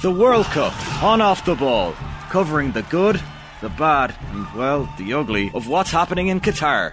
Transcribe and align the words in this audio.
The 0.00 0.12
World 0.12 0.46
Cup, 0.46 0.72
on 1.02 1.20
off 1.20 1.44
the 1.44 1.56
ball, 1.56 1.92
covering 2.30 2.70
the 2.70 2.82
good, 2.82 3.20
the 3.60 3.68
bad, 3.70 4.14
and 4.30 4.46
well, 4.54 4.88
the 4.96 5.12
ugly 5.12 5.50
of 5.54 5.66
what's 5.68 5.90
happening 5.90 6.28
in 6.28 6.40
Qatar. 6.40 6.92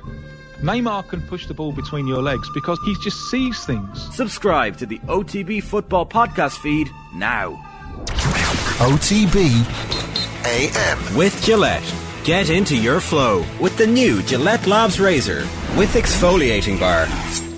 Neymar 0.61 1.07
can 1.07 1.21
push 1.21 1.45
the 1.45 1.53
ball 1.53 1.71
between 1.71 2.07
your 2.07 2.23
legs 2.23 2.49
because 2.55 2.79
he 2.83 2.95
just 3.03 3.29
sees 3.29 3.63
things. 3.63 4.01
Subscribe 4.15 4.77
to 4.77 4.87
the 4.87 4.97
OTB 4.99 5.61
Football 5.61 6.07
Podcast 6.07 6.57
feed 6.57 6.89
now. 7.13 7.51
OTB 8.79 9.51
AM. 10.45 11.15
With 11.15 11.39
Gillette. 11.43 11.93
Get 12.23 12.49
into 12.49 12.75
your 12.75 12.99
flow 12.99 13.45
with 13.61 13.77
the 13.77 13.85
new 13.85 14.23
Gillette 14.23 14.65
Labs 14.65 14.99
Razor 14.99 15.41
with 15.77 15.93
exfoliating 15.93 16.79
bar. 16.79 17.05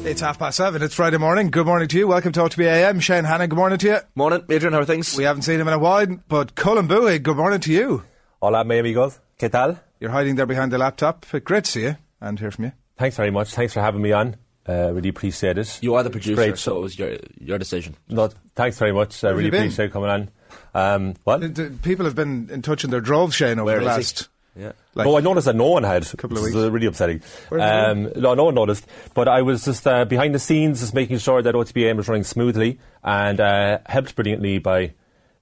It's 0.07 0.21
half 0.21 0.39
past 0.39 0.55
seven. 0.57 0.81
It's 0.81 0.95
Friday 0.95 1.17
morning. 1.17 1.49
Good 1.51 1.65
morning 1.65 1.87
to 1.89 1.97
you. 1.97 2.07
Welcome 2.07 2.31
to 2.31 2.39
OTB 2.39 2.63
AM. 2.65 2.99
Shane 3.01 3.25
Hannon, 3.25 3.49
good 3.49 3.57
morning 3.57 3.77
to 3.79 3.87
you. 3.87 3.97
Morning, 4.15 4.41
Adrian. 4.49 4.73
How 4.73 4.79
are 4.79 4.85
things? 4.85 5.15
We 5.17 5.25
haven't 5.25 5.41
seen 5.41 5.59
him 5.59 5.67
in 5.67 5.73
a 5.73 5.79
while, 5.79 6.07
but 6.29 6.55
Colin 6.55 6.87
Boohig, 6.87 7.23
good 7.23 7.35
morning 7.35 7.59
to 7.59 7.71
you. 7.73 8.03
Hola, 8.41 8.63
mi 8.63 8.79
amigos. 8.79 9.19
¿Qué 9.37 9.51
tal? 9.51 9.77
You're 9.99 10.11
hiding 10.11 10.35
there 10.35 10.45
behind 10.45 10.71
the 10.71 10.77
laptop. 10.77 11.25
Great 11.43 11.65
to 11.65 11.71
see 11.71 11.81
you 11.83 11.97
and 12.21 12.39
hear 12.39 12.51
from 12.51 12.65
you. 12.65 12.71
Thanks 12.97 13.17
very 13.17 13.31
much. 13.31 13.53
Thanks 13.53 13.73
for 13.73 13.81
having 13.81 14.01
me 14.01 14.13
on. 14.13 14.37
Uh, 14.67 14.91
really 14.93 15.09
appreciate 15.09 15.57
it. 15.57 15.77
You 15.81 15.95
are 15.95 16.03
the 16.03 16.09
producer, 16.09 16.35
Great. 16.35 16.57
so 16.57 16.77
it 16.77 16.81
was 16.81 16.97
your 16.97 17.17
your 17.39 17.57
decision. 17.57 17.95
No, 18.07 18.29
thanks 18.55 18.79
very 18.79 18.93
much. 18.93 19.23
I 19.25 19.29
really 19.31 19.49
appreciate 19.49 19.85
you 19.87 19.91
coming 19.91 20.09
on. 20.09 20.29
Um, 20.73 21.15
what? 21.25 21.41
The- 21.41 21.47
the 21.49 21.69
People 21.83 22.05
have 22.05 22.15
been 22.15 22.49
in 22.49 22.61
touch 22.61 22.83
in 22.85 22.89
their 22.91 23.01
droves, 23.01 23.35
Shane, 23.35 23.59
over 23.59 23.65
Where 23.65 23.79
the 23.81 23.85
is 23.87 23.95
he? 23.95 23.99
last. 23.99 24.29
Yeah. 24.57 24.71
Like, 24.95 25.05
no, 25.05 25.17
I 25.17 25.21
noticed 25.21 25.45
that 25.45 25.55
no 25.55 25.67
one 25.67 25.83
had. 25.83 26.03
A 26.11 26.17
couple 26.17 26.37
of 26.37 26.43
weeks. 26.43 26.55
is 26.55 26.69
really 26.71 26.87
upsetting. 26.87 27.21
Um, 27.51 28.11
no, 28.15 28.33
no 28.33 28.45
one 28.45 28.55
noticed. 28.55 28.87
But 29.13 29.27
I 29.27 29.41
was 29.43 29.63
just 29.65 29.85
uh, 29.85 30.05
behind 30.05 30.33
the 30.33 30.39
scenes, 30.39 30.79
just 30.79 30.93
making 30.95 31.19
sure 31.19 31.41
that 31.41 31.53
OTBAM 31.53 31.95
was 31.97 32.07
running 32.07 32.23
smoothly 32.23 32.79
and 33.03 33.39
uh, 33.39 33.79
helped 33.85 34.15
brilliantly 34.15 34.57
by 34.57 34.93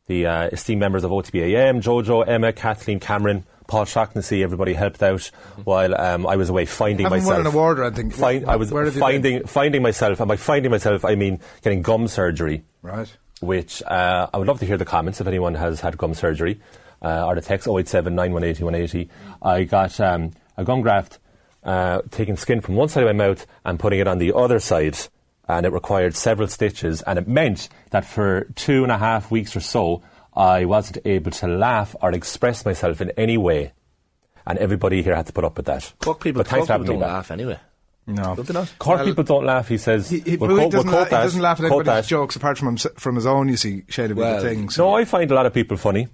the 0.07 0.25
uh, 0.25 0.47
esteemed 0.47 0.81
members 0.81 1.03
of 1.03 1.11
OTBAM, 1.11 1.81
Jojo, 1.81 2.27
Emma, 2.27 2.51
Kathleen, 2.53 2.99
Cameron, 2.99 3.45
Paul 3.67 3.85
Shaughnessy, 3.85 4.43
everybody 4.43 4.73
helped 4.73 5.01
out 5.01 5.31
while 5.63 5.99
um, 5.99 6.27
I 6.27 6.35
was 6.35 6.49
away 6.49 6.65
finding 6.65 7.05
Haven't 7.05 7.20
myself. 7.23 7.37
won 7.37 7.41
an 7.41 7.47
award 7.47 7.79
or 7.79 7.85
anything. 7.85 8.12
Find, 8.12 8.45
I 8.45 8.57
was 8.57 8.70
finding 8.70 9.47
finding 9.47 9.81
myself, 9.81 10.20
and 10.20 10.27
by 10.27 10.35
finding 10.35 10.70
myself, 10.70 11.03
I 11.03 11.15
mean 11.15 11.40
getting 11.63 11.81
gum 11.81 12.07
surgery 12.07 12.63
Right. 12.84 13.12
which 13.40 13.81
uh, 13.81 14.27
I 14.31 14.37
would 14.37 14.47
love 14.47 14.59
to 14.59 14.65
hear 14.68 14.77
the 14.77 14.85
comments 14.85 15.20
if 15.20 15.25
anyone 15.25 15.55
has 15.55 15.81
had 15.81 15.97
gum 15.97 16.13
surgery, 16.13 16.59
uh, 17.01 17.26
or 17.26 17.35
the 17.35 17.41
text 17.41 17.68
087 17.68 18.13
9180 18.15 18.63
180. 18.63 19.10
I 19.41 19.63
got 19.63 19.99
um, 19.99 20.32
a 20.57 20.63
gum 20.63 20.82
graft, 20.82 21.20
uh, 21.63 22.02
taking 22.12 22.37
skin 22.37 22.62
from 22.62 22.76
one 22.76 22.90
side 22.90 23.04
of 23.04 23.15
my 23.15 23.27
mouth 23.27 23.46
and 23.63 23.79
putting 23.79 23.99
it 23.99 24.07
on 24.07 24.18
the 24.20 24.34
other 24.35 24.60
side, 24.60 24.98
and 25.48 25.65
it 25.65 25.71
required 25.71 26.15
several 26.15 26.48
stitches, 26.48 27.02
and 27.04 27.20
it 27.20 27.27
meant 27.27 27.70
that 27.91 28.05
for 28.05 28.46
two 28.55 28.84
and 28.84 28.91
a 28.91 28.98
half 28.98 29.29
weeks 29.32 29.55
or 29.55 29.60
so, 29.60 30.02
I 30.35 30.65
wasn't 30.65 30.98
able 31.05 31.32
to 31.32 31.48
laugh 31.48 31.96
or 32.02 32.12
express 32.12 32.65
myself 32.65 32.99
in 33.02 33.12
any 33.12 33.37
way. 33.37 33.74
And 34.48 34.59
everybody 34.59 35.02
here 35.02 35.15
had 35.15 35.26
to 35.27 35.34
put 35.34 35.43
up 35.43 35.57
with 35.57 35.65
that. 35.68 35.91
Cork 35.99 36.20
people, 36.21 36.40
but 36.41 36.48
thanks 36.48 36.62
Cork 36.62 36.68
for 36.68 36.74
having 36.74 36.85
people 36.85 36.96
me 36.98 36.99
don't 37.02 37.09
back. 37.09 37.15
laugh 37.15 37.32
anyway. 37.32 37.59
No. 38.07 38.35
Don't 38.35 38.46
they 38.48 38.54
not? 38.54 38.71
Cork 38.77 38.98
Well, 38.99 39.05
people 39.07 39.24
don't 39.24 39.46
laugh, 39.46 39.68
he 39.68 39.80
says. 39.80 40.07
He, 40.09 40.20
he, 40.20 40.37
We'll 40.37 40.49
Boohig 40.52 40.55
quote- 40.57 40.59
we'll 40.59 40.70
doesn't, 40.84 40.90
quote 40.91 41.12
la- 41.12 41.18
he 41.18 41.24
doesn't 41.24 41.41
laugh 41.41 41.59
at 41.59 41.65
anybody's 41.65 41.85
that. 41.87 42.05
jokes 42.05 42.35
apart 42.35 42.57
from, 42.59 42.68
him, 42.68 42.77
from 42.77 43.15
his 43.15 43.26
own, 43.26 43.49
you 43.49 43.57
see, 43.57 43.82
shaded 43.90 44.15
Well, 44.18 44.35
with 44.35 44.43
the 44.43 44.49
things. 44.49 44.77
No, 44.77 44.93
I 44.93 45.05
find 45.05 45.32
a 45.32 45.34
lot 45.34 45.48
of 45.48 45.54
people 45.54 45.77
funny. 45.77 46.09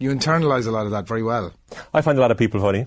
You 0.00 0.10
internalise 0.10 0.68
a 0.68 0.70
lot 0.70 0.86
of 0.86 0.92
that 0.92 1.08
very 1.08 1.24
well. 1.24 1.52
I 1.92 2.02
find 2.02 2.16
a 2.16 2.20
lot 2.20 2.30
of 2.30 2.38
people 2.38 2.60
funny. 2.60 2.86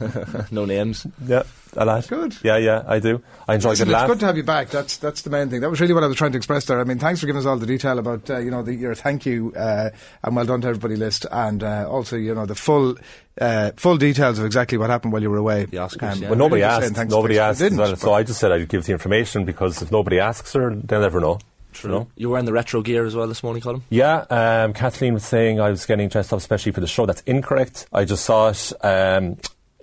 no 0.52 0.64
names. 0.64 1.04
Yeah, 1.26 1.42
a 1.76 1.84
lot. 1.84 2.06
Good. 2.06 2.36
Yeah, 2.44 2.56
yeah, 2.56 2.84
I 2.86 3.00
do. 3.00 3.20
I 3.48 3.56
enjoy 3.56 3.70
Listen, 3.70 3.88
good 3.88 3.96
it's 3.96 4.06
good 4.06 4.20
to 4.20 4.26
have 4.26 4.36
you 4.36 4.44
back. 4.44 4.68
That's 4.68 4.96
that's 4.96 5.22
the 5.22 5.30
main 5.30 5.50
thing. 5.50 5.60
That 5.60 5.70
was 5.70 5.80
really 5.80 5.92
what 5.92 6.04
I 6.04 6.06
was 6.06 6.16
trying 6.16 6.30
to 6.32 6.36
express 6.36 6.66
there. 6.66 6.80
I 6.80 6.84
mean, 6.84 7.00
thanks 7.00 7.20
for 7.20 7.26
giving 7.26 7.40
us 7.40 7.46
all 7.46 7.56
the 7.56 7.66
detail 7.66 7.98
about 7.98 8.30
uh, 8.30 8.38
you 8.38 8.52
know 8.52 8.62
the, 8.62 8.74
your 8.74 8.94
thank 8.94 9.26
you 9.26 9.52
uh, 9.56 9.90
and 10.22 10.36
well 10.36 10.44
done 10.44 10.60
to 10.60 10.68
everybody 10.68 10.94
list, 10.94 11.26
and 11.32 11.64
uh, 11.64 11.88
also 11.88 12.16
you 12.16 12.32
know 12.32 12.46
the 12.46 12.54
full 12.54 12.96
uh, 13.40 13.72
full 13.76 13.96
details 13.96 14.38
of 14.38 14.44
exactly 14.44 14.78
what 14.78 14.88
happened 14.88 15.12
while 15.12 15.22
you 15.22 15.30
were 15.30 15.38
away. 15.38 15.64
The 15.64 15.78
Oscars, 15.78 16.20
yeah. 16.20 16.28
but 16.28 16.38
nobody 16.38 16.62
really 16.62 16.86
asked. 16.86 17.08
Nobody 17.08 17.38
asked. 17.40 17.58
they 17.58 17.66
didn't, 17.66 17.78
well. 17.78 17.96
So 17.96 18.12
I 18.12 18.22
just 18.22 18.38
said 18.38 18.52
I'd 18.52 18.68
give 18.68 18.86
the 18.86 18.92
information 18.92 19.44
because 19.44 19.82
if 19.82 19.90
nobody 19.90 20.20
asks 20.20 20.52
her, 20.52 20.72
they'll 20.72 21.00
never 21.00 21.18
know. 21.18 21.40
You 21.82 21.88
know? 21.90 22.08
You 22.16 22.30
were 22.30 22.38
in 22.38 22.44
the 22.44 22.52
retro 22.52 22.82
gear 22.82 23.04
as 23.04 23.14
well 23.14 23.26
this 23.26 23.42
morning, 23.42 23.62
Colin. 23.62 23.82
Yeah, 23.90 24.24
um, 24.30 24.72
Kathleen 24.72 25.14
was 25.14 25.24
saying 25.24 25.60
I 25.60 25.70
was 25.70 25.86
getting 25.86 26.08
dressed 26.08 26.32
up 26.32 26.38
especially 26.38 26.72
for 26.72 26.80
the 26.80 26.86
show. 26.86 27.06
That's 27.06 27.22
incorrect. 27.22 27.86
I 27.92 28.04
just 28.04 28.24
saw 28.24 28.48
it 28.50 28.72
um, 28.84 29.36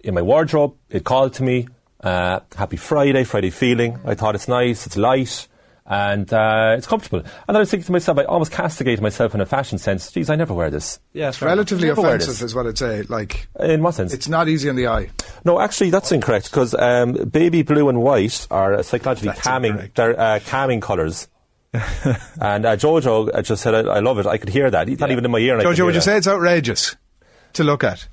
in 0.04 0.14
my 0.14 0.22
wardrobe. 0.22 0.76
It 0.90 1.04
called 1.04 1.34
to 1.36 1.44
me. 1.44 1.68
Uh, 2.02 2.40
happy 2.56 2.78
Friday, 2.78 3.24
Friday 3.26 3.50
feeling. 3.50 4.00
I 4.06 4.16
thought 4.16 4.34
it's 4.36 4.48
nice, 4.48 4.86
it's 4.88 4.96
light, 4.96 5.48
and 5.86 6.32
uh, 6.32 6.76
it's 6.78 6.88
comfortable. 6.88 7.20
And 7.20 7.28
then 7.48 7.56
I 7.58 7.60
was 7.60 7.70
thinking 7.72 7.88
to 7.88 7.92
myself, 7.92 8.18
I 8.20 8.24
almost 8.24 8.52
castigated 8.54 9.02
myself 9.02 9.36
in 9.36 9.42
a 9.42 9.46
fashion 9.46 9.78
sense. 9.80 10.10
Geez, 10.10 10.30
I 10.30 10.36
never 10.38 10.54
wear 10.54 10.70
this. 10.70 11.00
Yeah, 11.12 11.28
It's 11.28 11.42
relatively 11.42 11.90
offensive, 11.90 12.42
is 12.42 12.56
what 12.56 12.68
I'd 12.68 12.78
say. 12.78 13.02
Like 13.04 13.50
In 13.60 13.84
what 13.84 13.96
sense? 13.96 14.14
it's 14.14 14.30
not 14.30 14.48
easy 14.48 14.70
on 14.70 14.78
the 14.78 14.88
eye. 14.88 15.10
No, 15.44 15.60
actually, 15.60 15.90
that's 15.90 16.12
incorrect 16.14 16.50
because 16.52 16.74
um, 16.76 17.14
baby 17.14 17.64
blue 17.64 17.90
and 17.90 18.02
white 18.02 18.48
are 18.50 18.82
psychologically 18.84 19.30
That's 19.30 19.42
calming. 19.42 19.72
incorrect. 19.72 19.96
They're 19.96 20.18
uh, 20.20 20.40
calming 20.46 20.80
colours. 20.80 21.28
and 21.74 22.66
uh, 22.66 22.76
Jojo 22.76 23.30
uh, 23.34 23.42
just 23.42 23.62
said, 23.62 23.76
I, 23.76 23.80
"I 23.96 24.00
love 24.00 24.18
it." 24.20 24.26
I 24.26 24.38
could 24.38 24.50
hear 24.50 24.72
that. 24.72 24.88
He's 24.88 25.00
not 25.00 25.12
even 25.12 25.24
in 25.24 25.32
my 25.32 25.38
ear. 25.38 25.60
I 25.60 25.64
Jojo, 25.64 25.76
hear 25.76 25.86
would 25.86 25.96
you 25.96 26.02
say 26.02 26.18
it's 26.18 26.28
outrageous 26.28 26.96
to 27.54 27.64
look 27.64 27.84
at? 27.84 28.08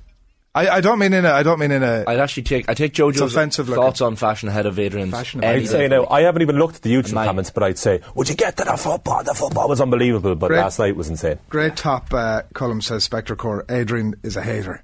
I, 0.53 0.69
I 0.69 0.81
don't 0.81 0.97
mean 0.97 1.13
in 1.13 1.25
a. 1.25 1.31
I 1.31 1.43
don't 1.43 1.59
mean 1.59 1.71
in 1.71 1.83
a. 1.83 2.03
I'd 2.07 2.19
actually 2.19 2.43
take 2.43 2.69
I 2.69 2.73
take 2.73 2.93
Jojo's 2.93 3.21
offensive 3.21 3.67
thoughts 3.67 4.01
on 4.01 4.15
fashion 4.15 4.49
ahead 4.49 4.65
of 4.65 4.77
Adrian's. 4.79 5.11
Fashion 5.11 5.43
I'd 5.43 5.67
say 5.67 5.87
now, 5.87 6.07
I 6.07 6.21
haven't 6.21 6.41
even 6.41 6.57
looked 6.57 6.77
at 6.77 6.81
the 6.81 6.93
YouTube 6.93 7.13
Mine. 7.13 7.27
comments, 7.27 7.49
but 7.51 7.63
I'd 7.63 7.77
say, 7.77 8.01
would 8.15 8.29
you 8.29 8.35
get 8.35 8.57
to 8.57 8.63
the 8.63 8.75
football? 8.77 9.23
The 9.23 9.35
football 9.35 9.69
was 9.69 9.81
unbelievable, 9.81 10.35
but 10.35 10.47
Great. 10.47 10.59
last 10.59 10.79
night 10.79 10.95
was 10.95 11.09
insane. 11.09 11.37
Great 11.49 11.75
top 11.75 12.11
uh, 12.13 12.43
Colm 12.53 12.81
says 12.81 13.03
Spectre 13.03 13.35
Core. 13.35 13.65
Adrian 13.69 14.15
is 14.23 14.35
a 14.35 14.41
hater. 14.41 14.83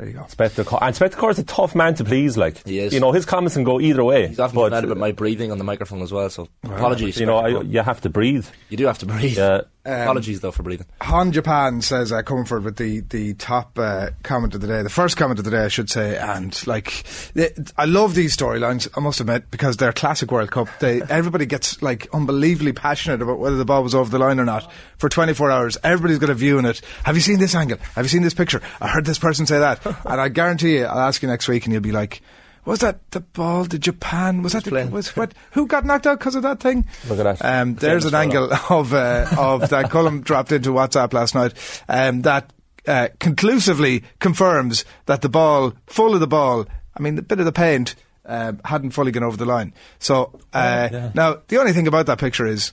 There 0.00 0.08
you 0.08 0.14
go. 0.14 0.24
Spectre 0.28 0.64
Core- 0.64 0.82
and 0.82 0.96
Spectre 0.96 1.18
Core 1.18 1.30
is 1.30 1.38
a 1.38 1.44
tough 1.44 1.74
man 1.74 1.94
to 1.96 2.04
please, 2.04 2.38
like. 2.38 2.66
He 2.66 2.78
is. 2.78 2.94
You 2.94 3.00
know, 3.00 3.12
his 3.12 3.26
comments 3.26 3.54
can 3.54 3.64
go 3.64 3.78
either 3.82 4.02
way. 4.02 4.28
He's 4.28 4.40
often 4.40 4.56
but, 4.56 4.72
mad 4.72 4.84
about 4.84 4.96
my 4.96 5.12
breathing 5.12 5.52
on 5.52 5.58
the 5.58 5.64
microphone 5.64 6.00
as 6.00 6.10
well. 6.10 6.30
So 6.30 6.48
apologies. 6.64 7.20
You 7.20 7.26
know, 7.26 7.36
I, 7.36 7.60
you 7.60 7.82
have 7.82 8.00
to 8.00 8.08
breathe. 8.08 8.46
you 8.70 8.78
do 8.78 8.86
have 8.86 8.96
to 9.00 9.06
breathe. 9.06 9.36
Yeah. 9.36 9.60
Apologies 9.90 10.40
though 10.40 10.50
for 10.50 10.62
breathing. 10.62 10.86
Han 11.02 11.32
Japan 11.32 11.82
says 11.82 12.12
uh, 12.12 12.22
coming 12.22 12.44
forward 12.44 12.64
with 12.64 12.76
the 12.76 13.00
the 13.00 13.34
top 13.34 13.78
uh, 13.78 14.10
comment 14.22 14.54
of 14.54 14.60
the 14.60 14.66
day, 14.66 14.82
the 14.82 14.90
first 14.90 15.16
comment 15.16 15.38
of 15.38 15.44
the 15.44 15.50
day, 15.50 15.64
I 15.64 15.68
should 15.68 15.90
say, 15.90 16.16
and 16.16 16.66
like 16.66 17.04
it, 17.34 17.72
I 17.76 17.84
love 17.84 18.14
these 18.14 18.36
storylines. 18.36 18.88
I 18.96 19.00
must 19.00 19.20
admit 19.20 19.50
because 19.50 19.76
they're 19.76 19.92
classic 19.92 20.30
World 20.30 20.50
Cup. 20.50 20.68
They 20.80 21.02
everybody 21.08 21.46
gets 21.46 21.82
like 21.82 22.08
unbelievably 22.12 22.72
passionate 22.72 23.22
about 23.22 23.38
whether 23.38 23.56
the 23.56 23.64
ball 23.64 23.82
was 23.82 23.94
over 23.94 24.10
the 24.10 24.18
line 24.18 24.40
or 24.40 24.44
not 24.44 24.70
for 24.98 25.08
24 25.08 25.50
hours. 25.50 25.78
Everybody's 25.82 26.18
got 26.18 26.30
a 26.30 26.34
view 26.34 26.58
in 26.58 26.64
it. 26.64 26.80
Have 27.04 27.16
you 27.16 27.22
seen 27.22 27.38
this 27.38 27.54
angle? 27.54 27.78
Have 27.94 28.04
you 28.04 28.10
seen 28.10 28.22
this 28.22 28.34
picture? 28.34 28.60
I 28.80 28.88
heard 28.88 29.04
this 29.04 29.18
person 29.18 29.46
say 29.46 29.58
that, 29.58 29.84
and 30.04 30.20
I 30.20 30.28
guarantee 30.28 30.78
you, 30.78 30.84
I'll 30.84 31.00
ask 31.00 31.22
you 31.22 31.28
next 31.28 31.48
week, 31.48 31.64
and 31.64 31.72
you'll 31.72 31.82
be 31.82 31.92
like. 31.92 32.22
Was 32.64 32.80
that 32.80 33.10
the 33.10 33.20
ball? 33.20 33.64
The 33.64 33.78
Japan? 33.78 34.42
Was 34.42 34.52
that 34.52 34.64
the, 34.64 34.86
was 34.86 35.16
what? 35.16 35.32
Who 35.52 35.66
got 35.66 35.84
knocked 35.84 36.06
out 36.06 36.18
because 36.18 36.34
of 36.34 36.42
that 36.42 36.60
thing? 36.60 36.86
Look 37.08 37.18
at 37.18 37.38
that. 37.38 37.44
Um, 37.44 37.74
there's 37.74 38.04
an 38.04 38.14
angle 38.14 38.52
of 38.70 38.92
uh, 38.92 39.26
of 39.38 39.70
that 39.70 39.86
Colm 39.90 40.22
dropped 40.22 40.52
into 40.52 40.70
WhatsApp 40.70 41.12
last 41.12 41.34
night 41.34 41.54
um, 41.88 42.22
that 42.22 42.52
uh, 42.86 43.08
conclusively 43.18 44.04
confirms 44.18 44.84
that 45.06 45.22
the 45.22 45.28
ball, 45.28 45.74
full 45.86 46.14
of 46.14 46.20
the 46.20 46.26
ball, 46.26 46.66
I 46.96 47.02
mean, 47.02 47.16
the 47.16 47.22
bit 47.22 47.38
of 47.38 47.44
the 47.44 47.52
paint 47.52 47.94
um, 48.26 48.60
hadn't 48.64 48.90
fully 48.90 49.12
gone 49.12 49.24
over 49.24 49.36
the 49.36 49.46
line. 49.46 49.72
So 49.98 50.38
uh, 50.52 50.88
yeah. 50.92 51.12
now 51.14 51.38
the 51.48 51.58
only 51.58 51.72
thing 51.72 51.86
about 51.86 52.06
that 52.06 52.18
picture 52.18 52.46
is. 52.46 52.72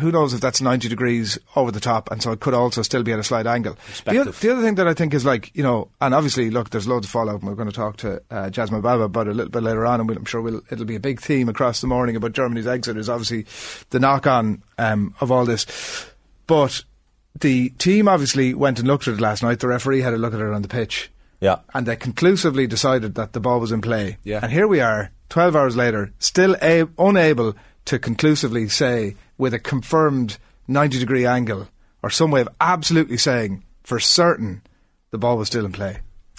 Who 0.00 0.10
knows 0.10 0.32
if 0.34 0.40
that's 0.40 0.60
90 0.60 0.88
degrees 0.88 1.38
over 1.56 1.70
the 1.70 1.80
top, 1.80 2.10
and 2.10 2.22
so 2.22 2.32
it 2.32 2.40
could 2.40 2.54
also 2.54 2.82
still 2.82 3.02
be 3.02 3.12
at 3.12 3.18
a 3.18 3.24
slight 3.24 3.46
angle. 3.46 3.76
The, 4.04 4.18
oth- 4.20 4.40
the 4.40 4.52
other 4.52 4.62
thing 4.62 4.76
that 4.76 4.88
I 4.88 4.94
think 4.94 5.14
is 5.14 5.24
like, 5.24 5.50
you 5.54 5.62
know, 5.62 5.88
and 6.00 6.14
obviously, 6.14 6.50
look, 6.50 6.70
there's 6.70 6.88
loads 6.88 7.06
of 7.06 7.10
fallout, 7.10 7.40
and 7.40 7.48
we're 7.48 7.54
going 7.56 7.68
to 7.68 7.74
talk 7.74 7.96
to 7.98 8.22
uh, 8.30 8.50
Jasmine 8.50 8.80
Baba 8.80 9.04
about 9.04 9.26
it 9.28 9.30
a 9.30 9.34
little 9.34 9.50
bit 9.50 9.62
later 9.62 9.86
on, 9.86 10.00
and 10.00 10.08
we'll, 10.08 10.18
I'm 10.18 10.24
sure 10.24 10.40
we'll, 10.40 10.62
it'll 10.70 10.84
be 10.84 10.96
a 10.96 11.00
big 11.00 11.20
theme 11.20 11.48
across 11.48 11.80
the 11.80 11.86
morning 11.86 12.16
about 12.16 12.32
Germany's 12.32 12.66
exit, 12.66 12.96
is 12.96 13.08
obviously 13.08 13.46
the 13.90 14.00
knock 14.00 14.26
on 14.26 14.62
um, 14.78 15.14
of 15.20 15.30
all 15.30 15.44
this. 15.44 15.66
But 16.46 16.84
the 17.40 17.70
team 17.70 18.08
obviously 18.08 18.54
went 18.54 18.78
and 18.78 18.88
looked 18.88 19.08
at 19.08 19.14
it 19.14 19.20
last 19.20 19.42
night. 19.42 19.60
The 19.60 19.68
referee 19.68 20.00
had 20.00 20.14
a 20.14 20.18
look 20.18 20.34
at 20.34 20.40
it 20.40 20.52
on 20.52 20.62
the 20.62 20.68
pitch. 20.68 21.10
Yeah. 21.40 21.58
And 21.74 21.86
they 21.86 21.96
conclusively 21.96 22.66
decided 22.66 23.14
that 23.16 23.32
the 23.32 23.40
ball 23.40 23.58
was 23.58 23.72
in 23.72 23.80
play. 23.80 24.18
Yeah. 24.22 24.40
And 24.42 24.52
here 24.52 24.68
we 24.68 24.80
are, 24.80 25.10
12 25.30 25.56
hours 25.56 25.76
later, 25.76 26.12
still 26.18 26.56
a- 26.62 26.86
unable 26.98 27.54
to 27.86 27.98
conclusively 27.98 28.68
say 28.68 29.16
with 29.42 29.52
a 29.52 29.58
confirmed 29.58 30.38
90 30.68 30.98
degree 31.00 31.26
angle 31.26 31.66
or 32.02 32.10
some 32.10 32.30
way 32.30 32.40
of 32.40 32.48
absolutely 32.60 33.16
saying 33.18 33.64
for 33.82 33.98
certain 33.98 34.62
the 35.10 35.18
ball 35.18 35.36
was 35.36 35.48
still 35.48 35.66
in 35.66 35.72
play. 35.72 35.98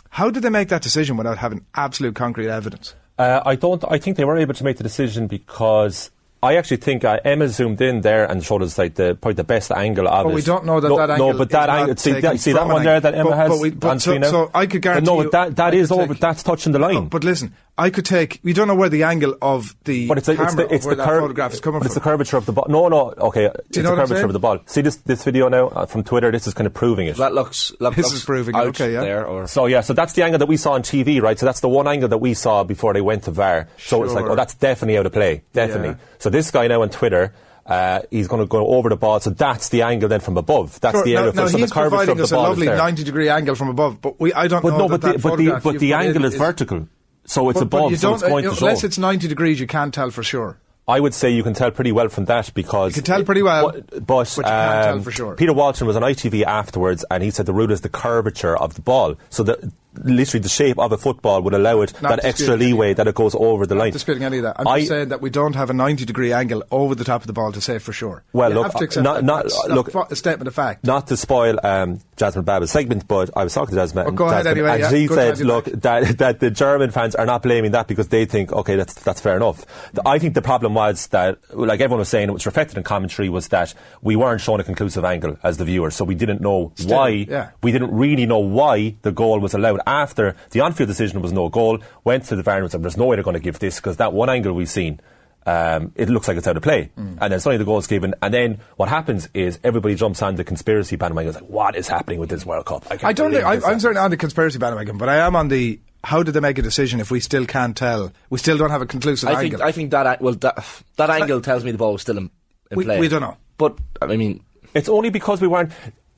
How 0.09 0.29
did 0.29 0.41
they 0.43 0.49
make 0.49 0.69
that 0.69 0.81
decision 0.81 1.17
without 1.17 1.37
having 1.37 1.65
absolute 1.75 2.15
concrete 2.15 2.49
evidence? 2.49 2.95
Uh, 3.19 3.41
I 3.45 3.55
don't. 3.55 3.83
I 3.95 3.97
think 3.99 4.15
they 4.17 4.25
were 4.25 4.37
able 4.37 4.53
to 4.55 4.63
make 4.63 4.77
the 4.77 4.83
decision 4.83 5.27
because 5.27 6.09
I 6.41 6.55
actually 6.57 6.77
think 6.77 7.03
uh, 7.03 7.19
Emma 7.23 7.47
zoomed 7.47 7.81
in 7.81 8.01
there 8.01 8.25
and 8.29 8.43
showed 8.43 8.61
us 8.63 8.77
like 8.77 8.95
the 8.95 9.15
probably 9.19 9.35
the 9.35 9.43
best 9.43 9.71
angle 9.71 10.07
of 10.07 10.23
But 10.25 10.29
it. 10.31 10.35
we 10.35 10.41
don't 10.41 10.65
know 10.65 10.79
that 10.79 10.89
no, 10.89 10.97
that 11.07 11.17
no, 11.19 11.33
but 11.33 11.47
is 11.47 11.51
that 11.57 11.69
angle. 11.69 11.95
See, 11.97 12.19
that, 12.21 12.39
see 12.39 12.51
that 12.53 12.59
from 12.59 12.69
an 12.69 12.73
one 12.75 12.83
there 12.85 12.99
that 12.99 13.13
Emma 13.15 13.29
But- 13.31 13.37
has 13.37 13.49
but 13.49 13.59
we- 13.59 13.69
but 13.71 14.01
so- 14.01 14.21
so 14.21 14.51
I 14.53 14.65
could 14.65 14.81
But 14.81 14.87
guarantee 14.89 15.11
no, 15.11 15.21
you- 15.23 15.29
that, 15.31 15.55
that 15.57 15.73
is 15.73 15.91
over. 15.91 16.13
take- 16.13 16.21
That's 16.21 16.41
touching 16.43 16.73
the 16.73 16.79
line. 16.79 17.07
But 17.07 17.23
listen, 17.23 17.53
I 17.75 17.89
could 17.89 18.05
take. 18.05 18.39
We 18.43 18.53
don't 18.53 18.67
know 18.67 18.75
where 18.75 18.89
the 18.89 19.01
angle 19.03 19.35
of 19.41 19.75
the 19.85 20.07
But 20.07 20.19
it's, 20.19 20.27
a, 20.27 20.35
camera 20.35 20.47
it's 20.47 20.55
the, 20.55 20.73
it's 20.75 20.85
where 20.85 20.95
the 20.95 21.01
that 21.01 21.09
curve- 21.09 21.21
photograph 21.23 21.53
is 21.53 21.59
coming 21.59 21.79
but 21.79 21.83
from. 21.83 21.85
it's 21.87 21.95
the 21.95 22.01
curvature 22.01 22.37
of 22.37 22.45
the 22.45 22.51
ball. 22.51 22.65
No, 22.69 22.87
no, 22.87 23.13
okay. 23.17 23.47
Do 23.47 23.51
it's 23.69 23.77
know 23.79 23.95
the 23.95 24.01
curvature 24.05 24.25
of 24.25 24.33
the 24.33 24.39
ball. 24.39 24.59
See 24.67 24.81
this 24.81 24.97
this 24.97 25.23
video 25.23 25.49
now 25.49 25.69
uh, 25.69 25.85
from 25.87 26.03
Twitter. 26.03 26.31
This 26.31 26.45
is 26.45 26.53
kind 26.53 26.67
of 26.67 26.73
proving 26.75 27.07
it. 27.07 27.17
That 27.17 27.33
looks. 27.33 27.71
Look, 27.79 27.95
This 27.95 28.05
looks 28.05 28.17
is 28.17 28.25
proving 28.25 28.55
it, 28.55 28.59
okay, 28.59 28.93
yeah. 28.93 29.01
There, 29.01 29.25
or 29.25 29.47
So 29.47 29.65
yeah, 29.65 29.81
so 29.81 29.93
that's 29.93 30.13
the 30.13 30.21
angle 30.23 30.37
that 30.37 30.47
we 30.47 30.57
saw 30.57 30.73
on 30.73 30.83
TV, 30.83 31.19
right? 31.19 31.39
So 31.39 31.47
that's 31.47 31.61
the 31.61 31.69
one 31.69 31.87
angle 31.87 32.09
that 32.09 32.19
we 32.19 32.35
saw 32.35 32.63
before 32.63 32.93
they 32.93 33.01
went 33.01 33.23
to 33.23 33.31
VAR. 33.31 33.67
So 33.79 34.03
it's 34.03 34.13
like, 34.13 34.25
oh, 34.25 34.35
that's 34.35 34.53
definitely 34.53 34.99
out 34.99 35.07
of 35.07 35.13
play, 35.13 35.41
definitely. 35.53 35.89
Yeah. 35.89 35.95
So 36.19 36.29
this 36.29 36.51
guy 36.51 36.67
now 36.67 36.83
on 36.83 36.89
Twitter, 36.91 37.33
uh, 37.65 38.01
he's 38.11 38.27
going 38.27 38.41
to 38.41 38.47
go 38.47 38.67
over 38.67 38.89
the 38.89 38.97
ball. 38.97 39.19
So 39.19 39.31
that's 39.31 39.69
the 39.69 39.81
angle 39.81 40.09
then 40.09 40.19
from 40.19 40.37
above. 40.37 40.79
That's 40.79 40.95
Sure, 40.97 41.05
the 41.05 41.13
now, 41.15 41.19
area. 41.21 41.33
now 41.33 41.47
so 41.47 41.57
he's 41.57 41.69
the 41.69 41.73
curvature 41.73 41.89
providing 41.89 42.11
of 42.11 42.17
the 42.17 42.23
us 42.25 42.31
a 42.33 42.37
lovely 42.37 42.67
90 42.67 43.03
degree 43.03 43.29
angle 43.29 43.55
from 43.55 43.69
above, 43.69 43.99
but 43.99 44.19
we 44.19 44.31
I 44.31 44.47
don't 44.47 44.61
But 44.61 44.69
know 44.77 44.77
no, 44.77 44.87
that 44.89 45.01
but 45.01 45.01
the, 45.01 45.17
that 45.17 45.21
but 45.23 45.37
the 45.37 45.49
but 45.49 45.63
the 45.63 45.69
put 45.71 45.81
in 45.81 45.93
angle 45.93 46.25
is 46.25 46.35
vertical. 46.35 46.87
So 47.25 47.49
it's 47.49 47.59
but, 47.59 47.69
but 47.69 47.77
above. 47.77 47.91
you 47.91 47.97
so 47.97 48.13
it's 48.13 48.23
going 48.23 48.45
uh, 48.45 48.49
to 48.51 48.55
show. 48.55 48.65
unless 48.65 48.83
it's 48.83 48.97
90 48.97 49.27
degrees, 49.27 49.59
you 49.59 49.67
can't 49.67 49.93
tell 49.93 50.11
for 50.11 50.23
sure. 50.23 50.59
I 50.85 50.99
would 50.99 51.13
say 51.13 51.29
you 51.29 51.43
can 51.43 51.53
tell 51.53 51.71
pretty 51.71 51.93
well 51.93 52.09
from 52.09 52.25
that 52.25 52.53
because 52.53 52.91
You 52.91 53.01
can 53.01 53.05
tell 53.05 53.23
pretty 53.23 53.41
well, 53.41 53.71
but, 53.71 53.89
but, 53.89 54.05
but 54.05 54.37
you 54.37 54.43
can't 54.43 54.83
tell 54.83 54.93
um, 54.95 55.01
for 55.01 55.11
sure. 55.11 55.35
Peter 55.35 55.53
Walton 55.53 55.87
was 55.87 55.95
on 55.95 56.01
ITV 56.01 56.43
afterwards, 56.43 57.05
and 57.09 57.23
he 57.23 57.31
said 57.31 57.45
the 57.45 57.53
rule 57.53 57.71
is 57.71 57.81
the 57.81 57.89
curvature 57.89 58.57
of 58.57 58.73
the 58.73 58.81
ball. 58.81 59.15
So 59.29 59.43
that 59.43 59.59
literally 60.03 60.41
the 60.41 60.49
shape 60.49 60.79
of 60.79 60.91
a 60.91 60.97
football 60.97 61.41
would 61.41 61.53
allow 61.53 61.81
it 61.81 61.93
Not 62.01 62.09
that 62.09 62.25
extra 62.25 62.53
any- 62.55 62.65
leeway 62.67 62.93
that 62.93 63.07
it 63.07 63.15
goes 63.15 63.35
over 63.35 63.65
the 63.65 63.75
I'm 63.75 63.79
line. 63.79 63.91
disputing 63.91 64.23
any 64.23 64.37
of 64.37 64.43
that. 64.43 64.55
I'm 64.59 64.67
I- 64.67 64.79
just 64.79 64.89
saying 64.89 65.09
that 65.09 65.21
we 65.21 65.29
don't 65.29 65.55
have 65.55 65.69
a 65.69 65.73
90 65.73 66.05
degree 66.05 66.33
angle 66.33 66.63
over 66.71 66.95
the 66.95 67.03
top 67.03 67.21
of 67.21 67.27
the 67.27 67.33
ball 67.33 67.51
to 67.51 67.61
say 67.61 67.79
for 67.79 67.93
sure. 67.93 68.23
Well, 68.33 68.49
you 68.49 68.55
look, 68.55 68.73
accept 68.81 69.03
not- 69.03 69.23
not- 69.23 69.45
look- 69.69 69.93
a 70.11 70.15
statement 70.15 70.47
of 70.47 70.55
fact. 70.55 70.85
Not 70.85 71.07
to 71.07 71.17
spoil 71.17 71.59
um, 71.63 71.99
Jasmine 72.17 72.45
Babba's 72.45 72.71
segment, 72.71 73.07
but 73.07 73.29
I 73.35 73.43
was 73.43 73.53
talking 73.53 73.75
to 73.75 73.81
Jasmine, 73.81 74.07
Oh, 74.07 74.11
go 74.11 74.25
ahead 74.25 74.47
anyway, 74.47 74.69
and 74.71 74.79
yeah, 74.81 74.89
she 74.89 75.07
said, 75.07 75.39
"Look, 75.39 75.65
that 75.65 76.17
that 76.19 76.39
the 76.39 76.49
German 76.51 76.91
fans 76.91 77.15
are 77.15 77.25
not 77.25 77.43
blaming 77.43 77.71
that 77.71 77.87
because 77.87 78.07
they 78.09 78.25
think, 78.25 78.51
okay, 78.51 78.75
that's 78.75 78.93
that's 78.95 79.21
fair 79.21 79.35
enough." 79.35 79.65
The- 79.93 80.07
I 80.07 80.19
think 80.19 80.33
the 80.33 80.41
problem 80.41 80.73
was 80.73 81.07
that, 81.07 81.37
like 81.53 81.79
everyone 81.81 81.99
was 81.99 82.09
saying, 82.09 82.29
it 82.29 82.33
was 82.33 82.45
reflected 82.45 82.77
in 82.77 82.83
commentary, 82.83 83.29
was 83.29 83.47
that 83.49 83.73
we 84.01 84.15
weren't 84.15 84.41
shown 84.41 84.59
a 84.59 84.63
conclusive 84.63 85.03
angle 85.05 85.37
as 85.43 85.57
the 85.57 85.65
viewers, 85.65 85.95
so 85.95 86.05
we 86.05 86.15
didn't 86.15 86.41
know 86.41 86.71
Still, 86.75 86.97
why. 86.97 87.09
yeah. 87.09 87.49
We 87.61 87.71
didn't 87.71 87.91
really 87.93 88.25
know 88.25 88.39
why 88.39 88.95
the 89.01 89.11
goal 89.11 89.39
was 89.39 89.53
allowed 89.53 89.81
after 89.87 90.35
the 90.51 90.61
on-field 90.61 90.87
decision 90.87 91.21
was 91.21 91.31
no 91.31 91.49
goal. 91.49 91.79
Went 92.03 92.25
to 92.25 92.35
the 92.35 92.43
VAR 92.43 92.59
and 92.61 92.71
said, 92.71 92.83
"There's 92.83 92.97
no 92.97 93.05
way 93.05 93.15
they're 93.15 93.23
going 93.23 93.35
to 93.35 93.39
give 93.39 93.59
this 93.59 93.77
because 93.77 93.97
that 93.97 94.13
one 94.13 94.29
angle 94.29 94.53
we've 94.53 94.69
seen." 94.69 94.99
Um, 95.45 95.91
it 95.95 96.07
looks 96.09 96.29
like 96.29 96.37
it's 96.37 96.47
out 96.47 96.55
of 96.55 96.63
play, 96.63 96.89
Mm. 96.97 97.17
and 97.19 97.33
then 97.33 97.39
suddenly 97.41 97.57
the 97.57 97.65
goal's 97.65 97.85
given, 97.87 98.15
and 98.21 98.33
then 98.33 98.59
what 98.77 98.87
happens 98.87 99.27
is 99.33 99.59
everybody 99.61 99.93
jumps 99.95 100.21
on 100.21 100.35
the 100.35 100.45
conspiracy 100.45 100.95
bandwagon. 100.95 101.31
It's 101.33 101.41
like, 101.41 101.49
what 101.49 101.75
is 101.75 101.89
happening 101.89 102.19
with 102.19 102.29
this 102.29 102.45
World 102.45 102.65
Cup? 102.65 102.87
can't 102.87 103.03
I 103.03 103.11
don't 103.11 103.31
think, 103.31 103.43
believe 103.43 103.45
I, 103.45 103.53
I'm 103.55 103.61
happened." 103.61 103.81
certainly 103.81 104.03
on 104.05 104.09
the 104.11 104.15
conspiracy 104.17 104.57
bandwagon, 104.57 104.97
but 104.97 105.09
I 105.09 105.17
am 105.17 105.35
on 105.35 105.49
the 105.49 105.81
how 106.05 106.23
did 106.23 106.33
they 106.33 106.39
make 106.39 106.57
a 106.57 106.61
decision 106.61 107.01
if 107.01 107.11
we 107.11 107.19
still 107.19 107.45
can't 107.45 107.75
tell? 107.75 108.13
We 108.29 108.37
still 108.37 108.57
don't 108.57 108.69
have 108.69 108.81
a 108.81 108.85
conclusive 108.85 109.27
I 109.29 109.33
think 109.35 109.53
angle. 109.55 109.63
I 109.67 109.71
think 109.73 109.91
that 109.91 110.21
well 110.21 110.33
that 110.35 110.63
that 110.95 111.09
angle 111.09 111.41
tells 111.41 111.65
me 111.65 111.71
the 111.71 111.77
ball 111.77 111.91
was 111.93 112.01
still 112.03 112.17
in, 112.17 112.29
in 112.71 112.77
We- 112.77 112.85
play. 112.85 112.99
we 113.01 113.09
don't 113.09 113.21
know. 113.21 113.35
but 113.57 113.77
I 114.01 114.15
mean, 114.15 114.43
It's 114.73 114.87
only 114.89 115.09
because 115.09 115.41
we 115.41 115.47
weren't. 115.47 115.71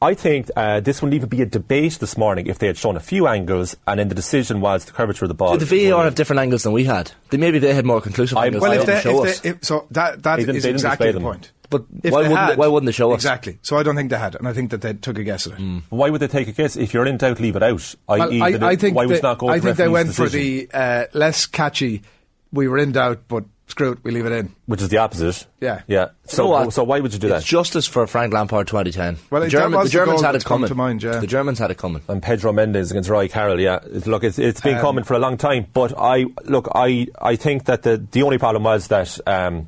I 0.05 0.13
think 0.13 0.51
uh, 0.55 0.81
this 0.81 1.01
wouldn't 1.01 1.15
even 1.15 1.29
be 1.29 1.41
a 1.41 1.47
debate 1.47 1.93
this 1.93 2.15
morning 2.15 2.45
if 2.45 2.59
they 2.59 2.67
had 2.67 2.77
shown 2.77 2.95
a 2.95 2.99
few 2.99 3.27
angles, 3.27 3.75
and 3.87 3.99
then 3.99 4.07
the 4.07 4.13
decision 4.13 4.61
was 4.61 4.85
the 4.85 4.91
curvature 4.91 5.25
of 5.25 5.29
the 5.29 5.33
ball. 5.33 5.57
Did 5.57 5.67
the 5.67 5.89
VAR 5.89 6.03
have 6.03 6.13
different 6.13 6.41
angles 6.41 6.61
than 6.61 6.73
we 6.73 6.83
had. 6.83 7.11
They 7.31 7.37
maybe 7.37 7.57
they 7.57 7.73
had 7.73 7.85
more 7.85 8.01
conclusive 8.01 8.37
I- 8.37 8.45
angles. 8.45 8.61
well, 8.61 8.73
if 8.73 8.85
they, 8.85 9.01
show 9.01 9.25
if 9.25 9.41
they, 9.41 9.49
if, 9.49 9.63
so 9.65 9.87
that 9.91 10.21
that 10.21 10.39
is 10.39 10.63
exactly 10.63 11.11
the 11.11 11.19
point. 11.19 11.51
But 11.71 11.85
If 12.03 12.13
why 12.13 12.19
wouldn't 12.19 12.35
they- 12.35 12.41
had- 12.41 12.57
why 12.59 12.67
wouldn't 12.67 12.85
they 12.85 12.91
show 12.91 13.11
us? 13.11 13.15
Exactly. 13.15 13.57
So 13.63 13.77
I 13.77 13.83
don't 13.83 13.95
think 13.95 14.11
they 14.11 14.19
had, 14.19 14.35
and 14.35 14.47
I 14.47 14.53
think 14.53 14.69
that 14.69 14.81
they 14.81 14.93
took 14.93 15.17
a 15.17 15.23
guess 15.23 15.47
at 15.47 15.59
it. 15.59 15.83
Why 15.89 16.11
would 16.11 16.21
they 16.21 16.27
take 16.27 16.47
a 16.47 16.51
guess? 16.51 16.75
If 16.75 16.93
you're 16.93 17.07
in 17.07 17.17
doubt, 17.17 17.39
leave 17.39 17.55
it 17.55 17.63
out. 17.63 17.95
Well, 18.07 18.21
i.e., 18.31 18.41
I, 18.41 18.47
I 18.69 18.75
think 18.75 18.95
why 18.95 19.07
they, 19.07 19.15
you 19.15 19.21
not 19.21 19.39
go 19.39 19.49
I 19.49 19.59
think 19.59 19.77
they 19.77 19.87
went 19.87 20.13
for 20.13 20.29
the 20.29 20.69
uh, 20.71 21.05
less 21.13 21.47
catchy. 21.47 22.03
We 22.51 22.67
were 22.67 22.77
in 22.77 22.91
doubt, 22.91 23.23
but 23.27 23.45
screw 23.67 23.93
it, 23.93 23.99
we 24.03 24.11
leave 24.11 24.25
it 24.25 24.31
in. 24.31 24.53
which 24.67 24.81
is 24.81 24.89
the 24.89 24.97
opposite. 24.97 25.45
Yeah. 25.59 25.81
yeah. 25.87 25.99
You 25.99 26.05
know 26.05 26.09
So, 26.25 26.69
so 26.69 26.83
why 26.83 26.99
would 26.99 27.13
you 27.13 27.19
do 27.19 27.29
that? 27.29 27.43
Justice 27.43 27.87
for 27.87 28.05
Frank 28.07 28.33
Lampard 28.33 28.67
2010. 28.67 29.17
Well, 29.31 29.41
the, 29.41 29.47
German, 29.49 29.71
the 29.79 29.83
the 29.85 29.89
Germans 29.89 30.21
goal 30.21 30.23
had 30.23 30.29
it 30.29 30.33
that's 30.33 30.43
come 30.45 30.55
coming. 30.57 30.67
to 30.69 30.75
mind, 30.75 31.03
yeah. 31.03 31.19
The 31.19 31.27
Germans 31.27 31.59
had 31.59 31.71
it 31.71 31.77
coming. 31.77 32.01
and 32.07 32.21
Pedro 32.21 32.53
Mendes 32.53 32.91
against 32.91 33.09
Roy 33.09 33.27
Carroll. 33.27 33.59
Yeah, 33.59 33.79
It- 33.83 34.07
look, 34.07 34.23
it's 34.23 34.37
it's 34.39 34.61
been 34.61 34.75
Um, 34.75 34.81
coming 34.81 35.03
for 35.03 35.13
a 35.15 35.19
long 35.19 35.37
time. 35.37 35.67
But 35.73 35.93
I 35.97 36.25
look, 36.43 36.69
I 36.75 37.07
I 37.21 37.35
think 37.35 37.65
that 37.65 37.83
the 37.83 38.03
the 38.11 38.23
only 38.23 38.37
problem 38.37 38.63
was 38.63 38.87
that. 38.87 39.17
Um, 39.27 39.67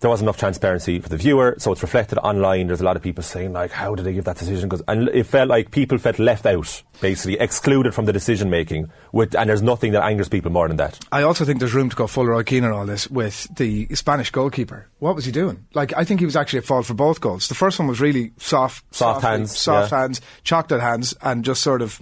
there 0.00 0.08
wasn't 0.10 0.26
enough 0.26 0.36
transparency 0.38 1.00
for 1.00 1.08
the 1.08 1.16
viewer, 1.16 1.56
so 1.58 1.72
it's 1.72 1.82
reflected 1.82 2.18
online. 2.18 2.68
There's 2.68 2.80
a 2.80 2.84
lot 2.84 2.96
of 2.96 3.02
people 3.02 3.22
saying 3.24 3.52
like, 3.52 3.70
"How 3.72 3.94
did 3.94 4.04
they 4.04 4.12
give 4.12 4.24
that 4.24 4.36
decision?" 4.38 4.68
'Cause- 4.68 4.82
and 4.86 5.08
it 5.08 5.24
felt 5.26 5.48
like 5.48 5.70
people 5.72 5.98
felt 5.98 6.18
left 6.18 6.46
out, 6.46 6.82
basically 7.00 7.38
excluded 7.38 7.94
from 7.94 8.04
the 8.04 8.12
decision 8.12 8.48
making. 8.48 8.90
With 9.12 9.34
and 9.34 9.50
there's 9.50 9.62
nothing 9.62 9.92
that 9.92 10.04
angers 10.04 10.28
people 10.28 10.50
more 10.52 10.68
than 10.68 10.76
that. 10.76 10.98
I 11.10 11.22
also 11.22 11.44
think 11.44 11.58
there's 11.58 11.74
room 11.74 11.90
to 11.90 11.96
go 11.96 12.06
full 12.06 12.26
Roy 12.26 12.42
Keane 12.44 12.64
and 12.64 12.72
all 12.72 12.86
this 12.86 13.08
with 13.10 13.48
the 13.56 13.88
Spanish 13.94 14.30
goalkeeper. 14.30 14.86
What 15.00 15.14
was 15.16 15.24
he 15.24 15.32
doing? 15.32 15.64
Like, 15.74 15.92
I 15.96 16.04
think 16.04 16.20
he 16.20 16.26
was 16.26 16.36
actually 16.36 16.60
at 16.60 16.64
fault 16.66 16.86
for 16.86 16.94
both 16.94 17.20
goals. 17.20 17.48
The 17.48 17.54
first 17.56 17.78
one 17.78 17.88
was 17.88 18.00
really 18.00 18.32
soft, 18.38 18.84
Soft 18.94 19.22
softly- 19.22 19.30
hands, 19.30 19.58
soft 19.58 19.90
yeah. 19.92 19.98
hands, 20.00 20.20
chocolate 20.44 20.80
hands, 20.80 21.14
and 21.22 21.44
just 21.44 21.60
sort 21.62 21.82
of 21.82 22.00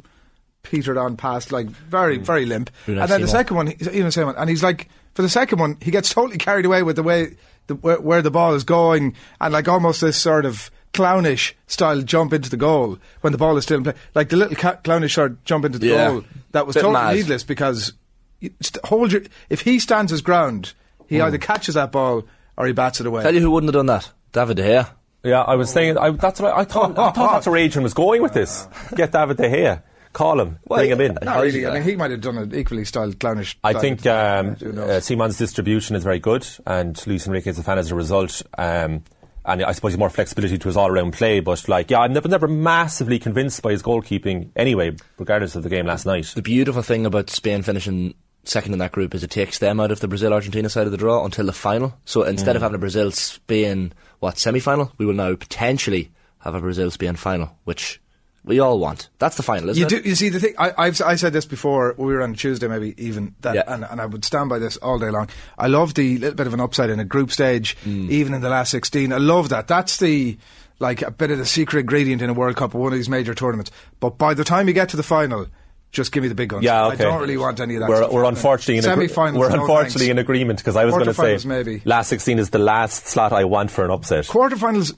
petered 0.62 0.99
on 0.99 1.16
past, 1.16 1.52
like 1.52 1.69
very, 1.69 2.19
very 2.19 2.44
limp. 2.44 2.70
Bruno 2.84 3.00
and 3.02 3.10
then 3.10 3.20
the 3.22 3.28
second 3.28 3.56
one, 3.56 3.69
he's- 3.69 3.94
you 3.94 4.02
know, 4.02 4.10
same 4.10 4.26
one, 4.26 4.34
and 4.37 4.50
he's 4.50 4.62
like, 4.64 4.88
for 5.14 5.22
the 5.22 5.28
second 5.28 5.58
one, 5.60 5.76
he 5.81 5.90
gets 5.90 6.12
totally 6.12 6.37
carried 6.38 6.66
away 6.66 6.82
with 6.82 6.96
the 6.96 7.02
way 7.02 7.37
the, 7.66 7.74
where, 7.76 8.00
where 8.00 8.22
the 8.22 8.30
ball 8.30 8.54
is 8.54 8.64
going, 8.64 9.14
and 9.40 9.52
like 9.52 9.68
almost 9.68 10.00
this 10.00 10.16
sort 10.16 10.44
of 10.44 10.70
clownish 10.92 11.54
style 11.66 12.00
jump 12.00 12.32
into 12.32 12.48
the 12.48 12.56
goal 12.56 12.98
when 13.20 13.32
the 13.32 13.38
ball 13.38 13.56
is 13.56 13.64
still 13.64 13.78
in 13.78 13.84
play, 13.84 13.94
like 14.14 14.30
the 14.30 14.36
little 14.36 14.56
ca- 14.56 14.76
clownish 14.76 15.14
sort 15.14 15.32
of 15.32 15.44
jump 15.44 15.64
into 15.64 15.78
the 15.78 15.88
Yeah. 15.88 16.08
goal. 16.08 16.24
That 16.52 16.66
was 16.66 16.74
Bit 16.74 16.82
totally 16.82 17.04
mad. 17.04 17.16
needless 17.16 17.44
because 17.44 17.92
you 18.40 18.50
st- 18.60 18.84
hold 18.86 19.12
your. 19.12 19.22
If 19.50 19.62
he 19.62 19.78
stands 19.78 20.10
his 20.10 20.22
ground, 20.22 20.72
he 21.06 21.20
either 21.20 21.36
hmm. 21.36 21.42
catches 21.42 21.74
that 21.74 21.92
ball 21.92 22.24
or 22.56 22.66
he 22.66 22.72
bats 22.72 23.00
it 23.00 23.06
away. 23.06 23.22
Tell 23.22 23.34
you 23.34 23.40
who 23.40 23.50
wouldn't 23.50 23.68
have 23.68 23.78
done 23.78 23.86
that? 23.86 24.10
David 24.32 24.56
De 24.56 24.62
Gea. 24.62 24.88
Yeah, 25.22 25.42
I 25.42 25.56
was 25.56 25.70
saying 25.70 25.98
I, 25.98 26.10
that's 26.10 26.40
what 26.40 26.54
I, 26.54 26.60
I 26.60 26.64
thought. 26.64 26.92
I 26.92 27.10
thought 27.10 27.32
that's 27.32 27.46
where 27.46 27.56
Adrian 27.56 27.82
was 27.82 27.94
going 27.94 28.22
with 28.22 28.32
this. 28.32 28.68
Get 28.94 29.12
David 29.12 29.36
De 29.36 29.48
Gea, 29.48 29.82
call 30.16 30.40
him, 30.40 30.58
bring 30.66 30.90
him 30.90 31.00
in. 31.00 31.18
Not 31.22 31.42
really. 31.42 31.66
I 31.66 31.74
mean, 31.74 31.82
he 31.82 31.94
might 31.94 32.10
have 32.10 32.20
done 32.22 32.38
an 32.38 32.54
equally 32.54 32.84
styled 32.84 33.20
clownish. 33.20 33.56
I 33.62 33.74
think 33.74 34.00
thing. 34.00 34.12
um, 34.12 34.56
uh, 34.64 34.72
knows? 34.72 35.04
Simon's 35.04 35.36
distribution 35.38 35.94
is 35.94 36.02
very 36.04 36.18
good, 36.18 36.46
and 36.66 37.00
Luis 37.06 37.26
Enrique 37.26 37.50
is 37.50 37.58
a 37.58 37.62
fan 37.62 37.78
as 37.78 37.90
a 37.90 37.94
result. 37.94 38.42
Um, 38.56 39.04
and 39.44 39.62
I 39.62 39.72
suppose 39.72 39.92
he's 39.92 39.98
more 39.98 40.10
flexibility 40.10 40.58
to 40.58 40.68
his 40.68 40.76
all-round 40.76 41.12
play. 41.12 41.38
But 41.40 41.68
like, 41.68 41.90
yeah, 41.90 42.00
I'm 42.00 42.12
never, 42.12 42.28
never 42.28 42.48
massively 42.48 43.18
convinced 43.20 43.62
by 43.62 43.70
his 43.72 43.82
goalkeeping 43.82 44.50
anyway, 44.56 44.96
regardless 45.18 45.54
of 45.54 45.62
the 45.62 45.68
game 45.68 45.86
last 45.86 46.04
night. 46.06 46.32
The 46.34 46.42
beautiful 46.42 46.82
thing 46.82 47.06
about 47.06 47.30
Spain 47.30 47.62
finishing 47.62 48.14
second 48.42 48.72
in 48.72 48.78
that 48.80 48.92
group 48.92 49.14
is 49.14 49.22
it 49.22 49.30
takes 49.30 49.58
them 49.60 49.78
out 49.80 49.90
of 49.92 50.00
the 50.00 50.08
Brazil 50.08 50.32
Argentina 50.32 50.68
side 50.68 50.86
of 50.86 50.92
the 50.92 50.96
draw 50.98 51.24
until 51.24 51.46
the 51.46 51.52
final. 51.52 51.94
So 52.04 52.22
instead 52.24 52.54
Mm. 52.54 52.56
of 52.56 52.62
having 52.62 52.74
a 52.76 52.78
Brazil 52.78 53.10
Spain 53.12 53.92
what 54.20 54.38
semi 54.38 54.60
final, 54.60 54.90
we 54.98 55.06
will 55.06 55.14
now 55.14 55.34
potentially 55.36 56.10
have 56.38 56.54
a 56.54 56.60
Brazil 56.60 56.90
Spain 56.90 57.14
final, 57.16 57.56
which 57.64 58.00
we 58.46 58.60
all 58.60 58.78
want. 58.78 59.10
That's 59.19 59.37
the 59.37 59.43
final, 59.43 59.68
isn't 59.70 59.78
You 59.90 59.99
it? 59.99 60.02
do. 60.02 60.09
You 60.09 60.14
see 60.14 60.30
the 60.30 60.40
thing. 60.40 60.54
I, 60.56 60.73
I've 60.78 61.00
I 61.02 61.16
said 61.16 61.32
this 61.35 61.44
before. 61.44 61.94
We 61.99 62.06
were 62.14 62.23
on 62.23 62.32
Tuesday, 62.35 62.68
maybe 62.68 62.94
even 62.97 63.35
that, 63.42 63.54
Yeah. 63.56 63.64
and, 63.66 63.85
and 63.85 64.00
I 64.00 64.06
would 64.06 64.25
stand 64.25 64.49
by 64.49 64.59
this 64.59 64.76
all 64.78 64.99
day 64.99 65.11
long. 65.11 65.28
I 65.59 65.66
love 65.66 65.92
the 65.94 66.16
little 66.18 66.35
bit 66.37 66.47
of 66.47 66.54
an 66.54 66.61
upside 66.61 66.88
in 66.88 66.99
a 67.00 67.04
group 67.04 67.30
stage, 67.32 67.76
Mm. 67.85 68.09
even 68.11 68.32
in 68.32 68.40
the 68.40 68.49
last 68.49 68.70
sixteen. 68.70 69.12
I 69.12 69.18
love 69.18 69.50
that. 69.50 69.66
That's 69.68 69.99
the 69.99 70.38
like 70.78 71.02
a 71.02 71.11
bit 71.11 71.30
of 71.30 71.38
the 71.38 71.47
secret 71.47 71.80
ingredient 71.80 72.23
in 72.23 72.30
a 72.30 72.35
World 72.35 72.56
Cup 72.56 72.75
or 72.75 72.78
one 72.82 72.92
of 72.92 72.99
these 72.99 73.09
major 73.09 73.35
tournaments. 73.35 73.70
But 74.00 74.16
by 74.18 74.32
the 74.35 74.44
time 74.44 74.68
you 74.68 74.75
get 74.75 74.88
to 74.90 74.97
the 74.97 75.02
final. 75.02 75.47
Just 75.92 76.12
give 76.12 76.23
me 76.25 76.28
the 76.28 76.35
big 76.35 76.50
guns. 76.50 76.62
Yeah, 76.64 76.88
okay. 76.88 77.04
I 77.04 77.09
don't 77.09 77.20
really 77.20 77.37
want 77.38 77.59
any 77.59 77.76
of 77.76 77.80
that. 77.80 77.88
We're, 77.88 78.11
we're 78.11 78.25
unfortunately 78.25 78.76
in 78.78 78.82
Semi-finals, 78.82 79.38
we're 79.40 79.49
no 79.49 79.61
unfortunately 79.62 80.06
thanks. 80.06 80.11
in 80.11 80.18
agreement 80.18 80.59
because 80.59 80.76
I 80.76 80.85
was 80.85 80.92
going 80.94 81.06
to 81.06 81.14
say 81.14 81.38
maybe. 81.49 81.80
last 81.87 82.09
16 82.09 82.38
is 82.38 82.50
the 82.50 82.59
last 82.59 83.06
slot 83.06 83.32
I 83.32 83.44
want 83.44 83.70
for 83.70 83.85
an 83.85 83.90
upset. 83.92 84.26
quarterfinals, 84.26 84.94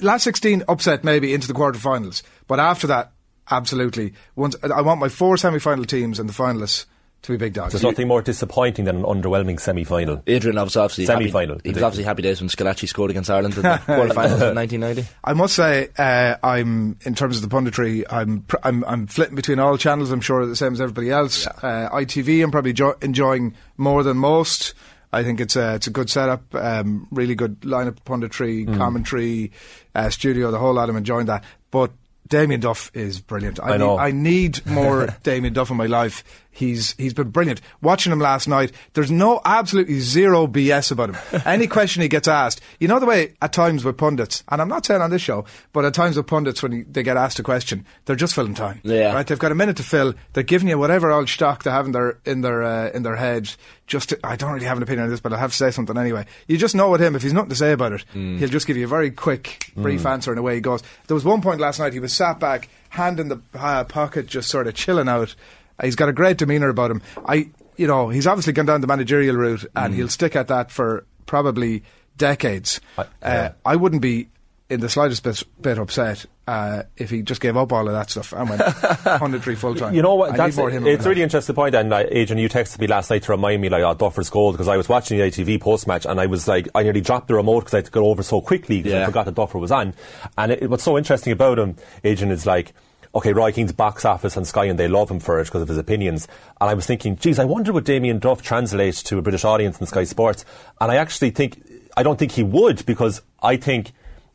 last 0.00 0.24
16 0.24 0.64
upset 0.68 1.04
maybe 1.04 1.34
into 1.34 1.48
the 1.48 1.54
quarterfinals, 1.54 2.22
but 2.46 2.58
after 2.60 2.86
that, 2.86 3.12
absolutely. 3.50 4.14
Once 4.36 4.56
I 4.62 4.80
want 4.82 5.00
my 5.00 5.08
four 5.08 5.36
semi-final 5.36 5.84
teams 5.84 6.18
and 6.18 6.28
the 6.28 6.32
finalists 6.32 6.86
to 7.22 7.30
be 7.32 7.36
big 7.36 7.52
dogs. 7.52 7.72
There's 7.72 7.84
nothing 7.84 8.08
more 8.08 8.20
disappointing 8.20 8.84
than 8.84 8.96
an 8.96 9.02
underwhelming 9.04 9.60
semi-final. 9.60 10.24
Adrian 10.26 10.56
was 10.56 10.76
obviously 10.76 11.06
Semi-final, 11.06 11.54
Happy, 11.56 11.68
he 11.68 11.72
was 11.72 11.82
obviously 11.84 12.02
happy 12.02 12.22
days 12.22 12.40
when 12.40 12.48
Schillaci 12.48 12.88
scored 12.88 13.12
against 13.12 13.30
Ireland 13.30 13.54
in 13.54 13.62
the 13.62 13.68
quarterfinals 13.86 14.50
in 14.50 14.56
1990. 14.56 15.04
I 15.22 15.32
must 15.32 15.54
say, 15.54 15.88
uh, 15.96 16.34
I'm 16.42 16.98
in 17.02 17.14
terms 17.14 17.40
of 17.40 17.48
the 17.48 17.54
punditry, 17.56 18.04
I'm 18.10 18.40
pr- 18.42 18.56
I'm 18.64 18.82
I'm 18.86 19.06
flitting 19.06 19.36
between 19.36 19.60
all 19.60 19.78
channels. 19.78 20.10
I'm 20.10 20.20
sure 20.20 20.44
the 20.46 20.56
same 20.56 20.72
as 20.72 20.80
everybody 20.80 21.10
else. 21.12 21.46
Uh, 21.46 21.88
ITV, 21.92 22.42
I'm 22.42 22.50
probably 22.50 22.72
jo- 22.72 22.96
enjoying 23.00 23.54
more 23.76 24.02
than 24.02 24.16
most. 24.16 24.74
I 25.12 25.22
think 25.24 25.40
it's 25.40 25.56
a 25.56 25.74
it's 25.74 25.86
a 25.86 25.90
good 25.90 26.08
setup, 26.08 26.54
um, 26.54 27.06
really 27.10 27.34
good 27.34 27.60
lineup, 27.60 27.98
punditry, 28.06 28.64
Hmm. 28.66 28.76
commentary, 28.78 29.52
uh, 29.94 30.08
studio, 30.10 30.50
the 30.50 30.58
whole 30.58 30.74
lot. 30.74 30.88
I'm 30.88 30.96
enjoying 30.96 31.26
that. 31.26 31.44
But 31.70 31.90
Damien 32.28 32.60
Duff 32.60 32.90
is 32.94 33.20
brilliant. 33.20 33.60
I, 33.60 33.74
I 33.74 33.76
know. 33.76 33.96
Need, 33.96 34.02
I 34.02 34.10
need 34.10 34.66
more 34.80 35.08
Damien 35.22 35.52
Duff 35.52 35.70
in 35.70 35.76
my 35.76 35.86
life. 35.86 36.24
He's 36.54 36.94
he's 36.98 37.14
been 37.14 37.30
brilliant. 37.30 37.62
Watching 37.80 38.12
him 38.12 38.20
last 38.20 38.46
night, 38.46 38.72
there's 38.92 39.10
no 39.10 39.40
absolutely 39.44 40.00
zero 40.00 40.46
BS 40.46 40.92
about 40.92 41.14
him. 41.14 41.42
Any 41.46 41.66
question 41.66 42.02
he 42.02 42.08
gets 42.08 42.28
asked, 42.28 42.60
you 42.78 42.88
know 42.88 43.00
the 43.00 43.06
way 43.06 43.32
at 43.40 43.54
times 43.54 43.84
with 43.84 43.96
pundits, 43.96 44.44
and 44.50 44.60
I'm 44.60 44.68
not 44.68 44.84
saying 44.84 45.00
on 45.00 45.10
this 45.10 45.22
show, 45.22 45.46
but 45.72 45.86
at 45.86 45.94
times 45.94 46.16
with 46.16 46.26
pundits 46.26 46.62
when 46.62 46.72
he, 46.72 46.82
they 46.82 47.02
get 47.02 47.16
asked 47.16 47.38
a 47.38 47.42
question, 47.42 47.86
they're 48.04 48.16
just 48.16 48.34
filling 48.34 48.52
time. 48.54 48.80
Yeah. 48.84 49.14
right. 49.14 49.26
They've 49.26 49.38
got 49.38 49.50
a 49.50 49.54
minute 49.54 49.78
to 49.78 49.82
fill. 49.82 50.12
They're 50.34 50.42
giving 50.42 50.68
you 50.68 50.78
whatever 50.78 51.10
old 51.10 51.30
stock 51.30 51.62
they 51.62 51.70
have 51.70 51.86
in 51.86 51.92
their 51.92 52.18
in 52.26 52.42
their 52.42 52.62
uh, 52.62 52.90
in 52.90 53.02
their 53.02 53.16
head. 53.16 53.50
Just 53.86 54.10
to, 54.10 54.18
I 54.24 54.36
don't 54.36 54.52
really 54.52 54.64
have 54.66 54.76
an 54.76 54.82
opinion 54.82 55.04
on 55.04 55.10
this, 55.10 55.20
but 55.20 55.32
I 55.32 55.38
have 55.38 55.50
to 55.50 55.56
say 55.56 55.70
something 55.70 55.98
anyway. 55.98 56.24
You 56.46 56.56
just 56.56 56.74
know 56.74 56.88
with 56.90 57.02
him 57.02 57.16
if 57.16 57.22
he's 57.22 57.32
nothing 57.32 57.50
to 57.50 57.56
say 57.56 57.72
about 57.72 57.92
it, 57.92 58.04
he'll 58.12 58.48
just 58.48 58.66
give 58.66 58.76
you 58.76 58.84
a 58.84 58.88
very 58.88 59.10
quick, 59.10 59.70
brief 59.76 60.06
answer 60.06 60.30
and 60.30 60.38
away 60.38 60.54
he 60.54 60.60
goes. 60.60 60.82
There 61.08 61.14
was 61.14 61.24
one 61.24 61.42
point 61.42 61.60
last 61.60 61.78
night 61.78 61.92
he 61.92 61.98
was 62.00 62.12
sat 62.12 62.38
back, 62.38 62.68
hand 62.90 63.20
in 63.20 63.28
the 63.28 63.40
uh, 63.54 63.84
pocket, 63.84 64.26
just 64.26 64.48
sort 64.50 64.66
of 64.66 64.74
chilling 64.74 65.08
out. 65.08 65.34
Uh, 65.78 65.84
He's 65.86 65.96
got 65.96 66.08
a 66.08 66.12
great 66.12 66.38
demeanour 66.38 66.68
about 66.68 66.90
him. 66.90 67.02
I, 67.26 67.50
you 67.76 67.86
know, 67.86 68.08
he's 68.08 68.26
obviously 68.26 68.52
gone 68.52 68.66
down 68.66 68.80
the 68.80 68.86
managerial 68.86 69.36
route, 69.36 69.64
and 69.74 69.94
he'll 69.94 70.08
stick 70.08 70.36
at 70.36 70.48
that 70.48 70.70
for 70.70 71.04
probably 71.26 71.82
decades. 72.16 72.80
I- 72.98 73.06
uh. 73.22 73.52
I 73.64 73.76
wouldn't 73.76 74.02
be 74.02 74.28
in 74.68 74.80
the 74.80 74.88
slightest 74.88 75.22
bit, 75.22 75.42
bit 75.60 75.78
upset 75.78 76.24
uh, 76.48 76.84
if 76.96 77.10
he 77.10 77.20
just 77.20 77.42
gave 77.42 77.58
up 77.58 77.70
all 77.74 77.86
of 77.86 77.92
that 77.92 78.08
stuff 78.08 78.32
and 78.32 78.48
went 78.48 78.62
punditry 78.62 79.54
full 79.54 79.74
time. 79.74 79.94
You 79.94 80.00
know 80.00 80.14
what? 80.14 80.34
That's 80.34 80.56
him 80.56 80.86
it's 80.86 81.04
really 81.04 81.20
interesting 81.22 81.54
point. 81.54 81.74
And 81.74 81.92
uh, 81.92 82.04
Adrian, 82.08 82.38
you 82.38 82.48
texted 82.48 82.78
me 82.78 82.86
last 82.86 83.10
night 83.10 83.22
to 83.24 83.32
remind 83.32 83.60
me 83.60 83.68
like, 83.68 83.82
oh, 83.82 83.92
Duffer's 83.94 84.30
gold 84.30 84.54
because 84.54 84.68
I 84.68 84.78
was 84.78 84.88
watching 84.88 85.18
the 85.18 85.24
ITV 85.24 85.60
post 85.60 85.86
match 85.86 86.06
and 86.06 86.18
I 86.18 86.24
was 86.26 86.48
like, 86.48 86.68
I 86.74 86.82
nearly 86.84 87.02
dropped 87.02 87.28
the 87.28 87.34
remote 87.34 87.60
because 87.60 87.74
I 87.74 87.78
had 87.78 87.84
to 87.86 87.90
go 87.90 88.06
over 88.06 88.22
so 88.22 88.40
quickly 88.40 88.78
because 88.82 88.94
I 88.94 89.04
forgot 89.04 89.26
that 89.26 89.34
Duffer 89.34 89.58
was 89.58 89.70
on. 89.72 89.92
And 90.38 90.52
it, 90.52 90.70
what's 90.70 90.84
so 90.84 90.96
interesting 90.96 91.32
about 91.34 91.58
him, 91.58 91.76
Adrian, 92.04 92.32
is 92.32 92.46
like. 92.46 92.72
Okay, 93.14 93.34
Roy 93.34 93.52
Keane's 93.52 93.72
box 93.72 94.06
office 94.06 94.38
on 94.38 94.46
Sky 94.46 94.64
and 94.64 94.78
they 94.78 94.88
love 94.88 95.10
him 95.10 95.20
for 95.20 95.38
it 95.38 95.44
because 95.44 95.60
of 95.60 95.68
his 95.68 95.76
opinions. 95.76 96.26
And 96.60 96.70
I 96.70 96.74
was 96.74 96.86
thinking, 96.86 97.16
geez, 97.16 97.38
I 97.38 97.44
wonder 97.44 97.72
would 97.72 97.84
Damien 97.84 98.18
Duff 98.18 98.40
translate 98.40 98.94
to 98.94 99.18
a 99.18 99.22
British 99.22 99.44
audience 99.44 99.78
in 99.78 99.86
Sky 99.86 100.04
Sports? 100.04 100.46
And 100.80 100.90
I 100.90 100.96
actually 100.96 101.30
think, 101.30 101.62
I 101.94 102.02
don't 102.02 102.18
think 102.18 102.32
he 102.32 102.42
would 102.42 102.86
because 102.86 103.20
I 103.42 103.56
think 103.56 103.92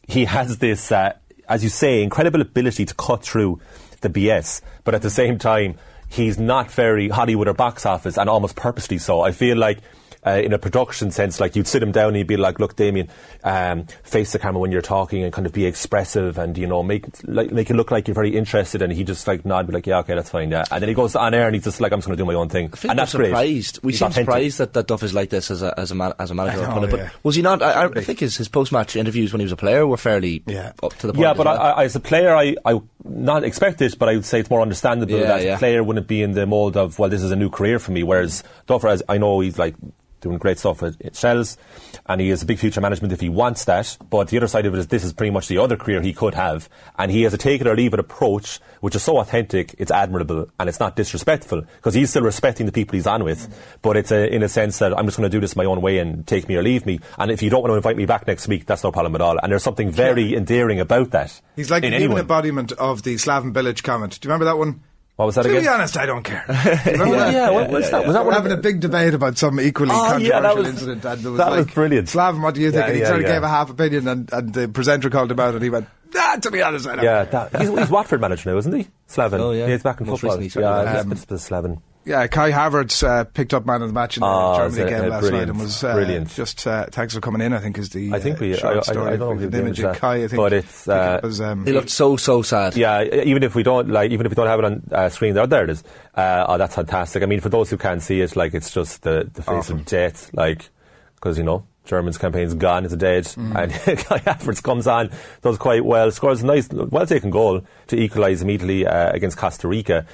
he 0.07 0.25
has 0.25 0.60
this, 0.60 0.91
uh, 0.91 1.13
as 1.50 1.63
you 1.63 1.69
say, 1.69 2.03
incredible 2.03 2.39
ability 2.39 2.86
to 2.86 2.93
cut 2.93 3.24
through 3.24 3.60
the 4.01 4.10
BS, 4.10 4.62
but 4.84 4.93
at 4.93 5.01
the 5.01 5.10
same 5.10 5.39
time, 5.39 5.77
he's 6.07 6.38
not 6.38 6.69
very 6.72 7.10
Hollywood 7.10 7.48
or 7.48 7.53
box 7.53 7.86
office, 7.86 8.17
and 8.17 8.29
almost 8.29 8.55
purposely 8.55 8.98
so. 8.98 9.22
I 9.22 9.31
feel 9.31 9.57
like. 9.57 9.79
Uh, 10.25 10.41
in 10.43 10.51
a 10.51 10.57
production 10.59 11.09
sense, 11.12 11.39
like 11.39 11.55
you'd 11.55 11.67
sit 11.67 11.81
him 11.81 11.91
down 11.91 12.09
and 12.09 12.17
you'd 12.17 12.27
be 12.27 12.36
like, 12.38 12.59
"Look, 12.59 12.75
Damien, 12.75 13.07
um, 13.45 13.86
face 14.03 14.31
the 14.33 14.39
camera 14.39 14.59
when 14.59 14.71
you're 14.71 14.81
talking 14.81 15.24
and 15.24 15.31
kind 15.31 15.45
of 15.45 15.53
be 15.53 15.65
expressive 15.65 16.38
and 16.38 16.57
you 16.57 16.67
know 16.67 16.83
make 16.83 17.05
like 17.24 17.51
make 17.51 17.69
it 17.69 17.75
look 17.75 17.91
like 17.91 18.07
you're 18.07 18.15
very 18.15 18.36
interested." 18.36 18.81
And 18.81 18.91
he 18.91 19.03
just 19.03 19.25
like 19.27 19.45
nod, 19.45 19.67
be 19.67 19.74
like, 19.74 19.88
"Yeah, 19.88 20.00
okay, 20.00 20.15
that's 20.15 20.29
fine." 20.29 20.51
Yeah, 20.51 20.65
and 20.71 20.81
then 20.81 20.89
he 20.89 20.95
goes 20.95 21.15
on 21.15 21.33
air 21.33 21.45
and 21.45 21.55
he's 21.55 21.63
just 21.63 21.79
like, 21.79 21.93
"I'm 21.93 22.00
just 22.00 22.07
going 22.07 22.17
to 22.17 22.21
do 22.21 22.25
my 22.27 22.33
own 22.33 22.50
thing," 22.50 22.69
I 22.74 22.75
think 22.75 22.91
and 22.91 23.00
we're 23.00 23.05
great. 23.05 23.27
surprised. 23.29 23.79
We 23.83 23.91
He's 23.93 24.00
seem 24.00 24.07
authentic. 24.07 24.25
surprised 24.25 24.57
that, 24.57 24.74
that 24.74 24.88
Duff 24.88 25.03
is 25.03 25.13
like 25.13 25.29
this 25.29 25.50
as 25.51 25.62
a 25.62 25.79
as 25.79 25.91
a, 25.91 25.95
man, 25.95 26.13
as 26.19 26.31
a 26.31 26.36
manager. 26.36 26.59
I 26.59 26.63
or 26.63 26.67
know, 26.67 26.74
pundit, 26.74 26.91
but 26.91 27.24
was 27.24 27.36
he 27.36 27.41
not? 27.41 27.62
I, 27.62 27.86
I 27.86 28.01
think 28.01 28.19
his, 28.19 28.36
his 28.36 28.50
post 28.50 28.71
match 28.71 28.95
interviews 28.97 29.31
when 29.31 29.39
he 29.39 29.45
was 29.45 29.51
a 29.53 29.57
player 29.57 29.86
were 29.88 29.97
fairly 29.97 30.43
Yeah. 30.47 30.74
up 30.83 30.93
to 30.95 31.07
the 31.07 31.13
point. 31.13 31.21
Yeah, 31.24 31.33
but 31.36 31.45
well. 31.45 31.57
I, 31.57 31.69
I, 31.71 31.83
as 31.86 31.95
a 31.95 32.00
player, 32.01 32.36
I, 32.36 32.55
I 32.65 32.81
not 33.05 33.43
expect 33.45 33.81
it, 33.81 33.97
but 33.97 34.09
I 34.09 34.15
would 34.15 34.25
say 34.25 34.39
it's 34.41 34.50
more 34.50 34.62
understandable 34.62 35.17
Yeah, 35.19 35.27
that 35.27 35.43
yeah. 35.43 35.55
a 35.55 35.57
player 35.57 35.83
wouldn't 35.83 36.07
be 36.07 36.21
in 36.21 36.31
the 36.33 36.45
mould 36.45 36.75
of, 36.75 37.00
well, 37.00 37.09
this 37.09 37.21
is 37.24 37.31
a 37.31 37.36
new 37.36 37.50
career 37.50 37.79
for 37.79 37.91
me. 37.91 38.03
Whereas 38.03 38.43
Duffer, 38.65 38.88
as 38.89 39.03
I 39.07 39.17
know 39.19 39.39
he's 39.39 39.57
like 39.59 39.75
doing 40.21 40.38
great 40.38 40.59
stuff 40.59 40.83
at, 40.83 41.00
at 41.03 41.15
Shels, 41.15 41.57
and 42.05 42.21
he 42.21 42.29
has 42.29 42.43
a 42.43 42.45
big 42.45 42.59
future 42.59 42.81
management 42.81 43.13
if 43.13 43.21
he 43.21 43.29
wants 43.29 43.65
that. 43.65 43.97
But 44.09 44.29
the 44.29 44.38
other 44.38 44.47
side 44.47 44.65
of 44.65 44.74
it 44.74 44.79
is 44.79 44.88
this 44.88 45.03
is 45.03 45.13
pretty 45.13 45.31
much 45.31 45.47
the 45.47 45.57
other 45.57 45.75
career 45.77 46.01
he 46.01 46.13
could 46.13 46.33
have, 46.36 46.69
and 46.97 47.12
he 47.12 47.24
has 47.24 47.33
a 47.33 47.38
take 47.38 47.62
it 47.62 47.67
or 47.67 47.75
leave 47.75 47.93
it 47.93 48.00
approach, 48.00 48.59
which 48.81 48.95
is 48.95 49.03
so 49.03 49.17
authentic, 49.19 49.75
it's 49.77 49.91
admirable, 49.91 50.50
and 50.59 50.69
it's 50.69 50.79
not 50.79 50.95
disrespectful 50.95 51.62
because 51.62 51.93
he's 51.93 52.09
still 52.09 52.24
respecting 52.24 52.65
the 52.65 52.71
people 52.71 52.95
he's 52.95 53.07
on 53.07 53.24
with. 53.24 53.47
But 53.81 53.97
it's 53.97 54.12
a, 54.12 54.33
in 54.33 54.43
a 54.43 54.50
sense 54.50 54.79
that 54.79 54.97
I'm 54.97 55.05
just 55.05 55.17
going 55.17 55.29
to 55.29 55.36
do 55.36 55.41
this 55.41 55.55
my 55.55 55.65
own 55.65 55.81
way 55.81 56.00
and 56.00 56.25
take 56.25 56.47
me 56.47 56.55
or 56.55 56.63
leave 56.63 56.86
me. 56.86 57.00
And 57.17 57.31
if 57.31 57.41
you 57.41 57.50
don't 57.50 57.62
want 57.62 57.71
to 57.71 57.75
invite 57.75 57.97
me 57.97 58.05
back 58.05 58.27
next 58.27 58.47
week, 58.47 58.65
that's 58.65 58.83
no 58.83 58.91
problem 58.91 59.15
at 59.15 59.21
all. 59.21 59.38
And 59.41 59.51
there's 59.51 59.63
something 59.63 59.91
very 59.91 60.36
endearing 60.36 60.79
about 60.79 61.12
that. 61.12 61.39
He's 61.55 61.71
like 61.71 61.83
anyone. 61.83 62.19
embodiment 62.19 62.71
of 62.74 63.03
the 63.03 63.15
Slaven 63.15 63.53
Bilić 63.53 63.83
comment. 63.83 64.19
Do 64.19 64.27
you 64.27 64.31
remember 64.31 64.45
that 64.45 64.57
one? 64.57 64.81
What 65.17 65.25
was 65.25 65.36
that 65.36 65.43
to 65.43 65.50
again? 65.50 65.63
be 65.63 65.67
honest, 65.67 65.97
I 65.97 66.05
don't 66.05 66.24
care. 66.24 66.45
Remember 66.86 67.05
Yeah, 67.15 67.24
that? 67.25 67.33
yeah, 67.33 67.50
what 67.50 67.69
was 67.71 67.89
that? 67.89 68.05
Was 68.05 68.13
that 68.13 68.24
We're 68.25 68.33
having 68.33 68.51
a 68.51 68.57
big 68.57 68.79
debate 68.79 69.13
about 69.15 69.36
some 69.38 69.59
equally 69.59 69.89
Oh, 69.91 69.95
controversial 69.95 70.27
yeah, 70.29 70.39
that 70.41 70.55
was- 70.55 70.67
incident. 70.67 71.03
And 71.05 71.21
there 71.24 71.31
was 71.31 71.38
that 71.39 71.50
like, 71.50 71.65
was 71.65 71.74
brilliant. 71.74 72.07
Slaven, 72.07 72.41
what 72.41 72.53
do 72.53 72.62
you 72.62 72.69
think? 72.71 72.81
Yeah, 72.81 72.86
and 72.88 72.95
he 72.95 73.01
yeah, 73.01 73.07
sort 73.07 73.19
of 73.21 73.25
yeah. 73.27 73.33
gave 73.33 73.43
a 73.43 73.47
half 73.50 73.69
opinion, 73.71 74.07
and, 74.07 74.31
and 74.31 74.53
the 74.53 74.67
presenter 74.69 75.09
called 75.09 75.31
him 75.31 75.39
out, 75.39 75.55
and 75.55 75.63
he 75.63 75.69
went, 75.71 75.88
ah, 76.15 76.38
to 76.39 76.51
be 76.51 76.62
honest, 76.62 76.88
I 76.88 76.95
don't 76.97 77.03
Yeah, 77.03 77.25
care. 77.25 77.50
that, 77.51 77.62
he's, 77.62 77.69
he's 77.77 77.89
Watford 77.89 78.21
manager 78.21 78.51
now, 78.51 78.57
isn't 78.57 78.74
he? 78.74 78.88
Slaven. 79.09 79.39
Oh, 79.39 79.51
yeah. 79.51 79.67
He's 79.67 79.81
back 79.81 80.00
in 80.01 80.05
Most 80.07 80.21
football. 80.21 80.38
recently, 80.38 80.50
certainly 80.50 80.86
yeah, 80.86 81.03
was. 81.03 81.12
it's, 81.13 81.24
it's, 81.24 81.31
it's 81.31 81.50
Slaven. 81.50 81.81
Yeah, 82.07 82.25
Kai 82.27 82.51
Havertz 82.51 83.03
uh, 83.05 83.25
picked 83.25 83.53
up 83.53 83.65
man 83.65 83.81
of 83.81 83.89
the 83.89 83.93
match 83.93 84.15
in 84.15 84.21
the 84.21 84.27
Oh, 84.27 84.55
Germany 84.57 84.69
is 84.71 84.77
it? 84.77 84.89
game 84.89 85.03
Uh, 85.03 85.07
last 85.09 85.19
brilliant, 85.21 85.47
night 85.47 85.49
and 85.49 85.59
was 85.59 85.83
uh, 85.83 85.93
brilliant. 85.93 86.29
just 86.29 86.65
uh, 86.65 86.85
thanks 86.89 87.13
for 87.13 87.19
coming 87.19 87.41
in. 87.41 87.51
I 87.53 87.59
think 87.59 87.77
is 87.77 87.89
the 87.89 88.13
I 88.13 88.19
think 88.19 88.37
uh, 88.37 88.39
we- 88.45 88.53
short 88.55 88.75
I- 88.75 88.77
I- 88.77 88.81
story. 88.81 89.07
I 89.13 89.15
don't 89.17 89.37
know 89.37 89.43
if 89.45 89.51
the 89.51 89.59
image 89.59 89.79
of 89.79 89.91
that, 89.91 89.97
Kai. 89.97 90.15
I 90.23 90.27
think, 90.29 90.37
but 90.37 90.53
it's, 90.53 90.87
I 90.87 90.93
think 90.97 91.11
uh, 91.11 91.17
it 91.17 91.23
was, 91.27 91.41
um, 91.41 91.65
he 91.65 91.71
looked 91.73 91.89
so 91.89 92.15
so 92.15 92.41
sad. 92.41 92.77
Yeah, 92.77 93.03
even 93.03 93.43
if 93.43 93.55
we 93.55 93.63
don't 93.63 93.89
like, 93.89 94.11
even 94.11 94.25
if 94.25 94.31
we 94.31 94.35
don't 94.35 94.47
have 94.47 94.59
it 94.59 94.65
on 94.65 94.83
uh, 94.91 95.09
screen, 95.09 95.33
there, 95.33 95.45
there 95.47 95.65
it 95.65 95.69
is. 95.69 95.83
Uh, 96.15 96.45
oh, 96.47 96.57
that's 96.57 96.75
fantastic. 96.75 97.23
I 97.23 97.25
mean, 97.25 97.41
for 97.41 97.49
those 97.49 97.69
who 97.69 97.77
can't 97.77 98.01
see 98.01 98.21
it, 98.21 98.35
like 98.35 98.53
it's 98.53 98.71
just 98.71 99.03
the 99.03 99.29
the 99.33 99.41
face 99.41 99.49
Awesome. 99.55 99.79
of 99.79 99.85
death, 99.85 100.29
like 100.33 100.69
because 101.15 101.37
you 101.37 101.43
know. 101.43 101.65
German's 101.87 102.17
campaign's 102.17 102.53
gone, 102.53 102.83
it's 102.83 102.93
dead, 102.97 103.23
Mm. 103.23 103.55
and 103.55 103.71
Kai 103.99 104.19
Havertz 104.19 104.61
comes 104.61 104.87
on, 104.87 105.09
does 105.41 105.57
quite 105.57 105.85
well, 105.85 106.11
scores 106.11 106.43
a 106.43 106.45
nice, 106.45 106.67
well 106.69 107.05
taken 107.05 107.29
goal 107.29 107.61
to 107.87 107.95
equalise 107.97 108.41
immediately 108.41 108.85
uh, 108.85 109.11
against 109.13 109.37
Costa 109.37 109.69
Rica, 109.69 110.05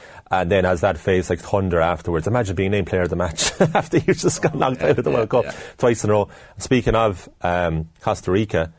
and 0.42 0.52
then 0.52 0.64
has 0.64 0.82
that 0.82 0.98
face 0.98 1.30
like 1.30 1.40
thunder 1.40 1.80
afterwards. 1.82 2.28
Imagine 2.28 2.56
being 2.56 2.72
named 2.72 2.88
player 2.88 3.02
of 3.04 3.10
the 3.10 3.16
match 3.16 3.52
after 3.74 3.98
you 3.98 4.14
just 4.14 4.42
got 4.42 4.56
knocked 4.56 4.82
out 4.82 4.98
of 4.98 5.04
the 5.04 5.12
World 5.12 5.30
Cup 5.30 5.46
yeah. 5.46 5.56
twice 5.78 6.04
in 6.04 6.10
a 6.10 6.14
row. 6.14 6.30
Speaking 6.58 6.96
of 6.96 7.28
um, 7.42 7.90
Costa 8.02 8.32
Rica, 8.32 8.74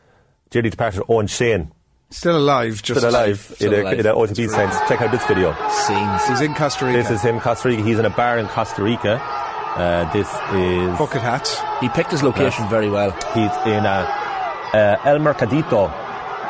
dearly 0.49 0.69
departed 0.69 1.03
Owen 1.09 1.27
Shane, 1.27 1.71
still 2.09 2.37
alive. 2.37 2.81
Just 2.83 2.99
still 2.99 3.09
alive 3.09 3.39
Still 3.55 3.73
in 3.73 3.79
a, 3.79 3.83
alive. 3.83 3.99
in 3.99 4.05
a 4.05 4.13
OTB 4.13 4.49
sense. 4.49 4.75
Check 4.87 5.01
out 5.01 5.11
this 5.11 5.25
video. 5.25 5.53
Scenes. 5.69 6.27
He's 6.27 6.41
in 6.41 6.53
Costa 6.55 6.85
Rica. 6.85 6.97
This 6.97 7.11
is 7.11 7.21
him, 7.21 7.39
Costa 7.39 7.67
Rica. 7.69 7.83
He's 7.83 7.99
in 7.99 8.05
a 8.05 8.09
bar 8.09 8.37
in 8.39 8.47
Costa 8.47 8.83
Rica. 8.83 9.21
Uh, 9.21 10.11
this 10.13 10.27
is 10.53 10.97
bucket 10.97 11.21
hats. 11.21 11.59
He 11.81 11.89
picked 11.89 12.11
his 12.11 12.23
location 12.23 12.63
Yes. 12.63 12.71
very 12.71 12.89
well. 12.89 13.11
he's 13.33 13.51
in 13.67 13.85
uh, 13.85 14.07
uh, 14.73 14.97
El 15.03 15.19
Mercadito 15.19 15.91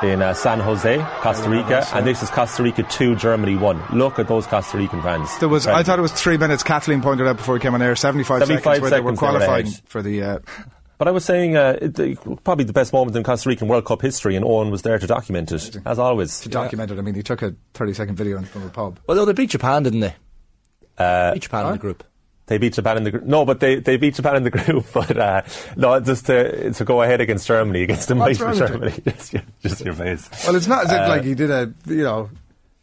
in 0.04 0.22
uh, 0.22 0.34
San 0.34 0.60
Jose, 0.60 0.98
Costa 1.22 1.50
Rica, 1.50 1.70
yes, 1.70 1.92
yeah. 1.92 1.98
and 1.98 2.08
this 2.08 2.22
is 2.24 2.30
Costa 2.30 2.64
Rica 2.64 2.84
two, 2.84 3.16
Germany 3.16 3.56
one. 3.56 3.82
Look 3.94 4.20
at 4.20 4.28
those 4.28 4.48
Costa 4.48 4.78
Rican 4.78 5.02
fans. 5.02 5.38
There 5.40 5.50
was. 5.50 5.68
I 5.68 5.84
thought 5.84 6.00
it 6.00 6.02
was 6.04 6.12
three 6.12 6.38
minutes. 6.38 6.64
Kathleen 6.64 7.02
pointed 7.02 7.28
out 7.28 7.38
before 7.38 7.54
we 7.56 7.60
came 7.60 7.74
on 7.74 7.82
air. 7.82 7.96
Seventy-five, 7.96 8.42
75 8.42 8.64
seconds 8.64 8.82
where 8.82 8.90
they 8.90 9.02
were 9.02 9.16
seconds 9.16 9.20
they 9.20 9.28
were 9.28 9.32
qualifying 9.32 9.68
for 9.88 10.02
the. 10.02 10.24
Uh, 10.24 10.40
But 10.98 11.10
I 11.10 11.12
was 11.12 11.26
saying, 11.26 11.58
uh, 11.58 11.78
it, 11.82 11.96
the, 11.96 12.16
probably 12.44 12.64
the 12.64 12.74
best 12.74 12.94
moment 12.94 13.18
in 13.18 13.24
Costa 13.24 13.50
Rican 13.50 13.68
World 13.68 13.86
Cup 13.86 14.02
history, 14.02 14.36
and 14.36 14.46
Owen 14.46 14.72
was 14.72 14.84
there 14.84 14.98
to 14.98 15.06
document 15.06 15.52
it, 15.52 15.78
as 15.86 16.00
always. 16.00 16.40
to 16.42 16.50
document 16.50 16.90
it. 16.90 16.98
I 16.98 17.02
mean, 17.02 17.16
he 17.16 17.24
took 17.24 17.42
a 17.42 17.54
thirty-second 17.74 18.16
video 18.16 18.38
in 18.38 18.46
from 18.46 18.64
a 18.64 18.70
pub. 18.70 19.00
Well, 19.06 19.18
no, 19.18 19.26
they 19.26 19.34
beat 19.34 19.50
Japan, 19.50 19.84
didn't 19.84 20.00
they? 20.00 20.16
Uh, 20.98 21.34
beat 21.34 21.44
Japan 21.44 21.66
in 21.66 21.72
the 21.74 21.78
group. 21.78 22.04
They 22.48 22.58
beat 22.60 22.74
Japan 22.74 22.98
in 22.98 23.04
the 23.04 23.12
group. 23.12 23.24
No, 23.24 23.44
but 23.44 23.60
they, 23.60 23.76
they 23.80 23.98
beat 23.98 24.14
Japan 24.16 24.36
in 24.36 24.44
the 24.44 24.50
group. 24.58 24.86
But 24.94 25.18
uh, 25.18 25.42
no, 25.76 26.00
just 26.00 26.28
to 26.28 26.72
to 26.74 26.84
go 26.86 27.02
ahead 27.02 27.22
against 27.22 27.48
Germany, 27.48 27.82
against 27.84 28.08
the 28.08 28.16
What's 28.16 28.40
mighty 28.40 28.60
wrong 28.60 28.68
Germany. 28.68 28.92
just, 29.06 29.34
your, 29.34 29.42
just 29.62 29.86
your 29.86 29.94
face. 29.96 30.30
Well, 30.46 30.56
it's 30.56 30.68
not 30.68 30.86
as 30.86 30.92
if 30.92 31.00
Uh, 31.00 31.08
like 31.10 31.24
he 31.24 31.34
did 31.34 31.50
a 31.50 31.74
you 31.88 32.04
know 32.04 32.30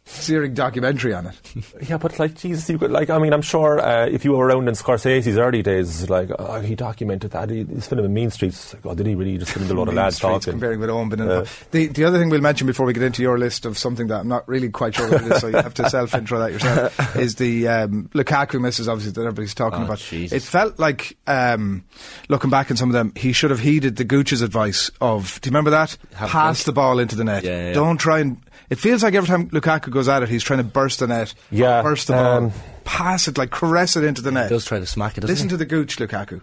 searing 0.05 0.53
documentary 0.53 1.13
on 1.13 1.27
it. 1.27 1.35
Yeah, 1.89 1.97
but 1.97 2.17
like 2.19 2.35
Jesus, 2.35 2.69
you 2.69 2.77
could, 2.77 2.91
like 2.91 3.09
I 3.09 3.17
mean, 3.19 3.33
I'm 3.33 3.41
sure 3.41 3.79
uh, 3.79 4.05
if 4.05 4.23
you 4.23 4.31
were 4.33 4.45
around 4.47 4.67
in 4.69 4.73
Scorsese's 4.73 5.37
early 5.37 5.61
days, 5.61 6.09
like 6.09 6.29
oh, 6.37 6.59
he 6.61 6.75
documented 6.75 7.31
that. 7.31 7.49
He, 7.49 7.63
he's 7.65 7.87
filming 7.87 8.13
Mean 8.13 8.29
Streets. 8.31 8.73
Like, 8.73 8.85
oh, 8.85 8.95
did 8.95 9.05
he 9.05 9.15
really 9.15 9.37
just 9.37 9.51
film 9.51 9.69
a 9.69 9.73
lot 9.73 9.87
of 9.89 9.93
lads 9.93 10.15
Streets 10.15 10.45
talking? 10.45 10.53
comparing 10.53 10.79
with 10.79 10.89
Owen 10.89 11.11
in 11.13 11.21
Uh, 11.21 11.41
the, 11.71 11.87
the 11.87 11.87
the 11.87 12.03
other 12.05 12.19
thing 12.19 12.29
we'll 12.29 12.41
mention 12.41 12.67
before 12.67 12.85
we 12.85 12.93
get 12.93 13.03
into 13.03 13.21
your 13.21 13.37
list 13.37 13.65
of 13.65 13.77
something 13.77 14.07
that 14.07 14.21
I'm 14.21 14.27
not 14.29 14.47
really 14.47 14.69
quite 14.69 14.95
sure 14.95 15.09
what 15.11 15.23
it 15.23 15.31
is, 15.33 15.41
so 15.41 15.47
you 15.47 15.55
have 15.57 15.73
to 15.75 15.89
self 15.89 16.13
intro 16.15 16.39
that 16.39 16.51
yourself. 16.53 17.15
is 17.17 17.35
the 17.35 17.67
um, 17.67 18.09
Lukaku 18.13 18.61
misses 18.61 18.87
obviously 18.87 19.11
that 19.13 19.21
everybody's 19.21 19.53
talking 19.53 19.81
Oh, 19.81 19.85
about. 19.85 19.99
Jesus. 19.99 20.43
It 20.43 20.47
felt 20.47 20.79
like 20.79 21.17
um, 21.27 21.83
looking 22.29 22.49
back 22.49 22.71
on 22.71 22.77
some 22.77 22.89
of 22.89 22.93
them, 22.93 23.11
he 23.15 23.33
should 23.33 23.51
have 23.51 23.59
heeded 23.59 23.97
the 23.97 24.05
Gooch's 24.05 24.41
advice 24.41 24.89
of. 25.01 25.39
Do 25.41 25.47
you 25.47 25.51
remember 25.51 25.71
that? 25.71 25.97
Have 26.15 26.29
Pass 26.29 26.63
the 26.63 26.71
ball 26.73 26.99
into 26.99 27.15
the 27.15 27.23
net. 27.25 27.43
Yeah, 27.43 27.67
yeah. 27.67 27.73
Don't 27.73 27.97
try 27.97 28.19
and. 28.19 28.37
It 28.73 28.79
feels 28.79 29.03
like 29.03 29.13
every 29.13 29.27
time 29.27 29.51
Lukaku 29.51 29.91
goes 29.91 30.07
at 30.07 30.23
it, 30.23 30.29
he's 30.29 30.41
trying 30.41 30.57
to 30.57 30.63
burst 30.63 30.97
the 30.97 31.05
net. 31.05 31.35
Yeah, 31.51 31.83
burst 31.83 32.07
the 32.07 32.13
ball, 32.13 32.37
um, 32.45 32.51
pass 32.85 33.27
it, 33.27 33.37
like 33.37 33.51
caress 33.51 33.95
it 33.95 34.03
into 34.03 34.23
the 34.23 34.31
net. 34.31 34.49
He 34.49 34.55
does 34.55 34.65
try 34.65 34.79
to 34.79 34.87
smack 34.87 35.15
it, 35.15 35.21
doesn't 35.21 35.31
Listen 35.31 35.47
he? 35.47 35.51
to 35.51 35.57
the 35.57 35.65
Gooch, 35.65 35.97
Lukaku. 35.97 36.41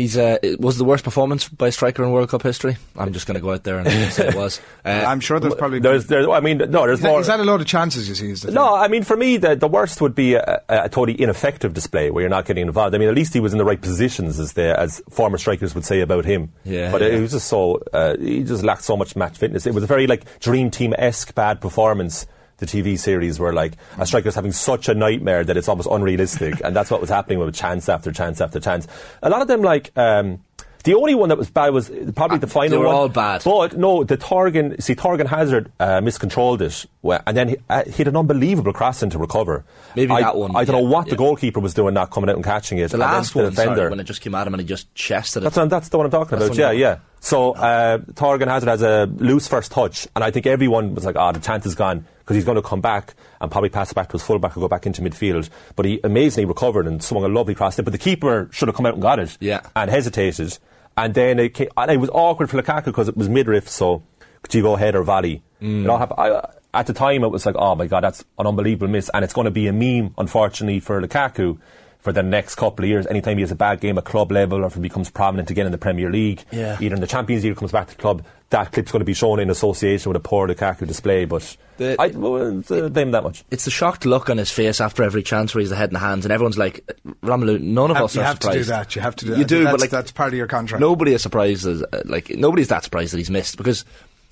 He's 0.00 0.16
uh, 0.16 0.38
it 0.42 0.58
was 0.58 0.78
the 0.78 0.84
worst 0.84 1.04
performance 1.04 1.46
by 1.46 1.68
a 1.68 1.72
striker 1.72 2.02
in 2.02 2.10
World 2.10 2.30
Cup 2.30 2.42
history. 2.42 2.78
I'm 2.96 3.12
just 3.12 3.26
going 3.26 3.34
to 3.34 3.40
go 3.40 3.52
out 3.52 3.64
there 3.64 3.78
and 3.80 3.90
say 4.12 4.28
it 4.28 4.34
was. 4.34 4.58
Uh, 4.82 5.04
I'm 5.06 5.20
sure 5.20 5.38
there's 5.38 5.54
probably. 5.54 5.78
There's, 5.78 6.06
there's, 6.06 6.26
I 6.26 6.40
mean, 6.40 6.56
no, 6.56 6.86
there's 6.86 7.00
he's, 7.00 7.04
had, 7.04 7.10
more. 7.10 7.18
he's 7.18 7.26
had 7.26 7.38
a 7.38 7.44
load 7.44 7.60
of 7.60 7.66
chances. 7.66 8.08
You 8.08 8.14
see, 8.14 8.30
is 8.30 8.40
the 8.40 8.46
thing. 8.46 8.54
No, 8.54 8.74
I 8.74 8.88
mean, 8.88 9.04
for 9.04 9.14
me, 9.14 9.36
the, 9.36 9.54
the 9.56 9.68
worst 9.68 10.00
would 10.00 10.14
be 10.14 10.34
a, 10.34 10.62
a, 10.70 10.84
a 10.84 10.88
totally 10.88 11.20
ineffective 11.20 11.74
display 11.74 12.10
where 12.10 12.22
you're 12.22 12.30
not 12.30 12.46
getting 12.46 12.66
involved. 12.66 12.94
I 12.94 12.98
mean, 12.98 13.10
at 13.10 13.14
least 13.14 13.34
he 13.34 13.40
was 13.40 13.52
in 13.52 13.58
the 13.58 13.64
right 13.66 13.80
positions, 13.80 14.40
as 14.40 14.54
the, 14.54 14.80
as 14.80 15.02
former 15.10 15.36
strikers 15.36 15.74
would 15.74 15.84
say 15.84 16.00
about 16.00 16.24
him. 16.24 16.50
Yeah, 16.64 16.90
but 16.90 17.02
yeah. 17.02 17.08
it 17.08 17.20
was 17.20 17.32
just 17.32 17.48
so 17.48 17.82
uh, 17.92 18.16
he 18.16 18.42
just 18.42 18.62
lacked 18.62 18.84
so 18.84 18.96
much 18.96 19.16
match 19.16 19.36
fitness. 19.36 19.66
It 19.66 19.74
was 19.74 19.84
a 19.84 19.86
very 19.86 20.06
like 20.06 20.24
dream 20.40 20.70
team 20.70 20.94
esque 20.96 21.34
bad 21.34 21.60
performance 21.60 22.26
the 22.60 22.66
TV 22.66 22.98
series 22.98 23.40
where 23.40 23.52
like 23.52 23.74
a 23.98 24.06
striker's 24.06 24.34
having 24.34 24.52
such 24.52 24.88
a 24.88 24.94
nightmare 24.94 25.42
that 25.42 25.56
it's 25.56 25.68
almost 25.68 25.88
unrealistic, 25.90 26.60
and 26.62 26.76
that's 26.76 26.90
what 26.90 27.00
was 27.00 27.10
happening 27.10 27.38
with 27.38 27.54
chance 27.54 27.88
after 27.88 28.12
chance 28.12 28.40
after 28.40 28.60
chance. 28.60 28.86
A 29.22 29.30
lot 29.30 29.42
of 29.42 29.48
them 29.48 29.62
like. 29.62 29.90
Um, 29.96 30.40
the 30.84 30.94
only 30.94 31.14
one 31.14 31.28
that 31.28 31.36
was 31.36 31.50
bad 31.50 31.74
was 31.74 31.90
probably 32.16 32.38
the 32.38 32.46
final 32.46 32.70
they 32.70 32.78
were 32.78 32.86
one. 32.86 32.94
all 32.94 33.08
bad. 33.08 33.42
But 33.44 33.76
no, 33.76 34.02
the 34.02 34.16
Thorgan, 34.16 34.80
see, 34.82 34.94
Thorgan 34.94 35.26
Hazard 35.26 35.70
uh, 35.78 36.00
miscontrolled 36.00 36.62
it, 36.62 36.86
and 37.04 37.36
then 37.36 37.48
he, 37.50 37.56
uh, 37.68 37.84
he 37.84 37.92
had 37.92 38.08
an 38.08 38.16
unbelievable 38.16 38.72
cross 38.72 39.02
in 39.02 39.10
to 39.10 39.18
recover. 39.18 39.64
Maybe 39.94 40.12
I, 40.12 40.22
that 40.22 40.36
one, 40.36 40.56
I 40.56 40.64
don't 40.64 40.76
know 40.76 40.88
yeah, 40.88 40.96
what 40.96 41.08
the 41.08 41.16
goalkeeper 41.16 41.60
was 41.60 41.74
doing, 41.74 41.94
not 41.94 42.10
coming 42.10 42.30
out 42.30 42.36
and 42.36 42.44
catching 42.44 42.78
it. 42.78 42.90
The 42.90 42.96
last 42.96 43.34
the 43.34 43.42
one, 43.42 43.52
sorry, 43.52 43.68
defender. 43.68 43.90
when 43.90 44.00
it 44.00 44.04
just 44.04 44.22
came 44.22 44.34
at 44.34 44.46
him 44.46 44.54
and 44.54 44.60
he 44.60 44.66
just 44.66 44.94
chested 44.94 45.42
it. 45.42 45.52
That's, 45.52 45.68
that's 45.68 45.88
the 45.90 45.98
one 45.98 46.06
I'm 46.06 46.10
talking 46.10 46.38
That's 46.38 46.56
about. 46.56 46.58
Yeah, 46.58 46.70
yeah. 46.70 46.98
So 47.20 47.52
uh, 47.52 47.98
Thorgan 47.98 48.48
Hazard 48.48 48.68
has 48.68 48.82
a 48.82 49.04
loose 49.04 49.46
first 49.46 49.70
touch, 49.72 50.08
and 50.16 50.24
I 50.24 50.30
think 50.30 50.46
everyone 50.46 50.94
was 50.94 51.04
like, 51.04 51.16
"Ah, 51.16 51.32
the 51.32 51.40
chance 51.40 51.66
is 51.66 51.74
gone," 51.74 52.06
because 52.30 52.36
he's 52.36 52.44
going 52.44 52.54
to 52.54 52.62
come 52.62 52.80
back 52.80 53.14
and 53.40 53.50
probably 53.50 53.70
pass 53.70 53.90
it 53.90 53.96
back 53.96 54.06
to 54.06 54.12
his 54.12 54.22
fullback 54.22 54.56
or 54.56 54.60
go 54.60 54.68
back 54.68 54.86
into 54.86 55.02
midfield. 55.02 55.50
But 55.74 55.84
he 55.84 55.98
amazingly 56.04 56.44
recovered 56.44 56.86
and 56.86 57.02
swung 57.02 57.24
a 57.24 57.28
lovely 57.28 57.56
cross. 57.56 57.74
But 57.74 57.90
the 57.90 57.98
keeper 57.98 58.48
should 58.52 58.68
have 58.68 58.76
come 58.76 58.86
out 58.86 58.92
and 58.92 59.02
got 59.02 59.18
it. 59.18 59.36
Yeah. 59.40 59.62
And 59.74 59.90
hesitated, 59.90 60.56
and 60.96 61.12
then 61.12 61.40
it, 61.40 61.54
came, 61.54 61.70
and 61.76 61.90
it 61.90 61.96
was 61.96 62.08
awkward 62.10 62.48
for 62.48 62.62
Lukaku 62.62 62.84
because 62.84 63.08
it 63.08 63.16
was 63.16 63.28
midriff. 63.28 63.68
So 63.68 64.04
could 64.42 64.54
you 64.54 64.62
go 64.62 64.76
head 64.76 64.94
or 64.94 65.02
volley? 65.02 65.42
Mm. 65.60 65.82
It 65.82 65.90
all 65.90 65.98
happened. 65.98 66.20
I, 66.20 66.50
at 66.72 66.86
the 66.86 66.92
time, 66.92 67.24
it 67.24 67.32
was 67.32 67.44
like, 67.46 67.56
"Oh 67.58 67.74
my 67.74 67.88
god, 67.88 68.04
that's 68.04 68.24
an 68.38 68.46
unbelievable 68.46 68.86
miss," 68.86 69.10
and 69.12 69.24
it's 69.24 69.34
going 69.34 69.46
to 69.46 69.50
be 69.50 69.66
a 69.66 69.72
meme, 69.72 70.14
unfortunately, 70.16 70.78
for 70.78 71.02
Lukaku. 71.02 71.58
For 72.00 72.12
the 72.12 72.22
next 72.22 72.54
couple 72.54 72.82
of 72.84 72.88
years, 72.88 73.06
anytime 73.06 73.36
he 73.36 73.42
has 73.42 73.50
a 73.50 73.54
bad 73.56 73.80
game 73.80 73.98
at 73.98 74.04
club 74.06 74.32
level 74.32 74.62
or 74.62 74.66
if 74.68 74.74
he 74.74 74.80
becomes 74.80 75.10
prominent 75.10 75.50
again 75.50 75.66
in 75.66 75.72
the 75.72 75.76
Premier 75.78 76.10
League, 76.10 76.42
Yeah. 76.50 76.78
either 76.80 76.94
in 76.94 77.00
the 77.02 77.06
Champions 77.06 77.44
League 77.44 77.52
or 77.52 77.56
comes 77.56 77.72
back 77.72 77.88
to 77.88 77.96
the 77.96 78.00
club, 78.00 78.24
that 78.48 78.72
clip's 78.72 78.90
going 78.90 79.00
to 79.00 79.04
be 79.04 79.12
shown 79.12 79.38
in 79.38 79.50
association 79.50 80.08
with 80.10 80.16
a 80.16 80.20
poor 80.26 80.48
Lukaku 80.48 80.86
display. 80.86 81.26
But 81.26 81.56
The- 81.76 81.96
I 82.00 82.06
wouldn't 82.08 82.70
uh, 82.70 82.88
blame 82.88 83.08
him 83.08 83.10
that 83.12 83.22
much. 83.22 83.44
it's 83.50 83.66
the 83.66 83.70
shocked 83.70 84.06
look 84.06 84.30
on 84.30 84.38
his 84.38 84.50
face 84.50 84.80
after 84.80 85.02
every 85.02 85.22
chance 85.22 85.54
where 85.54 85.60
he's 85.60 85.68
the 85.68 85.76
head 85.76 85.90
in 85.90 85.92
the 85.94 86.00
hands, 86.00 86.24
and 86.24 86.32
everyone's 86.32 86.56
like, 86.56 86.80
Romelu, 87.22 87.60
none 87.60 87.90
of 87.90 87.98
Have- 87.98 88.04
us 88.06 88.14
you 88.14 88.22
are 88.22 88.24
have 88.24 88.38
to 88.40 88.50
do 88.50 88.64
that. 88.64 88.96
You 88.96 89.02
have 89.02 89.16
to 89.16 89.24
do 89.26 89.32
You 89.32 89.36
that. 89.38 89.48
do, 89.48 89.64
that's, 89.64 89.72
but 89.74 89.80
like 89.82 89.90
that's 89.90 90.10
part 90.10 90.28
of 90.32 90.38
your 90.38 90.46
contract. 90.46 90.80
Nobody 90.80 91.12
is 91.12 91.20
surprised. 91.22 91.66
As, 91.66 91.82
uh, 91.82 92.00
like 92.06 92.30
nobody's 92.30 92.68
that 92.68 92.82
surprised 92.82 93.12
that 93.12 93.18
he's 93.18 93.30
missed 93.30 93.58
because 93.58 93.84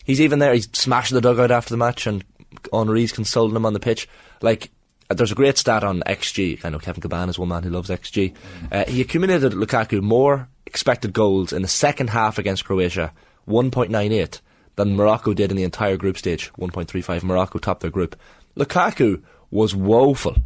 he's 0.05 0.23
even 0.23 0.39
there. 0.39 0.55
He's 0.55 0.69
smashing 0.73 1.17
the 1.17 1.21
dugout 1.21 1.51
after 1.51 1.71
the 1.71 1.77
match, 1.79 2.07
and 2.07 2.25
Henri's 2.73 3.13
consoling 3.13 3.55
him 3.55 3.67
on 3.67 3.75
the 3.75 3.81
pitch. 3.81 4.09
Like 4.41 4.71
there's 5.09 5.33
a 5.33 5.35
great 5.35 5.57
stat 5.59 5.85
on 5.85 6.03
XG. 6.07 6.65
I 6.65 6.69
know 6.71 6.79
Kevin 6.79 7.03
Kilbane 7.03 7.29
is 7.29 7.39
one 7.39 7.49
man 7.49 7.63
who 7.63 7.71
loves 7.71 7.89
XG. 7.91 8.35
Uh, 8.71 8.85
he 8.87 9.01
accumulated 9.01 9.53
Lukaku 9.53 10.01
more 10.03 10.49
expected 10.67 11.13
goals 11.13 11.53
in 11.53 11.63
the 11.63 11.69
second 11.69 12.11
half 12.11 12.39
against 12.39 12.65
Croatia, 12.65 13.13
1.98, 13.49 14.41
than 14.77 14.97
Morocco 14.97 15.33
did 15.35 15.51
in 15.51 15.57
the 15.57 15.65
entire 15.65 15.97
group 15.97 16.19
stage, 16.19 16.53
1.35. 16.59 17.23
Morocco 17.23 17.59
topped 17.59 17.81
their 17.81 17.91
group. 17.91 18.17
Lukaku 18.57 19.23
was 19.51 19.75
woeful, 19.75 20.37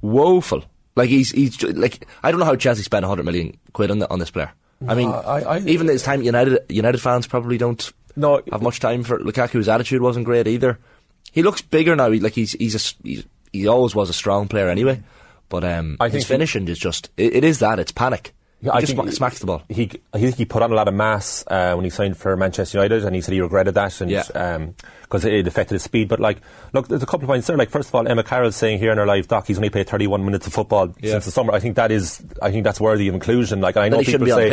woeful. 0.00 0.64
Like 0.94 1.08
he's 1.10 1.30
he's 1.30 1.62
like 1.62 2.06
I 2.22 2.30
don't 2.30 2.40
know 2.40 2.46
how 2.46 2.56
Chelsea 2.56 2.82
spent 2.82 3.02
100 3.04 3.24
million 3.24 3.56
quid 3.72 3.90
on 3.90 3.98
the, 3.98 4.10
on 4.10 4.18
this 4.18 4.30
player. 4.30 4.52
I 4.86 4.94
mean, 4.94 5.08
I- 5.10 5.42
I- 5.56 5.58
even 5.60 5.88
his 5.88 6.02
time 6.02 6.22
United 6.22 6.58
United 6.70 6.98
fans 7.02 7.26
probably 7.26 7.58
don't 7.58 7.92
No, 8.14 8.40
have 8.50 8.62
much 8.62 8.80
time 8.80 9.02
for 9.04 9.18
Lukaku. 9.18 9.54
His 9.54 9.68
attitude 9.68 10.00
wasn't 10.00 10.24
great 10.24 10.46
either. 10.46 10.78
He 11.32 11.42
looks 11.42 11.60
bigger 11.60 11.96
now. 11.96 12.10
He, 12.10 12.20
like 12.20 12.32
he's 12.34 12.52
he's 12.52 12.74
a 12.74 13.06
he's, 13.06 13.26
he 13.60 13.66
always 13.68 13.94
was 13.94 14.10
a 14.10 14.14
strong 14.14 14.48
player 14.48 14.68
anyway. 14.68 15.02
But 15.48 15.64
um, 15.64 15.96
I 16.00 16.06
his 16.06 16.12
think 16.12 16.24
he- 16.24 16.28
finishing 16.28 16.68
is 16.68 16.78
just 16.78 17.10
it, 17.16 17.36
it 17.36 17.44
is 17.44 17.60
that 17.60 17.78
it's 17.78 17.92
panic. 17.92 18.32
Yeah, 18.62 18.72
he 18.72 18.78
I 18.78 18.80
just 18.80 18.94
think 18.94 19.02
sma- 19.08 19.12
smacks 19.12 19.38
the 19.40 19.46
ball. 19.46 19.62
He, 19.68 19.90
I 20.14 20.18
think 20.18 20.34
he 20.36 20.46
put 20.46 20.62
on 20.62 20.72
a 20.72 20.74
lot 20.74 20.88
of 20.88 20.94
mass 20.94 21.44
uh, 21.46 21.74
when 21.74 21.84
he 21.84 21.90
signed 21.90 22.16
for 22.16 22.34
Manchester 22.38 22.78
United, 22.78 23.04
and 23.04 23.14
he 23.14 23.20
said 23.20 23.34
he 23.34 23.40
regretted 23.42 23.74
that, 23.74 24.00
and 24.00 24.10
Yeah. 24.10 24.22
because 25.02 25.26
it 25.26 25.46
affected 25.46 25.74
his 25.74 25.82
speed. 25.82 26.08
But 26.08 26.20
like, 26.20 26.38
look, 26.72 26.88
there's 26.88 27.02
a 27.02 27.06
couple 27.06 27.24
of 27.24 27.28
points 27.28 27.46
there. 27.46 27.56
Like, 27.58 27.68
first 27.68 27.90
of 27.90 27.94
all, 27.94 28.08
Emma 28.08 28.24
Carroll's 28.24 28.56
saying 28.56 28.78
here 28.78 28.90
in 28.92 28.98
her 28.98 29.06
live 29.06 29.28
doc, 29.28 29.46
he's 29.46 29.58
only 29.58 29.68
played 29.68 29.88
31 29.90 30.24
minutes 30.24 30.46
of 30.46 30.54
football 30.54 30.92
Yeah. 31.00 31.12
since 31.12 31.26
the 31.26 31.30
summer. 31.32 31.52
I 31.52 31.60
think 31.60 31.76
that 31.76 31.92
is, 31.92 32.24
I 32.40 32.50
think 32.50 32.64
that's 32.64 32.80
worthy 32.80 33.08
of 33.08 33.14
inclusion. 33.14 33.60
Like, 33.60 33.76
I 33.76 33.90
know 33.90 33.98
people 33.98 34.12
shouldn't 34.12 34.24
be 34.24 34.32
on 34.32 34.38
say. 34.38 34.48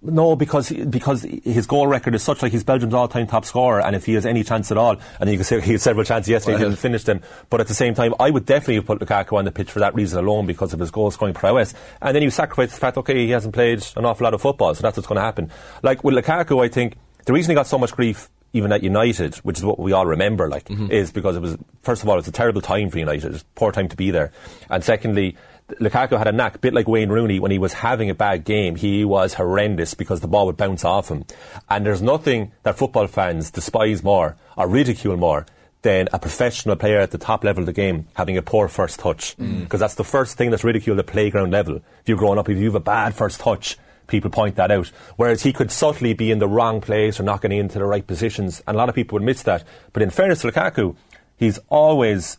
No, 0.00 0.36
because 0.36 0.70
because 0.70 1.22
his 1.22 1.66
goal 1.66 1.88
record 1.88 2.14
is 2.14 2.22
such 2.22 2.40
like 2.40 2.52
he's 2.52 2.62
Belgium's 2.62 2.94
all-time 2.94 3.26
top 3.26 3.44
scorer, 3.44 3.80
and 3.80 3.96
if 3.96 4.06
he 4.06 4.14
has 4.14 4.24
any 4.24 4.44
chance 4.44 4.70
at 4.70 4.78
all, 4.78 4.96
and 5.18 5.28
you 5.28 5.36
can 5.36 5.44
say 5.44 5.60
he 5.62 5.72
had 5.72 5.80
several 5.80 6.04
chances 6.04 6.28
yesterday, 6.30 6.56
he 6.56 6.62
Well. 6.62 6.70
didn't 6.70 6.80
finish 6.80 7.02
them. 7.02 7.20
But 7.50 7.60
at 7.60 7.66
the 7.66 7.74
same 7.74 7.94
time, 7.94 8.14
I 8.20 8.30
would 8.30 8.46
definitely 8.46 8.76
have 8.76 8.86
put 8.86 9.00
Lukaku 9.00 9.36
on 9.36 9.44
the 9.44 9.50
pitch 9.50 9.72
for 9.72 9.80
that 9.80 9.96
reason 9.96 10.18
alone 10.24 10.46
because 10.46 10.72
of 10.72 10.78
his 10.78 10.92
goal-scoring 10.92 11.34
prowess. 11.34 11.74
And 12.00 12.14
then 12.14 12.22
you 12.22 12.30
sacrifice 12.30 12.72
the 12.72 12.78
fact, 12.78 12.96
okay, 12.96 13.26
he 13.26 13.30
hasn't 13.30 13.54
played 13.54 13.84
an 13.96 14.04
awful 14.04 14.22
lot 14.22 14.34
of 14.34 14.40
football, 14.40 14.72
so 14.74 14.82
that's 14.82 14.96
what's 14.96 15.08
going 15.08 15.16
to 15.16 15.22
happen. 15.22 15.50
Like 15.82 16.04
with 16.04 16.14
Lukaku, 16.14 16.64
I 16.64 16.68
think 16.68 16.94
the 17.24 17.32
reason 17.32 17.50
he 17.50 17.54
got 17.56 17.66
so 17.66 17.78
much 17.78 17.92
grief. 17.92 18.30
Even 18.54 18.72
at 18.72 18.82
United, 18.82 19.34
which 19.44 19.58
is 19.58 19.64
what 19.64 19.78
we 19.78 19.92
all 19.92 20.06
remember, 20.06 20.48
like, 20.48 20.64
mm-hmm. 20.68 20.90
is 20.90 21.12
because 21.12 21.36
it 21.36 21.40
was 21.40 21.58
first 21.82 22.02
of 22.02 22.08
all, 22.08 22.14
it 22.14 22.20
was 22.24 22.28
a 22.28 22.32
terrible 22.32 22.62
time 22.62 22.88
for 22.88 22.98
United. 22.98 23.26
It 23.26 23.32
was 23.32 23.42
a 23.42 23.44
poor 23.56 23.72
time 23.72 23.90
to 23.90 23.96
be 23.96 24.10
there, 24.10 24.32
and 24.70 24.82
secondly, 24.82 25.36
Lukaku 25.80 26.16
had 26.16 26.26
a 26.26 26.32
knack, 26.32 26.56
a 26.56 26.58
bit 26.58 26.72
like 26.72 26.88
Wayne 26.88 27.10
Rooney, 27.10 27.38
when 27.38 27.50
he 27.50 27.58
was 27.58 27.74
having 27.74 28.08
a 28.08 28.14
bad 28.14 28.44
game, 28.44 28.76
he 28.76 29.04
was 29.04 29.34
horrendous 29.34 29.94
because 29.94 30.20
the 30.20 30.28
ball 30.28 30.46
would 30.46 30.56
bounce 30.56 30.84
off 30.84 31.10
him. 31.10 31.24
And 31.68 31.84
there's 31.84 32.02
nothing 32.02 32.52
that 32.62 32.78
football 32.78 33.06
fans 33.06 33.50
despise 33.50 34.02
more 34.02 34.36
or 34.56 34.68
ridicule 34.68 35.16
more 35.16 35.46
than 35.82 36.08
a 36.12 36.18
professional 36.18 36.74
player 36.76 36.98
at 36.98 37.10
the 37.10 37.18
top 37.18 37.44
level 37.44 37.62
of 37.62 37.66
the 37.66 37.72
game 37.72 38.08
having 38.14 38.36
a 38.36 38.42
poor 38.42 38.68
first 38.68 38.98
touch. 38.98 39.36
Mm. 39.36 39.60
Because 39.60 39.80
that's 39.80 39.94
the 39.94 40.04
first 40.04 40.36
thing 40.36 40.50
that's 40.50 40.64
ridiculed 40.64 40.98
at 40.98 41.06
playground 41.06 41.52
level. 41.52 41.76
If 41.76 42.08
you're 42.08 42.18
growing 42.18 42.38
up, 42.38 42.48
if 42.48 42.58
you 42.58 42.64
have 42.64 42.74
a 42.74 42.80
bad 42.80 43.14
first 43.14 43.40
touch, 43.40 43.76
people 44.06 44.30
point 44.30 44.56
that 44.56 44.70
out. 44.70 44.90
Whereas 45.16 45.42
he 45.42 45.52
could 45.52 45.70
subtly 45.70 46.14
be 46.14 46.30
in 46.30 46.38
the 46.38 46.48
wrong 46.48 46.80
place 46.80 47.20
or 47.20 47.22
not 47.22 47.42
getting 47.42 47.58
into 47.58 47.78
the 47.78 47.84
right 47.84 48.06
positions, 48.06 48.62
and 48.66 48.74
a 48.74 48.78
lot 48.78 48.88
of 48.88 48.94
people 48.94 49.16
would 49.16 49.22
miss 49.22 49.42
that. 49.42 49.64
But 49.92 50.02
in 50.02 50.10
fairness 50.10 50.40
to 50.40 50.50
Lukaku, 50.50 50.96
he's 51.36 51.58
always 51.68 52.38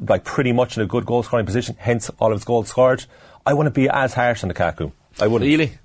like 0.00 0.24
pretty 0.24 0.52
much 0.52 0.76
in 0.76 0.82
a 0.82 0.86
good 0.86 1.06
goal 1.06 1.22
scoring 1.22 1.46
position, 1.46 1.76
hence 1.78 2.10
all 2.18 2.32
of 2.32 2.38
his 2.38 2.44
goals 2.44 2.68
scored. 2.68 3.04
I 3.44 3.54
wouldn't 3.54 3.74
be 3.74 3.88
as 3.88 4.12
harsh 4.14 4.42
on 4.42 4.48
the 4.48 4.54
Lukaku. 4.54 4.92
I 5.20 5.26
wouldn't. 5.26 5.48
Really? 5.48 5.78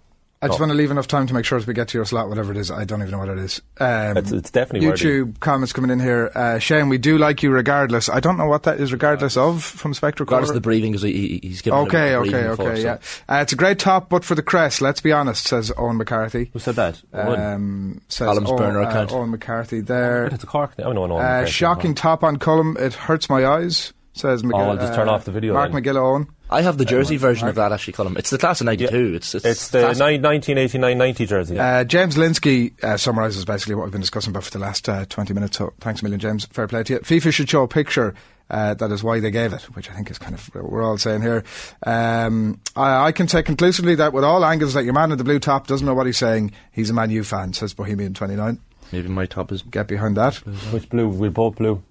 I 0.43 0.47
just 0.47 0.57
No. 0.59 0.63
want 0.63 0.71
to 0.71 0.75
leave 0.77 0.89
enough 0.89 1.05
time 1.07 1.27
to 1.27 1.35
make 1.35 1.45
sure 1.45 1.55
as 1.59 1.67
we 1.67 1.75
get 1.75 1.89
to 1.89 1.99
your 1.99 2.05
slot, 2.05 2.27
whatever 2.27 2.49
it 2.51 2.57
is. 2.57 2.71
I 2.71 2.83
don't 2.83 2.99
even 3.01 3.11
know 3.11 3.19
what 3.19 3.29
it 3.29 3.37
is. 3.37 3.61
Um, 3.79 4.17
It's- 4.17 4.31
it's 4.31 4.49
definitely 4.49 4.87
worthy. 4.87 5.05
YouTube 5.05 5.39
comments 5.39 5.71
coming 5.71 5.91
in 5.91 5.99
here. 5.99 6.31
Uh, 6.33 6.57
Shane, 6.57 6.89
we 6.89 6.97
do 6.97 7.19
like 7.19 7.43
you 7.43 7.51
regardless. 7.51 8.09
I 8.09 8.19
don't 8.21 8.37
know 8.39 8.47
what 8.47 8.63
that 8.63 8.79
is 8.79 8.91
regardless 8.91 9.37
of 9.37 9.63
from 9.63 9.93
Spectre 9.93 10.23
Regardless 10.23 10.49
of 10.49 10.55
the 10.55 10.59
breathing, 10.61 10.93
because 10.93 11.03
he, 11.03 11.11
he- 11.43 11.47
he's 11.49 11.61
given 11.61 11.77
Okay, 11.81 12.13
a 12.13 12.17
okay, 12.21 12.29
breathing 12.31 12.47
okay, 12.47 12.49
before, 12.63 12.75
so- 12.75 12.81
yeah. 12.81 12.97
Uh, 13.29 13.35
it's 13.43 13.53
a 13.53 13.55
great 13.55 13.77
top, 13.77 14.09
but 14.09 14.25
for 14.25 14.33
the 14.33 14.41
crest, 14.41 14.81
let's 14.81 14.99
be 14.99 15.11
honest, 15.11 15.45
says 15.47 15.71
Owen 15.77 15.97
McCarthy. 15.97 16.49
Who 16.53 16.57
said 16.59 16.75
that? 16.75 16.99
Um, 17.13 18.01
says 18.07 18.27
Owen, 18.27 18.43
burner 18.57 18.81
uh. 18.81 19.07
Owen 19.11 19.29
McCarthy 19.29 19.79
there. 19.81 20.25
it's 20.25 20.43
a 20.43 20.47
Cork. 20.47 20.71
I 20.79 20.81
don't 20.81 20.95
know. 20.95 21.17
Uh, 21.17 21.45
shocking 21.45 21.93
top 21.93 22.23
on 22.23 22.37
Colm. 22.37 22.79
It 22.79 22.95
hurts 22.95 23.29
my 23.29 23.45
eyes, 23.45 23.93
says 24.13 24.43
McGill. 24.43 24.53
Oh, 24.67 24.69
I'll 24.71 24.77
just 24.77 24.93
turn 24.93 25.09
off 25.09 25.25
the 25.25 25.31
video 25.31 25.53
Mark 25.53 25.71
then. 25.71 25.83
McGill 25.83 26.27
I 26.49 26.61
have 26.63 26.77
the 26.77 26.83
jersey 26.83 27.15
version 27.15 27.47
of 27.47 27.55
that 27.55 27.71
actually, 27.71 27.93
Colin. 27.93 28.17
It's 28.17 28.29
the 28.29 28.37
class 28.37 28.59
of 28.59 28.65
'92. 28.65 29.13
It's, 29.15 29.35
it's 29.35 29.45
It's 29.45 29.69
the 29.69 29.79
classic. 29.79 30.21
1989-90 30.21 31.27
jersey. 31.27 31.57
Uh, 31.57 31.85
James 31.85 32.17
Linsky 32.17 32.83
uh, 32.83 32.97
summarises 32.97 33.45
basically 33.45 33.75
what 33.75 33.83
we've 33.83 33.91
been 33.93 34.01
discussing 34.01 34.31
about 34.31 34.43
for 34.43 34.51
the 34.51 34.59
last 34.59 34.89
uh, 34.89 35.05
20 35.05 35.33
minutes. 35.33 35.57
So 35.57 35.73
thanks 35.79 36.01
a 36.01 36.03
million, 36.03 36.19
James. 36.19 36.45
Fair 36.47 36.67
play 36.67 36.83
to 36.83 36.93
you. 36.93 36.99
FIFA 36.99 37.31
should 37.31 37.49
show 37.49 37.63
a 37.63 37.67
picture. 37.69 38.13
Uh, 38.49 38.73
that 38.73 38.91
is 38.91 39.01
why 39.01 39.21
they 39.21 39.31
gave 39.31 39.53
it, 39.53 39.61
which 39.77 39.89
I 39.89 39.93
think 39.93 40.11
is 40.11 40.17
kind 40.17 40.35
of 40.35 40.45
what 40.53 40.69
we're 40.69 40.83
all 40.83 40.97
saying 40.97 41.21
here. 41.21 41.45
Um, 41.83 42.59
I, 42.75 43.05
I 43.07 43.11
can 43.13 43.29
say 43.29 43.43
conclusively 43.43 43.95
that 43.95 44.11
with 44.11 44.25
all 44.25 44.43
angles 44.43 44.73
that 44.73 44.83
your 44.83 44.93
man 44.93 45.13
in 45.13 45.17
the 45.17 45.23
blue 45.23 45.39
top 45.39 45.67
doesn't 45.67 45.87
know 45.87 45.93
what 45.93 46.05
he's 46.05 46.17
saying. 46.17 46.51
He's 46.73 46.89
a 46.89 46.93
Man 46.93 47.11
U 47.11 47.23
fan, 47.23 47.53
says 47.53 47.73
Bohemian 47.73 48.13
29. 48.13 48.59
Maybe 48.91 49.07
my 49.07 49.25
top 49.25 49.53
is. 49.53 49.61
Get 49.61 49.87
behind 49.87 50.17
that. 50.17 50.35
Which 50.73 50.89
blue? 50.89 51.07
We're 51.07 51.29
both 51.31 51.55
blue. 51.55 51.81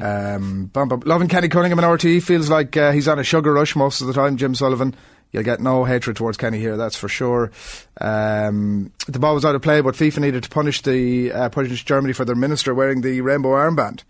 Um, 0.00 0.66
bum, 0.66 0.88
bum. 0.88 1.02
Loving 1.04 1.28
Kenny 1.28 1.48
Cunningham 1.48 1.78
in 1.78 1.84
RTE 1.84 2.22
feels 2.22 2.50
like 2.50 2.76
uh, 2.76 2.92
he's 2.92 3.08
on 3.08 3.18
a 3.18 3.24
sugar 3.24 3.52
rush 3.52 3.76
most 3.76 4.00
of 4.00 4.06
the 4.06 4.12
time. 4.12 4.36
Jim 4.36 4.54
Sullivan, 4.54 4.94
you'll 5.32 5.44
get 5.44 5.60
no 5.60 5.84
hatred 5.84 6.16
towards 6.16 6.36
Kenny 6.36 6.58
here, 6.58 6.76
that's 6.76 6.96
for 6.96 7.08
sure. 7.08 7.52
Um, 8.00 8.92
the 9.06 9.18
ball 9.18 9.34
was 9.34 9.44
out 9.44 9.54
of 9.54 9.62
play, 9.62 9.80
but 9.80 9.94
FIFA 9.94 10.18
needed 10.18 10.42
to 10.44 10.50
punish 10.50 10.82
the 10.82 11.32
uh, 11.32 11.48
punish 11.48 11.84
Germany 11.84 12.12
for 12.12 12.24
their 12.24 12.34
minister 12.34 12.74
wearing 12.74 13.02
the 13.02 13.20
rainbow 13.20 13.50
armband. 13.50 14.02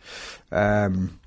Um, 0.51 1.21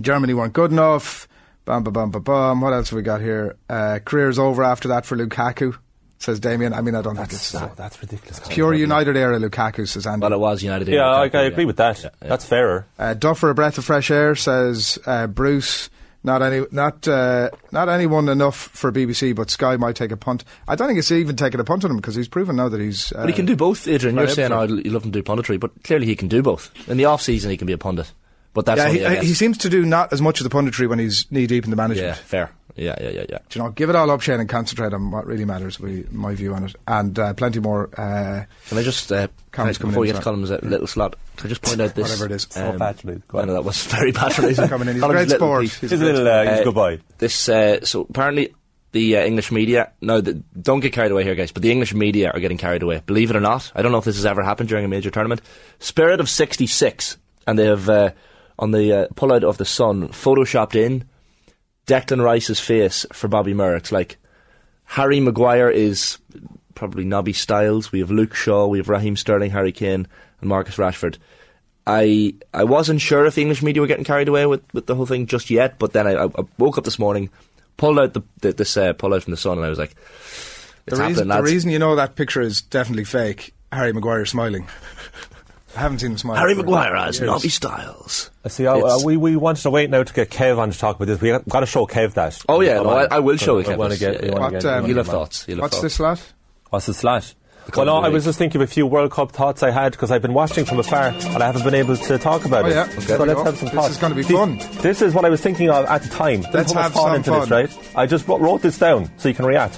Germany 0.00 0.34
weren't 0.34 0.52
good 0.52 0.70
enough. 0.70 1.26
Bum, 1.64 1.82
bum, 1.82 1.92
bum, 1.92 2.10
bum, 2.10 2.22
bum. 2.22 2.60
What 2.60 2.72
else 2.72 2.90
have 2.90 2.96
we 2.96 3.02
got 3.02 3.20
here? 3.20 3.56
Uh, 3.68 3.98
career's 4.04 4.38
over 4.38 4.62
after 4.62 4.88
that 4.88 5.04
for 5.04 5.16
Lukaku, 5.16 5.76
says 6.18 6.40
Damien. 6.40 6.72
I 6.74 6.80
mean, 6.80 6.94
I 6.94 7.02
don't 7.02 7.16
think 7.16 7.32
it's 7.32 7.54
uh, 7.54 7.68
Oh, 7.70 7.74
that's 7.76 8.00
ridiculous. 8.00 8.40
pure 8.48 8.74
United 8.74 9.16
era 9.16 9.38
Lukaku, 9.38 9.86
says 9.88 10.06
Andy. 10.06 10.22
Well, 10.24 10.32
it 10.32 10.38
was 10.40 10.62
United. 10.62 10.88
era. 10.88 10.98
Yeah, 10.98 11.08
I, 11.10 11.22
I 11.24 11.28
Lukaku, 11.28 11.46
agree 11.46 11.64
with 11.64 11.76
that. 11.76 12.02
Yeah, 12.02 12.10
yeah. 12.22 12.28
That's 12.28 12.44
fairer. 12.44 12.86
Uh, 12.98 13.14
Duff 13.14 13.38
for 13.38 13.50
a 13.50 13.54
breath 13.54 13.78
of 13.78 13.84
fresh 13.84 14.10
air 14.10 14.34
says 14.34 14.98
uh, 15.06 15.26
Bruce. 15.26 15.90
Not 16.24 16.42
any, 16.42 16.66
not 16.72 17.06
uh, 17.06 17.50
not 17.70 17.88
anyone 17.88 18.28
enough 18.28 18.56
for 18.56 18.90
BBC, 18.90 19.36
but 19.36 19.50
Sky 19.50 19.76
might 19.76 19.94
take 19.94 20.10
a 20.10 20.16
punt. 20.16 20.42
I 20.66 20.74
don't 20.74 20.88
think 20.88 20.98
it's 20.98 21.12
even 21.12 21.36
taking 21.36 21.60
a 21.60 21.64
punt 21.64 21.84
on 21.84 21.92
him 21.92 21.96
because 21.96 22.16
he's 22.16 22.26
proven 22.28 22.56
now 22.56 22.68
that 22.68 22.80
he's. 22.80 23.12
Uh, 23.12 23.18
But 23.20 23.28
he 23.28 23.32
can 23.34 23.46
do 23.46 23.54
both, 23.54 23.86
Adrian. 23.86 24.16
You're 24.16 24.26
saying 24.26 24.50
for 24.50 24.64
it. 24.64 24.84
you 24.84 24.90
love 24.90 25.04
him 25.04 25.12
to 25.12 25.22
do 25.22 25.22
punditry, 25.22 25.60
but 25.60 25.84
clearly 25.84 26.06
he 26.06 26.16
can 26.16 26.26
do 26.26 26.42
both. 26.42 26.72
In 26.88 26.96
the 26.96 27.04
off 27.04 27.22
season, 27.22 27.52
he 27.52 27.56
can 27.56 27.66
be 27.68 27.72
a 27.72 27.78
pundit, 27.78 28.12
But 28.58 28.66
that's 28.66 28.92
yeah, 28.94 29.10
he, 29.10 29.18
I 29.18 29.24
he 29.24 29.34
seems 29.34 29.56
to 29.58 29.68
do 29.68 29.84
not 29.86 30.12
as 30.12 30.20
much 30.20 30.40
of 30.40 30.44
the 30.44 30.50
punditry 30.50 30.88
when 30.88 30.98
he's 30.98 31.30
knee 31.30 31.46
deep 31.46 31.62
in 31.64 31.70
the 31.70 31.76
management. 31.76 31.98
yeah, 32.04 32.06
management. 32.10 32.28
fair. 32.28 32.50
Yeah, 32.74 32.96
yeah, 33.00 33.08
yeah, 33.10 33.24
yeah. 33.28 33.38
Do 33.48 33.58
you 33.58 33.64
know, 33.64 33.70
give 33.70 33.88
it 33.90 33.94
all 33.96 34.10
up, 34.10 34.20
Shane, 34.20 34.40
and 34.40 34.48
concentrate 34.48 34.92
on 34.92 35.10
what 35.12 35.26
really 35.26 35.44
matters. 35.44 35.76
Be 35.76 36.04
my 36.10 36.34
view 36.34 36.54
on 36.54 36.64
it, 36.64 36.74
and 36.88 37.16
uh, 37.18 37.34
plenty 37.34 37.60
more. 37.60 37.88
Uh, 37.96 38.44
Can 38.68 38.78
I 38.78 38.82
just, 38.82 39.10
uh, 39.12 39.26
can 39.26 39.28
I, 39.28 39.52
Comments 39.52 39.78
coming 39.78 39.92
before 39.92 40.04
in 40.04 40.08
you 40.08 40.12
get 40.14 40.18
as 40.18 40.24
Colm's 40.24 40.50
uh, 40.50 40.58
little 40.62 40.86
slot, 40.88 41.14
can 41.36 41.46
I 41.46 41.48
just 41.50 41.62
point 41.62 41.80
out 41.80 41.94
this? 41.94 42.02
Whatever 42.08 42.26
it 42.26 42.32
is. 42.32 42.46
So 42.50 42.76
patronizing. 42.78 43.22
Go 43.28 43.38
I 43.38 43.44
know 43.44 43.54
that 43.54 43.64
was 43.64 43.84
very 43.96 44.12
patronizing. 44.12 44.68
Coming 44.68 44.88
in. 44.88 44.94
He's 44.96 45.04
a 45.04 45.08
great 45.08 45.28
little 45.28 45.38
sport. 45.48 45.62
piece. 45.62 45.78
He's 45.80 45.90
He's 45.90 46.00
a 46.00 46.04
little, 46.04 46.26
uh, 46.28 46.42
he's 46.42 46.50
a 46.50 46.60
Uh, 46.60 46.64
good 46.64 46.74
boy. 46.74 47.00
This, 47.18 47.48
uh, 47.48 47.84
so 47.84 48.06
apparently 48.10 48.54
the 48.92 49.16
uh, 49.16 49.24
English 49.24 49.50
media, 49.52 49.90
no, 50.00 50.20
the, 50.20 50.34
don't 50.60 50.80
get 50.80 50.92
carried 50.92 51.10
away 51.12 51.22
here, 51.24 51.34
guys, 51.34 51.50
but 51.52 51.62
the 51.62 51.70
English 51.72 51.94
media 51.94 52.30
are 52.32 52.38
getting 52.40 52.58
carried 52.58 52.82
away. 52.84 53.02
Believe 53.06 53.30
it 53.30 53.36
or 53.36 53.40
not, 53.40 53.70
I 53.74 53.82
don't 53.82 53.90
know 53.92 53.98
if 53.98 54.04
this 54.04 54.16
has 54.16 54.24
ever 54.26 54.42
happened 54.44 54.68
during 54.68 54.84
a 54.84 54.88
major 54.88 55.10
tournament. 55.10 55.40
Spirit 55.80 56.20
of 56.20 56.28
66, 56.28 57.16
and 57.46 57.58
they 57.58 57.66
have, 57.66 57.88
uh, 57.88 58.10
on 58.58 58.72
the 58.72 58.92
uh, 58.92 59.08
pullout 59.08 59.44
of 59.44 59.58
the 59.58 59.64
Sun, 59.64 60.08
photoshopped 60.08 60.74
in 60.74 61.04
Declan 61.86 62.22
Rice's 62.22 62.60
face 62.60 63.06
for 63.12 63.28
Bobby 63.28 63.54
Moore. 63.54 63.76
It's 63.76 63.92
like 63.92 64.18
Harry 64.84 65.20
Maguire 65.20 65.70
is 65.70 66.18
probably 66.74 67.04
Nobby 67.04 67.32
Stiles. 67.32 67.92
We 67.92 68.00
have 68.00 68.10
Luke 68.10 68.34
Shaw, 68.34 68.66
we 68.66 68.78
have 68.78 68.88
Raheem 68.88 69.16
Sterling, 69.16 69.50
Harry 69.50 69.72
Kane, 69.72 70.06
and 70.40 70.48
Marcus 70.48 70.76
Rashford. 70.76 71.18
I 71.86 72.34
I 72.52 72.64
wasn't 72.64 73.00
sure 73.00 73.24
if 73.24 73.34
the 73.34 73.42
English 73.42 73.62
media 73.62 73.80
were 73.80 73.88
getting 73.88 74.04
carried 74.04 74.28
away 74.28 74.44
with, 74.46 74.62
with 74.74 74.86
the 74.86 74.94
whole 74.94 75.06
thing 75.06 75.26
just 75.26 75.48
yet, 75.48 75.78
but 75.78 75.92
then 75.92 76.06
I, 76.06 76.24
I 76.24 76.28
woke 76.58 76.76
up 76.76 76.84
this 76.84 76.98
morning, 76.98 77.30
pulled 77.78 77.98
out 77.98 78.12
the, 78.12 78.22
the 78.42 78.52
this 78.52 78.76
uh, 78.76 78.90
out 78.90 78.98
from 78.98 79.30
the 79.30 79.36
sun, 79.36 79.56
and 79.56 79.66
I 79.66 79.70
was 79.70 79.78
like, 79.78 79.94
the, 80.84 80.92
"It's 80.92 80.98
happening, 80.98 81.08
reason, 81.08 81.28
the 81.28 81.42
reason 81.42 81.70
you 81.70 81.78
know 81.78 81.96
that 81.96 82.14
picture 82.14 82.42
is 82.42 82.60
definitely 82.60 83.04
fake. 83.04 83.54
Harry 83.72 83.92
Maguire 83.92 84.26
smiling. 84.26 84.66
I 85.76 85.80
haven't 85.80 85.98
seen 86.00 86.12
him 86.12 86.18
smile. 86.18 86.36
Harry 86.36 86.54
Maguire 86.54 86.96
as 86.96 87.18
years. 87.20 87.26
Nobby 87.30 87.48
Stiles. 87.50 88.30
See, 88.48 88.66
uh, 88.66 88.98
we, 89.04 89.16
we 89.16 89.36
wanted 89.36 89.62
to 89.62 89.70
wait 89.70 89.90
now 89.90 90.02
to 90.02 90.12
get 90.14 90.30
Kev 90.30 90.58
on 90.58 90.70
to 90.70 90.78
talk 90.78 90.96
about 90.96 91.06
this. 91.06 91.20
We've 91.20 91.44
got 91.48 91.60
to 91.60 91.66
show 91.66 91.86
Kev 91.86 92.14
that. 92.14 92.42
Oh, 92.48 92.60
yeah, 92.60 92.74
no, 92.80 92.88
I- 92.90 93.16
I 93.16 93.18
will 93.18 93.36
show 93.36 93.62
Kev 93.62 93.76
wanna 93.76 93.96
get- 93.96 94.24
yeah, 94.24 94.30
yeah. 94.32 94.38
What, 94.38 94.64
um, 94.64 94.86
You'll 94.86 94.96
have 94.96 95.06
thoughts. 95.08 95.44
You'll 95.46 95.56
have 95.58 95.62
What's 95.64 95.74
thoughts. 95.76 95.82
this 95.82 96.00
lot? 96.00 96.22
What's 96.70 96.86
this 96.86 96.96
slash? 96.98 97.34
The 97.66 97.72
Well, 97.76 97.84
no, 97.84 97.96
I 97.98 98.08
was 98.08 98.24
just 98.24 98.38
thinking 98.38 98.62
of 98.62 98.66
a 98.68 98.72
few 98.72 98.86
World 98.86 99.10
Cup 99.10 99.30
thoughts 99.32 99.62
I 99.62 99.70
had 99.70 99.92
because 99.92 100.10
I've 100.10 100.22
been 100.22 100.32
watching 100.32 100.64
from 100.64 100.78
afar 100.78 101.08
and 101.08 101.42
I 101.42 101.46
haven't 101.46 101.64
been 101.64 101.74
able 101.74 101.98
to 101.98 102.16
talk 102.16 102.46
about 102.46 102.64
Oh, 102.64 102.68
it. 102.68 102.74
yeah. 102.74 102.84
So 102.88 102.96
Okay. 102.96 103.04
There 103.06 103.18
we 103.18 103.24
let's 103.26 103.42
have 103.42 103.56
some 103.58 103.66
This 103.66 103.74
thoughts. 103.74 103.90
is 103.90 103.96
gonna 103.98 104.14
be 104.14 104.22
See, 104.22 104.32
fun. 104.34 104.58
This 104.80 105.02
is 105.02 105.12
what 105.12 105.26
I 105.26 105.28
was 105.28 105.42
thinking 105.42 105.68
of 105.68 105.84
at 105.84 106.02
the 106.02 106.08
time. 106.08 106.40
Didn't 106.40 106.54
Let's 106.54 106.72
put 106.72 106.80
have 106.82 106.92
thought 106.94 107.02
some 107.08 107.14
into 107.16 107.30
fun. 107.30 107.40
this, 107.42 107.50
right? 107.50 107.90
I 107.94 108.06
just 108.06 108.26
wrote- 108.26 108.40
wrote 108.40 108.62
this 108.62 108.78
down 108.78 109.10
so 109.18 109.28
you 109.28 109.34
can 109.34 109.44
react. 109.44 109.74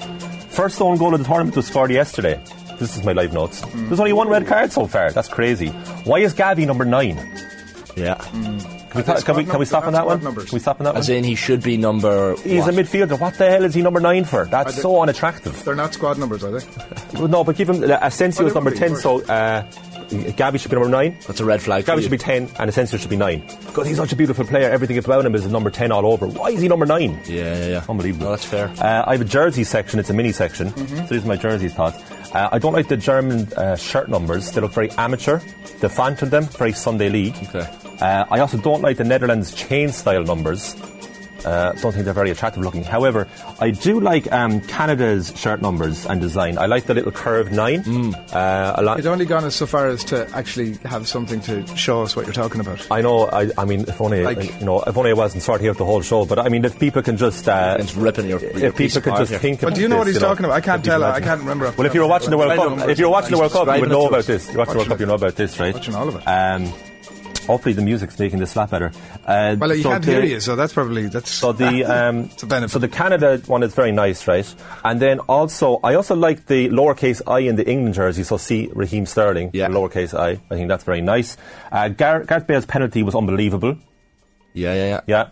First 0.51 0.81
own 0.81 0.99
goal 0.99 1.15
of 1.15 1.21
the 1.21 1.27
tournament 1.27 1.57
was 1.57 1.67
scored 1.67 1.91
yesterday. 1.91 2.41
This 2.81 2.97
is 2.97 3.05
my 3.05 3.13
live 3.13 3.33
notes. 3.33 3.61
Mm. 3.61 3.89
There's 3.89 4.01
only 4.01 4.13
one 4.15 4.29
red 4.29 4.47
card 4.47 4.73
so 4.73 4.87
far. 4.87 5.13
That's 5.13 5.29
crazy. 5.29 5.69
Why 6.09 6.19
is 6.21 6.35
Gavi 6.35 6.67
number 6.67 6.85
nine? 6.87 7.17
Yeah. 7.95 8.15
Can 8.15 8.59
we, 8.97 9.03
ta- 9.03 9.21
can 9.21 9.37
we, 9.37 9.45
can 9.45 9.59
we 9.61 9.67
stop 9.67 9.85
on 9.87 9.93
that 9.93 10.07
one? 10.07 10.23
numbers. 10.25 10.47
Can 10.49 10.57
we 10.57 10.61
stop 10.61 10.81
on 10.81 10.85
that 10.85 10.97
As 10.97 11.09
one? 11.09 11.17
As 11.17 11.19
in, 11.19 11.23
he 11.25 11.35
should 11.35 11.63
be 11.63 11.77
number. 11.77 12.35
He's 12.43 12.63
what? 12.65 12.75
a 12.75 12.77
midfielder. 12.77 13.21
What 13.21 13.35
the 13.35 13.49
hell 13.51 13.65
is 13.65 13.75
he 13.75 13.83
number 13.83 14.01
nine 14.01 14.25
for? 14.25 14.47
That's 14.47 14.75
they- 14.77 14.83
so 14.83 15.01
unattractive. 15.03 15.63
They're 15.65 15.75
not 15.77 15.93
squad 15.95 16.19
numbers, 16.19 16.43
are 16.43 16.59
they? 16.59 16.67
Well, 17.19 17.29
no, 17.37 17.45
but 17.45 17.55
give 17.57 17.69
him. 17.69 17.85
Uh, 17.85 17.99
Asensio 18.01 18.45
Oh, 18.45 18.49
is 18.49 18.55
number 18.55 18.71
be, 18.71 18.79
10, 18.79 18.97
so 18.97 19.23
uh, 19.27 19.63
Gavi 20.11 20.61
should 20.61 20.71
be 20.71 20.77
number 20.77 20.91
9. 20.91 21.19
That's 21.27 21.41
a 21.41 21.45
red 21.45 21.63
flag. 21.63 21.85
Gavi 21.85 22.03
should 22.03 22.11
be 22.11 22.19
10, 22.19 22.51
and 22.59 22.69
Asensio 22.69 22.99
should 22.99 23.11
be 23.11 23.17
9. 23.17 23.41
Because 23.67 23.87
he's 23.87 23.97
such 23.97 24.13
a 24.13 24.17
beautiful 24.17 24.45
player, 24.45 24.69
everything 24.71 24.99
about 24.99 25.25
him 25.25 25.35
is 25.35 25.47
number 25.47 25.71
10 25.71 25.93
all 25.93 26.05
over. 26.07 26.27
Why 26.27 26.51
is 26.51 26.61
he 26.61 26.69
number 26.69 26.87
9? 26.87 27.21
Yeah, 27.27 27.37
yeah, 27.37 27.67
yeah. 27.67 27.85
Unbelievable. 27.89 28.25
No, 28.27 28.31
that's 28.31 28.45
fair. 28.45 28.69
Uh, 28.79 29.05
I 29.07 29.13
have 29.13 29.21
a 29.21 29.25
jersey 29.25 29.65
section, 29.65 30.01
it's 30.01 30.11
a 30.11 30.15
mini 30.15 30.33
section. 30.33 30.71
So 30.77 31.07
these 31.07 31.25
are 31.25 31.29
my 31.29 31.37
jersey 31.37 31.69
thoughts. 31.69 31.99
Uh, 32.35 32.49
I 32.53 32.59
don't 32.59 32.73
like 32.73 32.89
the 32.89 32.97
German 32.97 33.53
uh, 33.55 33.77
shirt 33.77 34.09
numbers, 34.09 34.51
they 34.53 34.61
look 34.61 34.73
very 34.73 34.91
amateur. 34.93 35.41
The 35.81 35.89
font 35.89 36.23
on 36.23 36.31
them, 36.31 36.45
very 36.45 36.73
Sunday 36.73 37.09
League. 37.09 37.37
Okay. 37.43 37.67
Uh, 38.01 38.25
I 38.31 38.41
also 38.41 38.59
don't 38.59 38.83
like 38.83 38.97
the 38.97 39.05
Netherlands 39.05 39.55
chain 39.55 39.91
style 39.91 40.25
numbers. 40.25 40.75
Uh, 41.45 41.73
don't 41.73 41.93
think 41.93 42.05
they're 42.05 42.15
very 42.15 42.31
attractive 42.31 42.63
looking. 42.63 42.85
However, 42.85 43.27
I 43.61 43.71
do 43.71 44.01
like 44.01 44.31
um, 44.33 44.61
Canada's 44.63 45.33
shirt 45.37 45.63
numbers 45.63 46.07
and 46.07 46.21
design. 46.21 46.59
I 46.59 46.67
like 46.67 46.85
the 46.87 46.95
little 46.95 47.13
curved 47.13 47.53
nine. 47.53 47.81
Uh, 48.33 48.75
a 48.77 48.83
lot. 48.83 48.99
It's 48.99 49.07
only 49.07 49.27
gone 49.27 49.45
as 49.45 49.55
so 49.55 49.67
far 49.67 49.89
as 49.89 50.05
to 50.05 50.29
actually 50.35 50.75
have 50.85 51.07
something 51.09 51.41
to 51.43 51.67
show 51.77 52.03
us 52.03 52.15
what 52.17 52.27
you're 52.27 52.33
talking 52.35 52.61
about. 52.61 52.87
I 52.91 53.01
know. 53.01 53.29
I, 53.31 53.51
I 53.59 53.65
mean, 53.65 53.81
if 53.89 54.01
only 54.01 54.23
Like- 54.23 54.59
you 54.61 54.67
know, 54.67 54.83
if 54.83 54.97
only 54.97 55.11
I 55.11 55.15
wasn't 55.15 55.43
sorting 55.43 55.69
out 55.69 55.77
the 55.79 55.85
whole 55.85 56.03
show. 56.03 56.25
But 56.25 56.39
I 56.39 56.49
mean, 56.49 56.65
if 56.65 56.79
people 56.79 57.03
can 57.03 57.17
just, 57.17 57.49
uh, 57.49 57.77
It's 57.81 57.95
ripping 57.95 58.29
your. 58.29 58.41
your 58.41 58.51
if 58.67 58.77
people 58.77 59.01
could 59.01 59.09
apart 59.09 59.21
just 59.23 59.31
here. 59.31 59.39
think. 59.39 59.61
But 59.61 59.69
about 59.69 59.77
do 59.77 59.83
you 59.83 59.89
know 59.89 59.97
this, 59.97 59.99
what 60.01 60.07
he's 60.09 60.15
you 60.17 60.21
know, 60.21 60.27
talking 60.29 60.45
about? 60.45 60.55
I 60.55 60.61
can't 60.61 60.81
if 60.81 60.87
you 60.87 60.93
tell. 60.93 61.05
I 61.05 61.21
can't 61.21 61.41
remember. 61.41 61.73
Well, 61.77 61.87
if 61.87 61.95
you're 61.95 62.05
of 62.05 62.09
my 62.09 62.15
watching 62.15 62.31
the. 62.31 62.39
World 62.39 62.79
Cup, 62.79 62.89
if 62.89 62.99
you're 62.99 63.11
watching 63.11 63.31
the 63.33 63.39
World 63.39 63.53
Cup, 63.53 63.67
you 63.75 63.81
would 63.81 63.89
know 63.89 64.07
about 64.09 64.25
this. 64.25 64.51
You 64.53 64.59
watch 64.59 64.69
the 64.69 64.77
World 64.77 64.89
Cup, 64.89 65.01
you 65.01 65.07
know 65.07 65.15
about 65.15 65.37
this, 65.37 65.59
right? 65.59 65.75
Watching 65.75 65.95
all 65.95 66.09
of 66.09 66.17
it. 66.17 66.90
Hopefully, 67.51 67.75
the 67.75 67.83
music's 67.83 68.19
making 68.19 68.39
this 68.39 68.55
a 68.55 68.59
lot 68.61 68.71
better. 68.71 68.93
Uh, 69.27 69.57
Well, 69.59 69.75
you 69.75 69.83
so 69.83 69.91
can't 69.91 70.05
the- 70.05 70.13
hear 70.13 70.25
you, 70.25 70.41
so 70.41 70.55
that's 70.57 70.73
probably 70.73 71.09
that's. 71.09 71.31
So 71.31 71.53
the 71.53 71.85
um, 71.97 72.17
It's 72.33 72.43
a 72.43 72.47
benefit. 72.47 72.71
so 72.73 72.79
the 72.79 72.89
Canada 72.89 73.41
one 73.47 73.63
is 73.63 73.75
very 73.75 73.93
nice, 73.93 74.27
right? 74.29 74.47
And 74.85 75.01
then 75.01 75.19
also, 75.21 75.81
I 75.83 75.95
also 75.95 76.15
like 76.15 76.47
the 76.47 76.69
lowercase 76.69 77.21
i 77.27 77.41
in 77.41 77.57
the 77.57 77.67
England 77.69 77.95
jersey. 77.95 78.23
So 78.23 78.37
see 78.37 78.71
Raheem 78.73 79.05
Sterling, 79.07 79.51
Yeah. 79.53 79.69
the 79.69 79.75
lowercase 79.75 80.15
i. 80.19 80.31
I 80.51 80.55
think 80.55 80.69
that's 80.69 80.85
very 80.85 81.01
nice. 81.01 81.37
Uh, 81.73 81.89
Gar- 81.89 82.25
Gareth 82.25 82.47
Bale's 82.47 82.67
penalty 82.67 83.03
was 83.03 83.15
unbelievable. 83.15 83.77
Yeah, 84.55 84.75
yeah, 84.75 84.87
yeah. 84.89 85.01
Yeah. 85.07 85.25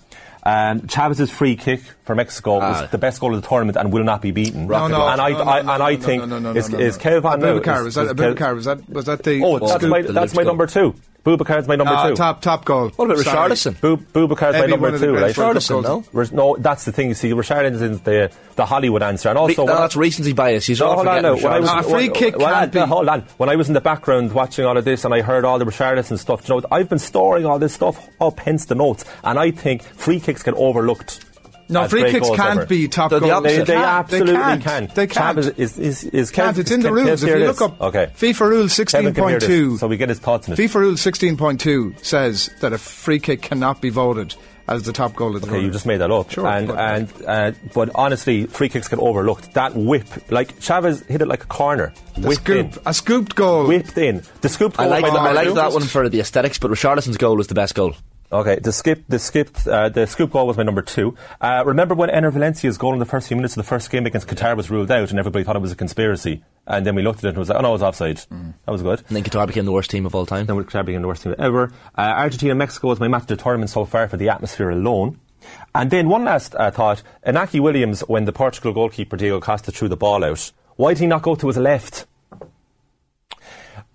Um, 0.45 0.87
Chavez's 0.87 1.31
free 1.31 1.57
kick 1.57 1.81
for 2.05 2.15
Mexico 2.15 2.59
Ah. 2.61 2.71
was 2.83 2.91
the 2.91 2.97
best 2.99 3.21
goal 3.21 3.35
of 3.35 3.43
the 3.43 3.47
tournament 3.49 3.77
and 3.77 3.93
will 3.93 4.05
not 4.05 4.23
be 4.23 4.31
beaten. 4.31 4.67
no, 4.67 4.87
no, 4.87 5.07
and 5.09 5.21
I, 5.21 5.31
no, 5.31 5.39
no, 5.39 5.45
I, 5.45 5.59
and 5.61 5.71
I 5.83 5.97
think 5.97 6.23
is, 6.23 6.29
no, 6.29 6.53
is 6.55 6.71
no. 6.71 6.79
Kev 7.05 7.25
on? 7.25 7.41
Abubakar 7.41 7.79
Is- 7.81 7.85
was 7.85 7.95
that 7.97 8.05
is 8.07 8.35
Kev- 8.37 8.55
Was 8.55 8.65
that 8.65 8.89
was 8.89 9.05
that 9.07 9.23
the? 9.25 9.43
Oh, 9.45 9.59
that's 9.59 9.85
my 9.85 10.03
the 10.03 10.13
that's 10.13 10.35
my 10.35 10.43
number 10.45 10.67
two. 10.67 10.95
Bubakar's 11.37 11.69
my 11.69 11.77
number 11.77 11.93
Ah, 11.95 12.09
two. 12.09 12.15
top 12.15 12.41
top 12.41 12.65
goal. 12.65 12.89
What 12.97 13.11
about 13.11 13.19
Sorry. 13.25 13.51
Richarlison? 13.51 13.81
Bu- 13.81 13.97
Bubakar's 13.99 14.55
my 14.59 14.67
number 14.67 14.99
two, 14.99 15.15
right? 15.15 15.35
greatest 15.35 15.71
Richarlison, 15.71 15.83
no? 15.83 16.05
Ris- 16.13 16.33
No, 16.33 16.57
that's 16.59 16.85
the 16.85 16.93
thing. 16.93 17.09
You 17.09 17.15
see, 17.15 17.31
Richarlison's 17.33 18.01
the 18.01 18.31
the 18.57 18.67
Hollywood 18.67 19.03
answer, 19.03 19.29
and 19.29 19.37
Re- 19.37 19.43
also 19.43 19.67
no, 19.67 19.75
that's 19.79 19.95
recency 19.97 20.33
bias. 20.33 20.67
He's 20.67 20.81
no, 20.81 20.87
all 20.87 20.95
hold 20.97 21.09
on 21.09 21.17
forgetting 21.23 21.43
now. 21.43 21.49
When 21.49 21.53
I 21.57 21.61
was, 21.61 21.69
Richarlison. 21.71 21.75
Ah, 21.77 21.83
free 21.83 22.09
when- 22.09 22.13
kick 22.13 22.39
when 22.39 22.49
can't 22.49 22.73
be- 22.73 22.81
Hold 22.81 23.09
on. 23.09 23.25
When 23.37 23.49
I 23.49 23.57
was 23.57 23.69
in 23.69 23.75
the 23.75 23.81
background 23.81 24.33
watching 24.33 24.65
all 24.65 24.77
of 24.77 24.85
this, 24.85 25.05
and 25.05 25.13
I 25.15 25.21
heard 25.21 25.45
all 25.45 25.59
the 25.59 25.65
Richarlison 25.67 26.19
stuff, 26.19 26.49
you 26.49 26.55
know, 26.57 26.63
I've 26.73 26.89
been 26.89 26.99
storing 26.99 27.47
all 27.47 27.59
this 27.59 27.75
stuff 27.75 28.09
up, 28.21 28.41
hence 28.41 28.65
the 28.65 28.75
notes, 28.75 29.05
and 29.23 29.39
I 29.39 29.51
think 29.51 29.83
free 29.83 30.19
kicks 30.21 30.43
get 30.43 30.55
overlooked. 30.55 31.25
No, 31.71 31.87
free 31.89 32.11
kicks 32.11 32.29
can't 32.31 32.61
ever. 32.61 32.67
be 32.67 32.89
top 32.89 33.11
They're 33.11 33.21
the 33.21 33.27
goals. 33.29 33.43
They, 33.43 33.61
opposite. 33.61 33.67
they 33.67 33.75
can't. 33.75 33.87
absolutely 33.87 34.35
can't. 34.63 34.95
They 34.95 35.07
can't. 35.07 35.13
Chavez 35.37 35.47
is, 35.59 35.79
is, 35.79 36.05
is 36.05 36.31
can't. 36.31 36.57
Kev- 36.57 36.61
It's 36.61 36.71
in 36.71 36.81
the 36.81 36.89
Kev- 36.89 36.93
rules. 36.93 37.09
Kev's 37.09 37.23
If 37.25 37.29
you 37.29 37.47
look 37.47 37.61
up 37.61 37.81
okay. 37.81 38.07
FIFA 38.17 38.41
rule 38.41 38.57
Kevin 38.61 38.69
sixteen 38.71 39.03
can 39.05 39.15
hear 39.15 39.23
point 39.25 39.41
this, 39.41 39.47
two, 39.49 39.77
so 39.77 39.87
we 39.87 39.97
get 39.97 40.09
his 40.09 40.19
thoughts 40.19 40.49
on 40.49 40.55
it. 40.55 40.59
FIFA 40.59 40.75
rule 40.77 40.97
sixteen 40.97 41.37
point 41.37 41.61
two 41.61 41.95
says 42.03 42.49
that 42.61 42.73
a 42.73 42.79
free 42.79 43.19
kick 43.21 43.43
cannot 43.43 43.81
be 43.83 43.91
voted 43.91 44.35
as 44.67 44.83
the 44.83 44.93
top 44.93 45.15
goal 45.17 45.35
of 45.35 45.41
the 45.41 45.49
Okay, 45.49 45.61
you 45.63 45.71
just 45.71 45.87
made 45.87 45.97
that 45.97 46.11
up. 46.11 46.31
Sure, 46.31 46.47
And, 46.47 46.69
but- 46.69 46.79
and, 46.79 47.13
uh, 47.27 47.53
but 47.75 47.91
honestly, 47.95 48.45
free 48.47 48.69
kicks 48.69 48.87
get 48.89 48.99
overlooked. 48.99 49.55
That 49.55 49.75
whip, 49.75 50.07
like 50.31 50.61
Chavez 50.61 51.01
hit 51.07 51.23
it 51.23 51.27
like 51.29 51.43
a 51.43 51.47
corner. 51.47 51.93
a 52.17 52.21
Whipped 52.21 52.49
in. 52.51 52.71
a 52.85 52.93
scooped 52.93 53.35
goal. 53.35 53.67
Whipped 53.67 53.97
in. 53.97 54.23
The 54.43 54.49
scoop 54.51 54.79
I 54.79 54.85
goal 54.85 54.91
like 54.91 55.03
by 55.05 55.11
that, 55.11 55.19
I 55.19 55.33
like 55.33 55.49
two- 55.49 55.55
that 55.55 55.73
one 55.73 55.83
for 55.85 56.09
the 56.11 56.21
aesthetics, 56.21 56.59
but 56.59 56.71
Richarlison's 56.71 57.17
goal 57.17 57.37
was 57.37 57.47
the 57.47 57.55
best 57.55 57.75
goal. 57.75 57.95
Okay, 58.31 58.59
the 58.59 58.73
skip, 58.73 59.05
the 59.09 59.19
skipped, 59.19 59.67
uh, 59.67 59.89
the 59.89 60.07
scoop 60.07 60.33
goal 60.33 60.47
was 60.47 60.59
my 60.59 60.63
number 60.63 60.83
two. 60.83 61.17
Uh, 61.41 61.63
remember 61.65 61.95
when 61.95 62.11
Enner 62.11 62.31
Valencia's 62.31 62.77
goal 62.77 62.93
in 62.93 62.99
the 62.99 63.07
first 63.07 63.27
few 63.27 63.37
minutes 63.37 63.57
of 63.57 63.65
the 63.65 63.69
first 63.69 63.91
game 63.91 64.05
against 64.05 64.29
Qatar 64.29 64.55
was 64.55 64.71
ruled 64.71 64.91
out, 64.91 65.09
and 65.09 65.19
everybody 65.19 65.45
thought 65.45 65.57
it 65.57 65.63
was 65.63 65.73
a 65.73 65.77
conspiracy, 65.77 66.45
and 66.67 66.85
then 66.85 66.95
we 66.95 67.01
looked 67.01 67.21
at 67.21 67.25
it 67.25 67.29
and 67.29 67.37
it 67.39 67.41
was 67.41 67.49
like, 67.49 67.57
oh 67.59 67.63
no, 67.63 67.71
it 67.71 67.73
was 67.73 67.83
offside. 67.83 68.19
That 68.67 68.73
was 68.73 68.83
good. 68.83 69.03
And 69.09 69.17
then 69.17 69.25
Qatar 69.25 69.47
became 69.47 69.65
the 69.65 69.73
worst 69.73 69.89
team 69.91 70.05
of 70.05 70.15
all 70.15 70.27
time. 70.27 70.45
Then 70.45 70.63
Qatar 70.63 70.85
became 70.85 71.01
the 71.01 71.09
worst 71.09 71.23
team 71.23 71.35
ever. 71.39 71.73
Uh, 71.97 72.01
Argentina 72.03 72.55
Mexico 72.55 72.89
was 72.89 73.01
my 73.01 73.09
match 73.09 73.23
of 73.23 73.29
the 73.29 73.37
tournament 73.37 73.71
so 73.71 73.87
far 73.87 74.07
for 74.09 74.19
the 74.19 74.29
atmosphere 74.29 74.69
alone. 74.69 75.19
And 75.75 75.91
then 75.91 76.11
one 76.11 76.25
last 76.25 76.55
uh, 76.57 76.71
thought: 76.71 77.03
Inaki 77.27 77.61
Williams, 77.61 78.01
when 78.01 78.27
the 78.27 78.33
Portugal 78.35 78.75
goalkeeper 78.75 79.17
Diego 79.17 79.41
Costa 79.41 79.73
threw 79.73 79.89
the 79.89 79.97
ball 79.97 80.23
out, 80.23 80.53
why 80.77 80.93
did 80.93 81.01
he 81.01 81.07
not 81.07 81.23
go 81.23 81.35
to 81.35 81.47
his 81.47 81.57
left? 81.57 82.07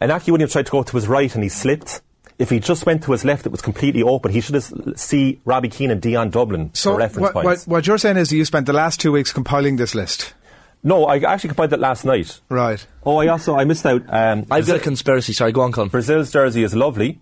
Inaki 0.01 0.31
Williams 0.31 0.53
tried 0.53 0.65
to 0.65 0.71
go 0.71 0.81
to 0.81 0.97
his 0.97 1.07
right 1.07 1.33
and 1.35 1.43
he 1.43 1.49
slipped. 1.49 2.01
If 2.43 2.49
he 2.49 2.59
just 2.59 2.85
went 2.85 3.03
to 3.03 3.11
his 3.13 3.23
left, 3.25 3.45
it 3.45 3.51
was 3.51 3.61
completely 3.61 4.03
open. 4.03 4.31
He 4.31 4.41
should 4.41 4.55
have 4.55 4.65
s- 4.65 5.01
see 5.01 5.39
Robbie 5.45 5.69
Keane 5.69 5.91
and 5.91 6.01
Dion 6.01 6.29
Dublin 6.29 6.71
So 6.73 6.91
for 6.91 6.97
reference 6.97 7.21
what, 7.23 7.35
what, 7.35 7.43
points. 7.45 7.67
what 7.67 7.87
you're 7.87 7.97
saying 7.97 8.17
is 8.17 8.29
that 8.29 8.35
you 8.35 8.45
spent 8.45 8.65
the 8.65 8.73
last 8.73 8.99
two 8.99 9.11
weeks 9.11 9.31
compiling 9.31 9.77
this 9.77 9.95
list, 9.95 10.33
No, 10.83 11.05
I 11.05 11.17
actually 11.19 11.47
compiled 11.49 11.69
that 11.71 11.79
last 11.79 12.03
night. 12.05 12.41
right? 12.49 12.85
Oh, 13.05 13.17
I 13.17 13.27
also 13.27 13.55
I 13.55 13.63
missed 13.63 13.85
out. 13.85 14.01
Um, 14.09 14.45
I've 14.51 14.67
got 14.67 14.75
a 14.75 14.79
conspiracy. 14.79 15.31
Sorry, 15.33 15.51
go 15.53 15.61
on, 15.61 15.71
Colin. 15.71 15.89
Brazil's 15.89 16.31
jersey 16.31 16.63
is 16.63 16.75
lovely. 16.75 17.19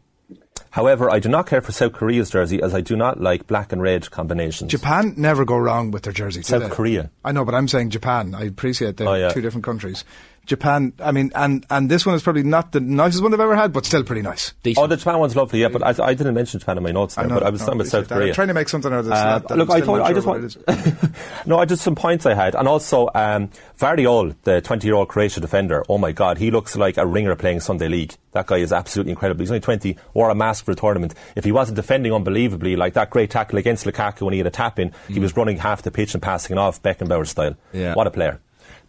However, 0.71 1.11
I 1.11 1.19
do 1.19 1.27
not 1.29 1.47
care 1.47 1.61
for 1.61 1.73
South 1.73 1.91
Korea's 1.93 2.29
jersey 2.29 2.61
as 2.61 2.73
I 2.73 2.79
do 2.81 2.95
not 2.95 3.19
like 3.19 3.45
black 3.45 3.73
and 3.73 3.81
red 3.81 4.09
combinations. 4.09 4.71
Japan 4.71 5.13
never 5.17 5.43
go 5.43 5.57
wrong 5.57 5.91
with 5.91 6.03
their 6.03 6.13
jersey. 6.13 6.39
do 6.39 6.45
South 6.45 6.63
they? 6.63 6.69
Korea. 6.69 7.11
I 7.25 7.33
know, 7.33 7.43
but 7.43 7.53
I'm 7.53 7.67
saying 7.67 7.89
Japan. 7.89 8.33
I 8.33 8.43
appreciate 8.45 8.95
they're 8.97 9.07
Oh, 9.07 9.15
yeah. 9.15 9.29
two 9.33 9.41
different 9.41 9.65
countries. 9.65 10.05
Japan. 10.45 10.93
I 10.99 11.11
mean, 11.11 11.31
and 11.35 11.65
and 11.69 11.89
this 11.89 12.05
one 12.05 12.15
is 12.15 12.23
probably 12.23 12.43
not 12.43 12.71
the 12.71 12.79
nicest 12.79 13.23
one 13.23 13.33
I've 13.33 13.39
ever 13.39 13.55
had, 13.55 13.71
but 13.71 13.85
still 13.85 14.03
pretty 14.03 14.21
nice. 14.21 14.53
Decent. 14.63 14.83
Oh, 14.83 14.87
the 14.87 14.97
Japan 14.97 15.19
one's 15.19 15.35
lovely, 15.35 15.61
yeah, 15.61 15.67
but 15.69 15.83
I, 15.83 16.03
I 16.03 16.13
didn't 16.13 16.33
mention 16.33 16.59
Japan 16.59 16.77
in 16.77 16.83
my 16.83 16.91
notes 16.91 17.15
there, 17.15 17.27
know, 17.27 17.35
but 17.35 17.43
I 17.43 17.49
was 17.49 17.61
no, 17.61 17.67
talking 17.67 17.81
about 17.81 17.89
South 17.91 18.07
that. 18.07 18.15
Korea. 18.15 18.27
I'm 18.29 18.33
trying 18.33 18.47
to 18.49 18.53
make 18.53 18.69
something 18.69 18.91
out 18.91 18.99
of 18.99 19.05
this. 19.05 19.13
Uh, 19.13 19.39
that- 19.39 19.47
that 19.47 19.57
look, 19.57 19.69
I'm 19.69 19.77
I 19.77 19.81
thought 19.85 19.97
not 19.99 20.09
I 20.09 20.13
just 20.13 20.27
what 20.27 20.41
want. 20.41 21.15
no, 21.45 21.59
I 21.59 21.65
just 21.65 21.83
some 21.83 21.95
points 21.95 22.25
I 22.25 22.33
had, 22.33 22.55
and 22.55 22.67
also 22.67 23.09
um, 23.13 23.49
Gvardiol, 23.79 24.35
the 24.43 24.61
20-year-old 24.61 25.07
Croatia 25.07 25.39
defender. 25.39 25.83
Oh 25.89 25.97
my 25.97 26.11
God, 26.11 26.37
he 26.37 26.51
looks 26.51 26.75
like 26.75 26.97
a 26.97 27.05
ringer 27.05 27.35
playing 27.35 27.59
Sunday 27.59 27.87
League. 27.87 28.15
That 28.33 28.47
guy 28.47 28.57
is 28.57 28.71
absolutely 28.73 29.11
incredible. 29.11 29.41
He's 29.41 29.51
only 29.51 29.59
20, 29.61 29.97
wore 30.13 30.29
a 30.29 30.35
mask 30.35 30.65
for 30.65 30.71
a 30.71 30.75
tournament. 30.75 31.13
If 31.35 31.43
he 31.43 31.51
wasn't 31.51 31.75
defending 31.75 32.13
unbelievably, 32.13 32.75
like 32.77 32.93
that 32.93 33.09
great 33.09 33.29
tackle 33.29 33.57
against 33.59 33.85
Lukaku 33.85 34.21
when 34.21 34.33
he 34.33 34.39
had 34.39 34.47
a 34.47 34.51
tap 34.51 34.79
in, 34.79 34.91
he 35.07 35.19
was 35.19 35.35
running 35.35 35.57
half 35.57 35.81
the 35.81 35.91
pitch 35.91 36.13
and 36.13 36.23
passing 36.23 36.55
it 36.55 36.59
off 36.59 36.81
Beckenbauer 36.81 37.27
style. 37.27 37.55
Yeah. 37.73 37.93
What 37.93 38.07
a 38.07 38.11
player. 38.11 38.39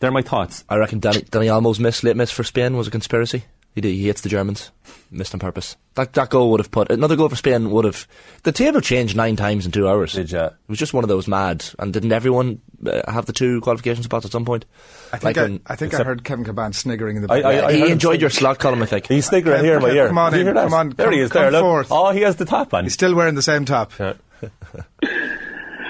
They're 0.03 0.11
my 0.11 0.23
thoughts. 0.23 0.65
I 0.69 0.77
reckon 0.79 0.99
Danny, 0.99 1.21
Dani 1.21 1.47
Olmo's 1.47 1.79
miss, 1.79 2.03
late 2.03 2.17
miss 2.17 2.33
for 2.33 2.43
Spain 2.43 2.77
was 2.77 2.88
a 2.88 2.91
conspiracy. 2.91 3.45
He 3.73 3.81
did, 3.81 3.91
he 3.95 4.07
hits 4.07 4.21
the 4.21 4.29
Germans. 4.29 4.73
Missed 5.12 5.33
on 5.33 5.38
purpose. 5.38 5.77
That 5.95 6.12
that 6.15 6.29
goal 6.29 6.51
would 6.51 6.59
have 6.59 6.73
put 6.73 6.91
another 6.91 7.15
goal 7.15 7.29
for 7.29 7.37
Spain 7.37 7.71
would 7.71 7.85
have 7.85 8.09
the 8.43 8.51
table 8.51 8.81
changed 8.81 9.15
nine 9.17 9.37
times 9.37 9.65
in 9.65 9.71
two 9.71 9.88
hours. 9.88 10.15
Did 10.15 10.33
ya? 10.33 10.47
It 10.47 10.53
was 10.69 10.79
just 10.81 10.93
one 10.93 11.05
of 11.05 11.09
those 11.09 11.29
mad. 11.29 11.65
And 11.79 11.93
didn't 11.93 12.11
everyone 12.12 12.61
uh, 12.85 13.11
have 13.11 13.27
the 13.27 13.33
two 13.33 13.61
qualification 13.61 14.03
spots 14.03 14.27
at 14.27 14.33
some 14.33 14.45
point? 14.45 14.65
I 15.12 15.19
think 15.19 15.25
Like 15.25 15.38
I, 15.38 15.43
when- 15.43 15.61
I 15.67 15.77
think 15.77 15.93
I 15.95 15.97
except- 15.99 16.07
heard 16.09 16.25
Kevin 16.25 16.45
Kilbane 16.45 16.75
sniggering 16.75 17.15
in 17.17 17.23
the 17.23 17.33
I- 17.33 17.37
back. 17.43 17.45
I- 17.47 17.53
Yeah, 17.55 17.67
I 17.67 17.73
he 17.73 17.79
heard 17.81 17.87
him 17.87 17.93
enjoyed 17.93 18.21
your 18.21 18.31
slot 18.31 18.59
Colm, 18.59 18.83
I 18.83 18.87
think. 18.87 19.07
He's 19.07 19.27
sniggering 19.27 19.59
Okay, 19.59 19.67
here 19.67 19.77
in 19.77 19.83
my 19.83 19.88
okay, 19.91 19.99
ear. 19.99 20.09
come 20.09 20.19
on 20.19 20.33
Did 20.33 20.37
you 20.38 20.41
in, 20.41 20.47
hear 20.49 20.55
that? 20.55 20.65
come 20.65 20.75
on, 20.75 20.88
there 20.91 21.07
come- 21.07 21.15
he 21.15 21.21
is. 21.21 21.31
come 21.31 21.43
There, 21.43 21.53
look. 21.53 21.61
forth. 21.62 21.87
Oh, 21.93 22.11
he 22.11 22.23
has 22.23 22.35
the 22.37 22.45
top 22.45 22.75
on. 22.75 22.83
He's 22.85 22.95
still 22.95 23.15
wearing 23.15 23.37
the 23.37 23.43
same 23.43 23.65
top. 23.65 23.93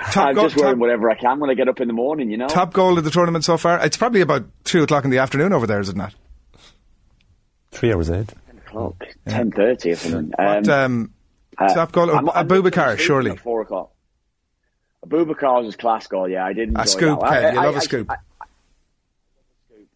Yeah. 0.04 0.10
Top, 0.10 0.26
I'm 0.28 0.34
goal, 0.34 0.44
just 0.44 0.56
wearing 0.56 0.74
top, 0.74 0.80
whatever 0.80 1.10
I 1.10 1.14
can 1.14 1.38
when 1.40 1.50
I 1.50 1.54
get 1.54 1.68
up 1.68 1.80
in 1.80 1.86
the 1.88 1.94
morning, 1.94 2.30
you 2.30 2.36
know. 2.36 2.48
top 2.48 2.72
goal 2.72 2.98
of 2.98 3.04
the 3.04 3.10
tournament 3.10 3.44
so 3.44 3.56
far. 3.56 3.84
It's 3.84 3.96
probably 3.96 4.20
about 4.20 4.44
two 4.64 4.82
o'clock 4.82 5.04
in 5.04 5.10
the 5.10 5.18
afternoon 5.18 5.52
over 5.52 5.66
there, 5.66 5.80
is 5.80 5.88
it 5.88 5.96
not? 5.96 6.14
Three 7.70 7.92
hours 7.92 8.08
ahead. 8.10 8.32
o'clock, 8.66 9.04
ten 9.28 9.50
thirty 9.50 9.92
or 9.92 9.96
something. 9.96 10.32
What, 10.36 10.68
um, 10.68 11.12
uh, 11.58 11.72
top 11.74 11.92
goal? 11.92 12.10
I'm- 12.10 12.28
I'm 12.30 12.48
Abubakar, 12.48 12.98
surely. 12.98 13.36
Four 13.36 13.62
o'clock. 13.62 13.90
Abubakar 15.06 15.64
was 15.64 15.76
class 15.76 16.06
goal. 16.06 16.28
Yeah, 16.28 16.44
I 16.46 16.52
did 16.52 16.68
enjoy 16.68 16.82
A 16.82 16.86
scoop, 16.86 17.20
that. 17.20 17.30
Kev. 17.30 17.32
I- 17.32 17.52
You 17.52 17.60
I- 17.60 17.64
love 17.64 17.74
a 17.74 17.78
I- 17.78 17.80
scoop. 17.80 18.10
I, 18.10 18.16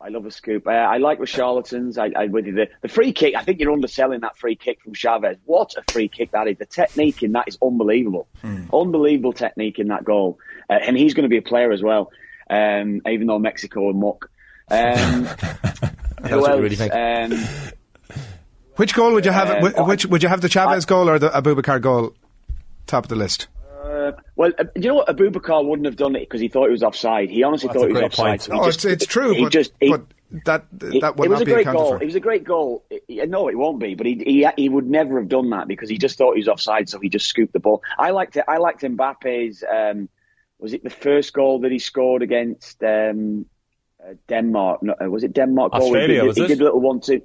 I 0.01 0.09
love 0.09 0.27
a 0.27 0.31
scoop. 0.31 0.67
Uh, 0.67 0.71
I 0.71 0.99
like 0.99 1.19
with 1.19 1.29
charlatans. 1.31 1.97
I, 1.97 2.11
I 2.15 2.27
with 2.27 2.47
you. 2.47 2.53
The, 2.53 2.69
the 2.83 2.89
free 2.89 3.13
kick. 3.13 3.35
I 3.35 3.43
think 3.43 3.61
you're 3.61 3.73
underselling 3.73 4.21
that 4.21 4.37
free 4.37 4.55
kick 4.55 4.83
from 4.83 4.93
Chavez. 4.95 5.39
What 5.47 5.75
a 5.77 5.91
free 5.91 6.09
kick 6.09 6.33
that 6.33 6.47
is! 6.49 6.59
The 6.59 6.67
technique 6.67 7.23
in 7.23 7.33
that 7.33 7.49
is 7.49 7.57
unbelievable. 7.63 8.29
Hmm. 8.43 8.65
Unbelievable 8.75 9.33
technique 9.33 9.79
in 9.79 9.89
that 9.89 10.05
goal. 10.05 10.39
Uh, 10.69 10.75
and 10.75 10.97
he's 10.99 11.15
going 11.15 11.23
to 11.25 11.29
be 11.31 11.39
a 11.39 11.43
player 11.43 11.73
as 11.73 11.83
well. 11.83 12.11
Um, 12.51 13.01
even 13.09 13.27
though 13.27 13.39
Mexico 13.39 13.89
and 13.91 13.99
muck. 13.99 14.31
Um, 14.71 15.25
who 15.25 15.27
what 15.27 16.31
you 16.31 16.47
else? 16.47 16.61
really 16.61 16.77
think. 16.77 16.93
Um, 16.95 17.45
Which 18.77 18.95
goal 18.95 19.15
would 19.15 19.25
you 19.25 19.33
have? 19.33 19.63
Whi- 19.63 19.83
which 19.87 20.07
would 20.07 20.23
you 20.23 20.29
have 20.29 20.43
the 20.43 20.49
Chavez 20.49 20.85
goal 20.85 21.09
or 21.09 21.19
the 21.19 21.31
Abubakar 21.31 21.81
goal? 21.81 22.15
Top 22.87 23.05
of 23.05 23.09
the 23.09 23.17
list. 23.17 23.49
Uh, 23.97 24.13
well, 24.37 24.53
uh, 24.59 24.65
you 24.75 24.89
know 24.89 24.95
what? 24.97 25.09
Abubakar 25.09 25.65
wouldn't 25.67 25.87
have 25.87 25.97
done 25.97 26.15
it 26.17 26.21
because 26.21 26.41
he 26.41 26.49
thought 26.49 26.67
he 26.67 26.73
was 26.73 26.83
offside. 26.83 27.31
He 27.31 27.43
honestly 27.43 27.69
That's 27.69 27.79
thought 27.79 27.85
a 27.85 27.89
he 27.89 27.93
was 27.93 28.01
great 28.01 28.07
offside. 28.07 28.27
point. 28.29 28.43
so 28.43 28.53
he 28.53 28.61
Oh, 28.61 28.65
just- 28.67 28.85
it's 28.85 29.03
it's 29.05 29.07
true, 29.07 29.35
he 29.35 29.43
but, 29.45 29.53
just, 29.53 29.73
he, 29.81 29.91
but 29.91 30.03
that 30.45 30.65
that 31.03 31.17
would 31.17 31.27
it 31.27 31.31
was 31.31 31.41
a 31.41 31.45
be 31.45 31.53
great 31.53 31.67
goal. 31.67 31.91
for. 31.97 32.03
It 32.03 32.07
was 32.07 32.15
a 32.15 32.21
great 32.21 32.45
goal. 32.45 32.85
I- 32.93 33.23
I- 33.23 33.25
no, 33.27 33.49
it 33.49 33.57
won't 33.57 33.79
be. 33.81 33.95
But 33.95 34.07
he, 34.07 34.15
he 34.27 34.49
he 34.57 34.69
would 34.69 34.89
never 34.89 35.19
have 35.21 35.29
done 35.29 35.51
that 35.51 35.67
because 35.69 35.89
he 35.89 35.99
just 35.99 36.19
thought 36.19 36.35
he 36.35 36.41
was 36.41 36.49
offside, 36.49 36.89
so 36.89 36.99
he 37.01 37.09
just 37.09 37.27
scooped 37.27 37.53
the 37.53 37.61
ball. 37.61 37.83
I 37.99 38.11
liked 38.11 38.37
it. 38.37 38.45
I 38.49 38.59
liked 38.59 38.83
Mbappe's. 38.83 39.63
Um, 39.65 40.09
was 40.59 40.73
it 40.73 40.83
the 40.83 40.91
first 40.91 41.33
goal 41.33 41.61
that 41.61 41.71
he 41.73 41.79
scored 41.79 42.23
against 42.23 42.83
um, 42.83 43.47
uh, 44.03 44.15
Denmark? 44.29 44.83
No, 44.83 44.95
uh, 45.01 45.09
was 45.11 45.23
it 45.23 45.33
Denmark? 45.35 45.73
goal? 45.73 45.83
Australia, 45.83 46.15
He 46.15 46.21
did, 46.21 46.27
was 46.27 46.37
he 46.37 46.45
it? 46.45 46.49
did 46.49 46.61
a 46.61 46.65
little 46.65 46.81
one-two. 46.81 47.23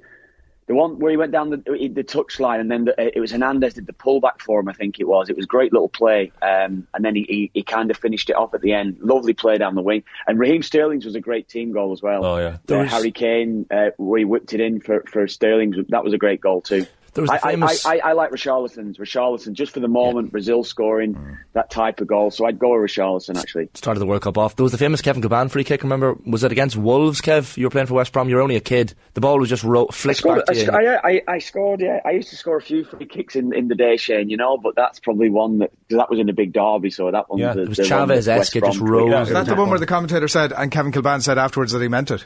The 0.67 0.75
one 0.75 0.99
where 0.99 1.11
he 1.11 1.17
went 1.17 1.31
down 1.31 1.49
the 1.49 1.89
the 1.91 2.03
touch 2.03 2.39
line 2.39 2.59
and 2.59 2.71
then 2.71 2.85
the, 2.85 2.91
uh, 2.91 3.09
it 3.13 3.19
was 3.19 3.31
Hernandez 3.31 3.73
did 3.73 3.87
the 3.87 3.93
pullback 3.93 4.41
for 4.41 4.59
him. 4.59 4.69
I 4.69 4.73
think 4.73 4.99
it 4.99 5.07
was. 5.07 5.29
It 5.29 5.35
was 5.35 5.45
a 5.45 5.47
great 5.47 5.73
little 5.73 5.89
play, 5.89 6.31
um, 6.41 6.87
and 6.93 7.03
then 7.03 7.15
he, 7.15 7.23
he, 7.27 7.51
he 7.53 7.63
kind 7.63 7.91
of 7.91 7.97
finished 7.97 8.29
it 8.29 8.35
off 8.35 8.53
at 8.53 8.61
the 8.61 8.73
end. 8.73 8.97
Lovely 9.01 9.33
play 9.33 9.57
down 9.57 9.75
the 9.75 9.81
wing. 9.81 10.03
And 10.27 10.39
Raheem 10.39 10.61
Sterling's 10.61 11.03
was 11.03 11.15
a 11.15 11.19
great 11.19 11.49
team 11.49 11.73
goal 11.73 11.91
as 11.91 12.01
well. 12.01 12.23
Oh, 12.25 12.37
yeah. 12.37 12.57
Uh, 12.73 12.83
Harry 12.83 13.11
Kane, 13.11 13.65
uh, 13.71 13.89
where 13.97 14.19
he 14.19 14.25
whipped 14.25 14.53
it 14.53 14.61
in 14.61 14.79
for 14.79 15.03
for 15.11 15.27
Sterling. 15.27 15.85
That 15.89 16.03
was 16.03 16.13
a 16.13 16.17
great 16.17 16.41
goal 16.41 16.61
too. 16.61 16.85
There 17.13 17.23
was 17.23 17.29
the 17.29 17.45
I, 17.45 17.49
I- 17.49 17.51
famous- 17.51 17.85
I, 17.85 17.95
I, 17.95 17.99
I 18.05 18.11
like 18.13 18.31
Richarlison's. 18.31 18.97
Richarlison, 18.97 19.51
just 19.53 19.73
for 19.73 19.81
the 19.81 19.87
moment, 19.89 20.31
Brazil 20.31 20.63
scoring 20.63 21.13
Mm. 21.15 21.37
that 21.53 21.69
type 21.69 21.99
of 21.99 22.07
goal. 22.07 22.31
So 22.31 22.45
I'd 22.45 22.57
go 22.57 22.69
with 22.79 22.89
Richarlison 22.89 23.37
actually. 23.37 23.69
started 23.73 23.99
the 23.99 24.05
World 24.05 24.21
Cup 24.21 24.37
off. 24.37 24.55
There 24.55 24.63
was 24.63 24.71
the 24.71 24.77
famous 24.77 25.01
Kevin 25.01 25.21
Kilbane 25.21 25.51
free 25.51 25.63
kick. 25.65 25.83
Remember, 25.83 26.15
was 26.25 26.43
it 26.45 26.51
against 26.53 26.77
Wolves? 26.77 27.19
Kev, 27.19 27.57
you 27.57 27.65
were 27.65 27.69
playing 27.69 27.87
for 27.87 27.95
West 27.95 28.13
Brom. 28.13 28.29
You 28.29 28.35
were 28.37 28.41
only 28.41 28.55
a 28.55 28.61
kid. 28.61 28.93
The 29.13 29.21
ball 29.21 29.39
was 29.39 29.49
just 29.49 29.63
ro- 29.63 29.87
I 29.89 29.93
flicked 29.93 30.19
scored, 30.19 30.45
back 30.45 30.55
to 30.55 30.73
I, 30.73 30.81
you. 30.81 30.89
I, 30.89 31.09
I, 31.09 31.21
I 31.35 31.39
scored, 31.39 31.81
yeah. 31.81 31.99
I 32.05 32.11
used 32.11 32.29
to 32.29 32.37
score 32.37 32.55
a 32.57 32.61
few 32.61 32.85
free 32.85 33.05
kicks 33.05 33.35
in, 33.35 33.53
in 33.53 33.67
the 33.67 33.75
day, 33.75 33.97
Shane, 33.97 34.29
you 34.29 34.37
know, 34.37 34.57
but 34.57 34.75
that's 34.75 34.99
probably 35.01 35.29
one 35.29 35.57
that, 35.59 35.71
cause 35.89 35.97
that 35.97 36.09
was 36.09 36.19
in 36.19 36.29
a 36.29 36.33
big 36.33 36.53
derby, 36.53 36.91
so 36.91 37.11
that 37.11 37.29
one 37.29 37.39
Yeah. 37.39 37.47
was 37.47 37.55
the, 37.55 37.61
It 37.63 37.67
was 37.69 37.77
the 37.77 37.81
one 37.83 38.07
that 38.07 38.13
Chavez-esque, 38.23 38.55
it 38.55 38.63
just 38.63 38.79
rose. 38.79 39.09
Yeah. 39.11 39.21
Is 39.23 39.29
that 39.29 39.45
the 39.47 39.55
one 39.55 39.69
where 39.69 39.79
the 39.79 39.85
commentator 39.85 40.29
said, 40.29 40.53
and 40.53 40.71
Kevin 40.71 40.91
Kilbane 40.93 41.21
said 41.21 41.37
afterwards 41.37 41.73
that 41.73 41.81
he 41.81 41.89
meant 41.89 42.09
it? 42.11 42.25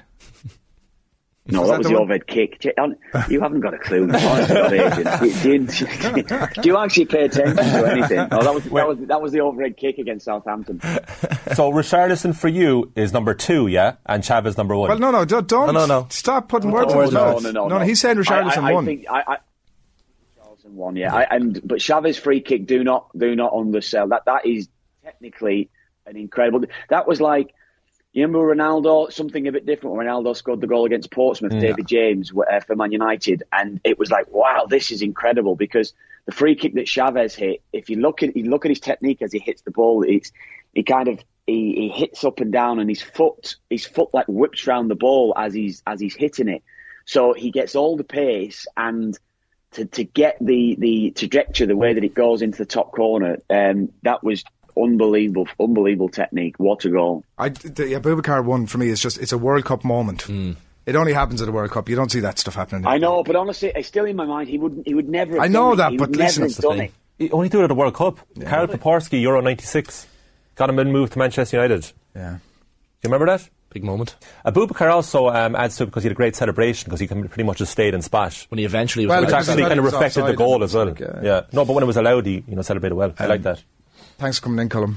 No, 1.48 1.62
Is 1.62 1.68
that 1.70 1.74
that 1.74 1.78
was 1.78 1.86
the 1.86 1.90
the 1.90 1.94
one? 1.94 2.04
overhead 2.04 2.26
kick. 2.26 2.60
Do 2.60 2.72
you, 2.76 2.96
you 3.30 3.40
haven't 3.40 3.60
got 3.60 3.76
a 3.76 3.78
clue. 3.78 4.10
honest 4.12 4.50
to 4.50 6.50
Do, 6.62 6.68
you 6.68 6.76
actually 6.78 7.06
pay 7.06 7.26
attention 7.26 7.56
to 7.58 7.92
anything? 7.92 8.20
Oh, 8.32 8.44
that 8.44 8.52
was, 8.54 8.64
that 8.64 8.88
was, 8.88 8.98
that 9.08 9.22
was 9.22 9.32
the 9.32 9.42
overhead 9.42 9.78
kick 9.78 10.00
against 10.00 10.26
Southampton. 10.26 10.80
So 10.82 11.72
Richarlison 11.72 12.36
for 12.36 12.48
you 12.48 12.92
is 12.96 13.14
number 13.14 13.36
two, 13.36 13.68
yeah, 13.68 13.98
and 14.08 14.24
Chavez 14.24 14.58
number 14.58 14.76
one. 14.76 14.90
Well, 14.90 14.98
no, 14.98 15.12
no, 15.12 15.24
don't, 15.24 15.48
don't 15.48 15.68
No, 15.68 15.82
no, 15.82 15.86
no. 15.86 16.08
stop 16.10 16.50
putting 16.50 16.72
words 16.72 16.92
in 16.92 17.00
his 17.00 17.12
no, 17.12 17.34
mouth. 17.34 17.44
no, 17.44 17.52
no, 17.52 17.68
no, 17.68 17.78
no. 17.78 17.86
He's 17.86 18.02
saying 18.02 18.18
Richarlison 18.18 18.58
I, 18.58 18.68
I, 18.68 18.70
I 18.72 18.74
won. 18.74 18.86
Think, 18.86 19.06
I, 19.08 19.24
I, 19.28 19.38
Richarlison 20.40 20.72
won, 20.72 20.96
yeah. 20.96 21.14
I, 21.14 21.28
and 21.30 21.62
but 21.64 21.80
Chavez 21.80 22.18
free 22.18 22.42
kick, 22.42 22.66
do 22.66 22.84
not 22.84 23.16
do 23.16 23.36
not 23.36 23.54
undersell 23.54 24.08
that. 24.08 24.26
That 24.26 24.48
is 24.48 24.68
technically 25.04 25.70
an 26.08 26.18
incredible. 26.18 26.66
That 26.90 27.08
was 27.08 27.22
like 27.22 27.54
you 28.16 28.26
remember 28.26 28.56
Ronaldo, 28.56 29.12
something 29.12 29.46
a 29.46 29.52
bit 29.52 29.66
different. 29.66 29.98
when 29.98 30.08
Ronaldo 30.08 30.38
scored 30.38 30.62
the 30.62 30.68
goal 30.68 30.86
against 30.86 31.12
Portsmouth, 31.12 31.52
David 31.60 31.86
James 31.86 32.32
uh, 32.32 32.62
for 32.62 32.74
Man 32.74 32.94
United, 32.94 33.44
and 33.52 33.82
it 33.84 34.00
was 34.00 34.10
like, 34.10 34.32
wow, 34.32 34.68
this 34.70 34.90
is 34.92 35.02
incredible 35.02 35.58
because 35.58 35.94
the 36.26 36.32
free 36.32 36.56
kick 36.56 36.76
that 36.76 36.88
Chavez 36.88 37.36
hit. 37.36 37.62
If 37.74 37.90
you 37.90 37.98
look 37.98 38.24
at 38.24 38.38
you 38.38 38.50
look 38.50 38.64
at 38.64 38.72
his 38.72 38.80
technique 38.80 39.22
as 39.22 39.34
he 39.34 39.40
hits 39.40 39.64
the 39.64 39.72
ball, 39.72 40.06
it's 40.08 40.32
he 40.74 40.84
kind 40.84 41.10
of 41.10 41.20
he, 41.46 41.76
he 41.76 41.90
hits 41.90 42.24
up 42.24 42.40
and 42.40 42.54
down, 42.54 42.80
and 42.80 42.90
his 42.90 43.02
foot 43.02 43.58
his 43.70 43.86
foot 43.86 44.14
like 44.14 44.28
whips 44.28 44.66
around 44.66 44.88
the 44.88 44.96
ball 44.96 45.34
as 45.36 45.54
he's 45.54 45.84
as 45.86 46.00
he's 46.00 46.16
hitting 46.16 46.48
it. 46.48 46.64
So 47.04 47.34
he 47.34 47.52
gets 47.52 47.76
all 47.76 47.98
the 47.98 48.06
pace 48.06 48.66
and 48.78 49.20
to, 49.76 49.86
to 49.86 50.06
get 50.06 50.38
the, 50.40 50.76
the 50.80 51.12
trajectory, 51.12 51.68
the 51.68 51.76
way 51.76 51.94
that 51.94 52.04
it 52.04 52.14
goes 52.14 52.42
into 52.42 52.58
the 52.58 52.66
top 52.66 52.94
corner, 52.94 53.40
um, 53.50 53.92
that 54.04 54.24
was 54.24 54.46
unbelievable, 54.78 55.48
unbelievable 55.60 56.10
technique. 56.10 56.56
What 56.58 56.86
a 56.86 56.90
goal! 56.90 57.24
I, 57.38 57.50
the 57.50 57.94
Abubakar 57.94 58.44
one 58.44 58.68
for 58.68 58.78
me 58.78 58.90
is 58.90 59.00
just, 59.02 59.18
it's 59.18 59.32
a 59.32 59.38
World 59.38 59.66
Cup 59.66 59.84
moment. 59.84 60.28
It 60.86 60.96
only 60.96 61.14
happens 61.14 61.42
at 61.42 61.48
a 61.48 61.52
World 61.52 61.72
Cup. 61.72 61.90
You 61.90 61.96
don't 61.96 62.12
see 62.12 62.20
that 62.20 62.38
stuff 62.38 62.54
happening. 62.56 62.86
I 62.86 62.98
know, 63.00 63.24
but 63.24 63.36
honestly, 63.36 63.72
it's 63.76 63.88
still 63.88 64.06
in 64.06 64.16
my 64.16 64.26
mind. 64.26 64.50
He 64.50 64.58
wouldn't. 64.60 64.88
He 64.88 64.94
would 64.94 65.10
never. 65.10 65.34
Have 65.34 65.42
I 65.44 65.48
know 65.48 65.76
done 65.76 65.78
that, 65.78 65.88
it. 65.88 65.92
He 65.94 65.98
but 65.98 66.10
listen, 66.12 66.42
never 66.44 66.48
that's 66.48 66.56
have 66.58 66.62
the 66.62 66.68
done 66.70 66.78
thing. 66.78 66.92
it. 67.18 67.24
He 67.26 67.32
only 67.32 67.50
do 67.50 67.62
it 67.62 67.64
at 67.64 67.72
a 67.72 67.76
World 67.76 67.96
Cup. 67.96 68.20
Karl 68.46 68.68
Poborsky, 68.68 69.20
Euro 69.22 69.42
'96, 69.42 70.06
got 70.56 70.70
him 70.70 70.78
in 70.80 70.92
moved 70.92 71.14
to 71.14 71.20
Manchester 71.20 71.58
United. 71.58 71.92
Yeah, 72.16 72.34
do 72.34 72.36
you 72.36 73.10
remember 73.12 73.26
that? 73.26 73.50
Big 73.72 73.84
moment. 73.84 74.16
Abubakar 74.46 74.90
also 74.90 75.28
um, 75.28 75.54
adds 75.56 75.76
to 75.78 75.84
it 75.84 75.88
because 75.88 76.04
he 76.04 76.08
had 76.08 76.14
a 76.14 76.16
great 76.16 76.36
celebration 76.36 76.86
because 76.86 77.00
he 77.02 77.08
can 77.08 77.28
pretty 77.28 77.44
much 77.44 77.58
just 77.58 77.72
stayed 77.74 77.94
and 77.94 78.02
spat. 78.04 78.46
When 78.50 78.58
he 78.60 78.64
eventually 78.64 79.06
was 79.06 79.10
Well, 79.10 79.26
Which 79.26 79.34
actually 79.34 79.64
kind 79.64 79.80
of 79.80 79.84
reflected 79.86 80.26
the 80.28 80.34
goal 80.34 80.64
as 80.64 80.74
well. 80.74 80.86
like, 80.86 81.02
uh, 81.02 81.20
yeah. 81.22 81.42
No, 81.52 81.66
but 81.66 81.74
when 81.74 81.84
it 81.84 81.88
was 81.88 81.98
allowed, 81.98 82.26
he 82.26 82.44
you 82.48 82.56
know 82.56 82.62
celebrated 82.62 82.96
well. 82.96 83.14
I 83.18 83.26
like 83.26 83.42
that. 83.42 83.62
Thanks 84.18 84.40
for 84.40 84.46
coming 84.46 84.60
in, 84.60 84.70
Colm. 84.70 84.96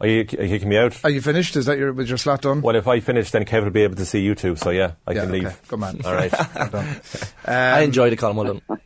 Are 0.00 0.06
you, 0.06 0.20
are 0.38 0.42
you 0.42 0.48
kicking 0.48 0.68
me 0.68 0.76
out? 0.76 0.98
Are 1.04 1.10
you 1.10 1.20
finished? 1.20 1.56
Is 1.56 1.66
that 1.66 1.78
your, 1.78 1.92
with 1.92 2.08
your 2.08 2.18
slot 2.18 2.42
done? 2.42 2.60
Well, 2.60 2.76
if 2.76 2.86
I 2.86 3.00
finish, 3.00 3.30
then 3.30 3.44
Kev 3.44 3.64
will 3.64 3.70
be 3.70 3.82
able 3.82 3.96
to 3.96 4.04
see 4.04 4.20
you 4.20 4.34
too. 4.34 4.56
So 4.56 4.70
yeah, 4.70 4.92
I 5.06 5.12
yeah, 5.12 5.22
can 5.22 5.32
leave. 5.32 5.60
Good 5.68 5.78
man. 5.78 6.00
All 6.04 6.12
right. 6.12 6.32
Well 6.54 6.68
done. 6.68 7.00
I 7.46 7.78
um, 7.78 7.84
enjoyed 7.84 8.12
it, 8.12 8.16
Colin. 8.16 8.36
Well 8.36 8.54
done. 8.54 8.80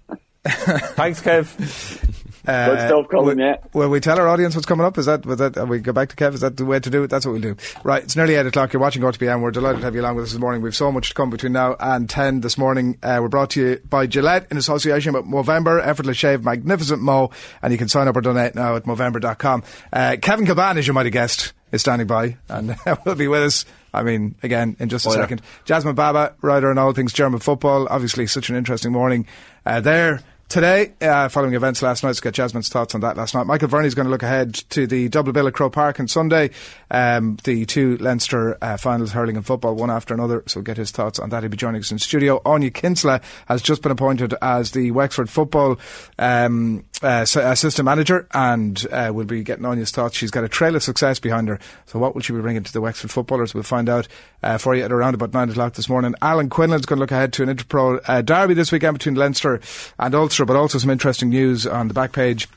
Thanks, 0.47 1.21
Kev. 1.21 2.15
Good 2.49 2.89
stuff, 2.89 3.07
Colin. 3.11 3.37
Will, 3.37 3.45
Yeah. 3.45 3.57
will 3.75 3.89
we 3.91 4.01
tell 4.01 4.19
our 4.19 4.27
audience 4.29 4.55
what's 4.55 4.67
coming 4.67 4.87
up? 4.87 4.97
Is 4.99 5.07
that, 5.07 5.27
was 5.27 5.39
that, 5.39 5.57
uh, 5.59 5.67
we 5.67 5.79
go 5.81 5.93
back 5.93 6.09
to 6.09 6.17
Kev? 6.17 6.35
Is 6.35 6.41
that 6.41 6.57
the 6.57 6.65
way 6.65 6.81
to 6.81 6.89
do 6.91 7.03
it? 7.03 7.09
That's 7.11 7.27
what 7.27 7.33
we'll 7.33 7.43
do. 7.43 7.57
Right, 7.85 8.03
it's 8.03 8.17
nearly 8.17 8.35
8 8.37 8.47
o'clock. 8.47 8.73
You're 8.73 8.81
watching 8.81 9.03
OTBAM. 9.03 9.41
We're 9.41 9.51
delighted 9.51 9.79
to 9.81 9.85
have 9.85 9.95
you 9.95 10.01
along 10.01 10.17
with 10.17 10.25
us 10.25 10.33
this 10.33 10.41
morning. 10.41 10.63
We've 10.63 10.75
so 10.75 10.91
much 10.91 11.09
to 11.11 11.15
come 11.15 11.31
between 11.31 11.53
now 11.53 11.77
and 11.79 12.09
10 12.09 12.41
this 12.41 12.57
morning. 12.57 12.97
Uh, 13.03 13.19
we're 13.21 13.29
brought 13.29 13.51
to 13.51 13.61
you 13.61 13.81
by 13.89 14.07
Gillette 14.07 14.47
in 14.51 14.57
association 14.57 15.13
with 15.13 15.25
Movember, 15.27 15.81
Effortless 15.87 16.17
Shave, 16.17 16.43
Magnificent 16.43 17.03
Mo, 17.03 17.31
and 17.63 17.73
you 17.73 17.79
can 17.79 17.89
sign 17.89 18.09
up 18.09 18.17
or 18.17 18.21
donate 18.21 18.55
now 18.55 18.77
at 18.77 18.85
Movember.com. 18.85 19.63
Uh, 19.93 20.17
Kevin 20.21 20.47
Kilbane, 20.47 20.79
as 20.79 20.87
you 20.87 20.93
might 20.93 21.07
have 21.07 21.13
guessed, 21.13 21.53
is 21.71 21.83
standing 21.83 22.07
by 22.07 22.37
and 22.49 22.75
will 23.05 23.15
be 23.15 23.29
with 23.29 23.43
us. 23.43 23.65
I 23.93 24.03
mean, 24.03 24.35
again, 24.43 24.77
in 24.79 24.89
just 24.89 25.07
a 25.07 25.11
Oh, 25.11 25.13
yeah. 25.15 25.21
second. 25.23 25.43
Jasmine 25.65 25.95
Baba, 25.95 26.35
writer 26.43 26.71
on 26.71 26.79
all 26.79 26.93
things 26.93 27.13
German 27.13 27.41
football. 27.41 27.87
Obviously, 27.91 28.27
such 28.27 28.49
an 28.51 28.57
interesting 28.57 28.93
morning 28.93 29.27
uh, 29.67 29.81
there. 29.81 30.21
Today, 30.49 30.95
uh, 31.03 31.29
following 31.29 31.53
events 31.53 31.83
last 31.83 32.03
night, 32.03 32.09
let's 32.09 32.21
get 32.21 32.33
Jasmine's 32.33 32.71
thoughts 32.71 32.95
on 32.95 33.03
that 33.03 33.19
last 33.19 33.35
night. 33.35 33.45
Michael 33.45 33.69
Verney's 33.69 33.95
going 33.95 34.07
to 34.07 34.11
look 34.11 34.23
ahead 34.23 34.55
to 34.71 34.87
the 34.87 35.11
double 35.11 35.31
bill 35.31 35.47
at 35.47 35.53
Croke 35.53 35.75
Park 35.75 36.01
on 36.01 36.09
Sunday. 36.09 36.49
Um, 36.91 37.37
the 37.45 37.67
two 37.67 37.99
Leinster 37.99 38.57
uh, 38.63 38.79
finals, 38.79 39.13
hurling 39.13 39.37
and 39.37 39.45
football, 39.45 39.75
one 39.75 39.91
after 39.91 40.15
another. 40.15 40.43
So 40.47 40.61
we'll 40.61 40.65
get 40.65 40.79
his 40.79 40.91
thoughts 40.91 41.19
on 41.19 41.29
that. 41.29 41.43
He'll 41.43 41.51
be 41.51 41.59
joining 41.59 41.83
us 41.83 41.93
in 41.93 41.99
studio. 41.99 42.41
Anya 42.47 42.71
Kinsella 42.71 43.21
has 43.47 43.61
just 43.61 43.83
been 43.83 43.93
appointed 43.93 44.33
as 44.41 44.71
the 44.71 44.91
Wexford 44.91 45.29
football 45.29 45.79
um, 46.19 46.83
uh, 47.03 47.25
assistant 47.25 47.85
manager 47.85 48.27
and 48.33 48.87
uh, 48.91 49.11
we'll 49.13 49.25
be 49.25 49.43
getting 49.43 49.65
Anya's 49.65 49.91
thoughts. 49.91 50.17
She's 50.17 50.31
got 50.31 50.45
a 50.45 50.49
trail 50.49 50.75
of 50.75 50.83
success 50.83 51.19
behind 51.21 51.49
her. 51.49 51.59
So 51.87 51.99
what 51.99 52.15
will 52.15 52.23
she 52.23 52.33
be 52.33 52.41
bringing 52.41 52.63
to 52.63 52.73
the 52.73 52.81
Wexford 52.81 53.11
footballers? 53.11 53.55
We'll 53.55 53.63
find 53.63 53.89
out 53.89 54.09
uh, 54.43 54.59
for 54.59 54.75
you 54.75 54.83
at 54.83 54.93
around 54.93 55.15
about 55.15 55.33
nine 55.33 55.51
o'clock 55.51 55.75
this 55.75 55.89
morning. 55.89 56.15
Alan 56.21 56.51
Quinlan's 56.51 56.87
going 56.87 56.99
to 56.99 57.01
look 57.01 57.13
ahead 57.13 57.33
to 57.35 57.43
an 57.43 57.55
Interpro 57.55 58.01
uh, 58.07 58.23
derby 58.23 58.55
this 58.55 58.73
weekend 58.73 58.99
between 58.99 59.15
Leinster 59.15 59.61
and 59.99 60.15
Ulster, 60.15 60.45
but 60.45 60.57
also 60.57 60.79
some 60.79 60.91
interesting 60.91 61.29
news 61.29 61.67
on 61.67 61.89
the 61.89 61.95
back 61.95 62.13
page 62.13 62.49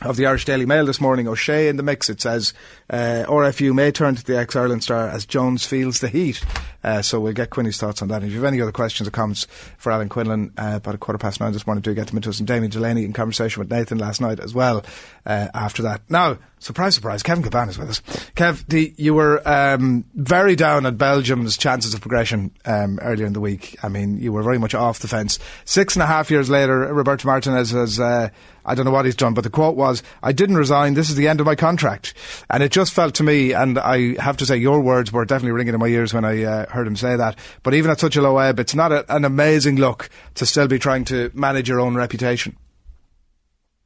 of 0.00 0.16
the 0.16 0.26
Irish 0.26 0.44
Daily 0.44 0.66
Mail 0.66 0.86
this 0.86 1.00
morning. 1.00 1.28
O'Shea 1.28 1.68
in 1.68 1.76
the 1.76 1.82
mix. 1.82 2.08
It 2.08 2.20
says 2.20 2.52
uh, 2.92 3.24
RFU 3.26 3.74
may 3.74 3.90
turn 3.90 4.14
to 4.14 4.24
the 4.24 4.38
ex 4.38 4.54
Ireland 4.54 4.84
star 4.84 5.08
as 5.08 5.26
Jones 5.26 5.66
feels 5.66 6.00
the 6.00 6.08
heat. 6.08 6.44
Uh, 6.84 7.00
so 7.00 7.20
we'll 7.20 7.32
get 7.32 7.50
Quinny's 7.50 7.78
thoughts 7.78 8.02
on 8.02 8.08
that. 8.08 8.16
And 8.16 8.26
if 8.26 8.32
you 8.32 8.38
have 8.38 8.52
any 8.52 8.60
other 8.60 8.72
questions 8.72 9.06
or 9.06 9.10
comments 9.10 9.46
for 9.78 9.92
Alan 9.92 10.08
Quinlan, 10.08 10.52
uh, 10.58 10.74
about 10.76 10.94
a 10.94 10.98
quarter 10.98 11.18
past 11.18 11.40
nine 11.40 11.52
this 11.52 11.66
morning, 11.66 11.82
do 11.82 11.94
get 11.94 12.08
them 12.08 12.16
into 12.16 12.28
us. 12.28 12.38
And 12.38 12.46
Damien 12.46 12.70
Delaney 12.70 13.04
in 13.04 13.12
conversation 13.12 13.60
with 13.60 13.70
Nathan 13.70 13.98
last 13.98 14.20
night 14.20 14.40
as 14.40 14.52
well 14.52 14.84
uh, 15.24 15.48
after 15.54 15.82
that. 15.82 16.02
Now, 16.08 16.38
surprise, 16.58 16.94
surprise, 16.94 17.22
Kevin 17.22 17.44
Kilbane 17.44 17.68
is 17.68 17.78
with 17.78 17.90
us. 17.90 18.00
Kev, 18.34 18.66
the, 18.66 18.92
you 18.96 19.14
were 19.14 19.46
um, 19.48 20.04
very 20.14 20.56
down 20.56 20.86
at 20.86 20.98
Belgium's 20.98 21.56
chances 21.56 21.94
of 21.94 22.00
progression 22.00 22.50
um, 22.64 22.98
earlier 23.00 23.26
in 23.26 23.32
the 23.32 23.40
week. 23.40 23.76
I 23.82 23.88
mean, 23.88 24.18
you 24.18 24.32
were 24.32 24.42
very 24.42 24.58
much 24.58 24.74
off 24.74 24.98
the 24.98 25.08
fence. 25.08 25.38
Six 25.64 25.94
and 25.94 26.02
a 26.02 26.06
half 26.06 26.30
years 26.30 26.50
later, 26.50 26.80
Roberto 26.92 27.28
Martinez 27.28 27.70
has, 27.70 28.00
uh, 28.00 28.28
I 28.64 28.74
don't 28.74 28.84
know 28.84 28.90
what 28.90 29.04
he's 29.04 29.16
done, 29.16 29.34
but 29.34 29.44
the 29.44 29.50
quote 29.50 29.76
was, 29.76 30.02
I 30.22 30.32
didn't 30.32 30.56
resign, 30.56 30.94
this 30.94 31.10
is 31.10 31.16
the 31.16 31.28
end 31.28 31.40
of 31.40 31.46
my 31.46 31.54
contract. 31.54 32.14
And 32.50 32.62
it 32.62 32.72
just 32.72 32.81
felt 32.90 33.14
to 33.16 33.22
me, 33.22 33.52
and 33.52 33.78
I 33.78 34.20
have 34.20 34.36
to 34.38 34.46
say 34.46 34.56
your 34.56 34.80
words 34.80 35.12
were 35.12 35.24
definitely 35.24 35.52
ringing 35.52 35.74
in 35.74 35.80
my 35.80 35.86
ears 35.86 36.14
when 36.14 36.24
I 36.24 36.42
uh, 36.42 36.70
heard 36.70 36.86
him 36.86 36.96
say 36.96 37.16
that. 37.16 37.38
But 37.62 37.74
even 37.74 37.90
at 37.90 38.00
such 38.00 38.16
a 38.16 38.22
low 38.22 38.38
ebb, 38.38 38.58
it's 38.60 38.74
not 38.74 38.92
a, 38.92 39.14
an 39.14 39.24
amazing 39.24 39.76
look 39.76 40.08
to 40.34 40.46
still 40.46 40.68
be 40.68 40.78
trying 40.78 41.04
to 41.06 41.30
manage 41.34 41.68
your 41.68 41.80
own 41.80 41.94
reputation. 41.94 42.56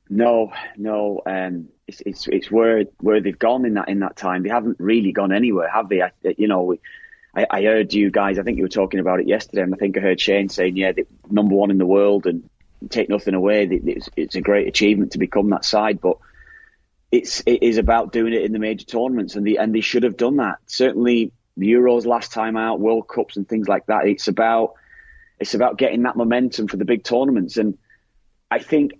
No, 0.08 0.52
no. 0.76 1.20
Um, 1.26 1.68
it's, 1.86 2.00
it's 2.00 2.28
it's 2.28 2.50
where 2.50 2.84
where 3.00 3.20
they've 3.20 3.38
gone 3.38 3.64
in 3.64 3.74
that 3.74 3.88
in 3.88 4.00
that 4.00 4.16
time. 4.16 4.42
They 4.42 4.48
haven't 4.48 4.78
really 4.78 5.12
gone 5.12 5.32
anywhere, 5.32 5.68
have 5.68 5.88
they? 5.88 6.02
I, 6.02 6.10
you 6.36 6.48
know, 6.48 6.76
I, 7.34 7.46
I 7.50 7.62
heard 7.62 7.92
you 7.92 8.10
guys. 8.10 8.38
I 8.38 8.42
think 8.42 8.56
you 8.56 8.64
were 8.64 8.68
talking 8.68 9.00
about 9.00 9.20
it 9.20 9.28
yesterday, 9.28 9.62
and 9.62 9.74
I 9.74 9.76
think 9.76 9.96
I 9.96 10.00
heard 10.00 10.20
Shane 10.20 10.48
saying, 10.48 10.76
"Yeah, 10.76 10.92
number 11.30 11.54
one 11.54 11.70
in 11.70 11.78
the 11.78 11.86
world, 11.86 12.26
and 12.26 12.48
take 12.88 13.08
nothing 13.08 13.34
away. 13.34 13.64
It's, 13.64 14.08
it's 14.16 14.36
a 14.36 14.40
great 14.40 14.68
achievement 14.68 15.12
to 15.12 15.18
become 15.18 15.50
that 15.50 15.64
side, 15.64 16.00
but." 16.00 16.18
It's 17.12 17.42
it 17.46 17.62
is 17.62 17.78
about 17.78 18.12
doing 18.12 18.32
it 18.32 18.42
in 18.42 18.52
the 18.52 18.58
major 18.58 18.84
tournaments, 18.84 19.36
and 19.36 19.46
the 19.46 19.58
and 19.58 19.74
they 19.74 19.80
should 19.80 20.02
have 20.02 20.16
done 20.16 20.36
that. 20.36 20.58
Certainly, 20.66 21.32
the 21.56 21.72
Euros 21.72 22.04
last 22.04 22.32
time 22.32 22.56
out, 22.56 22.80
World 22.80 23.08
Cups, 23.08 23.36
and 23.36 23.48
things 23.48 23.68
like 23.68 23.86
that. 23.86 24.06
It's 24.06 24.28
about 24.28 24.74
it's 25.38 25.54
about 25.54 25.78
getting 25.78 26.02
that 26.02 26.16
momentum 26.16 26.66
for 26.66 26.76
the 26.76 26.84
big 26.84 27.04
tournaments, 27.04 27.56
and 27.56 27.78
I 28.50 28.58
think 28.58 28.92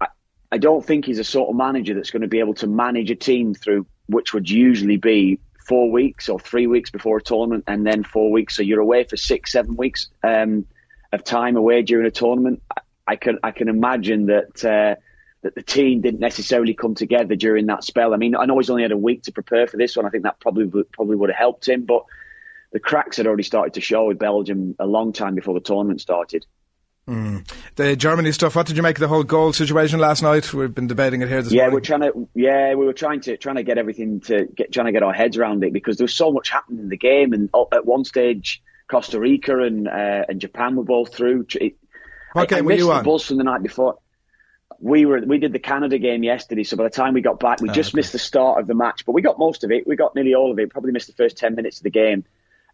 I, 0.00 0.08
I 0.50 0.58
don't 0.58 0.84
think 0.84 1.04
he's 1.04 1.20
a 1.20 1.24
sort 1.24 1.50
of 1.50 1.56
manager 1.56 1.94
that's 1.94 2.10
going 2.10 2.22
to 2.22 2.28
be 2.28 2.40
able 2.40 2.54
to 2.54 2.66
manage 2.66 3.10
a 3.10 3.14
team 3.16 3.54
through 3.54 3.86
which 4.06 4.34
would 4.34 4.50
usually 4.50 4.96
be 4.96 5.38
four 5.66 5.90
weeks 5.90 6.28
or 6.28 6.40
three 6.40 6.66
weeks 6.66 6.90
before 6.90 7.18
a 7.18 7.22
tournament, 7.22 7.64
and 7.68 7.86
then 7.86 8.02
four 8.02 8.32
weeks. 8.32 8.56
So 8.56 8.62
you're 8.62 8.80
away 8.80 9.04
for 9.04 9.16
six, 9.16 9.52
seven 9.52 9.76
weeks 9.76 10.08
um, 10.24 10.66
of 11.12 11.22
time 11.22 11.56
away 11.56 11.82
during 11.82 12.06
a 12.06 12.10
tournament. 12.10 12.62
I 13.06 13.16
can 13.16 13.38
I 13.42 13.52
can 13.52 13.68
imagine 13.68 14.26
that. 14.26 14.64
Uh, 14.64 15.00
that 15.42 15.54
the 15.54 15.62
team 15.62 16.00
didn't 16.00 16.20
necessarily 16.20 16.72
come 16.72 16.94
together 16.94 17.34
during 17.34 17.66
that 17.66 17.84
spell. 17.84 18.14
I 18.14 18.16
mean, 18.16 18.36
I 18.36 18.46
know 18.46 18.58
he's 18.58 18.70
only 18.70 18.82
had 18.82 18.92
a 18.92 18.96
week 18.96 19.24
to 19.24 19.32
prepare 19.32 19.66
for 19.66 19.76
this 19.76 19.96
one. 19.96 20.06
I 20.06 20.10
think 20.10 20.22
that 20.22 20.40
probably 20.40 20.84
probably 20.92 21.16
would 21.16 21.30
have 21.30 21.38
helped 21.38 21.68
him, 21.68 21.84
but 21.84 22.04
the 22.72 22.80
cracks 22.80 23.16
had 23.16 23.26
already 23.26 23.42
started 23.42 23.74
to 23.74 23.80
show 23.80 24.06
with 24.06 24.18
Belgium 24.18 24.76
a 24.78 24.86
long 24.86 25.12
time 25.12 25.34
before 25.34 25.54
the 25.54 25.60
tournament 25.60 26.00
started. 26.00 26.46
Mm. 27.08 27.50
The 27.74 27.96
Germany 27.96 28.30
stuff. 28.30 28.54
What 28.54 28.66
did 28.66 28.76
you 28.76 28.82
make 28.82 28.96
of 28.96 29.00
the 29.00 29.08
whole 29.08 29.24
goal 29.24 29.52
situation 29.52 29.98
last 29.98 30.22
night? 30.22 30.54
We've 30.54 30.72
been 30.72 30.86
debating 30.86 31.20
it 31.20 31.28
here 31.28 31.42
this 31.42 31.52
yeah, 31.52 31.62
morning. 31.62 31.74
we're 31.74 31.80
trying 31.80 32.00
to. 32.02 32.28
Yeah, 32.34 32.74
we 32.74 32.86
were 32.86 32.92
trying 32.92 33.20
to 33.22 33.36
trying 33.36 33.56
to 33.56 33.64
get 33.64 33.76
everything 33.76 34.20
to 34.22 34.46
get 34.46 34.72
trying 34.72 34.86
to 34.86 34.92
get 34.92 35.02
our 35.02 35.12
heads 35.12 35.36
around 35.36 35.64
it 35.64 35.72
because 35.72 35.96
there 35.96 36.04
was 36.04 36.14
so 36.14 36.30
much 36.30 36.50
happening 36.50 36.78
in 36.78 36.88
the 36.88 36.96
game, 36.96 37.32
and 37.32 37.50
at 37.72 37.84
one 37.84 38.04
stage, 38.04 38.62
Costa 38.88 39.18
Rica 39.18 39.58
and 39.58 39.88
uh, 39.88 40.26
and 40.28 40.40
Japan 40.40 40.76
were 40.76 40.84
both 40.84 41.12
through. 41.12 41.46
It, 41.60 41.76
what 42.34 42.42
I, 42.42 42.46
game 42.46 42.58
I 42.58 42.62
were 42.62 42.72
you 42.74 42.92
on? 42.92 42.98
The 42.98 43.10
buzz 43.10 43.24
from 43.24 43.38
the 43.38 43.44
night 43.44 43.64
before 43.64 43.98
we 44.82 45.06
were 45.06 45.20
we 45.20 45.38
did 45.38 45.52
the 45.52 45.60
Canada 45.60 45.96
game 45.98 46.24
yesterday, 46.24 46.64
so 46.64 46.76
by 46.76 46.82
the 46.82 46.90
time 46.90 47.14
we 47.14 47.20
got 47.20 47.38
back, 47.38 47.60
we 47.60 47.70
oh, 47.70 47.72
just 47.72 47.90
okay. 47.90 47.98
missed 47.98 48.12
the 48.12 48.18
start 48.18 48.60
of 48.60 48.66
the 48.66 48.74
match, 48.74 49.06
but 49.06 49.12
we 49.12 49.22
got 49.22 49.38
most 49.38 49.62
of 49.62 49.70
it. 49.70 49.86
We 49.86 49.94
got 49.94 50.16
nearly 50.16 50.34
all 50.34 50.50
of 50.50 50.58
it. 50.58 50.70
Probably 50.70 50.90
missed 50.90 51.06
the 51.06 51.12
first 51.12 51.38
ten 51.38 51.54
minutes 51.54 51.78
of 51.78 51.84
the 51.84 51.90
game. 51.90 52.24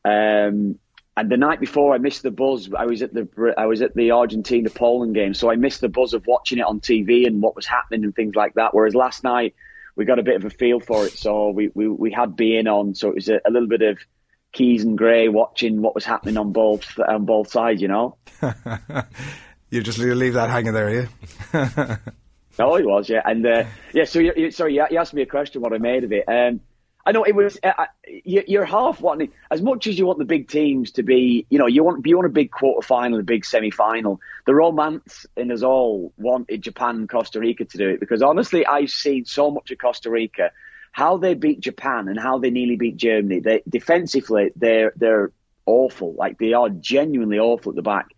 Um, 0.06 0.78
and 1.18 1.30
the 1.30 1.36
night 1.36 1.60
before, 1.60 1.94
I 1.94 1.98
missed 1.98 2.22
the 2.22 2.30
buzz. 2.30 2.70
I 2.72 2.86
was 2.86 3.02
at 3.02 3.12
the 3.12 3.54
I 3.58 3.66
was 3.66 3.82
at 3.82 3.94
the 3.94 4.12
Argentina 4.12 4.70
Poland 4.70 5.14
game, 5.14 5.34
so 5.34 5.50
I 5.50 5.56
missed 5.56 5.82
the 5.82 5.90
buzz 5.90 6.14
of 6.14 6.26
watching 6.26 6.58
it 6.58 6.64
on 6.64 6.80
TV 6.80 7.26
and 7.26 7.42
what 7.42 7.54
was 7.54 7.66
happening 7.66 8.04
and 8.04 8.14
things 8.14 8.34
like 8.34 8.54
that. 8.54 8.72
Whereas 8.72 8.94
last 8.94 9.22
night, 9.22 9.54
we 9.94 10.06
got 10.06 10.18
a 10.18 10.22
bit 10.22 10.36
of 10.36 10.46
a 10.46 10.50
feel 10.50 10.80
for 10.80 11.04
it, 11.04 11.12
so 11.12 11.50
we 11.50 11.70
we, 11.74 11.88
we 11.88 12.10
had 12.10 12.36
being 12.36 12.68
on, 12.68 12.94
so 12.94 13.10
it 13.10 13.16
was 13.16 13.28
a, 13.28 13.40
a 13.44 13.50
little 13.50 13.68
bit 13.68 13.82
of 13.82 13.98
Keys 14.52 14.82
and 14.82 14.96
Gray 14.96 15.28
watching 15.28 15.82
what 15.82 15.94
was 15.94 16.06
happening 16.06 16.38
on 16.38 16.52
both 16.52 16.98
on 16.98 17.26
both 17.26 17.50
sides, 17.50 17.82
you 17.82 17.88
know. 17.88 18.16
You 19.70 19.82
just 19.82 19.98
leave 19.98 20.34
that 20.34 20.50
hanging 20.50 20.72
there, 20.72 21.08
yeah? 21.52 21.96
oh, 22.58 22.76
he 22.76 22.84
was, 22.84 23.08
yeah. 23.08 23.22
And 23.24 23.46
uh, 23.46 23.64
yeah, 23.92 24.04
so 24.04 24.18
you, 24.18 24.32
you, 24.36 24.50
sorry, 24.50 24.74
you 24.74 24.98
asked 24.98 25.14
me 25.14 25.22
a 25.22 25.26
question 25.26 25.60
what 25.60 25.72
I 25.72 25.78
made 25.78 26.04
of 26.04 26.12
it. 26.12 26.24
Um, 26.26 26.60
I 27.04 27.12
know 27.12 27.24
it 27.24 27.34
was. 27.34 27.58
Uh, 27.62 27.72
uh 27.78 27.86
you're 28.24 28.66
half 28.66 29.00
wanting 29.00 29.32
as 29.50 29.62
much 29.62 29.86
as 29.86 29.98
you 29.98 30.06
want 30.06 30.18
the 30.18 30.26
big 30.26 30.48
teams 30.48 30.92
to 30.92 31.02
be. 31.02 31.46
You 31.48 31.58
know, 31.58 31.66
you 31.66 31.82
want 31.82 32.06
you 32.06 32.16
want 32.16 32.26
a 32.26 32.30
big 32.30 32.50
quarter 32.50 32.86
final, 32.86 33.18
a 33.18 33.22
big 33.22 33.46
semi 33.46 33.70
final. 33.70 34.20
The 34.46 34.54
romance 34.54 35.24
in 35.34 35.50
us 35.50 35.62
all 35.62 36.12
wanted 36.18 36.62
Japan 36.62 36.96
and 36.96 37.08
Costa 37.08 37.40
Rica 37.40 37.64
to 37.64 37.78
do 37.78 37.88
it 37.88 38.00
because 38.00 38.20
honestly, 38.20 38.66
I've 38.66 38.90
seen 38.90 39.24
so 39.24 39.50
much 39.50 39.70
of 39.70 39.78
Costa 39.78 40.10
Rica, 40.10 40.50
how 40.92 41.16
they 41.16 41.32
beat 41.32 41.60
Japan 41.60 42.08
and 42.08 42.20
how 42.20 42.38
they 42.38 42.50
nearly 42.50 42.76
beat 42.76 42.96
Germany. 42.96 43.40
They 43.40 43.62
defensively, 43.66 44.50
they're 44.56 44.92
they're 44.96 45.32
awful. 45.64 46.14
Like 46.14 46.38
they 46.38 46.52
are 46.52 46.68
genuinely 46.68 47.38
awful 47.38 47.72
at 47.72 47.76
the 47.76 47.82
back. 47.82 48.08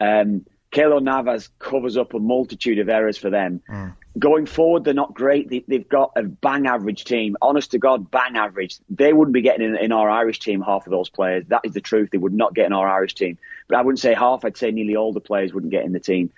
Um, 0.00 0.46
Keylor 0.72 1.02
Navas 1.02 1.48
covers 1.58 1.96
up 1.96 2.14
a 2.14 2.18
multitude 2.18 2.78
of 2.78 2.88
errors 2.88 3.18
for 3.18 3.28
them. 3.28 3.60
Mm. 3.68 3.94
Going 4.18 4.46
forward, 4.46 4.84
they're 4.84 4.94
not 4.94 5.14
great. 5.14 5.48
They, 5.48 5.64
have 5.76 5.88
got 5.88 6.12
a 6.16 6.22
bang 6.22 6.66
average 6.66 7.04
team. 7.04 7.36
Honest 7.42 7.72
to 7.72 7.78
God, 7.78 8.10
bang 8.10 8.36
average. 8.36 8.78
They 8.88 9.12
wouldn't 9.12 9.34
be 9.34 9.42
getting 9.42 9.66
in, 9.66 9.76
in, 9.76 9.92
our 9.92 10.08
Irish 10.08 10.38
team 10.38 10.60
half 10.60 10.86
of 10.86 10.90
those 10.90 11.08
players. 11.08 11.44
That 11.48 11.62
is 11.64 11.72
the 11.72 11.80
truth. 11.80 12.10
They 12.10 12.18
would 12.18 12.32
not 12.32 12.54
get 12.54 12.66
in 12.66 12.72
our 12.72 12.88
Irish 12.88 13.14
team. 13.14 13.38
But 13.68 13.78
I 13.78 13.82
wouldn't 13.82 14.00
say 14.00 14.14
half. 14.14 14.44
I'd 14.44 14.56
say 14.56 14.70
nearly 14.70 14.96
all 14.96 15.12
the 15.12 15.20
players 15.20 15.52
wouldn't 15.52 15.72
get 15.72 15.84
in 15.84 15.92
the 15.92 16.00
team. 16.00 16.30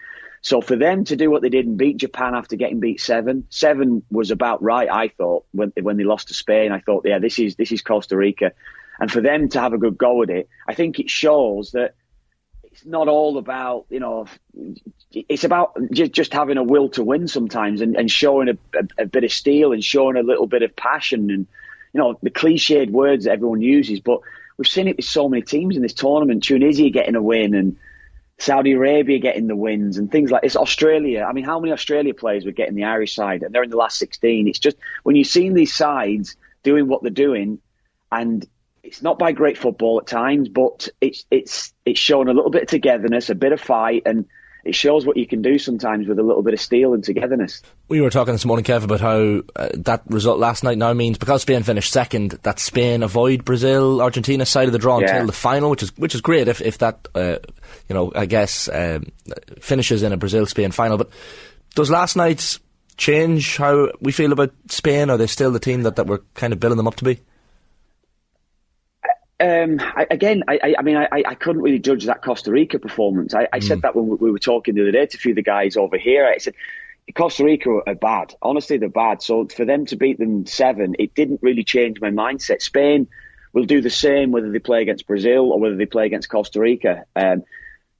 So 0.42 0.61
for 0.61 0.77
them 0.77 1.05
to 1.05 1.16
do 1.16 1.31
what 1.31 1.40
they 1.40 1.49
did 1.49 1.66
and 1.66 1.79
beat 1.79 1.99
Japan 1.99 2.35
after 2.35 2.57
getting 2.57 2.81
beat 2.81 3.01
seven, 3.01 3.47
seven 3.49 4.03
was 4.11 4.33
about 4.33 4.62
right. 4.62 4.88
I 4.90 5.09
thought 5.09 5.45
when 5.53 5.73
when 5.81 5.97
they 5.97 6.05
lost 6.05 6.29
to 6.29 6.35
Spain, 6.35 6.73
I 6.73 6.81
thought, 6.81 7.05
yeah, 7.07 7.21
this 7.21 7.38
is 7.38 7.55
this 7.55 7.71
is 7.71 7.81
Costa 7.81 8.16
Rica, 8.16 8.51
and 8.99 9.11
for 9.11 9.21
them 9.21 9.49
to 9.51 9.61
have 9.61 9.73
a 9.73 9.79
good 9.79 9.97
go 9.97 10.21
at 10.23 10.31
it, 10.31 10.49
I 10.66 10.75
think 10.75 10.99
it 10.99 11.09
shows 11.09 11.71
that 11.73 11.95
it's 12.72 12.87
not 12.87 13.08
all 13.08 13.38
about 13.38 13.87
you 13.90 14.00
know 14.00 14.26
it's 15.12 15.44
about 15.44 15.76
just, 15.92 16.32
having 16.32 16.56
a 16.56 16.62
will 16.62 16.88
to 16.88 17.04
win 17.04 17.28
sometimes 17.28 17.82
and, 17.82 17.96
and 17.96 18.11
showing 18.11 18.48
a, 18.48 18.58
a, 18.74 19.02
a, 19.02 19.06
bit 19.06 19.24
of 19.24 19.32
steel 19.32 19.72
and 19.72 19.85
showing 19.85 20.16
a 20.16 20.22
little 20.22 20.46
bit 20.46 20.62
of 20.62 20.74
passion 20.74 21.30
and 21.30 21.46
you 21.92 22.00
know 22.00 22.18
the 22.22 22.30
cliched 22.30 22.90
words 22.90 23.24
that 23.24 23.32
everyone 23.32 23.61
uses 23.61 24.00
but 24.00 24.20
we've 24.56 24.66
seen 24.66 24.88
it 24.88 24.96
with 24.96 25.04
so 25.04 25.28
many 25.28 25.42
teams 25.42 25.76
in 25.76 25.82
this 25.82 25.92
tournament. 25.92 26.44
Tunisia 26.44 26.88
getting 26.90 27.14
a 27.14 27.22
win 27.22 27.54
and 27.54 27.76
Saudi 28.38 28.72
Arabia 28.72 29.18
getting 29.18 29.46
the 29.46 29.56
wins 29.56 29.98
and 29.98 30.11
things 30.11 30.30
like 30.30 30.42
this 30.42 30.56
Australia. 30.56 31.26
I 31.28 31.32
mean 31.32 31.44
how 31.44 31.61
many 31.61 31.72
Australia 31.72 32.14
players 32.14 32.46
were 32.46 32.52
getting 32.52 32.74
the 32.74 32.85
Irish 32.85 33.14
side 33.14 33.42
and 33.42 33.54
they're 33.54 33.62
in 33.62 33.70
the 33.70 33.76
last 33.76 33.98
16 33.98 34.48
it's 34.48 34.58
just 34.58 34.78
when 35.02 35.14
you've 35.14 35.26
seen 35.26 35.52
these 35.52 35.74
sides 35.74 36.37
doing 36.62 36.88
what 36.88 37.02
they're 37.02 37.11
doing 37.11 37.58
and 38.11 38.46
it's 38.83 39.03
not 39.03 39.18
by 39.18 39.33
great 39.33 39.59
football 39.59 40.01
at 40.01 40.07
times, 40.07 40.49
but 40.49 40.88
it's 41.01 41.25
it's 41.31 41.73
it's 41.85 42.01
shown 42.01 42.29
a 42.29 42.33
little 42.33 42.51
bit 42.51 42.62
of 42.62 42.68
togetherness, 42.68 43.31
a 43.31 43.35
bit 43.35 43.53
of 43.53 43.61
fight, 43.61 44.03
and 44.07 44.27
it 44.64 44.75
shows 44.75 45.05
what 45.05 45.16
you 45.16 45.27
can 45.27 45.42
do 45.42 45.59
sometimes 45.59 46.07
with 46.07 46.18
a 46.18 46.23
little 46.23 46.42
bit 46.42 46.55
of 46.55 46.61
steel 46.61 46.95
and 46.95 47.03
togetherness. 47.03 47.62
We 47.88 48.01
were 48.01 48.11
talking 48.11 48.33
this 48.33 48.45
morning, 48.45 48.64
Kev, 48.64 48.85
about 48.85 49.01
how 49.01 49.42
uh, 49.57 49.68
that 49.75 50.03
result 50.07 50.38
last 50.38 50.62
night 50.62 50.79
now 50.79 50.92
means 50.92 51.18
because 51.18 51.42
Spain 51.42 51.62
finished 51.62 51.92
second, 51.92 52.33
that 52.42 52.59
Spain 52.59 53.03
avoid 53.03 53.45
Brazil, 53.45 54.01
Argentina 54.01 54.47
side 54.47 54.66
of 54.66 54.73
the 54.73 54.79
draw 54.79 55.01
yeah. 55.01 55.11
until 55.11 55.27
the 55.27 55.33
final, 55.33 55.71
which 55.71 55.83
is 55.83 55.97
which 55.97 56.14
is 56.14 56.21
great 56.21 56.49
if 56.49 56.61
if 56.61 56.79
that 56.79 57.07
uh, 57.14 57.38
you 57.88 57.95
know 57.95 58.12
I 58.14 58.27
guess 58.27 58.68
um, 58.68 59.07
finishes 59.61 60.03
in 60.03 60.12
a 60.12 60.16
Brazil 60.16 60.47
Spain 60.47 60.73
final. 60.73 60.99
But 60.99 61.11
does 61.77 61.90
last 61.90 62.16
night's 62.16 62.59
change 62.97 63.57
how 63.57 63.92
we 64.01 64.11
feel 64.11 64.33
about 64.33 64.53
Spain? 64.68 65.09
Are 65.09 65.16
they 65.16 65.29
still 65.29 65.53
the 65.53 65.61
team 65.61 65.85
that, 65.85 65.97
that 65.97 66.07
we're 66.07 66.21
kind 66.35 66.53
of 66.53 66.59
building 66.61 66.77
them 66.77 66.88
up 66.88 66.97
to 66.97 67.05
be? 67.05 67.21
Um, 69.42 69.81
I, 69.81 70.07
again, 70.09 70.44
I, 70.46 70.74
I 70.78 70.83
mean, 70.83 70.96
I, 70.96 71.09
I, 71.11 71.35
couldn't 71.35 71.62
really 71.62 71.81
judge 71.81 72.05
that 72.05 72.22
Costa 72.22 72.52
Rica 72.52 72.78
performance. 72.78 73.35
I, 73.35 73.48
I 73.52 73.59
mm. 73.59 73.64
said 73.64 73.83
that 73.83 73.96
when 73.96 74.16
we 74.18 74.31
were 74.31 74.38
talking 74.38 74.76
the 74.76 74.83
other 74.83 74.92
day 74.92 75.05
to 75.05 75.16
a 75.16 75.20
few 75.20 75.33
of 75.33 75.37
the 75.37 75.42
guys 75.42 75.76
over 75.76 75.98
here. 75.98 76.24
I 76.26 76.38
said 76.38 76.55
Costa 77.14 77.44
Rica 77.44 77.81
are 77.87 77.94
bad. 77.96 78.35
Honestly, 78.40 78.78
they're 78.78 78.88
bad. 78.88 79.20
So 79.20 79.48
for 79.48 79.64
them 79.64 79.87
to 79.87 79.96
beat 79.96 80.18
them 80.18 80.46
seven, 80.46 80.94
it 80.98 81.14
didn't 81.14 81.40
really 81.42 81.64
change 81.64 82.00
my 82.00 82.11
mindset. 82.11 82.62
Spain 82.62 83.09
will 83.52 83.64
do 83.64 83.81
the 83.81 83.90
same 83.90 84.31
whether 84.31 84.50
they 84.50 84.61
play 84.61 84.81
against 84.83 85.09
Brazil 85.09 85.50
or 85.52 85.59
whether 85.59 85.76
they 85.76 85.87
play 85.87 86.07
against 86.07 86.28
Costa 86.28 86.61
Rica. 86.61 87.05
Um, 87.16 87.42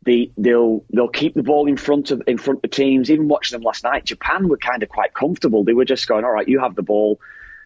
they, 0.05 0.31
they'll 0.37 0.85
they'll 0.92 1.09
keep 1.09 1.35
the 1.35 1.42
ball 1.42 1.66
in 1.66 1.76
front 1.76 2.12
of 2.12 2.22
in 2.28 2.38
front 2.38 2.64
of 2.64 2.70
teams. 2.70 3.11
Even 3.11 3.26
watching 3.28 3.57
them 3.57 3.64
last 3.64 3.83
night, 3.83 4.05
Japan 4.05 4.48
were 4.48 4.59
kind 4.59 4.83
of 4.83 4.88
quite 4.88 5.12
comfortable. 5.12 5.64
They 5.64 5.74
were 5.74 5.85
just 5.85 6.07
going, 6.07 6.24
all 6.24 6.33
right, 6.33 6.48
you 6.48 6.61
have 6.61 6.74
the 6.76 6.83
ball, 6.83 7.20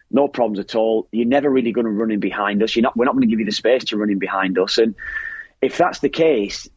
no 0.09 0.27
problems 0.27 0.59
at 0.59 0.75
all. 0.75 1.07
You're 1.11 1.27
never 1.27 1.49
really 1.49 1.71
going 1.71 1.85
to 1.85 1.91
run 1.91 2.11
in 2.11 2.19
behind 2.19 2.63
us. 2.63 2.75
You're 2.75 2.83
not. 2.83 2.95
We're 2.95 3.05
not 3.05 3.13
going 3.13 3.21
to 3.21 3.27
give 3.27 3.39
you 3.39 3.45
the 3.45 3.51
space 3.51 3.85
to 3.85 3.97
run 3.97 4.09
in 4.09 4.19
behind 4.19 4.57
us. 4.57 4.77
And 4.77 4.95
if 5.61 5.77
that's 5.77 5.99
the 5.99 6.09
case, 6.09 6.67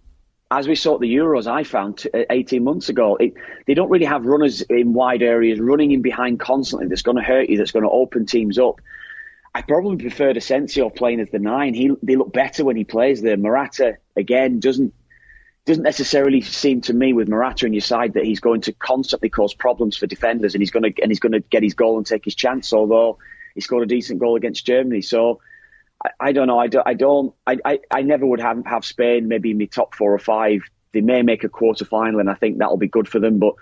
as 0.50 0.66
we 0.66 0.74
saw 0.74 0.94
at 0.94 1.00
the 1.00 1.14
Euros, 1.14 1.46
I 1.46 1.64
found 1.64 2.06
uh, 2.12 2.22
18 2.28 2.64
months 2.64 2.88
ago, 2.88 3.16
it, 3.16 3.34
they 3.66 3.74
don't 3.74 3.90
really 3.90 4.06
have 4.06 4.26
runners 4.26 4.62
in 4.62 4.92
wide 4.92 5.22
areas 5.22 5.60
running 5.60 5.92
in 5.92 6.02
behind 6.02 6.40
constantly. 6.40 6.88
That's 6.88 7.02
going 7.02 7.18
to 7.18 7.22
hurt 7.22 7.48
you. 7.48 7.56
That's 7.56 7.72
going 7.72 7.84
to 7.84 7.90
open 7.90 8.26
teams 8.26 8.58
up. 8.58 8.80
I 9.54 9.62
probably 9.62 9.96
preferred 9.96 10.36
Asensio 10.36 10.90
playing 10.90 11.20
as 11.20 11.30
the 11.30 11.38
nine. 11.38 11.74
He 11.74 11.90
they 12.02 12.16
look 12.16 12.32
better 12.32 12.64
when 12.64 12.76
he 12.76 12.84
plays 12.84 13.20
there. 13.20 13.36
Morata 13.36 13.96
again 14.16 14.60
doesn't 14.60 14.94
doesn't 15.70 15.84
necessarily 15.84 16.40
seem 16.40 16.80
to 16.80 16.92
me 16.92 17.12
with 17.12 17.28
Morata 17.28 17.64
in 17.64 17.72
your 17.72 17.80
side 17.80 18.14
that 18.14 18.24
he's 18.24 18.40
going 18.40 18.60
to 18.62 18.72
constantly 18.72 19.28
cause 19.28 19.54
problems 19.54 19.96
for 19.96 20.08
defenders 20.08 20.52
and 20.52 20.60
he's 20.60 20.72
going 20.72 20.82
to 20.82 21.00
and 21.00 21.12
he's 21.12 21.20
going 21.20 21.30
to 21.30 21.38
get 21.38 21.62
his 21.62 21.74
goal 21.74 21.96
and 21.96 22.04
take 22.04 22.24
his 22.24 22.34
chance. 22.34 22.72
Although 22.72 23.18
he 23.54 23.60
scored 23.60 23.84
a 23.84 23.86
decent 23.86 24.18
goal 24.18 24.34
against 24.34 24.66
Germany, 24.66 25.00
so 25.00 25.40
I, 26.04 26.10
I 26.18 26.32
don't 26.32 26.48
know. 26.48 26.58
I 26.58 26.66
don't. 26.66 26.86
I 26.88 26.94
don't. 26.94 27.34
I, 27.46 27.58
I, 27.64 27.78
I 27.88 28.02
never 28.02 28.26
would 28.26 28.40
have 28.40 28.66
have 28.66 28.84
Spain 28.84 29.28
maybe 29.28 29.52
in 29.52 29.58
my 29.58 29.66
top 29.66 29.94
four 29.94 30.12
or 30.12 30.18
five. 30.18 30.62
They 30.92 31.02
may 31.02 31.22
make 31.22 31.44
a 31.44 31.48
quarter 31.48 31.84
final, 31.84 32.18
and 32.18 32.28
I 32.28 32.34
think 32.34 32.58
that'll 32.58 32.76
be 32.76 32.88
good 32.88 33.06
for 33.06 33.20
them. 33.20 33.38
But 33.38 33.54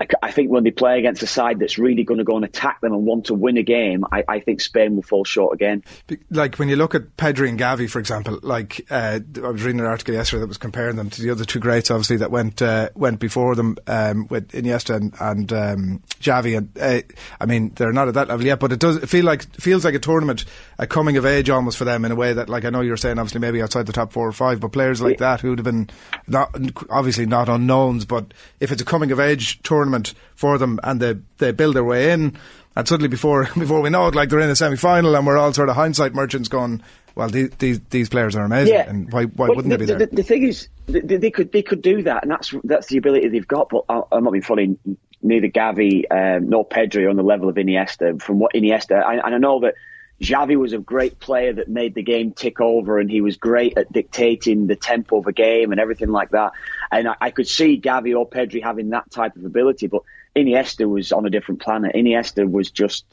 I, 0.00 0.06
I, 0.22 0.30
think 0.30 0.50
when 0.50 0.62
they 0.62 0.70
play 0.70 0.98
against 0.98 1.22
a 1.22 1.26
side 1.26 1.58
that's 1.58 1.76
really 1.76 2.04
going 2.04 2.18
to 2.18 2.24
go 2.24 2.36
and 2.36 2.44
attack 2.44 2.80
them 2.80 2.92
and 2.92 3.04
want 3.04 3.26
to 3.26 3.34
win 3.34 3.56
a 3.56 3.62
game, 3.62 4.04
I, 4.10 4.24
I, 4.28 4.40
think 4.40 4.60
Spain 4.60 4.94
will 4.94 5.02
fall 5.02 5.24
short 5.24 5.54
again. 5.54 5.82
Like 6.30 6.56
when 6.56 6.68
you 6.68 6.76
look 6.76 6.94
at 6.94 7.16
Pedri 7.16 7.48
and 7.48 7.58
Gavi, 7.58 7.90
for 7.90 7.98
example, 7.98 8.38
like 8.42 8.86
uh, 8.90 9.18
I 9.36 9.48
was 9.48 9.64
reading 9.64 9.80
an 9.80 9.86
article 9.86 10.14
yesterday 10.14 10.40
that 10.40 10.46
was 10.46 10.58
comparing 10.58 10.96
them 10.96 11.10
to 11.10 11.22
the 11.22 11.30
other 11.30 11.44
two 11.44 11.58
greats, 11.58 11.90
obviously 11.90 12.18
that 12.18 12.30
went 12.30 12.62
uh, 12.62 12.90
went 12.94 13.18
before 13.18 13.56
them 13.56 13.76
um, 13.86 14.28
with 14.28 14.52
Iniesta 14.52 14.94
and, 14.94 15.14
and 15.20 15.52
um, 15.52 16.02
Xavi. 16.20 16.56
And 16.56 16.78
uh, 16.78 17.02
I 17.40 17.46
mean, 17.46 17.72
they're 17.74 17.92
not 17.92 18.08
at 18.08 18.14
that 18.14 18.28
level 18.28 18.46
yet, 18.46 18.60
but 18.60 18.72
it 18.72 18.78
does 18.78 18.98
feel 19.04 19.24
like 19.24 19.52
feels 19.56 19.84
like 19.84 19.94
a 19.94 19.98
tournament, 19.98 20.44
a 20.78 20.86
coming 20.86 21.16
of 21.16 21.26
age 21.26 21.50
almost 21.50 21.76
for 21.76 21.84
them 21.84 22.04
in 22.04 22.12
a 22.12 22.16
way 22.16 22.32
that, 22.32 22.48
like 22.48 22.64
I 22.64 22.70
know 22.70 22.82
you're 22.82 22.96
saying, 22.96 23.18
obviously 23.18 23.40
maybe 23.40 23.60
outside 23.62 23.86
the 23.86 23.92
top 23.92 24.12
four 24.12 24.28
or 24.28 24.32
five, 24.32 24.60
but 24.60 24.72
players 24.72 25.00
like 25.00 25.18
that 25.18 25.40
who 25.40 25.50
would 25.50 25.58
have 25.58 25.64
been 25.64 25.90
not 26.28 26.54
obviously 26.90 27.26
not 27.26 27.48
unknowns, 27.48 28.04
but 28.04 28.32
if 28.60 28.72
it's 28.72 28.82
a 28.82 28.84
coming 28.84 29.12
of 29.12 29.20
age 29.20 29.60
tournament 29.62 30.14
for 30.34 30.58
them, 30.58 30.78
and 30.82 31.00
they 31.00 31.16
they 31.38 31.52
build 31.52 31.76
their 31.76 31.84
way 31.84 32.12
in. 32.12 32.36
And 32.76 32.86
suddenly, 32.86 33.08
before 33.08 33.44
before 33.58 33.80
we 33.80 33.90
know 33.90 34.06
it, 34.06 34.14
like 34.14 34.28
they're 34.28 34.40
in 34.40 34.48
the 34.48 34.56
semi 34.56 34.76
final, 34.76 35.16
and 35.16 35.26
we're 35.26 35.36
all 35.36 35.52
sort 35.52 35.68
of 35.68 35.74
hindsight 35.74 36.14
merchants 36.14 36.48
going, 36.48 36.82
"Well, 37.14 37.28
these 37.28 37.50
these, 37.58 37.80
these 37.90 38.08
players 38.08 38.36
are 38.36 38.44
amazing, 38.44 38.74
yeah. 38.74 38.88
and 38.88 39.12
why 39.12 39.24
why 39.24 39.48
wouldn't 39.48 39.68
the, 39.68 39.76
they 39.76 39.76
be 39.76 39.86
there?" 39.86 39.98
The, 39.98 40.16
the, 40.16 40.22
thing 40.22 40.44
is, 40.44 40.68
they, 40.86 41.00
they, 41.00 41.30
could 41.30 41.50
they 41.52 41.62
could 41.62 41.82
do 41.82 42.02
that, 42.02 42.22
and 42.22 42.30
that's 42.30 42.54
that's 42.64 42.86
the 42.86 42.98
ability 42.98 43.28
they've 43.28 43.48
got. 43.48 43.70
But 43.70 43.84
I'm 43.88 44.24
not 44.24 44.32
being 44.32 44.42
funny. 44.42 44.78
Neither 45.20 45.48
Gavi 45.48 46.04
um, 46.10 46.48
nor 46.48 46.66
Pedri 46.68 47.06
are 47.06 47.10
on 47.10 47.16
the 47.16 47.24
level 47.24 47.48
of 47.48 47.56
Iniesta. 47.56 48.22
From 48.22 48.38
what 48.38 48.54
Iniesta, 48.54 49.02
I, 49.02 49.14
and 49.14 49.34
I 49.34 49.38
know 49.38 49.60
that 49.60 49.74
Xavi 50.20 50.56
was 50.56 50.72
a 50.72 50.78
great 50.78 51.20
player 51.20 51.52
that 51.52 51.68
made 51.68 51.94
the 51.94 52.02
game 52.02 52.32
tick 52.32 52.60
over, 52.60 52.98
and 52.98 53.10
he 53.10 53.20
was 53.20 53.36
great 53.36 53.78
at 53.78 53.92
dictating 53.92 54.66
the 54.66 54.74
tempo 54.74 55.18
of 55.18 55.26
a 55.26 55.32
game 55.32 55.70
and 55.70 55.80
everything 55.80 56.08
like 56.08 56.30
that. 56.30 56.52
And 56.90 57.08
I, 57.08 57.14
I 57.20 57.30
could 57.30 57.46
see 57.46 57.80
Gavi 57.80 58.16
or 58.16 58.28
Pedri 58.28 58.62
having 58.62 58.90
that 58.90 59.10
type 59.10 59.36
of 59.36 59.44
ability, 59.44 59.86
but 59.86 60.02
Iniesta 60.34 60.88
was 60.88 61.12
on 61.12 61.24
a 61.24 61.30
different 61.30 61.60
planet. 61.60 61.94
Iniesta 61.94 62.50
was 62.50 62.70
just 62.70 63.04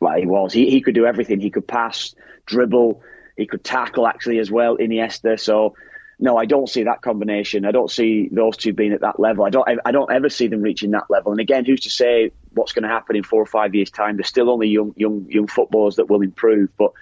like 0.00 0.20
he 0.20 0.26
was. 0.26 0.52
He 0.52 0.70
he 0.70 0.80
could 0.80 0.94
do 0.94 1.04
everything. 1.04 1.40
He 1.40 1.50
could 1.50 1.68
pass, 1.68 2.14
dribble, 2.46 3.02
he 3.36 3.46
could 3.46 3.62
tackle 3.62 4.06
actually 4.06 4.38
as 4.38 4.50
well. 4.50 4.78
Iniesta. 4.78 5.38
So 5.38 5.74
no, 6.18 6.36
I 6.36 6.46
don't 6.46 6.68
see 6.68 6.84
that 6.84 7.02
combination. 7.02 7.64
I 7.64 7.70
don't 7.70 7.90
see 7.90 8.28
those 8.30 8.56
two 8.56 8.72
being 8.72 8.92
at 8.92 9.00
that 9.00 9.20
level. 9.20 9.44
I 9.44 9.50
don't. 9.50 9.66
I 9.84 9.92
don't 9.92 10.12
ever 10.12 10.28
see 10.28 10.48
them 10.48 10.62
reaching 10.62 10.92
that 10.92 11.10
level. 11.10 11.32
And 11.32 11.40
again, 11.40 11.64
who's 11.64 11.80
to 11.80 11.90
say 11.90 12.32
what's 12.52 12.72
going 12.72 12.82
to 12.82 12.88
happen 12.88 13.16
in 13.16 13.22
four 13.22 13.40
or 13.40 13.46
five 13.46 13.74
years' 13.74 13.90
time? 13.90 14.16
They're 14.16 14.24
still 14.24 14.50
only 14.50 14.68
young, 14.68 14.92
young, 14.96 15.26
young 15.28 15.46
footballers 15.46 15.96
that 15.96 16.08
will 16.08 16.22
improve. 16.22 16.70
But 16.76 16.92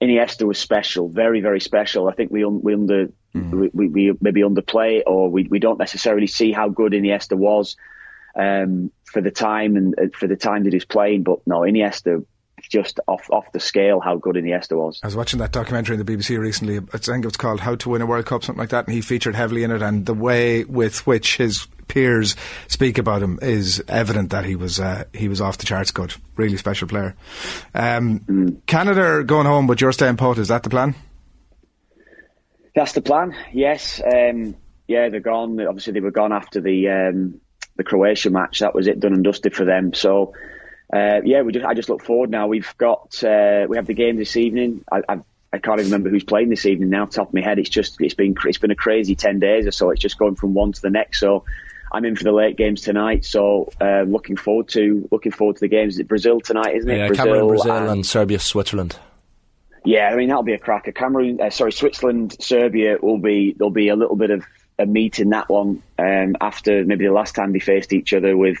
Iniesta 0.00 0.46
was 0.46 0.58
special, 0.58 1.08
very, 1.08 1.40
very 1.40 1.60
special. 1.60 2.08
I 2.08 2.12
think 2.12 2.30
we 2.30 2.44
we 2.44 2.74
under 2.74 3.08
mm. 3.34 3.70
we, 3.72 3.88
we, 3.88 4.12
maybe 4.20 4.42
underplay 4.42 5.02
or 5.06 5.30
we 5.30 5.44
we 5.44 5.58
don't 5.58 5.78
necessarily 5.78 6.26
see 6.26 6.52
how 6.52 6.68
good 6.68 6.92
Iniesta 6.92 7.36
was 7.36 7.76
um, 8.36 8.92
for 9.04 9.20
the 9.20 9.30
time 9.30 9.76
and 9.76 9.98
uh, 9.98 10.16
for 10.16 10.28
the 10.28 10.36
time 10.36 10.64
that 10.64 10.72
he's 10.72 10.84
playing. 10.84 11.24
But 11.24 11.40
no, 11.46 11.60
Iniesta 11.60 12.24
just 12.68 13.00
off 13.06 13.28
off 13.30 13.50
the 13.52 13.60
scale 13.60 14.00
how 14.00 14.16
good 14.16 14.36
Iniesta 14.36 14.76
was. 14.76 15.00
I 15.02 15.06
was 15.06 15.16
watching 15.16 15.38
that 15.40 15.52
documentary 15.52 15.98
in 15.98 16.04
the 16.04 16.10
BBC 16.10 16.38
recently. 16.38 16.78
I 16.78 16.98
think 16.98 17.24
it 17.24 17.28
was 17.28 17.36
called 17.36 17.60
How 17.60 17.74
to 17.76 17.90
Win 17.90 18.02
a 18.02 18.06
World 18.06 18.26
Cup, 18.26 18.44
something 18.44 18.60
like 18.60 18.70
that, 18.70 18.86
and 18.86 18.94
he 18.94 19.00
featured 19.00 19.34
heavily 19.34 19.64
in 19.64 19.70
it. 19.70 19.82
And 19.82 20.06
the 20.06 20.14
way 20.14 20.64
with 20.64 21.06
which 21.06 21.36
his 21.36 21.66
peers 21.88 22.36
speak 22.68 22.98
about 22.98 23.22
him 23.22 23.38
is 23.42 23.82
evident 23.88 24.30
that 24.30 24.44
he 24.44 24.56
was 24.56 24.78
uh, 24.78 25.04
he 25.12 25.28
was 25.28 25.40
off 25.40 25.58
the 25.58 25.66
charts 25.66 25.90
good. 25.90 26.14
Really 26.36 26.56
special 26.56 26.88
player. 26.88 27.16
Um, 27.74 28.20
mm. 28.20 28.66
Canada 28.66 29.02
are 29.02 29.22
going 29.24 29.46
home, 29.46 29.66
but 29.66 29.80
you're 29.80 29.92
staying 29.92 30.16
put. 30.16 30.38
Is 30.38 30.48
that 30.48 30.62
the 30.62 30.70
plan? 30.70 30.94
That's 32.74 32.92
the 32.92 33.02
plan. 33.02 33.34
Yes. 33.52 34.00
Um, 34.00 34.56
yeah, 34.86 35.08
they're 35.08 35.20
gone. 35.20 35.60
Obviously, 35.60 35.92
they 35.92 36.00
were 36.00 36.10
gone 36.10 36.32
after 36.32 36.60
the 36.60 36.88
um, 36.88 37.40
the 37.76 37.84
Croatia 37.84 38.30
match. 38.30 38.60
That 38.60 38.74
was 38.74 38.86
it, 38.86 39.00
done 39.00 39.12
and 39.12 39.24
dusted 39.24 39.54
for 39.54 39.64
them. 39.64 39.92
So, 39.94 40.32
uh, 40.92 41.20
yeah, 41.24 41.42
we 41.42 41.52
just 41.52 41.66
I 41.66 41.74
just 41.74 41.88
look 41.88 42.02
forward 42.02 42.30
now. 42.30 42.46
We've 42.46 42.74
got 42.78 43.22
uh, 43.22 43.66
we 43.68 43.76
have 43.76 43.86
the 43.86 43.94
game 43.94 44.16
this 44.16 44.36
evening. 44.36 44.84
I, 44.90 45.02
I've, 45.08 45.22
I 45.52 45.58
can't 45.58 45.80
even 45.80 45.92
remember 45.92 46.10
who's 46.10 46.24
playing 46.24 46.48
this 46.48 46.66
evening 46.66 46.90
now. 46.90 47.06
Top 47.06 47.28
of 47.28 47.34
my 47.34 47.40
head, 47.40 47.58
it's 47.58 47.68
just 47.70 48.00
it's 48.00 48.14
been 48.14 48.34
it's 48.44 48.58
been 48.58 48.70
a 48.70 48.76
crazy 48.76 49.14
ten 49.14 49.38
days 49.38 49.66
or 49.66 49.70
so. 49.70 49.90
It's 49.90 50.00
just 50.00 50.18
going 50.18 50.36
from 50.36 50.54
one 50.54 50.72
to 50.72 50.80
the 50.80 50.90
next. 50.90 51.20
So 51.20 51.44
I'm 51.92 52.04
in 52.04 52.16
for 52.16 52.24
the 52.24 52.32
late 52.32 52.56
games 52.56 52.82
tonight. 52.82 53.24
So 53.24 53.70
uh, 53.80 54.02
looking 54.02 54.36
forward 54.36 54.68
to 54.68 55.08
looking 55.10 55.32
forward 55.32 55.56
to 55.56 55.60
the 55.60 55.68
games. 55.68 56.00
Brazil 56.02 56.40
tonight, 56.40 56.76
isn't 56.76 56.90
it? 56.90 56.96
Yeah, 56.96 57.06
Brazil, 57.08 57.24
Cameroon, 57.24 57.48
Brazil, 57.48 57.72
and, 57.72 57.90
and 57.90 58.06
Serbia, 58.06 58.38
Switzerland. 58.38 58.98
Yeah, 59.84 60.08
I 60.08 60.16
mean 60.16 60.28
that'll 60.28 60.42
be 60.42 60.54
a 60.54 60.58
cracker. 60.58 60.92
Cameroon, 60.92 61.40
uh, 61.40 61.50
sorry, 61.50 61.72
Switzerland, 61.72 62.36
Serbia 62.40 62.98
will 63.00 63.18
be 63.18 63.54
there'll 63.56 63.70
be 63.70 63.88
a 63.88 63.96
little 63.96 64.16
bit 64.16 64.30
of 64.30 64.44
a 64.78 64.86
meet 64.86 65.18
in 65.18 65.30
that 65.30 65.48
one 65.48 65.82
um, 65.98 66.36
after 66.40 66.84
maybe 66.84 67.04
the 67.04 67.12
last 67.12 67.34
time 67.34 67.52
they 67.52 67.58
faced 67.58 67.92
each 67.92 68.12
other 68.12 68.36
with 68.36 68.58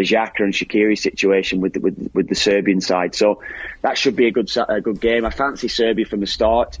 the 0.00 0.06
Xhaka 0.06 0.40
and 0.40 0.54
Shaqiri 0.54 0.98
situation 0.98 1.60
with 1.60 1.74
the, 1.74 1.80
with 1.80 2.10
with 2.14 2.26
the 2.26 2.34
Serbian 2.34 2.80
side. 2.80 3.14
So 3.14 3.42
that 3.82 3.98
should 3.98 4.16
be 4.16 4.28
a 4.28 4.30
good 4.30 4.50
a 4.66 4.80
good 4.80 4.98
game. 4.98 5.26
I 5.26 5.30
fancy 5.30 5.68
Serbia 5.68 6.06
from 6.06 6.20
the 6.20 6.26
start, 6.26 6.78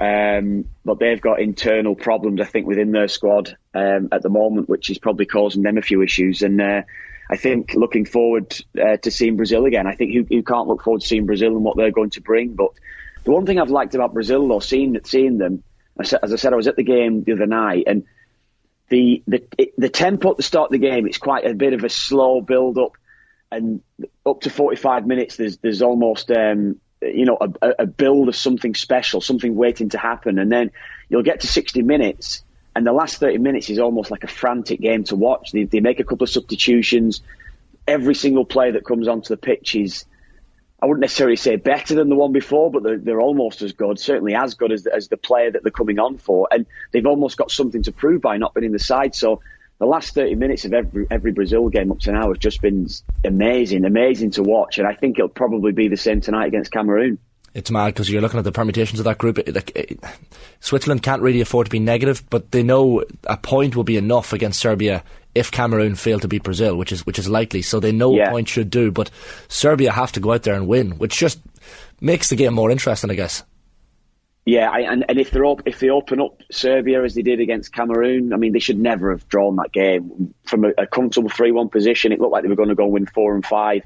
um, 0.00 0.64
but 0.82 0.98
they've 0.98 1.20
got 1.20 1.38
internal 1.38 1.94
problems 1.94 2.40
I 2.40 2.44
think 2.44 2.66
within 2.66 2.92
their 2.92 3.08
squad 3.08 3.58
um, 3.74 4.08
at 4.10 4.22
the 4.22 4.30
moment, 4.30 4.70
which 4.70 4.88
is 4.88 4.96
probably 4.96 5.26
causing 5.26 5.62
them 5.62 5.76
a 5.76 5.82
few 5.82 6.00
issues. 6.00 6.40
And 6.40 6.58
uh, 6.62 6.82
I 7.28 7.36
think 7.36 7.74
looking 7.74 8.06
forward 8.06 8.56
uh, 8.80 8.96
to 8.96 9.10
seeing 9.10 9.36
Brazil 9.36 9.66
again. 9.66 9.86
I 9.86 9.94
think 9.94 10.14
who 10.14 10.42
can't 10.42 10.66
look 10.66 10.82
forward 10.82 11.02
to 11.02 11.06
seeing 11.06 11.26
Brazil 11.26 11.56
and 11.56 11.62
what 11.62 11.76
they're 11.76 11.90
going 11.90 12.10
to 12.10 12.22
bring. 12.22 12.54
But 12.54 12.70
the 13.24 13.32
one 13.32 13.44
thing 13.44 13.60
I've 13.60 13.68
liked 13.68 13.94
about 13.94 14.14
Brazil, 14.14 14.48
though, 14.48 14.60
seeing 14.60 14.98
seeing 15.04 15.36
them, 15.36 15.62
as 16.00 16.14
I 16.14 16.36
said, 16.36 16.54
I 16.54 16.56
was 16.56 16.68
at 16.68 16.76
the 16.76 16.84
game 16.84 17.22
the 17.22 17.32
other 17.32 17.46
night 17.46 17.84
and 17.86 18.04
the 18.88 19.22
the 19.26 19.42
the 19.76 19.88
tempo 19.88 20.30
at 20.30 20.36
the 20.36 20.42
start 20.42 20.68
of 20.68 20.72
the 20.72 20.86
game 20.86 21.06
it's 21.06 21.18
quite 21.18 21.44
a 21.44 21.54
bit 21.54 21.72
of 21.72 21.84
a 21.84 21.88
slow 21.88 22.40
build 22.40 22.78
up, 22.78 22.92
and 23.50 23.82
up 24.24 24.40
to 24.42 24.50
forty 24.50 24.76
five 24.76 25.06
minutes 25.06 25.36
there's 25.36 25.56
there's 25.58 25.82
almost 25.82 26.30
um, 26.30 26.80
you 27.02 27.24
know 27.24 27.38
a, 27.40 27.74
a, 27.80 27.86
build 27.86 28.28
of 28.28 28.36
something 28.36 28.74
special, 28.74 29.20
something 29.20 29.54
waiting 29.54 29.88
to 29.90 29.98
happen, 29.98 30.38
and 30.38 30.50
then 30.50 30.70
you'll 31.08 31.22
get 31.22 31.40
to 31.40 31.46
sixty 31.46 31.82
minutes, 31.82 32.42
and 32.74 32.86
the 32.86 32.92
last 32.92 33.18
thirty 33.18 33.38
minutes 33.38 33.70
is 33.70 33.78
almost 33.78 34.10
like 34.10 34.24
a 34.24 34.28
frantic 34.28 34.80
game 34.80 35.04
to 35.04 35.16
watch. 35.16 35.52
They, 35.52 35.64
they 35.64 35.80
make 35.80 36.00
a 36.00 36.04
couple 36.04 36.24
of 36.24 36.30
substitutions. 36.30 37.22
Every 37.88 38.14
single 38.14 38.44
player 38.44 38.72
that 38.72 38.84
comes 38.84 39.06
onto 39.06 39.28
the 39.28 39.36
pitch 39.36 39.76
is 39.76 40.04
I 40.80 40.86
wouldn't 40.86 41.00
necessarily 41.00 41.36
say 41.36 41.56
better 41.56 41.94
than 41.94 42.10
the 42.10 42.14
one 42.14 42.32
before, 42.32 42.70
but 42.70 42.82
they're, 42.82 42.98
they're 42.98 43.20
almost 43.20 43.62
as 43.62 43.72
good, 43.72 43.98
certainly 43.98 44.34
as 44.34 44.54
good 44.54 44.72
as, 44.72 44.86
as 44.86 45.08
the 45.08 45.16
player 45.16 45.50
that 45.50 45.62
they're 45.62 45.72
coming 45.72 45.98
on 45.98 46.18
for. 46.18 46.48
And 46.50 46.66
they've 46.92 47.06
almost 47.06 47.38
got 47.38 47.50
something 47.50 47.82
to 47.84 47.92
prove 47.92 48.20
by 48.20 48.36
not 48.36 48.54
being 48.54 48.66
in 48.66 48.72
the 48.72 48.78
side. 48.78 49.14
So 49.14 49.40
the 49.78 49.86
last 49.86 50.14
30 50.14 50.34
minutes 50.34 50.66
of 50.66 50.74
every, 50.74 51.06
every 51.10 51.32
Brazil 51.32 51.68
game 51.70 51.90
up 51.90 52.00
to 52.00 52.12
now 52.12 52.28
has 52.28 52.38
just 52.38 52.60
been 52.60 52.88
amazing, 53.24 53.86
amazing 53.86 54.32
to 54.32 54.42
watch. 54.42 54.78
And 54.78 54.86
I 54.86 54.94
think 54.94 55.18
it'll 55.18 55.30
probably 55.30 55.72
be 55.72 55.88
the 55.88 55.96
same 55.96 56.20
tonight 56.20 56.48
against 56.48 56.70
Cameroon 56.72 57.18
it's 57.56 57.70
mad 57.70 57.86
because 57.86 58.10
you're 58.10 58.20
looking 58.20 58.36
at 58.36 58.44
the 58.44 58.52
permutations 58.52 59.00
of 59.00 59.04
that 59.04 59.16
group. 59.16 59.38
It, 59.38 59.54
like, 59.54 59.74
it, 59.74 59.98
Switzerland 60.60 61.02
can't 61.02 61.22
really 61.22 61.40
afford 61.40 61.64
to 61.64 61.70
be 61.70 61.78
negative, 61.78 62.22
but 62.28 62.50
they 62.50 62.62
know 62.62 63.02
a 63.24 63.38
point 63.38 63.74
will 63.74 63.82
be 63.82 63.96
enough 63.96 64.34
against 64.34 64.60
Serbia 64.60 65.02
if 65.36 65.50
Cameroon 65.50 65.94
fail 65.94 66.18
to 66.20 66.28
beat 66.28 66.42
Brazil, 66.42 66.76
which 66.76 66.92
is 66.92 67.04
which 67.04 67.18
is 67.18 67.28
likely. 67.28 67.62
So 67.62 67.78
they 67.78 67.92
know 67.92 68.14
yeah. 68.14 68.28
a 68.28 68.30
point 68.30 68.48
should 68.48 68.70
do, 68.70 68.90
but 68.90 69.10
Serbia 69.48 69.92
have 69.92 70.12
to 70.12 70.20
go 70.20 70.32
out 70.32 70.42
there 70.42 70.54
and 70.54 70.66
win, 70.66 70.92
which 70.92 71.16
just 71.16 71.40
makes 72.00 72.28
the 72.28 72.36
game 72.36 72.54
more 72.54 72.70
interesting, 72.70 73.10
I 73.10 73.14
guess. 73.14 73.42
Yeah, 74.46 74.70
I, 74.70 74.80
and, 74.82 75.04
and 75.08 75.18
if 75.18 75.32
they're 75.32 75.44
op- 75.44 75.66
if 75.66 75.80
they 75.80 75.90
open 75.90 76.20
up 76.20 76.40
Serbia 76.52 77.02
as 77.02 77.14
they 77.14 77.22
did 77.22 77.40
against 77.40 77.72
Cameroon, 77.72 78.32
I 78.32 78.36
mean 78.36 78.52
they 78.52 78.60
should 78.60 78.78
never 78.78 79.10
have 79.10 79.28
drawn 79.28 79.56
that 79.56 79.72
game 79.72 80.34
from 80.44 80.64
a, 80.64 80.72
a 80.78 80.86
comfortable 80.86 81.28
three-one 81.28 81.68
position. 81.68 82.12
It 82.12 82.20
looked 82.20 82.32
like 82.32 82.44
they 82.44 82.48
were 82.48 82.56
going 82.56 82.68
to 82.68 82.76
go 82.76 82.86
win 82.86 83.06
four 83.06 83.34
and 83.34 83.44
five, 83.44 83.82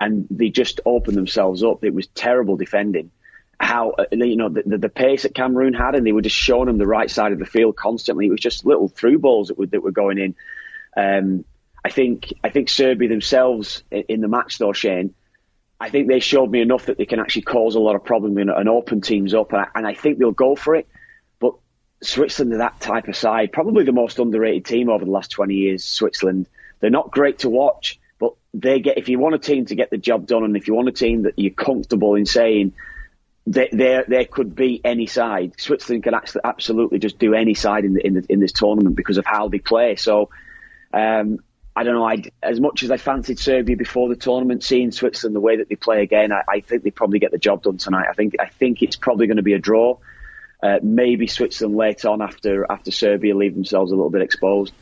and 0.00 0.26
they 0.30 0.50
just 0.50 0.80
opened 0.86 1.16
themselves 1.16 1.64
up. 1.64 1.84
It 1.84 1.92
was 1.92 2.06
terrible 2.08 2.56
defending. 2.56 3.10
How 3.58 3.90
uh, 3.90 4.04
you 4.12 4.36
know 4.36 4.48
the, 4.48 4.62
the, 4.64 4.78
the 4.78 4.88
pace 4.88 5.24
that 5.24 5.34
Cameroon 5.34 5.74
had, 5.74 5.96
and 5.96 6.06
they 6.06 6.12
were 6.12 6.22
just 6.22 6.36
showing 6.36 6.66
them 6.66 6.78
the 6.78 6.86
right 6.86 7.10
side 7.10 7.32
of 7.32 7.40
the 7.40 7.44
field 7.44 7.74
constantly. 7.74 8.26
It 8.26 8.30
was 8.30 8.40
just 8.40 8.64
little 8.64 8.88
through 8.88 9.18
balls 9.18 9.48
that 9.48 9.58
were, 9.58 9.66
that 9.66 9.82
were 9.82 9.90
going 9.90 10.18
in. 10.18 10.36
Um, 10.98 11.44
I 11.84 11.90
think 11.90 12.34
I 12.42 12.50
think 12.50 12.68
Serbia 12.68 13.08
themselves 13.08 13.82
in, 13.90 14.20
the 14.20 14.28
match 14.28 14.58
though, 14.58 14.72
Shane 14.72 15.14
I 15.80 15.90
think 15.90 16.08
they 16.08 16.20
showed 16.20 16.50
me 16.50 16.60
enough 16.60 16.86
that 16.86 16.98
they 16.98 17.06
can 17.06 17.20
actually 17.20 17.42
cause 17.42 17.76
a 17.76 17.80
lot 17.80 17.94
of 17.94 18.04
problem 18.04 18.36
and 18.36 18.68
open 18.68 19.00
teams 19.00 19.32
up, 19.32 19.52
and 19.52 19.62
I, 19.62 19.68
and 19.76 19.86
I 19.86 19.94
think 19.94 20.18
they'll 20.18 20.32
go 20.32 20.56
for 20.56 20.74
it. 20.74 20.88
But 21.38 21.54
Switzerland 22.02 22.54
are 22.54 22.58
that 22.58 22.80
type 22.80 23.06
of 23.06 23.16
side, 23.16 23.52
probably 23.52 23.84
the 23.84 23.92
most 23.92 24.18
underrated 24.18 24.64
team 24.64 24.90
over 24.90 25.04
the 25.04 25.10
last 25.10 25.30
20 25.30 25.54
years. 25.54 25.84
Switzerland, 25.84 26.48
they're 26.80 26.90
not 26.90 27.12
great 27.12 27.40
to 27.40 27.50
watch, 27.50 28.00
but 28.18 28.34
they 28.52 28.80
get. 28.80 28.98
If 28.98 29.08
you 29.08 29.20
want 29.20 29.36
a 29.36 29.38
team 29.38 29.66
to 29.66 29.76
get 29.76 29.90
the 29.90 29.98
job 29.98 30.26
done, 30.26 30.42
and 30.42 30.56
if 30.56 30.66
you 30.66 30.74
want 30.74 30.88
a 30.88 30.92
team 30.92 31.22
that 31.22 31.34
you're 31.36 31.52
comfortable 31.52 32.16
in 32.16 32.26
saying 32.26 32.72
there 33.46 34.04
there 34.06 34.24
could 34.24 34.56
be 34.56 34.80
any 34.84 35.06
side, 35.06 35.60
Switzerland 35.60 36.02
can 36.02 36.12
actually 36.12 36.40
absolutely 36.42 36.98
just 36.98 37.20
do 37.20 37.34
any 37.34 37.54
side 37.54 37.84
in 37.84 37.94
the, 37.94 38.04
in, 38.04 38.14
the, 38.14 38.26
in 38.28 38.40
this 38.40 38.52
tournament 38.52 38.96
because 38.96 39.16
of 39.16 39.26
how 39.26 39.48
they 39.48 39.58
play. 39.58 39.94
So. 39.94 40.30
Um, 40.92 41.38
I 41.78 41.84
don't 41.84 41.94
know. 41.94 42.08
I, 42.08 42.22
as 42.42 42.58
much 42.60 42.82
as 42.82 42.90
I 42.90 42.96
fancied 42.96 43.38
Serbia 43.38 43.76
before 43.76 44.08
the 44.08 44.16
tournament, 44.16 44.64
seeing 44.64 44.90
Switzerland 44.90 45.36
the 45.36 45.40
way 45.40 45.58
that 45.58 45.68
they 45.68 45.76
play 45.76 46.02
again, 46.02 46.32
I, 46.32 46.42
I 46.48 46.60
think 46.60 46.82
they 46.82 46.90
probably 46.90 47.20
get 47.20 47.30
the 47.30 47.38
job 47.38 47.62
done 47.62 47.76
tonight. 47.76 48.06
I 48.10 48.14
think 48.14 48.34
I 48.40 48.46
think 48.46 48.82
it's 48.82 48.96
probably 48.96 49.28
going 49.28 49.36
to 49.36 49.44
be 49.44 49.52
a 49.52 49.60
draw. 49.60 49.96
Uh, 50.60 50.78
maybe 50.82 51.28
Switzerland 51.28 51.76
later 51.76 52.08
on 52.08 52.20
after 52.20 52.66
after 52.68 52.90
Serbia 52.90 53.36
leave 53.36 53.54
themselves 53.54 53.92
a 53.92 53.94
little 53.94 54.10
bit 54.10 54.22
exposed. 54.22 54.72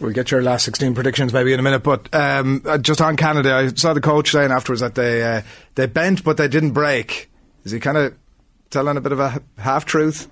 We'll 0.00 0.10
get 0.10 0.32
your 0.32 0.42
last 0.42 0.64
16 0.64 0.96
predictions 0.96 1.32
maybe 1.32 1.52
in 1.52 1.60
a 1.60 1.62
minute, 1.62 1.84
but 1.84 2.12
um, 2.12 2.62
uh, 2.64 2.76
just 2.76 3.00
on 3.00 3.16
Canada, 3.16 3.54
I 3.54 3.68
saw 3.68 3.92
the 3.92 4.00
coach 4.00 4.32
saying 4.32 4.50
afterwards 4.50 4.80
that 4.80 4.96
they 4.96 5.22
uh, 5.22 5.42
they 5.76 5.86
bent 5.86 6.24
but 6.24 6.38
they 6.38 6.48
didn't 6.48 6.72
break. 6.72 7.30
Is 7.62 7.70
he 7.70 7.78
kind 7.78 7.96
of 7.96 8.16
telling 8.70 8.96
a 8.96 9.00
bit 9.00 9.12
of 9.12 9.20
a 9.20 9.40
half 9.58 9.84
truth? 9.84 10.28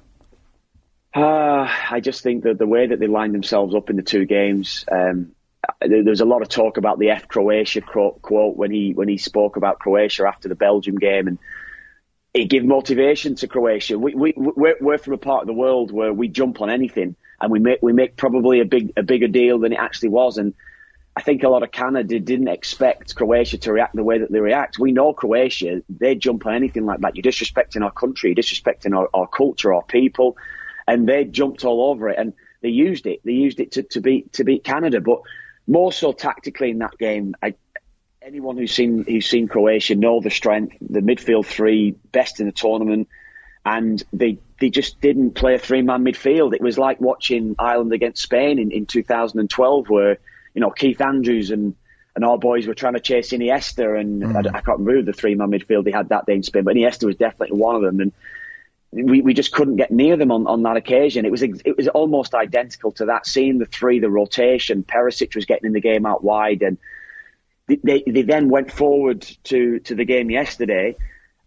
Uh, 1.14 1.66
I 1.90 2.00
just 2.00 2.22
think 2.22 2.44
that 2.44 2.58
the 2.58 2.66
way 2.66 2.86
that 2.86 3.00
they 3.00 3.08
lined 3.08 3.34
themselves 3.34 3.74
up 3.74 3.90
in 3.90 3.96
the 3.96 4.02
two 4.02 4.26
games, 4.26 4.84
um, 4.90 5.32
was 5.82 6.20
a 6.20 6.24
lot 6.24 6.42
of 6.42 6.48
talk 6.48 6.76
about 6.76 6.98
the 6.98 7.10
F 7.10 7.28
Croatia 7.28 7.80
quote 7.80 8.56
when 8.56 8.70
he 8.70 8.92
when 8.92 9.08
he 9.08 9.18
spoke 9.18 9.56
about 9.56 9.78
Croatia 9.78 10.26
after 10.26 10.48
the 10.48 10.54
Belgium 10.54 10.96
game, 10.96 11.26
and 11.28 11.38
it 12.32 12.44
gave 12.44 12.64
motivation 12.64 13.34
to 13.36 13.48
Croatia. 13.48 13.98
We, 13.98 14.14
we 14.14 14.34
we're, 14.36 14.76
we're 14.80 14.98
from 14.98 15.14
a 15.14 15.18
part 15.18 15.42
of 15.42 15.46
the 15.48 15.52
world 15.52 15.90
where 15.90 16.12
we 16.12 16.28
jump 16.28 16.60
on 16.60 16.70
anything, 16.70 17.16
and 17.40 17.50
we 17.50 17.58
make 17.58 17.80
we 17.82 17.92
make 17.92 18.16
probably 18.16 18.60
a 18.60 18.64
big 18.64 18.92
a 18.96 19.02
bigger 19.02 19.28
deal 19.28 19.58
than 19.58 19.72
it 19.72 19.78
actually 19.78 20.10
was, 20.10 20.38
and 20.38 20.54
I 21.16 21.22
think 21.22 21.42
a 21.42 21.48
lot 21.48 21.62
of 21.62 21.72
Canada 21.72 22.20
didn't 22.20 22.48
expect 22.48 23.14
Croatia 23.14 23.58
to 23.58 23.72
react 23.72 23.96
the 23.96 24.04
way 24.04 24.18
that 24.18 24.30
they 24.30 24.40
react. 24.40 24.78
We 24.78 24.92
know 24.92 25.12
Croatia; 25.12 25.82
they 25.88 26.14
jump 26.14 26.46
on 26.46 26.54
anything 26.54 26.86
like 26.86 27.00
that. 27.00 27.16
You're 27.16 27.24
disrespecting 27.24 27.82
our 27.82 27.90
country, 27.90 28.30
you're 28.30 28.42
disrespecting 28.42 28.96
our, 28.96 29.10
our 29.12 29.26
culture, 29.26 29.74
our 29.74 29.82
people, 29.82 30.36
and 30.90 31.08
they 31.08 31.24
jumped 31.24 31.64
all 31.64 31.90
over 31.90 32.08
it, 32.08 32.18
and 32.18 32.32
they 32.62 32.70
used 32.70 33.06
it. 33.06 33.20
They 33.24 33.32
used 33.32 33.60
it 33.60 33.72
to, 33.72 33.84
to 33.84 34.00
beat 34.00 34.32
to 34.34 34.44
beat 34.44 34.64
Canada, 34.64 35.00
but 35.00 35.20
more 35.68 35.92
so 35.92 36.12
tactically 36.12 36.70
in 36.70 36.78
that 36.78 36.98
game. 36.98 37.36
I, 37.40 37.54
anyone 38.20 38.56
who's 38.56 38.72
seen 38.72 39.04
who's 39.04 39.26
seen 39.26 39.46
Croatia 39.46 39.94
know 39.94 40.20
the 40.20 40.30
strength, 40.30 40.76
the 40.80 40.98
midfield 40.98 41.46
three, 41.46 41.92
best 42.10 42.40
in 42.40 42.46
the 42.46 42.52
tournament, 42.52 43.08
and 43.64 44.02
they 44.12 44.38
they 44.58 44.68
just 44.68 45.00
didn't 45.00 45.36
play 45.36 45.54
a 45.54 45.60
three 45.60 45.82
man 45.82 46.04
midfield. 46.04 46.54
It 46.54 46.60
was 46.60 46.76
like 46.76 47.00
watching 47.00 47.54
Ireland 47.56 47.92
against 47.92 48.20
Spain 48.20 48.58
in, 48.58 48.72
in 48.72 48.86
2012, 48.86 49.88
where 49.88 50.18
you 50.54 50.60
know 50.60 50.70
Keith 50.70 51.00
Andrews 51.00 51.52
and 51.52 51.76
and 52.16 52.24
our 52.24 52.36
boys 52.36 52.66
were 52.66 52.74
trying 52.74 52.94
to 52.94 53.00
chase 53.00 53.30
Iniesta, 53.30 53.98
and 53.98 54.22
mm. 54.24 54.34
I, 54.34 54.58
I, 54.58 54.60
can't 54.60 54.80
remember 54.80 55.02
the 55.02 55.12
three 55.12 55.36
man 55.36 55.52
midfield 55.52 55.84
they 55.84 55.92
had 55.92 56.08
that 56.08 56.26
day 56.26 56.34
in 56.34 56.42
Spain, 56.42 56.64
but 56.64 56.74
Iniesta 56.74 57.04
was 57.04 57.14
definitely 57.14 57.58
one 57.58 57.76
of 57.76 57.82
them, 57.82 58.00
and 58.00 58.12
we, 58.92 59.20
we 59.20 59.34
just 59.34 59.52
couldn't 59.52 59.76
get 59.76 59.90
near 59.90 60.16
them 60.16 60.32
on, 60.32 60.46
on 60.46 60.62
that 60.64 60.76
occasion. 60.76 61.24
It 61.24 61.30
was 61.30 61.42
it 61.42 61.76
was 61.76 61.88
almost 61.88 62.34
identical 62.34 62.92
to 62.92 63.06
that. 63.06 63.26
Seeing 63.26 63.58
the 63.58 63.66
three, 63.66 64.00
the 64.00 64.10
rotation, 64.10 64.82
Perisic 64.82 65.34
was 65.34 65.44
getting 65.44 65.66
in 65.66 65.72
the 65.72 65.80
game 65.80 66.06
out 66.06 66.24
wide, 66.24 66.62
and 66.62 66.78
they 67.66 68.02
they 68.06 68.22
then 68.22 68.48
went 68.48 68.72
forward 68.72 69.22
to 69.44 69.78
to 69.80 69.94
the 69.94 70.04
game 70.04 70.30
yesterday 70.30 70.96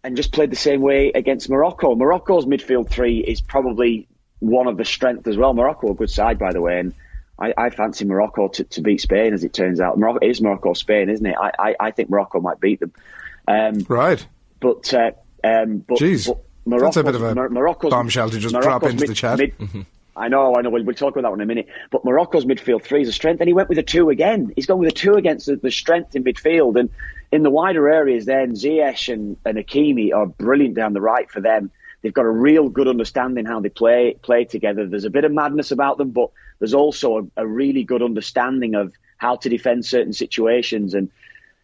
and 0.02 0.16
just 0.16 0.32
played 0.32 0.50
the 0.50 0.56
same 0.56 0.80
way 0.80 1.12
against 1.14 1.50
Morocco. 1.50 1.94
Morocco's 1.94 2.46
midfield 2.46 2.88
three 2.88 3.20
is 3.20 3.40
probably 3.40 4.08
one 4.38 4.66
of 4.66 4.76
the 4.76 4.84
strengths 4.84 5.26
as 5.28 5.36
well. 5.36 5.52
Morocco 5.52 5.90
a 5.90 5.94
good 5.94 6.10
side 6.10 6.38
by 6.38 6.52
the 6.52 6.62
way, 6.62 6.78
and 6.78 6.94
I, 7.38 7.52
I 7.56 7.70
fancy 7.70 8.04
Morocco 8.06 8.48
to, 8.48 8.64
to 8.64 8.80
beat 8.80 9.00
Spain 9.00 9.34
as 9.34 9.44
it 9.44 9.52
turns 9.52 9.80
out. 9.80 9.98
Morocco 9.98 10.26
is 10.26 10.40
Morocco 10.40 10.72
Spain, 10.72 11.10
isn't 11.10 11.26
it? 11.26 11.36
I, 11.38 11.50
I, 11.58 11.76
I 11.80 11.90
think 11.90 12.08
Morocco 12.08 12.40
might 12.40 12.60
beat 12.60 12.80
them. 12.80 12.92
Um, 13.46 13.84
right. 13.88 14.26
But 14.60 14.94
uh, 14.94 15.10
um, 15.42 15.78
but, 15.78 15.98
Jeez. 15.98 16.26
but 16.26 16.38
Morocco's, 16.66 16.94
That's 16.94 16.96
a 16.96 17.04
bit 17.04 17.14
of 17.14 17.22
a 17.22 17.34
Mor- 17.34 17.48
Morocco's, 17.50 17.90
bombshell 17.90 18.30
to 18.30 18.38
just 18.38 18.54
Morocco's 18.54 18.68
drop 18.68 18.82
into 18.84 19.02
mid, 19.02 19.10
the 19.10 19.14
chat. 19.14 19.38
Mid, 19.38 19.58
mm-hmm. 19.58 19.82
I 20.16 20.28
know, 20.28 20.54
I 20.56 20.62
know. 20.62 20.70
We'll, 20.70 20.84
we'll, 20.84 20.94
talk 20.94 21.14
about 21.14 21.22
that 21.22 21.30
one 21.30 21.40
in 21.40 21.44
a 21.44 21.46
minute. 21.46 21.68
But 21.90 22.04
Morocco's 22.04 22.44
midfield 22.44 22.82
three 22.82 23.02
is 23.02 23.08
a 23.08 23.12
strength, 23.12 23.40
and 23.40 23.48
he 23.48 23.54
went 23.54 23.68
with 23.68 23.78
a 23.78 23.82
two 23.82 24.10
again. 24.10 24.52
He's 24.54 24.66
gone 24.66 24.78
with 24.78 24.88
a 24.88 24.94
two 24.94 25.14
against 25.14 25.46
the, 25.46 25.56
the 25.56 25.70
strength 25.70 26.14
in 26.14 26.24
midfield, 26.24 26.78
and 26.78 26.90
in 27.32 27.42
the 27.42 27.50
wider 27.50 27.88
areas, 27.88 28.26
then 28.26 28.52
Ziyech 28.52 29.12
and, 29.12 29.36
and 29.44 29.58
Hakimi 29.58 30.14
are 30.14 30.26
brilliant 30.26 30.74
down 30.74 30.92
the 30.92 31.00
right 31.00 31.28
for 31.30 31.40
them. 31.40 31.70
They've 32.02 32.14
got 32.14 32.26
a 32.26 32.30
real 32.30 32.68
good 32.68 32.86
understanding 32.86 33.44
how 33.44 33.60
they 33.60 33.70
play 33.70 34.16
play 34.22 34.44
together. 34.44 34.86
There's 34.86 35.04
a 35.04 35.10
bit 35.10 35.24
of 35.24 35.32
madness 35.32 35.72
about 35.72 35.98
them, 35.98 36.10
but 36.10 36.30
there's 36.58 36.74
also 36.74 37.18
a, 37.18 37.42
a 37.42 37.46
really 37.46 37.82
good 37.82 38.02
understanding 38.02 38.74
of 38.74 38.92
how 39.16 39.36
to 39.36 39.48
defend 39.48 39.84
certain 39.84 40.12
situations. 40.12 40.94
And 40.94 41.10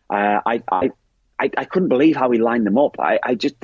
uh, 0.09 0.41
I, 0.45 0.63
I, 0.73 0.91
I, 1.39 1.51
I 1.57 1.65
couldn't 1.67 1.89
believe 1.89 2.17
how 2.17 2.31
he 2.31 2.39
lined 2.39 2.67
them 2.67 2.79
up. 2.79 2.99
I, 2.99 3.21
I 3.23 3.35
just 3.35 3.57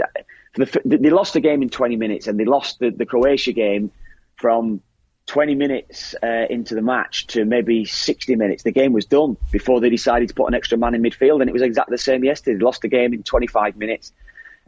the, 0.56 0.80
they 0.84 1.10
lost 1.10 1.34
the 1.34 1.40
game 1.40 1.62
in 1.62 1.68
20 1.68 1.96
minutes 1.96 2.26
and 2.26 2.38
they 2.38 2.44
lost 2.44 2.78
the, 2.78 2.90
the 2.90 3.06
Croatia 3.06 3.52
game 3.52 3.90
from 4.36 4.80
20 5.26 5.54
minutes 5.54 6.14
uh, 6.22 6.46
into 6.48 6.74
the 6.74 6.82
match 6.82 7.26
to 7.28 7.44
maybe 7.44 7.84
60 7.84 8.36
minutes. 8.36 8.62
The 8.62 8.72
game 8.72 8.92
was 8.92 9.06
done 9.06 9.36
before 9.50 9.80
they 9.80 9.90
decided 9.90 10.28
to 10.28 10.34
put 10.34 10.46
an 10.46 10.54
extra 10.54 10.78
man 10.78 10.94
in 10.94 11.02
midfield, 11.02 11.40
and 11.40 11.50
it 11.50 11.52
was 11.52 11.62
exactly 11.62 11.94
the 11.94 12.02
same 12.02 12.24
yesterday. 12.24 12.58
They 12.58 12.64
lost 12.64 12.82
the 12.82 12.88
game 12.88 13.12
in 13.12 13.22
25 13.22 13.76
minutes, 13.76 14.12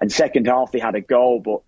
and 0.01 0.11
second 0.11 0.47
half 0.47 0.73
they 0.73 0.81
had 0.81 0.95
a 0.97 1.01
goal, 1.01 1.41
but 1.41 1.63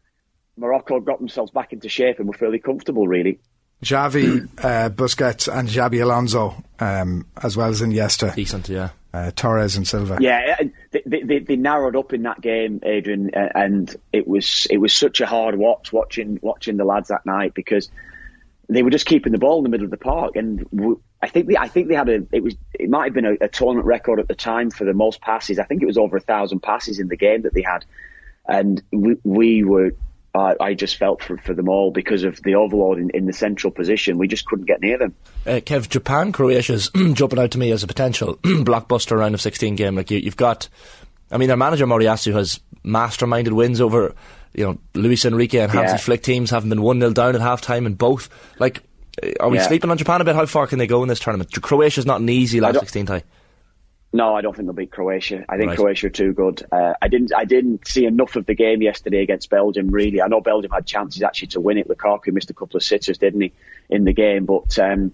Morocco 0.57 1.01
got 1.01 1.19
themselves 1.19 1.53
back 1.53 1.73
into 1.73 1.89
shape 1.89 2.19
and 2.19 2.27
were 2.27 2.35
fairly 2.35 2.59
comfortable, 2.59 3.07
really. 3.07 3.39
Xavi, 3.85 4.49
uh, 4.59 4.91
Busquets, 4.91 5.53
and 5.53 5.69
Xabi 5.69 6.03
Alonso, 6.03 6.63
um, 6.81 7.27
as 7.41 7.57
well 7.57 7.69
as 7.69 7.81
Iniesta. 7.81 8.35
Decent, 8.35 8.69
yeah. 8.69 8.91
Uh, 9.13 9.31
Torres 9.35 9.77
and 9.77 9.87
Silva. 9.87 10.19
Yeah, 10.21 10.57
they, 10.91 11.23
they, 11.23 11.39
they, 11.39 11.57
narrowed 11.57 11.95
up 11.95 12.13
in 12.13 12.23
that 12.25 12.41
game, 12.41 12.81
Adrian, 12.83 13.31
and 13.35 13.95
it 14.13 14.27
was 14.27 14.67
it 14.71 14.79
was 14.79 14.93
such 14.93 15.21
a 15.21 15.27
hard 15.27 15.57
watch 15.57 15.93
watching 15.93 16.39
watching 16.43 16.77
the 16.77 16.85
lads 16.85 17.09
that 17.09 17.25
night 17.25 17.55
because 17.55 17.91
they 18.69 18.83
were 18.83 18.91
just 18.91 19.07
keeping 19.07 19.33
the 19.33 19.39
ball 19.39 19.59
in 19.59 19.63
the 19.65 19.69
middle 19.69 19.85
of 19.85 19.91
the 19.91 19.97
park, 19.97 20.35
and 20.35 20.67
I 21.23 21.29
think 21.29 21.47
they, 21.47 21.57
I 21.57 21.69
think 21.69 21.89
they 21.89 21.95
had 21.95 22.09
a 22.09 22.27
it 22.33 22.43
was 22.43 22.57
it 22.75 22.91
might 22.91 23.05
have 23.05 23.15
been 23.15 23.25
a, 23.25 23.37
a 23.41 23.49
tournament 23.49 23.87
record 23.87 24.19
at 24.19 24.27
the 24.27 24.35
time 24.35 24.71
for 24.71 24.85
the 24.85 24.95
most 24.95 25.21
passes. 25.21 25.59
I 25.61 25.65
think 25.65 25.83
it 25.83 25.87
was 25.87 25.99
over 25.99 26.17
a 26.17 26.21
thousand 26.21 26.61
passes 26.61 26.99
in 26.99 27.07
the 27.07 27.17
game 27.17 27.43
that 27.43 27.55
they 27.55 27.63
had, 27.63 27.85
and 28.49 28.83
we, 28.91 29.17
we 29.23 29.65
were 29.65 29.93
uh, 30.35 30.55
I 30.61 30.75
just 30.75 30.97
felt 30.97 31.23
for, 31.23 31.37
for 31.39 31.55
them 31.55 31.69
all 31.69 31.91
because 31.91 32.23
of 32.23 32.41
the 32.43 32.55
overload 32.55 32.99
in, 32.99 33.11
in 33.11 33.27
the 33.27 33.33
central 33.33 33.73
position. 33.73 34.17
We 34.17 34.29
just 34.29 34.47
couldn't 34.47 34.67
get 34.67 34.81
near 34.81 34.97
them. 34.97 35.15
Uh, 35.47 35.61
Kev, 35.61 35.89
Japan, 35.89 36.33
Croatia's 36.33 36.91
jumping 37.13 37.39
out 37.39 37.51
to 37.53 37.59
me 37.59 37.73
as 37.73 37.83
a 37.83 37.89
potential 37.89 38.37
blockbuster 38.43 39.19
round 39.19 39.35
of 39.35 39.41
16 39.41 39.75
game. 39.75 39.97
Like 39.97 40.11
you, 40.11 40.23
have 40.25 40.37
got, 40.37 40.69
I 41.31 41.39
mean, 41.39 41.49
their 41.49 41.57
manager 41.57 41.87
Moriyasu 41.87 42.33
has 42.35 42.61
masterminded 42.85 43.53
wins 43.53 43.81
over, 43.81 44.15
you 44.55 44.65
know, 44.65 44.79
Luis 44.95 45.25
Enrique 45.25 45.59
and 45.59 45.73
Hansi 45.73 45.93
yeah. 45.93 45.97
Flick 45.97 46.23
teams 46.23 46.51
having 46.51 46.71
been 46.71 46.83
1 46.83 47.01
0 47.01 47.13
down 47.13 47.35
at 47.35 47.41
half 47.41 47.61
time 47.61 47.87
in 47.87 47.95
both. 47.95 48.29
Like, 48.61 48.83
uh, 49.23 49.31
are 49.41 49.49
we 49.49 49.57
yeah. 49.57 49.67
sleeping 49.67 49.91
on 49.91 49.99
Japan 49.99 50.21
a 50.21 50.25
bit? 50.25 50.37
How 50.37 50.47
far 50.47 50.69
can 50.69 50.79
they 50.79 50.87
go 50.87 51.03
in 51.03 51.09
this 51.09 51.21
tournament? 51.21 51.51
Croatia's 51.61 52.07
not 52.07 52.21
an 52.21 52.29
easy 52.29 52.61
last 52.61 52.79
16 52.79 53.07
tie. 53.07 53.25
No, 54.13 54.35
I 54.35 54.41
don't 54.41 54.57
think 54.57 54.67
they'll 54.67 54.75
beat 54.75 54.91
Croatia. 54.91 55.45
I 55.49 55.57
think 55.57 55.69
right. 55.69 55.79
Croatia 55.79 56.09
are 56.09 56.11
too 56.11 56.33
good. 56.33 56.67
Uh, 56.73 56.95
I 57.01 57.07
didn't. 57.07 57.33
I 57.33 57.45
didn't 57.45 57.87
see 57.87 58.07
enough 58.07 58.35
of 58.35 58.45
the 58.45 58.55
game 58.55 58.83
yesterday 58.83 59.23
against 59.23 59.51
Belgium. 59.51 59.89
Really, 59.91 60.21
I 60.21 60.27
know 60.27 60.41
Belgium 60.41 60.73
had 60.73 60.85
chances 60.85 61.23
actually 61.23 61.49
to 61.49 61.61
win 61.61 61.79
it. 61.79 61.89
Lukaku 61.89 62.33
missed 62.33 62.51
a 62.51 62.55
couple 62.55 62.77
of 62.77 62.83
sitters, 62.83 63.19
didn't 63.19 63.41
he, 63.41 63.53
in 63.89 64.05
the 64.05 64.13
game? 64.13 64.47
But 64.47 64.77
um, 64.81 65.13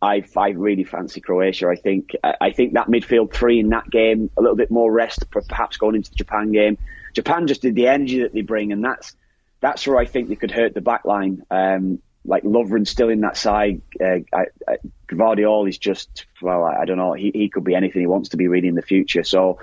I, 0.00 0.24
I 0.34 0.50
really 0.50 0.84
fancy 0.84 1.20
Croatia. 1.20 1.68
I 1.68 1.76
think. 1.76 2.16
I 2.24 2.50
think 2.52 2.72
that 2.72 2.86
midfield 2.86 3.34
three 3.34 3.60
in 3.60 3.68
that 3.68 3.90
game, 3.90 4.30
a 4.38 4.40
little 4.40 4.56
bit 4.56 4.70
more 4.70 4.90
rest, 4.90 5.30
perhaps 5.30 5.76
going 5.76 5.96
into 5.96 6.10
the 6.10 6.16
Japan 6.16 6.50
game. 6.50 6.78
Japan 7.12 7.48
just 7.48 7.60
did 7.60 7.74
the 7.74 7.88
energy 7.88 8.22
that 8.22 8.32
they 8.32 8.40
bring, 8.40 8.72
and 8.72 8.82
that's 8.82 9.14
that's 9.60 9.86
where 9.86 9.98
I 9.98 10.06
think 10.06 10.30
they 10.30 10.36
could 10.36 10.52
hurt 10.52 10.72
the 10.72 10.80
back 10.80 11.04
line. 11.04 11.44
Um, 11.50 12.00
like 12.24 12.44
Lovren 12.44 12.86
still 12.86 13.10
in 13.10 13.20
that 13.20 13.36
side. 13.36 13.82
Uh, 14.00 14.20
I, 14.32 14.46
I, 14.66 14.76
Gvardiol 15.08 15.68
is 15.68 15.78
just 15.78 16.26
well, 16.40 16.64
I, 16.64 16.82
I, 16.82 16.84
don't 16.84 16.98
know. 16.98 17.12
He 17.12 17.30
he 17.34 17.48
could 17.48 17.64
be 17.64 17.74
anything 17.74 18.00
he 18.00 18.06
wants 18.06 18.30
to 18.30 18.36
be 18.36 18.48
really 18.48 18.68
in 18.68 18.74
the 18.74 18.82
future. 18.82 19.24
So 19.24 19.58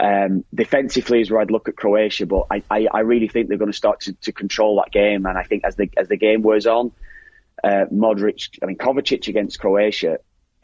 Um, 0.00 0.44
defensively 0.54 1.20
is 1.20 1.30
where 1.30 1.40
I'd 1.40 1.50
look 1.50 1.68
at 1.68 1.76
Croatia, 1.76 2.26
but 2.26 2.46
I, 2.52 2.62
I, 2.70 2.86
I 2.92 3.00
really 3.00 3.26
think 3.26 3.48
they're 3.48 3.58
going 3.58 3.72
to 3.72 3.76
start 3.76 4.00
to, 4.02 4.12
to 4.12 4.32
control 4.32 4.76
that 4.76 4.92
game. 4.92 5.26
And 5.26 5.36
I 5.36 5.42
think 5.42 5.64
as 5.64 5.74
the 5.74 5.90
as 5.96 6.06
the 6.08 6.16
game 6.16 6.42
wears 6.42 6.66
on, 6.66 6.92
uh, 7.64 7.86
Modric, 7.92 8.58
I 8.62 8.66
mean 8.66 8.76
Kovacic 8.76 9.26
against 9.26 9.58
Croatia, 9.58 10.18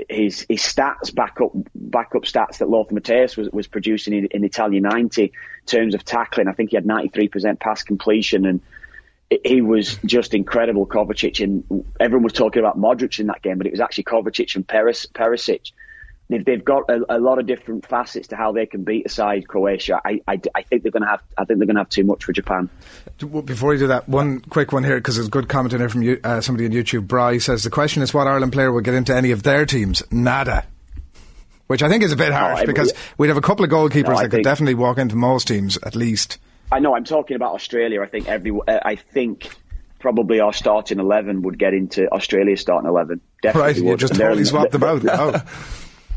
his 0.09 0.47
his 0.49 0.63
stats 0.63 1.13
back 1.15 1.41
up 1.41 1.53
back 1.75 2.15
up 2.15 2.23
stats 2.23 2.59
that 2.59 2.69
Lothar 2.69 2.95
Matthäus 2.95 3.37
was, 3.37 3.51
was 3.51 3.67
producing 3.67 4.15
in, 4.15 4.27
in 4.27 4.45
Italia 4.45 4.81
90 4.81 5.23
in 5.25 5.31
terms 5.67 5.95
of 5.95 6.05
tackling. 6.05 6.49
I 6.49 6.53
think 6.53 6.71
he 6.71 6.77
had 6.77 6.85
93% 6.85 7.59
pass 7.59 7.83
completion 7.83 8.47
and 8.47 8.61
he 9.45 9.61
was 9.61 9.99
just 10.05 10.35
incredible, 10.35 10.87
Kovacic. 10.87 11.43
And 11.43 11.85
everyone 11.99 12.25
was 12.25 12.33
talking 12.33 12.61
about 12.61 12.79
Modric 12.79 13.19
in 13.19 13.27
that 13.29 13.43
game, 13.43 13.59
but 13.59 13.67
it 13.67 13.73
was 13.73 13.81
actually 13.81 14.05
Kovacic 14.05 14.55
and 14.57 14.67
Peris, 14.67 15.07
Perisic 15.07 15.73
they've, 16.29 16.45
they've 16.45 16.65
got 16.65 16.89
a, 16.91 17.17
a, 17.17 17.19
lot 17.19 17.39
of 17.39 17.47
different 17.47 17.87
facets 17.87 18.29
to 18.29 18.37
how 18.37 18.53
they 18.53 18.67
can 18.67 18.85
beat 18.85 19.07
aside 19.07 19.47
Croatia. 19.47 20.01
I, 20.05 20.21
I, 20.27 20.41
I 20.55 20.63
think 20.63 20.83
they're 20.83 20.93
going 20.93 21.03
to 21.03 21.09
have 21.09 21.23
I 21.37 21.45
think 21.45 21.59
they're 21.59 21.67
going 21.67 21.77
to 21.77 21.81
have 21.81 21.89
too 21.89 22.05
much 22.05 22.25
for 22.25 22.33
Japan. 22.33 22.69
Before 23.19 23.73
you 23.73 23.81
do 23.81 23.87
that, 23.89 24.09
one 24.09 24.41
quick 24.41 24.73
one 24.73 24.85
here 24.85 24.97
because 24.97 25.17
there's 25.17 25.29
a 25.29 25.31
good 25.31 25.49
comment 25.49 25.75
in 25.75 25.81
here 25.81 25.89
from 25.89 26.03
you, 26.03 26.21
uh, 26.25 26.41
somebody 26.41 26.67
on 26.67 26.73
YouTube. 26.73 27.07
Bry 27.07 27.39
says 27.39 27.65
the 27.65 27.71
question 27.71 28.03
is 28.03 28.15
what 28.15 28.27
Ireland 28.27 28.53
player 28.53 28.73
will 28.73 28.81
get 28.81 28.95
into 28.95 29.15
any 29.15 29.31
of 29.31 29.43
their 29.43 29.67
teams. 29.67 30.03
Nada. 30.11 30.67
Which 31.67 31.83
I 31.83 31.89
think 31.89 32.03
is 32.03 32.13
a 32.13 32.17
bit 32.17 32.31
harsh 32.31 32.61
no, 32.61 32.67
because 32.67 32.93
we'd 33.17 33.29
have 33.29 33.39
a 33.39 33.43
couple 33.43 33.65
of 33.65 33.71
goalkeepers 33.71 34.09
no, 34.09 34.21
that 34.21 34.31
could 34.31 34.45
definitely 34.45 34.75
walk 34.75 34.99
into 34.99 35.17
most 35.17 35.49
teams 35.49 35.79
at 35.79 35.97
least. 35.97 36.39
I 36.75 36.81
know. 36.81 36.97
I'm 36.97 37.05
talking 37.05 37.37
about 37.37 37.55
Australia. 37.55 38.03
I 38.03 38.07
think 38.07 38.29
every. 38.29 38.51
Uh, 38.51 38.81
I 38.85 38.97
think 38.97 39.49
probably 40.01 40.41
our 40.41 40.53
starting 40.53 40.99
eleven 40.99 41.43
would 41.43 41.57
get 41.57 41.73
into 41.73 42.11
Australia's 42.11 42.61
starting 42.61 42.89
eleven. 42.89 43.21
Definitely 43.43 43.83
right, 43.83 43.91
you 43.91 43.97
just 43.97 44.17
totally 44.17 44.45
swapped 44.45 44.73
them 44.73 44.83
out. 44.83 45.05
Oh. 45.09 45.43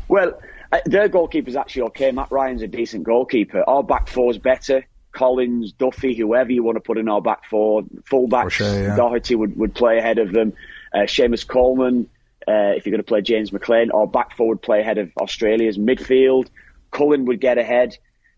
Well, 0.08 0.40
uh, 0.72 0.80
their 0.84 1.08
goalkeeper's 1.08 1.54
actually 1.54 1.82
okay. 1.82 2.10
Mat 2.10 2.28
Ryan's 2.32 2.62
a 2.62 2.66
decent 2.66 3.04
goalkeeper. 3.04 3.62
Our 3.68 3.84
back 3.84 4.08
four's 4.08 4.38
better. 4.38 4.84
Collins, 5.12 5.72
Duffy, 5.72 6.14
whoever 6.16 6.50
you 6.50 6.64
want 6.64 6.76
to 6.76 6.80
put 6.80 6.98
in 6.98 7.08
our 7.08 7.22
back 7.22 7.44
four, 7.48 7.82
fullbacks, 8.10 8.50
sure, 8.50 8.82
yeah. 8.82 8.96
Doherty 8.96 9.34
would, 9.36 9.56
would 9.56 9.74
play 9.74 9.98
ahead 9.98 10.18
of 10.18 10.32
them. 10.32 10.54
Uh, 10.92 11.00
Seamus 11.00 11.46
Coleman, 11.46 12.08
uh, 12.48 12.74
if 12.74 12.84
you're 12.84 12.90
going 12.92 13.02
to 13.02 13.08
play 13.08 13.20
James 13.20 13.50
McClean, 13.50 13.92
our 13.94 14.06
back 14.06 14.36
four 14.36 14.48
would 14.48 14.62
play 14.62 14.80
ahead 14.80 14.98
of 14.98 15.10
Australia's 15.20 15.78
midfield. 15.78 16.48
Cullen 16.90 17.26
would 17.26 17.40
get 17.40 17.58
ahead. 17.58 17.96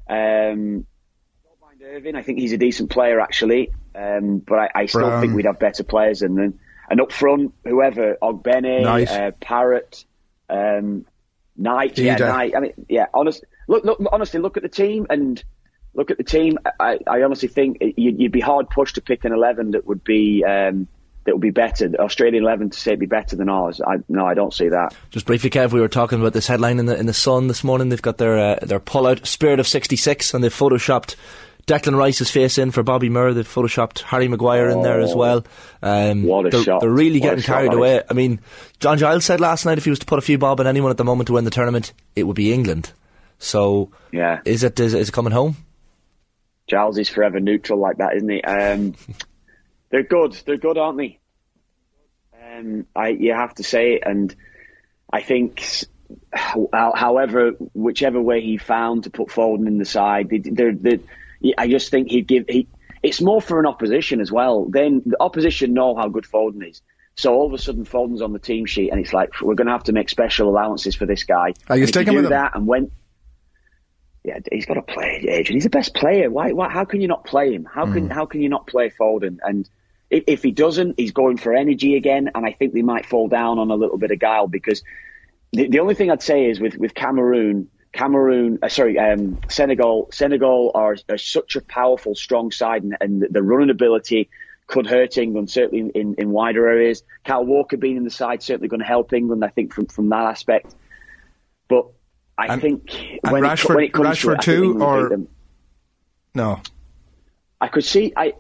Um, 0.08 0.86
don't 1.90 1.94
mind 1.94 2.06
Irvine. 2.06 2.16
I 2.16 2.22
think 2.22 2.38
he's 2.38 2.52
a 2.52 2.58
decent 2.58 2.90
player 2.90 3.20
actually, 3.20 3.72
um, 3.94 4.38
but 4.38 4.58
I, 4.58 4.70
I 4.74 4.86
still 4.86 5.02
Brown. 5.02 5.20
think 5.20 5.34
we'd 5.34 5.46
have 5.46 5.58
better 5.58 5.84
players 5.84 6.20
than 6.20 6.34
them. 6.34 6.58
And 6.88 7.00
up 7.00 7.12
front, 7.12 7.54
whoever, 7.64 8.16
Ogbene, 8.20 8.82
nice. 8.82 9.10
uh, 9.10 9.30
Parrott, 9.40 10.04
um, 10.48 11.06
Knight, 11.56 11.98
yeah, 11.98 12.16
Knight. 12.16 12.54
I 12.56 12.60
mean, 12.60 12.72
yeah. 12.88 13.06
Honest, 13.14 13.44
look, 13.68 13.84
look, 13.84 14.00
honestly, 14.10 14.40
look 14.40 14.56
at 14.56 14.64
the 14.64 14.68
team 14.68 15.06
and 15.08 15.42
look 15.94 16.10
at 16.10 16.16
the 16.16 16.24
team. 16.24 16.58
I, 16.80 16.98
I 17.06 17.22
honestly 17.22 17.48
think 17.48 17.78
you'd, 17.80 18.20
you'd, 18.20 18.32
be 18.32 18.40
hard 18.40 18.70
pushed 18.70 18.96
to 18.96 19.02
pick 19.02 19.24
an 19.24 19.32
eleven 19.32 19.72
that 19.72 19.86
would 19.86 20.02
be 20.02 20.42
um, 20.44 20.88
that 21.24 21.34
would 21.34 21.42
be 21.42 21.50
better. 21.50 21.88
The 21.88 22.00
Australian 22.00 22.42
eleven 22.42 22.70
to 22.70 22.80
say 22.80 22.92
it'd 22.92 23.00
be 23.00 23.06
better 23.06 23.36
than 23.36 23.48
ours. 23.48 23.80
I, 23.80 23.98
no, 24.08 24.26
I 24.26 24.34
don't 24.34 24.52
see 24.52 24.70
that. 24.70 24.92
Just 25.10 25.26
briefly, 25.26 25.50
Kev, 25.50 25.72
we 25.72 25.80
were 25.80 25.88
talking 25.88 26.18
about 26.18 26.32
this 26.32 26.48
headline 26.48 26.80
in 26.80 26.86
the 26.86 26.98
in 26.98 27.06
the 27.06 27.14
Sun 27.14 27.46
this 27.46 27.62
morning. 27.62 27.90
They've 27.90 28.02
got 28.02 28.18
their 28.18 28.36
uh, 28.36 28.58
their 28.62 28.80
pull 28.80 29.06
out 29.06 29.26
spirit 29.28 29.60
of 29.60 29.68
'66, 29.68 30.34
and 30.34 30.42
they've 30.42 30.52
photoshopped 30.52 31.14
Declan 31.66 31.96
Rice's 31.96 32.30
face 32.30 32.58
in 32.58 32.70
for 32.70 32.82
Bobby 32.82 33.08
Moore. 33.08 33.32
They've 33.32 33.46
photoshopped 33.46 34.00
Harry 34.00 34.28
Maguire 34.28 34.70
oh, 34.70 34.72
in 34.72 34.82
there 34.82 35.00
as 35.00 35.14
well. 35.14 35.44
Um, 35.82 36.24
what 36.24 36.46
a 36.46 36.50
they're, 36.50 36.62
shot. 36.62 36.80
They're 36.80 36.90
really 36.90 37.20
what 37.20 37.30
getting 37.30 37.44
carried 37.44 37.72
away. 37.72 38.02
I 38.08 38.14
mean, 38.14 38.40
John 38.78 38.98
Giles 38.98 39.24
said 39.24 39.40
last 39.40 39.64
night 39.64 39.78
if 39.78 39.84
he 39.84 39.90
was 39.90 39.98
to 40.00 40.06
put 40.06 40.18
a 40.18 40.22
few 40.22 40.38
bob 40.38 40.60
on 40.60 40.66
anyone 40.66 40.90
at 40.90 40.96
the 40.96 41.04
moment 41.04 41.28
to 41.28 41.34
win 41.34 41.44
the 41.44 41.50
tournament, 41.50 41.92
it 42.16 42.24
would 42.24 42.36
be 42.36 42.52
England. 42.52 42.92
So, 43.38 43.90
yeah, 44.12 44.40
is 44.44 44.62
it 44.62 44.78
is, 44.78 44.94
is 44.94 45.08
it 45.08 45.12
coming 45.12 45.32
home? 45.32 45.56
Giles 46.66 46.98
is 46.98 47.08
forever 47.08 47.40
neutral 47.40 47.78
like 47.78 47.96
that, 47.96 48.16
isn't 48.16 48.28
he? 48.28 48.42
Um, 48.42 48.94
they're 49.90 50.02
good. 50.02 50.34
They're 50.44 50.58
good, 50.58 50.78
aren't 50.78 50.98
they? 50.98 51.18
Um, 52.40 52.86
I, 52.94 53.08
you 53.08 53.32
have 53.32 53.54
to 53.54 53.62
say 53.62 53.94
it, 53.94 54.02
and 54.04 54.34
I 55.10 55.22
think 55.22 55.62
however, 56.32 57.52
whichever 57.72 58.20
way 58.20 58.40
he 58.40 58.56
found 58.56 59.04
to 59.04 59.10
put 59.10 59.28
Foden 59.28 59.66
in 59.66 59.78
the 59.78 59.84
side, 59.84 60.28
they're, 60.30 60.74
they're, 60.74 60.98
I 61.56 61.68
just 61.68 61.90
think 61.90 62.10
he'd 62.10 62.26
give. 62.26 62.44
He, 62.48 62.68
it's 63.02 63.20
more 63.20 63.40
for 63.40 63.58
an 63.60 63.66
opposition 63.66 64.20
as 64.20 64.30
well. 64.30 64.66
Then 64.66 65.02
the 65.04 65.16
opposition 65.20 65.72
know 65.72 65.96
how 65.96 66.08
good 66.08 66.24
Foden 66.24 66.68
is. 66.68 66.82
So 67.16 67.34
all 67.34 67.46
of 67.46 67.52
a 67.52 67.58
sudden, 67.58 67.84
Foden's 67.84 68.22
on 68.22 68.32
the 68.32 68.38
team 68.38 68.66
sheet, 68.66 68.90
and 68.90 69.00
it's 69.00 69.12
like 69.12 69.40
we're 69.40 69.54
going 69.54 69.66
to 69.66 69.72
have 69.72 69.84
to 69.84 69.92
make 69.92 70.08
special 70.08 70.48
allowances 70.48 70.94
for 70.94 71.06
this 71.06 71.24
guy. 71.24 71.54
Are 71.68 71.76
you 71.76 71.86
sticking 71.86 72.14
with 72.14 72.28
that? 72.30 72.54
And 72.54 72.66
when, 72.66 72.90
yeah, 74.24 74.38
he's 74.50 74.66
got 74.66 74.74
to 74.74 74.82
play, 74.82 75.24
Adrian. 75.28 75.56
He's 75.56 75.64
the 75.64 75.70
best 75.70 75.94
player. 75.94 76.30
Why? 76.30 76.52
why 76.52 76.68
how 76.68 76.84
can 76.84 77.00
you 77.00 77.08
not 77.08 77.24
play 77.24 77.52
him? 77.52 77.64
How 77.64 77.90
can 77.90 78.08
mm. 78.08 78.12
how 78.12 78.26
can 78.26 78.40
you 78.42 78.48
not 78.48 78.66
play 78.66 78.90
Foden? 78.90 79.38
And 79.42 79.68
if, 80.08 80.24
if, 80.26 80.42
he 80.42 80.50
doesn't, 80.50 80.98
he's 80.98 81.12
going 81.12 81.36
for 81.36 81.54
energy 81.54 81.96
again. 81.96 82.30
And 82.34 82.46
I 82.46 82.52
think 82.52 82.74
they 82.74 82.82
might 82.82 83.06
fall 83.06 83.28
down 83.28 83.58
on 83.58 83.70
a 83.70 83.74
little 83.74 83.98
bit 83.98 84.10
of 84.10 84.18
guile 84.18 84.48
because 84.48 84.82
the, 85.52 85.68
the 85.68 85.80
only 85.80 85.94
thing 85.94 86.10
I'd 86.10 86.22
say 86.22 86.46
is 86.46 86.60
with 86.60 86.76
with 86.76 86.94
Cameroon 86.94 87.68
Cameroon, 87.92 88.58
uh, 88.62 88.68
sorry, 88.68 88.98
um, 88.98 89.40
Senegal. 89.48 90.08
Senegal 90.12 90.70
are, 90.74 90.96
are, 91.08 91.18
such 91.18 91.56
a 91.56 91.60
powerful, 91.60 92.14
strong 92.14 92.52
side, 92.52 92.84
and, 92.84 92.96
and 93.00 93.26
the 93.30 93.42
running 93.42 93.70
ability 93.70 94.30
could 94.68 94.86
hurt 94.86 95.18
England 95.18 95.50
certainly 95.50 95.90
in, 95.94 96.14
in, 96.14 96.30
wider 96.30 96.68
areas. 96.68 97.02
Kyle 97.24 97.44
Walker 97.44 97.76
being 97.76 97.96
in 97.96 98.04
the 98.04 98.10
side 98.10 98.42
certainly 98.42 98.68
going 98.68 98.80
to 98.80 98.86
help 98.86 99.12
England. 99.12 99.44
I 99.44 99.48
think 99.48 99.74
from 99.74 99.86
from 99.86 100.08
that 100.10 100.24
aspect, 100.26 100.72
but 101.68 101.86
I 102.38 102.46
and, 102.52 102.62
think 102.62 102.94
and 103.24 103.32
when, 103.32 103.42
Rashford, 103.42 103.70
it, 103.70 103.74
when 103.74 103.84
it 103.84 103.92
comes 103.92 104.06
Rashford 104.06 104.40
to 104.42 104.52
it, 104.52 104.56
too, 104.56 104.82
or 104.82 105.26
no, 106.34 106.60
I 107.60 107.66
could 107.66 107.84
see 107.84 108.12
I 108.16 108.34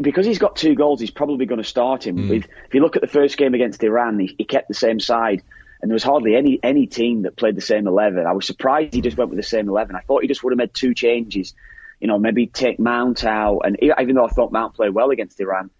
because 0.00 0.24
he's 0.24 0.38
got 0.38 0.56
two 0.56 0.74
goals. 0.74 1.00
He's 1.00 1.10
probably 1.10 1.44
going 1.44 1.60
to 1.62 1.68
start 1.68 2.06
him. 2.06 2.16
Mm. 2.16 2.38
If, 2.38 2.44
if 2.68 2.74
you 2.74 2.80
look 2.80 2.96
at 2.96 3.02
the 3.02 3.08
first 3.08 3.36
game 3.36 3.52
against 3.52 3.82
Iran, 3.84 4.18
he, 4.18 4.34
he 4.38 4.44
kept 4.44 4.68
the 4.68 4.74
same 4.74 4.98
side 4.98 5.42
and 5.82 5.90
there 5.90 5.94
was 5.94 6.04
hardly 6.04 6.36
any 6.36 6.60
any 6.62 6.86
team 6.86 7.22
that 7.22 7.36
played 7.36 7.56
the 7.56 7.60
same 7.60 7.86
eleven. 7.86 8.24
I 8.26 8.32
was 8.32 8.46
surprised 8.46 8.94
he 8.94 9.00
just 9.00 9.16
went 9.16 9.30
with 9.30 9.38
the 9.38 9.42
same 9.42 9.68
eleven. 9.68 9.96
I 9.96 10.00
thought 10.00 10.22
he 10.22 10.28
just 10.28 10.42
would 10.44 10.52
have 10.52 10.58
made 10.58 10.72
two 10.72 10.94
changes, 10.94 11.54
you 12.00 12.06
know, 12.06 12.18
maybe 12.18 12.46
take 12.46 12.78
Mount 12.78 13.24
out, 13.24 13.60
and 13.64 13.76
even 13.82 14.14
though 14.14 14.24
I 14.24 14.28
thought 14.28 14.52
Mount 14.52 14.74
played 14.74 14.94
well 14.94 15.10
against 15.10 15.40
Iran, 15.40 15.70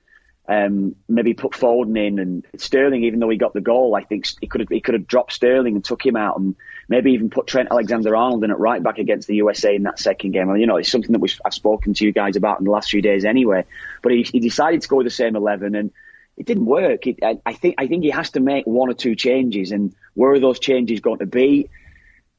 um, 0.48 0.96
maybe 1.08 1.34
put 1.34 1.52
Foden 1.52 1.96
in 1.96 2.18
and 2.18 2.46
Sterling, 2.56 3.04
even 3.04 3.20
though 3.20 3.30
he 3.30 3.36
got 3.36 3.54
the 3.54 3.60
goal, 3.60 3.94
I 3.94 4.02
think 4.02 4.26
he 4.40 4.48
could 4.48 4.60
have 4.60 4.68
he 4.68 4.80
could 4.80 4.94
have 4.94 5.06
dropped 5.06 5.32
Sterling 5.32 5.76
and 5.76 5.84
took 5.84 6.04
him 6.04 6.16
out, 6.16 6.36
and 6.36 6.56
maybe 6.88 7.12
even 7.12 7.30
put 7.30 7.46
Trent 7.46 7.68
Alexander-Arnold 7.70 8.42
in 8.42 8.50
at 8.50 8.58
right 8.58 8.82
back 8.82 8.98
against 8.98 9.28
the 9.28 9.36
USA 9.36 9.76
in 9.76 9.84
that 9.84 10.00
second 10.00 10.32
game. 10.32 10.54
you 10.56 10.66
know, 10.66 10.76
it's 10.76 10.90
something 10.90 11.12
that 11.12 11.20
we've, 11.20 11.40
I've 11.44 11.54
spoken 11.54 11.94
to 11.94 12.04
you 12.04 12.12
guys 12.12 12.34
about 12.34 12.58
in 12.58 12.64
the 12.64 12.72
last 12.72 12.90
few 12.90 13.00
days 13.00 13.24
anyway. 13.24 13.64
But 14.02 14.12
he, 14.12 14.22
he 14.24 14.40
decided 14.40 14.82
to 14.82 14.88
go 14.88 14.96
with 14.96 15.06
the 15.06 15.10
same 15.10 15.36
eleven 15.36 15.76
and 15.76 15.92
it 16.36 16.46
didn't 16.46 16.66
work. 16.66 17.06
It, 17.06 17.18
I, 17.22 17.38
I, 17.44 17.52
think 17.52 17.76
I 17.78 17.86
think 17.86 18.04
he 18.04 18.10
has 18.10 18.30
to 18.30 18.40
make 18.40 18.66
one 18.66 18.90
or 18.90 18.94
two 18.94 19.14
changes, 19.14 19.72
and 19.72 19.94
where 20.14 20.32
are 20.32 20.40
those 20.40 20.58
changes 20.58 21.00
going 21.00 21.18
to 21.18 21.26
be? 21.26 21.68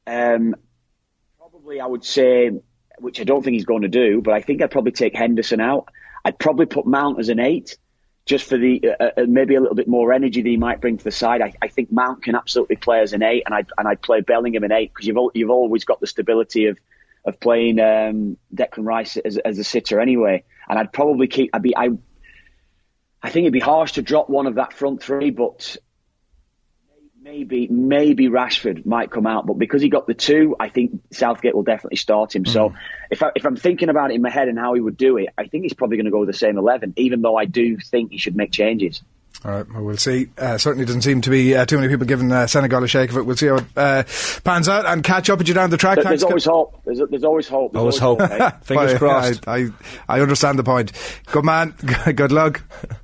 Um, 0.06 0.54
probably, 1.38 1.80
I 1.80 1.86
would 1.86 2.04
say, 2.04 2.50
which 2.98 3.20
I 3.20 3.24
don't 3.24 3.42
think 3.42 3.54
he's 3.54 3.64
going 3.64 3.82
to 3.82 3.88
do, 3.88 4.20
but 4.22 4.34
I 4.34 4.40
think 4.40 4.62
I'd 4.62 4.70
probably 4.70 4.92
take 4.92 5.14
Henderson 5.14 5.60
out. 5.60 5.88
I'd 6.24 6.38
probably 6.38 6.66
put 6.66 6.86
Mount 6.86 7.18
as 7.20 7.28
an 7.28 7.38
eight, 7.38 7.76
just 8.26 8.48
for 8.48 8.56
the 8.56 8.94
uh, 8.98 9.10
uh, 9.16 9.26
maybe 9.28 9.54
a 9.54 9.60
little 9.60 9.76
bit 9.76 9.88
more 9.88 10.12
energy 10.12 10.42
that 10.42 10.48
he 10.48 10.56
might 10.56 10.80
bring 10.80 10.98
to 10.98 11.04
the 11.04 11.12
side. 11.12 11.40
I, 11.40 11.52
I 11.62 11.68
think 11.68 11.92
Mount 11.92 12.22
can 12.22 12.34
absolutely 12.34 12.76
play 12.76 13.00
as 13.00 13.12
an 13.12 13.22
eight, 13.22 13.44
and 13.46 13.54
I 13.54 13.64
and 13.78 13.86
I'd 13.86 14.02
play 14.02 14.20
Bellingham 14.20 14.64
an 14.64 14.72
eight 14.72 14.92
because 14.92 15.06
you've 15.06 15.18
you've 15.34 15.50
always 15.50 15.84
got 15.84 16.00
the 16.00 16.06
stability 16.06 16.66
of 16.66 16.78
of 17.24 17.40
playing 17.40 17.80
um, 17.80 18.36
Declan 18.54 18.84
Rice 18.84 19.16
as, 19.16 19.38
as 19.38 19.58
a 19.58 19.64
sitter 19.64 20.00
anyway. 20.00 20.44
And 20.68 20.78
I'd 20.78 20.92
probably 20.92 21.26
keep. 21.26 21.50
I'd 21.52 21.62
be. 21.62 21.76
I 21.76 21.90
I 23.24 23.30
think 23.30 23.44
it'd 23.44 23.54
be 23.54 23.58
harsh 23.60 23.92
to 23.92 24.02
drop 24.02 24.28
one 24.28 24.46
of 24.46 24.56
that 24.56 24.74
front 24.74 25.02
three, 25.02 25.30
but 25.30 25.78
maybe 27.22 27.68
maybe 27.68 28.28
Rashford 28.28 28.84
might 28.84 29.10
come 29.10 29.26
out. 29.26 29.46
But 29.46 29.54
because 29.54 29.80
he 29.80 29.88
got 29.88 30.06
the 30.06 30.12
two, 30.12 30.54
I 30.60 30.68
think 30.68 31.00
Southgate 31.10 31.54
will 31.54 31.62
definitely 31.62 31.96
start 31.96 32.36
him. 32.36 32.44
Mm. 32.44 32.52
So 32.52 32.74
if 33.10 33.22
I, 33.22 33.30
if 33.34 33.46
I'm 33.46 33.56
thinking 33.56 33.88
about 33.88 34.10
it 34.10 34.14
in 34.16 34.20
my 34.20 34.28
head 34.28 34.48
and 34.48 34.58
how 34.58 34.74
he 34.74 34.80
would 34.82 34.98
do 34.98 35.16
it, 35.16 35.30
I 35.38 35.46
think 35.46 35.62
he's 35.62 35.72
probably 35.72 35.96
going 35.96 36.04
to 36.04 36.10
go 36.10 36.20
with 36.20 36.28
the 36.28 36.34
same 36.34 36.58
eleven. 36.58 36.92
Even 36.98 37.22
though 37.22 37.34
I 37.34 37.46
do 37.46 37.78
think 37.78 38.12
he 38.12 38.18
should 38.18 38.36
make 38.36 38.52
changes. 38.52 39.00
All 39.42 39.50
right, 39.50 39.72
well, 39.72 39.84
we'll 39.84 39.96
see. 39.96 40.28
Uh, 40.36 40.58
certainly 40.58 40.84
doesn't 40.84 41.02
seem 41.02 41.22
to 41.22 41.30
be 41.30 41.54
uh, 41.54 41.64
too 41.64 41.76
many 41.76 41.88
people 41.88 42.06
giving 42.06 42.30
uh, 42.30 42.46
Senegal 42.46 42.84
a 42.84 42.88
shake 42.88 43.10
of 43.10 43.16
it. 43.16 43.22
We'll 43.22 43.36
see 43.36 43.46
how 43.46 43.56
it 43.56 43.64
uh, 43.74 44.04
pans 44.44 44.68
out 44.68 44.84
and 44.86 45.02
catch 45.02 45.30
up 45.30 45.38
with 45.38 45.48
you 45.48 45.54
down 45.54 45.70
the 45.70 45.76
track. 45.78 45.96
There, 45.96 46.04
there's, 46.04 46.22
always 46.22 46.44
hope. 46.44 46.82
There's, 46.84 47.00
there's, 47.10 47.24
always 47.24 47.48
hope. 47.48 47.72
There's 47.72 47.80
always, 47.80 47.98
hope. 47.98 48.20
hope. 48.20 48.64
Fingers 48.64 48.98
crossed. 48.98 49.48
I, 49.48 49.56
I, 49.56 49.70
I 50.08 50.20
understand 50.20 50.58
the 50.58 50.64
point. 50.64 50.92
Good 51.26 51.44
man. 51.44 51.74
Good 52.14 52.32
luck. 52.32 52.62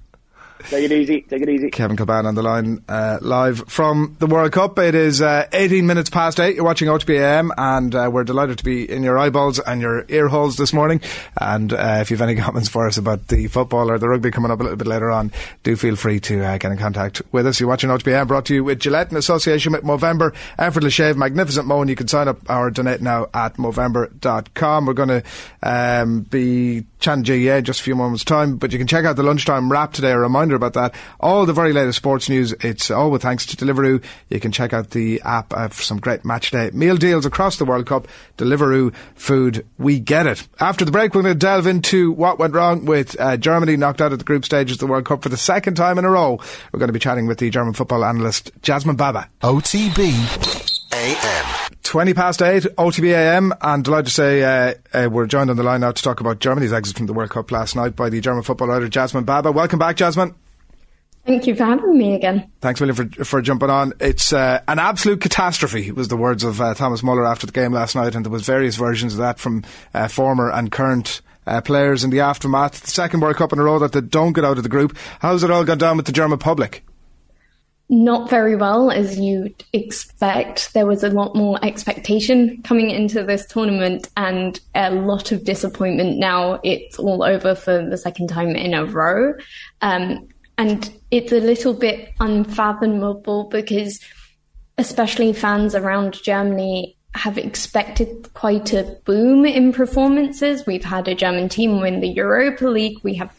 Take 0.65 0.85
it 0.85 0.93
easy. 0.93 1.23
Take 1.23 1.43
it 1.43 1.49
easy. 1.49 1.71
Kevin 1.71 1.97
Kilbane 1.97 2.25
on 2.25 2.35
the 2.35 2.43
line 2.43 2.85
uh, 2.89 3.19
live 3.21 3.65
from 3.69 4.17
the 4.19 4.27
World 4.27 4.53
Cup. 4.53 4.79
It 4.79 4.95
is 4.95 5.23
uh, 5.23 5.47
18 5.53 5.87
minutes 5.87 6.11
past 6.11 6.39
8. 6.41 6.55
You're 6.55 6.65
watching 6.65 6.89
OTBAM 6.89 7.51
and 7.57 7.95
uh, 7.95 8.11
we're 8.13 8.25
delighted 8.25 8.59
to 8.59 8.65
be 8.65 8.91
in 8.91 9.03
your 9.03 9.19
eyeballs 9.19 9.59
and 9.59 9.81
your 9.81 10.05
ear 10.09 10.29
holes 10.29 10.57
this 10.57 10.73
morning. 10.73 11.01
And 11.41 11.73
uh, 11.73 11.99
if 12.01 12.11
you 12.11 12.17
have 12.17 12.29
any 12.29 12.41
comments 12.41 12.69
for 12.69 12.87
us 12.87 12.97
about 12.97 13.29
the 13.29 13.47
football 13.49 13.91
or 13.91 13.99
the 13.99 14.09
rugby 14.09 14.31
coming 14.31 14.51
up 14.51 14.61
a 14.61 14.63
little 14.63 14.79
bit 14.79 14.87
later 14.87 15.11
on, 15.11 15.33
do 15.63 15.77
feel 15.77 15.97
free 15.97 16.21
to 16.21 16.45
uh, 16.45 16.59
get 16.59 16.73
in 16.73 16.79
contact 16.79 17.23
with 17.33 17.47
us. 17.47 17.61
You're 17.61 17.69
watching 17.69 17.91
OTBAM 17.91 18.29
brought 18.29 18.47
to 18.47 18.55
you 18.55 18.65
with 18.65 18.81
Gillette 18.81 19.11
in 19.11 19.17
association 19.17 19.73
with 19.73 19.83
Movember. 19.83 20.35
Effortless 20.59 20.95
Shave, 20.95 21.17
magnificent 21.17 21.67
mow. 21.67 21.81
And 21.81 21.91
you 21.91 21.97
can 21.97 22.09
sign 22.09 22.29
up 22.29 22.39
or 22.49 22.71
donate 22.71 23.01
now 23.01 23.29
at 23.35 23.57
Movember.com. 23.57 24.87
We're 24.87 24.93
going 24.93 25.09
to 25.09 25.23
um, 25.63 26.23
be 26.23 26.85
chatting 27.01 27.25
GAA 27.25 27.61
just 27.61 27.81
a 27.81 27.83
few 27.83 27.97
moments 27.97 28.25
time, 28.25 28.57
but 28.57 28.73
you 28.73 28.79
can 28.79 28.87
check 28.87 29.05
out 29.05 29.17
the 29.17 29.23
lunchtime 29.23 29.71
wrap 29.71 29.93
today. 29.93 30.13
A 30.13 30.19
reminder 30.19 30.50
about 30.57 30.75
that. 30.75 30.95
All 31.19 31.47
the 31.47 31.53
very 31.53 31.73
latest 31.73 31.99
sports 31.99 32.29
news. 32.29 32.53
It's 32.61 32.91
all 32.91 33.11
with 33.11 33.23
thanks 33.23 33.47
to 33.47 33.57
Deliveroo. 33.57 34.03
You 34.29 34.41
can 34.41 34.53
check 34.53 34.73
out 34.73 34.91
the 34.91 35.21
app 35.25 35.53
uh, 35.53 35.69
for 35.69 35.83
some 35.83 35.99
great 35.99 36.25
match 36.25 36.51
day 36.51 36.71
meal 36.73 36.97
deals 36.97 37.27
across 37.27 37.57
the 37.57 37.65
World 37.65 37.87
Cup. 37.87 38.09
Deliveroo 38.39 38.95
food, 39.15 39.67
we 39.79 40.01
get 40.01 40.27
it. 40.27 40.47
After 40.61 40.85
the 40.85 40.93
break, 40.93 41.15
we're 41.15 41.23
going 41.23 41.35
to 41.35 41.39
delve 41.39 41.67
into 41.67 42.13
what 42.13 42.39
went 42.39 42.55
wrong 42.55 42.85
with 42.85 43.19
uh, 43.21 43.37
Germany 43.37 43.77
knocked 43.77 44.01
out 44.01 44.13
at 44.13 44.19
the 44.19 44.25
group 44.25 44.45
stages 44.45 44.77
of 44.77 44.81
the 44.81 44.87
World 44.87 45.05
Cup 45.05 45.23
for 45.23 45.29
the 45.29 45.37
second 45.37 45.75
time 45.75 45.99
in 45.99 46.05
a 46.05 46.11
row. 46.11 46.39
We're 46.73 46.79
going 46.79 46.89
to 46.89 46.93
be 46.93 46.99
chatting 46.99 47.27
with 47.27 47.39
the 47.39 47.51
German 47.51 47.75
football 47.75 48.05
analyst 48.05 48.51
Jasmine 48.63 48.97
Baba. 48.97 49.29
OTB 49.43 50.60
AM. 51.01 51.47
20 51.83 52.13
past 52.15 52.43
8, 52.43 52.65
OTB 52.77 53.15
AM, 53.15 53.55
and 53.63 53.83
delighted 53.83 54.07
to 54.07 54.13
say 54.13 54.43
uh, 54.43 54.75
uh, 54.93 55.09
we're 55.11 55.27
joined 55.27 55.49
on 55.49 55.57
the 55.57 55.63
line 55.63 55.81
now 55.81 55.93
to 55.93 56.03
talk 56.03 56.21
about 56.21 56.41
Germany's 56.41 56.75
exit 56.75 56.99
from 56.99 57.07
the 57.07 57.15
World 57.15 57.31
Cup 57.31 57.51
last 57.51 57.75
night 57.75 57.97
by 57.97 58.11
the 58.11 58.21
German 58.21 58.43
football 58.43 58.69
writer 58.69 58.87
Jasmine 58.89 59.25
Baba. 59.25 59.51
Welcome 59.51 59.79
back, 59.79 59.97
Jasmine. 59.97 60.35
Thank 61.25 61.47
you 61.47 61.55
for 61.55 61.65
having 61.65 61.97
me 61.97 62.15
again. 62.15 62.51
Thanks, 62.61 62.81
William, 62.81 62.97
for, 62.97 63.25
for 63.25 63.41
jumping 63.41 63.71
on. 63.71 63.95
It's 63.99 64.33
uh, 64.33 64.61
an 64.69 64.79
absolute 64.79 65.23
catastrophe, 65.23 65.91
was 65.91 66.09
the 66.09 66.19
words 66.19 66.45
of 66.45 66.61
uh, 66.61 66.75
Thomas 66.75 67.03
Muller 67.03 67.27
after 67.27 67.47
the 67.47 67.53
game 67.53 67.73
last 67.73 67.95
night, 67.95 68.15
and 68.15 68.25
there 68.25 68.33
was 68.33 68.43
various 68.43 68.77
versions 68.77 69.15
of 69.15 69.21
that 69.21 69.39
from 69.39 69.65
uh, 69.95 70.07
former 70.07 70.51
and 70.51 70.71
current 70.71 71.23
uh, 71.47 71.63
players 71.63 72.05
in 72.05 72.11
the 72.11 72.21
aftermath. 72.21 72.83
The 72.83 72.91
second 72.91 73.21
World 73.21 73.37
Cup 73.37 73.55
in 73.55 73.59
a 73.59 73.63
row 73.65 73.79
that 73.79 73.93
they 73.93 74.03
don't 74.03 74.35
get 74.35 74.45
out 74.45 74.59
of 74.59 74.65
the 74.65 74.69
group. 74.69 74.97
How's 75.21 75.45
it 75.45 75.51
all 75.51 75.65
gone 75.65 75.79
down 75.79 75.97
with 75.97 76.07
the 76.07 76.13
German 76.13 76.39
public? 76.39 76.85
Not 77.93 78.31
very 78.31 78.55
well, 78.55 78.93
as 78.93 79.19
you'd 79.19 79.65
expect. 79.73 80.75
There 80.75 80.87
was 80.87 81.03
a 81.03 81.11
lot 81.11 81.35
more 81.35 81.59
expectation 81.65 82.63
coming 82.63 82.89
into 82.89 83.25
this 83.25 83.45
tournament 83.47 84.09
and 84.17 84.61
a 84.77 84.93
lot 84.93 85.33
of 85.33 85.43
disappointment. 85.43 86.17
Now 86.17 86.61
it's 86.63 87.01
all 87.01 87.25
over 87.25 87.57
for 87.57 87.85
the 87.85 87.99
second 87.99 88.29
time 88.29 88.51
in 88.51 88.75
a 88.75 88.85
row. 88.85 89.35
Um, 89.83 90.29
and 90.57 90.89
it's 91.11 91.33
a 91.33 91.41
little 91.41 91.75
bit 91.75 92.15
unfathomable 92.21 93.49
because, 93.49 93.99
especially 94.79 95.33
fans 95.33 95.75
around 95.75 96.23
Germany, 96.23 96.97
have 97.17 97.39
expected 97.39 98.33
quite 98.35 98.73
a 98.73 98.85
boom 99.05 99.45
in 99.45 99.73
performances. 99.73 100.65
We've 100.65 100.85
had 100.85 101.09
a 101.09 101.17
German 101.17 101.49
team 101.49 101.81
win 101.81 101.99
the 101.99 102.09
Europa 102.09 102.69
League. 102.69 102.99
We 103.03 103.17
have 103.17 103.35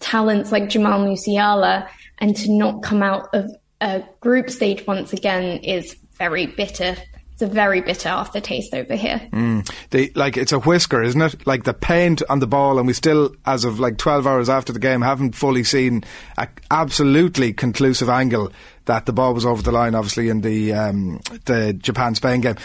talents 0.00 0.50
like 0.50 0.70
Jamal 0.70 1.00
Musiala 1.00 1.86
and 2.20 2.36
to 2.36 2.50
not 2.52 2.82
come 2.82 3.02
out 3.02 3.28
of 3.34 3.50
a 3.80 4.02
group 4.20 4.50
stage 4.50 4.86
once 4.86 5.12
again 5.12 5.58
is 5.58 5.96
very 6.18 6.46
bitter. 6.46 6.96
It's 7.32 7.42
a 7.42 7.46
very 7.46 7.80
bitter 7.80 8.10
aftertaste 8.10 8.74
over 8.74 8.94
here. 8.94 9.18
Mm. 9.32 10.14
Like 10.14 10.36
it's 10.36 10.52
a 10.52 10.58
whisker, 10.58 11.02
isn't 11.02 11.22
it? 11.22 11.46
Like 11.46 11.64
the 11.64 11.72
paint 11.72 12.22
on 12.28 12.40
the 12.40 12.46
ball, 12.46 12.76
and 12.76 12.86
we 12.86 12.92
still, 12.92 13.34
as 13.46 13.64
of 13.64 13.80
like 13.80 13.96
twelve 13.96 14.26
hours 14.26 14.50
after 14.50 14.74
the 14.74 14.78
game, 14.78 15.00
haven't 15.00 15.34
fully 15.34 15.64
seen 15.64 16.04
an 16.36 16.48
absolutely 16.70 17.54
conclusive 17.54 18.10
angle 18.10 18.52
that 18.84 19.06
the 19.06 19.14
ball 19.14 19.32
was 19.32 19.46
over 19.46 19.62
the 19.62 19.72
line. 19.72 19.94
Obviously, 19.94 20.28
in 20.28 20.42
the 20.42 20.74
um, 20.74 21.20
the 21.46 21.72
Japan 21.72 22.14
Spain 22.14 22.42
game, 22.42 22.56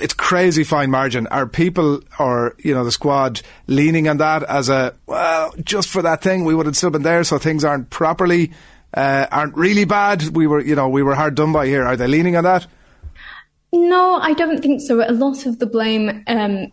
it's 0.00 0.14
crazy 0.14 0.64
fine 0.64 0.90
margin. 0.90 1.26
Are 1.26 1.46
people 1.46 2.00
or 2.18 2.54
you 2.58 2.72
know 2.72 2.84
the 2.84 2.92
squad 2.92 3.42
leaning 3.66 4.08
on 4.08 4.16
that 4.16 4.44
as 4.44 4.70
a 4.70 4.94
well, 5.04 5.52
just 5.62 5.90
for 5.90 6.00
that 6.00 6.22
thing, 6.22 6.46
we 6.46 6.54
would 6.54 6.64
have 6.64 6.76
still 6.76 6.88
been 6.88 7.02
there, 7.02 7.22
so 7.22 7.36
things 7.36 7.66
aren't 7.66 7.90
properly 7.90 8.50
uh, 8.94 9.26
aren't 9.30 9.56
really 9.56 9.84
bad. 9.84 10.36
We 10.36 10.46
were, 10.46 10.60
you 10.60 10.74
know, 10.74 10.88
we 10.88 11.02
were 11.02 11.14
hard 11.14 11.34
done 11.34 11.52
by 11.52 11.66
here. 11.66 11.84
Are 11.84 11.96
they 11.96 12.06
leaning 12.06 12.36
on 12.36 12.44
that? 12.44 12.66
No, 13.72 14.16
I 14.16 14.34
don't 14.34 14.60
think 14.60 14.82
so. 14.82 15.00
A 15.08 15.12
lot 15.12 15.46
of 15.46 15.58
the 15.58 15.66
blame 15.66 16.22
um, 16.26 16.72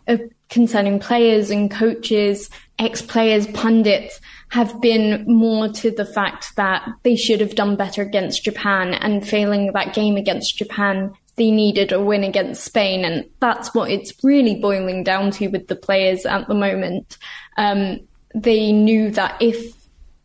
concerning 0.49 0.99
players 0.99 1.49
and 1.49 1.72
coaches, 1.72 2.49
ex-players, 2.78 3.47
pundits 3.47 4.20
have 4.49 4.82
been 4.82 5.24
more 5.26 5.70
to 5.70 5.91
the 5.91 6.05
fact 6.05 6.55
that 6.57 6.86
they 7.03 7.15
should 7.15 7.39
have 7.39 7.55
done 7.55 7.76
better 7.78 8.01
against 8.01 8.43
Japan 8.43 8.93
and 8.95 9.26
failing 9.26 9.72
that 9.72 9.93
game 9.93 10.17
against 10.17 10.57
Japan, 10.57 11.13
they 11.36 11.51
needed 11.51 11.93
a 11.93 12.03
win 12.03 12.26
against 12.26 12.65
Spain. 12.65 13.05
And 13.05 13.30
that's 13.39 13.74
what 13.74 13.91
it's 13.91 14.22
really 14.24 14.55
boiling 14.55 15.03
down 15.03 15.32
to 15.32 15.47
with 15.47 15.67
the 15.67 15.76
players 15.76 16.26
at 16.26 16.47
the 16.47 16.55
moment. 16.55 17.17
Um, 17.55 18.01
they 18.36 18.72
knew 18.74 19.11
that 19.11 19.38
if 19.39 19.78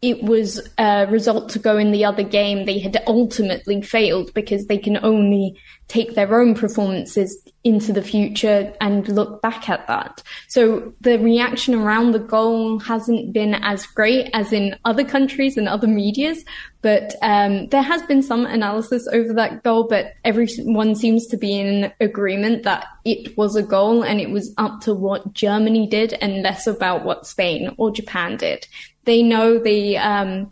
it 0.04 0.22
was 0.22 0.60
a 0.76 1.06
result 1.06 1.48
to 1.48 1.58
go 1.58 1.78
in 1.78 1.90
the 1.90 2.04
other 2.04 2.22
game, 2.22 2.66
they 2.66 2.78
had 2.78 3.02
ultimately 3.06 3.80
failed 3.80 4.34
because 4.34 4.66
they 4.66 4.76
can 4.76 4.98
only 5.02 5.58
take 5.88 6.14
their 6.14 6.38
own 6.38 6.54
performances 6.54 7.42
into 7.64 7.94
the 7.94 8.02
future 8.02 8.72
and 8.80 9.08
look 9.08 9.40
back 9.40 9.70
at 9.70 9.86
that. 9.86 10.22
So 10.48 10.92
the 11.00 11.18
reaction 11.18 11.74
around 11.74 12.12
the 12.12 12.18
goal 12.18 12.78
hasn't 12.78 13.32
been 13.32 13.54
as 13.54 13.86
great 13.86 14.28
as 14.34 14.52
in 14.52 14.76
other 14.84 15.02
countries 15.02 15.56
and 15.56 15.66
other 15.66 15.86
medias, 15.86 16.44
but 16.82 17.14
um, 17.22 17.68
there 17.68 17.82
has 17.82 18.02
been 18.02 18.22
some 18.22 18.44
analysis 18.44 19.08
over 19.08 19.32
that 19.32 19.62
goal, 19.62 19.86
but 19.88 20.12
everyone 20.24 20.94
seems 20.94 21.26
to 21.28 21.38
be 21.38 21.58
in 21.58 21.90
agreement 22.00 22.64
that 22.64 22.86
it 23.06 23.34
was 23.38 23.56
a 23.56 23.62
goal 23.62 24.04
and 24.04 24.20
it 24.20 24.28
was 24.28 24.52
up 24.58 24.82
to 24.82 24.92
what 24.92 25.32
Germany 25.32 25.86
did 25.86 26.12
and 26.20 26.42
less 26.42 26.66
about 26.66 27.04
what 27.04 27.26
Spain 27.26 27.74
or 27.78 27.90
Japan 27.90 28.36
did. 28.36 28.66
They 29.04 29.22
know 29.22 29.58
they 29.58 29.96
um, 29.96 30.50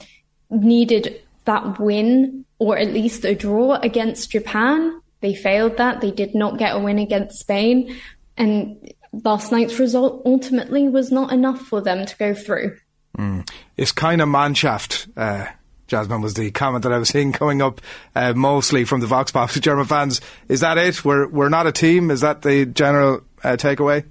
needed 0.48 1.20
that 1.44 1.78
win 1.78 2.46
or 2.58 2.78
at 2.78 2.94
least 2.94 3.26
a 3.26 3.34
draw 3.34 3.74
against 3.74 4.30
Japan. 4.30 5.01
They 5.22 5.34
failed 5.34 5.78
that. 5.78 6.00
They 6.00 6.10
did 6.10 6.34
not 6.34 6.58
get 6.58 6.76
a 6.76 6.78
win 6.78 6.98
against 6.98 7.38
Spain. 7.38 7.96
And 8.36 8.92
last 9.24 9.52
night's 9.52 9.78
result 9.78 10.22
ultimately 10.26 10.88
was 10.88 11.10
not 11.10 11.32
enough 11.32 11.60
for 11.60 11.80
them 11.80 12.04
to 12.04 12.16
go 12.16 12.34
through. 12.34 12.76
Mm. 13.16 13.48
It's 13.76 13.92
kind 13.92 14.20
of 14.20 14.28
Mannschaft. 14.28 15.08
Uh, 15.16 15.46
Jasmine 15.86 16.22
was 16.22 16.34
the 16.34 16.50
comment 16.50 16.84
that 16.84 16.92
I 16.92 16.98
was 16.98 17.10
seeing 17.10 17.32
coming 17.32 17.60
up 17.60 17.80
uh, 18.16 18.32
mostly 18.32 18.84
from 18.84 19.00
the 19.00 19.06
Vox 19.06 19.30
Pop 19.30 19.50
German 19.52 19.84
fans. 19.84 20.20
Is 20.48 20.60
that 20.60 20.78
it? 20.78 21.04
We're 21.04 21.28
we're 21.28 21.50
not 21.50 21.66
a 21.66 21.72
team. 21.72 22.10
Is 22.10 22.22
that 22.22 22.42
the 22.42 22.66
general 22.66 23.22
uh, 23.44 23.56
takeaway? 23.58 24.04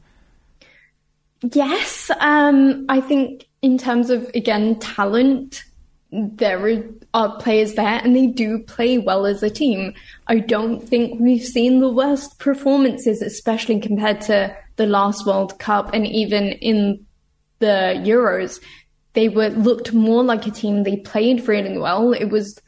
Yes, 1.54 2.12
um, 2.20 2.86
I 2.88 3.02
think 3.02 3.48
in 3.64 3.80
terms 3.80 4.12
of 4.12 4.30
again 4.36 4.78
talent, 4.78 5.64
there 6.12 6.68
are 6.68 6.84
uh, 7.14 7.38
players 7.38 7.76
there 7.76 8.02
and 8.04 8.16
they 8.16 8.28
do 8.28 8.60
play 8.60 8.98
well 8.98 9.26
as 9.26 9.42
a 9.42 9.50
team. 9.50 9.94
I 10.28 10.40
don't 10.40 10.82
think 10.82 11.20
we've 11.20 11.44
seen 11.44 11.80
the 11.80 11.90
worst 11.90 12.38
performances, 12.38 13.22
especially 13.22 13.80
compared 13.80 14.22
to 14.22 14.56
the 14.76 14.86
last 14.86 15.26
World 15.26 15.58
Cup 15.60 15.94
and 15.94 16.06
even 16.06 16.50
in 16.50 17.06
the 17.60 18.02
Euros. 18.04 18.60
They 19.14 19.30
were 19.30 19.50
looked 19.50 19.94
more 19.94 20.24
like 20.24 20.48
a 20.48 20.52
team. 20.52 20.84
They 20.84 20.98
played 20.98 21.48
really 21.48 21.78
well. 21.78 22.14
It 22.14 22.26
was 22.26 22.60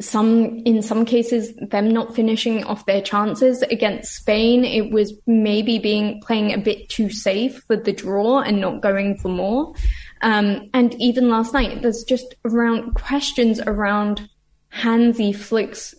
some 0.00 0.58
in 0.64 0.80
some 0.80 1.04
cases 1.04 1.52
them 1.56 1.90
not 1.90 2.14
finishing 2.14 2.62
off 2.64 2.86
their 2.86 3.02
chances 3.02 3.62
against 3.62 4.14
Spain. 4.14 4.64
It 4.64 4.92
was 4.92 5.12
maybe 5.26 5.78
being 5.78 6.20
playing 6.20 6.52
a 6.52 6.58
bit 6.58 6.88
too 6.88 7.10
safe 7.10 7.62
for 7.66 7.76
the 7.76 7.92
draw 7.92 8.40
and 8.40 8.60
not 8.60 8.80
going 8.80 9.16
for 9.16 9.28
more. 9.28 9.74
Um, 10.22 10.70
and 10.74 10.94
even 11.00 11.28
last 11.28 11.52
night, 11.52 11.82
there's 11.82 12.04
just 12.04 12.34
around 12.44 12.94
questions 12.94 13.60
around 13.60 14.28
Hansi 14.70 15.32
Flick's 15.32 15.94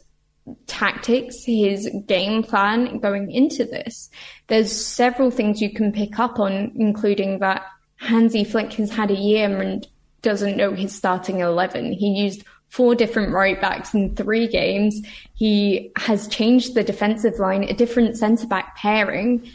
tactics, 0.67 1.43
his 1.45 1.89
game 2.07 2.43
plan 2.43 2.99
going 2.99 3.31
into 3.31 3.65
this. 3.65 4.09
There's 4.47 4.71
several 4.71 5.31
things 5.31 5.61
you 5.61 5.73
can 5.73 5.91
pick 5.91 6.19
up 6.19 6.39
on, 6.39 6.71
including 6.75 7.39
that 7.39 7.65
Hansi 7.97 8.43
Flick 8.43 8.73
has 8.73 8.91
had 8.91 9.11
a 9.11 9.15
year 9.15 9.61
and 9.61 9.87
doesn't 10.21 10.57
know 10.57 10.73
his 10.73 10.95
starting 10.95 11.39
11. 11.39 11.93
He 11.93 12.09
used 12.09 12.43
four 12.67 12.93
different 12.95 13.33
right 13.33 13.59
backs 13.59 13.93
in 13.93 14.15
three 14.15 14.47
games. 14.47 15.01
He 15.33 15.91
has 15.97 16.27
changed 16.27 16.75
the 16.75 16.83
defensive 16.83 17.39
line, 17.39 17.63
a 17.63 17.73
different 17.73 18.17
centre 18.17 18.47
back 18.47 18.75
pairing, 18.77 19.49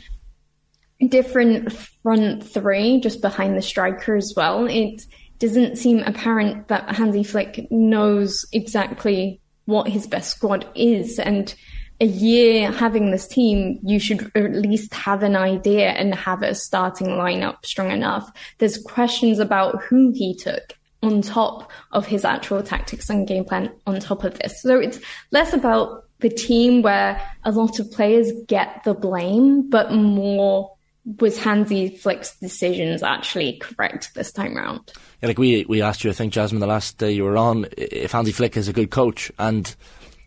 different 1.09 1.73
front 1.73 2.45
three 2.45 3.01
just 3.01 3.21
behind 3.21 3.57
the 3.57 3.63
striker 3.63 4.17
as 4.17 4.33
well. 4.37 4.67
It 4.67 5.03
doesn't 5.39 5.77
seem 5.77 6.01
apparent 6.01 6.69
that 6.69 6.95
Hansi 6.95 7.25
Flick 7.25 7.67
knows 7.71 8.47
exactly 8.53 9.41
what 9.65 9.89
his 9.89 10.07
best 10.07 10.37
squad 10.37 10.67
is. 10.75 11.19
And 11.19 11.55
a 12.01 12.07
year 12.07 12.71
having 12.71 13.11
this 13.11 13.27
team, 13.27 13.79
you 13.83 13.99
should 13.99 14.31
at 14.35 14.53
least 14.53 14.93
have 14.95 15.23
an 15.23 15.37
idea 15.37 15.91
and 15.91 16.15
have 16.15 16.43
a 16.43 16.55
starting 16.55 17.09
lineup 17.09 17.65
strong 17.65 17.91
enough. 17.91 18.31
There's 18.59 18.79
questions 18.79 19.39
about 19.39 19.83
who 19.85 20.13
he 20.15 20.35
took 20.35 20.75
on 21.03 21.23
top 21.23 21.71
of 21.93 22.07
his 22.07 22.25
actual 22.25 22.63
tactics 22.63 23.11
and 23.11 23.29
game 23.29 23.45
plan 23.45 23.71
on 23.87 24.01
top 24.01 24.25
of 24.25 24.39
this. 24.39 24.63
So 24.63 24.79
it's 24.79 24.99
less 25.31 25.53
about 25.53 26.05
the 26.21 26.31
team 26.31 26.83
where 26.83 27.21
a 27.45 27.53
lot 27.53 27.79
of 27.79 27.91
players 27.91 28.33
get 28.49 28.83
the 28.85 28.95
blame, 28.95 29.69
but 29.69 29.93
more 29.93 30.74
was 31.05 31.39
Hansi 31.39 31.97
Flick's 31.97 32.37
decisions 32.39 33.03
actually 33.03 33.59
correct 33.59 34.15
this 34.15 34.33
time 34.33 34.57
round? 34.57 34.93
Yeah, 35.21 35.29
like 35.29 35.39
we 35.39 35.65
we 35.69 35.83
asked 35.83 36.05
you, 36.05 36.11
I 36.11 36.15
think 36.15 36.33
Jasmine, 36.33 36.61
the 36.61 36.67
last 36.67 36.99
day 36.99 37.13
you 37.13 37.25
were 37.25 37.37
on, 37.37 37.67
if 37.77 38.13
Hansi 38.13 38.33
Flick 38.33 38.57
is 38.57 38.69
a 38.69 38.73
good 38.73 38.91
coach, 38.91 39.31
and 39.39 39.75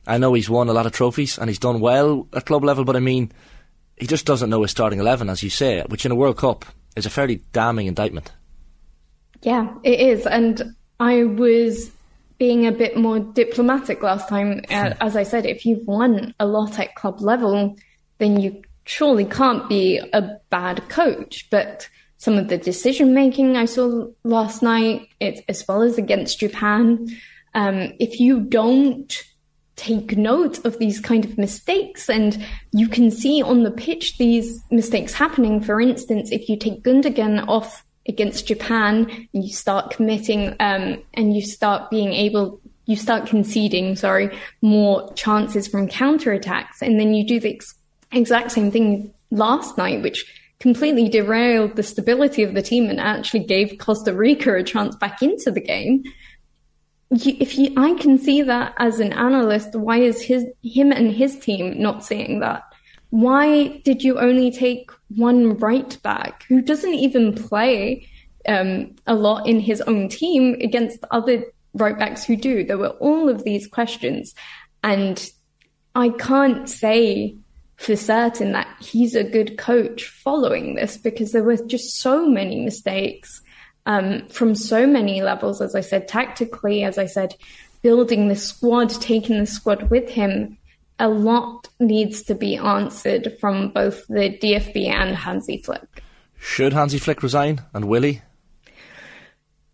I 0.06 0.18
know 0.18 0.34
he's 0.34 0.50
won 0.50 0.70
a 0.70 0.74
lot 0.74 0.86
of 0.86 0.92
trophies 0.92 1.38
and 1.38 1.50
he's 1.50 1.60
done 1.60 1.80
well 1.80 2.28
at 2.34 2.46
club 2.46 2.64
level, 2.64 2.86
but 2.86 2.96
I 2.96 3.00
mean, 3.00 3.32
he 3.98 4.08
just 4.08 4.26
doesn't 4.26 4.50
know 4.50 4.62
his 4.62 4.72
starting 4.72 5.00
eleven, 5.00 5.30
as 5.30 5.42
you 5.42 5.50
say, 5.50 5.84
which 5.88 6.06
in 6.06 6.12
a 6.12 6.16
World 6.16 6.38
Cup 6.38 6.66
is 6.96 7.06
a 7.06 7.10
fairly 7.10 7.42
damning 7.54 7.88
indictment. 7.88 8.32
Yeah, 9.42 9.74
it 9.84 10.00
is, 10.00 10.26
and 10.26 10.76
I 11.00 11.24
was 11.24 11.92
being 12.38 12.68
a 12.68 12.72
bit 12.72 12.96
more 12.96 13.20
diplomatic 13.20 14.04
last 14.04 14.30
time. 14.30 14.62
Uh, 14.70 14.94
as 15.02 15.16
I 15.16 15.24
said, 15.24 15.48
if 15.48 15.66
you've 15.66 15.88
won 15.88 16.36
a 16.40 16.46
lot 16.46 16.80
at 16.80 16.94
club 16.94 17.20
level, 17.22 17.76
then 18.20 18.40
you 18.40 18.62
surely 18.88 19.26
can't 19.26 19.68
be 19.70 20.00
a 20.14 20.38
bad 20.50 20.88
coach. 20.90 21.48
But 21.50 21.88
some 22.18 22.38
of 22.38 22.48
the 22.48 22.58
decision 22.58 23.14
making 23.14 23.58
I 23.58 23.66
saw 23.66 24.08
last 24.24 24.64
night, 24.64 25.08
it, 25.20 25.44
as 25.48 25.68
well 25.68 25.82
as 25.82 25.98
against 25.98 26.40
Japan, 26.40 27.08
um, 27.54 27.94
if 28.00 28.20
you 28.20 28.42
don't 28.42 29.24
take 29.76 30.18
note 30.18 30.66
of 30.66 30.80
these 30.80 31.00
kind 31.00 31.24
of 31.24 31.38
mistakes 31.38 32.10
and 32.10 32.44
you 32.72 32.88
can 32.88 33.12
see 33.12 33.44
on 33.44 33.64
the 33.64 33.72
pitch 33.72 34.18
these 34.18 34.60
mistakes 34.72 35.14
happening. 35.14 35.62
For 35.62 35.80
instance, 35.80 36.32
if 36.32 36.50
you 36.50 36.58
take 36.58 36.84
Gundogan 36.84 37.48
off 37.48 37.86
against 38.08 38.48
Japan 38.48 39.28
and 39.34 39.44
you 39.44 39.54
start 39.54 39.92
committing 39.92 40.56
um, 40.60 41.04
and 41.14 41.36
you 41.36 41.42
start 41.42 41.90
being 41.90 42.14
able 42.14 42.60
you 42.86 42.96
start 42.96 43.28
conceding 43.28 43.98
sorry 43.98 44.34
more 44.62 45.12
chances 45.14 45.68
from 45.68 45.90
counterattacks 45.90 46.82
and 46.82 46.98
then 46.98 47.14
you 47.14 47.28
do 47.28 47.38
the 47.38 47.50
exact 48.12 48.52
same 48.52 48.72
thing 48.72 49.14
last 49.32 49.78
night 49.78 50.02
which 50.02 50.26
completely 50.60 51.08
derailed 51.08 51.76
the 51.76 51.84
stability 51.84 52.42
of 52.42 52.54
the 52.54 52.62
team 52.62 52.90
and 52.90 53.00
actually 53.00 53.44
gave 53.44 53.78
Costa 53.78 54.14
Rica 54.14 54.56
a 54.56 54.64
chance 54.64 54.96
back 54.96 55.22
into 55.22 55.52
the 55.52 55.62
game 55.62 56.04
if 57.10 57.58
you, 57.58 57.74
I 57.78 57.94
can 57.96 58.18
see 58.18 58.42
that 58.42 58.74
as 58.78 59.00
an 59.00 59.14
analyst, 59.14 59.76
why 59.76 59.98
is 59.98 60.22
his 60.22 60.46
him 60.64 60.92
and 60.92 61.12
his 61.12 61.40
team 61.40 61.82
not 61.82 62.04
seeing 62.04 62.40
that? 62.40 62.64
Why 63.10 63.80
did 63.86 64.04
you 64.04 64.20
only 64.20 64.52
take 64.52 64.92
one 65.16 65.58
right 65.58 65.98
back 66.04 66.44
who 66.50 66.62
doesn't 66.62 66.94
even 66.94 67.34
play 67.34 68.10
um, 68.48 68.96
a 69.06 69.16
lot 69.16 69.48
in 69.48 69.60
his 69.62 69.80
own 69.82 70.10
team 70.10 70.56
against 70.60 71.00
other 71.12 71.46
right 71.74 71.98
backs 71.98 72.26
who 72.26 72.36
do? 72.36 72.66
There 72.66 72.78
were 72.78 72.90
all 72.90 73.30
of 73.30 73.46
these 73.46 73.68
questions, 73.68 74.36
and 74.84 75.30
I 75.96 76.10
can't 76.10 76.70
say 76.70 77.38
for 77.78 77.96
certain 77.96 78.52
that 78.52 78.68
he's 78.82 79.16
a 79.16 79.24
good 79.24 79.58
coach 79.58 80.06
following 80.06 80.76
this 80.76 80.98
because 80.98 81.32
there 81.32 81.44
were 81.44 81.58
just 81.58 82.00
so 82.00 82.28
many 82.28 82.64
mistakes 82.64 83.42
um, 83.86 84.28
from 84.28 84.54
so 84.54 84.86
many 84.86 85.22
levels, 85.22 85.62
as 85.62 85.74
I 85.74 85.82
said, 85.82 86.08
tactically, 86.08 86.84
as 86.84 86.98
I 86.98 87.06
said, 87.06 87.36
building 87.82 88.28
the 88.28 88.36
squad, 88.36 88.90
taking 88.90 89.40
the 89.40 89.46
squad 89.46 89.90
with 89.90 90.10
him. 90.10 90.58
A 91.00 91.08
lot 91.08 91.70
needs 91.80 92.24
to 92.24 92.36
be 92.36 92.58
answered 92.58 93.38
from 93.40 93.70
both 93.70 94.06
the 94.08 94.38
DFB 94.42 94.88
and 94.88 95.16
Hansi 95.16 95.60
Flick. 95.60 96.04
Should 96.40 96.74
Hansi 96.74 96.98
Flick 96.98 97.24
resign, 97.24 97.62
and 97.74 97.86
will 97.86 98.04
he? 98.04 98.22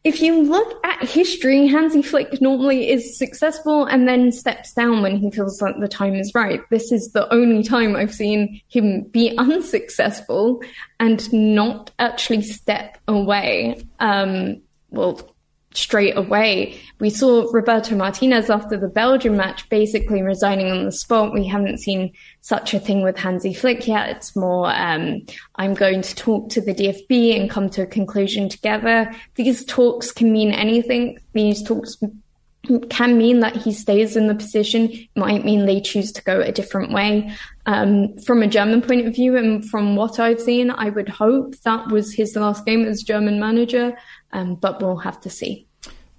If 0.04 0.22
you 0.22 0.42
look 0.42 0.86
at 0.86 1.08
history, 1.08 1.66
Hansi 1.68 2.02
Flick 2.02 2.42
normally 2.42 2.90
is 2.90 3.18
successful 3.18 3.86
and 3.86 4.08
then 4.08 4.32
steps 4.32 4.74
down 4.74 5.02
when 5.02 5.16
he 5.16 5.32
feels 5.32 5.62
like 5.62 5.80
the 5.80 5.88
time 5.88 6.16
is 6.16 6.34
right. 6.36 6.60
This 6.70 6.92
is 6.92 7.12
the 7.14 7.32
only 7.34 7.64
time 7.64 7.96
I've 7.96 8.14
seen 8.14 8.62
him 8.68 9.04
be 9.04 9.38
unsuccessful 9.38 10.62
and 11.00 11.32
not 11.32 11.92
actually 12.00 12.42
step 12.42 12.98
away. 13.08 13.82
Um, 14.00 14.62
well, 14.90 15.33
straight 15.74 16.16
away. 16.18 16.80
We 17.00 17.10
saw 17.10 17.50
Roberto 17.52 17.96
Martinez 17.96 18.50
after 18.50 18.78
the 18.78 18.88
Belgium 18.88 19.38
match 19.38 19.68
basically 19.70 20.22
resigning 20.22 20.72
on 20.72 20.86
the 20.86 20.92
spot. 20.92 21.34
We 21.34 21.46
haven't 21.46 21.80
seen 21.80 22.14
such 22.42 22.74
a 22.74 22.80
thing 22.80 23.04
with 23.04 23.18
Hansi 23.18 23.54
Flick 23.54 23.88
yet. 23.88 24.10
It's 24.10 24.36
more, 24.36 24.74
um, 24.74 25.26
I'm 25.56 25.74
going 25.74 26.02
to 26.02 26.16
talk 26.16 26.50
to 26.50 26.62
the 26.62 26.74
DFB 26.74 27.40
and 27.40 27.50
come 27.50 27.70
to 27.72 27.84
a 27.84 27.88
conclusion 27.88 28.50
together. 28.50 29.14
These 29.36 29.66
talks 29.66 30.12
can 30.12 30.32
mean 30.32 30.52
anything. 30.52 31.20
These 31.34 31.64
talks 31.64 31.98
can 32.90 33.18
mean 33.18 33.42
that 33.42 33.56
he 33.56 33.74
stays 33.74 34.16
in 34.16 34.28
the 34.28 34.36
position. 34.36 34.90
It 34.90 35.10
might 35.16 35.44
mean 35.44 35.66
they 35.66 35.82
choose 35.82 36.12
to 36.14 36.24
go 36.24 36.40
a 36.40 36.52
different 36.52 36.94
way. 36.94 37.36
Um, 37.66 38.18
from 38.20 38.42
a 38.42 38.48
German 38.48 38.82
point 38.82 39.08
of 39.08 39.16
view, 39.16 39.38
and 39.38 39.70
from 39.70 39.96
what 39.96 40.20
I've 40.20 40.42
seen, 40.42 40.72
I 40.72 40.90
would 40.90 41.10
hope 41.10 41.56
that 41.64 41.88
was 41.90 42.14
his 42.14 42.36
last 42.36 42.66
game 42.66 42.86
as 42.86 43.04
German 43.04 43.40
manager 43.40 43.96
um, 44.34 44.56
but 44.56 44.82
we'll 44.82 44.98
have 44.98 45.22
to 45.22 45.30
see. 45.30 45.68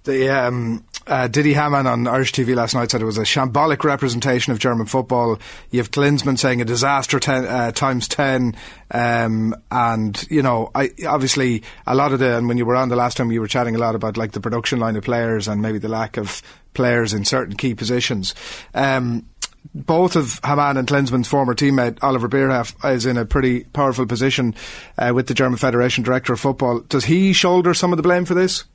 The 0.03 0.29
um, 0.29 0.85
uh, 1.07 1.27
Didi 1.27 1.53
Hamann 1.53 1.87
on 1.87 2.07
Irish 2.07 2.31
TV 2.33 2.55
last 2.55 2.73
night 2.73 2.91
said 2.91 3.01
it 3.01 3.05
was 3.05 3.17
a 3.17 3.23
shambolic 3.23 3.83
representation 3.83 4.51
of 4.51 4.59
German 4.59 4.85
football. 4.85 5.39
You 5.71 5.79
have 5.79 5.91
Klinsmann 5.91 6.37
saying 6.37 6.61
a 6.61 6.65
disaster 6.65 7.19
ten, 7.19 7.45
uh, 7.45 7.71
times 7.71 8.07
ten, 8.07 8.55
um, 8.91 9.55
and 9.71 10.25
you 10.29 10.41
know, 10.41 10.71
I 10.73 10.91
obviously 11.07 11.63
a 11.85 11.95
lot 11.95 12.13
of 12.13 12.19
the 12.19 12.37
and 12.37 12.47
when 12.47 12.57
you 12.57 12.65
were 12.65 12.75
on 12.75 12.89
the 12.89 12.95
last 12.95 13.17
time, 13.17 13.31
you 13.31 13.41
were 13.41 13.47
chatting 13.47 13.75
a 13.75 13.79
lot 13.79 13.95
about 13.95 14.17
like 14.17 14.31
the 14.31 14.41
production 14.41 14.79
line 14.79 14.95
of 14.95 15.03
players 15.03 15.47
and 15.47 15.61
maybe 15.61 15.77
the 15.77 15.89
lack 15.89 16.17
of 16.17 16.41
players 16.73 17.13
in 17.13 17.25
certain 17.25 17.55
key 17.55 17.75
positions. 17.75 18.35
Um, 18.73 19.25
both 19.73 20.15
of 20.15 20.39
Hamann 20.43 20.77
and 20.77 20.87
Klinsmann's 20.87 21.27
former 21.27 21.55
teammate 21.55 21.97
Oliver 22.01 22.29
Bierhoff 22.29 22.75
is 22.93 23.05
in 23.05 23.17
a 23.17 23.25
pretty 23.25 23.63
powerful 23.63 24.05
position 24.05 24.53
uh, 24.97 25.11
with 25.13 25.27
the 25.27 25.33
German 25.33 25.57
Federation 25.57 26.03
Director 26.03 26.33
of 26.33 26.39
Football. 26.39 26.81
Does 26.81 27.05
he 27.05 27.33
shoulder 27.33 27.73
some 27.73 27.91
of 27.91 27.97
the 27.97 28.03
blame 28.03 28.25
for 28.25 28.35
this? 28.35 28.65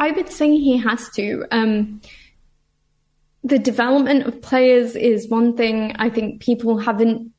I 0.00 0.10
would 0.12 0.30
say 0.30 0.48
he 0.48 0.78
has 0.78 1.10
to. 1.10 1.44
Um, 1.50 2.00
the 3.44 3.58
development 3.58 4.26
of 4.26 4.42
players 4.42 4.96
is 4.96 5.28
one 5.28 5.56
thing 5.56 5.94
I 5.96 6.08
think 6.08 6.40
people 6.40 6.78
haven't. 6.78 7.32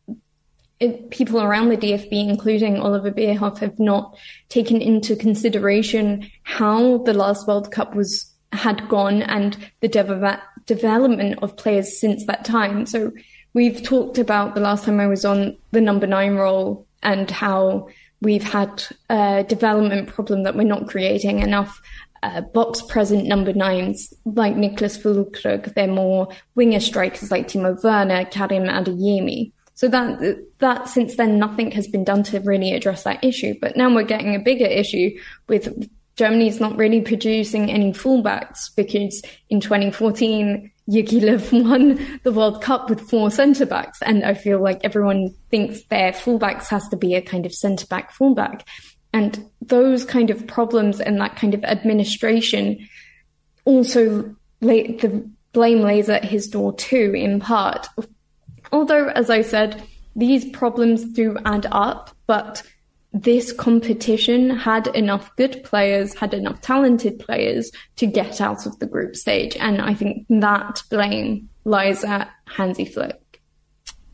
It, 0.79 1.11
people 1.11 1.41
around 1.41 1.69
the 1.69 1.77
DFB, 1.77 2.11
including 2.11 2.79
Oliver 2.79 3.11
Bierhoff, 3.11 3.59
have 3.59 3.79
not 3.79 4.17
taken 4.49 4.81
into 4.81 5.15
consideration 5.15 6.29
how 6.43 6.99
the 6.99 7.13
last 7.13 7.47
World 7.47 7.71
Cup 7.71 7.95
was 7.95 8.31
had 8.53 8.87
gone 8.89 9.21
and 9.23 9.57
the 9.79 9.87
dev- 9.87 10.39
development 10.65 11.39
of 11.41 11.55
players 11.55 11.99
since 11.99 12.25
that 12.25 12.45
time. 12.45 12.85
So 12.85 13.11
we've 13.53 13.81
talked 13.81 14.17
about 14.17 14.55
the 14.55 14.61
last 14.61 14.85
time 14.85 14.99
I 14.99 15.07
was 15.07 15.23
on 15.23 15.57
the 15.71 15.81
number 15.81 16.07
nine 16.07 16.35
role 16.35 16.85
and 17.01 17.29
how 17.29 17.87
we've 18.21 18.43
had 18.43 18.83
a 19.09 19.45
development 19.47 20.09
problem 20.09 20.43
that 20.43 20.55
we're 20.55 20.63
not 20.63 20.87
creating 20.87 21.39
enough 21.39 21.81
uh, 22.23 22.41
box 22.41 22.81
present 22.81 23.25
number 23.25 23.53
nines 23.53 24.13
like 24.25 24.55
Niklas 24.55 24.99
Füllkrug. 25.01 25.73
They're 25.73 25.87
more 25.87 26.27
winger 26.55 26.79
strikers 26.79 27.31
like 27.31 27.47
Timo 27.47 27.81
Werner, 27.83 28.25
Karim 28.25 28.63
Adeyemi. 28.63 29.51
So 29.73 29.87
that 29.87 30.19
that 30.59 30.87
since 30.87 31.15
then 31.15 31.39
nothing 31.39 31.71
has 31.71 31.87
been 31.87 32.03
done 32.03 32.23
to 32.23 32.39
really 32.41 32.73
address 32.73 33.03
that 33.03 33.23
issue. 33.23 33.55
But 33.59 33.75
now 33.75 33.93
we're 33.93 34.03
getting 34.03 34.35
a 34.35 34.39
bigger 34.39 34.65
issue 34.65 35.17
with 35.47 35.89
Germany's 36.15 36.59
not 36.59 36.77
really 36.77 37.01
producing 37.01 37.71
any 37.71 37.93
fullbacks 37.93 38.69
because 38.75 39.23
in 39.49 39.59
2014, 39.59 40.71
Jogi 40.87 41.21
Löw 41.21 41.63
won 41.67 42.19
the 42.23 42.31
World 42.31 42.61
Cup 42.61 42.89
with 42.89 43.01
four 43.01 43.31
centre 43.31 43.65
backs. 43.65 44.01
And 44.03 44.23
I 44.23 44.33
feel 44.33 44.61
like 44.61 44.81
everyone 44.83 45.33
thinks 45.49 45.83
their 45.85 46.11
fullbacks 46.11 46.67
has 46.67 46.87
to 46.89 46.97
be 46.97 47.15
a 47.15 47.21
kind 47.21 47.45
of 47.45 47.53
centre 47.53 47.87
back 47.87 48.11
fullback. 48.11 48.67
And 49.13 49.45
those 49.61 50.05
kind 50.05 50.29
of 50.29 50.47
problems 50.47 51.01
and 51.01 51.19
that 51.19 51.35
kind 51.35 51.53
of 51.53 51.63
administration 51.63 52.87
also 53.65 54.35
lay, 54.61 54.93
the 54.93 55.29
blame 55.51 55.81
lays 55.81 56.09
at 56.09 56.23
his 56.23 56.47
door 56.47 56.73
too, 56.73 57.13
in 57.15 57.39
part. 57.39 57.87
Although, 58.71 59.09
as 59.09 59.29
I 59.29 59.41
said, 59.41 59.83
these 60.15 60.49
problems 60.51 61.03
do 61.03 61.37
add 61.45 61.67
up, 61.71 62.15
but 62.25 62.63
this 63.13 63.51
competition 63.51 64.49
had 64.49 64.87
enough 64.87 65.35
good 65.35 65.63
players, 65.65 66.15
had 66.15 66.33
enough 66.33 66.61
talented 66.61 67.19
players 67.19 67.71
to 67.97 68.07
get 68.07 68.39
out 68.39 68.65
of 68.65 68.79
the 68.79 68.85
group 68.85 69.15
stage. 69.17 69.57
And 69.57 69.81
I 69.81 69.93
think 69.93 70.25
that 70.29 70.83
blame 70.89 71.49
lies 71.65 72.05
at 72.05 72.29
Hansi 72.47 72.85
Flick. 72.85 73.41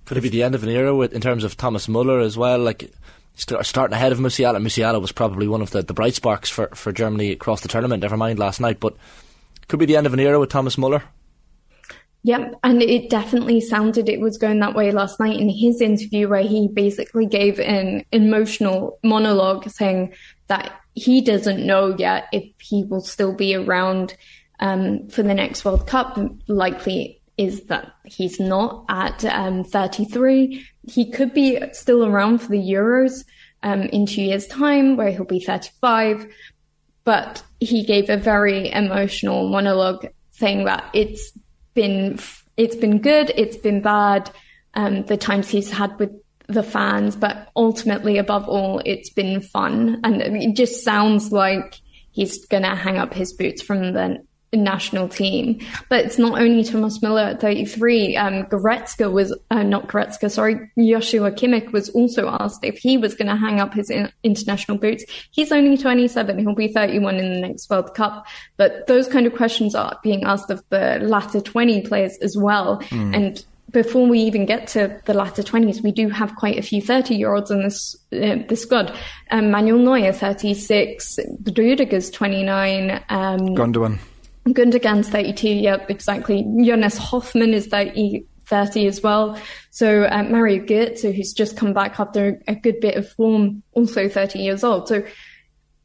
Could 0.06 0.18
it 0.18 0.22
be 0.22 0.30
the 0.30 0.42
end 0.42 0.56
of 0.56 0.64
an 0.64 0.70
era 0.70 0.96
with, 0.96 1.14
in 1.14 1.22
terms 1.22 1.44
of 1.44 1.58
Thomas 1.58 1.88
Muller 1.88 2.20
as 2.20 2.38
well? 2.38 2.60
Like 2.60 2.92
starting 3.38 3.94
ahead 3.94 4.12
of 4.12 4.20
Musiala. 4.20 4.58
Musiala 4.58 5.00
was 5.00 5.12
probably 5.12 5.48
one 5.48 5.62
of 5.62 5.72
the, 5.72 5.82
the 5.82 5.94
bright 5.94 6.16
sparks 6.16 6.50
for, 6.50 6.68
for 6.74 6.92
Germany 6.92 7.32
across 7.32 7.62
the 7.62 7.68
tournament, 7.68 8.02
never 8.02 8.18
mind 8.18 8.40
last 8.40 8.60
night. 8.60 8.80
But 8.80 8.96
could 9.68 9.80
be 9.80 9.86
the 9.86 9.98
end 9.98 10.08
of 10.08 10.14
an 10.14 10.20
era 10.20 10.40
with 10.40 10.50
Thomas 10.50 10.78
Muller. 10.78 11.04
Yep, 12.24 12.56
and 12.64 12.82
it 12.82 13.10
definitely 13.10 13.62
sounded 13.62 14.10
it 14.10 14.20
was 14.20 14.38
going 14.38 14.60
that 14.60 14.76
way 14.76 14.92
last 14.92 15.20
night 15.20 15.40
in 15.40 15.50
his 15.50 15.82
interview, 15.82 16.28
where 16.28 16.42
he 16.42 16.68
basically 16.68 17.26
gave 17.26 17.60
an 17.60 18.04
emotional 18.12 19.00
monologue 19.04 19.70
saying 19.70 20.14
that 20.48 20.74
he 20.94 21.22
doesn't 21.22 21.66
know 21.66 21.96
yet 21.98 22.26
if 22.34 22.44
he 22.60 22.84
will 22.84 23.02
still 23.02 23.34
be 23.34 23.56
around 23.56 24.18
um, 24.60 25.08
for 25.08 25.24
the 25.24 25.34
next 25.34 25.64
World 25.64 25.88
Cup. 25.88 26.20
Likely 26.48 27.22
is 27.38 27.66
that 27.66 27.94
he's 28.06 28.40
not 28.40 28.86
at 28.90 29.24
um, 29.26 29.64
33. 29.64 30.66
He 30.88 31.12
could 31.12 31.34
be 31.34 31.60
still 31.72 32.06
around 32.06 32.40
for 32.40 32.50
the 32.50 32.58
Euros 32.58 33.24
um, 33.64 33.84
in 33.84 34.06
two 34.06 34.24
years' 34.24 34.48
time, 34.48 34.98
where 34.98 35.12
he'll 35.12 35.24
be 35.24 35.40
35. 35.40 36.28
But 37.04 37.44
he 37.60 37.84
gave 37.84 38.10
a 38.10 38.18
very 38.18 38.72
emotional 38.72 39.50
monologue 39.50 40.08
saying 40.32 40.66
that 40.66 40.90
it's 40.94 41.32
been 41.74 42.20
it's 42.58 42.76
been 42.76 43.00
good, 43.00 43.32
it's 43.36 43.58
been 43.58 43.82
bad, 43.82 44.32
um, 44.74 45.04
the 45.04 45.18
times 45.18 45.50
he's 45.50 45.72
had 45.72 45.98
with 46.00 46.12
the 46.48 46.64
fans, 46.64 47.16
but 47.16 47.50
ultimately, 47.56 48.18
above 48.18 48.48
all, 48.48 48.82
it's 48.86 49.10
been 49.10 49.42
fun, 49.42 50.00
and 50.04 50.22
it 50.22 50.56
just 50.56 50.84
sounds 50.84 51.32
like 51.32 51.76
he's 52.12 52.46
gonna 52.46 52.76
hang 52.76 52.98
up 52.98 53.14
his 53.14 53.34
boots 53.34 53.62
from 53.62 53.94
the 53.94 54.24
national 54.54 55.10
team. 55.10 55.60
But 55.90 56.06
it's 56.06 56.18
not 56.18 56.40
only 56.40 56.64
Thomas 56.64 57.00
Müller 57.00 57.32
at 57.32 57.42
33. 57.42 58.16
Um, 58.16 58.44
Goretzka 58.46 59.12
was, 59.12 59.38
uh, 59.52 59.64
not 59.64 59.88
Goretzka, 59.88 60.32
sorry, 60.32 60.72
Joshua 60.78 61.32
Kimmich 61.32 61.72
was 61.72 61.90
also 61.90 62.30
asked 62.40 62.64
if 62.64 62.78
he 62.78 62.98
was 62.98 63.14
going 63.14 63.28
to 63.28 63.36
hang 63.36 63.60
up 63.60 63.74
his 63.74 63.90
in- 63.90 64.12
international 64.24 64.78
boots. 64.78 65.04
He's 65.32 65.52
only 65.52 65.78
27. 65.78 66.40
He'll 66.40 66.56
be 66.56 66.70
31 66.70 67.18
in 67.18 67.34
the 67.34 67.48
next 67.48 67.70
World 67.70 67.94
Cup. 67.94 68.26
But 68.56 68.88
those 68.88 69.08
kind 69.08 69.26
of 69.26 69.36
questions 69.36 69.76
are 69.76 70.00
being 70.02 70.24
asked 70.24 70.50
of 70.50 70.64
the 70.70 71.00
latter 71.02 71.42
20 71.42 71.82
players 71.82 72.18
as 72.20 72.38
well. 72.38 72.80
Mm. 72.90 73.16
And 73.16 73.46
before 73.72 74.08
we 74.08 74.20
even 74.20 74.46
get 74.46 74.68
to 74.68 75.00
the 75.06 75.14
latter 75.14 75.44
20s, 75.44 75.84
we 75.84 75.92
do 75.92 76.10
have 76.10 76.36
quite 76.36 76.58
a 76.58 76.62
few 76.62 76.82
30 76.82 77.16
year 77.16 77.34
olds 77.34 77.52
in 77.52 77.64
this, 77.64 77.96
uh, 78.14 78.38
this 78.48 78.62
squad. 78.62 78.96
Um, 79.30 79.52
Manuel 79.52 79.80
Neuer, 79.80 80.14
36, 80.14 81.20
Rudiger's 81.44 82.10
29, 82.10 83.04
um, 83.10 83.40
Gundogan. 83.56 84.00
Gundogan's 84.54 85.10
32, 85.10 85.48
yep, 85.48 85.90
exactly. 85.90 86.46
Jonas 86.64 86.98
Hofmann 86.98 87.54
is 87.54 87.68
30, 87.68 88.26
30 88.46 88.88
as 88.88 89.02
well. 89.02 89.40
So 89.72 90.04
uh, 90.04 90.24
Mario 90.24 90.64
Götze, 90.64 91.14
who's 91.14 91.34
just 91.34 91.58
come 91.58 91.74
back 91.74 92.00
after 92.00 92.42
a 92.48 92.56
good 92.56 92.80
bit 92.80 92.96
of 92.96 93.10
form, 93.10 93.64
also 93.74 94.08
30 94.08 94.40
years 94.40 94.64
old. 94.64 94.88
So 94.88 95.04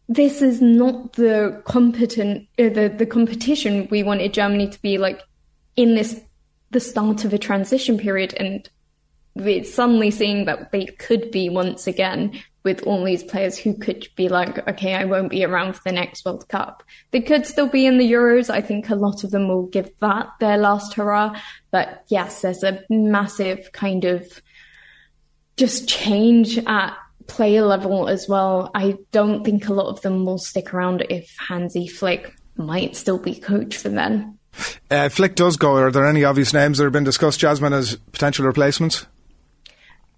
this 0.09 0.43
is 0.43 0.61
not 0.61 1.15
the 1.15 1.63
competent, 1.65 2.49
uh, 2.59 2.69
the, 2.69 2.95
the 2.97 3.07
competition 3.07 3.89
we 3.91 4.03
wanted 4.03 4.35
Germany 4.35 4.69
to 4.69 4.83
be 4.83 4.99
like 4.99 5.21
in 5.77 5.95
this, 5.95 6.21
the 6.71 6.81
start 6.81 7.25
of 7.25 7.33
a 7.33 7.39
transition 7.39 7.99
period. 7.99 8.35
And 8.35 8.69
we're 9.35 9.65
suddenly 9.65 10.11
seeing 10.11 10.45
that 10.45 10.73
they 10.73 10.87
could 10.87 11.31
be 11.31 11.49
once 11.49 11.87
again 11.87 12.41
with 12.65 12.83
all 12.83 13.05
these 13.05 13.25
players 13.25 13.59
who 13.59 13.75
could 13.75 14.07
be 14.17 14.29
like, 14.29 14.67
okay, 14.69 14.95
I 14.95 15.05
won't 15.05 15.31
be 15.31 15.45
around 15.45 15.75
for 15.75 15.83
the 15.85 15.93
next 15.93 16.25
World 16.25 16.49
Cup. 16.49 16.83
They 17.11 17.21
could 17.21 17.47
still 17.47 17.69
be 17.69 17.87
in 17.87 17.99
the 17.99 18.11
Euros. 18.11 18.51
I 18.51 18.61
think 18.61 18.89
a 18.89 18.95
lot 18.95 19.25
of 19.25 19.31
them 19.31 19.49
will 19.49 19.67
give 19.67 19.91
that 20.01 20.29
their 20.41 20.59
last 20.59 20.95
hurrah. 20.95 21.39
But 21.71 22.05
yes, 22.09 22.43
there's 22.43 22.63
a 22.63 22.83
massive 22.89 23.71
kind 23.73 24.05
of 24.05 24.41
just 25.57 25.89
change 25.89 26.59
at 26.59 26.97
player 27.27 27.63
level 27.63 28.09
as 28.09 28.29
well. 28.29 28.71
I 28.75 28.97
don't 29.11 29.45
think 29.45 29.69
a 29.69 29.75
lot 29.75 29.89
of 29.89 30.01
them 30.03 30.25
will 30.25 30.39
stick 30.39 30.73
around 30.73 31.07
if 31.11 31.35
Hansi 31.49 31.89
Flick 31.89 32.35
might 32.57 32.97
still 32.97 33.19
be 33.19 33.35
coach 33.35 33.77
for 33.77 33.89
them. 33.89 34.39
Uh, 34.91 35.09
Flick 35.09 35.35
does 35.35 35.57
go. 35.57 35.77
Are 35.77 35.91
there 35.91 36.07
any 36.07 36.25
obvious 36.25 36.53
names 36.53 36.79
that 36.79 36.85
have 36.85 36.93
been 36.93 37.05
discussed, 37.05 37.41
Jasmine, 37.41 37.73
as 37.73 37.97
potential 38.13 38.45
replacements? 38.45 39.07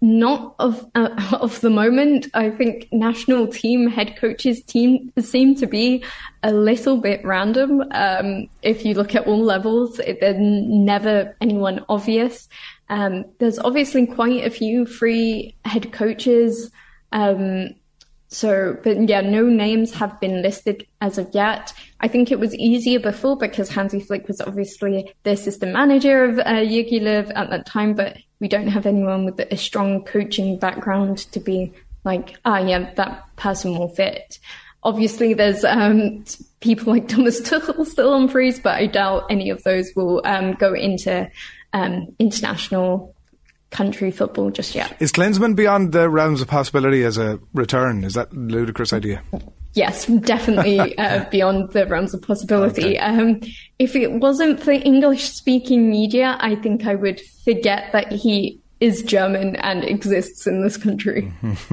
Not 0.05 0.55
of 0.59 0.87
uh, 0.95 1.09
of 1.41 1.61
the 1.63 1.71
moment. 1.71 2.29
I 2.35 2.51
think 2.51 2.89
national 2.93 3.49
team 3.49 3.89
head 3.89 4.17
coaches 4.17 4.63
team 4.63 5.11
seem 5.19 5.55
to 5.57 5.67
be 5.67 6.05
a 6.43 6.53
little 6.53 6.99
bit 6.99 7.25
random. 7.25 7.83
Um, 7.91 8.49
if 8.63 8.85
you 8.85 8.95
look 8.95 9.15
at 9.15 9.27
all 9.27 9.43
levels, 9.43 9.99
it, 9.99 10.21
there's 10.21 10.37
never 10.39 11.35
anyone 11.41 11.85
obvious. 11.89 12.49
Um, 12.91 13.25
there's 13.39 13.59
obviously 13.59 14.07
quite 14.07 14.45
a 14.45 14.51
few 14.51 14.85
free 14.85 15.57
head 15.65 15.91
coaches. 15.93 16.71
Um, 17.13 17.71
so, 18.35 18.77
but 18.83 19.09
yeah, 19.09 19.21
no 19.21 19.45
names 19.45 19.93
have 19.95 20.19
been 20.19 20.43
listed 20.43 20.87
as 21.01 21.19
of 21.19 21.31
yet. 21.33 21.73
I 22.01 22.09
think 22.09 22.33
it 22.33 22.41
was 22.41 22.53
easier 22.57 22.99
before 22.99 23.37
because 23.37 23.69
Hansi 23.69 24.01
Flick 24.01 24.27
was 24.27 24.41
obviously 24.41 25.15
the 25.23 25.31
assistant 25.31 25.73
manager 25.73 26.25
of 26.25 26.39
uh, 26.41 26.43
at 26.43 27.51
that 27.51 27.65
time, 27.65 27.95
but 27.95 28.19
we 28.41 28.49
don't 28.49 28.67
have 28.67 28.87
anyone 28.87 29.25
with 29.25 29.39
a 29.39 29.57
strong 29.57 30.03
coaching 30.03 30.59
background 30.59 31.19
to 31.33 31.39
be 31.39 31.73
like, 32.03 32.37
ah, 32.45 32.59
yeah, 32.59 32.93
that 32.95 33.25
person 33.37 33.79
will 33.79 33.89
fit. 33.89 34.41
Obviously, 34.83 35.33
there's 35.33 35.65
um, 35.65 36.25
people 36.59 36.93
like 36.93 37.07
Thomas 37.07 37.41
Tuchel 37.41 37.87
still 37.87 38.15
on 38.15 38.29
freeze, 38.29 38.59
but 38.59 38.75
I 38.75 38.87
doubt 38.87 39.27
any 39.31 39.49
of 39.49 39.63
those 39.63 39.93
will 39.95 40.23
um, 40.25 40.55
go 40.55 40.75
into 40.75 41.31
um, 41.73 42.09
international 42.19 43.14
country 43.75 44.11
football 44.13 44.51
just 44.51 44.75
yet. 44.75 44.97
Is 45.01 45.13
Klinsmann 45.13 45.57
beyond 45.57 45.93
the 45.93 46.09
realms 46.09 46.41
of 46.41 46.49
possibility 46.49 47.03
as 47.03 47.19
a 47.19 47.41
return? 47.53 48.05
Is 48.05 48.15
that 48.15 48.33
a 48.33 48.37
ludicrous 48.37 48.93
idea? 48.93 49.23
Yes, 49.75 50.07
definitely 50.07 50.97
uh, 50.99 51.29
beyond 51.31 51.73
the 51.73 51.85
realms 51.87 52.15
of 52.15 52.23
possibility. 52.23 52.97
Okay. 52.97 52.99
Um, 52.99 53.41
if 53.81 53.97
it 53.97 54.13
wasn't 54.13 54.63
for 54.63 54.71
English 54.71 55.29
speaking 55.29 55.91
media, 55.91 56.37
I 56.39 56.55
think 56.55 56.87
I 56.87 56.95
would 56.95 57.21
forget 57.45 57.91
that 57.93 58.13
he 58.13 58.61
is 58.79 59.03
German 59.03 59.57
and 59.57 59.83
exists 59.83 60.47
in 60.47 60.63
this 60.63 60.77
country. 60.77 61.33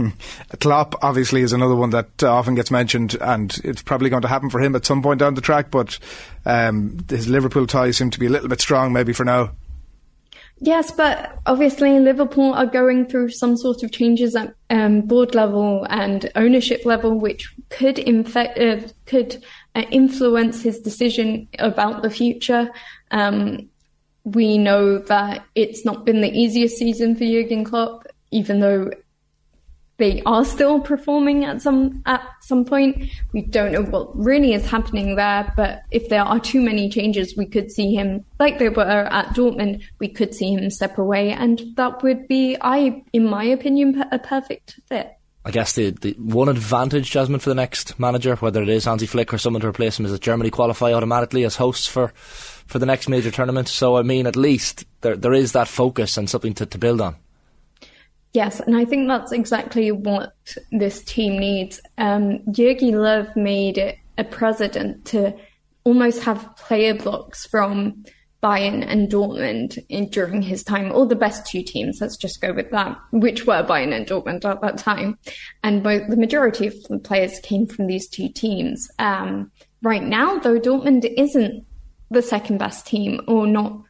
Klopp 0.59 0.95
obviously 1.03 1.41
is 1.41 1.53
another 1.53 1.75
one 1.75 1.89
that 1.91 2.23
uh, 2.23 2.31
often 2.31 2.55
gets 2.55 2.71
mentioned, 2.71 3.15
and 3.21 3.59
it's 3.63 3.81
probably 3.81 4.09
going 4.09 4.21
to 4.21 4.27
happen 4.27 4.49
for 4.49 4.59
him 4.59 4.75
at 4.75 4.85
some 4.85 5.03
point 5.03 5.19
down 5.19 5.35
the 5.35 5.41
track. 5.41 5.69
But 5.69 5.99
um, 6.45 6.97
his 7.09 7.27
Liverpool 7.27 7.67
ties 7.67 7.97
seem 7.97 8.09
to 8.11 8.19
be 8.19 8.27
a 8.27 8.29
little 8.29 8.49
bit 8.49 8.61
strong, 8.61 8.93
maybe 8.93 9.13
for 9.13 9.25
now. 9.25 9.51
Yes, 10.63 10.91
but 10.91 11.39
obviously 11.47 11.99
Liverpool 11.99 12.53
are 12.53 12.67
going 12.67 13.07
through 13.07 13.31
some 13.31 13.57
sort 13.57 13.81
of 13.81 13.91
changes 13.91 14.35
at 14.35 14.53
um, 14.69 15.01
board 15.01 15.33
level 15.33 15.87
and 15.89 16.29
ownership 16.35 16.85
level, 16.85 17.19
which 17.19 17.51
could 17.69 17.97
infect, 17.97 18.59
uh, 18.59 18.87
could 19.07 19.43
uh, 19.73 19.81
influence 19.89 20.61
his 20.61 20.79
decision 20.79 21.47
about 21.57 22.03
the 22.03 22.11
future. 22.11 22.69
Um, 23.09 23.69
we 24.23 24.59
know 24.59 24.99
that 24.99 25.43
it's 25.55 25.83
not 25.83 26.05
been 26.05 26.21
the 26.21 26.31
easiest 26.31 26.77
season 26.77 27.15
for 27.15 27.25
Jurgen 27.25 27.63
Klopp, 27.63 28.05
even 28.29 28.59
though 28.59 28.91
they 30.01 30.19
are 30.25 30.43
still 30.43 30.79
performing 30.79 31.45
at 31.45 31.61
some 31.61 32.01
at 32.07 32.21
some 32.41 32.65
point. 32.65 33.05
We 33.33 33.43
don't 33.43 33.71
know 33.71 33.83
what 33.83 34.17
really 34.17 34.53
is 34.53 34.65
happening 34.67 35.15
there, 35.15 35.53
but 35.55 35.83
if 35.91 36.09
there 36.09 36.23
are 36.23 36.39
too 36.39 36.59
many 36.59 36.89
changes, 36.89 37.37
we 37.37 37.45
could 37.45 37.71
see 37.71 37.93
him 37.93 38.25
like 38.39 38.57
they 38.57 38.69
were 38.69 38.81
at 38.81 39.27
Dortmund. 39.35 39.83
We 39.99 40.07
could 40.07 40.33
see 40.33 40.53
him 40.53 40.71
step 40.71 40.97
away, 40.97 41.31
and 41.31 41.61
that 41.75 42.01
would 42.01 42.27
be, 42.27 42.57
I, 42.59 43.03
in 43.13 43.29
my 43.29 43.43
opinion, 43.43 44.03
a 44.11 44.17
perfect 44.17 44.79
fit. 44.87 45.11
I 45.45 45.51
guess 45.51 45.73
the, 45.73 45.91
the 45.91 46.13
one 46.13 46.49
advantage, 46.49 47.11
Jasmine, 47.11 47.39
for 47.39 47.49
the 47.49 47.55
next 47.55 47.99
manager, 47.99 48.35
whether 48.37 48.63
it 48.63 48.69
is 48.69 48.85
Hansi 48.85 49.05
Flick 49.05 49.31
or 49.31 49.37
someone 49.37 49.61
to 49.61 49.67
replace 49.67 49.99
him, 49.99 50.05
is 50.05 50.11
that 50.11 50.21
Germany 50.21 50.49
qualify 50.49 50.93
automatically 50.93 51.43
as 51.43 51.55
hosts 51.57 51.87
for, 51.87 52.09
for 52.15 52.79
the 52.79 52.85
next 52.87 53.07
major 53.07 53.29
tournament. 53.29 53.67
So, 53.67 53.97
I 53.97 54.01
mean, 54.01 54.25
at 54.25 54.35
least 54.35 54.85
there 55.01 55.15
there 55.15 55.33
is 55.33 55.51
that 55.51 55.67
focus 55.67 56.17
and 56.17 56.27
something 56.27 56.55
to, 56.55 56.65
to 56.65 56.77
build 56.77 57.01
on. 57.01 57.15
Yes, 58.33 58.61
and 58.61 58.77
I 58.77 58.85
think 58.85 59.07
that's 59.07 59.31
exactly 59.31 59.91
what 59.91 60.33
this 60.71 61.03
team 61.03 61.37
needs. 61.37 61.81
Um, 61.97 62.39
Jurgen 62.51 62.93
Löw 62.93 63.35
made 63.35 63.77
it 63.77 63.97
a 64.17 64.23
precedent 64.23 65.05
to 65.05 65.35
almost 65.83 66.23
have 66.23 66.55
player 66.55 66.93
blocks 66.93 67.45
from 67.45 68.05
Bayern 68.41 68.83
and 68.87 69.09
Dortmund 69.09 69.77
in, 69.89 70.09
during 70.09 70.41
his 70.41 70.63
time, 70.63 70.91
or 70.91 71.05
the 71.05 71.15
best 71.15 71.45
two 71.45 71.61
teams, 71.61 71.99
let's 72.01 72.17
just 72.17 72.41
go 72.41 72.53
with 72.53 72.71
that, 72.71 72.97
which 73.11 73.45
were 73.45 73.63
Bayern 73.63 73.93
and 73.93 74.07
Dortmund 74.07 74.45
at 74.45 74.61
that 74.61 74.77
time. 74.77 75.17
And 75.63 75.83
both, 75.83 76.09
the 76.09 76.17
majority 76.17 76.67
of 76.67 76.83
the 76.83 76.99
players 76.99 77.39
came 77.39 77.67
from 77.67 77.87
these 77.87 78.07
two 78.07 78.29
teams. 78.29 78.89
Um, 78.97 79.51
right 79.83 80.03
now, 80.03 80.39
though, 80.39 80.59
Dortmund 80.59 81.11
isn't 81.17 81.65
the 82.09 82.21
second 82.21 82.57
best 82.57 82.87
team 82.87 83.21
or 83.27 83.45
not 83.45 83.81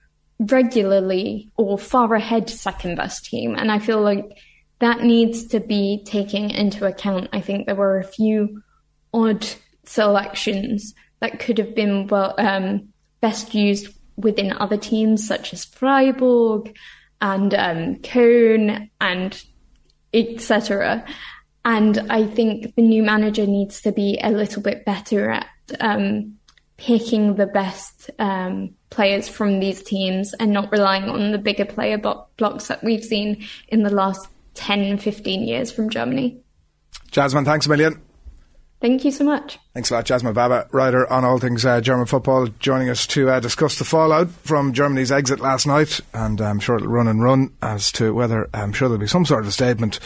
regularly 0.49 1.51
or 1.55 1.77
far 1.77 2.13
ahead 2.15 2.49
second 2.49 2.95
best 2.95 3.25
team. 3.25 3.55
And 3.55 3.71
I 3.71 3.79
feel 3.79 4.01
like 4.01 4.37
that 4.79 5.03
needs 5.03 5.45
to 5.47 5.59
be 5.59 6.03
taken 6.05 6.49
into 6.49 6.85
account. 6.85 7.29
I 7.31 7.41
think 7.41 7.65
there 7.65 7.75
were 7.75 7.99
a 7.99 8.03
few 8.03 8.63
odd 9.13 9.47
selections 9.85 10.93
that 11.19 11.39
could 11.39 11.59
have 11.59 11.75
been 11.75 12.07
well 12.07 12.33
um, 12.37 12.89
best 13.21 13.53
used 13.53 13.87
within 14.17 14.51
other 14.53 14.77
teams 14.77 15.27
such 15.27 15.53
as 15.53 15.65
Freiburg 15.65 16.75
and 17.21 17.53
um, 17.53 18.01
and 18.99 19.43
etc. 20.13 21.05
And 21.63 21.99
I 22.09 22.25
think 22.25 22.75
the 22.75 22.81
new 22.81 23.03
manager 23.03 23.45
needs 23.45 23.81
to 23.81 23.91
be 23.91 24.19
a 24.23 24.31
little 24.31 24.63
bit 24.63 24.83
better 24.83 25.29
at 25.29 25.47
um, 25.79 26.39
picking 26.81 27.35
the 27.35 27.45
best 27.45 28.09
um, 28.17 28.73
players 28.89 29.29
from 29.29 29.59
these 29.59 29.83
teams 29.83 30.33
and 30.39 30.51
not 30.51 30.71
relying 30.71 31.03
on 31.03 31.31
the 31.31 31.37
bigger 31.37 31.63
player 31.63 31.95
bo- 31.95 32.25
blocks 32.37 32.69
that 32.69 32.83
we've 32.83 33.03
seen 33.03 33.45
in 33.67 33.83
the 33.83 33.91
last 33.91 34.27
10, 34.55 34.97
15 34.97 35.43
years 35.43 35.71
from 35.71 35.91
Germany. 35.91 36.41
Jasmine, 37.11 37.45
thanks 37.45 37.67
a 37.67 37.69
million. 37.69 38.01
Thank 38.79 39.05
you 39.05 39.11
so 39.11 39.23
much. 39.23 39.59
Thanks 39.75 39.91
a 39.91 39.93
lot, 39.93 40.05
Jasmine 40.05 40.33
Baba, 40.33 40.67
writer 40.71 41.07
on 41.13 41.23
all 41.23 41.37
things 41.37 41.63
uh, 41.63 41.81
German 41.81 42.07
football, 42.07 42.47
joining 42.47 42.89
us 42.89 43.05
to 43.07 43.29
uh, 43.29 43.39
discuss 43.39 43.77
the 43.77 43.85
fallout 43.85 44.31
from 44.31 44.73
Germany's 44.73 45.11
exit 45.11 45.39
last 45.39 45.67
night. 45.67 45.99
And 46.15 46.41
I'm 46.41 46.59
sure 46.59 46.77
it'll 46.77 46.87
run 46.87 47.07
and 47.07 47.21
run 47.21 47.53
as 47.61 47.91
to 47.93 48.11
whether, 48.11 48.49
I'm 48.55 48.73
sure 48.73 48.89
there'll 48.89 48.99
be 48.99 49.05
some 49.05 49.25
sort 49.25 49.43
of 49.43 49.49
a 49.49 49.51
statement 49.51 49.99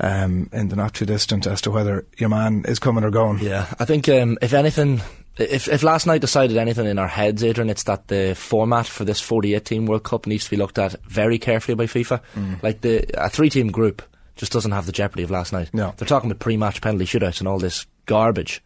um, 0.00 0.48
in 0.54 0.68
the 0.68 0.76
not 0.76 0.94
too 0.94 1.04
distant 1.04 1.46
as 1.46 1.60
to 1.60 1.70
whether 1.70 2.06
your 2.16 2.30
man 2.30 2.64
is 2.66 2.78
coming 2.78 3.04
or 3.04 3.10
going. 3.10 3.40
Yeah, 3.40 3.66
I 3.78 3.84
think 3.84 4.08
um, 4.08 4.38
if 4.40 4.54
anything, 4.54 5.02
if 5.38 5.68
if 5.68 5.82
last 5.82 6.06
night 6.06 6.20
decided 6.20 6.56
anything 6.56 6.86
in 6.86 6.98
our 6.98 7.08
heads, 7.08 7.42
Adrian, 7.42 7.70
it's 7.70 7.84
that 7.84 8.08
the 8.08 8.34
format 8.36 8.86
for 8.86 9.04
this 9.04 9.20
48 9.20 9.64
team 9.64 9.86
World 9.86 10.04
Cup 10.04 10.26
needs 10.26 10.44
to 10.44 10.50
be 10.50 10.56
looked 10.56 10.78
at 10.78 10.94
very 11.04 11.38
carefully 11.38 11.74
by 11.74 11.86
FIFA. 11.86 12.20
Like 12.62 12.80
the 12.82 13.04
a 13.14 13.28
three 13.28 13.50
team 13.50 13.68
group 13.68 14.02
just 14.36 14.52
doesn't 14.52 14.72
have 14.72 14.86
the 14.86 14.92
jeopardy 14.92 15.22
of 15.22 15.30
last 15.30 15.52
night. 15.52 15.70
No. 15.72 15.94
they're 15.96 16.08
talking 16.08 16.30
about 16.30 16.40
pre 16.40 16.56
match 16.56 16.80
penalty 16.80 17.04
shootouts 17.04 17.38
and 17.40 17.48
all 17.48 17.58
this 17.58 17.86
garbage. 18.06 18.62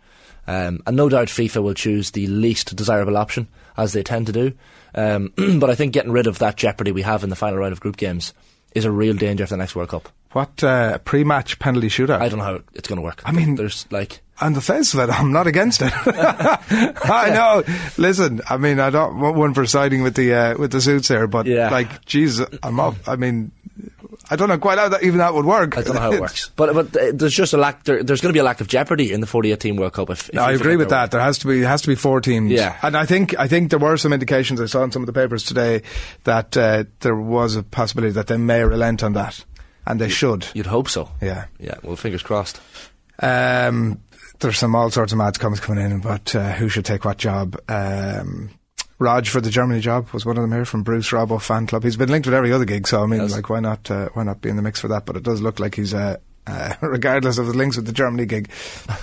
Um, 0.46 0.80
and 0.86 0.96
no 0.96 1.10
doubt 1.10 1.28
FIFA 1.28 1.62
will 1.62 1.74
choose 1.74 2.12
the 2.12 2.26
least 2.26 2.74
desirable 2.74 3.18
option, 3.18 3.48
as 3.76 3.92
they 3.92 4.02
tend 4.02 4.26
to 4.28 4.32
do. 4.32 4.52
Um, 4.94 5.32
but 5.58 5.68
I 5.68 5.74
think 5.74 5.92
getting 5.92 6.10
rid 6.12 6.26
of 6.26 6.38
that 6.38 6.56
jeopardy 6.56 6.90
we 6.90 7.02
have 7.02 7.22
in 7.22 7.28
the 7.28 7.36
final 7.36 7.58
round 7.58 7.72
of 7.72 7.80
group 7.80 7.98
games 7.98 8.32
is 8.74 8.86
a 8.86 8.90
real 8.90 9.14
danger 9.14 9.46
for 9.46 9.50
the 9.54 9.58
next 9.58 9.76
World 9.76 9.90
Cup. 9.90 10.08
What 10.32 10.64
uh, 10.64 10.98
pre-match 10.98 11.58
penalty 11.58 11.88
shootout? 11.88 12.20
I 12.20 12.28
don't 12.30 12.38
know 12.38 12.44
how 12.46 12.60
it's 12.74 12.88
going 12.88 12.96
to 12.96 13.02
work. 13.02 13.20
I 13.26 13.32
mean- 13.32 13.56
there's 13.56 13.86
like 13.90 14.20
On 14.40 14.52
the 14.52 14.60
face 14.60 14.94
of 14.94 15.00
it, 15.00 15.10
I'm 15.10 15.32
not 15.32 15.46
against 15.46 15.82
it. 15.82 15.92
I 16.06 17.30
know. 17.34 17.64
Listen, 17.96 18.40
I 18.48 18.56
mean, 18.56 18.78
I 18.80 18.90
don't 18.90 19.18
want 19.18 19.36
one 19.36 19.54
for 19.54 19.66
siding 19.66 20.02
with 20.02 20.14
the 20.14 20.32
uh, 20.34 20.56
with 20.58 20.70
the 20.72 20.80
suits 20.80 21.08
here, 21.08 21.26
but 21.26 21.46
Yeah. 21.46 21.70
like, 21.70 22.04
Jesus, 22.04 22.46
I'm 22.62 22.78
up. 22.78 22.94
I 23.06 23.16
mean, 23.16 23.50
I 24.30 24.36
don't 24.36 24.48
know 24.48 24.58
quite 24.58 24.78
how 24.78 24.90
that 24.90 25.02
even 25.02 25.18
that 25.18 25.34
would 25.34 25.44
work. 25.44 25.76
I 25.76 25.82
don't 25.82 25.94
know 25.94 26.00
how 26.00 26.12
it 26.12 26.20
works, 26.26 26.50
but 26.54 26.72
but 26.72 26.96
uh, 26.96 27.10
there's 27.14 27.34
just 27.34 27.52
a 27.52 27.56
lack. 27.56 27.82
There, 27.84 28.02
there's 28.04 28.20
going 28.20 28.30
to 28.30 28.36
be 28.36 28.38
a 28.40 28.44
lack 28.44 28.60
of 28.60 28.68
jeopardy 28.68 29.12
in 29.12 29.20
the 29.20 29.26
48 29.26 29.58
team 29.58 29.76
World 29.76 29.94
Cup. 29.94 30.10
If, 30.10 30.28
if 30.28 30.34
No, 30.34 30.42
I 30.42 30.52
agree 30.52 30.76
with 30.76 30.90
that. 30.90 31.10
There 31.10 31.20
has 31.20 31.38
to 31.38 31.48
be 31.48 31.62
has 31.62 31.82
to 31.82 31.88
be 31.88 31.94
four 31.96 32.20
teams. 32.20 32.52
Yeah. 32.52 32.76
and 32.82 32.96
I 32.96 33.06
think 33.06 33.36
I 33.40 33.48
think 33.48 33.70
there 33.70 33.78
were 33.80 33.96
some 33.96 34.12
indications 34.12 34.60
I 34.60 34.66
saw 34.66 34.84
in 34.84 34.92
some 34.92 35.02
of 35.02 35.06
the 35.06 35.12
papers 35.12 35.42
today 35.42 35.82
that 36.24 36.56
uh, 36.56 36.84
there 37.00 37.16
was 37.16 37.56
a 37.56 37.62
possibility 37.64 38.12
that 38.12 38.28
they 38.28 38.36
may 38.36 38.62
relent 38.62 39.02
on 39.02 39.14
that, 39.14 39.44
and 39.84 40.00
they 40.00 40.08
should. 40.08 40.46
You'd 40.54 40.66
hope 40.66 40.88
so. 40.88 41.10
Yeah. 41.20 41.46
Yeah. 41.58 41.74
Well, 41.82 41.96
fingers 41.96 42.22
crossed. 42.22 42.60
Um, 43.20 44.00
there's 44.40 44.58
some 44.58 44.74
all 44.74 44.90
sorts 44.90 45.12
of 45.12 45.18
mad 45.18 45.38
comments 45.38 45.60
coming 45.64 45.84
in 45.84 45.92
about 45.92 46.34
uh, 46.34 46.52
who 46.52 46.68
should 46.68 46.84
take 46.84 47.04
what 47.04 47.18
job. 47.18 47.56
Um, 47.68 48.50
Raj 49.00 49.28
for 49.28 49.40
the 49.40 49.50
Germany 49.50 49.80
job 49.80 50.08
was 50.10 50.26
one 50.26 50.36
of 50.36 50.42
them 50.42 50.50
here 50.52 50.64
from 50.64 50.82
Bruce 50.82 51.10
Robbo 51.10 51.40
fan 51.40 51.66
club. 51.68 51.84
He's 51.84 51.96
been 51.96 52.08
linked 52.08 52.26
with 52.26 52.34
every 52.34 52.52
other 52.52 52.64
gig, 52.64 52.88
so 52.88 53.02
I 53.02 53.06
mean, 53.06 53.20
Yes. 53.20 53.32
like, 53.32 53.48
why 53.48 53.60
not? 53.60 53.88
Uh, 53.90 54.08
why 54.14 54.24
not 54.24 54.40
be 54.40 54.48
in 54.48 54.56
the 54.56 54.62
mix 54.62 54.80
for 54.80 54.88
that? 54.88 55.06
But 55.06 55.16
it 55.16 55.22
does 55.22 55.40
look 55.40 55.60
like 55.60 55.76
he's. 55.76 55.94
Uh, 55.94 56.16
uh, 56.48 56.74
regardless 56.80 57.38
of 57.38 57.46
the 57.46 57.52
links 57.52 57.76
with 57.76 57.86
the 57.86 57.92
Germany 57.92 58.26
gig, 58.26 58.50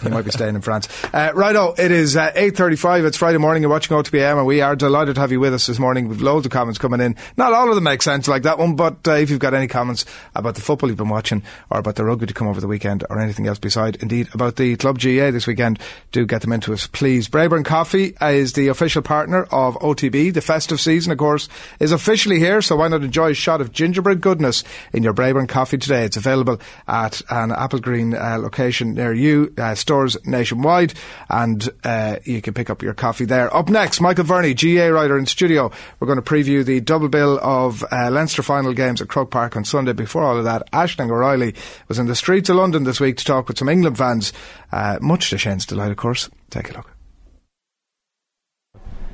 he 0.02 0.10
might 0.10 0.24
be 0.26 0.32
staying 0.32 0.56
in 0.56 0.62
France. 0.62 0.88
Uh, 1.14 1.32
righto, 1.34 1.74
it 1.78 1.92
is 1.92 2.18
uh, 2.18 2.32
8.35, 2.32 3.06
it's 3.06 3.18
Friday 3.18 3.38
morning, 3.38 3.64
you're 3.64 3.70
watching 3.70 3.96
OTBAM, 3.96 4.38
and 4.38 4.46
we 4.46 4.62
are 4.62 4.76
delighted 4.76 5.16
to 5.16 5.22
have 5.22 5.32
you 5.32 5.40
with 5.40 5.54
us 5.54 5.68
this 5.68 5.80
morning. 5.80 6.08
We've 6.08 6.22
loads 6.22 6.46
of 6.46 6.52
comments 6.52 6.80
coming 6.80 7.02
in. 7.02 7.16
Not 7.38 7.54
all 7.54 7.70
of 7.70 7.76
them 7.76 7.84
make 7.84 8.02
sense 8.02 8.28
like 8.28 8.44
that 8.44 8.58
one, 8.58 8.76
but 8.76 9.08
uh, 9.08 9.14
if 9.14 9.30
you've 9.30 9.40
got 9.40 9.54
any 9.54 9.68
comments 9.68 10.06
about 10.34 10.56
the 10.56 10.62
football 10.62 10.90
you've 10.90 10.98
been 10.98 11.10
watching, 11.10 11.44
or 11.70 11.80
about 11.80 11.96
the 11.96 12.04
rugby 12.04 12.26
to 12.26 12.34
come 12.34 12.48
over 12.48 12.60
the 12.60 12.68
weekend, 12.68 13.04
or 13.10 13.20
anything 13.20 13.48
else 13.48 13.60
beside, 13.60 13.98
indeed, 13.98 14.28
about 14.34 14.56
the 14.56 14.76
Club 14.78 15.00
GAA 15.00 15.32
this 15.32 15.48
weekend, 15.48 15.80
do 16.12 16.26
get 16.26 16.42
them 16.42 16.52
into 16.52 16.74
us, 16.74 16.88
please. 16.88 17.28
Braeburn 17.28 17.64
Coffee 17.64 18.16
is 18.22 18.54
the 18.54 18.68
official 18.70 19.02
partner 19.02 19.44
of 19.52 19.76
OTB. 19.76 20.34
The 20.34 20.42
festive 20.42 20.80
season, 20.80 21.12
of 21.12 21.18
course, 21.18 21.48
is 21.80 21.92
officially 21.92 22.40
here, 22.40 22.62
so 22.62 22.76
why 22.76 22.88
not 22.88 23.04
enjoy 23.04 23.32
a 23.32 23.34
shot 23.36 23.62
of 23.62 23.72
gingerbread 23.72 24.22
goodness 24.22 24.64
in 24.94 25.04
your 25.04 25.14
Braeburn 25.14 25.48
Coffee 25.48 25.78
today? 25.78 26.06
It's 26.06 26.18
available 26.18 26.60
at 26.88 27.22
an 27.44 27.52
Applegreen 27.52 28.20
uh, 28.20 28.40
location 28.40 28.94
near 28.94 29.14
you, 29.14 29.54
uh, 29.58 29.76
stores 29.76 30.18
nationwide, 30.26 30.94
and 31.30 31.70
uh, 31.84 32.18
you 32.24 32.42
can 32.42 32.54
pick 32.54 32.70
up 32.70 32.82
your 32.82 32.94
coffee 32.94 33.26
there. 33.26 33.54
Up 33.56 33.70
next, 33.70 34.02
Michael 34.02 34.24
Verney, 34.24 34.54
GAA 34.54 34.88
writer 34.88 35.18
in 35.18 35.26
studio. 35.26 35.72
We're 36.00 36.08
going 36.08 36.22
to 36.22 36.24
preview 36.24 36.66
the 36.66 36.82
double 36.82 37.10
bill 37.10 37.40
of 37.42 37.84
uh, 37.92 38.10
Leinster 38.12 38.44
final 38.44 38.74
games 38.74 39.02
at 39.02 39.08
Croke 39.08 39.32
Park 39.32 39.56
on 39.56 39.66
Sunday. 39.66 39.94
Before 39.94 40.24
all 40.24 40.38
of 40.38 40.44
that, 40.46 40.70
Ashling 40.72 41.10
O'Reilly 41.10 41.56
was 41.88 42.00
in 42.00 42.08
the 42.08 42.16
streets 42.16 42.50
of 42.50 42.56
London 42.56 42.84
this 42.84 43.00
week 43.00 43.18
to 43.18 43.26
talk 43.26 43.48
with 43.48 43.58
some 43.58 43.70
England 43.70 43.98
fans, 43.98 44.34
uh, 44.72 44.98
much 45.02 45.30
to 45.30 45.38
Shane's 45.38 45.66
delight, 45.66 45.92
of 45.92 45.98
course. 45.98 46.30
Take 46.50 46.72
a 46.72 46.74
look. 46.74 46.96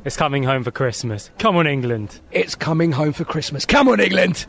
It's 0.04 0.18
coming 0.18 0.42
home 0.44 0.64
for 0.64 0.72
Christmas. 0.72 1.30
Come 1.38 1.58
on, 1.58 1.68
England. 1.68 2.20
It's 2.32 2.56
coming 2.56 2.92
home 2.92 3.14
for 3.14 3.24
Christmas. 3.24 3.66
Come 3.66 3.88
on, 3.88 4.00
England! 4.00 4.48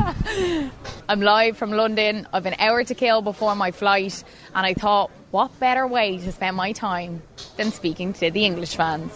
I'm 1.10 1.22
live 1.22 1.58
from 1.58 1.72
London. 1.72 2.28
I've 2.34 2.46
an 2.46 2.56
hour 2.60 2.84
to 2.84 2.96
kill 2.96 3.22
before 3.22 3.56
my 3.56 3.72
flight, 3.72 4.24
and 4.56 4.66
I 4.66 4.74
thought, 4.74 5.12
what 5.32 5.58
better 5.60 5.88
way 5.88 6.18
to 6.18 6.32
spend 6.32 6.56
my 6.56 6.72
time 6.72 7.22
than 7.58 7.72
speaking 7.72 8.14
to 8.14 8.32
the 8.32 8.46
English 8.46 8.76
fans? 8.76 9.12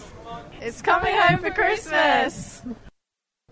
It's 0.60 0.82
coming 0.82 1.14
home 1.14 1.38
for 1.40 1.50
Christmas. 1.50 2.62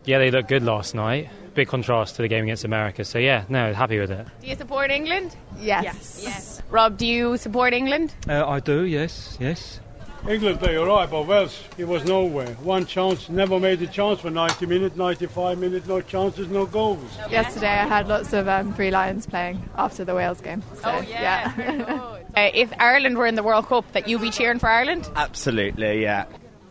Yeah, 0.05 0.19
they 0.19 0.31
looked 0.31 0.49
good 0.49 0.63
last 0.63 0.95
night. 0.95 1.31
Big 1.55 1.69
contrast 1.69 2.17
to 2.17 2.23
the 2.23 2.29
game 2.29 2.45
against 2.45 2.65
America. 2.65 3.05
So 3.05 3.19
yeah, 3.19 3.45
no, 3.49 3.73
happy 3.73 3.99
with 3.99 4.11
it. 4.11 4.27
Do 4.41 4.47
you 4.49 4.57
support 4.57 4.91
England? 4.91 5.37
Yes. 5.59 6.21
Yes. 6.23 6.63
Rob, 6.71 6.99
do 6.99 7.07
you 7.07 7.37
support 7.37 7.73
England? 7.73 8.15
Uh, 8.29 8.47
I 8.47 8.61
do, 8.61 8.85
yes, 8.85 9.37
yes. 9.41 9.81
England 10.29 10.59
play 10.59 10.77
all 10.77 10.87
right, 10.87 11.09
but 11.11 11.27
Wales, 11.27 11.63
it 11.77 11.85
was 11.85 12.05
nowhere. 12.05 12.55
One 12.55 12.87
chance, 12.87 13.29
never 13.29 13.61
made 13.61 13.83
a 13.83 13.87
chance 13.87 14.21
for 14.21 14.31
90 14.31 14.65
minutes, 14.67 14.97
95 14.97 15.59
minutes, 15.59 15.87
no 15.87 16.01
chances, 16.01 16.49
no 16.49 16.65
goals. 16.65 17.19
Yesterday 17.31 17.69
I 17.69 17.87
had 17.87 18.09
lots 18.09 18.33
of 18.33 18.49
um, 18.49 18.73
Free 18.73 18.91
Lions 18.91 19.27
playing 19.27 19.63
after 19.77 20.03
the 20.03 20.15
Wales 20.15 20.41
game. 20.41 20.63
So, 20.77 20.81
Oh, 20.85 21.01
yeah. 21.03 22.11
Uh, 22.37 22.51
if 22.53 22.73
Ireland 22.81 23.17
were 23.17 23.27
in 23.29 23.37
the 23.37 23.45
World 23.45 23.67
Cup, 23.67 23.93
that 23.93 24.09
you'd 24.09 24.21
be 24.21 24.31
cheering 24.31 24.59
for 24.59 24.69
Ireland? 24.69 25.09
Absolutely, 25.15 26.03
yeah. 26.03 26.25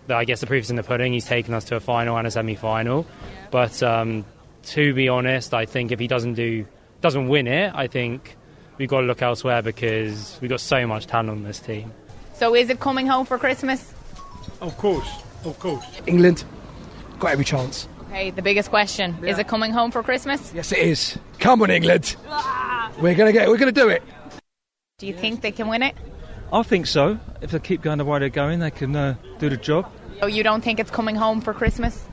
I 0.10 0.26
guess 0.26 0.42
the 0.42 0.46
proof's 0.46 0.70
in 0.70 0.76
the 0.76 0.84
pudding. 0.84 1.14
He's 1.14 1.24
taken 1.26 1.54
us 1.54 1.64
to 1.66 1.78
a 1.78 1.80
final 1.80 2.18
and 2.18 2.28
a 2.28 2.32
semi-final. 2.32 3.06
But 3.50 3.82
um, 3.82 4.26
to 4.64 4.94
be 4.94 5.08
honest, 5.08 5.54
I 5.54 5.66
think 5.66 5.94
if 5.94 6.00
he 6.00 6.08
doesn't 6.08 6.34
do, 6.34 6.66
doesn't 7.00 7.30
win 7.30 7.48
it, 7.48 7.72
I 7.74 7.88
think 7.88 8.36
we've 8.78 8.90
got 8.90 9.02
to 9.02 9.08
look 9.08 9.22
elsewhere 9.22 9.62
because 9.62 10.38
we've 10.42 10.50
got 10.50 10.60
so 10.60 10.86
much 10.86 11.08
talent 11.08 11.30
on 11.30 11.44
this 11.44 11.62
team. 11.62 11.94
So 12.34 12.56
is 12.56 12.70
it 12.70 12.80
coming 12.80 13.08
home 13.08 13.26
for 13.26 13.38
Christmas? 13.38 13.94
Of 14.62 14.78
course, 14.78 15.10
of 15.46 15.58
course. 15.60 15.86
England, 16.08 16.44
got 17.20 17.32
every 17.32 17.46
chance. 17.46 17.88
Okay, 18.10 18.32
the 18.32 18.42
biggest 18.42 18.70
question. 18.70 19.16
Is 19.26 19.40
it 19.40 19.48
coming 19.48 19.72
home 19.72 19.92
for 19.92 20.04
Christmas? 20.04 20.54
Yes, 20.54 20.72
it 20.72 20.80
is. 20.80 21.18
Come 21.40 21.62
on, 21.62 21.72
England! 21.72 22.16
We're 23.00 23.16
gonna 23.16 23.32
get. 23.32 23.50
We're 23.50 23.58
gonna 23.58 23.72
do 23.72 23.90
it. 23.90 24.04
Do 25.00 25.08
you 25.08 25.14
think 25.14 25.42
they 25.42 25.52
can 25.52 25.68
win 25.68 25.84
it? 25.84 25.96
I 26.52 26.64
think 26.64 26.86
so. 26.86 27.20
If 27.42 27.52
they 27.52 27.60
keep 27.60 27.82
going 27.82 27.98
the 27.98 28.06
way 28.06 28.20
they're 28.20 28.30
going, 28.30 28.60
they 28.60 28.72
can 28.72 28.96
uh, 28.96 29.16
do 29.40 29.50
the 29.50 29.58
job. 29.58 29.92
So 30.20 30.28
you 30.28 30.44
don't 30.44 30.64
think 30.64 30.80
it's 30.80 30.92
coming 30.92 31.16
home 31.16 31.42
for 31.42 31.54
Christmas? 31.54 32.06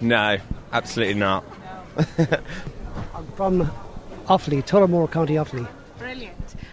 No, 0.00 0.38
absolutely 0.72 1.14
not. 1.14 1.44
I'm 3.14 3.26
from 3.36 3.70
Offaly, 4.26 4.64
Tullamore 4.66 5.10
County 5.10 5.34
Offaly, 5.34 5.68
Brilliant. 5.68 5.83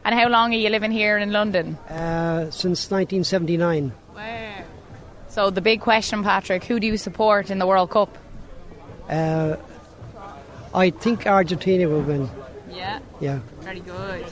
And 0.04 0.16
how 0.16 0.28
long 0.30 0.54
are 0.54 0.58
you 0.58 0.70
living 0.70 0.92
here 0.92 1.18
in 1.18 1.32
London? 1.32 1.76
uh, 1.90 2.50
since 2.52 2.90
1979. 2.92 3.92
Wow. 4.16 4.64
So 5.30 5.50
the 5.50 5.62
big 5.62 5.80
question, 5.82 6.24
Patrick, 6.24 6.64
who 6.64 6.80
do 6.80 6.88
you 6.88 6.98
support 6.98 7.50
in 7.52 7.60
the 7.60 7.68
World 7.68 7.90
Cup? 7.92 8.18
Uh, 9.10 9.56
I 10.74 10.90
think 10.90 11.26
Argentina 11.28 11.88
will 11.88 12.02
win. 12.02 12.30
Yeah. 12.72 13.00
Yeah, 13.20 13.40
Very 13.62 13.80
good. 13.82 14.26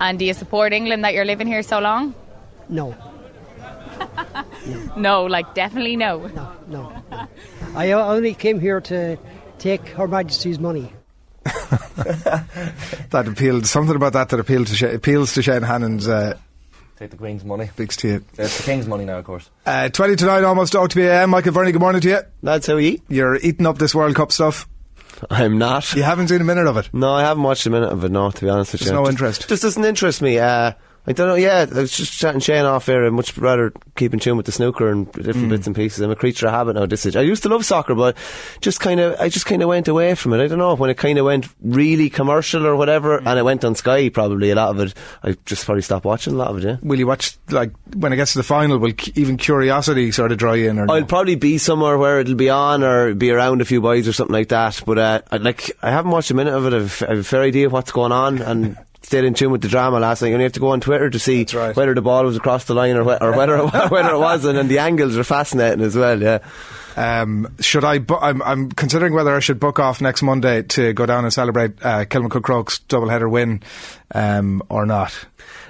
And 0.00 0.18
do 0.18 0.24
you 0.24 0.34
support 0.34 0.72
England 0.72 1.04
that 1.04 1.14
you're 1.14 1.24
living 1.24 1.46
here 1.46 1.62
so 1.62 1.78
long? 1.80 2.14
no, 2.68 2.94
No, 4.96 5.24
like 5.24 5.54
definitely 5.54 5.96
no. 5.96 6.26
no, 6.28 6.52
no. 6.68 6.92
I 7.74 7.92
o- 7.92 8.10
only 8.14 8.34
came 8.34 8.60
here 8.60 8.80
to 8.82 9.16
take 9.58 9.88
Her 9.88 10.06
Majesty's 10.06 10.58
money. 10.58 10.92
That 13.10 13.26
appealed, 13.26 13.66
something 13.66 13.96
about 13.96 14.12
that 14.12 14.28
that 14.30 14.40
appealed 14.40 14.66
to 14.68 14.74
Sha- 14.74 14.88
appeals 14.90 15.34
to 15.34 15.42
Shane 15.42 15.62
Hannon's 15.62 16.06
uh, 16.08 16.36
Take 16.98 17.10
the 17.10 17.16
Queen's 17.16 17.44
money. 17.44 17.66
speaks 17.68 17.96
to 17.98 18.08
you. 18.08 18.24
It's 18.36 18.58
the 18.58 18.64
King's 18.64 18.86
money 18.88 19.04
now, 19.04 19.18
of 19.18 19.24
course. 19.24 19.48
Uh, 19.64 19.88
20 19.88 20.16
to 20.16 20.26
9 20.26 20.44
almost 20.44 20.72
OTBAM. 20.74 21.28
Michael 21.28 21.52
Verney, 21.52 21.72
good 21.72 21.80
morning 21.80 22.00
to 22.00 22.08
you. 22.08 22.18
That's 22.42 22.66
how 22.66 22.76
we 22.76 22.88
eat. 22.88 23.02
You're 23.08 23.36
eating 23.36 23.66
up 23.66 23.78
this 23.78 23.94
World 23.94 24.14
Cup 24.16 24.32
stuff. 24.32 24.68
I'm 25.30 25.58
not. 25.58 25.94
You 25.94 26.02
haven't 26.02 26.28
seen 26.28 26.40
a 26.40 26.44
minute 26.44 26.66
of 26.66 26.76
it. 26.76 26.90
No, 26.92 27.12
I 27.12 27.22
haven't 27.22 27.42
watched 27.44 27.66
a 27.66 27.70
minute 27.70 27.90
of 27.90 28.04
it. 28.04 28.10
No, 28.10 28.30
to 28.30 28.40
be 28.44 28.48
honest 28.50 28.72
with 28.72 28.80
There's 28.82 28.90
you, 28.90 28.96
no 28.96 29.02
Just- 29.04 29.10
interest. 29.12 29.48
Just 29.48 29.62
doesn't 29.62 29.84
interest 29.84 30.22
me. 30.22 30.38
Uh, 30.38 30.72
I 31.08 31.12
don't 31.12 31.26
know. 31.28 31.34
Yeah, 31.36 31.64
I 31.74 31.80
was 31.80 31.96
just 31.96 32.12
chatting 32.12 32.40
Shane 32.40 32.66
off 32.66 32.84
there. 32.86 33.06
I'd 33.06 33.12
much 33.12 33.36
rather 33.38 33.72
keep 33.96 34.12
in 34.12 34.20
tune 34.20 34.36
with 34.36 34.44
the 34.46 34.52
snooker 34.52 34.88
and 34.90 35.10
different 35.12 35.46
Mm. 35.46 35.48
bits 35.48 35.66
and 35.66 35.74
pieces. 35.74 36.00
I'm 36.00 36.10
a 36.10 36.14
creature 36.16 36.46
of 36.46 36.52
habit 36.52 36.74
now. 36.76 36.84
This 36.84 37.06
age. 37.06 37.16
I 37.16 37.22
used 37.22 37.42
to 37.44 37.48
love 37.48 37.64
soccer, 37.64 37.94
but 37.94 38.14
just 38.60 38.78
kind 38.80 39.00
of, 39.00 39.18
I 39.18 39.30
just 39.30 39.46
kind 39.46 39.62
of 39.62 39.68
went 39.68 39.88
away 39.88 40.14
from 40.14 40.34
it. 40.34 40.44
I 40.44 40.46
don't 40.48 40.58
know 40.58 40.74
when 40.76 40.90
it 40.90 40.98
kind 40.98 41.18
of 41.18 41.24
went 41.24 41.46
really 41.62 42.10
commercial 42.10 42.66
or 42.66 42.76
whatever, 42.76 43.18
Mm. 43.20 43.26
and 43.26 43.38
it 43.38 43.42
went 43.42 43.64
on 43.64 43.74
Sky. 43.74 44.10
Probably 44.10 44.50
a 44.50 44.54
lot 44.54 44.68
of 44.70 44.80
it. 44.80 44.94
I 45.24 45.34
just 45.46 45.64
probably 45.64 45.80
stopped 45.82 46.04
watching 46.04 46.34
a 46.34 46.36
lot 46.36 46.48
of 46.50 46.58
it. 46.58 46.64
Yeah. 46.64 46.76
Will 46.82 46.98
you 46.98 47.06
watch, 47.06 47.38
like, 47.50 47.70
when 47.96 48.12
it 48.12 48.16
gets 48.16 48.32
to 48.32 48.38
the 48.40 48.42
final, 48.44 48.76
will 48.76 48.92
even 49.14 49.38
curiosity 49.38 50.12
sort 50.12 50.30
of 50.32 50.36
draw 50.38 50.52
you 50.52 50.68
in? 50.68 50.78
Or? 50.78 50.90
I'll 50.90 51.04
probably 51.04 51.36
be 51.36 51.56
somewhere 51.56 51.96
where 51.96 52.20
it'll 52.20 52.34
be 52.34 52.50
on 52.50 52.84
or 52.84 53.14
be 53.14 53.30
around 53.30 53.62
a 53.62 53.64
few 53.64 53.80
boys 53.80 54.06
or 54.06 54.12
something 54.12 54.34
like 54.34 54.48
that. 54.48 54.82
But 54.84 54.98
uh, 54.98 55.20
I, 55.32 55.38
like, 55.38 55.70
I 55.82 55.90
haven't 55.90 56.10
watched 56.10 56.30
a 56.30 56.34
minute 56.34 56.52
of 56.52 56.66
it. 56.66 56.74
I've, 56.74 57.02
I've 57.08 57.18
a 57.20 57.24
fair 57.24 57.40
idea 57.42 57.64
of 57.66 57.72
what's 57.72 57.92
going 57.92 58.12
on, 58.12 58.42
and 58.42 58.76
stayed 59.08 59.24
in 59.24 59.32
tune 59.32 59.50
with 59.50 59.62
the 59.62 59.68
drama 59.68 59.98
last 59.98 60.20
night. 60.20 60.28
You 60.28 60.34
only 60.34 60.44
have 60.44 60.52
to 60.52 60.60
go 60.60 60.68
on 60.68 60.82
Twitter 60.82 61.08
to 61.08 61.18
see 61.18 61.46
whether 61.46 61.94
the 61.94 62.02
ball 62.02 62.24
was 62.24 62.36
across 62.36 62.66
the 62.66 62.74
line 62.74 62.94
or, 62.94 63.04
whe- 63.04 63.18
or 63.22 63.32
whether 63.34 63.56
it, 63.56 63.72
whether 63.90 64.10
it 64.10 64.18
wasn't, 64.18 64.58
and 64.58 64.68
the 64.68 64.80
angles 64.80 65.16
are 65.16 65.24
fascinating 65.24 65.80
as 65.82 65.96
well. 65.96 66.20
Yeah. 66.22 66.40
Um, 66.94 67.54
should 67.58 67.84
I? 67.84 67.98
Bu- 68.00 68.18
I'm, 68.18 68.42
I'm 68.42 68.70
considering 68.70 69.14
whether 69.14 69.34
I 69.34 69.40
should 69.40 69.58
book 69.58 69.78
off 69.78 70.02
next 70.02 70.20
Monday 70.20 70.62
to 70.62 70.92
go 70.92 71.06
down 71.06 71.24
and 71.24 71.32
celebrate 71.32 71.82
uh, 71.82 72.04
Kilmacud 72.04 72.42
Crokes 72.42 72.80
double 72.80 73.08
header 73.08 73.28
win, 73.30 73.62
um, 74.14 74.62
or 74.68 74.84
not. 74.84 75.14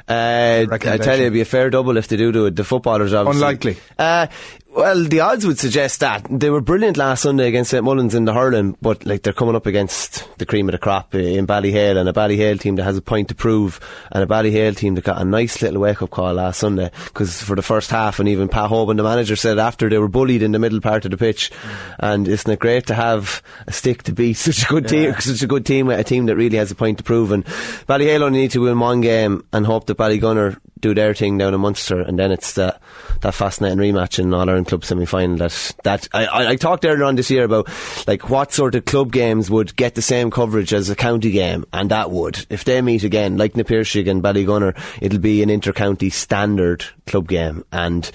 Uh, 0.08 0.66
I 0.72 0.78
tell 0.78 1.16
you, 1.16 1.24
it'd 1.24 1.32
be 1.34 1.42
a 1.42 1.44
fair 1.44 1.68
double 1.70 1.96
if 1.98 2.08
they 2.08 2.16
do 2.16 2.32
do 2.32 2.46
it. 2.46 2.56
The 2.56 2.64
footballers 2.64 3.12
obviously 3.12 3.42
Unlikely. 3.42 3.76
Uh, 3.98 4.26
well, 4.70 5.04
the 5.04 5.20
odds 5.20 5.46
would 5.46 5.58
suggest 5.58 6.00
that. 6.00 6.26
They 6.30 6.50
were 6.50 6.60
brilliant 6.60 6.96
last 6.96 7.22
Sunday 7.22 7.48
against 7.48 7.70
St 7.70 7.82
Mullins 7.82 8.14
in 8.14 8.26
the 8.26 8.34
hurling, 8.34 8.76
but 8.82 9.06
like 9.06 9.22
they're 9.22 9.32
coming 9.32 9.56
up 9.56 9.66
against 9.66 10.28
the 10.38 10.44
cream 10.46 10.68
of 10.68 10.72
the 10.72 10.78
crop 10.78 11.14
uh, 11.14 11.18
in 11.18 11.46
Ballyhale, 11.46 11.96
and 11.96 12.08
a 12.08 12.12
Ballyhale 12.12 12.60
team 12.60 12.76
that 12.76 12.84
has 12.84 12.96
a 12.96 13.02
point 13.02 13.28
to 13.28 13.34
prove, 13.34 13.80
and 14.12 14.22
a 14.22 14.26
Ballyhale 14.26 14.76
team 14.76 14.94
that 14.94 15.04
got 15.04 15.20
a 15.20 15.24
nice 15.24 15.62
little 15.62 15.80
wake 15.80 16.02
up 16.02 16.10
call 16.10 16.34
last 16.34 16.60
Sunday 16.60 16.90
because 17.06 17.42
for 17.42 17.56
the 17.56 17.62
first 17.62 17.90
half, 17.90 18.20
and 18.20 18.28
even 18.28 18.48
Pat 18.48 18.70
Hoban, 18.70 18.98
the 18.98 19.02
manager, 19.02 19.36
said 19.36 19.58
after 19.58 19.88
they 19.88 19.98
were 19.98 20.08
bullied 20.08 20.42
in 20.42 20.52
the 20.52 20.58
middle 20.58 20.80
part 20.80 21.04
of 21.06 21.10
the 21.10 21.16
pitch, 21.16 21.50
and 21.98 22.28
isn't 22.28 22.50
it 22.50 22.58
great 22.58 22.86
to 22.86 22.94
have 22.94 23.42
a 23.66 23.72
stick 23.72 24.02
to 24.04 24.12
beat 24.12 24.34
such 24.36 24.64
a 24.64 24.66
good 24.66 24.86
team, 24.86 25.14
such 25.18 25.42
a 25.42 25.46
good 25.46 25.64
team 25.64 25.88
a 25.88 26.04
team 26.04 26.26
that 26.26 26.36
really 26.36 26.58
has 26.58 26.70
a 26.70 26.74
point 26.74 26.98
to 26.98 27.04
prove, 27.04 27.32
and 27.32 27.44
Ballyhale 27.86 28.22
only 28.22 28.40
need 28.40 28.50
to 28.50 28.60
win 28.60 28.78
one 28.78 29.00
game 29.00 29.44
and 29.52 29.64
hope 29.64 29.86
that 29.86 29.96
Ballygunner 29.96 30.58
do 30.80 30.94
their 30.94 31.14
thing 31.14 31.38
down 31.38 31.54
in 31.54 31.60
Munster, 31.60 32.00
and 32.00 32.18
then 32.18 32.30
it's 32.30 32.54
that 32.54 32.80
that 33.20 33.34
fascinating 33.34 33.78
rematch 33.78 34.18
in 34.18 34.32
All 34.32 34.48
Ireland 34.48 34.68
Club 34.68 34.84
semi 34.84 35.06
final. 35.06 35.36
That 35.36 35.72
that 35.84 36.08
I, 36.12 36.26
I, 36.26 36.48
I 36.50 36.56
talked 36.56 36.84
earlier 36.84 37.04
on 37.04 37.16
this 37.16 37.30
year 37.30 37.44
about 37.44 37.68
like 38.06 38.28
what 38.28 38.52
sort 38.52 38.74
of 38.74 38.84
club 38.84 39.12
games 39.12 39.50
would 39.50 39.76
get 39.76 39.94
the 39.94 40.02
same 40.02 40.30
coverage 40.30 40.72
as 40.72 40.90
a 40.90 40.96
county 40.96 41.30
game, 41.30 41.64
and 41.72 41.90
that 41.90 42.10
would 42.10 42.46
if 42.50 42.64
they 42.64 42.80
meet 42.82 43.04
again, 43.04 43.36
like 43.36 43.56
Na 43.56 43.62
Piarsaigh 43.62 44.08
and 44.08 44.22
Ballygunner, 44.22 44.76
it'll 45.00 45.18
be 45.18 45.42
an 45.42 45.50
inter-county 45.50 46.10
standard 46.10 46.84
club 47.06 47.28
game, 47.28 47.64
and 47.72 48.10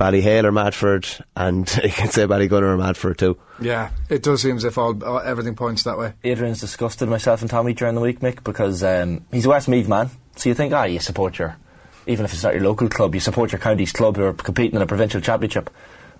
Ballyhale 0.00 0.44
or 0.44 0.52
Madford, 0.52 1.22
and 1.36 1.70
you 1.84 1.90
can 1.90 2.08
say 2.08 2.26
Ballygunner 2.26 2.74
or 2.74 2.78
Madford 2.78 3.18
too. 3.18 3.38
Yeah, 3.60 3.90
it 4.08 4.22
does 4.22 4.40
seem 4.40 4.56
as 4.56 4.64
if 4.64 4.78
all, 4.78 5.04
all 5.04 5.20
everything 5.20 5.54
points 5.54 5.82
that 5.82 5.98
way. 5.98 6.14
Adrian's 6.24 6.60
disgusted 6.60 7.10
myself 7.10 7.42
and 7.42 7.50
Tommy 7.50 7.74
during 7.74 7.94
the 7.94 8.00
week, 8.00 8.20
Mick, 8.20 8.42
because 8.42 8.82
um, 8.82 9.26
he's 9.30 9.44
a 9.44 9.50
Westmeath 9.50 9.88
man. 9.88 10.10
So 10.36 10.48
you 10.48 10.54
think, 10.54 10.72
ah, 10.72 10.84
you 10.84 11.00
support 11.00 11.38
your, 11.38 11.56
even 12.06 12.24
if 12.24 12.32
it's 12.32 12.42
not 12.42 12.54
your 12.54 12.62
local 12.64 12.88
club, 12.88 13.14
you 13.14 13.20
support 13.20 13.52
your 13.52 13.60
county's 13.60 13.92
club 13.92 14.16
who 14.16 14.24
are 14.24 14.32
competing 14.32 14.76
in 14.76 14.82
a 14.82 14.86
provincial 14.86 15.20
championship. 15.20 15.70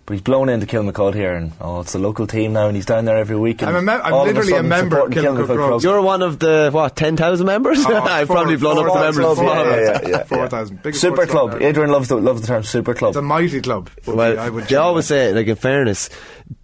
But 0.06 0.14
he's 0.14 0.22
blown 0.22 0.48
into 0.48 0.66
Kilmacud 0.66 1.14
here, 1.14 1.34
and 1.34 1.52
oh, 1.60 1.80
it's 1.82 1.92
the 1.92 1.98
local 1.98 2.26
team 2.26 2.54
now, 2.54 2.66
and 2.66 2.74
he's 2.74 2.86
down 2.86 3.04
there 3.04 3.18
every 3.18 3.36
week. 3.36 3.60
And 3.60 3.68
I'm 3.70 3.76
a 3.76 3.82
mem- 3.82 4.00
I'm 4.02 4.12
literally 4.26 4.52
a 4.52 4.54
sudden 4.56 4.68
member 4.68 4.98
of 4.98 5.12
supporting 5.12 5.22
Kilmacud 5.22 5.36
Kilmacud 5.36 5.46
Club. 5.46 5.68
Club. 5.68 5.82
You're 5.82 6.02
one 6.02 6.22
of 6.22 6.38
the 6.38 6.70
what 6.72 6.96
ten 6.96 7.16
thousand 7.16 7.46
members? 7.46 7.84
Oh, 7.86 7.94
I've 8.00 8.26
four- 8.26 8.36
probably 8.36 8.56
blown 8.56 8.78
up 8.78 8.92
the 8.94 9.00
members. 9.00 9.16
club, 9.18 9.36
before. 9.36 9.54
yeah, 9.54 9.76
yeah, 9.76 10.00
yeah, 10.02 10.08
yeah. 10.08 10.24
4,000. 10.24 10.82
Biggest 10.82 11.00
Super 11.02 11.26
club 11.26 11.50
club. 11.50 11.62
Adrian 11.62 11.90
loves 11.90 12.08
the 12.08 12.16
loves 12.16 12.40
the 12.40 12.46
term 12.46 12.62
super 12.64 12.94
club. 12.94 13.10
It's 13.10 13.18
a 13.18 13.22
mighty 13.22 13.60
club. 13.60 13.90
would 14.06 14.16
be- 14.16 14.20
I 14.38 14.48
would 14.48 14.64
they 14.64 14.68
say. 14.70 14.74
always 14.76 15.06
say, 15.06 15.32
like 15.32 15.46
in 15.46 15.54
fairness, 15.56 16.08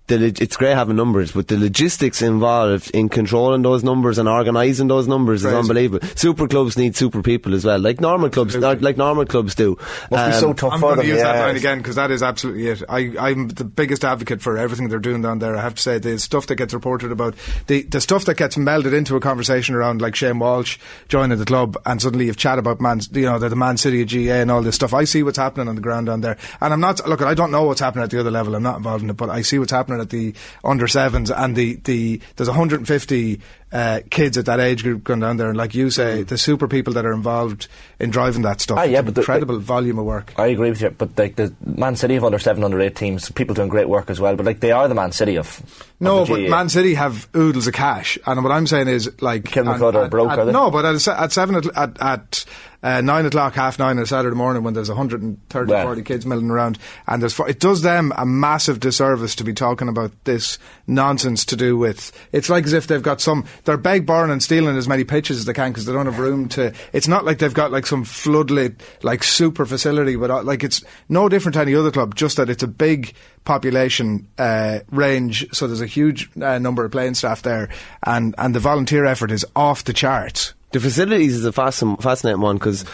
the 0.06 0.18
log- 0.18 0.40
it's 0.40 0.56
great 0.56 0.74
having 0.74 0.96
numbers, 0.96 1.32
but 1.32 1.48
the 1.48 1.58
logistics 1.58 2.22
involved 2.22 2.90
in 2.92 3.08
controlling 3.08 3.62
those 3.62 3.82
numbers 3.82 4.18
and 4.18 4.28
organising 4.28 4.86
those 4.86 5.08
numbers 5.08 5.42
Crazy. 5.42 5.56
is 5.56 5.60
unbelievable. 5.60 6.06
Super 6.14 6.46
clubs 6.46 6.76
need 6.76 6.94
super 6.94 7.22
people 7.22 7.54
as 7.54 7.64
well, 7.64 7.78
like 7.80 8.00
normal 8.00 8.30
clubs, 8.30 8.56
like, 8.56 8.80
like 8.82 8.96
normal 8.96 9.26
clubs 9.26 9.54
do. 9.54 9.76
Must 10.10 10.26
be 10.26 10.40
so 10.40 10.50
um, 10.50 10.56
tough 10.56 10.72
I'm 10.74 10.80
going 10.80 10.96
to 10.96 11.02
them. 11.02 11.10
use 11.10 11.22
that 11.22 11.40
line 11.40 11.56
again 11.56 11.78
because 11.78 11.96
that 11.96 12.10
is 12.10 12.22
absolutely 12.22 12.68
it. 12.68 12.82
I, 12.88 13.14
I'm 13.18 13.48
the 13.48 13.64
biggest 13.64 14.04
advocate 14.04 14.40
for 14.40 14.56
everything 14.56 14.88
they're 14.88 14.98
doing 15.00 15.22
down 15.22 15.40
there. 15.40 15.56
I 15.56 15.62
have 15.62 15.74
to 15.74 15.82
say, 15.82 15.98
the 15.98 16.18
stuff 16.18 16.46
that 16.46 16.56
gets 16.56 16.72
reported 16.72 17.10
about, 17.10 17.34
the, 17.66 17.82
the 17.82 18.00
stuff 18.00 18.26
that 18.26 18.36
gets 18.36 18.56
melded 18.56 18.96
into 18.96 19.16
a 19.16 19.20
conversation 19.20 19.74
around 19.74 20.00
like 20.00 20.14
Shane 20.14 20.38
Walsh 20.38 20.78
joining 21.08 21.38
the 21.38 21.44
club 21.44 21.76
and 21.84 22.00
suddenly 22.00 22.26
you've 22.26 22.36
chat 22.36 22.58
about 22.58 22.80
Man, 22.80 23.00
you 23.12 23.22
know, 23.22 23.38
the, 23.40 23.48
the 23.48 23.56
Man 23.56 23.76
City 23.76 24.02
of 24.02 24.08
GAA 24.08 24.40
and 24.40 24.50
all 24.50 24.62
this 24.62 24.76
stuff. 24.76 24.94
I 24.94 25.04
see 25.04 25.22
what's 25.24 25.38
happening 25.38 25.68
on 25.68 25.74
the 25.74 25.80
ground 25.80 26.06
down 26.06 26.20
there. 26.20 26.36
And 26.60 26.72
I'm 26.72 26.80
not, 26.80 27.06
look, 27.08 27.22
I 27.22 27.34
don't 27.34 27.50
know 27.50 27.64
what's 27.64 27.80
happening 27.80 28.04
at 28.04 28.10
the 28.10 28.20
other 28.20 28.30
level. 28.30 28.54
I'm 28.54 28.62
not 28.62 28.76
involved 28.76 29.02
in 29.02 29.10
it, 29.10 29.16
but 29.16 29.30
I 29.30 29.42
see 29.42 29.58
what's 29.58 29.72
happening 29.76 30.00
at 30.00 30.10
the 30.10 30.34
under 30.64 30.88
sevens 30.88 31.30
and 31.30 31.54
the, 31.54 31.76
the, 31.84 32.20
there's 32.36 32.48
150 32.48 33.40
uh, 33.72 34.00
kids 34.10 34.38
at 34.38 34.46
that 34.46 34.60
age 34.60 34.82
group 34.82 35.02
going 35.04 35.20
down 35.20 35.36
there. 35.36 35.48
And 35.48 35.56
like 35.58 35.74
you 35.74 35.90
say, 35.90 36.22
the 36.22 36.38
super 36.38 36.68
people 36.68 36.92
that 36.94 37.04
are 37.04 37.12
involved 37.12 37.66
in 37.98 38.10
driving 38.10 38.42
that 38.42 38.60
stuff. 38.60 38.78
Mm. 38.78 38.80
Ah, 38.80 38.84
yeah, 38.84 39.02
but 39.02 39.14
the- 39.14 39.22
incredible 39.22 39.58
volume 39.58 39.98
of 39.98 40.04
work. 40.04 40.32
I 40.38 40.46
agree 40.46 40.70
with 40.70 40.80
you, 40.80 40.90
but 40.90 41.18
like 41.18 41.36
the 41.36 41.52
Man 41.64 41.96
City 41.96 42.14
have 42.14 42.24
under 42.24 42.38
seven, 42.38 42.62
under 42.62 42.80
eight 42.80 42.94
teams, 42.96 43.30
people 43.32 43.54
doing 43.54 43.68
great 43.68 43.88
work 43.88 44.08
as 44.10 44.20
well. 44.20 44.36
But 44.36 44.46
like 44.46 44.60
they 44.60 44.72
are 44.72 44.86
the 44.88 44.94
Man 44.94 45.12
City 45.12 45.36
of. 45.36 45.60
No, 45.98 46.18
of 46.20 46.28
the 46.28 46.34
but 46.34 46.40
GAA. 46.42 46.48
Man 46.50 46.68
City 46.68 46.94
have 46.94 47.26
oodles 47.34 47.66
of 47.66 47.72
cash, 47.72 48.18
and 48.26 48.42
what 48.44 48.52
I'm 48.52 48.66
saying 48.66 48.88
is 48.88 49.10
like 49.22 49.44
Kilmacud 49.44 49.94
are 49.94 50.08
broke, 50.08 50.30
at- 50.30 50.38
are 50.40 50.44
they? 50.44 50.52
No, 50.52 50.70
but 50.70 50.84
at, 50.84 51.08
at 51.08 51.32
seven 51.32 51.54
at, 51.56 51.66
at, 51.74 52.00
at 52.02 52.44
uh, 52.82 53.00
nine 53.00 53.24
o'clock, 53.24 53.54
half 53.54 53.78
nine 53.78 53.96
on 53.96 54.02
a 54.02 54.06
Saturday 54.06 54.36
morning, 54.36 54.62
when 54.62 54.74
there's 54.74 54.90
130, 54.90 55.70
Well. 55.72 55.86
40 55.86 56.02
kids 56.02 56.26
milling 56.26 56.50
around, 56.50 56.78
and 57.08 57.22
there's 57.22 57.32
fo- 57.32 57.46
it 57.46 57.60
does 57.60 57.80
them 57.80 58.12
a 58.16 58.26
massive 58.26 58.78
disservice 58.78 59.34
to 59.36 59.44
be 59.44 59.54
talking 59.54 59.88
about 59.88 60.12
this 60.24 60.58
nonsense 60.86 61.46
to 61.46 61.56
do 61.56 61.78
with. 61.78 62.12
It's 62.30 62.50
like 62.50 62.64
as 62.64 62.74
if 62.74 62.86
they've 62.86 63.02
got 63.02 63.22
some. 63.22 63.46
They're 63.66 63.76
beg, 63.76 64.06
borrowing, 64.06 64.30
and 64.30 64.40
stealing 64.40 64.76
as 64.76 64.86
many 64.86 65.02
pitches 65.02 65.38
as 65.38 65.44
they 65.44 65.52
can 65.52 65.72
because 65.72 65.86
they 65.86 65.92
don't 65.92 66.06
have 66.06 66.20
room 66.20 66.48
to. 66.50 66.72
It's 66.92 67.08
not 67.08 67.24
like 67.24 67.38
they've 67.38 67.52
got 67.52 67.72
like 67.72 67.84
some 67.84 68.04
floodlit 68.04 68.80
like 69.02 69.24
super 69.24 69.66
facility, 69.66 70.14
but 70.14 70.44
like 70.44 70.62
it's 70.62 70.84
no 71.08 71.28
different 71.28 71.54
to 71.54 71.62
any 71.62 71.74
other 71.74 71.90
club. 71.90 72.14
Just 72.14 72.36
that 72.36 72.48
it's 72.48 72.62
a 72.62 72.68
big 72.68 73.12
population 73.44 74.28
uh, 74.38 74.80
range, 74.92 75.52
so 75.52 75.66
there's 75.66 75.80
a 75.80 75.86
huge 75.86 76.30
uh, 76.40 76.58
number 76.58 76.84
of 76.84 76.92
playing 76.92 77.14
staff 77.14 77.42
there, 77.42 77.68
and 78.04 78.36
and 78.38 78.54
the 78.54 78.60
volunteer 78.60 79.04
effort 79.04 79.32
is 79.32 79.44
off 79.56 79.82
the 79.82 79.92
charts. 79.92 80.54
The 80.70 80.78
facilities 80.78 81.34
is 81.34 81.44
a 81.44 81.52
fascin- 81.52 82.00
fascinating 82.00 82.40
one 82.40 82.58
because 82.58 82.84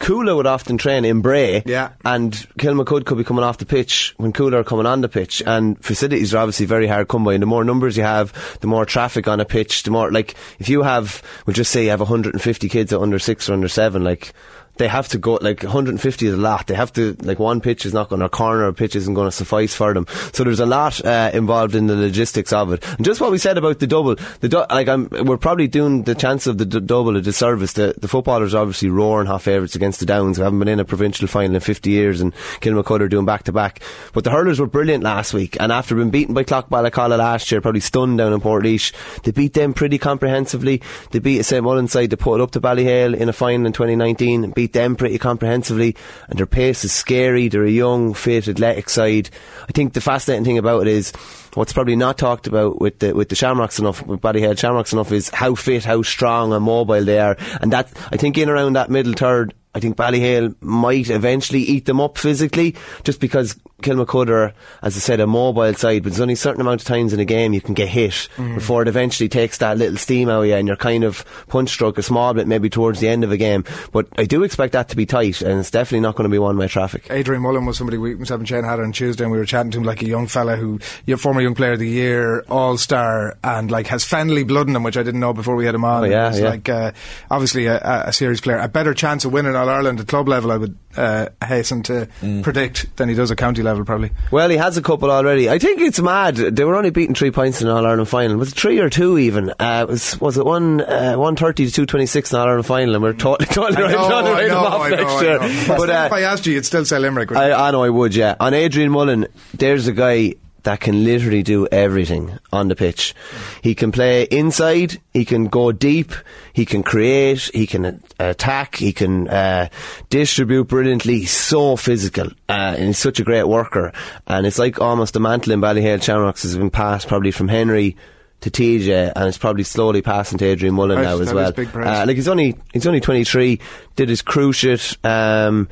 Cuala 0.00 0.36
would 0.36 0.46
often 0.46 0.76
train 0.78 1.04
in 1.04 1.20
Bray, 1.20 1.62
Yeah. 1.66 1.90
and 2.04 2.32
Kilmacud 2.58 3.04
could 3.06 3.18
be 3.18 3.24
coming 3.24 3.44
off 3.44 3.58
the 3.58 3.66
pitch 3.66 4.14
when 4.16 4.32
Cuala 4.32 4.54
are 4.60 4.64
coming 4.64 4.86
on 4.86 5.00
the 5.00 5.08
pitch, 5.08 5.42
and 5.46 5.82
facilities 5.82 6.34
are 6.34 6.38
obviously 6.38 6.66
very 6.66 6.86
hard 6.86 7.08
to 7.08 7.12
come 7.12 7.24
by. 7.24 7.34
And 7.34 7.42
the 7.42 7.46
more 7.46 7.64
numbers 7.64 7.96
you 7.96 8.02
have, 8.02 8.32
the 8.60 8.66
more 8.66 8.84
traffic 8.84 9.28
on 9.28 9.40
a 9.40 9.44
pitch, 9.44 9.82
the 9.84 9.90
more 9.90 10.10
like 10.10 10.34
if 10.58 10.68
you 10.68 10.82
have, 10.82 11.22
we'll 11.46 11.54
just 11.54 11.70
say 11.70 11.84
you 11.84 11.90
have 11.90 12.00
150 12.00 12.68
kids 12.68 12.92
at 12.92 13.00
under 13.00 13.18
six 13.18 13.48
or 13.48 13.54
under 13.54 13.68
seven, 13.68 14.04
like. 14.04 14.32
They 14.76 14.88
have 14.88 15.08
to 15.08 15.18
go 15.18 15.38
like 15.40 15.62
150 15.62 16.26
is 16.26 16.34
a 16.34 16.36
lot. 16.36 16.66
They 16.66 16.74
have 16.74 16.92
to 16.94 17.16
like 17.22 17.38
one 17.38 17.60
pitch 17.60 17.86
is 17.86 17.94
not 17.94 18.08
going 18.08 18.20
to 18.20 18.28
corner 18.28 18.64
of 18.64 18.76
pitch 18.76 18.96
isn't 18.96 19.14
going 19.14 19.28
to 19.28 19.32
suffice 19.32 19.74
for 19.74 19.94
them. 19.94 20.06
So 20.32 20.44
there's 20.44 20.60
a 20.60 20.66
lot 20.66 21.04
uh, 21.04 21.30
involved 21.32 21.74
in 21.74 21.86
the 21.86 21.96
logistics 21.96 22.52
of 22.52 22.72
it. 22.72 22.84
And 22.96 23.04
just 23.04 23.20
what 23.20 23.30
we 23.30 23.38
said 23.38 23.56
about 23.56 23.78
the 23.78 23.86
double, 23.86 24.16
the 24.40 24.48
du- 24.48 24.66
like 24.70 24.88
I'm, 24.88 25.08
we're 25.10 25.36
probably 25.36 25.68
doing 25.68 26.02
the 26.02 26.14
chance 26.14 26.46
of 26.46 26.58
the 26.58 26.66
d- 26.66 26.80
double 26.80 27.16
a 27.16 27.20
disservice. 27.20 27.74
The, 27.74 27.94
the 27.98 28.08
footballers 28.08 28.54
are 28.54 28.62
obviously 28.62 28.88
roaring 28.90 29.26
hot 29.26 29.42
favourites 29.42 29.76
against 29.76 30.00
the 30.00 30.06
Downs, 30.06 30.36
who 30.36 30.42
haven't 30.42 30.58
been 30.58 30.68
in 30.68 30.80
a 30.80 30.84
provincial 30.84 31.28
final 31.28 31.54
in 31.54 31.60
50 31.60 31.90
years, 31.90 32.20
and 32.20 32.34
Kilmacud 32.60 33.00
are 33.00 33.08
doing 33.08 33.26
back 33.26 33.44
to 33.44 33.52
back. 33.52 33.80
But 34.12 34.24
the 34.24 34.30
hurlers 34.30 34.60
were 34.60 34.66
brilliant 34.66 35.04
last 35.04 35.32
week, 35.32 35.56
and 35.60 35.70
after 35.70 35.94
being 35.94 36.10
beaten 36.10 36.34
by 36.34 36.44
Clough-Ballacolla 36.44 37.18
last 37.18 37.50
year, 37.50 37.60
probably 37.60 37.80
stunned 37.80 38.18
down 38.18 38.32
in 38.32 38.40
Portlaoise, 38.40 38.92
they 39.22 39.30
beat 39.30 39.54
them 39.54 39.72
pretty 39.72 39.98
comprehensively. 39.98 40.82
They 41.10 41.18
beat 41.20 41.38
a 41.38 41.44
St 41.44 41.62
Mullins 41.62 41.92
side, 41.92 42.10
they 42.10 42.16
put 42.16 42.40
up 42.40 42.50
to 42.52 42.60
Ballyhale 42.60 43.14
in 43.16 43.28
a 43.28 43.32
final 43.32 43.66
in 43.66 43.72
2019, 43.72 44.44
and 44.44 44.54
beat 44.64 44.72
them 44.72 44.96
pretty 44.96 45.18
comprehensively. 45.18 45.94
And 46.28 46.38
their 46.38 46.46
pace 46.46 46.84
is 46.84 46.92
scary. 46.92 47.48
They're 47.48 47.64
a 47.64 47.70
young, 47.70 48.14
fit, 48.14 48.48
athletic 48.48 48.88
side. 48.88 49.28
I 49.68 49.72
think 49.72 49.92
the 49.92 50.00
fascinating 50.00 50.44
thing 50.44 50.58
about 50.58 50.82
it 50.82 50.88
is 50.88 51.12
what's 51.54 51.72
probably 51.72 51.96
not 51.96 52.16
talked 52.16 52.46
about 52.46 52.80
with 52.80 52.98
the 52.98 53.14
with 53.14 53.28
the 53.28 53.34
Shamrocks 53.34 53.78
enough, 53.78 54.04
with 54.06 54.20
Ballyhale 54.20 54.58
Shamrocks 54.58 54.92
enough, 54.92 55.12
is 55.12 55.28
how 55.28 55.54
fit, 55.54 55.84
how 55.84 56.02
strong 56.02 56.52
and 56.52 56.64
mobile 56.64 57.04
they 57.04 57.18
are. 57.18 57.36
And 57.60 57.72
that 57.72 57.92
I 58.10 58.16
think 58.16 58.38
in 58.38 58.48
around 58.48 58.74
that 58.74 58.90
middle 58.90 59.12
third. 59.12 59.54
I 59.74 59.80
think 59.80 59.96
Ballyhale 59.96 60.54
might 60.60 61.10
eventually 61.10 61.60
eat 61.62 61.84
them 61.86 62.00
up 62.00 62.16
physically, 62.18 62.74
just 63.02 63.20
because 63.20 63.56
Kilmacud 63.82 64.28
are, 64.30 64.52
as 64.82 64.96
I 64.96 65.00
said, 65.00 65.20
a 65.20 65.26
mobile 65.26 65.74
side, 65.74 66.02
but 66.04 66.12
there's 66.12 66.20
only 66.20 66.34
a 66.34 66.36
certain 66.36 66.60
amount 66.60 66.80
of 66.80 66.86
times 66.86 67.12
in 67.12 67.20
a 67.20 67.24
game 67.24 67.52
you 67.52 67.60
can 67.60 67.74
get 67.74 67.88
hit 67.88 68.28
Mm. 68.36 68.54
before 68.54 68.82
it 68.82 68.88
eventually 68.88 69.28
takes 69.28 69.58
that 69.58 69.76
little 69.76 69.96
steam 69.96 70.28
out 70.28 70.42
of 70.42 70.46
you 70.46 70.54
and 70.54 70.68
you're 70.68 70.76
kind 70.76 71.04
of 71.04 71.24
punch 71.48 71.70
stroke 71.70 71.98
a 71.98 72.02
small 72.02 72.32
bit 72.34 72.46
maybe 72.46 72.70
towards 72.70 73.00
the 73.00 73.08
end 73.08 73.24
of 73.24 73.32
a 73.32 73.36
game. 73.36 73.64
But 73.92 74.06
I 74.16 74.24
do 74.24 74.42
expect 74.44 74.72
that 74.72 74.88
to 74.90 74.96
be 74.96 75.06
tight 75.06 75.42
and 75.42 75.58
it's 75.60 75.70
definitely 75.70 76.00
not 76.00 76.14
going 76.16 76.28
to 76.28 76.32
be 76.32 76.38
one 76.38 76.56
way 76.56 76.68
traffic. 76.68 77.06
Adrian 77.10 77.42
Mullen 77.42 77.66
was 77.66 77.76
somebody 77.76 77.98
we 77.98 78.14
myself 78.14 78.38
and 78.40 78.48
Shane 78.48 78.64
had 78.64 78.78
on 78.80 78.92
Tuesday, 78.92 79.24
and 79.24 79.32
we 79.32 79.38
were 79.38 79.44
chatting 79.44 79.70
to 79.72 79.78
him 79.78 79.84
like 79.84 80.02
a 80.02 80.06
young 80.06 80.26
fella 80.28 80.56
who, 80.56 80.78
your 81.06 81.16
former 81.16 81.40
young 81.40 81.54
player 81.54 81.72
of 81.72 81.78
the 81.80 81.88
year, 81.88 82.42
all 82.48 82.76
star, 82.78 83.36
and 83.42 83.70
like 83.70 83.88
has 83.88 84.04
Fennelly 84.04 84.46
blood 84.46 84.68
in 84.68 84.76
him, 84.76 84.82
which 84.84 84.96
I 84.96 85.02
didn't 85.02 85.20
know 85.20 85.32
before 85.34 85.56
we 85.56 85.66
had 85.66 85.74
him 85.74 85.84
on. 85.84 86.02
Oh, 86.04 86.06
yeah, 86.06 86.34
yeah. 86.34 86.48
like 86.48 86.68
uh, 86.68 86.92
obviously 87.30 87.66
a, 87.66 87.76
a- 87.78 88.04
a 88.08 88.12
serious 88.12 88.40
player, 88.40 88.58
a 88.58 88.68
better 88.68 88.94
chance 88.94 89.24
of 89.24 89.32
winning 89.32 89.56
All 89.68 89.70
Ireland 89.76 90.00
at 90.00 90.06
club 90.08 90.28
level, 90.28 90.52
I 90.52 90.56
would 90.58 90.76
uh, 90.96 91.26
hasten 91.44 91.82
to 91.84 92.08
Mm. 92.22 92.42
predict 92.42 92.96
than 92.96 93.08
he 93.08 93.14
does 93.14 93.30
at 93.30 93.38
county 93.38 93.62
level, 93.62 93.84
probably. 93.84 94.10
Well, 94.30 94.48
he 94.50 94.56
has 94.56 94.76
a 94.76 94.82
couple 94.82 95.10
already. 95.10 95.48
I 95.50 95.58
think 95.58 95.80
it's 95.80 95.98
mad. 96.00 96.36
They 96.36 96.64
were 96.64 96.76
only 96.76 96.90
beating 96.90 97.14
three 97.14 97.30
points 97.30 97.62
in 97.62 97.68
All 97.68 97.84
Ireland 97.86 98.08
final. 98.08 98.36
Was 98.36 98.52
it 98.52 98.54
three 98.58 98.78
or 98.78 98.90
two 98.90 99.18
even? 99.18 99.52
Uh, 99.58 99.86
was 99.88 100.20
was 100.20 100.36
it 100.38 100.44
one 100.44 100.80
uh, 100.82 101.14
one 101.14 101.34
thirty 101.36 101.66
to 101.66 101.72
two 101.72 101.86
twenty 101.86 102.06
six 102.06 102.32
in 102.32 102.38
All 102.38 102.46
Ireland 102.46 102.66
final? 102.66 102.94
And 102.94 103.02
we're 103.02 103.12
totally 103.14 103.46
totally 103.46 103.82
right, 103.82 103.92
know, 103.92 104.08
totally 104.08 104.30
I 104.30 104.38
right 104.40 104.48
know, 104.48 104.58
off 104.58 104.90
next 104.90 105.22
year. 105.22 105.38
But 105.76 105.90
uh, 105.90 106.02
if 106.06 106.12
I 106.12 106.20
asked 106.22 106.46
you, 106.46 106.52
you'd 106.54 106.66
still 106.66 106.84
say 106.84 106.98
Limerick. 106.98 107.32
I, 107.32 107.52
I 107.52 107.70
know 107.70 107.82
I 107.82 107.88
would, 107.90 108.14
yeah. 108.14 108.36
On 108.38 108.52
Adrian 108.54 108.90
Mullen, 108.90 109.26
there's 109.54 109.88
a 109.88 109.92
guy 109.92 110.34
that 110.64 110.80
can 110.80 111.04
literally 111.04 111.42
do 111.42 111.66
everything 111.68 112.38
on 112.52 112.68
the 112.68 112.76
pitch. 112.76 113.14
He 113.62 113.74
can 113.74 113.92
play 113.92 114.24
inside, 114.24 115.00
he 115.12 115.24
can 115.24 115.46
go 115.46 115.72
deep, 115.72 116.12
he 116.52 116.66
can 116.66 116.82
create, 116.82 117.50
he 117.54 117.66
can 117.66 118.02
attack, 118.18 118.76
he 118.76 118.92
can 118.92 119.28
uh, 119.28 119.68
distribute 120.10 120.64
brilliantly. 120.64 121.20
He's 121.20 121.30
so 121.30 121.76
physical, 121.76 122.28
uh, 122.48 122.74
and 122.76 122.86
he's 122.88 122.98
such 122.98 123.20
a 123.20 123.24
great 123.24 123.44
worker. 123.44 123.92
And 124.26 124.46
it's 124.46 124.58
like 124.58 124.80
almost 124.80 125.14
the 125.14 125.20
mantle 125.20 125.52
in 125.52 125.60
Ballyhale 125.60 126.02
Shamrocks 126.02 126.42
has 126.42 126.56
been 126.56 126.70
passed 126.70 127.08
probably 127.08 127.30
from 127.30 127.48
Henry 127.48 127.96
to 128.44 128.50
TJ, 128.50 129.12
and 129.16 129.26
it's 129.26 129.38
probably 129.38 129.64
slowly 129.64 130.02
passing 130.02 130.38
to 130.38 130.44
Adrian 130.44 130.74
Mullen 130.74 131.00
now 131.00 131.18
as 131.18 131.32
well. 131.32 131.52
Uh, 131.56 132.04
like 132.06 132.16
he's 132.16 132.28
only 132.28 132.56
he's 132.72 132.86
only 132.86 133.00
23, 133.00 133.58
did 133.96 134.08
his 134.08 134.22
cruciate, 134.22 134.96
um, 135.04 135.68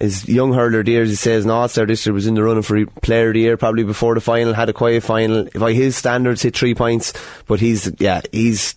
his 0.00 0.28
young 0.28 0.52
hurler 0.52 0.80
of 0.80 0.86
the 0.86 0.92
year, 0.92 1.02
as 1.02 1.10
he 1.10 1.16
says, 1.16 1.44
an 1.44 1.50
all-star 1.50 1.86
this 1.86 2.04
year, 2.06 2.12
was 2.12 2.26
in 2.26 2.34
the 2.34 2.42
running 2.42 2.62
for 2.62 2.84
player 3.02 3.28
of 3.28 3.34
the 3.34 3.40
year 3.40 3.56
probably 3.56 3.84
before 3.84 4.14
the 4.14 4.20
final, 4.20 4.54
had 4.54 4.68
a 4.68 4.72
quiet 4.72 5.02
final. 5.02 5.48
By 5.54 5.72
his 5.72 5.96
standards, 5.96 6.42
hit 6.42 6.56
three 6.56 6.74
points, 6.74 7.12
but 7.46 7.60
he's, 7.60 7.90
yeah, 7.98 8.20
he's 8.32 8.74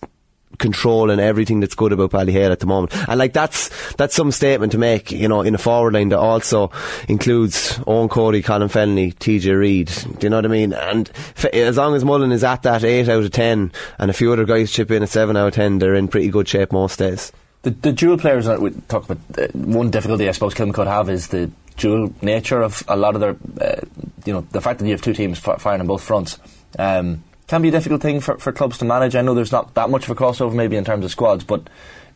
controlling 0.58 1.20
everything 1.20 1.60
that's 1.60 1.74
good 1.74 1.92
about 1.92 2.10
Ballyhale 2.10 2.50
at 2.50 2.60
the 2.60 2.66
moment. 2.66 2.94
And 3.08 3.18
like 3.18 3.32
that's 3.32 3.70
that's 3.94 4.14
some 4.14 4.32
statement 4.32 4.72
to 4.72 4.78
make, 4.78 5.12
you 5.12 5.28
know, 5.28 5.42
in 5.42 5.54
a 5.54 5.58
forward 5.58 5.94
line 5.94 6.08
that 6.08 6.18
also 6.18 6.70
includes 7.08 7.78
Eoin 7.78 8.10
Cody, 8.10 8.42
Colin 8.42 8.68
Fennelly, 8.68 9.14
TJ 9.14 9.58
Reid. 9.58 9.86
Do 10.18 10.26
you 10.26 10.30
know 10.30 10.36
what 10.36 10.46
I 10.46 10.48
mean? 10.48 10.72
And 10.72 11.10
f- 11.36 11.46
as 11.46 11.76
long 11.76 11.94
as 11.94 12.04
Mullen 12.04 12.32
is 12.32 12.44
at 12.44 12.62
that 12.62 12.84
eight 12.84 13.08
out 13.08 13.22
of 13.22 13.30
ten, 13.30 13.72
and 13.98 14.10
a 14.10 14.14
few 14.14 14.32
other 14.32 14.44
guys 14.44 14.72
chip 14.72 14.90
in 14.90 15.02
at 15.02 15.08
seven 15.08 15.36
out 15.36 15.48
of 15.48 15.54
ten, 15.54 15.78
they're 15.78 15.94
in 15.94 16.08
pretty 16.08 16.28
good 16.28 16.48
shape 16.48 16.72
most 16.72 16.98
days. 16.98 17.32
The, 17.62 17.70
the 17.70 17.92
dual 17.92 18.18
players 18.18 18.46
that 18.46 18.60
we 18.60 18.70
talk 18.88 19.08
about, 19.08 19.18
uh, 19.38 19.48
one 19.52 19.90
difficulty 19.90 20.28
I 20.28 20.32
suppose 20.32 20.54
Kilmacud 20.54 20.86
have 20.86 21.10
is 21.10 21.28
the 21.28 21.50
dual 21.76 22.12
nature 22.22 22.62
of 22.62 22.82
a 22.88 22.96
lot 22.96 23.14
of 23.14 23.20
their, 23.20 23.36
uh, 23.60 23.80
you 24.24 24.32
know, 24.32 24.42
the 24.52 24.60
fact 24.60 24.78
that 24.78 24.86
you 24.86 24.92
have 24.92 25.02
two 25.02 25.14
teams 25.14 25.38
fi- 25.38 25.56
firing 25.56 25.80
on 25.80 25.86
both 25.86 26.02
fronts. 26.02 26.38
Um, 26.78 27.24
can 27.48 27.62
be 27.62 27.68
a 27.68 27.72
difficult 27.72 28.02
thing 28.02 28.20
for, 28.20 28.36
for 28.38 28.52
clubs 28.52 28.78
to 28.78 28.84
manage. 28.84 29.16
I 29.16 29.22
know 29.22 29.34
there's 29.34 29.52
not 29.52 29.74
that 29.74 29.88
much 29.88 30.04
of 30.04 30.10
a 30.10 30.14
crossover 30.14 30.52
maybe 30.52 30.76
in 30.76 30.84
terms 30.84 31.04
of 31.04 31.10
squads, 31.10 31.44
but 31.44 31.68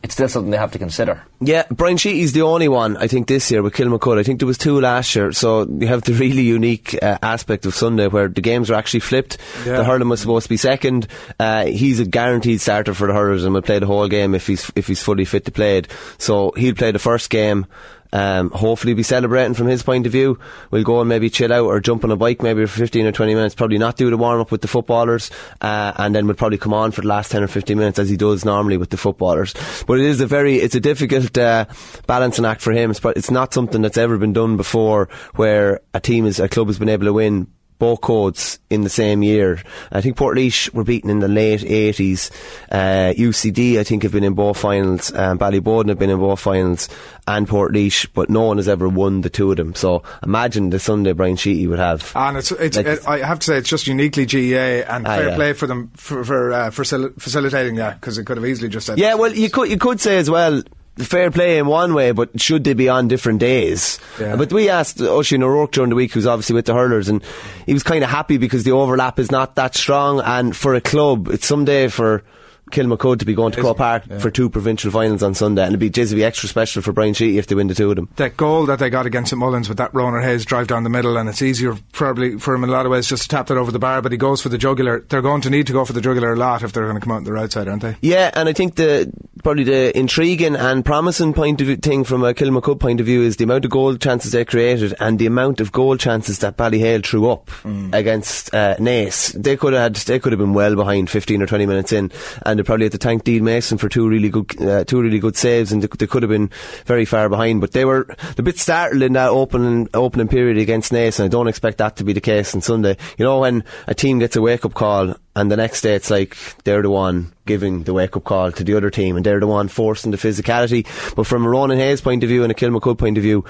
it's 0.03 0.13
still 0.13 0.27
something 0.27 0.51
they 0.51 0.57
have 0.57 0.73
to 0.73 0.79
consider. 0.79 1.23
Yeah, 1.39 1.63
Brian 1.71 1.95
Sheehy's 1.95 2.33
the 2.33 2.41
only 2.41 2.67
one, 2.67 2.97
I 2.97 3.07
think, 3.07 3.27
this 3.27 3.49
year 3.49 3.63
with 3.63 3.73
Kilmacud. 3.73 4.19
I 4.19 4.23
think 4.23 4.39
there 4.39 4.47
was 4.47 4.57
two 4.57 4.81
last 4.81 5.15
year, 5.15 5.31
so 5.31 5.65
you 5.65 5.87
have 5.87 6.03
the 6.03 6.13
really 6.13 6.41
unique 6.41 7.01
uh, 7.01 7.17
aspect 7.21 7.65
of 7.65 7.73
Sunday 7.73 8.07
where 8.07 8.27
the 8.27 8.41
games 8.41 8.69
are 8.69 8.73
actually 8.75 8.99
flipped. 8.99 9.37
Yeah. 9.65 9.77
The 9.77 9.85
hurling 9.85 10.09
was 10.09 10.19
supposed 10.19 10.43
to 10.43 10.49
be 10.49 10.57
second. 10.57 11.07
Uh, 11.39 11.65
he's 11.65 12.01
a 12.01 12.05
guaranteed 12.05 12.59
starter 12.59 12.93
for 12.93 13.07
the 13.07 13.13
hurlers 13.13 13.45
and 13.45 13.53
will 13.53 13.61
play 13.61 13.79
the 13.79 13.85
whole 13.85 14.09
game 14.09 14.35
if 14.35 14.45
he's 14.45 14.69
if 14.75 14.87
he's 14.87 15.01
fully 15.01 15.23
fit 15.23 15.45
to 15.45 15.51
play 15.51 15.77
it. 15.77 15.87
So 16.17 16.51
he'll 16.57 16.75
play 16.75 16.91
the 16.91 16.99
first 16.99 17.29
game. 17.29 17.65
Um, 18.13 18.51
hopefully 18.51 18.93
be 18.93 19.01
celebrating 19.01 19.55
from 19.55 19.65
his 19.67 19.81
point 19.81 20.05
of 20.05 20.11
view. 20.11 20.37
We'll 20.69 20.83
go 20.83 20.99
and 20.99 21.09
maybe 21.09 21.31
chill 21.31 21.51
out 21.51 21.65
or 21.65 21.79
jump 21.79 22.03
on 22.03 22.11
a 22.11 22.15
bike 22.15 22.43
maybe 22.43 22.65
for 22.67 22.77
15 22.77 23.07
or 23.07 23.11
20 23.11 23.33
minutes. 23.33 23.55
Probably 23.55 23.79
not 23.79 23.97
do 23.97 24.09
the 24.11 24.17
warm 24.17 24.39
up 24.39 24.51
with 24.51 24.61
the 24.61 24.67
footballers. 24.67 25.31
Uh, 25.59 25.93
and 25.97 26.13
then 26.13 26.27
we'll 26.27 26.35
probably 26.35 26.59
come 26.59 26.73
on 26.73 26.91
for 26.91 27.01
the 27.01 27.07
last 27.07 27.31
10 27.31 27.43
or 27.43 27.47
15 27.47 27.75
minutes 27.75 27.97
as 27.97 28.09
he 28.09 28.15
does 28.15 28.45
normally 28.45 28.77
with 28.77 28.91
the 28.91 28.97
footballers. 28.97 29.55
But 29.87 29.99
it 29.99 30.05
is 30.05 30.21
a 30.21 30.27
very, 30.27 30.57
it's 30.57 30.75
a 30.75 30.79
difficult, 30.79 31.35
uh, 31.37 31.65
balancing 32.05 32.45
act 32.45 32.61
for 32.61 32.71
him. 32.71 32.91
It's, 32.91 33.01
it's 33.03 33.31
not 33.31 33.51
something 33.51 33.81
that's 33.81 33.97
ever 33.97 34.19
been 34.19 34.33
done 34.33 34.57
before 34.57 35.09
where 35.33 35.81
a 35.95 35.99
team 35.99 36.27
is, 36.27 36.39
a 36.39 36.47
club 36.47 36.67
has 36.67 36.77
been 36.77 36.89
able 36.89 37.05
to 37.05 37.13
win 37.13 37.47
both 37.79 38.01
codes 38.01 38.59
in 38.69 38.81
the 38.81 38.89
same 38.89 39.23
year. 39.23 39.61
I 39.91 40.01
think 40.01 40.17
Portlaoise 40.17 40.73
were 40.73 40.83
beaten 40.83 41.09
in 41.09 41.19
the 41.19 41.27
late 41.27 41.61
80s. 41.61 42.31
Uh, 42.71 43.13
UCD, 43.17 43.77
I 43.79 43.83
think, 43.83 44.03
have 44.03 44.11
been 44.11 44.23
in 44.23 44.33
both 44.33 44.57
finals. 44.57 45.13
Um, 45.13 45.37
Ballyboden 45.37 45.89
have 45.89 45.99
been 45.99 46.09
in 46.09 46.17
both 46.19 46.39
finals 46.39 46.89
and 47.27 47.47
Portlaoise, 47.47 48.07
but 48.13 48.29
no 48.29 48.43
one 48.43 48.57
has 48.57 48.67
ever 48.69 48.87
won 48.89 49.21
the 49.21 49.29
two 49.29 49.51
of 49.51 49.57
them. 49.57 49.75
So 49.75 50.03
imagine 50.23 50.69
the 50.69 50.79
Sunday 50.79 51.13
Brian 51.13 51.35
Sheehy 51.35 51.67
would 51.67 51.79
have. 51.79 52.11
And 52.15 52.37
it's, 52.37 52.51
it's 52.51 52.77
Like- 52.77 52.85
it, 52.85 53.07
I 53.07 53.19
have 53.19 53.39
to 53.39 53.45
say, 53.45 53.57
it's 53.57 53.69
just 53.69 53.87
uniquely 53.87 54.25
GAA 54.25 54.83
and 54.89 55.05
Ah, 55.07 55.15
fair 55.15 55.29
yeah. 55.29 55.35
play 55.35 55.53
for 55.53 55.67
them 55.67 55.91
for, 55.95 56.23
for 56.23 56.51
uh, 56.53 56.69
facil- 56.71 57.13
facilitating 57.21 57.75
that 57.75 57.99
because 57.99 58.17
it 58.17 58.25
could 58.25 58.37
have 58.37 58.45
easily 58.45 58.69
just 58.69 58.85
said, 58.87 58.97
Yeah, 58.97 59.15
well, 59.15 59.33
you 59.33 59.49
could 59.49 59.69
you 59.69 59.77
could 59.77 59.99
say 59.99 60.17
as 60.17 60.29
well. 60.29 60.61
Fair 60.97 61.31
play 61.31 61.57
in 61.57 61.65
one 61.65 61.95
way, 61.95 62.11
but 62.11 62.39
should 62.39 62.63
they 62.63 62.75
be 62.75 62.87
on 62.87 63.07
different 63.07 63.39
days? 63.39 63.97
Yeah. 64.19 64.35
But 64.35 64.53
we 64.53 64.69
asked 64.69 65.01
Oisin 65.01 65.41
O'Rourke 65.41 65.71
during 65.71 65.89
the 65.89 65.95
week, 65.95 66.13
who's 66.13 66.27
obviously 66.27 66.53
with 66.53 66.65
the 66.65 66.75
hurlers, 66.75 67.09
and 67.09 67.23
he 67.65 67.73
was 67.73 67.81
kind 67.81 68.03
of 68.03 68.11
happy 68.11 68.37
because 68.37 68.63
the 68.63 68.73
overlap 68.73 69.17
is 69.17 69.31
not 69.31 69.55
that 69.55 69.75
strong. 69.75 70.21
And 70.21 70.55
for 70.55 70.75
a 70.75 70.81
club, 70.81 71.29
it's 71.29 71.47
someday 71.47 71.87
for 71.87 72.23
Kilmacud 72.73 73.19
to 73.19 73.25
be 73.25 73.33
going 73.33 73.51
to 73.53 73.61
Croke 73.61 73.77
Park 73.77 74.03
for 74.19 74.29
two 74.29 74.49
provincial 74.49 74.91
finals 74.91 75.23
on 75.23 75.33
Sunday, 75.33 75.61
and 75.63 75.69
it'd 75.71 75.79
be, 75.79 75.89
geez, 75.89 76.11
it'd 76.11 76.19
be 76.19 76.23
extra 76.23 76.49
special 76.49 76.81
for 76.81 76.91
Brian 76.91 77.13
Sheehy 77.13 77.37
if 77.37 77.47
they 77.47 77.55
win 77.55 77.67
the 77.67 77.75
two 77.75 77.89
of 77.89 77.95
them. 77.95 78.09
that 78.17 78.35
goal 78.35 78.65
that 78.65 78.79
they 78.79 78.89
got 78.89 79.05
against 79.05 79.29
St 79.29 79.39
Mullins 79.39 79.69
with 79.69 79.77
that 79.77 79.93
Ronan 79.93 80.23
Hayes 80.23 80.45
drive 80.45 80.67
down 80.67 80.83
the 80.83 80.89
middle, 80.89 81.17
and 81.17 81.29
it's 81.29 81.41
easier 81.41 81.75
probably 81.91 82.37
for 82.37 82.53
him 82.55 82.63
in 82.63 82.69
a 82.69 82.73
lot 82.73 82.85
of 82.85 82.91
ways 82.91 83.07
just 83.07 83.23
to 83.23 83.29
tap 83.29 83.47
that 83.47 83.57
over 83.57 83.71
the 83.71 83.79
bar, 83.79 84.01
but 84.01 84.11
he 84.11 84.17
goes 84.17 84.41
for 84.41 84.49
the 84.49 84.57
jugular. 84.57 85.05
They're 85.09 85.21
going 85.21 85.41
to 85.41 85.49
need 85.49 85.67
to 85.67 85.73
go 85.73 85.85
for 85.85 85.93
the 85.93 86.01
jugular 86.01 86.33
a 86.33 86.35
lot 86.35 86.63
if 86.63 86.73
they're 86.73 86.83
going 86.85 86.95
to 86.95 87.01
come 87.01 87.11
out 87.11 87.17
on 87.17 87.23
the 87.23 87.31
right 87.31 87.51
side, 87.51 87.67
aren't 87.67 87.81
they? 87.83 87.95
Yeah, 88.01 88.31
and 88.33 88.49
I 88.49 88.53
think 88.53 88.75
the 88.75 89.11
probably 89.43 89.63
the 89.63 89.97
intriguing 89.97 90.55
and 90.55 90.85
promising 90.85 91.33
point 91.33 91.59
of 91.61 91.67
view, 91.67 91.75
thing 91.75 92.03
from 92.03 92.23
a 92.23 92.33
Kilmacud 92.33 92.79
point 92.79 92.99
of 92.99 93.05
view 93.05 93.21
is 93.21 93.37
the 93.37 93.43
amount 93.43 93.65
of 93.65 93.71
goal 93.71 93.97
chances 93.97 94.31
they 94.31 94.45
created 94.45 94.95
and 94.99 95.19
the 95.19 95.25
amount 95.25 95.59
of 95.59 95.71
goal 95.71 95.97
chances 95.97 96.39
that 96.39 96.55
Ballyhale 96.55 97.05
threw 97.05 97.29
up 97.29 97.51
against 97.91 98.53
uh, 98.53 98.75
Naas. 98.77 99.33
They 99.33 99.57
could 99.57 99.73
have 99.73 99.81
had, 99.81 99.95
they 99.95 100.19
could 100.19 100.31
have 100.31 100.39
been 100.39 100.53
well 100.53 100.75
behind 100.75 101.09
15 101.09 101.41
or 101.41 101.45
20 101.45 101.65
minutes 101.65 101.91
in, 101.91 102.11
and 102.45 102.59
they 102.63 102.67
probably 102.67 102.85
had 102.85 102.93
to 102.93 102.97
thank 102.97 103.25
Dean 103.25 103.43
Mason 103.43 103.77
for 103.77 103.89
two 103.89 104.07
really 104.07 104.29
good 104.29 104.61
uh, 104.61 104.85
two 104.85 105.01
really 105.01 105.19
good 105.19 105.35
saves, 105.35 105.73
and 105.73 105.81
they, 105.81 105.87
they 105.99 106.07
could 106.07 106.23
have 106.23 106.29
been 106.29 106.49
very 106.85 107.03
far 107.03 107.27
behind. 107.27 107.59
But 107.59 107.73
they 107.73 107.83
were 107.83 108.07
a 108.37 108.41
bit 108.41 108.57
startled 108.57 109.03
in 109.03 109.13
that 109.13 109.29
opening 109.29 109.89
opening 109.93 110.29
period 110.29 110.57
against 110.57 110.93
Naas, 110.93 111.19
and 111.19 111.25
I 111.25 111.27
don't 111.27 111.49
expect 111.49 111.79
that 111.79 111.97
to 111.97 112.05
be 112.05 112.13
the 112.13 112.21
case 112.21 112.55
on 112.55 112.61
Sunday. 112.61 112.97
You 113.17 113.25
know, 113.25 113.39
when 113.39 113.65
a 113.87 113.93
team 113.93 114.19
gets 114.19 114.37
a 114.37 114.41
wake 114.41 114.63
up 114.63 114.73
call 114.73 115.15
and 115.35 115.51
the 115.51 115.57
next 115.57 115.81
day 115.81 115.95
it's 115.95 116.09
like 116.09 116.37
they're 116.63 116.83
the 116.83 116.89
one 116.89 117.33
giving 117.45 117.83
the 117.83 117.93
wake 117.93 118.15
up 118.15 118.23
call 118.23 118.51
to 118.51 118.63
the 118.63 118.75
other 118.75 118.89
team 118.89 119.17
and 119.17 119.25
they're 119.25 119.39
the 119.39 119.47
one 119.47 119.67
forcing 119.67 120.11
the 120.11 120.17
physicality. 120.17 120.85
But 121.15 121.25
from 121.25 121.45
a 121.45 121.49
Ronan 121.49 121.79
Hayes 121.79 122.01
point 122.01 122.23
of 122.23 122.29
view 122.29 122.43
and 122.43 122.51
a 122.51 122.55
Kilmacud 122.55 122.97
point 122.97 123.17
of 123.17 123.23
view, 123.23 123.43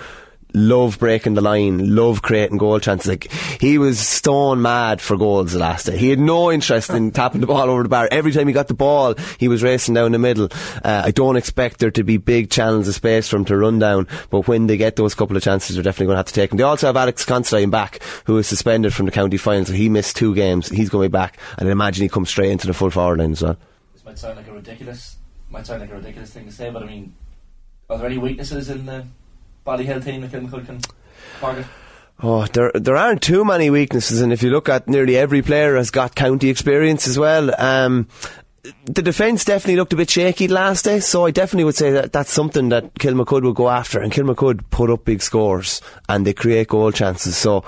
love 0.54 1.00
breaking 1.00 1.34
the 1.34 1.42
line, 1.42 1.96
love 1.96 2.22
creating 2.22 2.58
goal 2.58 2.80
chances. 2.80 3.08
Like 3.08 3.32
he 3.60 3.78
was 3.78 4.00
stone 4.00 4.62
mad 4.62 5.02
for 5.02 5.18
goals 5.18 5.54
the 5.54 5.60
last 5.60 5.86
day. 5.86 5.98
He 5.98 6.10
had 6.10 6.20
no 6.20 6.52
interest 6.52 6.90
in 6.90 7.12
tapping 7.14 7.42
the 7.42 7.48
ball 7.48 7.70
over 7.70 7.84
the 7.84 7.90
bar. 7.90 8.08
Every 8.12 8.32
time 8.32 8.48
he 8.48 8.54
got 8.54 8.68
the 8.68 8.74
ball, 8.74 9.16
he 9.40 9.48
was 9.48 9.64
racing 9.64 9.96
down 9.96 10.12
the 10.12 10.20
middle. 10.20 10.50
Uh, 10.84 11.04
I 11.06 11.12
don't 11.12 11.36
expect 11.36 11.80
there 11.80 11.92
to 11.92 12.04
be 12.04 12.18
big 12.18 12.50
channels 12.50 12.88
of 12.88 12.96
space 12.96 13.28
for 13.28 13.38
him 13.38 13.46
to 13.46 13.58
run 13.58 13.80
down, 13.80 14.08
but 14.30 14.48
when 14.48 14.68
they 14.68 14.78
get 14.78 14.96
those 14.96 15.16
couple 15.16 15.38
of 15.38 15.44
chances, 15.44 15.76
they're 15.76 15.84
definitely 15.84 16.08
going 16.08 16.16
to 16.16 16.20
have 16.20 16.28
to 16.28 16.34
take 16.34 16.50
them. 16.50 16.58
They 16.58 16.64
also 16.64 16.88
have 16.88 16.98
Alex 16.98 17.26
Considine 17.26 17.70
back, 17.70 18.02
who 18.26 18.38
is 18.38 18.48
suspended 18.48 18.94
from 18.94 19.06
the 19.06 19.12
county 19.12 19.38
final, 19.38 19.66
so 19.66 19.74
he 19.74 19.90
missed 19.90 20.16
two 20.16 20.36
games. 20.36 20.70
He's 20.70 20.90
going 20.90 21.06
to 21.06 21.10
be 21.10 21.12
back, 21.12 21.38
and 21.58 21.68
I 21.68 21.72
imagine 21.72 22.04
he 22.04 22.10
comes 22.10 22.30
straight 22.30 22.52
into 22.52 22.68
the 22.68 22.74
full 22.74 22.90
forward 22.90 23.20
line 23.20 23.32
as 23.32 23.42
well. 23.42 23.58
This 23.94 24.06
might 24.06 24.20
sound 24.20 24.38
like 24.38 24.48
a 24.48 24.54
ridiculous, 24.54 25.18
might 25.50 25.66
sound 25.66 25.82
like 25.82 25.92
a 25.92 25.96
ridiculous 25.96 26.32
thing 26.32 26.46
to 26.46 26.52
say, 26.52 26.70
but 26.70 26.84
I 26.84 26.86
mean, 26.86 27.16
are 27.90 27.98
there 27.98 28.08
any 28.08 28.18
weaknesses 28.18 28.70
in 28.70 28.86
the 28.86 29.06
Ballyhale 29.66 30.04
team 30.04 30.22
that 30.22 30.32
Kilmacud? 30.32 31.66
Oh, 32.22 32.46
there 32.46 32.72
there 32.74 32.96
aren't 32.96 33.22
too 33.22 33.44
many 33.44 33.70
weaknesses, 33.70 34.22
and 34.22 34.32
if 34.32 34.44
you 34.44 34.50
look 34.50 34.70
at 34.70 34.88
nearly 34.88 35.18
every 35.18 35.42
player 35.42 35.76
has 35.76 35.92
got 35.92 36.16
county 36.16 36.50
experience 36.50 37.08
as 37.08 37.18
well. 37.20 37.54
Um, 37.60 38.08
the 38.86 39.02
defence 39.02 39.44
definitely 39.44 39.76
looked 39.76 39.92
a 39.92 39.98
bit 39.98 40.10
shaky 40.10 40.48
last 40.48 40.86
day, 40.86 41.02
so 41.02 41.26
I 41.26 41.32
definitely 41.32 41.66
would 41.66 41.76
say 41.76 41.92
that 41.92 42.14
that's 42.14 42.32
something 42.32 42.70
that 42.70 42.94
Kilmacud 42.94 43.42
will 43.42 43.54
go 43.54 43.70
after, 43.70 44.00
and 44.00 44.12
Kilmacud 44.12 44.70
put 44.70 44.90
up 44.90 45.04
big 45.04 45.22
scores 45.22 45.82
and 46.08 46.26
they 46.26 46.34
create 46.34 46.70
goal 46.70 46.92
chances. 46.92 47.38
So. 47.38 47.64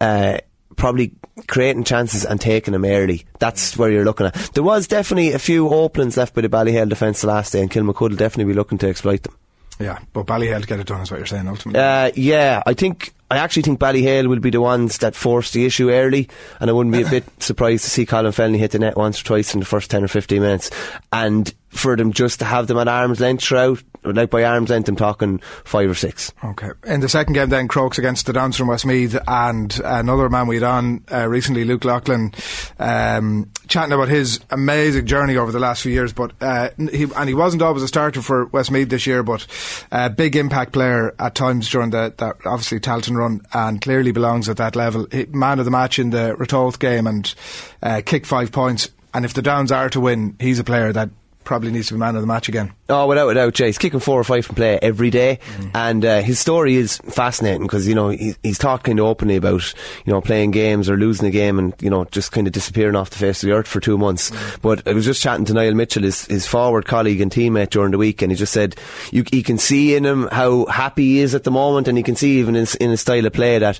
Uh, 0.00 0.38
Probably 0.76 1.12
creating 1.46 1.84
chances 1.84 2.24
and 2.24 2.40
taking 2.40 2.72
them 2.72 2.86
early. 2.86 3.26
That's 3.38 3.76
where 3.76 3.90
you're 3.90 4.04
looking 4.04 4.28
at. 4.28 4.34
There 4.54 4.62
was 4.62 4.86
definitely 4.86 5.32
a 5.32 5.38
few 5.38 5.68
openings 5.68 6.16
left 6.16 6.32
by 6.34 6.40
the 6.40 6.48
Ballyhale 6.48 6.88
defence 6.88 7.22
last 7.22 7.52
day, 7.52 7.60
and 7.60 7.70
Kilmacud 7.70 8.00
will 8.00 8.16
definitely 8.16 8.50
be 8.50 8.56
looking 8.56 8.78
to 8.78 8.88
exploit 8.88 9.22
them. 9.24 9.36
Yeah, 9.80 9.98
but 10.12 10.26
Ballyhale 10.26 10.60
to 10.60 10.66
get 10.66 10.78
it 10.78 10.86
done 10.86 11.00
is 11.00 11.10
what 11.10 11.16
you're 11.18 11.26
saying 11.26 11.48
ultimately. 11.48 11.80
Uh, 11.80 12.12
yeah, 12.14 12.62
I 12.66 12.74
think 12.74 13.12
I 13.30 13.38
actually 13.38 13.62
think 13.62 13.80
Ballyhale 13.80 14.28
will 14.28 14.40
be 14.40 14.50
the 14.50 14.60
ones 14.60 14.98
that 14.98 15.14
force 15.14 15.52
the 15.52 15.64
issue 15.64 15.90
early, 15.90 16.28
and 16.60 16.68
I 16.68 16.72
wouldn't 16.72 16.94
be 16.94 17.02
a 17.02 17.08
bit 17.08 17.24
surprised 17.42 17.84
to 17.84 17.90
see 17.90 18.04
Colin 18.04 18.32
Fennelly 18.32 18.58
hit 18.58 18.72
the 18.72 18.78
net 18.78 18.96
once 18.96 19.20
or 19.20 19.24
twice 19.24 19.54
in 19.54 19.60
the 19.60 19.66
first 19.66 19.90
ten 19.90 20.04
or 20.04 20.08
fifteen 20.08 20.42
minutes, 20.42 20.70
and 21.12 21.52
for 21.68 21.96
them 21.96 22.12
just 22.12 22.40
to 22.40 22.44
have 22.44 22.66
them 22.66 22.78
at 22.78 22.88
arm's 22.88 23.20
length 23.20 23.44
throughout. 23.44 23.82
Like 24.02 24.30
by 24.30 24.44
arm's 24.44 24.70
length, 24.70 24.88
I'm 24.88 24.96
talking 24.96 25.38
five 25.64 25.90
or 25.90 25.94
six. 25.94 26.32
Okay. 26.42 26.70
In 26.86 27.00
the 27.00 27.08
second 27.08 27.34
game, 27.34 27.50
then 27.50 27.68
Crokes 27.68 27.98
against 27.98 28.26
the 28.26 28.32
Downs 28.32 28.56
from 28.56 28.68
Westmeath, 28.68 29.18
and 29.28 29.78
another 29.84 30.28
man 30.30 30.46
we 30.46 30.56
had 30.56 30.64
on 30.64 31.04
uh, 31.12 31.26
recently, 31.28 31.64
Luke 31.64 31.84
Loughlin, 31.84 32.32
um, 32.78 33.50
chatting 33.68 33.92
about 33.92 34.08
his 34.08 34.40
amazing 34.50 35.06
journey 35.06 35.36
over 35.36 35.52
the 35.52 35.58
last 35.58 35.82
few 35.82 35.92
years. 35.92 36.12
But 36.12 36.32
uh, 36.40 36.70
he 36.78 37.06
and 37.14 37.28
he 37.28 37.34
wasn't 37.34 37.62
always 37.62 37.82
a 37.82 37.88
starter 37.88 38.22
for 38.22 38.46
Westmeath 38.46 38.88
this 38.88 39.06
year, 39.06 39.22
but 39.22 39.46
a 39.92 40.08
big 40.08 40.34
impact 40.34 40.72
player 40.72 41.14
at 41.18 41.34
times 41.34 41.68
during 41.68 41.90
the, 41.90 42.14
that 42.16 42.36
obviously 42.46 42.80
Tailteann 42.80 43.16
run, 43.16 43.42
and 43.52 43.80
clearly 43.82 44.12
belongs 44.12 44.48
at 44.48 44.56
that 44.56 44.76
level. 44.76 45.06
He, 45.12 45.26
man 45.26 45.58
of 45.58 45.66
the 45.66 45.70
match 45.70 45.98
in 45.98 46.10
the 46.10 46.34
Ratoath 46.38 46.78
game, 46.78 47.06
and 47.06 47.34
uh, 47.82 48.00
kicked 48.04 48.26
five 48.26 48.50
points. 48.50 48.90
And 49.12 49.24
if 49.24 49.34
the 49.34 49.42
Downs 49.42 49.72
are 49.72 49.90
to 49.90 50.00
win, 50.00 50.36
he's 50.38 50.60
a 50.60 50.64
player 50.64 50.92
that 50.92 51.10
probably 51.50 51.72
needs 51.72 51.88
to 51.88 51.94
be 51.94 51.98
man 51.98 52.14
of 52.14 52.20
the 52.20 52.28
match 52.28 52.48
again. 52.48 52.72
Oh, 52.88 53.08
without 53.08 53.28
a 53.28 53.34
doubt, 53.34 53.54
Jay. 53.54 53.66
He's 53.66 53.76
kicking 53.76 53.98
four 53.98 54.20
or 54.20 54.22
five 54.22 54.46
from 54.46 54.54
play 54.54 54.78
every 54.80 55.10
day, 55.10 55.40
and 55.74 56.04
uh, 56.04 56.20
his 56.22 56.38
story 56.38 56.76
is 56.76 56.98
fascinating 56.98 57.62
because 57.62 57.88
you 57.88 57.94
know 57.96 58.10
he, 58.10 58.36
he's 58.44 58.56
talking 58.56 59.00
openly 59.00 59.34
about 59.34 59.74
you 60.04 60.12
know 60.12 60.20
playing 60.20 60.52
games 60.52 60.88
or 60.88 60.96
losing 60.96 61.26
a 61.26 61.30
game 61.32 61.58
and 61.58 61.74
you 61.80 61.90
know 61.90 62.04
just 62.04 62.30
kind 62.30 62.46
of 62.46 62.52
disappearing 62.52 62.94
off 62.94 63.10
the 63.10 63.16
face 63.18 63.42
of 63.42 63.48
the 63.48 63.52
earth 63.56 63.66
for 63.66 63.80
two 63.80 63.98
months. 63.98 64.30
But 64.58 64.86
I 64.86 64.92
was 64.92 65.04
just 65.04 65.20
chatting 65.22 65.44
to 65.46 65.52
Niall 65.54 65.74
Mitchell, 65.74 66.04
his, 66.04 66.24
his 66.26 66.46
forward 66.46 66.86
colleague 66.86 67.20
and 67.20 67.32
teammate 67.32 67.70
during 67.70 67.90
the 67.90 67.98
week, 67.98 68.22
and 68.22 68.30
he 68.30 68.36
just 68.36 68.52
said 68.52 68.76
you, 69.10 69.24
you 69.32 69.42
can 69.42 69.58
see 69.58 69.96
in 69.96 70.04
him 70.06 70.28
how 70.30 70.66
happy 70.66 71.04
he 71.04 71.18
is 71.18 71.34
at 71.34 71.42
the 71.42 71.50
moment, 71.50 71.88
and 71.88 71.98
you 71.98 72.04
can 72.04 72.14
see 72.14 72.38
even 72.38 72.54
in, 72.54 72.60
his- 72.60 72.76
in 72.76 72.90
his 72.90 73.00
style 73.00 73.26
of 73.26 73.32
play 73.32 73.58
that 73.58 73.78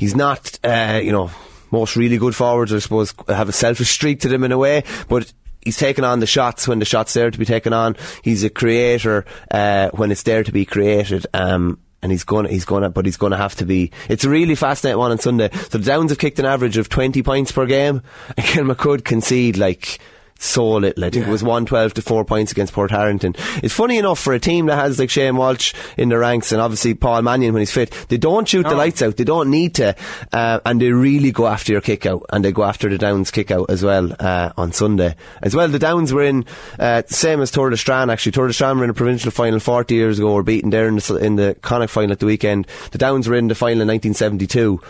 he's 0.00 0.16
not 0.16 0.58
uh, 0.64 1.00
you 1.00 1.12
know 1.12 1.30
most 1.70 1.94
really 1.96 2.18
good 2.18 2.34
forwards, 2.34 2.72
I 2.74 2.80
suppose, 2.80 3.14
have 3.28 3.48
a 3.48 3.52
selfish 3.52 3.90
streak 3.90 4.20
to 4.20 4.28
them 4.28 4.44
in 4.44 4.52
a 4.52 4.58
way, 4.58 4.82
but 5.08 5.32
he's 5.64 5.76
taking 5.76 6.04
on 6.04 6.20
the 6.20 6.26
shots 6.26 6.68
when 6.68 6.78
the 6.78 6.84
shots 6.84 7.14
there 7.14 7.30
to 7.30 7.38
be 7.38 7.44
taken 7.44 7.72
on. 7.72 7.96
He's 8.22 8.44
a 8.44 8.50
creator 8.50 9.24
uh, 9.50 9.90
when 9.90 10.10
it's 10.10 10.22
there 10.22 10.44
to 10.44 10.52
be 10.52 10.64
created. 10.64 11.26
Um, 11.32 11.78
and 12.02 12.10
he's 12.10 12.24
going, 12.24 12.46
he's 12.46 12.64
going 12.64 12.82
to, 12.82 12.90
but 12.90 13.06
he's 13.06 13.16
going 13.16 13.30
to 13.30 13.36
have 13.36 13.54
to 13.56 13.64
be. 13.64 13.92
It's 14.08 14.24
a 14.24 14.28
really 14.28 14.56
fascinating 14.56 14.98
one 14.98 15.12
on 15.12 15.18
Sunday. 15.18 15.50
So 15.52 15.78
the 15.78 15.84
Downs 15.84 16.10
have 16.10 16.18
kicked 16.18 16.40
an 16.40 16.44
average 16.44 16.76
of 16.76 16.88
20 16.88 17.22
points 17.22 17.52
per 17.52 17.64
game, 17.64 18.02
and 18.36 18.46
Kilmacud 18.46 19.04
concede 19.04 19.56
like 19.56 20.00
so 20.42 20.72
little. 20.72 21.04
I 21.04 21.10
think 21.10 21.26
it 21.26 21.30
was 21.30 21.42
112 21.42 21.94
to 21.94 22.02
4 22.02 22.24
points 22.24 22.52
against 22.52 22.74
Portarlington. 22.74 23.36
It's 23.62 23.74
funny 23.74 23.98
enough 23.98 24.18
for 24.18 24.32
a 24.32 24.40
team 24.40 24.66
that 24.66 24.76
has 24.76 24.98
like 24.98 25.10
Shane 25.10 25.36
Walsh 25.36 25.74
in 25.96 26.08
the 26.08 26.18
ranks 26.18 26.52
and 26.52 26.60
obviously 26.60 26.94
Paul 26.94 27.22
Mannion 27.22 27.52
when 27.52 27.60
he's 27.60 27.72
fit, 27.72 27.90
they 28.08 28.16
don't 28.16 28.46
shoot 28.46 28.64
the 28.64 28.74
lights 28.74 29.02
out. 29.02 29.16
They 29.16 29.24
don't 29.24 29.50
need 29.50 29.74
to. 29.76 29.94
Uh, 30.32 30.60
and 30.64 30.80
they 30.80 30.90
really 30.90 31.30
go 31.30 31.46
after 31.46 31.72
your 31.72 31.80
kick 31.80 32.06
out 32.06 32.26
and 32.30 32.44
they 32.44 32.52
go 32.52 32.64
after 32.64 32.88
the 32.88 32.98
Downs 32.98 33.30
kick 33.30 33.50
out 33.50 33.70
as 33.70 33.82
well 33.82 34.14
uh, 34.18 34.52
on 34.56 34.72
Sunday. 34.72 35.14
As 35.42 35.54
well, 35.54 35.68
the 35.68 35.78
Downs 35.78 36.12
were 36.12 36.24
in, 36.24 36.44
uh, 36.78 37.02
same 37.06 37.40
as 37.40 37.52
Tourlestrane 37.52 38.12
actually. 38.12 38.32
Tourlestrane 38.32 38.78
were 38.78 38.84
in 38.84 38.90
a 38.90 38.94
provincial 38.94 39.30
final 39.30 39.60
40 39.60 39.94
years 39.94 40.18
ago, 40.18 40.34
were 40.34 40.42
beaten 40.42 40.70
there 40.70 40.88
in 40.88 40.96
the, 40.96 41.16
in 41.16 41.36
the 41.36 41.56
Connacht 41.62 41.92
final 41.92 42.12
at 42.12 42.20
the 42.20 42.26
weekend. 42.26 42.66
The 42.90 42.98
Downs 42.98 43.28
were 43.28 43.36
in 43.36 43.48
the 43.48 43.54
final 43.54 43.82
in 43.82 43.88
1972 43.88 44.80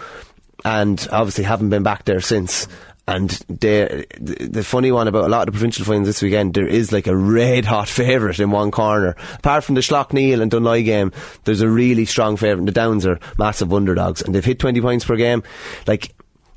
and 0.65 1.09
obviously 1.11 1.45
haven't 1.45 1.71
been 1.71 1.83
back 1.83 2.05
there 2.05 2.21
since. 2.21 2.69
And 3.09 3.31
the, 3.49 4.07
the 4.21 4.63
funny 4.63 4.93
one 4.93 5.09
about 5.09 5.25
a 5.25 5.29
lot 5.29 5.41
of 5.41 5.47
the 5.47 5.53
provincial 5.53 5.85
finals 5.85 6.07
this 6.07 6.23
weekend, 6.23 6.55
there 6.55 6.67
is 6.67 6.93
like 6.93 7.09
a 7.09 7.17
red 7.17 7.65
hot 7.65 7.89
favourite 7.89 8.39
in 8.39 8.51
one 8.51 8.71
corner. 8.71 9.17
Apart 9.35 9.65
from 9.65 9.75
the 9.75 9.81
Slaughtneil 9.81 10.41
and 10.41 10.53
Dunloy 10.53 10.85
game, 10.85 11.13
there's 11.45 11.63
a 11.63 11.69
really 11.69 12.05
strong 12.05 12.37
favourite. 12.37 12.65
The 12.65 12.73
Downs 12.73 13.05
are 13.05 13.19
massive 13.39 13.73
underdogs, 13.73 14.23
and 14.23 14.35
they've 14.35 14.45
hit 14.45 14.61
20 14.61 14.81
points 14.81 15.05
per 15.05 15.17
game. 15.17 15.43
Like 15.87 16.15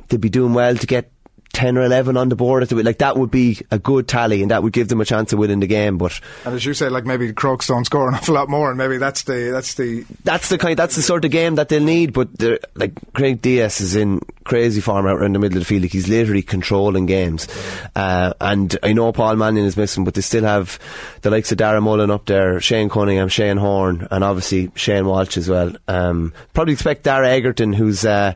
they'd 0.09 0.21
be 0.21 0.29
doing 0.29 0.53
well 0.53 0.75
to 0.75 0.85
get 0.87 1.11
10 1.55 1.77
or 1.77 1.83
11 1.83 2.17
on 2.17 2.27
the 2.27 2.35
board 2.35 2.63
at 2.63 2.67
the 2.67 2.75
like 2.83 2.97
that 2.97 3.15
would 3.15 3.31
be 3.31 3.61
a 3.71 3.79
good 3.79 4.09
tally 4.09 4.41
and 4.41 4.51
that 4.51 4.61
would 4.61 4.73
give 4.73 4.89
them 4.89 4.99
a 4.99 5.05
chance 5.05 5.31
of 5.31 5.39
winning 5.39 5.61
the 5.61 5.67
game 5.67 5.97
but 5.97 6.19
And 6.43 6.53
as 6.53 6.65
you 6.65 6.73
say, 6.73 6.89
like 6.89 7.05
maybe 7.05 7.31
Crokes 7.31 7.67
don't 7.67 7.85
score 7.85 8.09
an 8.09 8.15
awful 8.15 8.35
lot 8.35 8.49
more, 8.49 8.69
and 8.69 8.77
maybe 8.77 8.97
that's 8.97 9.23
the 9.23 9.51
that's 9.51 9.75
the 9.75 10.05
that's 10.25 10.49
the 10.49 10.57
kind 10.57 10.77
that's 10.77 10.97
the 10.97 11.01
sort 11.01 11.23
of 11.23 11.31
game 11.31 11.55
that 11.55 11.69
they'll 11.69 11.81
need 11.81 12.11
but 12.11 12.27
like 12.75 12.91
Craig 13.13 13.41
Dias 13.41 13.79
is 13.79 13.95
in 13.95 14.19
crazy 14.43 14.81
form 14.81 15.07
out 15.07 15.17
around 15.17 15.33
the 15.33 15.39
middle 15.39 15.57
of 15.57 15.61
the 15.61 15.65
field 15.65 15.83
like 15.83 15.93
he's 15.93 16.09
literally 16.09 16.41
controlling 16.41 17.05
games. 17.05 17.47
Uh, 17.95 18.33
and 18.41 18.77
I 18.83 18.91
know 18.91 19.11
Paul 19.13 19.37
Mannion 19.37 19.65
is 19.65 19.77
missing 19.77 20.03
but 20.03 20.13
they 20.13 20.21
still 20.21 20.43
have 20.43 20.77
the 21.21 21.31
likes 21.31 21.53
of 21.53 21.57
Darren 21.57 21.83
Mullen 21.83 22.11
up 22.11 22.25
there 22.25 22.59
Shane 22.59 22.89
Cunningham 22.89 23.29
Shane 23.29 23.57
Horn 23.57 24.09
and 24.11 24.23
obviously 24.25 24.71
Shane 24.75 25.05
Walsh 25.05 25.37
as 25.37 25.49
well. 25.49 25.73
Um, 25.87 26.33
probably 26.53 26.73
expect 26.73 27.03
Dara 27.03 27.29
Egerton 27.29 27.71
who's 27.71 28.03
uh, 28.05 28.33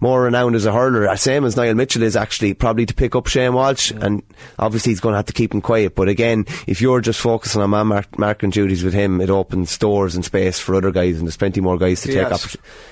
more 0.00 0.22
renowned 0.22 0.56
as 0.56 0.66
a 0.66 0.72
hurler 0.72 1.14
same 1.16 1.44
as 1.44 1.56
Niall 1.56 1.74
Mitchell 1.74 2.02
is 2.02 2.16
actually 2.16 2.54
probably 2.58 2.86
to 2.86 2.94
pick 2.94 3.14
up 3.14 3.26
Shane 3.26 3.54
Walsh 3.54 3.90
and 3.90 4.22
obviously 4.58 4.92
he's 4.92 5.00
going 5.00 5.12
to 5.12 5.16
have 5.16 5.26
to 5.26 5.32
keep 5.32 5.52
him 5.54 5.60
quiet 5.60 5.94
but 5.94 6.08
again 6.08 6.44
if 6.66 6.80
you're 6.80 7.00
just 7.00 7.20
focusing 7.20 7.62
on 7.62 7.70
man 7.70 7.86
mark- 7.86 8.18
marking 8.18 8.50
duties 8.50 8.82
with 8.84 8.94
him 8.94 9.20
it 9.20 9.30
opens 9.30 9.76
doors 9.78 10.14
and 10.14 10.24
space 10.24 10.58
for 10.58 10.74
other 10.74 10.90
guys 10.90 11.18
and 11.18 11.26
there's 11.26 11.36
plenty 11.36 11.60
more 11.60 11.78
guys 11.78 12.00
to 12.02 12.12
take 12.12 12.32
up. 12.32 12.40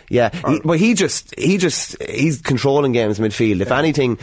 yeah, 0.09 0.31
he, 0.49 0.61
but 0.65 0.78
he 0.78 0.95
just 0.95 1.35
he 1.39 1.57
just 1.59 2.01
he's 2.03 2.41
controlling 2.41 2.93
games 2.93 3.19
midfield. 3.19 3.61
If 3.61 3.70
anything, 3.73 4.19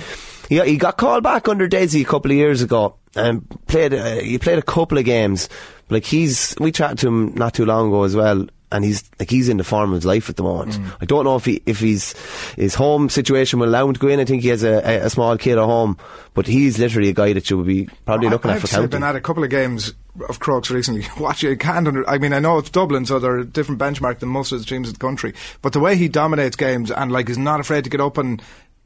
he, 0.49 0.59
he 0.61 0.77
got 0.77 0.97
called 0.97 1.23
back 1.23 1.47
under 1.47 1.67
Desi 1.67 2.01
a 2.01 2.05
couple 2.05 2.31
of 2.31 2.37
years 2.37 2.61
ago 2.61 2.95
and 3.15 3.47
played. 3.67 3.93
Uh, 3.93 4.15
he 4.15 4.37
played 4.37 4.57
a 4.59 4.63
couple 4.63 4.97
of 4.97 5.05
games. 5.05 5.49
Like 5.89 6.05
he's 6.05 6.55
we 6.59 6.71
chatted 6.71 6.99
to 6.99 7.07
him 7.07 7.33
not 7.35 7.53
too 7.53 7.65
long 7.65 7.87
ago 7.87 8.03
as 8.03 8.15
well. 8.15 8.47
And 8.71 8.85
he's 8.85 9.03
like 9.19 9.29
he's 9.29 9.49
in 9.49 9.57
the 9.57 9.63
form 9.63 9.91
of 9.91 9.95
his 9.95 10.05
life 10.05 10.29
at 10.29 10.37
the 10.37 10.43
moment. 10.43 10.73
Mm. 10.73 10.97
I 11.01 11.05
don't 11.05 11.25
know 11.25 11.35
if 11.35 11.45
he 11.45 11.61
if 11.65 11.79
he's 11.79 12.13
his 12.55 12.73
home 12.73 13.09
situation 13.09 13.59
will 13.59 13.67
allow 13.67 13.87
him 13.87 13.93
to 13.93 13.99
go 13.99 14.07
in. 14.07 14.19
I 14.19 14.25
think 14.25 14.43
he 14.43 14.49
has 14.49 14.63
a, 14.63 14.77
a, 14.87 15.05
a 15.05 15.09
small 15.09 15.37
kid 15.37 15.57
at 15.57 15.65
home, 15.65 15.97
but 16.33 16.47
he's 16.47 16.79
literally 16.79 17.09
a 17.09 17.13
guy 17.13 17.33
that 17.33 17.49
you 17.49 17.57
would 17.57 17.67
be 17.67 17.87
probably 18.05 18.29
looking 18.29 18.49
I, 18.49 18.53
at 18.53 18.55
I've 18.57 18.61
for 18.61 18.67
say 18.67 18.85
been 18.85 19.03
at 19.03 19.15
a 19.15 19.21
couple 19.21 19.43
of 19.43 19.49
games 19.49 19.93
of 20.27 20.39
Crokes 20.39 20.71
recently. 20.71 21.05
Watch 21.19 21.43
it, 21.43 21.59
can't 21.59 21.87
under. 21.87 22.09
I 22.09 22.17
mean, 22.17 22.33
I 22.33 22.39
know 22.39 22.57
it's 22.57 22.69
Dublin, 22.69 23.05
so 23.05 23.19
they're 23.19 23.39
a 23.39 23.45
different 23.45 23.79
benchmark 23.79 24.19
than 24.19 24.29
most 24.29 24.51
of 24.51 24.59
the 24.59 24.65
teams 24.65 24.87
in 24.87 24.93
the 24.93 24.99
country. 24.99 25.33
But 25.61 25.73
the 25.73 25.79
way 25.79 25.95
he 25.95 26.07
dominates 26.07 26.55
games 26.55 26.91
and 26.91 27.11
like 27.11 27.29
is 27.29 27.37
not 27.37 27.59
afraid 27.59 27.83
to 27.85 27.89
get 27.89 28.01
up 28.01 28.17
and 28.17 28.41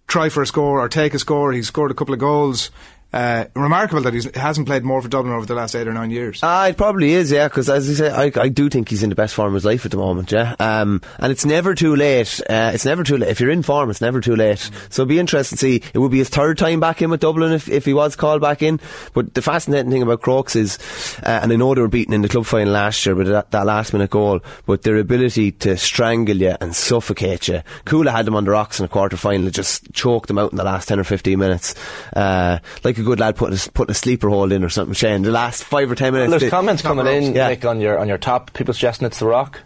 try 0.07 0.29
for 0.29 0.43
a 0.43 0.47
score 0.47 0.79
or 0.79 0.89
take 0.89 1.13
a 1.13 1.19
score. 1.19 1.51
He's 1.51 1.67
scored 1.67 1.91
a 1.91 1.95
couple 1.95 2.13
of 2.13 2.19
goals. 2.19 2.71
Uh, 3.15 3.45
remarkable 3.55 4.01
that 4.01 4.13
he 4.13 4.21
hasn't 4.37 4.67
played 4.67 4.83
more 4.83 5.01
for 5.01 5.07
Dublin 5.07 5.33
over 5.33 5.45
the 5.45 5.55
last 5.55 5.73
eight 5.73 5.87
or 5.87 5.93
nine 5.93 6.11
years. 6.11 6.41
Ah, 6.43 6.67
it 6.67 6.75
probably 6.75 7.13
is, 7.13 7.31
yeah, 7.31 7.47
because 7.47 7.69
as 7.69 7.87
you 7.87 7.95
say, 7.95 8.11
I, 8.11 8.29
I 8.35 8.49
do 8.49 8.67
think 8.67 8.89
he's 8.89 9.03
in 9.03 9.09
the 9.09 9.15
best 9.15 9.33
form 9.33 9.47
of 9.47 9.53
his 9.53 9.63
life 9.63 9.85
at 9.85 9.91
the 9.91 9.97
moment, 9.97 10.33
yeah. 10.33 10.53
Um, 10.59 11.01
and 11.19 11.31
it's 11.31 11.45
never 11.45 11.73
too 11.75 11.95
late. 11.95 12.41
Uh, 12.41 12.71
it's 12.73 12.83
never 12.83 13.05
too 13.05 13.15
late. 13.15 13.29
If 13.29 13.39
you're 13.39 13.51
in 13.51 13.63
form, 13.63 13.89
it's 13.89 14.01
never 14.01 14.19
too 14.19 14.35
late. 14.35 14.69
So 14.89 15.03
it'd 15.03 15.07
be 15.07 15.17
interesting 15.17 15.55
to 15.55 15.61
see. 15.61 15.81
It 15.93 15.97
would 15.97 16.11
be 16.11 16.17
his 16.17 16.27
third 16.27 16.57
time 16.57 16.81
back 16.81 17.01
in 17.01 17.09
with 17.09 17.21
Dublin 17.21 17.53
if, 17.53 17.69
if 17.69 17.85
he 17.85 17.93
was 17.93 18.17
called 18.17 18.41
back 18.41 18.61
in. 18.61 18.81
But 19.13 19.33
the 19.33 19.41
fascinating 19.41 19.91
thing 19.91 20.01
about 20.01 20.21
Crokes 20.21 20.57
is, 20.57 20.77
uh, 21.23 21.39
and 21.41 21.53
I 21.53 21.55
know 21.55 21.73
they 21.73 21.79
were 21.79 21.87
beaten 21.87 22.13
in 22.13 22.21
the 22.21 22.27
club 22.27 22.45
final 22.45 22.73
last 22.73 23.05
year 23.05 23.15
with 23.15 23.27
that, 23.27 23.49
that 23.51 23.65
last 23.65 23.93
minute 23.93 24.09
goal, 24.09 24.41
but 24.65 24.81
their 24.81 24.97
ability 24.97 25.53
to 25.53 25.77
strangle 25.77 26.35
you 26.35 26.57
and 26.59 26.75
suffocate 26.75 27.47
you. 27.47 27.61
Cuala 27.85 28.11
had 28.11 28.25
them 28.25 28.35
on 28.35 28.43
the 28.43 28.51
rocks 28.51 28.77
in 28.77 28.85
a 28.85 28.89
quarter 28.89 29.15
final, 29.15 29.49
just 29.51 29.89
choked 29.93 30.27
them 30.27 30.37
out 30.37 30.51
in 30.51 30.57
the 30.57 30.65
last 30.65 30.89
10 30.89 30.99
or 30.99 31.05
15 31.05 31.39
minutes. 31.39 31.75
Uh, 32.13 32.59
like 32.83 33.04
good 33.05 33.19
lad 33.19 33.35
putting 33.35 33.55
a, 33.57 33.71
putting 33.71 33.91
a 33.91 33.95
sleeper 33.95 34.29
hold 34.29 34.51
in 34.51 34.63
or 34.63 34.69
something, 34.69 34.93
Shane. 34.93 35.21
The 35.21 35.31
last 35.31 35.63
five 35.63 35.89
or 35.89 35.95
10 35.95 36.11
minutes. 36.13 36.29
There's 36.31 36.41
they- 36.43 36.49
comments 36.49 36.81
coming 36.81 37.07
in, 37.07 37.33
Yeah. 37.35 37.47
Nick, 37.49 37.63
on 37.65 37.79
your 37.79 37.97
on 37.99 38.07
your 38.07 38.17
top. 38.17 38.53
People 38.53 38.73
suggesting 38.73 39.05
it's 39.05 39.19
the 39.19 39.27
Rock. 39.27 39.61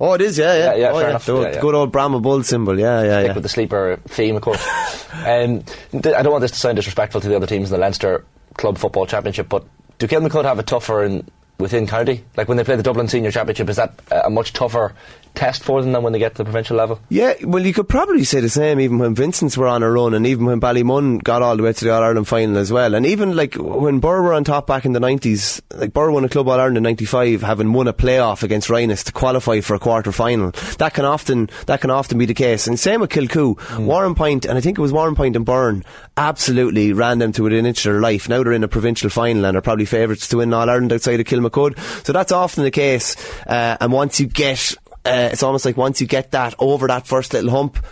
Oh, 0.00 0.14
it 0.14 0.20
is, 0.20 0.36
yeah, 0.38 0.54
yeah. 0.54 0.64
Yeah, 0.64 0.74
yeah, 0.74 0.88
oh, 0.90 0.94
fair 0.94 1.02
yeah. 1.02 1.10
enough. 1.10 1.26
The 1.26 1.32
old- 1.32 1.42
Yeah, 1.44 1.52
yeah. 1.54 1.60
good 1.60 1.74
old 1.74 1.92
Brahma 1.92 2.20
Bull 2.20 2.42
symbol, 2.42 2.78
yeah, 2.78 3.02
yeah, 3.02 3.18
Stick 3.18 3.26
yeah. 3.28 3.34
with 3.34 3.42
the 3.44 3.48
sleeper 3.48 4.00
theme, 4.08 4.36
of 4.36 4.42
course. 4.42 4.64
um, 5.26 5.62
th- 5.92 6.06
I 6.14 6.22
don't 6.22 6.32
want 6.32 6.42
this 6.42 6.50
to 6.52 6.56
sound 6.58 6.76
disrespectful 6.76 7.20
to 7.20 7.28
the 7.28 7.36
other 7.36 7.46
teams 7.46 7.68
in 7.70 7.72
the 7.74 7.78
Leinster 7.80 8.24
Club 8.54 8.78
Football 8.78 9.06
Championship, 9.06 9.48
but 9.48 9.64
do 9.98 10.08
Kilmacud 10.08 10.44
have 10.44 10.58
a 10.58 10.62
tougher 10.64 11.04
in, 11.04 11.28
within 11.58 11.86
county? 11.86 12.24
Like 12.36 12.48
when 12.48 12.56
they 12.56 12.64
play 12.64 12.74
the 12.76 12.82
Dublin 12.82 13.06
Senior 13.06 13.30
Championship, 13.30 13.68
is 13.70 13.76
that 13.76 13.94
a 14.10 14.26
a 14.26 14.30
much 14.30 14.52
tougher 14.52 14.92
test 15.34 15.62
for 15.62 15.82
them 15.82 15.92
than 15.92 16.02
when 16.02 16.12
they 16.12 16.18
get 16.18 16.32
to 16.32 16.38
the 16.38 16.44
provincial 16.44 16.76
level? 16.76 17.00
Yeah, 17.08 17.34
well, 17.42 17.64
you 17.64 17.72
could 17.72 17.88
probably 17.88 18.24
say 18.24 18.40
the 18.40 18.48
same 18.48 18.80
even 18.80 18.98
when 18.98 19.14
Vincent's 19.14 19.56
were 19.56 19.66
on 19.66 19.82
a 19.82 19.90
run, 19.90 20.14
and 20.14 20.26
even 20.26 20.46
when 20.46 20.60
Ballymun 20.60 21.22
got 21.22 21.42
all 21.42 21.56
the 21.56 21.62
way 21.62 21.72
to 21.72 21.84
the 21.84 21.92
All 21.92 22.02
Ireland 22.02 22.28
final 22.28 22.58
as 22.58 22.72
well, 22.72 22.94
and 22.94 23.06
even 23.06 23.34
like 23.36 23.54
when 23.54 24.00
Burr 24.00 24.22
were 24.22 24.34
on 24.34 24.44
top 24.44 24.66
back 24.66 24.84
in 24.84 24.92
the 24.92 25.00
nineties, 25.00 25.60
like 25.74 25.92
Burr 25.92 26.10
won 26.10 26.24
a 26.24 26.28
Club 26.28 26.48
All 26.48 26.58
Ireland 26.58 26.76
in 26.76 26.82
'95, 26.82 27.42
having 27.42 27.72
won 27.72 27.88
a 27.88 27.92
playoff 27.92 28.42
against 28.42 28.68
Rhinus 28.68 29.04
to 29.04 29.12
qualify 29.12 29.60
for 29.60 29.74
a 29.74 29.78
quarter 29.78 30.12
final. 30.12 30.50
That 30.78 30.94
can 30.94 31.04
often 31.04 31.50
that 31.66 31.80
can 31.80 31.90
often 31.90 32.18
be 32.18 32.26
the 32.26 32.34
case, 32.34 32.66
and 32.66 32.78
same 32.78 33.00
with 33.00 33.10
Kilcoo, 33.10 33.56
Warrenpoint, 33.56 34.46
and 34.46 34.58
I 34.58 34.60
think 34.60 34.78
it 34.78 34.82
was 34.82 34.92
Warrenpoint 34.92 35.36
and 35.36 35.44
Burren, 35.46 35.84
absolutely 36.16 36.92
ran 36.92 37.18
them 37.18 37.32
to 37.32 37.42
within 37.42 37.60
an 37.60 37.66
inch 37.66 37.84
of 37.86 37.92
their 37.92 38.00
life. 38.00 38.28
Now 38.28 38.42
they're 38.42 38.52
in 38.52 38.64
a 38.64 38.68
provincial 38.68 39.10
final 39.10 39.44
and 39.44 39.56
are 39.56 39.62
probably 39.62 39.86
favourites 39.86 40.28
to 40.28 40.38
win 40.38 40.52
All 40.52 40.68
Ireland 40.68 40.92
outside 40.92 41.20
of 41.20 41.26
Kilmacud. 41.26 42.06
So 42.06 42.12
that's 42.12 42.32
often 42.32 42.64
the 42.64 42.70
case, 42.70 43.16
uh, 43.46 43.76
and 43.80 43.92
once 43.92 44.20
you 44.20 44.26
get 44.26 44.74
uh, 45.04 45.30
it's 45.32 45.42
almost 45.42 45.64
like 45.64 45.76
once 45.76 46.00
you 46.00 46.06
get 46.06 46.30
that 46.32 46.54
over 46.58 46.86
that 46.86 47.06
first 47.06 47.32
little 47.32 47.50
hump, 47.50 47.84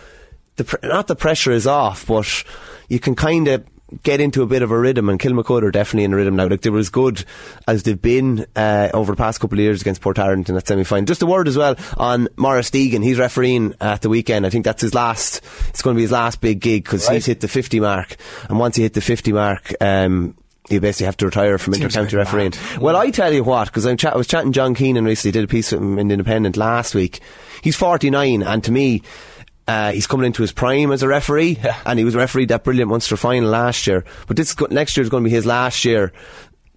the 0.55 0.63
pr- 0.63 0.77
not 0.83 1.07
the 1.07 1.15
pressure 1.15 1.51
is 1.51 1.67
off, 1.67 2.05
but 2.07 2.43
you 2.87 2.99
can 2.99 3.15
kind 3.15 3.47
of 3.47 3.65
get 4.03 4.21
into 4.21 4.41
a 4.41 4.45
bit 4.45 4.61
of 4.61 4.71
a 4.71 4.77
rhythm. 4.79 5.09
And 5.09 5.19
Kilmacud 5.19 5.63
are 5.63 5.71
definitely 5.71 6.05
in 6.05 6.13
a 6.13 6.15
rhythm 6.15 6.35
now. 6.35 6.47
Like 6.47 6.61
they 6.61 6.69
were 6.69 6.79
as 6.79 6.89
good 6.89 7.25
as 7.67 7.83
they've 7.83 8.01
been 8.01 8.45
uh, 8.55 8.89
over 8.93 9.11
the 9.13 9.17
past 9.17 9.39
couple 9.39 9.57
of 9.57 9.63
years 9.63 9.81
against 9.81 10.01
Portarlington 10.01 10.55
at 10.55 10.67
semi 10.67 10.83
final. 10.83 11.05
Just 11.05 11.21
a 11.21 11.25
word 11.25 11.47
as 11.47 11.57
well 11.57 11.75
on 11.97 12.27
Maurice 12.37 12.71
Deegan. 12.71 13.03
He's 13.03 13.19
refereeing 13.19 13.75
at 13.81 14.01
the 14.01 14.09
weekend. 14.09 14.45
I 14.45 14.49
think 14.49 14.65
that's 14.65 14.81
his 14.81 14.93
last. 14.93 15.41
It's 15.69 15.81
going 15.81 15.95
to 15.95 15.97
be 15.97 16.03
his 16.03 16.11
last 16.11 16.41
big 16.41 16.59
gig 16.61 16.83
because 16.83 17.07
he's 17.07 17.25
hit 17.25 17.41
the 17.41 17.47
fifty 17.47 17.79
mark. 17.79 18.15
And 18.49 18.59
once 18.59 18.75
he 18.75 18.83
hit 18.83 18.93
the 18.93 19.01
fifty 19.01 19.33
mark. 19.33 19.73
Um, 19.81 20.35
you 20.71 20.79
basically 20.79 21.05
have 21.05 21.17
to 21.17 21.25
retire 21.25 21.57
from 21.57 21.73
inter-county 21.73 22.15
refereeing. 22.15 22.53
Well, 22.79 22.95
I 22.95 23.11
tell 23.11 23.33
you 23.33 23.43
what, 23.43 23.65
because 23.65 23.85
chat- 23.97 24.13
I 24.13 24.17
was 24.17 24.27
chatting 24.27 24.51
John 24.51 24.73
Keenan 24.73 25.05
recently, 25.05 25.31
did 25.31 25.43
a 25.43 25.47
piece 25.47 25.71
with 25.71 25.81
him 25.81 25.99
in 25.99 26.11
Independent 26.11 26.57
last 26.57 26.95
week. 26.95 27.19
He's 27.61 27.75
49, 27.75 28.43
and 28.43 28.63
to 28.63 28.71
me, 28.71 29.01
uh, 29.67 29.91
he's 29.91 30.07
coming 30.07 30.25
into 30.25 30.41
his 30.41 30.51
prime 30.51 30.91
as 30.91 31.03
a 31.03 31.07
referee, 31.07 31.59
and 31.85 31.99
he 31.99 32.05
was 32.05 32.15
refereed 32.15 32.49
that 32.49 32.63
brilliant 32.63 32.89
Munster 32.89 33.17
final 33.17 33.49
last 33.49 33.87
year. 33.87 34.03
But 34.27 34.37
this 34.37 34.55
next 34.69 34.97
year 34.97 35.03
is 35.03 35.09
going 35.09 35.23
to 35.23 35.29
be 35.29 35.35
his 35.35 35.45
last 35.45 35.85
year 35.85 36.11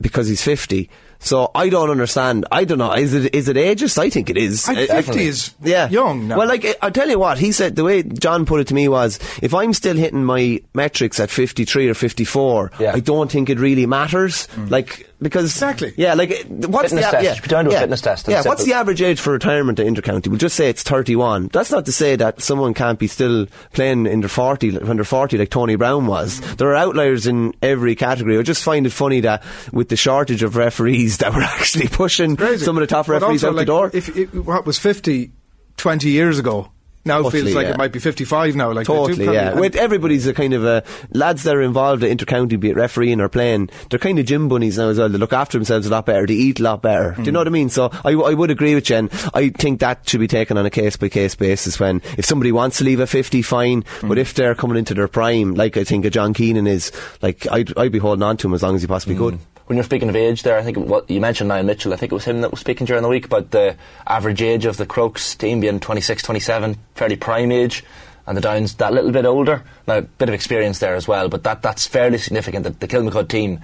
because 0.01 0.29
he's 0.29 0.43
50. 0.43 0.91
So 1.19 1.51
I 1.55 1.69
don't 1.69 1.91
understand. 1.91 2.47
I 2.53 2.65
don't 2.65 2.79
know. 2.79 2.93
Is 2.93 3.15
it 3.15 3.35
is 3.35 3.49
it 3.49 3.57
ageist? 3.57 3.99
I 3.99 4.11
think 4.11 4.31
it 4.31 4.37
is. 4.37 4.69
I- 4.69 4.85
Uh, 4.85 5.03
50 5.03 5.27
is 5.27 5.55
yeah. 5.63 5.89
young 5.89 6.29
now. 6.29 6.39
Well, 6.39 6.49
like 6.49 6.65
I- 6.83 6.91
tell 6.91 7.09
you 7.09 7.19
what 7.19 7.39
he 7.39 7.53
said. 7.53 7.77
The 7.77 7.85
way 7.85 8.03
John 8.03 8.45
put 8.47 8.61
it 8.61 8.67
to 8.69 8.75
me 8.75 8.89
was, 8.89 9.19
if 9.43 9.53
I'm 9.55 9.73
still 9.73 9.97
hitting 9.97 10.25
my 10.25 10.61
metrics 10.75 11.19
at 11.21 11.31
53 11.31 11.89
or 11.89 11.95
54, 11.95 12.71
I 12.81 13.01
don't 13.01 13.31
think 13.31 13.51
it 13.51 13.59
really 13.59 13.87
matters. 13.87 14.47
Mm. 14.57 14.71
Like 14.71 15.09
because 15.25 15.47
exactly. 15.47 15.93
Yeah, 15.97 16.15
like 16.15 16.31
what's 16.49 16.91
Fitness 16.91 17.07
the 17.07 17.11
test. 17.11 17.25
Yeah, 17.25 17.35
You 17.35 17.41
down 17.43 17.65
to 17.65 17.71
a 17.71 17.73
yeah, 17.75 17.81
fitness 17.81 18.01
test 18.01 18.29
Yeah, 18.29 18.43
what's 18.43 18.65
the 18.65 18.75
average 18.75 19.03
age 19.03 19.19
for 19.19 19.33
retirement 19.33 19.81
at 19.81 19.87
intercounty? 19.87 20.29
We'll 20.29 20.39
just 20.39 20.55
say 20.55 20.69
it's 20.69 20.83
31. 20.83 21.49
That's 21.53 21.73
not 21.73 21.87
to 21.87 21.93
say 21.93 22.15
that 22.17 22.41
someone 22.41 22.75
can't 22.75 22.99
be 22.99 23.09
still 23.09 23.47
playing 23.73 24.07
in 24.07 24.21
their 24.21 24.29
40 24.29 24.71
like- 24.73 24.83
when 24.85 24.97
they're 24.99 25.05
40 25.05 25.39
like 25.39 25.51
Tony 25.51 25.77
Browne 25.77 26.07
was. 26.07 26.41
There 26.57 26.69
are 26.69 26.77
outliers 26.77 27.27
in 27.27 27.55
every 27.63 27.97
category. 27.97 28.39
I 28.39 28.43
just 28.43 28.63
find 28.63 28.87
it 28.87 28.93
funny 28.93 29.21
that 29.21 29.43
with 29.73 29.89
the 29.89 29.97
shortage 29.97 30.43
of 30.43 30.57
referees 30.57 31.19
that 31.19 31.33
we're 31.33 31.43
actually 31.43 31.89
pushing 31.89 32.37
some 32.59 32.77
of 32.77 32.83
the 32.83 32.87
top 32.87 33.09
referees 33.09 33.43
also, 33.43 33.49
out 33.49 33.55
like, 33.57 33.67
the 33.67 33.73
door. 33.73 33.91
If 33.93 34.17
it, 34.17 34.35
what 34.35 34.67
was 34.67 34.79
50 34.79 35.33
20 35.77 36.11
years 36.11 36.39
ago 36.39 36.71
now 37.05 37.23
Totally, 37.23 37.43
feels 37.43 37.55
like 37.55 37.67
yeah. 37.67 37.73
it 37.75 37.79
might 37.79 37.93
be 37.93 37.99
55 37.99 38.57
now. 38.57 38.73
Like 38.73 38.87
Totally, 38.87 39.27
yeah. 39.27 39.55
With 39.59 39.77
everybody's 39.77 40.27
a 40.27 40.33
kind 40.35 40.55
of 40.55 40.65
a 40.65 40.83
lads 41.11 41.43
that 41.45 41.55
are 41.55 41.63
involved 41.63 42.03
at 42.03 42.17
intercounty, 42.17 42.59
be 42.59 42.71
it 42.71 42.77
refereeing 42.77 43.21
or 43.21 43.29
playing. 43.29 43.69
They're 43.91 43.99
kind 43.99 44.19
of 44.19 44.27
gym 44.27 44.49
bunnies 44.49 44.79
now 44.79 44.89
as 44.89 44.99
well. 44.99 45.09
They 45.09 45.19
look 45.19 45.33
after 45.33 45.59
themselves 45.59 45.87
a 45.87 45.91
lot 45.91 46.07
better. 46.07 46.27
They 46.27 46.35
eat 46.35 46.61
a 46.61 46.63
lot 46.63 46.83
better. 46.83 47.13
Do 47.13 47.23
you 47.23 47.25
Hmm. 47.27 47.33
know 47.33 47.41
what 47.41 47.47
I 47.47 47.51
mean? 47.51 47.69
So 47.69 47.91
I, 48.05 48.13
I 48.13 48.35
would 48.35 48.51
agree 48.51 48.75
with 48.75 48.85
Jen. 48.85 49.11
I 49.35 49.51
think 49.51 49.81
that 49.81 50.09
should 50.09 50.21
be 50.21 50.29
taken 50.29 50.57
on 50.57 50.65
a 50.67 50.71
case 50.71 50.97
by 50.97 51.09
case 51.09 51.35
basis. 51.35 51.79
When 51.79 52.01
if 52.17 52.25
somebody 52.25 52.53
wants 52.53 52.79
to 52.79 52.85
leave 52.85 53.01
a 53.01 53.07
fifty, 53.07 53.43
fine. 53.43 53.85
Hmm. 54.01 54.09
But 54.09 54.19
if 54.19 54.35
they're 54.35 54.55
coming 54.55 54.77
into 54.79 54.95
their 54.95 55.09
prime, 55.09 55.55
like 55.55 55.77
I 55.77 55.85
think 55.85 56.05
a 56.05 56.11
John 56.11 56.33
Keenan 56.35 56.67
is, 56.67 56.91
like 57.23 57.47
I'd, 57.51 57.77
I'd 57.79 57.93
be 57.93 57.99
holding 57.99 58.23
on 58.23 58.37
to 58.39 58.49
him 58.49 58.55
as 58.55 58.63
long 58.63 58.75
as 58.77 58.81
he 58.83 58.89
possibly 58.89 59.17
could. 59.17 59.39
When 59.67 59.77
you're 59.77 59.85
speaking 59.85 60.11
of 60.11 60.17
age 60.17 60.43
there, 60.43 60.59
I 60.59 60.63
think 60.63 60.77
what 60.77 61.09
you 61.11 61.21
mentioned 61.21 61.49
Niall 61.49 61.63
Mitchell, 61.63 61.93
I 61.95 61.97
think 61.97 62.13
it 62.13 62.15
was 62.15 62.25
him 62.27 62.43
that 62.43 62.51
was 62.51 62.61
speaking 62.61 62.87
during 62.87 63.03
the 63.03 63.09
week 63.09 63.25
about 63.25 63.51
the 63.51 63.77
average 64.07 64.43
age 64.43 64.67
of 64.67 64.77
the 64.77 64.85
Crokes 64.85 65.35
team 65.35 65.61
being 65.61 65.81
26, 65.81 66.23
27, 66.23 66.77
fairly 66.95 67.17
prime 67.17 67.51
age, 67.51 67.83
and 68.27 68.37
the 68.37 68.43
Downs 68.43 68.75
that 68.75 68.93
little 68.93 69.11
bit 69.11 69.25
older. 69.25 69.63
Now, 69.87 69.99
a 69.99 70.03
bit 70.03 70.29
of 70.29 70.35
experience 70.35 70.81
there 70.81 70.95
as 70.95 71.09
well, 71.09 71.29
but 71.31 71.45
that, 71.45 71.63
that's 71.63 71.87
fairly 71.87 72.19
significant 72.19 72.65
that 72.65 72.81
the 72.81 72.89
Kilmacud 72.89 73.29
team, 73.29 73.61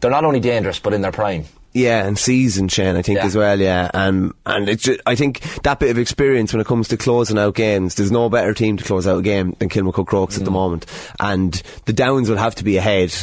they're 0.00 0.10
not 0.10 0.24
only 0.24 0.40
dangerous, 0.40 0.80
but 0.80 0.94
in 0.94 1.02
their 1.02 1.12
prime. 1.12 1.44
Yeah, 1.72 2.04
and 2.04 2.18
seasoned 2.18 2.72
Shane, 2.72 2.96
I 2.96 3.02
think 3.02 3.18
Yeah. 3.18 3.26
as 3.26 3.36
well. 3.36 3.60
Yeah, 3.60 3.88
um, 3.94 4.34
and 4.44 4.68
it's 4.68 4.82
ju- 4.82 4.98
I 5.06 5.14
think 5.14 5.38
that 5.62 5.78
bit 5.78 5.90
of 5.90 5.98
experience 5.98 6.52
when 6.52 6.60
it 6.60 6.66
comes 6.66 6.88
to 6.88 6.96
closing 6.96 7.38
out 7.38 7.54
games. 7.54 7.94
There's 7.94 8.10
no 8.10 8.28
better 8.28 8.52
team 8.52 8.76
to 8.78 8.82
close 8.84 9.06
out 9.06 9.20
a 9.20 9.22
game 9.22 9.54
than 9.60 9.68
Kilmacud 9.68 10.06
Crokes 10.08 10.36
at 10.36 10.44
the 10.44 10.50
moment, 10.50 10.86
and 11.20 11.62
the 11.84 11.92
Downs 11.92 12.28
will 12.28 12.38
have 12.38 12.56
to 12.56 12.64
be 12.64 12.76
ahead 12.76 13.14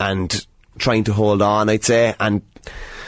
and 0.00 0.44
trying 0.78 1.04
to 1.04 1.12
hold 1.12 1.42
on. 1.42 1.68
I'd 1.68 1.84
say, 1.84 2.14
and 2.18 2.42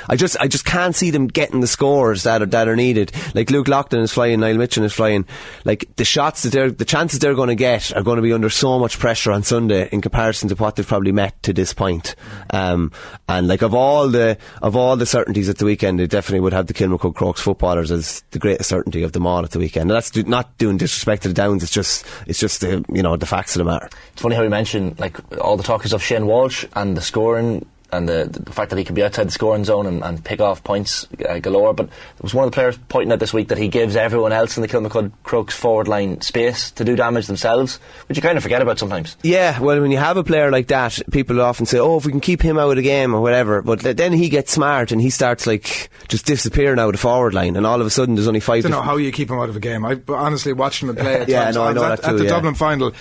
I 0.08 0.16
just 0.16 0.36
I 0.40 0.48
just 0.48 0.64
can't 0.64 0.94
see 0.94 1.10
them 1.10 1.26
getting 1.26 1.60
the 1.60 1.66
scores 1.66 2.24
that 2.24 2.42
are 2.42 2.46
that 2.46 2.68
are 2.68 2.76
needed. 2.76 3.12
Like 3.34 3.50
Luke 3.50 3.68
Loughlin 3.68 4.02
is 4.02 4.12
flying, 4.12 4.40
Niall 4.40 4.56
Mitchell 4.56 4.84
is 4.84 4.92
flying. 4.92 5.26
Like 5.64 5.88
the 5.96 6.04
shots 6.04 6.42
that 6.42 6.52
they're 6.52 6.70
the 6.70 6.84
chances 6.84 7.18
they're 7.18 7.34
going 7.34 7.48
to 7.48 7.54
get 7.54 7.94
are 7.96 8.02
going 8.02 8.16
to 8.16 8.22
be 8.22 8.32
under 8.32 8.50
so 8.50 8.78
much 8.78 8.98
pressure 8.98 9.32
on 9.32 9.42
Sunday 9.42 9.88
in 9.92 10.00
comparison 10.00 10.48
to 10.48 10.54
what 10.56 10.76
they've 10.76 10.86
probably 10.86 11.12
met 11.12 11.40
to 11.44 11.52
this 11.52 11.72
point. 11.72 12.14
Um, 12.50 12.92
and 13.28 13.48
like 13.48 13.62
of 13.62 13.74
all 13.74 14.08
the 14.08 14.38
of 14.62 14.76
all 14.76 14.96
the 14.96 15.06
certainties 15.06 15.48
at 15.48 15.58
the 15.58 15.64
weekend, 15.64 15.98
they 15.98 16.06
definitely 16.06 16.40
would 16.40 16.52
have 16.52 16.66
the 16.66 16.74
Kilmacud 16.74 17.14
Crokes 17.14 17.40
footballers 17.40 17.90
as 17.90 18.22
the 18.30 18.38
greatest 18.38 18.68
certainty 18.68 19.02
of 19.02 19.12
them 19.12 19.26
all 19.26 19.44
at 19.44 19.50
the 19.50 19.58
weekend. 19.58 19.90
And 19.90 19.96
that's 19.96 20.14
not 20.26 20.56
doing 20.58 20.76
disrespect 20.76 21.22
to 21.22 21.28
the 21.28 21.34
Downs. 21.34 21.62
It's 21.62 21.72
just 21.72 22.06
it's 22.26 22.38
just 22.38 22.60
the 22.60 22.84
you 22.88 23.02
know 23.02 23.16
the 23.16 23.26
facts 23.26 23.56
of 23.56 23.60
the 23.60 23.70
matter. 23.70 23.88
It's 24.12 24.22
funny 24.22 24.36
how 24.36 24.42
we 24.42 24.48
mentioned 24.48 24.98
like 24.98 25.18
all 25.38 25.56
the 25.56 25.62
talk 25.62 25.84
is 25.84 25.92
of 25.92 26.02
Shane 26.02 26.26
Walsh 26.26 26.64
and 26.74 26.96
the 26.96 27.02
scoring 27.02 27.66
and 27.94 28.08
the, 28.08 28.28
the 28.30 28.52
fact 28.52 28.70
that 28.70 28.78
he 28.78 28.84
can 28.84 28.94
be 28.94 29.02
outside 29.02 29.26
the 29.28 29.32
scoring 29.32 29.64
zone 29.64 29.86
and, 29.86 30.02
and 30.02 30.24
pick 30.24 30.40
off 30.40 30.62
points 30.64 31.06
uh, 31.28 31.38
galore. 31.38 31.72
But 31.74 31.86
it 31.86 32.22
was 32.22 32.34
one 32.34 32.44
of 32.44 32.50
the 32.50 32.54
players 32.54 32.76
pointing 32.88 33.12
out 33.12 33.20
this 33.20 33.32
week 33.32 33.48
that 33.48 33.58
he 33.58 33.68
gives 33.68 33.96
everyone 33.96 34.32
else 34.32 34.56
in 34.56 34.62
the 34.62 34.68
Kilmacud 34.68 35.12
Crokes 35.22 35.54
forward 35.54 35.88
line 35.88 36.20
space 36.20 36.70
to 36.72 36.84
do 36.84 36.96
damage 36.96 37.26
themselves, 37.26 37.76
which 38.08 38.18
you 38.18 38.22
kind 38.22 38.36
of 38.36 38.42
forget 38.42 38.60
about 38.62 38.78
sometimes. 38.78 39.16
Yeah, 39.22 39.58
well, 39.60 39.80
when 39.80 39.90
you 39.90 39.98
have 39.98 40.16
a 40.16 40.24
player 40.24 40.50
like 40.50 40.68
that, 40.68 41.00
people 41.10 41.40
often 41.40 41.66
say, 41.66 41.78
"Oh, 41.78 41.96
if 41.96 42.04
we 42.06 42.12
can 42.12 42.20
keep 42.20 42.42
him 42.42 42.58
out 42.58 42.70
of 42.70 42.76
the 42.76 42.82
game 42.82 43.14
or 43.14 43.20
whatever," 43.20 43.62
but 43.62 43.80
then 43.80 44.12
he 44.12 44.28
gets 44.28 44.52
smart 44.52 44.92
and 44.92 45.00
he 45.00 45.10
starts 45.10 45.46
like 45.46 45.88
just 46.08 46.26
disappearing 46.26 46.78
out 46.78 46.86
of 46.88 46.92
the 46.92 46.98
forward 46.98 47.34
line, 47.34 47.56
and 47.56 47.66
all 47.66 47.80
of 47.80 47.86
a 47.86 47.90
sudden 47.90 48.14
there's 48.14 48.28
only 48.28 48.40
five. 48.40 48.58
I 48.58 48.62
five. 48.62 48.70
don't 48.72 48.80
know 48.84 48.90
how 48.90 48.96
you 48.96 49.12
keep 49.12 49.30
him 49.30 49.38
out 49.38 49.48
of 49.48 49.56
a 49.56 49.60
game. 49.60 49.84
I 49.84 50.00
honestly 50.08 50.52
watched 50.52 50.82
him 50.82 50.94
play. 50.94 51.20
At 51.22 51.28
Yeah, 51.34 51.44
times. 51.44 51.56
no, 51.56 51.64
I 51.64 51.72
know 51.72 51.84
at, 51.84 52.00
that 52.02 52.10
at 52.10 52.16
the 52.18 52.24
yeah. 52.24 52.30
Dublin 52.30 52.54
final. 52.54 52.92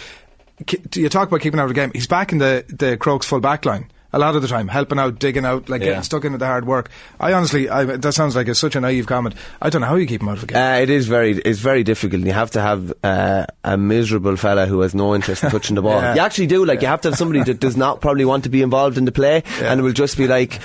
K- 0.67 0.77
You 0.95 1.09
talk 1.09 1.27
about 1.27 1.41
keeping 1.41 1.59
out 1.59 1.63
of 1.63 1.69
the 1.69 1.73
game. 1.73 1.91
He's 1.93 2.07
back 2.07 2.31
in 2.31 2.37
the 2.37 2.63
the 2.69 2.95
Crokes 2.97 3.25
full 3.25 3.39
back 3.39 3.65
line. 3.65 3.89
A 4.13 4.19
lot 4.19 4.35
of 4.35 4.41
the 4.43 4.47
time, 4.47 4.67
helping 4.67 4.99
out, 4.99 5.17
digging 5.19 5.43
out, 5.43 5.67
like 5.69 5.81
Yeah. 5.81 5.87
getting 5.87 6.03
stuck 6.03 6.23
into 6.23 6.37
the 6.37 6.45
hard 6.45 6.65
work. 6.67 6.89
I 7.19 7.33
honestly, 7.33 7.67
I, 7.67 7.83
that 7.83 8.13
sounds 8.13 8.35
like 8.35 8.47
a, 8.47 8.53
such 8.55 8.75
a 8.75 8.79
naive 8.81 9.07
comment. 9.07 9.33
I 9.61 9.69
don't 9.71 9.81
know 9.81 9.87
how 9.87 9.95
you 9.95 10.05
keep 10.05 10.21
him 10.21 10.29
out 10.29 10.37
of 10.37 10.43
a 10.43 10.45
game. 10.45 10.57
Uh, 10.57 10.75
it 10.79 10.89
is 10.91 11.07
very, 11.07 11.31
it's 11.39 11.59
very 11.59 11.83
difficult. 11.83 12.21
You 12.23 12.31
have 12.31 12.51
to 12.51 12.61
have 12.61 12.93
uh, 13.03 13.45
a 13.63 13.75
miserable 13.75 14.37
fella 14.37 14.67
who 14.67 14.81
has 14.81 14.93
no 14.93 15.15
interest 15.15 15.43
in 15.43 15.49
touching 15.49 15.75
the 15.75 15.81
ball. 15.81 15.99
Yeah. 16.01 16.15
You 16.15 16.21
actually 16.21 16.47
do. 16.47 16.63
Like 16.63 16.81
you 16.81 16.87
have 16.87 17.01
to 17.01 17.09
have 17.09 17.17
somebody 17.17 17.43
that 17.43 17.59
does 17.59 17.75
not 17.75 18.01
probably 18.01 18.25
want 18.25 18.43
to 18.43 18.49
be 18.49 18.61
involved 18.61 18.97
in 18.97 19.05
the 19.05 19.11
play, 19.11 19.43
and 19.61 19.81
will 19.81 19.93
just 19.93 20.15
be 20.17 20.27
like. 20.27 20.59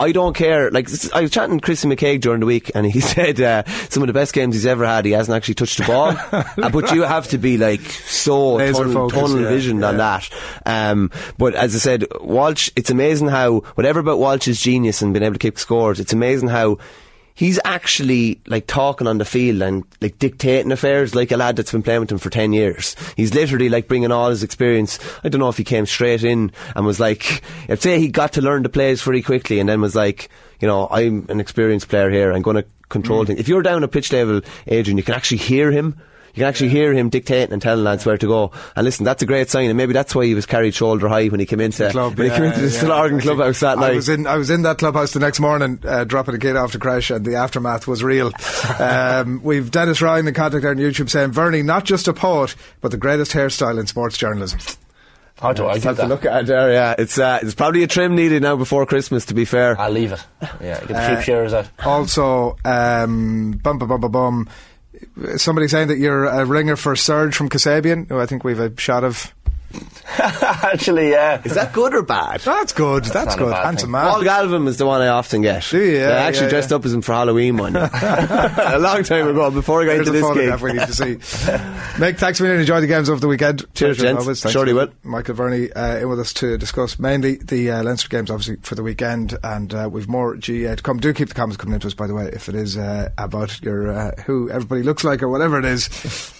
I 0.00 0.12
don't 0.12 0.34
care. 0.34 0.70
Like 0.70 0.88
I 1.14 1.20
was 1.20 1.30
chatting 1.30 1.58
to 1.58 1.64
Chrissy 1.64 1.86
McKaigue 1.86 2.22
during 2.22 2.40
the 2.40 2.46
week, 2.46 2.70
and 2.74 2.86
he 2.86 3.00
said 3.14 3.40
uh, 3.40 3.64
some 3.90 4.02
of 4.02 4.06
the 4.06 4.14
best 4.14 4.32
games 4.32 4.54
he's 4.54 4.66
ever 4.66 4.86
had. 4.86 5.04
He 5.04 5.12
hasn't 5.12 5.36
actually 5.36 5.54
touched 5.54 5.78
the 5.78 5.84
ball, 5.84 6.16
Uh, 6.32 6.70
but 6.70 6.92
you 6.92 7.02
have 7.02 7.28
to 7.28 7.38
be 7.38 7.58
like 7.58 7.82
so 7.82 8.54
Laser 8.54 8.84
tunnel, 8.84 8.92
focused, 8.92 9.20
tunnel 9.20 9.42
yeah, 9.42 9.48
visioned 9.48 9.84
on 9.84 9.98
that. 9.98 10.28
Um, 10.64 11.10
but 11.38 11.54
as 11.54 11.74
I 11.74 11.78
said, 11.78 12.06
Walsh. 12.20 12.70
It's 12.76 12.90
amazing 12.90 13.28
how 13.28 13.60
whatever 13.74 14.00
about 14.00 14.18
Walsh's 14.18 14.60
genius 14.60 15.02
and 15.02 15.12
being 15.12 15.22
able 15.22 15.34
to 15.34 15.38
kick 15.38 15.58
scores. 15.58 16.00
It's 16.00 16.12
amazing 16.12 16.48
how 16.48 16.78
he's 17.40 17.58
actually 17.64 18.38
like 18.46 18.66
talking 18.66 19.06
on 19.06 19.16
the 19.16 19.24
field 19.24 19.62
and 19.62 19.82
like 20.02 20.18
dictating 20.18 20.70
affairs 20.70 21.14
like 21.14 21.30
a 21.30 21.38
lad 21.38 21.56
that's 21.56 21.72
been 21.72 21.82
playing 21.82 22.00
with 22.00 22.12
him 22.12 22.18
for 22.18 22.28
10 22.28 22.52
years. 22.52 22.94
He's 23.16 23.32
literally 23.32 23.70
like 23.70 23.88
bringing 23.88 24.12
all 24.12 24.28
his 24.28 24.42
experience. 24.42 24.98
I 25.24 25.30
don't 25.30 25.40
know 25.40 25.48
if 25.48 25.56
he 25.56 25.64
came 25.64 25.86
straight 25.86 26.22
in 26.22 26.52
and 26.76 26.84
was 26.84 27.00
like, 27.00 27.40
I'd 27.66 27.80
say 27.80 27.98
he 27.98 28.08
got 28.08 28.34
to 28.34 28.42
learn 28.42 28.62
the 28.62 28.68
plays 28.68 29.00
very 29.00 29.22
quickly 29.22 29.58
and 29.58 29.70
then 29.70 29.80
was 29.80 29.94
like, 29.94 30.28
you 30.60 30.68
know, 30.68 30.86
I'm 30.90 31.24
an 31.30 31.40
experienced 31.40 31.88
player 31.88 32.10
here. 32.10 32.30
I'm 32.30 32.42
going 32.42 32.56
to 32.56 32.66
control 32.90 33.24
mm. 33.24 33.28
things. 33.28 33.40
If 33.40 33.48
you're 33.48 33.62
down 33.62 33.84
at 33.84 33.90
pitch 33.90 34.12
level, 34.12 34.42
Adrian, 34.66 34.98
you 34.98 35.02
can 35.02 35.14
actually 35.14 35.38
hear 35.38 35.70
him. 35.70 35.98
You 36.34 36.40
can 36.40 36.44
actually 36.44 36.68
hear 36.68 36.92
him 36.92 37.08
dictating 37.08 37.52
and 37.52 37.60
telling 37.60 37.84
lads 37.84 38.06
where 38.06 38.16
to 38.16 38.26
go. 38.26 38.52
And 38.76 38.84
listen, 38.84 39.04
that's 39.04 39.22
a 39.22 39.26
great 39.26 39.50
sign, 39.50 39.68
and 39.68 39.76
maybe 39.76 39.92
that's 39.92 40.14
why 40.14 40.24
he 40.26 40.34
was 40.34 40.46
carried 40.46 40.74
shoulder 40.74 41.08
high 41.08 41.26
when 41.26 41.40
he 41.40 41.46
came 41.46 41.60
into 41.60 41.84
the 41.84 41.90
club, 41.90 42.16
when 42.18 42.30
he 42.30 42.36
came 42.36 42.44
into 42.44 42.60
the 42.60 42.68
yeah. 42.68 42.80
Stillorgan 42.82 43.20
clubhouse 43.20 43.60
that 43.60 43.78
I 43.78 43.80
night. 43.88 43.96
was 43.96 44.08
in 44.08 44.26
I 44.26 44.36
was 44.36 44.50
in 44.50 44.62
that 44.62 44.78
clubhouse 44.78 45.12
the 45.12 45.20
next 45.20 45.40
morning, 45.40 45.80
uh, 45.84 46.04
dropping 46.04 46.34
a 46.34 46.38
kid 46.38 46.56
off 46.56 46.72
to 46.72 46.78
crash, 46.78 47.10
and 47.10 47.24
the 47.24 47.34
aftermath 47.36 47.86
was 47.86 48.02
real. 48.04 48.32
um, 48.78 49.42
we've 49.42 49.70
Dennis 49.70 50.00
Ryan 50.00 50.28
in 50.28 50.34
contact 50.34 50.62
there 50.62 50.70
on 50.70 50.76
YouTube 50.76 51.10
saying, 51.10 51.32
"Verney, 51.32 51.62
not 51.62 51.84
just 51.84 52.06
a 52.08 52.12
poet, 52.12 52.54
but 52.80 52.90
the 52.90 52.96
greatest 52.96 53.32
hairstyle 53.32 53.78
in 53.78 53.86
sports 53.86 54.16
journalism." 54.16 54.60
How 55.40 55.54
do 55.54 55.66
I 55.66 55.78
Just 55.78 55.82
do 55.84 55.88
have 55.88 55.96
to 55.96 56.06
look 56.06 56.26
at 56.26 56.42
it 56.42 56.46
there, 56.48 56.70
yeah. 56.70 56.94
It's 56.98 57.18
uh, 57.18 57.38
it's 57.40 57.54
probably 57.54 57.82
a 57.82 57.86
trim 57.86 58.14
needed 58.14 58.42
now 58.42 58.56
before 58.56 58.84
Christmas, 58.84 59.24
to 59.26 59.34
be 59.34 59.46
fair. 59.46 59.80
I'll 59.80 59.90
leave 59.90 60.12
it. 60.12 60.22
Yeah, 60.60 60.78
get 60.80 60.88
the 60.88 60.98
Uh, 60.98 61.16
cheap 61.16 61.24
shearers 61.24 61.54
out. 61.54 61.66
Also, 61.82 62.58
um, 62.62 63.52
bum 63.52 63.78
bum 63.78 63.88
bum 63.88 64.00
bum 64.02 64.12
bum. 64.12 64.48
Somebody 65.36 65.68
saying 65.68 65.88
that 65.88 65.98
you're 65.98 66.24
a 66.24 66.44
ringer 66.44 66.76
for 66.76 66.96
Serge 66.96 67.34
from 67.34 67.48
Kasabian, 67.48 68.08
who 68.08 68.18
I 68.18 68.26
think 68.26 68.44
we've 68.44 68.60
a 68.60 68.78
shot 68.78 69.04
of. 69.04 69.34
Actually, 70.18 71.10
yeah. 71.10 71.40
Is 71.44 71.54
that 71.54 71.72
good 71.72 71.94
or 71.94 72.02
bad? 72.02 72.40
That's 72.40 72.72
good. 72.72 73.04
That's, 73.04 73.14
not 73.14 73.34
a 73.36 73.38
good. 73.38 73.50
bad 73.52 73.64
Handsome 73.64 73.92
man. 73.92 74.08
Paul 74.08 74.24
Galvin 74.24 74.66
is 74.66 74.76
the 74.76 74.86
one 74.86 75.00
I 75.00 75.08
often 75.08 75.42
get. 75.42 75.62
Do 75.70 75.78
you? 75.78 75.98
Yeah, 75.98 76.08
I 76.08 76.12
actually 76.22 76.46
yeah, 76.46 76.50
dressed 76.50 76.70
yeah. 76.70 76.76
up 76.76 76.84
as 76.84 76.92
him 76.92 77.02
for 77.02 77.12
Halloween 77.12 77.56
one 77.56 77.76
a 77.76 78.78
long 78.78 79.04
time 79.04 79.28
ago, 79.28 79.50
before 79.50 79.82
I 79.82 79.86
got 79.86 79.92
Here's 79.92 80.08
into 80.08 80.12
this 80.12 80.22
photograph 80.22 80.60
gig. 80.60 80.64
we 80.64 80.72
need 80.72 80.86
to 80.86 80.92
see. 80.92 81.14
Mick, 82.00 82.18
thanks 82.18 82.40
a 82.40 82.42
million. 82.42 82.60
Enjoy 82.60 82.80
the 82.80 82.86
games 82.88 83.08
over 83.08 83.20
the 83.20 83.28
weekend. 83.28 83.60
Cheers, 83.74 83.98
Pleasure, 83.98 84.02
gents. 84.02 84.22
always. 84.22 84.40
Surely 84.52 84.72
will. 84.72 84.88
Michael 85.04 85.34
Verney 85.34 85.72
uh, 85.72 85.98
in 85.98 86.08
with 86.08 86.18
us 86.18 86.32
to 86.34 86.58
discuss 86.58 86.98
mainly 86.98 87.36
the 87.36 87.70
uh, 87.70 87.82
Leinster 87.84 88.08
games, 88.08 88.30
obviously, 88.30 88.56
for 88.62 88.74
the 88.74 88.82
weekend. 88.82 89.38
And 89.44 89.72
uh, 89.72 89.88
we've 89.90 90.08
more 90.08 90.34
GAA 90.34 90.74
to 90.74 90.80
come. 90.82 90.98
Do 90.98 91.12
keep 91.12 91.28
the 91.28 91.34
comments 91.34 91.56
coming 91.56 91.74
into 91.74 91.86
us, 91.86 91.94
by 91.94 92.08
the 92.08 92.14
way, 92.14 92.30
if 92.32 92.48
it 92.48 92.56
is 92.56 92.76
uh, 92.76 93.10
about 93.16 93.62
your 93.62 93.92
uh, 93.92 94.22
who 94.22 94.50
everybody 94.50 94.82
looks 94.82 95.04
like 95.04 95.22
or 95.22 95.28
whatever 95.28 95.58
it 95.58 95.64
is. 95.64 95.88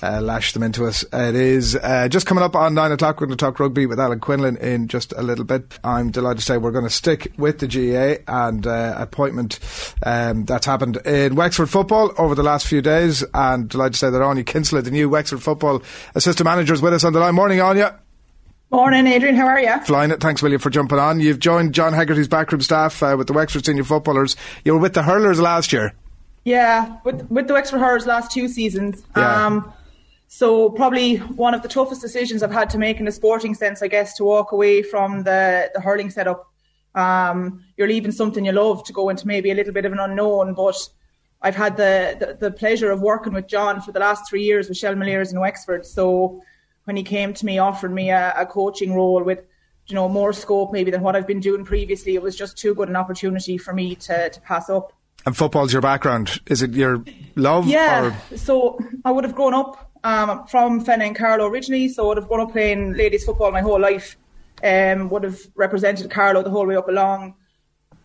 Uh, 0.03 0.21
lash 0.21 0.53
them 0.53 0.63
into 0.63 0.87
us. 0.87 1.05
It 1.13 1.37
is 1.37 1.77
uh, 1.77 2.09
just 2.09 2.27
coming 2.27 2.43
up 2.43 2.57
on 2.57 2.75
9 2.75 2.93
o'clock. 2.93 3.20
We're 3.21 3.27
going 3.27 3.37
to 3.37 3.45
talk 3.45 3.61
rugby 3.61 3.85
with 3.85 4.01
Alan 4.01 4.19
Quinlan 4.19 4.57
in 4.57 4.89
just 4.89 5.13
a 5.13 5.21
little 5.21 5.45
bit. 5.45 5.79
I'm 5.85 6.11
delighted 6.11 6.39
to 6.39 6.45
say 6.45 6.57
we're 6.57 6.71
going 6.71 6.87
to 6.87 6.91
stick 6.91 7.31
with 7.37 7.59
the 7.59 7.67
GAA 7.67 8.23
and 8.27 8.67
uh, 8.67 8.95
appointment 8.97 9.59
um, 10.07 10.47
that's 10.47 10.65
happened 10.65 10.97
in 11.05 11.35
Wexford 11.35 11.69
football 11.69 12.15
over 12.17 12.35
the 12.35 12.43
last 12.43 12.67
few 12.67 12.81
days. 12.81 13.23
And 13.35 13.69
delighted 13.69 13.93
to 13.93 13.99
say 13.99 14.09
that 14.11 14.23
Anya 14.23 14.43
Kinsella, 14.43 14.81
the 14.81 14.91
new 14.91 15.11
Wexford 15.11 15.43
football 15.43 15.83
assistant 16.15 16.47
manager, 16.47 16.73
is 16.73 16.81
with 16.81 16.95
us 16.95 17.05
on 17.05 17.13
the 17.13 17.21
line. 17.21 17.35
Morning, 17.35 17.61
Anya. 17.61 17.99
Morning, 18.71 19.07
Adrian. 19.07 19.37
How 19.37 19.49
are 19.49 19.61
you? 19.61 19.79
Flying 19.81 20.13
it. 20.13 20.21
Thanks, 20.21 20.41
William, 20.41 20.59
for 20.59 20.71
jumping 20.71 20.99
on. 20.99 21.21
You've 21.21 21.41
joined 21.41 21.75
John 21.75 21.93
Hegarty's 21.93 22.29
backroom 22.29 22.63
staff 22.63 23.03
uh, 23.03 23.17
with 23.19 23.27
the 23.27 23.35
Wexford 23.35 23.67
senior 23.67 23.85
footballers. 23.85 24.35
You 24.65 24.73
were 24.73 24.79
with 24.79 24.95
the 24.95 25.03
Hurlers 25.03 25.41
last 25.41 25.75
year. 25.75 25.93
Yeah, 26.45 26.97
with 27.05 27.31
with 27.31 27.49
the 27.49 27.53
Wexford 27.53 27.81
Hurlers 27.81 28.07
last 28.07 28.31
two 28.31 28.49
seasons. 28.49 29.03
Yeah. 29.15 29.47
Um, 29.47 29.73
so 30.33 30.71
probably 30.71 31.17
one 31.17 31.55
of 31.55 31.63
the 31.63 31.69
toughest 31.69 32.01
decisions 32.01 32.45
I've 32.45 32.53
had 32.53 32.71
to 32.71 32.79
make 32.79 33.01
in 33.01 33.09
a 33.09 33.11
sporting 33.11 33.53
sense, 33.53 33.83
I 33.83 33.89
guess, 33.89 34.15
to 34.19 34.25
walk 34.25 34.53
away 34.53 34.81
from 34.81 35.25
the 35.25 35.73
the 35.75 35.81
hurling 35.81 36.09
setup. 36.09 36.49
Um, 36.95 37.65
you're 37.77 37.89
leaving 37.89 38.13
something 38.13 38.45
you 38.45 38.53
love 38.53 38.85
to 38.85 38.93
go 38.93 39.09
into 39.09 39.27
maybe 39.27 39.51
a 39.51 39.57
little 39.57 39.73
bit 39.73 39.87
of 39.87 39.93
an 39.93 39.99
unknown, 39.99 40.55
but 40.55 40.77
I've 41.43 41.57
had 41.57 41.77
the, 41.77 42.17
the, 42.21 42.49
the 42.49 42.51
pleasure 42.53 42.93
of 42.93 43.01
working 43.01 43.33
with 43.33 43.49
John 43.49 43.81
for 43.81 43.91
the 43.91 43.99
last 43.99 44.31
three 44.31 44.45
years 44.45 44.69
with 44.69 44.79
Shelmaliers 44.79 45.33
in 45.33 45.41
Wexford. 45.41 45.85
So 45.85 46.41
when 46.85 46.97
he 46.97 47.03
came 47.03 47.35
to 47.35 47.45
me 47.45 47.59
offering 47.59 47.95
me 47.95 48.11
a, 48.11 48.33
a 48.37 48.47
coaching 48.47 48.95
role 48.95 49.25
with 49.25 49.45
you 49.87 49.97
know, 49.97 50.09
more 50.09 50.33
scope 50.33 50.73
maybe 50.73 50.93
than 50.93 51.03
what 51.03 51.17
I've 51.17 51.27
been 51.27 51.41
doing 51.41 51.65
previously. 51.65 52.15
It 52.15 52.23
was 52.23 52.37
just 52.37 52.57
too 52.57 52.75
good 52.75 52.89
an 52.89 52.95
opportunity 52.95 53.59
for 53.59 53.75
me 53.75 53.97
to, 53.97 54.31
to 54.31 54.41
pass 54.43 54.71
up. 54.71 54.93
And 55.27 55.37
football's 55.37 55.73
your 55.73 55.83
background. 55.83 56.41
Is 56.47 56.63
it 56.63 56.71
your 56.73 57.05
love? 57.35 57.67
Yeah. 57.67 58.15
Or? 58.31 58.37
So 58.37 58.79
I 59.05 59.11
would 59.11 59.25
have 59.25 59.35
grown 59.35 59.55
up 59.55 59.90
um, 60.05 60.47
from 60.47 60.85
Fenagh 60.85 61.09
and 61.09 61.17
Carlow 61.17 61.47
originally, 61.47 61.89
so 61.89 62.05
I 62.05 62.09
would 62.09 62.17
have 62.19 62.29
grown 62.29 62.41
up 62.41 62.53
playing 62.53 62.95
ladies 62.95 63.25
football 63.25 63.51
my 63.51 63.61
whole 63.61 63.81
life. 63.81 64.17
Um, 64.63 65.09
would 65.09 65.25
have 65.25 65.41
represented 65.55 66.11
Carlow 66.11 66.43
the 66.43 66.51
whole 66.51 66.67
way 66.67 66.77
up 66.77 66.89
along. 66.89 67.35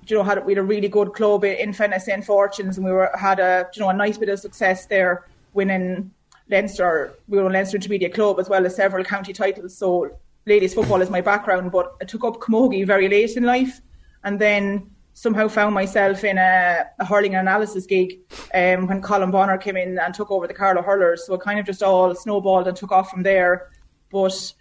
You 0.07 0.17
know, 0.17 0.23
had 0.23 0.45
we 0.45 0.53
had 0.53 0.59
a 0.59 0.63
really 0.63 0.87
good 0.87 1.13
club 1.13 1.43
in 1.43 1.71
Fenagh 1.71 2.01
St 2.01 2.23
Fortunes, 2.23 2.77
and 2.77 2.85
we 2.85 2.91
were 2.91 3.11
had 3.17 3.39
a 3.39 3.67
you 3.73 3.81
know 3.81 3.89
a 3.89 3.93
nice 3.93 4.17
bit 4.17 4.29
of 4.29 4.39
success 4.39 4.85
there, 4.85 5.25
winning 5.53 6.11
Leinster. 6.49 7.13
We 7.27 7.37
were 7.37 7.49
a 7.49 7.51
Leinster 7.51 7.77
Intermediate 7.77 8.13
Club 8.13 8.39
as 8.39 8.47
well 8.47 8.65
as 8.65 8.75
several 8.75 9.03
county 9.03 9.33
titles. 9.33 9.77
So 9.77 10.17
ladies 10.45 10.73
football 10.73 11.01
is 11.01 11.09
my 11.09 11.21
background, 11.21 11.71
but 11.71 11.95
I 12.01 12.05
took 12.05 12.23
up 12.23 12.35
camogie 12.35 12.85
very 12.85 13.09
late 13.09 13.35
in 13.35 13.43
life, 13.43 13.81
and 14.23 14.39
then 14.39 14.94
somehow 15.15 15.47
found 15.47 15.73
myself 15.73 16.25
in 16.25 16.37
a, 16.37 16.85
a 16.99 17.05
hurling 17.05 17.35
analysis 17.35 17.85
gig 17.85 18.19
um, 18.53 18.85
when 18.85 19.01
Colm 19.01 19.31
Bonnar 19.31 19.57
came 19.57 19.77
in 19.77 19.97
and 19.97 20.13
took 20.13 20.29
over 20.29 20.45
the 20.45 20.53
Carlow 20.53 20.81
Hurlers. 20.81 21.25
So 21.25 21.33
it 21.33 21.41
kind 21.41 21.57
of 21.57 21.65
just 21.65 21.81
all 21.81 22.13
snowballed 22.13 22.67
and 22.67 22.75
took 22.75 22.91
off 22.91 23.09
from 23.09 23.23
there. 23.23 23.69
But 24.11 24.53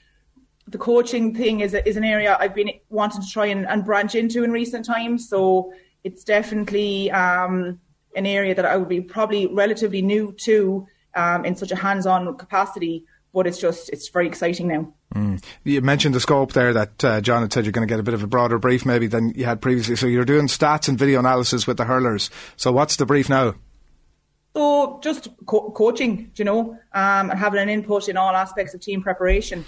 the 0.69 0.79
coaching 0.79 1.35
thing 1.35 1.61
is 1.61 1.75
is 1.75 1.97
an 1.97 2.05
area 2.05 2.37
I've 2.39 2.55
been 2.55 2.71
wanting 2.89 3.21
to 3.21 3.29
try 3.29 3.47
and, 3.47 3.67
and 3.67 3.85
branch 3.85 4.15
into 4.15 4.45
in 4.45 4.53
recent 4.53 4.87
times. 4.87 5.29
So 5.29 5.73
it's 6.05 6.23
definitely 6.23 7.11
um, 7.11 7.81
an 8.15 8.25
area 8.25 8.55
that 8.55 8.65
I 8.65 8.77
would 8.77 8.89
be 8.89 9.01
probably 9.01 9.49
relatively 9.49 10.03
new 10.03 10.33
to 10.45 10.87
um, 11.17 11.45
in 11.45 11.57
such 11.57 11.73
a 11.73 11.77
hands-on 11.77 12.37
capacity. 12.37 13.05
But 13.33 13.49
it's 13.49 13.59
just 13.59 13.91
it's 13.91 14.09
very 14.09 14.29
exciting 14.29 14.69
now. 14.69 14.95
Mm. 15.15 15.43
You 15.63 15.81
mentioned 15.81 16.15
the 16.15 16.21
scope 16.21 16.53
there 16.53 16.73
that 16.73 17.05
uh, 17.05 17.21
John 17.21 17.43
had 17.43 17.53
said 17.53 17.65
you're 17.65 17.73
going 17.73 17.87
to 17.87 17.93
get 17.93 18.01
a 18.01 18.03
bit 18.03 18.15
of 18.15 18.23
a 18.23 18.27
broader 18.27 18.59
brief 18.59 18.85
maybe 18.85 19.07
than 19.07 19.31
you 19.31 19.45
had 19.45 19.61
previously. 19.61 19.95
So 19.97 20.07
you're 20.07 20.25
doing 20.25 20.49
stats 20.49 20.89
and 20.89 20.99
video 20.99 21.21
analysis 21.21 21.67
with 21.67 21.77
the 21.77 21.85
hurlers. 21.85 22.31
So 22.57 22.73
what's 22.73 22.97
the 22.97 23.07
brief 23.07 23.29
now? 23.29 23.55
So 24.57 24.99
just 25.03 25.29
co- 25.47 25.71
coaching, 25.71 26.33
you 26.37 26.45
know, 26.45 26.73
um, 26.93 27.31
and 27.31 27.39
having 27.39 27.61
an 27.61 27.69
input 27.69 28.09
in 28.09 28.17
all 28.17 28.35
aspects 28.35 28.75
of 28.75 28.81
team 28.81 29.03
preparation. 29.03 29.65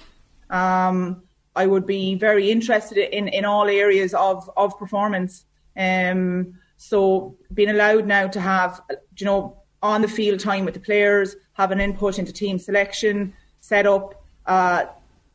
Um, 0.51 1.23
I 1.55 1.67
would 1.67 1.87
be 1.87 2.17
very 2.17 2.51
interested 2.51 2.99
in, 2.99 3.29
in 3.29 3.45
all 3.45 3.69
areas 3.69 4.15
of, 4.15 4.49
of 4.57 4.79
performance. 4.79 5.45
Um, 5.77 6.55
so 6.77 7.37
being 7.55 7.71
allowed 7.71 8.07
now 8.07 8.27
to 8.29 8.41
have, 8.41 8.81
you 9.17 9.27
know, 9.27 9.63
on 9.83 10.03
the 10.03 10.09
field 10.09 10.41
time 10.41 10.65
with 10.65 10.75
the 10.75 10.81
players, 10.81 11.37
have 11.55 11.71
an 11.71 11.81
input 11.81 12.19
into 12.19 12.33
team 12.33 12.59
selection, 12.59 13.33
set 13.61 13.87
up, 13.87 14.25
uh, 14.47 14.87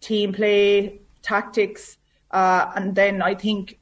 team 0.02 0.34
play, 0.34 1.00
tactics, 1.22 1.98
uh, 2.32 2.72
and 2.76 2.96
then 2.96 3.22
I 3.22 3.36
think 3.36 3.80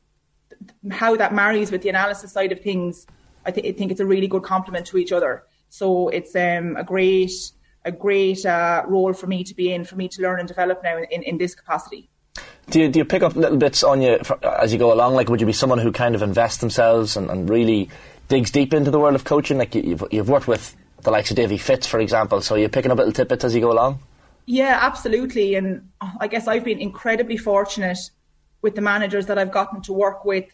how 0.92 1.16
that 1.16 1.34
marries 1.34 1.72
with 1.72 1.82
the 1.82 1.90
analysis 1.90 2.32
side 2.32 2.52
of 2.52 2.62
things, 2.62 3.08
I, 3.46 3.52
th- 3.52 3.66
I 3.66 3.78
think 3.78 3.92
it's 3.92 4.00
a 4.00 4.06
really 4.06 4.28
good 4.28 4.44
complement 4.44 4.86
to 4.88 4.98
each 4.98 5.12
other. 5.12 5.44
So 5.70 6.10
it's 6.10 6.36
um, 6.36 6.76
a 6.78 6.84
great 6.84 7.32
a 7.86 7.92
great 7.92 8.46
uh, 8.46 8.84
role 8.88 9.14
for 9.14 9.28
me 9.28 9.44
to 9.46 9.56
be 9.56 9.74
in, 9.74 9.86
for 9.86 9.96
me 9.96 10.10
to 10.10 10.22
learn 10.22 10.40
and 10.40 10.48
develop 10.48 10.84
now 10.84 10.98
in, 10.98 11.24
in 11.24 11.38
this 11.38 11.56
capacity. 11.56 12.10
Do 12.70 12.82
you, 12.82 12.90
do 12.90 13.00
you 13.00 13.06
pick 13.06 13.24
up 13.24 13.36
little 13.36 13.58
bits 13.58 13.84
on 13.84 14.02
you 14.02 14.20
for, 14.24 14.38
as 14.46 14.74
you 14.74 14.78
go 14.78 14.94
along? 14.94 15.16
Like, 15.16 15.30
would 15.30 15.40
you 15.40 15.48
be 15.48 15.54
someone 15.54 15.80
who 15.80 15.92
kind 15.92 16.14
of 16.14 16.22
invests 16.22 16.58
themselves 16.58 17.16
and, 17.16 17.30
and 17.32 17.50
really 17.50 17.90
digs 18.28 18.52
deep 18.52 18.74
into 18.74 18.92
the 18.92 19.00
world 19.00 19.16
of 19.16 19.24
coaching? 19.24 19.58
Like, 19.58 19.74
you, 19.76 19.82
you've, 19.82 20.04
you've 20.12 20.30
worked 20.30 20.48
with 20.48 20.76
the 21.02 21.10
likes 21.10 21.32
of 21.32 21.38
Davy 21.38 21.58
Fitz, 21.58 21.88
for 21.88 22.00
example, 22.00 22.42
so 22.42 22.56
you're 22.56 22.70
picking 22.70 22.92
up 22.92 22.98
little 22.98 23.14
tidbits 23.14 23.46
as 23.46 23.56
you 23.56 23.62
go 23.62 23.72
along? 23.72 24.00
Yeah, 24.52 24.80
absolutely. 24.82 25.54
And 25.54 25.90
I 26.20 26.28
guess 26.28 26.48
I've 26.48 26.64
been 26.64 26.80
incredibly 26.80 27.38
fortunate 27.38 28.00
with 28.64 28.74
the 28.74 28.82
managers 28.82 29.28
that 29.28 29.38
I've 29.38 29.52
gotten 29.52 29.80
to 29.84 29.94
work 29.94 30.26
with 30.26 30.46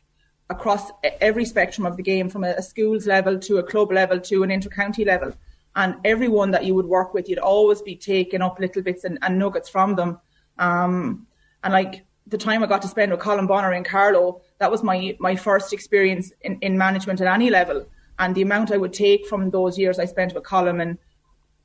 across 0.49 0.91
every 1.21 1.45
spectrum 1.45 1.87
of 1.87 1.95
the 1.95 2.03
game, 2.03 2.29
from 2.29 2.43
a, 2.43 2.61
schools 2.61 3.07
level 3.07 3.39
to 3.39 3.59
a 3.59 3.63
club 3.63 3.93
level 3.93 4.19
to 4.19 4.43
an 4.43 4.51
inter-county 4.51 5.05
level. 5.05 5.31
And 5.77 5.95
everyone 6.03 6.51
that 6.51 6.65
you 6.65 6.75
would 6.75 6.87
work 6.87 7.13
with, 7.13 7.29
you'd 7.29 7.39
always 7.39 7.81
be 7.81 7.95
taking 7.95 8.41
up 8.41 8.59
little 8.59 8.81
bits 8.81 9.05
and, 9.05 9.17
and 9.21 9.39
nuggets 9.39 9.69
from 9.69 9.95
them. 9.95 10.19
Um, 10.59 11.25
and 11.63 11.71
like 11.71 12.05
the 12.27 12.37
time 12.37 12.63
I 12.63 12.65
got 12.65 12.81
to 12.81 12.89
spend 12.89 13.13
with 13.13 13.21
Colm 13.21 13.47
Bonnar 13.47 13.71
and 13.71 13.85
Carlow, 13.85 14.41
that 14.59 14.69
was 14.69 14.83
my 14.83 15.15
my 15.21 15.37
first 15.37 15.71
experience 15.71 16.33
in, 16.41 16.57
in 16.59 16.77
management 16.77 17.21
at 17.21 17.33
any 17.33 17.49
level. 17.49 17.87
And 18.19 18.35
the 18.35 18.41
amount 18.41 18.73
I 18.73 18.77
would 18.77 18.91
take 18.91 19.25
from 19.25 19.51
those 19.51 19.77
years 19.77 19.99
I 19.99 20.05
spent 20.05 20.33
with 20.33 20.43
Colm 20.43 20.81
and 20.81 20.97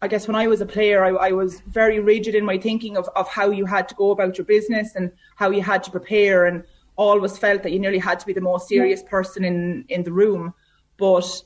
I 0.02 0.08
guess 0.08 0.26
when 0.26 0.34
I 0.34 0.46
was 0.46 0.60
a 0.60 0.66
player, 0.66 1.04
I, 1.04 1.28
I, 1.28 1.32
was 1.32 1.60
very 1.60 2.00
rigid 2.00 2.34
in 2.34 2.44
my 2.44 2.56
thinking 2.56 2.96
of, 2.96 3.08
of 3.16 3.28
how 3.28 3.50
you 3.50 3.66
had 3.66 3.86
to 3.90 3.94
go 3.94 4.12
about 4.12 4.38
your 4.38 4.46
business 4.46 4.94
and 4.94 5.12
how 5.36 5.50
you 5.50 5.62
had 5.62 5.82
to 5.84 5.90
prepare, 5.90 6.46
and 6.46 6.64
always 6.96 7.36
felt 7.36 7.62
that 7.62 7.72
you 7.72 7.78
nearly 7.78 7.98
had 7.98 8.18
to 8.20 8.26
be 8.26 8.32
the 8.32 8.40
most 8.40 8.68
serious 8.68 9.02
person 9.02 9.44
in, 9.44 9.84
in 9.88 10.02
the 10.02 10.12
room. 10.12 10.54
But 10.96 11.42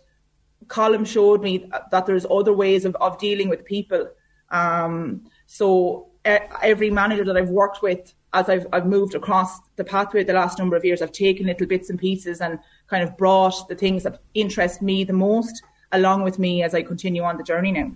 Colin 0.68 1.04
showed 1.04 1.42
me 1.42 1.68
that 1.90 2.06
there's 2.06 2.26
other 2.30 2.52
ways 2.52 2.84
of, 2.84 2.96
of 2.96 3.18
dealing 3.18 3.48
with 3.48 3.64
people. 3.64 4.08
Um, 4.50 5.24
so 5.46 6.08
every 6.24 6.90
manager 6.90 7.24
that 7.24 7.36
I've 7.36 7.50
worked 7.50 7.82
with, 7.82 8.14
as 8.32 8.48
I've, 8.48 8.66
I've 8.72 8.86
moved 8.86 9.14
across 9.14 9.60
the 9.76 9.84
pathway 9.84 10.24
the 10.24 10.32
last 10.32 10.58
number 10.58 10.76
of 10.76 10.84
years, 10.84 11.02
I've 11.02 11.12
taken 11.12 11.46
little 11.46 11.66
bits 11.66 11.90
and 11.90 11.98
pieces 11.98 12.40
and 12.40 12.58
kind 12.88 13.02
of 13.02 13.16
brought 13.16 13.68
the 13.68 13.74
things 13.74 14.04
that 14.04 14.20
interest 14.34 14.80
me 14.80 15.04
the 15.04 15.12
most 15.12 15.62
along 15.92 16.22
with 16.22 16.38
me 16.38 16.62
as 16.62 16.74
I 16.74 16.82
continue 16.82 17.22
on 17.22 17.36
the 17.36 17.44
journey 17.44 17.72
now. 17.72 17.92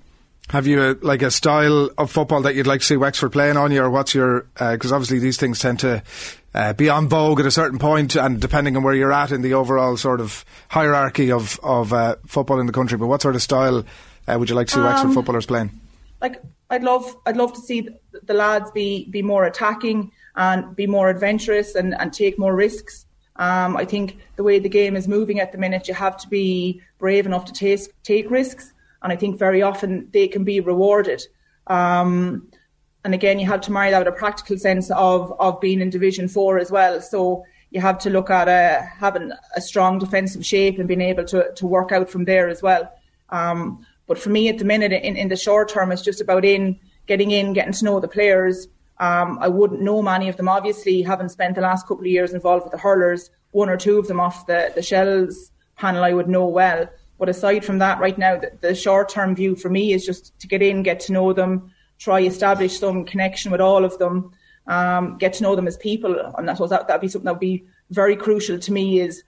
Have 0.50 0.66
you 0.66 0.82
a, 0.82 0.96
like 1.02 1.20
a 1.20 1.30
style 1.30 1.90
of 1.98 2.10
football 2.10 2.40
that 2.42 2.54
you'd 2.54 2.66
like 2.66 2.80
to 2.80 2.86
see 2.86 2.96
Wexford 2.96 3.32
playing 3.32 3.58
on 3.58 3.70
you, 3.70 3.82
or 3.82 3.90
what's 3.90 4.14
your? 4.14 4.46
Because 4.54 4.92
uh, 4.92 4.94
obviously 4.94 5.18
these 5.18 5.36
things 5.36 5.58
tend 5.58 5.80
to 5.80 6.02
uh, 6.54 6.72
be 6.72 6.88
on 6.88 7.06
vogue 7.06 7.40
at 7.40 7.46
a 7.46 7.50
certain 7.50 7.78
point, 7.78 8.16
and 8.16 8.40
depending 8.40 8.74
on 8.76 8.82
where 8.82 8.94
you're 8.94 9.12
at 9.12 9.30
in 9.30 9.42
the 9.42 9.52
overall 9.52 9.98
sort 9.98 10.20
of 10.20 10.46
hierarchy 10.68 11.30
of 11.30 11.60
of 11.62 11.92
uh, 11.92 12.16
football 12.26 12.60
in 12.60 12.66
the 12.66 12.72
country. 12.72 12.96
But 12.96 13.08
what 13.08 13.20
sort 13.20 13.34
of 13.34 13.42
style 13.42 13.84
uh, 14.26 14.38
would 14.38 14.48
you 14.48 14.56
like 14.56 14.68
to 14.68 14.74
see 14.74 14.80
um, 14.80 14.86
Wexford 14.86 15.12
footballers 15.12 15.44
playing? 15.44 15.78
Like 16.22 16.42
I'd 16.70 16.82
love, 16.82 17.14
I'd 17.26 17.36
love 17.36 17.52
to 17.52 17.60
see 17.60 17.82
the, 17.82 17.98
the 18.22 18.34
lads 18.34 18.70
be 18.70 19.04
be 19.10 19.20
more 19.20 19.44
attacking 19.44 20.12
and 20.36 20.74
be 20.74 20.86
more 20.86 21.10
adventurous 21.10 21.74
and, 21.74 21.94
and 22.00 22.10
take 22.10 22.38
more 22.38 22.54
risks. 22.54 23.04
Um, 23.36 23.76
I 23.76 23.84
think 23.84 24.16
the 24.36 24.42
way 24.42 24.58
the 24.58 24.68
game 24.68 24.96
is 24.96 25.06
moving 25.06 25.40
at 25.40 25.52
the 25.52 25.58
minute, 25.58 25.88
you 25.88 25.94
have 25.94 26.16
to 26.18 26.28
be 26.28 26.80
brave 26.98 27.26
enough 27.26 27.44
to 27.44 27.52
take 27.52 27.80
take 28.02 28.30
risks 28.30 28.72
and 29.02 29.12
I 29.12 29.16
think 29.16 29.38
very 29.38 29.62
often 29.62 30.08
they 30.12 30.28
can 30.28 30.44
be 30.44 30.60
rewarded. 30.60 31.22
Um, 31.66 32.48
and 33.04 33.14
again, 33.14 33.38
you 33.38 33.46
have 33.46 33.60
to 33.62 33.72
marry 33.72 33.90
that 33.90 34.04
with 34.04 34.14
a 34.14 34.18
practical 34.18 34.58
sense 34.58 34.90
of 34.90 35.32
of 35.38 35.60
being 35.60 35.80
in 35.80 35.90
Division 35.90 36.28
Four 36.28 36.58
as 36.58 36.70
well. 36.70 37.00
So 37.00 37.44
you 37.70 37.80
have 37.80 37.98
to 37.98 38.10
look 38.10 38.30
at 38.30 38.48
a, 38.48 38.82
having 38.98 39.32
a 39.54 39.60
strong 39.60 39.98
defensive 39.98 40.44
shape 40.44 40.78
and 40.78 40.88
being 40.88 41.00
able 41.00 41.24
to 41.24 41.52
to 41.54 41.66
work 41.66 41.92
out 41.92 42.10
from 42.10 42.24
there 42.24 42.48
as 42.48 42.62
well. 42.62 42.92
Um, 43.30 43.86
but 44.06 44.18
for 44.18 44.30
me, 44.30 44.48
at 44.48 44.58
the 44.58 44.64
minute, 44.64 44.92
in, 44.92 45.16
in 45.16 45.28
the 45.28 45.36
short 45.36 45.68
term, 45.68 45.92
it's 45.92 46.02
just 46.02 46.20
about 46.20 46.44
in 46.44 46.80
getting 47.06 47.30
in, 47.30 47.52
getting 47.52 47.74
to 47.74 47.84
know 47.84 48.00
the 48.00 48.08
players. 48.08 48.68
Um, 48.98 49.38
I 49.40 49.48
wouldn't 49.48 49.82
know 49.82 50.02
many 50.02 50.28
of 50.28 50.36
them, 50.36 50.48
obviously, 50.48 51.02
having 51.02 51.28
spent 51.28 51.54
the 51.54 51.60
last 51.60 51.86
couple 51.86 52.04
of 52.04 52.06
years 52.06 52.32
involved 52.32 52.64
with 52.64 52.72
the 52.72 52.78
hurlers. 52.78 53.30
One 53.52 53.68
or 53.68 53.76
two 53.76 53.98
of 53.98 54.08
them 54.08 54.18
off 54.18 54.46
the, 54.46 54.72
the 54.74 54.82
Shels 54.82 55.52
panel 55.76 56.02
I 56.02 56.12
would 56.12 56.28
know 56.28 56.46
well. 56.46 56.88
But 57.18 57.28
aside 57.28 57.64
from 57.64 57.78
that, 57.78 58.00
right 58.00 58.16
now, 58.16 58.38
the, 58.38 58.52
the 58.60 58.74
short 58.74 59.08
term 59.08 59.34
view 59.34 59.56
for 59.56 59.68
me 59.68 59.92
is 59.92 60.06
just 60.06 60.38
to 60.40 60.46
get 60.46 60.62
in, 60.62 60.82
get 60.82 61.00
to 61.00 61.12
know 61.12 61.32
them, 61.32 61.72
try 61.98 62.20
establish 62.20 62.78
some 62.78 63.04
connection 63.04 63.50
with 63.50 63.60
all 63.60 63.84
of 63.84 63.98
them, 63.98 64.32
um, 64.66 65.18
get 65.18 65.32
to 65.34 65.42
know 65.42 65.56
them 65.56 65.66
as 65.66 65.76
people. 65.76 66.14
And 66.36 66.48
I 66.48 66.54
suppose 66.54 66.70
that 66.70 66.88
would 66.88 67.00
be 67.00 67.08
something 67.08 67.26
that 67.26 67.34
would 67.34 67.40
be 67.40 67.64
very 67.90 68.16
crucial 68.16 68.58
to 68.58 68.72
me 68.72 69.00
is 69.00 69.24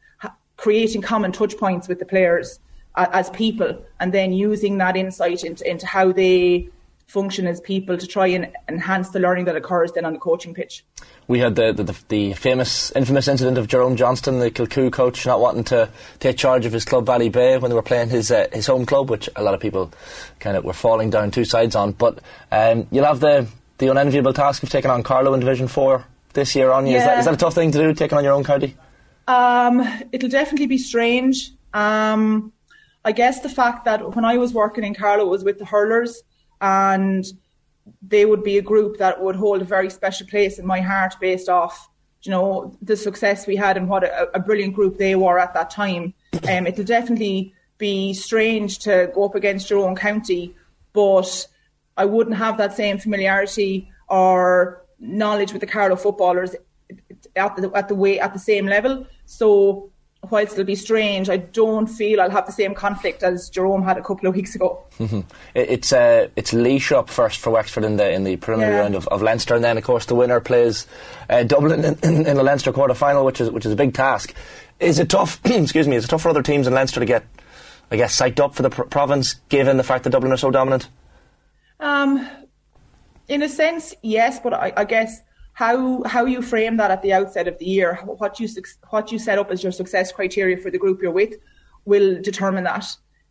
creating 0.57 1.01
common 1.01 1.33
touch 1.33 1.57
points 1.57 1.89
with 1.89 1.99
the 1.99 2.05
players 2.05 2.61
uh, 2.95 3.07
as 3.13 3.31
people, 3.31 3.83
and 3.99 4.13
then 4.13 4.33
using 4.33 4.77
that 4.79 4.97
insight 4.97 5.43
into, 5.43 5.69
into 5.69 5.87
how 5.87 6.13
they 6.13 6.69
function 7.07 7.47
as 7.47 7.61
people 7.63 7.97
to 7.97 8.07
try 8.07 8.27
and 8.27 8.53
enhance 8.69 9.09
the 9.09 9.19
learning 9.19 9.45
that 9.47 9.57
occurs 9.57 9.91
then 9.93 10.05
on 10.05 10.13
the 10.13 10.19
coaching 10.19 10.55
pitch. 10.55 10.85
We 11.31 11.39
had 11.39 11.55
the, 11.55 11.73
the, 11.73 11.97
the 12.09 12.33
famous, 12.33 12.91
infamous 12.91 13.29
incident 13.29 13.57
of 13.57 13.69
Jerome 13.69 13.95
Johnston, 13.95 14.41
the 14.41 14.51
Kilcoo 14.51 14.91
coach, 14.91 15.25
not 15.25 15.39
wanting 15.39 15.63
to 15.63 15.89
take 16.19 16.37
charge 16.37 16.67
of 16.67 16.73
his 16.73 16.85
club 16.85 17.07
Ballybay 17.07 17.61
when 17.61 17.71
they 17.71 17.75
were 17.77 17.83
playing 17.83 18.09
his 18.09 18.33
uh, 18.33 18.49
his 18.53 18.67
home 18.67 18.85
club, 18.85 19.11
which 19.11 19.29
a 19.37 19.43
lot 19.45 19.55
of 19.55 19.61
people 19.61 19.93
kind 20.41 20.57
of 20.57 20.65
were 20.65 20.73
falling 20.73 21.09
down 21.09 21.31
two 21.31 21.45
sides 21.45 21.77
on. 21.77 21.93
But 21.93 22.19
um, 22.51 22.89
you'll 22.91 23.05
have 23.05 23.21
the, 23.21 23.47
the 23.79 23.93
unenviable 23.93 24.33
task 24.33 24.65
of 24.65 24.71
taking 24.71 24.91
on 24.91 25.05
Carlow 25.05 25.33
in 25.33 25.39
Division 25.39 25.69
4 25.69 26.05
this 26.33 26.57
year 26.57 26.73
on 26.73 26.89
you. 26.89 26.95
Yeah. 26.95 26.99
Is, 26.99 27.05
that, 27.05 27.19
is 27.21 27.25
that 27.27 27.35
a 27.35 27.37
tough 27.37 27.55
thing 27.55 27.71
to 27.71 27.79
do, 27.79 27.95
taking 27.95 28.19
on 28.19 28.25
your 28.25 28.33
own 28.33 28.43
county? 28.43 28.75
Um, 29.29 29.87
it'll 30.11 30.31
definitely 30.31 30.67
be 30.67 30.79
strange. 30.79 31.53
Um, 31.73 32.53
I 33.05 33.13
guess 33.13 33.39
the 33.39 33.49
fact 33.49 33.85
that 33.85 34.17
when 34.17 34.25
I 34.25 34.37
was 34.37 34.53
working 34.53 34.83
in 34.83 34.97
Carlow, 34.97 35.27
it 35.27 35.31
was 35.31 35.45
with 35.45 35.61
the 35.61 35.65
hurlers 35.65 36.25
and 36.61 37.25
they 38.03 38.25
would 38.25 38.43
be 38.43 38.59
a 38.59 38.63
group 38.63 38.99
that 38.99 39.21
would 39.23 39.37
hold 39.37 39.63
a 39.63 39.65
very 39.65 39.91
special 39.91 40.27
place 40.27 40.59
in 40.59 40.67
my 40.67 40.81
heart 40.81 41.15
based 41.21 41.49
off 41.49 41.89
you 42.23 42.31
know 42.31 42.77
the 42.83 42.97
success 42.97 43.47
we 43.47 43.57
had 43.57 43.77
and 43.77 43.89
what 43.89 44.05
a, 44.05 44.37
a 44.37 44.41
brilliant 44.41 44.75
group 44.75 44.99
they 44.99 45.15
were 45.15 45.39
at 45.39 45.55
that 45.55 45.71
time 45.71 46.13
um, 46.49 46.67
it'll 46.67 46.85
definitely 46.85 47.55
be 47.79 48.13
strange 48.13 48.79
to 48.79 49.11
go 49.15 49.25
up 49.25 49.35
against 49.35 49.71
your 49.71 49.87
own 49.87 49.97
county 49.97 50.55
but 50.93 51.47
I 51.97 52.05
wouldn't 52.05 52.37
have 52.37 52.57
that 52.59 52.75
same 52.75 52.99
familiarity 52.99 53.91
or 54.09 54.85
knowledge 54.99 55.53
with 55.53 55.61
the 55.61 55.67
Carlow 55.67 55.97
footballers 55.97 56.55
at 57.37 57.57
the 57.57 57.71
at 57.75 57.89
the 57.89 57.95
way 57.95 58.19
at 58.19 58.33
the 58.33 58.39
same 58.39 58.67
level. 58.67 59.07
So 59.27 59.90
whilst 60.29 60.53
it'll 60.53 60.65
be 60.65 60.75
strange, 60.75 61.31
I 61.31 61.39
don't 61.39 61.87
feel 61.87 62.21
I'll 62.21 62.31
have 62.31 62.47
the 62.47 62.53
same 62.53 62.75
conflict 62.75 63.23
as 63.23 63.49
Jerome 63.49 63.83
had 63.83 63.97
a 63.97 64.03
couple 64.03 64.29
of 64.29 64.35
weeks 64.35 64.55
ago. 64.55 64.85
Mm-hmm. 64.99 65.21
It's 65.55 65.93
uh, 65.93 66.29
it's 66.37 66.53
Laois 66.53 66.93
up 66.97 67.09
first 67.09 67.39
for 67.41 67.51
Wexford 67.51 67.85
in 67.85 67.97
the 67.97 68.11
in 68.11 68.25
the 68.25 68.37
preliminary 68.37 68.75
Yeah. 68.75 68.81
round 68.83 68.95
of, 68.95 69.09
of 69.09 69.23
Leinster, 69.23 69.55
and 69.55 69.65
then 69.65 69.79
of 69.79 69.85
course 69.85 70.07
the 70.07 70.15
winner 70.15 70.41
plays 70.41 70.87
uh, 71.29 71.43
Dublin 71.45 71.85
in, 71.85 71.99
in, 72.03 72.27
in 72.27 72.37
the 72.37 72.43
Leinster 72.43 72.73
quarter 72.73 72.95
final, 72.95 73.25
which 73.25 73.41
is 73.41 73.51
which 73.51 73.65
is 73.65 73.73
a 73.73 73.77
big 73.77 73.95
task. 73.95 74.35
Is 74.79 74.99
it 74.99 75.09
tough? 75.09 75.41
excuse 75.45 75.89
me. 75.89 75.97
Is 75.97 76.05
it 76.05 76.09
tough 76.09 76.23
for 76.23 76.29
other 76.31 76.43
teams 76.43 76.67
in 76.67 76.75
Leinster 76.75 77.01
to 77.01 77.07
get, 77.07 77.25
I 77.91 77.97
guess, 77.97 78.19
psyched 78.19 78.41
up 78.41 78.55
for 78.55 78.63
the 78.63 78.71
pr- 78.71 78.83
province, 78.85 79.35
given 79.49 79.77
the 79.77 79.85
fact 79.85 80.05
that 80.05 80.11
Dublin 80.11 80.33
are 80.33 80.37
so 80.39 80.51
dominant? 80.51 80.89
Um, 81.81 82.29
in 83.29 83.43
a 83.43 83.49
sense, 83.49 83.95
yes, 84.03 84.39
but 84.41 84.53
I, 84.53 84.73
I 84.77 84.85
guess 84.85 85.21
how 85.53 86.03
how 86.05 86.25
you 86.25 86.43
frame 86.43 86.77
that 86.79 86.91
at 86.91 87.03
the 87.03 87.13
outset 87.13 87.49
of 87.49 87.59
the 87.59 87.67
year, 87.67 88.01
what 88.05 88.41
you 88.41 88.49
what 88.89 89.13
you 89.13 89.19
set 89.19 89.39
up 89.39 89.51
as 89.51 89.63
your 89.63 89.73
success 89.73 90.13
criteria 90.13 90.57
for 90.57 90.71
the 90.71 90.79
group 90.79 91.03
you're 91.03 91.11
with, 91.11 91.35
will 91.85 92.21
determine 92.23 92.65
that. 92.65 92.87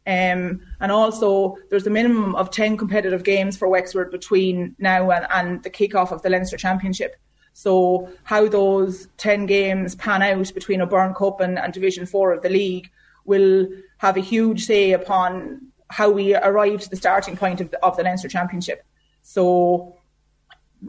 Um, 0.08 0.62
and 0.80 0.91
also, 0.91 1.58
there's 1.70 1.86
a 1.86 1.91
minimum 1.91 2.36
of 2.36 2.50
10 2.50 2.78
competitive 2.78 3.24
games 3.24 3.56
for 3.56 3.68
Wexford 3.68 4.10
between 4.10 4.76
now 4.80 5.12
and, 5.12 5.28
and 5.30 5.62
the 5.62 5.70
kick-off 5.70 6.12
of 6.12 6.22
the 6.24 6.30
Leinster 6.30 6.58
Championship. 6.58 7.16
So, 7.54 8.10
how 8.24 8.48
those 8.48 9.08
10 9.18 9.46
games 9.46 9.96
pan 9.96 10.22
out 10.22 10.54
between 10.54 10.82
O'Byrne 10.82 11.14
Cup 11.14 11.41
and, 11.41 11.60
and 11.60 11.74
Division 11.74 12.06
4 12.06 12.34
of 12.34 12.41
the 12.41 12.50
league 12.50 12.90
will 13.26 13.68
have 13.98 14.18
a 14.18 14.22
huge 14.22 14.66
say 14.66 14.94
upon 14.94 15.68
how 15.90 16.10
we 16.10 16.36
arrive 16.36 16.82
to 16.82 16.90
the 16.90 16.96
starting 16.96 17.36
point 17.36 17.62
of 17.62 17.70
the, 17.70 17.86
of 17.86 17.98
the 17.98 18.04
Leinster 18.04 18.30
Championship. 18.30 18.84
So, 19.22 19.96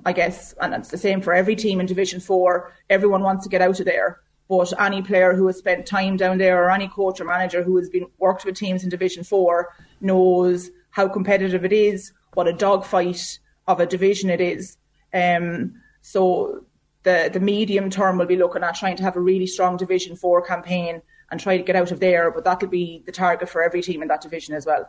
I 0.04 0.12
guess, 0.12 0.54
and 0.60 0.74
it's 0.74 0.90
the 0.90 0.98
same 0.98 1.20
for 1.20 1.34
every 1.34 1.56
team 1.56 1.80
in 1.80 1.86
Division 1.86 2.20
4, 2.20 2.72
everyone 2.90 3.22
wants 3.22 3.44
to 3.44 3.48
get 3.48 3.62
out 3.62 3.80
of 3.80 3.86
there. 3.86 4.20
But 4.48 4.72
any 4.80 5.02
player 5.02 5.34
who 5.34 5.46
has 5.46 5.58
spent 5.58 5.86
time 5.86 6.16
down 6.16 6.38
there 6.38 6.62
or 6.62 6.70
any 6.70 6.88
coach 6.88 7.20
or 7.20 7.24
manager 7.24 7.62
who 7.62 7.76
has 7.76 7.88
been 7.88 8.06
worked 8.18 8.44
with 8.44 8.56
teams 8.56 8.82
in 8.82 8.90
Division 8.90 9.22
4 9.22 9.68
knows 10.00 10.70
how 10.90 11.08
competitive 11.08 11.64
it 11.64 11.72
is, 11.72 12.12
what 12.34 12.48
a 12.48 12.52
dogfight 12.52 13.38
of 13.68 13.80
a 13.80 13.86
division 13.86 14.28
it 14.28 14.40
is. 14.40 14.76
Um, 15.14 15.80
so 16.02 16.64
the, 17.04 17.30
the 17.32 17.40
medium 17.40 17.90
term 17.90 18.18
will 18.18 18.26
be 18.26 18.36
looking 18.36 18.64
at 18.64 18.74
trying 18.74 18.96
to 18.96 19.02
have 19.02 19.16
a 19.16 19.20
really 19.20 19.46
strong 19.46 19.76
Division 19.76 20.16
4 20.16 20.42
campaign 20.42 21.02
and 21.30 21.40
try 21.40 21.56
to 21.56 21.62
get 21.62 21.76
out 21.76 21.92
of 21.92 22.00
there, 22.00 22.30
but 22.30 22.44
that'll 22.44 22.68
be 22.68 23.02
the 23.06 23.12
target 23.12 23.48
for 23.48 23.62
every 23.62 23.82
team 23.82 24.02
in 24.02 24.08
that 24.08 24.20
division 24.20 24.54
as 24.54 24.66
well. 24.66 24.88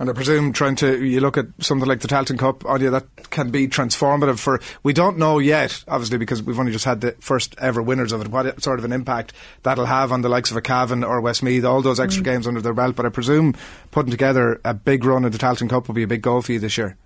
And 0.00 0.08
I 0.08 0.12
presume 0.12 0.52
trying 0.52 0.76
to 0.76 1.04
you 1.04 1.20
look 1.20 1.36
at 1.36 1.46
something 1.58 1.88
like 1.88 2.00
the 2.00 2.06
Tailteann 2.08 2.38
Cup, 2.38 2.64
Anya, 2.64 2.90
that 2.90 3.30
can 3.30 3.50
be 3.50 3.66
transformative 3.66 4.38
for. 4.38 4.60
We 4.84 4.92
don't 4.92 5.18
know 5.18 5.40
yet, 5.40 5.82
obviously, 5.88 6.18
because 6.18 6.40
we've 6.40 6.58
only 6.58 6.70
just 6.70 6.84
had 6.84 7.00
the 7.00 7.12
first 7.18 7.56
ever 7.58 7.82
winners 7.82 8.12
of 8.12 8.20
it. 8.20 8.28
What 8.28 8.62
sort 8.62 8.78
of 8.78 8.84
an 8.84 8.92
impact 8.92 9.32
that'll 9.64 9.86
have 9.86 10.12
on 10.12 10.22
the 10.22 10.28
likes 10.28 10.52
of 10.52 10.56
a 10.56 10.60
Cavan 10.60 11.02
or 11.02 11.20
Westmeath, 11.20 11.64
all 11.64 11.82
those 11.82 11.98
extra 11.98 12.22
Mm. 12.22 12.26
games 12.26 12.46
under 12.46 12.60
their 12.60 12.74
belt. 12.74 12.94
But 12.94 13.06
I 13.06 13.08
presume 13.08 13.56
putting 13.90 14.12
together 14.12 14.60
a 14.64 14.72
big 14.72 15.04
run 15.04 15.24
in 15.24 15.32
the 15.32 15.38
Tailteann 15.38 15.68
Cup 15.68 15.88
will 15.88 15.96
be 15.96 16.04
a 16.04 16.08
big 16.08 16.22
goal 16.22 16.42
for 16.42 16.52
you 16.52 16.60
this 16.60 16.78
year. 16.78 16.96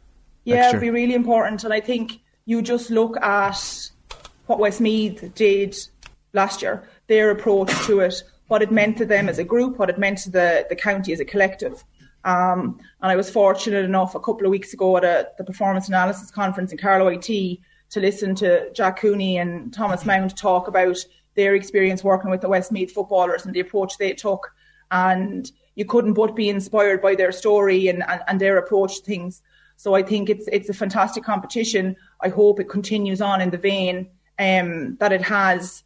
Yeah, 0.44 0.68
it'll 0.68 0.80
be 0.80 0.90
really 0.90 1.14
important. 1.14 1.64
And 1.64 1.72
I 1.72 1.80
think 1.80 2.20
you 2.44 2.60
just 2.60 2.90
look 2.90 3.16
at 3.22 3.90
what 4.46 4.58
Westmeath 4.58 5.34
did 5.34 5.76
last 6.34 6.60
year, 6.60 6.86
their 7.06 7.30
approach 7.30 7.72
to 7.86 8.00
it, 8.00 8.22
what 8.48 8.60
it 8.60 8.70
meant 8.70 8.98
to 8.98 9.06
them 9.06 9.30
as 9.30 9.38
a 9.38 9.44
group, 9.44 9.78
what 9.78 9.88
it 9.88 9.98
meant 9.98 10.18
to 10.18 10.30
the, 10.30 10.66
the 10.68 10.76
county 10.76 11.12
as 11.14 11.20
a 11.20 11.24
collective. 11.24 11.82
Um, 12.24 12.78
and 13.00 13.10
I 13.10 13.16
was 13.16 13.30
fortunate 13.30 13.84
enough 13.84 14.14
a 14.14 14.20
couple 14.20 14.44
of 14.44 14.50
weeks 14.50 14.72
ago 14.72 14.96
at 14.96 15.04
a, 15.04 15.28
the 15.38 15.44
performance 15.44 15.88
analysis 15.88 16.30
conference 16.30 16.72
in 16.72 16.78
Carlow 16.78 17.08
IT 17.08 17.26
to 17.26 18.00
listen 18.00 18.34
to 18.36 18.72
Jack 18.72 18.98
Cooney 19.00 19.38
and 19.38 19.72
Thomas 19.72 20.06
Mount 20.06 20.36
talk 20.36 20.68
about 20.68 20.96
their 21.34 21.54
experience 21.54 22.04
working 22.04 22.30
with 22.30 22.40
the 22.40 22.48
Westmeath 22.48 22.92
footballers 22.92 23.44
and 23.44 23.54
the 23.54 23.60
approach 23.60 23.98
they 23.98 24.12
took. 24.12 24.52
And 24.90 25.50
you 25.74 25.84
couldn't 25.84 26.14
but 26.14 26.36
be 26.36 26.48
inspired 26.48 27.00
by 27.00 27.14
their 27.14 27.32
story 27.32 27.88
and, 27.88 28.02
and, 28.08 28.20
and 28.28 28.40
their 28.40 28.58
approach 28.58 28.98
to 28.98 29.04
things. 29.04 29.42
So 29.76 29.94
I 29.94 30.02
think 30.02 30.30
it's 30.30 30.46
it's 30.52 30.68
a 30.68 30.74
fantastic 30.74 31.24
competition. 31.24 31.96
I 32.20 32.28
hope 32.28 32.60
it 32.60 32.68
continues 32.68 33.20
on 33.20 33.40
in 33.40 33.50
the 33.50 33.58
vein 33.58 34.10
um, 34.38 34.96
that 35.00 35.12
it 35.12 35.22
has 35.22 35.82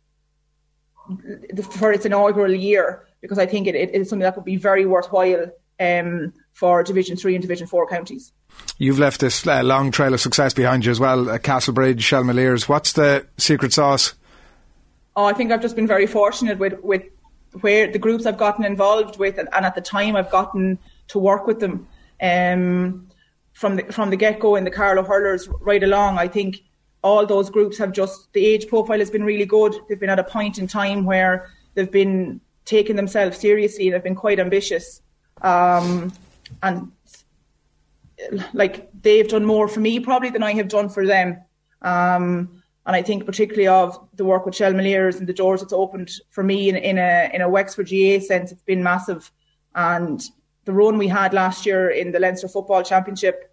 for 1.70 1.92
its 1.92 2.04
inaugural 2.04 2.52
year 2.52 3.06
because 3.20 3.38
I 3.38 3.46
think 3.46 3.66
it, 3.68 3.74
it 3.74 3.94
is 3.94 4.08
something 4.08 4.24
that 4.24 4.36
would 4.36 4.44
be 4.44 4.56
very 4.56 4.84
worthwhile 4.84 5.50
um, 5.80 6.32
for 6.52 6.82
Division 6.82 7.16
Three 7.16 7.34
and 7.34 7.42
Division 7.42 7.66
Four 7.66 7.88
counties. 7.88 8.32
You've 8.78 8.98
left 8.98 9.20
this 9.20 9.46
uh, 9.46 9.62
long 9.62 9.90
trail 9.90 10.14
of 10.14 10.20
success 10.20 10.54
behind 10.54 10.84
you 10.84 10.90
as 10.90 11.00
well. 11.00 11.28
Uh, 11.28 11.38
Castlebridge, 11.38 11.98
Shelmaliers. 11.98 12.68
What's 12.68 12.92
the 12.92 13.26
secret 13.36 13.72
sauce? 13.72 14.14
Oh, 15.14 15.24
I 15.24 15.32
think 15.32 15.50
I've 15.50 15.62
just 15.62 15.76
been 15.76 15.86
very 15.86 16.06
fortunate 16.06 16.58
with 16.58 16.80
with 16.82 17.02
where 17.60 17.90
the 17.90 17.98
groups 17.98 18.26
I've 18.26 18.38
gotten 18.38 18.64
involved 18.64 19.18
with, 19.18 19.38
and, 19.38 19.48
and 19.52 19.64
at 19.64 19.74
the 19.74 19.80
time 19.80 20.16
I've 20.16 20.30
gotten 20.30 20.78
to 21.08 21.18
work 21.18 21.46
with 21.46 21.60
them. 21.60 21.88
Um, 22.20 23.08
from 23.52 23.76
the 23.76 23.84
from 23.84 24.10
the 24.10 24.16
get 24.16 24.38
go 24.38 24.56
in 24.56 24.64
the 24.64 24.70
Carlow 24.70 25.02
hurlers 25.02 25.48
right 25.60 25.82
along, 25.82 26.18
I 26.18 26.28
think 26.28 26.62
all 27.02 27.24
those 27.24 27.48
groups 27.48 27.78
have 27.78 27.92
just 27.92 28.32
the 28.32 28.44
age 28.44 28.68
profile 28.68 28.98
has 28.98 29.10
been 29.10 29.24
really 29.24 29.46
good. 29.46 29.74
They've 29.88 29.98
been 29.98 30.10
at 30.10 30.18
a 30.18 30.24
point 30.24 30.58
in 30.58 30.66
time 30.66 31.04
where 31.04 31.50
they've 31.74 31.90
been 31.90 32.40
taking 32.64 32.96
themselves 32.96 33.38
seriously 33.38 33.86
and 33.86 33.94
have 33.94 34.02
been 34.02 34.14
quite 34.14 34.40
ambitious. 34.40 35.00
Um, 35.42 36.12
and 36.62 36.90
like 38.52 38.90
they've 39.02 39.28
done 39.28 39.44
more 39.44 39.68
for 39.68 39.80
me 39.80 40.00
probably 40.00 40.30
than 40.30 40.42
I 40.42 40.52
have 40.54 40.68
done 40.68 40.88
for 40.88 41.06
them. 41.06 41.40
Um, 41.82 42.62
and 42.86 42.94
I 42.94 43.02
think 43.02 43.26
particularly 43.26 43.68
of 43.68 43.98
the 44.14 44.24
work 44.24 44.46
with 44.46 44.54
Shelmaliers 44.54 45.18
and 45.18 45.26
the 45.26 45.32
doors 45.32 45.62
it's 45.62 45.72
opened 45.72 46.10
for 46.30 46.42
me 46.42 46.68
in, 46.68 46.76
in 46.76 46.98
a 46.98 47.30
in 47.34 47.42
a 47.42 47.48
Wexford 47.48 47.88
GAA 47.88 48.20
sense, 48.20 48.52
it's 48.52 48.62
been 48.62 48.82
massive. 48.82 49.30
And 49.74 50.22
the 50.64 50.72
run 50.72 50.96
we 50.96 51.08
had 51.08 51.34
last 51.34 51.66
year 51.66 51.90
in 51.90 52.12
the 52.12 52.20
Leinster 52.20 52.48
Football 52.48 52.82
Championship, 52.82 53.52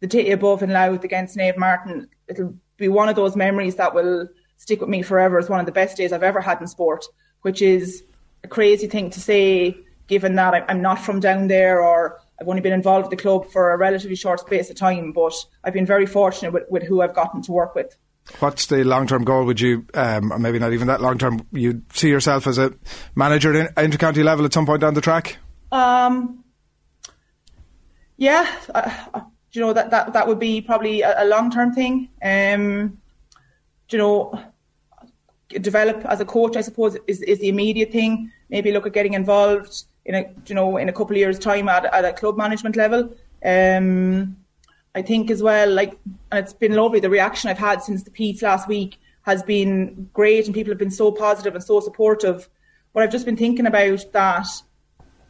the 0.00 0.06
day 0.06 0.30
above 0.32 0.62
in 0.62 0.70
Louth 0.70 1.04
against 1.04 1.36
Naomh 1.36 1.56
Máirtín, 1.56 2.08
it'll 2.28 2.54
be 2.76 2.88
one 2.88 3.08
of 3.08 3.16
those 3.16 3.36
memories 3.36 3.76
that 3.76 3.94
will 3.94 4.26
stick 4.56 4.80
with 4.80 4.88
me 4.88 5.02
forever 5.02 5.38
as 5.38 5.48
one 5.48 5.60
of 5.60 5.66
the 5.66 5.72
best 5.72 5.96
days 5.96 6.12
I've 6.12 6.22
ever 6.22 6.40
had 6.40 6.60
in 6.60 6.66
sport, 6.66 7.04
which 7.42 7.62
is 7.62 8.04
a 8.44 8.48
crazy 8.48 8.86
thing 8.86 9.10
to 9.10 9.20
say 9.20 9.76
given 10.10 10.34
that 10.34 10.52
I'm- 10.52 10.82
not 10.82 10.98
from 10.98 11.20
down 11.20 11.46
there 11.46 11.80
or 11.80 12.20
I've 12.38 12.48
only 12.48 12.60
been 12.60 12.72
involved 12.72 13.04
with 13.08 13.16
the 13.16 13.22
club 13.22 13.46
for 13.50 13.72
a 13.72 13.76
relatively 13.78 14.16
short 14.16 14.40
space 14.40 14.68
of 14.68 14.76
time, 14.76 15.12
but 15.12 15.32
I've 15.62 15.72
been 15.72 15.86
very 15.86 16.04
fortunate 16.04 16.52
with, 16.52 16.64
with 16.68 16.82
who 16.82 17.00
I've 17.00 17.14
gotten 17.14 17.40
to 17.42 17.52
work 17.52 17.74
with. 17.76 17.96
What's 18.40 18.66
the 18.66 18.82
long 18.82 19.06
term 19.06 19.24
goal? 19.24 19.44
Would 19.44 19.60
you, 19.60 19.86
um, 19.94 20.32
or 20.32 20.38
maybe 20.38 20.58
not 20.58 20.72
even 20.72 20.88
that 20.88 21.00
long 21.00 21.16
term, 21.16 21.46
you 21.52 21.82
see 21.92 22.08
yourself 22.08 22.46
as 22.46 22.58
a 22.58 22.72
manager 23.14 23.54
at 23.54 23.78
in- 23.78 23.90
intercounty 23.90 24.24
level 24.24 24.44
at 24.44 24.52
some 24.52 24.66
point 24.66 24.80
down 24.80 24.94
the 24.94 25.00
track? 25.00 25.38
Um, 25.70 26.44
yeah, 28.16 28.50
uh, 28.74 28.90
uh, 29.14 29.20
you 29.52 29.60
know 29.60 29.72
that 29.72 29.90
that 29.90 30.12
that 30.12 30.26
would 30.28 30.38
be 30.38 30.60
probably 30.60 31.02
a, 31.02 31.24
a 31.24 31.26
long 31.26 31.50
term 31.50 31.72
thing. 31.72 32.08
Um, 32.22 32.98
you 33.90 33.98
know, 33.98 34.38
develop 35.48 36.04
as 36.04 36.20
a 36.20 36.24
coach, 36.24 36.56
I 36.56 36.60
suppose, 36.60 36.96
is 37.06 37.22
is 37.22 37.38
the 37.38 37.48
immediate 37.48 37.90
thing. 37.92 38.30
Maybe 38.48 38.72
look 38.72 38.86
at 38.86 38.92
getting 38.92 39.14
involved 39.14 39.84
in 40.04 40.14
a 40.14 40.24
you 40.46 40.54
know 40.54 40.76
in 40.76 40.88
a 40.88 40.92
couple 40.92 41.12
of 41.12 41.18
years' 41.18 41.38
time 41.38 41.68
at 41.68 41.84
at 41.86 42.04
a 42.04 42.12
club 42.12 42.36
management 42.36 42.76
level. 42.76 43.14
Um, 43.44 44.36
I 44.94 45.02
think 45.02 45.30
as 45.30 45.42
well, 45.42 45.70
like, 45.70 45.96
and 46.32 46.40
it's 46.40 46.52
been 46.52 46.74
lovely. 46.74 46.98
The 47.00 47.10
reaction 47.10 47.48
I've 47.48 47.58
had 47.58 47.82
since 47.82 48.02
the 48.02 48.10
Pete's 48.10 48.42
last 48.42 48.66
week 48.66 48.98
has 49.22 49.42
been 49.42 50.10
great, 50.12 50.46
and 50.46 50.54
people 50.54 50.72
have 50.72 50.78
been 50.78 50.90
so 50.90 51.12
positive 51.12 51.54
and 51.54 51.62
so 51.62 51.80
supportive. 51.80 52.48
But 52.92 53.04
I've 53.04 53.12
just 53.12 53.24
been 53.24 53.36
thinking 53.36 53.66
about 53.66 54.04
that 54.12 54.48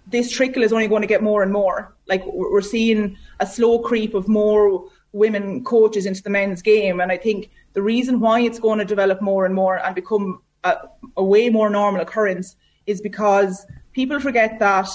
this 0.06 0.30
trickle 0.30 0.62
is 0.62 0.72
only 0.72 0.88
going 0.88 1.02
to 1.02 1.08
get 1.08 1.22
more 1.22 1.42
and 1.42 1.52
more. 1.52 1.94
Like 2.06 2.24
we're 2.26 2.52
we're 2.52 2.62
seeing 2.62 3.16
a 3.38 3.46
slow 3.46 3.78
creep 3.80 4.14
of 4.14 4.28
more 4.28 4.90
women 5.12 5.64
coaches 5.64 6.06
into 6.06 6.22
the 6.22 6.30
men's 6.30 6.62
game, 6.62 7.00
and 7.00 7.12
I 7.12 7.16
think 7.16 7.50
the 7.72 7.82
reason 7.82 8.20
why 8.20 8.40
it's 8.40 8.58
going 8.58 8.78
to 8.78 8.84
develop 8.84 9.20
more 9.20 9.44
and 9.44 9.54
more 9.54 9.76
and 9.84 9.94
become 9.94 10.42
a, 10.64 10.76
a 11.16 11.24
way 11.24 11.48
more 11.48 11.70
normal 11.70 12.00
occurrence 12.00 12.56
is 12.86 13.00
because 13.00 13.66
people 13.92 14.20
forget 14.20 14.58
that 14.58 14.88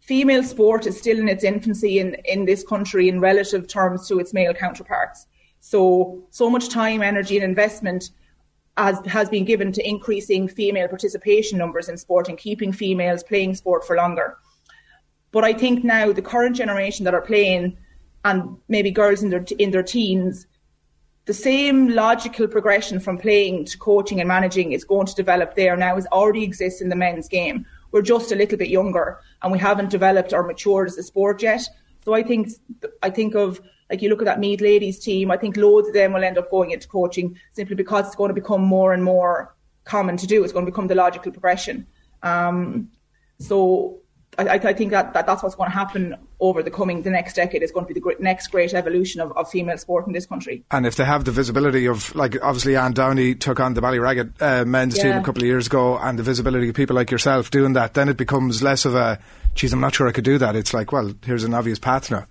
female 0.00 0.42
sport 0.42 0.86
is 0.86 0.98
still 0.98 1.18
in 1.18 1.28
its 1.28 1.44
infancy 1.44 1.98
in, 1.98 2.16
in 2.24 2.44
this 2.44 2.64
country 2.64 3.08
in 3.08 3.20
relative 3.20 3.68
terms 3.68 4.08
to 4.08 4.18
its 4.18 4.32
male 4.32 4.54
counterparts. 4.54 5.26
So, 5.60 6.24
so 6.30 6.48
much 6.48 6.68
time, 6.68 7.02
energy, 7.02 7.36
and 7.36 7.44
investment 7.44 8.10
has, 8.76 8.98
has 9.06 9.28
been 9.28 9.44
given 9.44 9.72
to 9.72 9.88
increasing 9.88 10.48
female 10.48 10.88
participation 10.88 11.58
numbers 11.58 11.88
in 11.88 11.96
sport 11.98 12.28
and 12.28 12.38
keeping 12.38 12.72
females 12.72 13.22
playing 13.22 13.54
sport 13.54 13.86
for 13.86 13.96
longer. 13.96 14.36
But 15.32 15.44
I 15.44 15.52
think 15.52 15.84
now 15.84 16.12
the 16.12 16.22
current 16.22 16.56
generation 16.56 17.04
that 17.04 17.14
are 17.14 17.20
playing, 17.20 17.76
and 18.24 18.56
maybe 18.68 18.90
girls 18.90 19.22
in 19.22 19.30
their 19.30 19.44
in 19.58 19.70
their 19.70 19.82
teens, 19.82 20.46
the 21.26 21.34
same 21.34 21.88
logical 21.88 22.48
progression 22.48 22.98
from 22.98 23.16
playing 23.16 23.66
to 23.66 23.78
coaching 23.78 24.20
and 24.20 24.28
managing 24.28 24.72
is 24.72 24.84
going 24.84 25.06
to 25.06 25.14
develop 25.14 25.54
there 25.54 25.76
now 25.76 25.96
as 25.96 26.06
already 26.06 26.42
exists 26.42 26.80
in 26.80 26.88
the 26.88 26.96
men's 26.96 27.28
game. 27.28 27.66
We're 27.92 28.02
just 28.02 28.32
a 28.32 28.36
little 28.36 28.58
bit 28.58 28.68
younger 28.68 29.20
and 29.42 29.52
we 29.52 29.58
haven't 29.58 29.90
developed 29.90 30.32
or 30.32 30.42
matured 30.42 30.88
as 30.88 30.98
a 30.98 31.02
sport 31.02 31.42
yet. 31.42 31.62
So 32.04 32.14
I 32.14 32.22
think 32.22 32.50
I 33.02 33.10
think 33.10 33.34
of 33.34 33.60
like 33.90 34.02
you 34.02 34.08
look 34.08 34.22
at 34.22 34.26
that 34.26 34.38
Meath 34.38 34.60
ladies 34.60 34.98
team, 34.98 35.30
I 35.30 35.36
think 35.36 35.56
loads 35.56 35.88
of 35.88 35.94
them 35.94 36.12
will 36.12 36.24
end 36.24 36.38
up 36.38 36.50
going 36.50 36.70
into 36.70 36.88
coaching 36.88 37.36
simply 37.52 37.74
because 37.74 38.06
it's 38.06 38.16
going 38.16 38.28
to 38.28 38.34
become 38.34 38.62
more 38.62 38.92
and 38.92 39.02
more 39.02 39.54
common 39.84 40.16
to 40.18 40.26
do. 40.26 40.44
It's 40.44 40.52
going 40.52 40.64
to 40.64 40.70
become 40.70 40.86
the 40.86 40.94
logical 40.94 41.32
progression. 41.32 41.86
Um, 42.22 42.90
so 43.38 44.00
I, 44.38 44.44
I 44.54 44.72
think 44.72 44.92
that, 44.92 45.12
that 45.12 45.26
that's 45.26 45.42
what's 45.42 45.56
going 45.56 45.70
to 45.70 45.76
happen 45.76 46.16
over 46.38 46.62
the 46.62 46.70
coming 46.70 47.02
the 47.02 47.10
next 47.10 47.34
decade. 47.34 47.62
Is 47.62 47.72
going 47.72 47.84
to 47.84 47.88
be 47.88 47.94
the 47.94 48.00
great, 48.00 48.20
next 48.20 48.46
great 48.48 48.72
evolution 48.72 49.20
of, 49.20 49.36
of 49.36 49.50
female 49.50 49.76
sport 49.76 50.06
in 50.06 50.12
this 50.12 50.24
country. 50.24 50.62
And 50.70 50.86
if 50.86 50.96
they 50.96 51.04
have 51.04 51.24
the 51.24 51.32
visibility 51.32 51.86
of, 51.86 52.14
like, 52.14 52.40
obviously 52.42 52.76
Anne 52.76 52.92
Downey 52.92 53.34
took 53.34 53.58
on 53.58 53.74
the 53.74 53.80
Ballyragget 53.80 54.40
uh, 54.40 54.64
men's 54.64 54.98
team 54.98 55.16
a 55.16 55.22
couple 55.22 55.42
of 55.42 55.46
years 55.46 55.66
ago, 55.66 55.98
and 55.98 56.18
the 56.18 56.22
visibility 56.22 56.68
of 56.68 56.76
people 56.76 56.94
like 56.94 57.10
yourself 57.10 57.50
doing 57.50 57.72
that, 57.72 57.94
then 57.94 58.08
it 58.08 58.16
becomes 58.16 58.62
less 58.62 58.84
of 58.84 58.94
a, 58.94 59.18
geez, 59.54 59.72
I'm 59.72 59.80
not 59.80 59.94
sure 59.94 60.06
I 60.06 60.12
could 60.12 60.24
do 60.24 60.38
that. 60.38 60.54
It's 60.54 60.72
like, 60.72 60.92
well, 60.92 61.12
here's 61.24 61.44
an 61.44 61.52
obvious 61.52 61.78
path 61.78 62.10
now. 62.10 62.26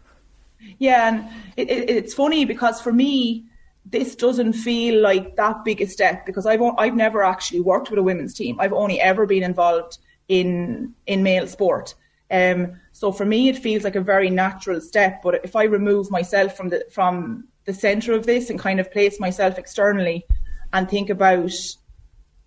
Yeah, 0.78 1.10
and 1.10 1.30
it, 1.58 1.70
it, 1.70 1.90
it's 1.90 2.14
funny 2.14 2.46
because 2.46 2.80
for 2.80 2.94
me, 2.94 3.46
this 3.86 4.16
doesn't 4.16 4.54
feel 4.54 5.02
like 5.02 5.36
that 5.36 5.66
big 5.66 5.82
a 5.82 5.88
step 5.88 6.26
because 6.26 6.46
I've 6.46 6.62
o- 6.62 6.76
I've 6.78 6.96
never 6.96 7.24
actually 7.24 7.60
worked 7.60 7.90
with 7.90 8.00
a 8.00 8.04
women's 8.04 8.34
team. 8.34 8.60
I've 8.60 8.74
only 8.74 9.02
ever 9.02 9.26
been 9.26 9.44
involved 9.44 9.98
in 10.30 10.94
in 11.06 11.22
male 11.22 11.48
sport. 11.48 11.96
Um, 12.32 12.80
so 12.94 13.12
for 13.12 13.26
me, 13.26 13.50
it 13.50 13.58
feels 13.58 13.84
like 13.84 13.96
a 13.96 14.02
very 14.02 14.30
natural 14.30 14.80
step. 14.80 15.22
But 15.22 15.44
if 15.44 15.56
I 15.56 15.64
remove 15.64 16.10
myself 16.10 16.56
from 16.56 16.70
the 16.70 16.86
from 16.92 17.48
the 17.66 17.74
center 17.74 18.14
of 18.14 18.26
this 18.26 18.50
and 18.50 18.58
kind 18.58 18.80
of 18.80 18.92
place 18.92 19.20
myself 19.20 19.60
externally 19.60 20.26
and 20.74 20.90
think 20.90 21.10
about 21.10 21.52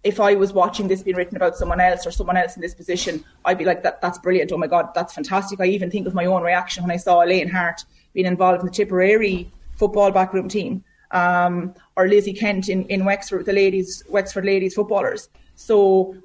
if 0.05 0.19
I 0.19 0.35
was 0.35 0.53
watching 0.53 0.89
this 0.89 1.03
being 1.03 1.17
written 1.17 1.37
about 1.37 1.57
someone 1.57 1.81
else 1.81 2.07
or 2.07 2.11
someone 2.11 2.37
else 2.37 2.57
in 2.57 2.63
this 2.63 2.75
position, 2.75 3.25
I'd 3.45 3.59
be 3.59 3.65
like, 3.65 3.85
that, 3.85 4.01
that's 4.01 4.19
brilliant. 4.19 4.51
Oh 4.51 4.59
my 4.59 4.67
God, 4.67 4.89
that's 4.95 5.15
fantastic. 5.15 5.61
I 5.61 5.67
even 5.67 5.91
think 5.91 6.09
of 6.09 6.15
my 6.15 6.25
own 6.25 6.43
reaction 6.43 6.83
when 6.83 6.91
I 6.91 6.97
saw 6.97 7.23
Elaine 7.23 7.49
Hart 7.49 7.85
being 8.13 8.27
involved 8.27 8.61
in 8.61 8.67
the 8.67 8.73
Tipperary 8.73 9.51
football 9.77 10.11
backroom 10.11 10.49
team, 10.49 10.83
um, 11.13 11.75
or 11.97 12.09
Lizzie 12.09 12.33
Kent 12.33 12.69
in, 12.69 12.85
in 12.87 13.05
Wexford, 13.05 13.47
the 13.47 13.53
ladies, 13.53 14.03
Wexford 14.09 14.45
ladies 14.45 14.75
footballers. 14.75 15.29
So, 15.55 16.17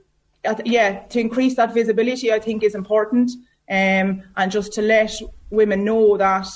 yeah, 0.65 0.99
to 0.99 1.19
increase 1.19 1.56
that 1.56 1.74
visibility, 1.74 2.32
I 2.32 2.40
think 2.40 2.64
is 2.64 2.76
important. 2.76 3.32
Um, 3.69 4.24
and 4.38 4.52
just 4.52 4.74
to 4.74 4.82
let 4.82 5.11
women 5.49 5.84
know 5.84 6.18
that 6.18 6.48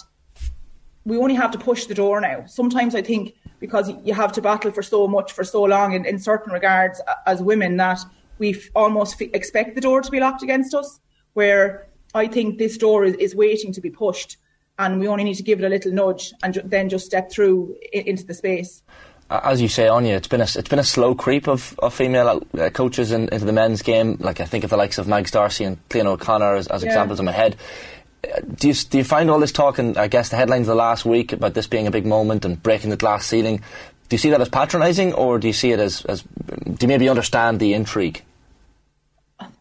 we 1.05 1.17
only 1.17 1.35
have 1.35 1.51
to 1.51 1.57
push 1.57 1.85
the 1.85 1.93
door 1.93 2.21
now. 2.21 2.45
Sometimes 2.45 2.95
I 2.95 3.01
think 3.01 3.35
because 3.59 3.91
you 4.03 4.13
have 4.13 4.31
to 4.33 4.41
battle 4.41 4.71
for 4.71 4.81
so 4.83 5.07
much 5.07 5.33
for 5.33 5.43
so 5.43 5.63
long 5.63 5.93
in, 5.93 6.05
in 6.05 6.19
certain 6.19 6.51
regards 6.51 7.01
as 7.27 7.41
women 7.41 7.77
that 7.77 7.99
we 8.39 8.59
almost 8.75 9.21
expect 9.21 9.75
the 9.75 9.81
door 9.81 10.01
to 10.01 10.09
be 10.09 10.19
locked 10.19 10.41
against 10.41 10.73
us, 10.73 10.99
where 11.33 11.87
I 12.13 12.27
think 12.27 12.57
this 12.57 12.77
door 12.77 13.03
is, 13.05 13.15
is 13.15 13.35
waiting 13.35 13.71
to 13.73 13.81
be 13.81 13.89
pushed 13.89 14.37
and 14.79 14.99
we 14.99 15.07
only 15.07 15.23
need 15.23 15.35
to 15.35 15.43
give 15.43 15.59
it 15.61 15.65
a 15.65 15.69
little 15.69 15.91
nudge 15.91 16.33
and 16.43 16.53
ju- 16.53 16.63
then 16.65 16.89
just 16.89 17.05
step 17.05 17.31
through 17.31 17.75
into 17.93 18.25
the 18.25 18.33
space. 18.33 18.81
As 19.31 19.61
you 19.61 19.69
say, 19.69 19.87
Anya, 19.87 20.17
it's 20.17 20.27
been 20.27 20.41
a 20.41 20.43
it's 20.43 20.67
been 20.67 20.79
a 20.79 20.83
slow 20.83 21.15
creep 21.15 21.47
of, 21.47 21.73
of 21.79 21.93
female 21.93 22.43
uh, 22.59 22.69
coaches 22.69 23.13
in, 23.13 23.29
into 23.29 23.45
the 23.45 23.53
men's 23.53 23.81
game. 23.81 24.17
Like 24.19 24.41
I 24.41 24.45
think 24.45 24.65
of 24.65 24.69
the 24.69 24.75
likes 24.77 24.97
of 24.97 25.07
Mags 25.07 25.31
Darcy 25.31 25.63
and 25.63 25.77
Cliodhna 25.87 26.07
O'Connor 26.07 26.55
as, 26.55 26.67
as 26.67 26.83
Yeah. 26.83 26.89
examples 26.89 27.19
in 27.19 27.25
my 27.25 27.31
head. 27.31 27.55
Uh, 28.25 28.41
Do 28.55 28.67
you 28.67 28.73
do 28.73 28.97
you 28.97 29.03
find 29.05 29.31
all 29.31 29.39
this 29.39 29.53
talk 29.53 29.79
and 29.79 29.97
I 29.97 30.07
guess 30.09 30.27
the 30.29 30.35
headlines 30.35 30.67
of 30.67 30.73
the 30.73 30.75
last 30.75 31.05
week 31.05 31.31
about 31.31 31.53
this 31.53 31.65
being 31.65 31.87
a 31.87 31.91
big 31.91 32.05
moment 32.05 32.43
and 32.43 32.61
breaking 32.61 32.89
the 32.89 32.97
glass 32.97 33.25
ceiling? 33.25 33.57
Do 34.09 34.15
you 34.15 34.17
see 34.17 34.29
that 34.31 34.41
as 34.41 34.49
patronising, 34.49 35.13
or 35.13 35.39
do 35.39 35.47
you 35.47 35.53
see 35.53 35.71
it 35.71 35.79
as, 35.79 36.03
as 36.03 36.23
do 36.23 36.75
you 36.81 36.87
maybe 36.89 37.07
understand 37.07 37.61
the 37.61 37.73
intrigue? 37.73 38.21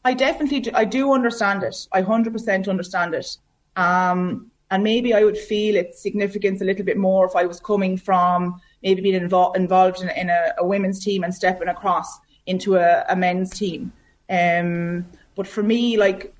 I 0.05 0.15
definitely 0.15 0.61
do, 0.61 0.71
I 0.75 0.85
do 0.85 1.13
understand 1.13 1.63
it. 1.63 1.87
I 1.93 2.03
100% 2.03 2.69
understand 2.69 3.15
it. 3.15 3.37
Um, 3.77 4.51
and 4.73 4.83
maybe 4.83 5.15
I 5.15 5.23
would 5.23 5.39
feel 5.39 5.77
its 5.77 6.03
significance 6.03 6.61
a 6.61 6.65
little 6.65 6.85
bit 6.85 6.97
more 6.97 7.27
if 7.27 7.37
I 7.37 7.45
was 7.45 7.61
coming 7.61 7.97
from 7.97 8.61
maybe 8.83 9.03
being 9.03 9.21
invo- 9.21 9.55
involved 9.57 10.03
in, 10.03 10.09
in 10.11 10.31
a, 10.31 10.53
a 10.59 10.67
women's 10.67 11.05
team 11.05 11.25
and 11.25 11.35
stepping 11.35 11.69
across 11.69 12.19
into 12.47 12.77
a, 12.77 13.05
a 13.09 13.17
men's 13.17 13.51
team. 13.51 13.93
Um, 14.29 15.07
but 15.35 15.47
for 15.47 15.63
me, 15.63 15.97
like 15.97 16.35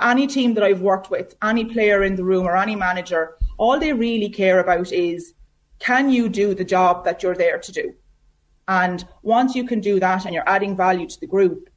any 0.00 0.26
team 0.26 0.54
that 0.54 0.64
I've 0.64 0.80
worked 0.80 1.10
with, 1.10 1.34
any 1.42 1.64
player 1.64 2.04
in 2.04 2.16
the 2.16 2.24
room 2.24 2.46
or 2.46 2.56
any 2.56 2.76
manager, 2.76 3.36
all 3.58 3.78
they 3.78 3.92
really 3.92 4.28
care 4.28 4.60
about 4.60 4.92
is 4.92 5.34
can 5.78 6.10
you 6.10 6.28
do 6.28 6.54
the 6.54 6.64
job 6.64 7.04
that 7.04 7.22
you're 7.22 7.34
there 7.34 7.58
to 7.58 7.72
do? 7.72 7.94
And 8.68 9.04
once 9.22 9.54
you 9.54 9.64
can 9.66 9.80
do 9.80 9.98
that 10.00 10.24
and 10.24 10.34
you're 10.34 10.48
adding 10.48 10.76
value 10.76 11.06
to 11.06 11.20
the 11.20 11.26
group, 11.26 11.68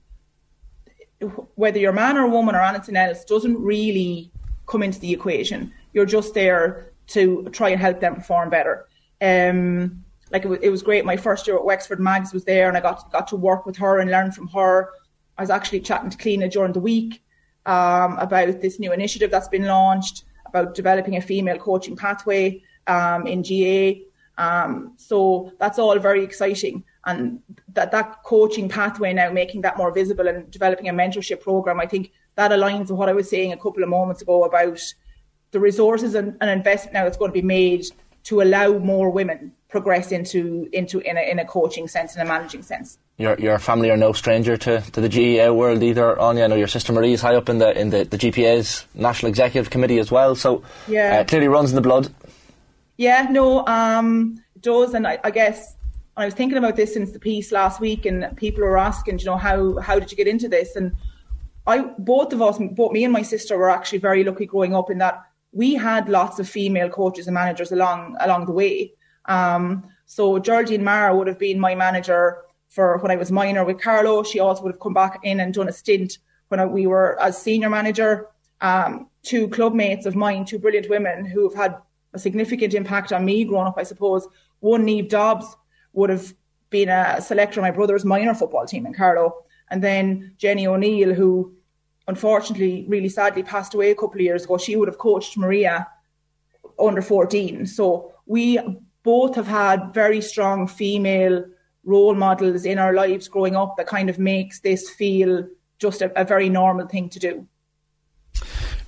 whether 1.55 1.79
you're 1.79 1.91
man 1.93 2.17
or 2.17 2.27
woman 2.27 2.55
or 2.55 2.61
anything 2.61 2.95
else 2.95 3.23
doesn't 3.25 3.59
really 3.59 4.31
come 4.67 4.83
into 4.83 4.99
the 4.99 5.11
equation. 5.11 5.73
You're 5.93 6.05
just 6.05 6.33
there 6.33 6.91
to 7.07 7.47
try 7.51 7.69
and 7.69 7.81
help 7.81 7.99
them 7.99 8.15
perform 8.15 8.49
better. 8.49 8.87
Um, 9.21 10.03
like 10.31 10.45
it 10.45 10.47
was, 10.47 10.59
it 10.61 10.69
was 10.69 10.81
great. 10.81 11.05
My 11.05 11.17
first 11.17 11.47
year 11.47 11.55
at 11.55 11.63
Wexford, 11.63 11.99
Mags 11.99 12.33
was 12.33 12.45
there, 12.45 12.67
and 12.67 12.77
I 12.77 12.81
got 12.81 13.11
got 13.11 13.27
to 13.29 13.35
work 13.35 13.65
with 13.65 13.77
her 13.77 13.99
and 13.99 14.09
learn 14.09 14.31
from 14.31 14.47
her. 14.49 14.89
I 15.37 15.41
was 15.41 15.49
actually 15.49 15.81
chatting 15.81 16.09
to 16.09 16.17
Cliodhna 16.17 16.51
during 16.51 16.73
the 16.73 16.79
week 16.79 17.23
um, 17.65 18.17
about 18.17 18.61
this 18.61 18.79
new 18.79 18.91
initiative 18.91 19.31
that's 19.31 19.47
been 19.47 19.65
launched 19.65 20.23
about 20.45 20.75
developing 20.75 21.17
a 21.17 21.21
female 21.21 21.57
coaching 21.57 21.95
pathway 21.95 22.61
um, 22.87 23.27
in 23.27 23.41
GAA. 23.41 24.05
Um, 24.37 24.93
so 24.97 25.51
that's 25.59 25.79
all 25.79 25.97
very 25.99 26.23
exciting, 26.23 26.83
and 27.05 27.39
that 27.73 27.91
that 27.91 28.23
coaching 28.23 28.67
pathway 28.67 29.13
now 29.13 29.31
making 29.31 29.61
that 29.61 29.77
more 29.77 29.91
visible 29.91 30.27
and 30.27 30.49
developing 30.51 30.89
a 30.89 30.93
mentorship 30.93 31.41
program. 31.41 31.79
I 31.79 31.85
think 31.85 32.11
that 32.35 32.51
aligns 32.51 32.89
with 32.89 32.91
what 32.91 33.09
I 33.09 33.13
was 33.13 33.29
saying 33.29 33.53
a 33.53 33.57
couple 33.57 33.83
of 33.83 33.89
moments 33.89 34.21
ago 34.21 34.43
about 34.43 34.81
the 35.51 35.59
resources 35.59 36.15
and, 36.15 36.35
and 36.41 36.49
investment 36.49 36.93
now 36.93 37.05
that's 37.05 37.15
going 37.15 37.31
to 37.31 37.41
be 37.41 37.41
made 37.41 37.85
to 38.25 38.41
allow 38.41 38.77
more 38.77 39.09
women 39.09 39.51
progress 39.69 40.11
into 40.11 40.69
into 40.71 40.99
in 40.99 41.17
a, 41.17 41.31
in 41.31 41.39
a 41.39 41.45
coaching 41.45 41.87
sense 41.87 42.15
in 42.15 42.21
a 42.21 42.25
managing 42.25 42.61
sense. 42.63 42.97
Your 43.17 43.39
your 43.39 43.59
family 43.59 43.89
are 43.89 43.97
no 43.97 44.13
stranger 44.13 44.57
to, 44.57 44.81
to 44.81 45.01
the 45.01 45.09
GAA 45.09 45.51
world 45.53 45.81
either, 45.83 46.19
Anya. 46.19 46.43
I 46.43 46.47
know 46.47 46.55
your 46.55 46.67
sister 46.67 46.91
Marie 46.93 47.13
is 47.13 47.21
high 47.21 47.35
up 47.35 47.49
in 47.49 47.59
the 47.59 47.77
in 47.79 47.89
the, 47.89 48.03
the 48.03 48.17
GPA's 48.17 48.85
National 48.93 49.29
Executive 49.29 49.69
Committee 49.69 49.99
as 49.99 50.11
well, 50.11 50.35
so 50.35 50.63
Yeah. 50.87 51.19
uh, 51.19 51.23
clearly 51.23 51.47
runs 51.47 51.69
in 51.71 51.75
the 51.75 51.81
blood. 51.81 52.09
Yeah, 52.97 53.27
no, 53.29 53.65
um, 53.67 54.41
it 54.55 54.61
does, 54.61 54.93
and 54.93 55.05
I, 55.05 55.19
I 55.23 55.31
guess 55.31 55.75
I 56.17 56.25
was 56.25 56.33
thinking 56.33 56.57
about 56.57 56.77
this 56.77 56.93
since 56.93 57.11
the 57.11 57.19
piece 57.19 57.51
last 57.51 57.79
week, 57.81 58.05
and 58.05 58.35
people 58.37 58.63
were 58.63 58.77
asking, 58.77 59.19
you 59.19 59.25
know, 59.25 59.37
how 59.37 59.79
how 59.79 59.99
did 59.99 60.11
you 60.11 60.17
get 60.17 60.27
into 60.27 60.47
this? 60.47 60.75
And 60.75 60.93
I, 61.67 61.81
both 61.99 62.31
of 62.33 62.41
us, 62.41 62.57
both 62.71 62.91
me 62.91 63.03
and 63.03 63.13
my 63.13 63.21
sister, 63.21 63.57
were 63.57 63.69
actually 63.69 63.99
very 63.99 64.23
lucky 64.23 64.45
growing 64.45 64.73
up 64.75 64.89
in 64.89 64.97
that 64.99 65.23
we 65.55 65.73
had 65.73 66.09
lots 66.09 66.37
of 66.37 66.47
female 66.47 66.89
coaches 66.89 67.27
and 67.27 67.33
managers 67.33 67.71
along 67.71 68.17
along 68.19 68.45
the 68.45 68.51
way. 68.51 68.93
Um, 69.25 69.85
so 70.05 70.37
Geraldine 70.37 70.83
Marr 70.83 71.15
would 71.15 71.27
have 71.27 71.39
been 71.39 71.59
my 71.59 71.73
manager 71.73 72.41
for 72.67 72.97
when 72.97 73.09
I 73.09 73.15
was 73.15 73.31
minor 73.31 73.63
with 73.63 73.81
Carlow. 73.81 74.21
She 74.23 74.39
also 74.39 74.61
would 74.63 74.73
have 74.73 74.81
come 74.81 74.93
back 74.93 75.21
in 75.23 75.39
and 75.39 75.53
done 75.53 75.69
a 75.69 75.71
stint 75.71 76.19
when 76.49 76.71
we 76.71 76.85
were 76.85 77.19
as 77.21 77.41
senior 77.41 77.69
manager. 77.69 78.27
Um, 78.59 79.09
two 79.23 79.47
club 79.47 79.73
mates 79.73 80.05
of 80.05 80.15
mine, 80.15 80.43
two 80.43 80.59
brilliant 80.59 80.89
women 80.89 81.25
who 81.25 81.47
have 81.47 81.57
had 81.57 81.77
a 82.13 82.19
significant 82.19 82.73
impact 82.73 83.13
on 83.13 83.23
me 83.23 83.45
growing 83.45 83.67
up, 83.67 83.77
I 83.77 83.83
suppose. 83.83 84.27
One, 84.59 84.83
Neve 84.83 85.09
Dobbs, 85.09 85.55
would 85.93 86.09
have 86.09 86.33
been 86.69 86.89
a 86.89 87.21
selector 87.21 87.61
of 87.61 87.63
my 87.63 87.71
brother's 87.71 88.03
minor 88.03 88.33
football 88.33 88.65
team 88.65 88.85
in 88.85 88.93
Carlow. 88.93 89.33
And 89.71 89.81
then 89.81 90.33
Jenny 90.37 90.67
O'Neill, 90.67 91.13
who 91.13 91.54
unfortunately, 92.07 92.85
really 92.87 93.09
sadly 93.09 93.43
passed 93.43 93.73
away 93.73 93.91
a 93.91 93.95
couple 93.95 94.15
of 94.15 94.21
years 94.21 94.45
ago. 94.45 94.57
She 94.57 94.75
would 94.75 94.87
have 94.87 94.97
coached 94.97 95.37
Maria 95.37 95.87
under 96.79 97.01
14. 97.01 97.65
So 97.65 98.13
we 98.25 98.59
both 99.03 99.35
have 99.35 99.47
had 99.47 99.93
very 99.93 100.21
strong 100.21 100.67
female 100.67 101.45
role 101.83 102.15
models 102.15 102.65
in 102.65 102.79
our 102.79 102.93
lives 102.93 103.27
growing 103.27 103.55
up 103.55 103.75
that 103.77 103.87
kind 103.87 104.09
of 104.09 104.19
makes 104.19 104.59
this 104.59 104.89
feel 104.89 105.47
just 105.77 106.01
a, 106.01 106.19
a 106.19 106.25
very 106.25 106.49
normal 106.49 106.87
thing 106.87 107.09
to 107.09 107.19
do. 107.19 107.47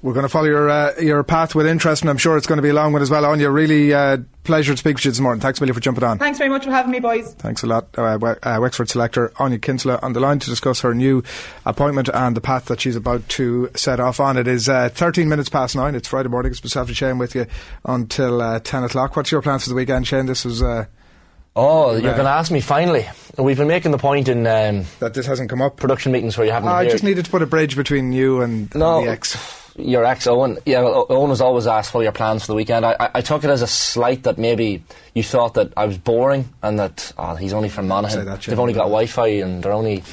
We're 0.03 0.13
going 0.13 0.23
to 0.25 0.29
follow 0.29 0.45
your 0.45 0.69
uh, 0.69 0.93
your 1.01 1.23
path 1.23 1.55
with 1.55 1.65
interest, 1.65 2.03
and 2.03 2.09
I'm 2.09 2.17
sure 2.19 2.37
it's 2.37 2.45
going 2.45 2.57
to 2.57 2.61
be 2.61 2.69
a 2.69 2.73
long 2.73 2.93
one 2.93 3.01
as 3.01 3.09
well. 3.09 3.25
Anya, 3.25 3.49
really 3.49 3.93
uh, 3.95 4.17
pleasure 4.43 4.73
to 4.73 4.77
speak 4.77 4.95
with 4.97 5.05
you 5.05 5.11
this 5.11 5.19
morning. 5.19 5.41
Thanks 5.41 5.59
a 5.59 5.63
million 5.63 5.73
for 5.73 5.79
jumping 5.79 6.03
on. 6.03 6.19
Thanks 6.19 6.37
very 6.37 6.51
much 6.51 6.65
for 6.65 6.69
having 6.71 6.91
me, 6.91 6.99
boys. 6.99 7.33
Thanks 7.33 7.63
a 7.63 7.67
lot. 7.67 7.87
Uh, 7.97 8.17
We- 8.21 8.29
uh, 8.29 8.61
Wexford 8.61 8.89
selector 8.89 9.33
Anya 9.37 9.57
Kinsella 9.57 9.97
on 10.03 10.13
the 10.13 10.19
line 10.19 10.37
to 10.37 10.49
discuss 10.49 10.81
her 10.81 10.93
new 10.93 11.23
appointment 11.65 12.09
and 12.13 12.37
the 12.37 12.41
path 12.41 12.65
that 12.65 12.79
she's 12.79 12.95
about 12.95 13.27
to 13.29 13.71
set 13.75 13.99
off 13.99 14.19
on. 14.19 14.37
It 14.37 14.47
is 14.47 14.69
uh, 14.69 14.89
13 14.89 15.27
minutes 15.27 15.49
past 15.49 15.75
nine. 15.75 15.95
It's 15.95 16.07
Friday 16.07 16.29
morning. 16.29 16.51
It's 16.51 16.63
myself 16.63 16.89
and 16.89 16.95
Shane 16.95 17.17
with 17.17 17.33
you 17.33 17.47
until 17.83 18.39
uh, 18.41 18.59
10 18.59 18.83
o'clock. 18.83 19.15
What's 19.15 19.31
your 19.31 19.41
plans 19.41 19.63
for 19.63 19.69
the 19.69 19.75
weekend, 19.75 20.05
Shane? 20.07 20.25
This 20.27 20.45
is. 20.45 20.61
Uh, 20.61 20.85
Oh, 21.59 21.93
you're 21.95 22.11
uh, 22.11 22.13
going 22.13 22.25
to 22.25 22.29
ask 22.31 22.51
me 22.51 22.61
finally. 22.61 23.09
We've 23.35 23.57
been 23.57 23.67
making 23.67 23.89
the 23.91 23.97
point 23.97 24.27
in 24.27 24.45
um, 24.45 24.85
that 24.99 25.15
this 25.15 25.25
hasn't 25.25 25.49
come 25.49 25.59
up. 25.59 25.77
Production 25.77 26.11
meetings 26.11 26.37
where 26.37 26.45
you 26.45 26.53
haven't. 26.53 26.69
I 26.69 26.87
just 26.87 27.03
needed 27.03 27.25
to 27.25 27.31
put 27.31 27.41
a 27.41 27.47
bridge 27.47 27.75
between 27.75 28.13
you 28.13 28.41
and, 28.41 28.71
No. 28.75 28.99
and 28.99 29.07
the 29.07 29.11
ex. 29.11 29.66
Your 29.77 30.05
ex 30.05 30.25
Owen, 30.25 30.57
yeah. 30.65 30.79
Owen 30.79 31.29
was 31.29 31.39
always 31.39 31.67
asked 31.67 31.93
what 31.93 32.01
are 32.01 32.03
your 32.03 32.11
plans 32.11 32.41
for 32.43 32.47
the 32.47 32.55
weekend. 32.55 32.83
I, 32.85 32.95
I, 32.99 33.09
I 33.15 33.21
took 33.21 33.43
it 33.43 33.49
as 33.49 33.61
a 33.61 33.67
slight 33.67 34.23
that 34.23 34.37
maybe 34.37 34.83
you 35.13 35.23
thought 35.23 35.53
that 35.53 35.71
I 35.77 35.85
was 35.85 35.97
boring 35.97 36.49
and 36.63 36.79
that 36.79 37.13
oh, 37.17 37.35
he's 37.35 37.53
only 37.53 37.69
from 37.69 37.87
Monaghan. 37.87 38.25
That, 38.25 38.41
They've 38.41 38.59
only 38.59 38.73
got 38.73 38.85
Wi-Fi 38.85 39.27
and 39.27 39.61
they're 39.63 39.73
only. 39.73 40.03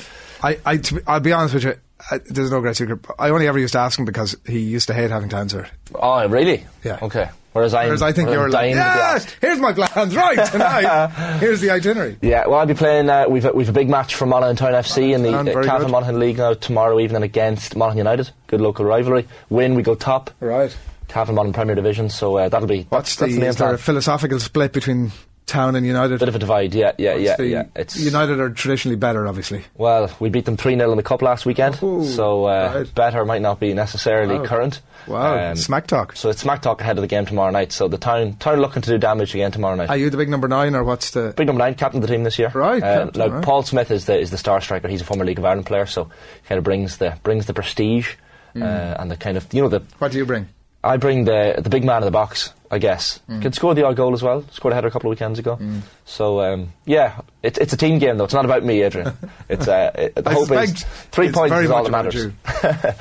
I, 0.42 0.58
I, 0.66 0.76
to 0.76 0.94
be, 0.96 1.00
I'll 1.06 1.20
be 1.20 1.32
honest 1.32 1.54
with 1.54 1.64
you. 1.64 1.74
uh, 2.10 2.18
there's 2.26 2.50
no 2.50 2.60
great 2.60 2.76
secret. 2.76 3.00
I 3.18 3.30
only 3.30 3.48
ever 3.48 3.58
used 3.58 3.72
to 3.72 3.78
ask 3.78 3.98
him 3.98 4.04
because 4.04 4.36
he 4.46 4.58
used 4.58 4.88
to 4.88 4.94
hate 4.94 5.10
having 5.10 5.30
to 5.30 5.36
answer. 5.36 5.68
Oh, 5.94 6.28
really? 6.28 6.66
Yeah. 6.82 6.98
Okay. 7.00 7.30
Whereas 7.54 7.72
I, 7.72 7.84
Whereas 7.84 8.02
I 8.02 8.10
think 8.10 8.30
you're 8.30 8.50
like, 8.50 8.74
dying 8.74 8.74
to 8.74 8.80
be 8.80 8.84
yeah, 8.84 9.18
here's 9.40 9.60
my 9.60 9.72
plans 9.72 10.16
right 10.16 10.44
tonight. 10.50 11.38
here's 11.38 11.60
the 11.60 11.70
itinerary. 11.70 12.18
Yeah, 12.20 12.48
well, 12.48 12.58
I'll 12.58 12.66
be 12.66 12.74
playing. 12.74 13.08
Uh, 13.08 13.26
we've 13.28 13.44
a, 13.44 13.52
we've 13.52 13.68
a 13.68 13.72
big 13.72 13.88
match 13.88 14.16
for 14.16 14.26
Monaghan 14.26 14.56
Town 14.56 14.72
FC 14.72 15.14
in 15.14 15.22
the 15.22 15.32
uh, 15.32 15.62
Cavan. 15.62 15.92
Monaghan 15.92 16.18
League 16.18 16.38
now 16.38 16.54
tomorrow 16.54 16.98
evening 16.98 17.22
against 17.22 17.76
Monaghan 17.76 17.98
United. 17.98 18.30
Good 18.48 18.60
local 18.60 18.84
rivalry. 18.84 19.28
Win, 19.50 19.76
we 19.76 19.84
go 19.84 19.94
top. 19.94 20.32
Right. 20.40 20.76
Cavan 21.06 21.36
Monaghan 21.36 21.52
Premier 21.52 21.76
Division. 21.76 22.10
So 22.10 22.36
uh, 22.38 22.48
that'll 22.48 22.66
be 22.66 22.86
What's 22.88 23.14
that's, 23.14 23.16
that's 23.16 23.30
the, 23.30 23.34
the 23.36 23.40
main 23.40 23.50
is 23.50 23.56
there 23.56 23.74
a 23.74 23.78
philosophical 23.78 24.40
split 24.40 24.72
between 24.72 25.12
Town 25.46 25.76
and 25.76 25.84
United? 25.86 26.18
Bit 26.20 26.28
of 26.28 26.34
a 26.34 26.38
divide. 26.38 26.74
Yeah, 26.74 26.92
yeah, 26.96 27.16
yeah, 27.16 27.40
yeah. 27.42 27.64
It's 27.76 27.98
United 28.00 28.40
are 28.40 28.48
traditionally 28.50 28.96
better, 28.96 29.26
obviously. 29.28 29.64
well, 29.74 30.10
we 30.18 30.30
beat 30.30 30.46
them 30.46 30.56
three 30.56 30.74
0 30.76 30.90
in 30.90 30.96
the 30.96 31.02
cup 31.02 31.20
last 31.20 31.44
weekend. 31.44 31.74
so 31.76 32.46
uh, 32.46 32.72
right. 32.76 32.94
better 32.94 33.24
might 33.26 33.42
not 33.42 33.60
be 33.60 33.74
necessarily 33.74 34.38
Wow. 34.38 34.44
current. 34.46 34.80
Wow, 35.06 35.50
Um, 35.50 35.56
smack 35.56 35.86
talk. 35.86 36.16
So 36.16 36.30
it's 36.30 36.40
smack 36.40 36.62
talk 36.62 36.80
ahead 36.80 36.96
of 36.96 37.02
the 37.02 37.08
game 37.08 37.26
tomorrow 37.26 37.50
night. 37.50 37.72
So 37.72 37.88
the 37.88 37.98
town 37.98 38.34
town 38.34 38.58
looking 38.60 38.80
to 38.82 38.90
do 38.90 38.96
damage 38.96 39.34
again 39.34 39.52
tomorrow 39.52 39.74
night. 39.76 39.90
Are 39.90 39.98
you 39.98 40.08
the 40.08 40.16
big 40.16 40.30
number 40.30 40.48
nine, 40.48 40.74
or 40.74 40.82
what's 40.82 41.10
the? 41.10 41.34
Big 41.36 41.46
number 41.46 41.58
nine, 41.62 41.74
captain 41.74 42.02
of 42.02 42.08
the 42.08 42.12
team 42.14 42.24
this 42.24 42.38
year. 42.38 42.50
Right, 42.54 42.82
Uh, 42.82 43.04
captain, 43.04 43.18
now 43.20 43.34
right. 43.34 43.44
Paul 43.44 43.62
Smith 43.64 43.90
is 43.90 44.06
the 44.06 44.18
is 44.18 44.30
the 44.30 44.38
star 44.38 44.62
striker. 44.62 44.88
He's 44.88 45.02
a 45.02 45.04
former 45.04 45.26
League 45.26 45.38
of 45.38 45.44
Ireland 45.44 45.66
player, 45.66 45.84
so 45.84 46.04
he 46.04 46.48
kind 46.48 46.56
of 46.58 46.64
brings 46.64 46.96
the 46.96 47.18
brings 47.22 47.44
the 47.44 47.52
prestige 47.54 48.14
uh, 48.56 48.64
and 48.64 49.10
the 49.10 49.16
kind 49.18 49.36
of 49.36 49.46
you 49.52 49.60
know 49.60 49.68
the. 49.68 49.82
What 49.98 50.12
do 50.12 50.16
you 50.18 50.24
bring? 50.24 50.48
I 50.82 50.96
bring 50.96 51.24
the 51.24 51.56
the 51.58 51.70
big 51.70 51.84
man 51.84 51.98
in 52.02 52.04
the 52.06 52.10
box, 52.10 52.52
I 52.74 52.78
guess. 52.78 53.20
Mm. 53.30 53.40
Can 53.42 53.52
score 53.52 53.74
the 53.74 53.86
odd 53.86 53.96
goal 53.96 54.12
as 54.12 54.22
well. 54.22 54.44
Scored 54.50 54.72
a 54.72 54.74
header 54.74 54.88
a 54.88 54.90
couple 54.90 55.08
of 55.10 55.16
weekends 55.16 55.38
ago. 55.38 55.58
So 56.04 56.40
um, 56.40 56.72
yeah, 56.84 57.20
it's 57.42 57.58
it's 57.58 57.72
a 57.72 57.76
team 57.76 57.98
game 57.98 58.18
though. 58.18 58.24
It's 58.24 58.34
not 58.34 58.44
about 58.44 58.64
me, 58.64 58.82
Adrian. 58.82 59.16
it's 59.48 59.68
uh, 59.68 59.92
it, 59.94 60.14
the 60.16 60.30
hope 60.30 60.50
is 60.50 60.82
three 61.12 61.30
points 61.32 61.54
is 61.54 61.70
all 61.70 61.84
that 61.84 61.90
matters. 61.90 62.32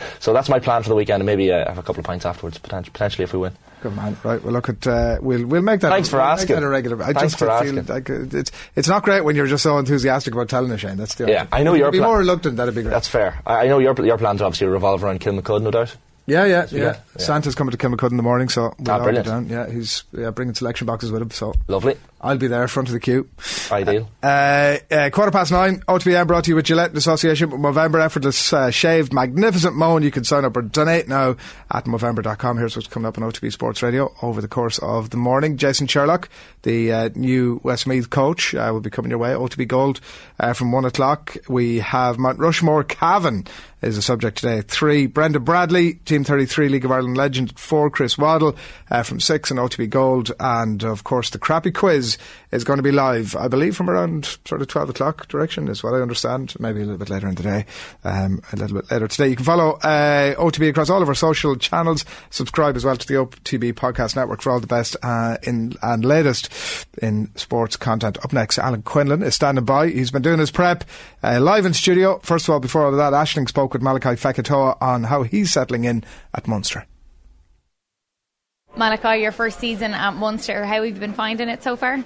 so 0.20 0.32
that's 0.34 0.48
my 0.50 0.60
plan 0.60 0.84
for 0.84 0.90
the 0.90 0.96
weekend, 0.96 1.22
and 1.22 1.26
maybe 1.26 1.52
uh, 1.52 1.68
have 1.68 1.78
a 1.80 1.84
couple 1.84 2.00
of 2.00 2.06
pints 2.06 2.26
afterwards, 2.26 2.58
potentially 2.60 3.24
if 3.24 3.34
we 3.34 3.40
win. 3.40 3.54
Good 3.82 3.96
man. 3.98 4.16
Right. 4.24 4.42
Well, 4.42 4.54
look 4.54 4.70
at 4.70 4.88
uh, 4.88 5.18
we'll 5.22 5.46
we'll 5.46 5.62
make 5.62 5.82
that. 5.82 5.90
Thanks 5.90 6.08
for 6.08 6.18
we'll 6.18 6.28
asking. 6.28 6.58
a 6.58 6.68
regular. 6.70 7.02
I 7.04 7.08
Thanks 7.08 7.22
just 7.22 7.40
for 7.40 7.46
feel 7.48 7.80
asking. 7.80 7.86
like 7.88 8.10
uh, 8.10 8.38
it's 8.38 8.52
it's 8.76 8.88
not 8.88 9.04
great 9.04 9.22
when 9.26 9.36
you're 9.36 9.48
just 9.48 9.64
so 9.64 9.78
enthusiastic 9.78 10.34
about 10.34 10.48
telling 10.50 10.72
us, 10.72 10.80
Shane. 10.80 10.96
That's 10.96 11.16
the 11.16 11.28
Yeah, 11.28 11.48
I 11.52 11.64
know 11.64 11.74
your 11.74 11.92
be 11.92 11.98
plan- 11.98 12.10
more 12.10 12.20
reluctant. 12.20 12.56
That'd 12.58 12.76
be 12.76 12.84
great. 12.84 12.92
That's 12.92 13.10
fair. 13.10 13.42
I, 13.46 13.66
I 13.66 13.68
know 13.68 13.80
your 13.80 13.94
your 14.06 14.18
plans 14.18 14.42
obviously 14.42 14.68
revolve 14.68 15.04
around 15.04 15.20
Kilmacud, 15.20 15.62
no 15.64 15.72
doubt. 15.72 15.96
Yeah, 16.26 16.46
yeah, 16.46 16.66
yeah. 16.72 16.80
Yeah. 16.80 16.98
Santa's 17.18 17.54
coming 17.54 17.72
to 17.72 17.78
Kilmacud 17.78 18.12
in 18.12 18.18
the 18.18 18.24
morning, 18.24 18.48
so 18.48 18.74
we'll 18.80 18.92
Ah, 18.92 19.00
all 19.02 19.12
be 19.12 19.22
down. 19.22 19.50
Yeah, 19.50 19.70
he's 19.70 20.04
yeah, 20.14 20.30
bringing 20.30 20.56
selection 20.56 20.88
boxes 20.88 21.12
with 21.12 21.22
him, 21.22 21.32
so 21.32 21.54
Lovely. 21.68 21.98
I'll 22.22 22.38
be 22.38 22.48
there, 22.48 22.66
front 22.70 22.88
of 22.88 22.94
the 22.94 23.02
queue. 23.02 23.28
Ideal. 23.70 24.10
Uh, 24.24 24.78
uh, 24.90 25.10
quarter 25.10 25.32
past 25.32 25.52
nine, 25.52 25.82
OTBAM 25.90 26.26
brought 26.28 26.46
to 26.46 26.52
you 26.52 26.56
with 26.56 26.64
Gillette 26.66 26.92
in 26.92 26.98
association 26.98 27.50
with 27.50 27.60
Movember 27.60 28.02
Effortless 28.02 28.54
uh, 28.54 28.72
Shaved 28.72 29.12
Magnificent 29.12 29.76
Moan. 29.76 30.02
You 30.04 30.12
can 30.12 30.24
sign 30.24 30.46
up 30.46 30.56
or 30.56 30.62
donate 30.62 31.10
now 31.10 31.36
at 31.72 31.84
Movember.com. 31.84 32.58
Here's 32.58 32.78
what's 32.78 32.88
coming 32.88 33.06
up 33.08 33.18
on 33.18 33.30
OTB 33.30 33.52
Sports 33.52 33.84
Radio 33.84 34.14
over 34.22 34.40
the 34.40 34.48
course 34.48 34.80
of 34.80 35.10
the 35.10 35.18
morning. 35.18 35.58
Jason 35.58 35.88
Sherlock, 35.88 36.30
the 36.64 36.92
uh, 36.92 37.10
new 37.16 37.62
Westmeath 37.64 38.10
coach, 38.10 38.56
uh, 38.56 38.70
will 38.74 38.82
be 38.82 38.90
coming 38.90 39.12
your 39.12 39.20
way. 39.20 39.32
OTB 39.32 39.68
Gold 39.68 40.02
uh, 40.40 40.54
from 40.54 40.72
one 40.72 40.86
o'clock. 40.86 41.38
We 41.48 41.80
have 41.80 42.18
Mount 42.18 42.40
Rushmore 42.40 42.84
Cavan 42.84 43.46
is 43.84 43.96
the 43.98 44.02
subject 44.02 44.38
today. 44.38 44.62
Three, 44.62 45.08
Brendan 45.08 45.44
Bradley, 45.44 45.96
Team 46.06 46.24
33 46.24 46.70
League 46.70 46.86
of 46.86 46.92
Ireland 46.92 47.18
legend. 47.18 47.58
Four, 47.60 47.90
Chris 47.90 48.18
Waddle 48.18 48.56
uh, 48.90 49.04
from 49.04 49.20
six 49.20 49.52
and 49.52 49.60
OTB 49.60 49.90
Gold. 49.90 50.32
And 50.40 50.84
of 50.84 51.04
course, 51.04 51.30
the 51.30 51.38
crappy 51.38 51.72
quiz 51.72 52.18
is 52.52 52.64
going 52.64 52.78
to 52.78 52.84
be 52.84 52.92
live, 52.92 53.36
I 53.36 53.48
believe, 53.48 53.76
from 53.76 53.90
around 53.90 54.38
sort 54.46 54.62
of 54.62 54.68
12 54.68 54.92
o'clock 54.92 55.28
direction, 55.28 55.68
is 55.68 55.84
what 55.84 55.94
I 55.94 56.02
understand. 56.02 56.56
Maybe 56.60 56.80
a 56.80 56.86
little 56.86 56.98
bit 56.98 57.10
later 57.10 57.28
in 57.28 57.36
the 57.36 57.44
day, 57.44 57.66
um, 58.04 58.42
a 58.52 58.56
little 58.56 58.80
bit 58.80 58.90
later 58.90 59.08
today. 59.08 59.28
You 59.30 59.36
can 59.36 59.46
follow 59.46 59.72
uh, 59.84 60.36
OTB 60.36 60.70
across 60.70 60.90
all 60.90 61.02
of 61.02 61.10
our 61.10 61.16
social 61.16 61.56
channels. 61.56 62.06
Subscribe 62.30 62.76
as 62.76 62.86
well 62.86 62.96
to 62.96 63.08
the 63.08 63.16
OTB 63.16 63.74
Podcast 63.74 64.16
Network 64.16 64.42
for 64.42 64.52
all 64.52 64.60
the 64.60 64.68
best 64.68 64.96
uh, 65.04 65.38
in 65.44 65.74
and 65.82 66.06
latest 66.06 66.53
in 67.02 67.34
sports 67.36 67.76
content. 67.76 68.18
Up 68.24 68.34
next, 68.34 68.58
Alan 68.60 68.82
Quinlan 68.82 69.24
is 69.24 69.36
standing 69.36 69.66
by. 69.66 69.90
He's 69.90 70.12
been 70.12 70.22
doing 70.22 70.40
his 70.40 70.52
prep 70.52 70.84
uh, 71.24 71.40
live 71.40 71.66
in 71.66 71.74
studio. 71.74 72.20
First 72.20 72.48
of 72.48 72.54
all, 72.54 72.60
before 72.60 72.84
all 72.84 72.92
of 72.92 72.98
that, 72.98 73.14
Ashling 73.14 73.48
spoke 73.48 73.74
with 73.74 73.82
Malakai 73.82 74.20
Fekitoa 74.20 74.78
on 74.82 75.06
how 75.06 75.24
he's 75.24 75.52
settling 75.52 75.86
in 75.86 76.04
at 76.34 76.48
Munster. 76.48 76.86
Malakai, 78.76 79.22
your 79.22 79.32
first 79.32 79.60
season 79.60 79.94
at 79.94 80.16
Munster, 80.16 80.66
how 80.66 80.84
have 80.84 80.86
you 80.86 80.94
been 80.94 81.14
finding 81.14 81.48
it 81.48 81.62
so 81.62 81.76
far? 81.76 82.04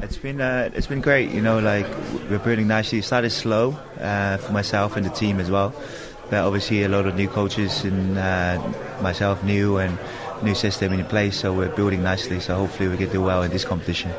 It's 0.00 0.16
been 0.16 0.40
uh, 0.40 0.70
it's 0.74 0.86
been 0.86 1.00
great. 1.00 1.30
You 1.30 1.40
know, 1.40 1.58
like 1.58 1.86
we're 2.28 2.38
building 2.38 2.66
nicely. 2.66 2.98
It 2.98 3.04
started 3.04 3.30
slow 3.30 3.78
uh, 4.00 4.38
for 4.38 4.52
myself 4.52 4.96
and 4.96 5.06
the 5.06 5.10
team 5.10 5.40
as 5.40 5.50
well, 5.50 5.74
but 6.30 6.44
obviously 6.44 6.82
a 6.82 6.88
lot 6.88 7.06
of 7.06 7.14
new 7.16 7.28
coaches 7.28 7.84
and 7.84 8.18
uh, 8.18 8.72
myself 9.02 9.42
new 9.44 9.78
and 9.78 9.98
new 10.42 10.54
system 10.54 10.92
in 10.92 11.04
place. 11.04 11.38
So 11.38 11.52
we're 11.52 11.68
building 11.68 12.02
nicely. 12.02 12.40
So 12.40 12.56
hopefully 12.56 12.88
we 12.88 12.96
can 12.96 13.10
do 13.10 13.22
well 13.22 13.42
in 13.42 13.50
this 13.50 13.64
competition. 13.64 14.12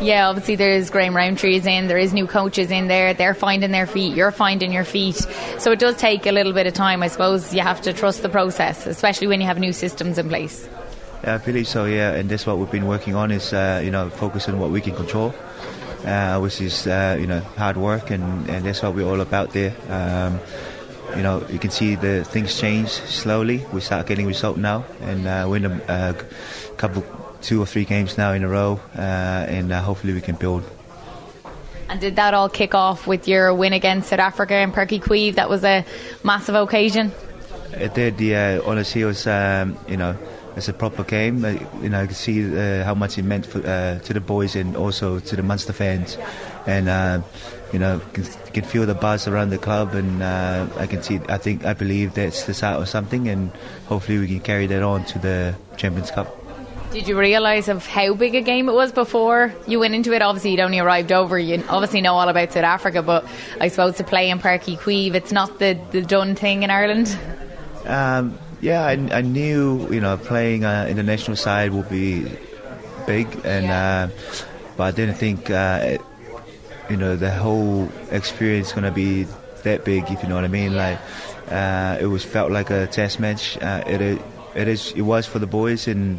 Yeah, 0.00 0.28
obviously 0.28 0.54
there's 0.54 0.90
Graham 0.90 1.16
Rowntree 1.16 1.56
is 1.56 1.66
in, 1.66 1.88
there 1.88 1.98
is 1.98 2.12
new 2.12 2.26
coaches 2.26 2.70
in 2.70 2.86
there, 2.86 3.14
they're 3.14 3.34
finding 3.34 3.72
their 3.72 3.86
feet, 3.86 4.14
you're 4.14 4.30
finding 4.30 4.72
your 4.72 4.84
feet. 4.84 5.16
So 5.58 5.72
it 5.72 5.80
does 5.80 5.96
take 5.96 6.24
a 6.24 6.30
little 6.30 6.52
bit 6.52 6.68
of 6.68 6.74
time. 6.74 7.02
I 7.02 7.08
suppose 7.08 7.52
you 7.52 7.62
have 7.62 7.80
to 7.82 7.92
trust 7.92 8.22
the 8.22 8.28
process, 8.28 8.86
especially 8.86 9.26
when 9.26 9.40
you 9.40 9.46
have 9.48 9.58
new 9.58 9.72
systems 9.72 10.16
in 10.16 10.28
place. 10.28 10.68
Yeah, 11.24 11.34
I 11.34 11.38
believe 11.38 11.66
so. 11.66 11.84
Yeah, 11.84 12.12
and 12.12 12.28
that's 12.28 12.46
what 12.46 12.58
we've 12.58 12.70
been 12.70 12.86
working 12.86 13.16
on 13.16 13.32
is 13.32 13.52
uh, 13.52 13.80
you 13.84 13.90
know 13.90 14.08
focus 14.08 14.48
on 14.48 14.60
what 14.60 14.70
we 14.70 14.80
can 14.80 14.94
control, 14.94 15.34
uh, 16.04 16.38
which 16.38 16.60
is 16.60 16.86
uh, 16.86 17.16
you 17.18 17.26
know 17.26 17.40
hard 17.56 17.76
work, 17.76 18.10
and, 18.10 18.48
and 18.48 18.64
that's 18.64 18.82
what 18.82 18.94
we're 18.94 19.08
all 19.08 19.20
about 19.20 19.50
there. 19.50 19.74
Um, 19.88 20.38
you 21.16 21.22
know, 21.22 21.44
you 21.48 21.58
can 21.58 21.70
see 21.70 21.94
the 21.94 22.24
things 22.24 22.58
change 22.58 22.88
slowly. 22.88 23.64
We 23.72 23.80
start 23.80 24.06
getting 24.06 24.26
results 24.26 24.58
now, 24.58 24.84
and 25.02 25.26
uh, 25.26 25.46
win 25.48 25.64
a 25.64 25.82
uh, 25.88 26.12
couple, 26.76 27.04
two 27.40 27.60
or 27.62 27.66
three 27.66 27.84
games 27.84 28.18
now 28.18 28.32
in 28.32 28.44
a 28.44 28.48
row, 28.48 28.80
uh, 28.96 29.00
and 29.00 29.72
uh, 29.72 29.82
hopefully 29.82 30.12
we 30.12 30.20
can 30.20 30.36
build. 30.36 30.64
And 31.88 32.00
did 32.00 32.16
that 32.16 32.34
all 32.34 32.48
kick 32.48 32.74
off 32.74 33.06
with 33.06 33.26
your 33.26 33.54
win 33.54 33.72
against 33.72 34.10
South 34.10 34.20
Africa 34.20 34.58
in 34.58 34.72
Páirc 34.72 35.00
Uí 35.00 35.00
Chaoimh? 35.00 35.34
That 35.36 35.48
was 35.48 35.64
a 35.64 35.84
massive 36.22 36.54
occasion. 36.54 37.12
It 37.72 37.94
did. 37.94 38.20
Yeah, 38.20 38.60
honestly, 38.64 39.02
it 39.02 39.06
was 39.06 39.26
um, 39.26 39.78
you 39.88 39.96
know 39.96 40.16
it's 40.58 40.68
a 40.68 40.72
proper 40.72 41.04
game. 41.04 41.44
Uh, 41.44 41.50
you 41.80 41.88
know, 41.88 42.02
I 42.02 42.06
can 42.06 42.14
see 42.14 42.44
uh, 42.44 42.84
how 42.84 42.94
much 42.94 43.16
it 43.16 43.22
meant 43.22 43.46
for, 43.46 43.64
uh, 43.66 44.00
to 44.00 44.12
the 44.12 44.20
boys 44.20 44.56
and 44.56 44.76
also 44.76 45.20
to 45.20 45.36
the 45.36 45.42
Munster 45.42 45.72
fans, 45.72 46.18
and 46.66 46.88
uh, 46.88 47.22
you 47.72 47.78
know, 47.78 48.00
can, 48.12 48.24
can 48.52 48.64
feel 48.64 48.86
the 48.86 48.94
buzz 48.94 49.28
around 49.28 49.50
the 49.50 49.58
club, 49.58 49.94
and 49.94 50.22
uh, 50.22 50.66
I 50.76 50.86
can 50.86 51.02
see. 51.02 51.20
I 51.28 51.38
think 51.38 51.64
I 51.64 51.74
believe 51.74 52.14
that's 52.14 52.44
the 52.44 52.54
start 52.54 52.80
of 52.80 52.88
something, 52.88 53.28
and 53.28 53.52
hopefully 53.86 54.18
we 54.18 54.26
can 54.26 54.40
carry 54.40 54.66
that 54.66 54.82
on 54.82 55.04
to 55.06 55.18
the 55.18 55.54
Champions 55.76 56.10
Cup. 56.10 56.34
Did 56.92 57.06
you 57.06 57.18
realise 57.18 57.68
of 57.68 57.86
how 57.86 58.14
big 58.14 58.34
a 58.34 58.40
game 58.40 58.68
it 58.68 58.72
was 58.72 58.92
before 58.92 59.54
you 59.66 59.78
went 59.78 59.94
into 59.94 60.14
it? 60.14 60.22
Obviously, 60.22 60.52
you'd 60.52 60.60
only 60.60 60.78
arrived 60.78 61.12
over. 61.12 61.38
You 61.38 61.62
obviously 61.68 62.00
know 62.00 62.14
all 62.14 62.28
about 62.28 62.52
South 62.52 62.64
Africa, 62.64 63.02
but 63.02 63.26
I 63.60 63.68
suppose 63.68 63.96
to 63.96 64.04
play 64.04 64.30
in 64.30 64.38
Páirc 64.38 64.62
Uí 64.62 64.78
Chaoimh, 64.78 65.14
it's 65.14 65.32
not 65.32 65.58
the, 65.58 65.78
the 65.90 66.00
done 66.00 66.34
thing 66.34 66.62
in 66.62 66.70
Ireland. 66.70 67.16
Um, 67.84 68.38
yeah, 68.62 68.86
I, 68.86 68.92
I 68.92 69.20
knew 69.20 69.86
you 69.92 70.00
know 70.00 70.16
playing 70.16 70.64
uh, 70.64 70.86
in 70.88 70.96
the 70.96 71.02
national 71.02 71.36
side 71.36 71.72
would 71.72 71.90
be 71.90 72.26
big, 73.06 73.28
and 73.44 73.66
uh, 73.66 74.08
but 74.78 74.84
I 74.84 74.90
didn't 74.92 75.16
think 75.16 75.50
uh, 75.50 75.98
you 76.90 76.96
know 76.96 77.16
the 77.16 77.30
whole 77.30 77.90
experience 78.10 78.72
going 78.72 78.84
to 78.84 78.90
be 78.90 79.26
that 79.62 79.84
big. 79.84 80.10
If 80.10 80.22
you 80.22 80.28
know 80.28 80.34
what 80.34 80.44
I 80.44 80.48
mean, 80.48 80.74
like 80.74 80.98
uh, 81.50 81.98
it 82.00 82.06
was 82.06 82.24
felt 82.24 82.50
like 82.50 82.70
a 82.70 82.86
test 82.86 83.20
match. 83.20 83.58
Uh, 83.58 83.82
it 83.86 84.20
it 84.54 84.68
is 84.68 84.92
it 84.92 85.02
was 85.02 85.26
for 85.26 85.38
the 85.38 85.46
boys, 85.46 85.88
and 85.88 86.18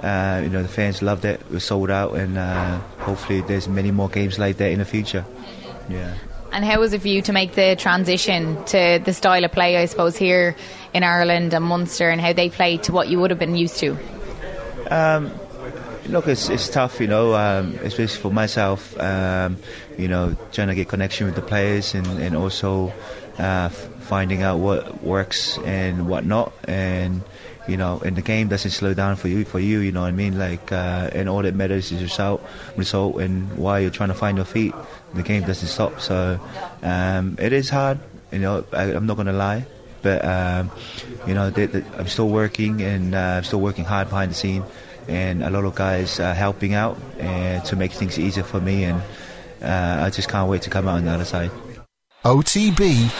uh, 0.00 0.40
you 0.42 0.50
know 0.50 0.62
the 0.62 0.68
fans 0.68 1.02
loved 1.02 1.24
it. 1.24 1.40
It 1.40 1.50
was 1.50 1.64
sold 1.64 1.90
out, 1.90 2.14
and 2.14 2.38
uh, 2.38 2.78
hopefully 2.98 3.40
there's 3.42 3.68
many 3.68 3.90
more 3.90 4.08
games 4.08 4.38
like 4.38 4.56
that 4.58 4.70
in 4.70 4.78
the 4.78 4.84
future. 4.84 5.24
Yeah. 5.88 6.14
And 6.52 6.64
how 6.64 6.78
was 6.78 6.92
it 6.92 7.02
for 7.02 7.08
you 7.08 7.20
to 7.22 7.32
make 7.32 7.56
the 7.56 7.74
transition 7.74 8.64
to 8.66 9.00
the 9.04 9.12
style 9.12 9.44
of 9.44 9.50
play, 9.50 9.76
I 9.76 9.86
suppose, 9.86 10.16
here 10.16 10.54
in 10.92 11.02
Ireland 11.02 11.52
and 11.52 11.64
Munster 11.64 12.10
and 12.10 12.20
how 12.20 12.32
they 12.32 12.48
play 12.48 12.76
to 12.76 12.92
what 12.92 13.08
you 13.08 13.18
would 13.18 13.30
have 13.30 13.40
been 13.40 13.56
used 13.56 13.78
to? 13.78 13.98
Um, 14.88 15.32
look, 16.08 16.28
it's, 16.28 16.48
it's 16.48 16.68
tough, 16.68 17.00
you 17.00 17.06
know, 17.06 17.34
um, 17.34 17.74
especially 17.82 18.20
for 18.20 18.32
myself, 18.32 18.98
um, 19.00 19.56
you 19.98 20.08
know, 20.08 20.36
trying 20.52 20.68
to 20.68 20.74
get 20.74 20.88
connection 20.88 21.26
with 21.26 21.34
the 21.34 21.42
players 21.42 21.94
and, 21.94 22.06
and 22.06 22.36
also 22.36 22.92
uh, 23.38 23.68
finding 23.68 24.42
out 24.42 24.58
what 24.58 25.02
works 25.02 25.58
and 25.58 26.08
what 26.08 26.24
not. 26.24 26.52
And, 26.68 27.22
you 27.66 27.76
know, 27.76 28.00
and 28.04 28.16
the 28.16 28.22
game 28.22 28.48
doesn't 28.48 28.72
slow 28.72 28.94
down 28.94 29.16
for 29.16 29.28
you, 29.28 29.44
for 29.44 29.58
you, 29.58 29.80
you 29.80 29.92
know 29.92 30.02
what 30.02 30.08
I 30.08 30.12
mean? 30.12 30.38
Like, 30.38 30.70
uh, 30.70 31.10
and 31.12 31.28
all 31.28 31.42
that 31.42 31.54
matters 31.54 31.90
is 31.92 32.02
result, 32.02 32.44
result 32.76 33.16
and 33.16 33.56
why 33.56 33.78
you're 33.78 33.90
trying 33.90 34.10
to 34.10 34.14
find 34.14 34.36
your 34.36 34.44
feet. 34.44 34.74
The 35.14 35.22
game 35.22 35.44
doesn't 35.44 35.68
stop. 35.68 36.00
So 36.00 36.40
um, 36.82 37.36
it 37.38 37.52
is 37.52 37.70
hard, 37.70 37.98
you 38.30 38.40
know, 38.40 38.64
I, 38.72 38.84
I'm 38.92 39.06
not 39.06 39.14
going 39.14 39.28
to 39.28 39.32
lie. 39.32 39.66
But, 40.02 40.22
um, 40.22 40.70
you 41.26 41.32
know, 41.32 41.48
the, 41.48 41.64
the, 41.64 41.84
I'm 41.96 42.08
still 42.08 42.28
working 42.28 42.82
and 42.82 43.14
uh, 43.14 43.36
I'm 43.38 43.44
still 43.44 43.60
working 43.60 43.84
hard 43.84 44.10
behind 44.10 44.30
the 44.30 44.34
scene 44.34 44.62
and 45.08 45.42
a 45.42 45.50
lot 45.50 45.64
of 45.64 45.74
guys 45.74 46.20
uh, 46.20 46.34
helping 46.34 46.74
out 46.74 46.98
uh, 47.20 47.60
to 47.60 47.76
make 47.76 47.92
things 47.92 48.18
easier 48.18 48.44
for 48.44 48.60
me 48.60 48.84
and 48.84 49.02
uh, 49.62 50.04
I 50.04 50.10
just 50.10 50.28
can't 50.28 50.48
wait 50.48 50.62
to 50.62 50.70
come 50.70 50.88
out 50.88 50.98
on 50.98 51.04
the 51.04 51.10
other 51.10 51.24
side. 51.24 51.50
OTB 52.24 53.10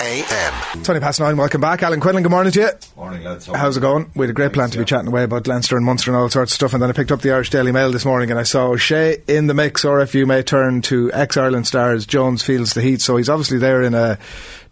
AM. 0.00 0.82
20 0.82 1.00
past 1.00 1.20
nine, 1.20 1.36
welcome 1.36 1.60
back. 1.60 1.82
Alan 1.82 2.00
Quinlan, 2.00 2.22
good 2.22 2.30
morning 2.30 2.52
to 2.52 2.60
you. 2.60 2.70
Morning, 2.96 3.22
lads. 3.22 3.46
How's 3.46 3.76
it 3.76 3.80
going? 3.80 4.10
We 4.14 4.24
had 4.24 4.30
a 4.30 4.34
great 4.34 4.52
plan 4.52 4.70
to 4.70 4.78
be 4.78 4.84
chatting 4.84 5.08
away 5.08 5.24
about 5.24 5.46
Leinster 5.46 5.76
and 5.76 5.84
Munster 5.84 6.10
and 6.10 6.18
all 6.18 6.28
sorts 6.28 6.52
of 6.52 6.54
stuff, 6.56 6.72
and 6.72 6.82
then 6.82 6.90
I 6.90 6.94
picked 6.94 7.12
up 7.12 7.20
the 7.20 7.32
Irish 7.32 7.50
Daily 7.50 7.70
Mail 7.70 7.92
this 7.92 8.04
morning 8.04 8.30
and 8.30 8.40
I 8.40 8.44
saw 8.44 8.68
O'Shea 8.68 9.22
in 9.28 9.46
the 9.46 9.54
mix, 9.54 9.84
or 9.84 10.00
if 10.00 10.14
you 10.14 10.26
may 10.26 10.42
turn 10.42 10.80
to 10.82 11.12
ex 11.12 11.36
Ireland 11.36 11.66
stars, 11.66 12.06
Jones 12.06 12.42
feels 12.42 12.72
the 12.72 12.80
heat. 12.80 13.02
So 13.02 13.16
he's 13.16 13.28
obviously 13.28 13.58
there 13.58 13.82
in 13.82 13.94
a 13.94 14.18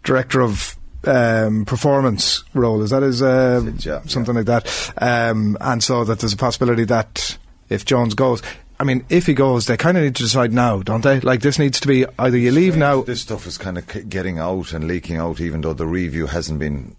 director 0.03 0.41
of 0.41 0.75
um, 1.05 1.65
performance 1.65 2.43
role. 2.53 2.81
Is 2.81 2.89
that 2.89 3.03
his 3.03 3.21
uh, 3.21 3.61
something 4.07 4.35
like 4.35 4.45
that? 4.45 4.91
Um, 4.97 5.57
and 5.61 5.83
so 5.83 6.03
that 6.03 6.19
there's 6.19 6.33
a 6.33 6.37
possibility 6.37 6.83
that 6.85 7.37
if 7.69 7.85
Jones 7.85 8.13
goes. 8.13 8.41
I 8.81 8.85
mean, 8.85 9.03
if 9.09 9.25
he 9.25 9.33
goes, 9.33 9.65
they 9.65 9.75
kind 9.75 9.97
of 9.97 10.03
need 10.05 10.15
to 10.15 10.23
decide 10.23 10.53
now, 10.53 10.81
don't 10.81 11.01
they? 11.03 11.19
Like, 11.19 11.41
this 11.41 11.59
needs 11.59 11.81
to 11.81 11.87
be 11.89 12.05
either 12.17 12.37
you 12.37 12.51
leave 12.51 12.77
now. 12.77 13.01
This 13.01 13.19
stuff 13.19 13.45
is 13.45 13.57
kind 13.57 13.77
of 13.77 14.09
getting 14.09 14.39
out 14.39 14.71
and 14.71 14.87
leaking 14.87 15.17
out, 15.17 15.41
even 15.41 15.59
though 15.59 15.73
the 15.73 15.85
review 15.85 16.27
hasn't 16.27 16.59
been 16.59 16.95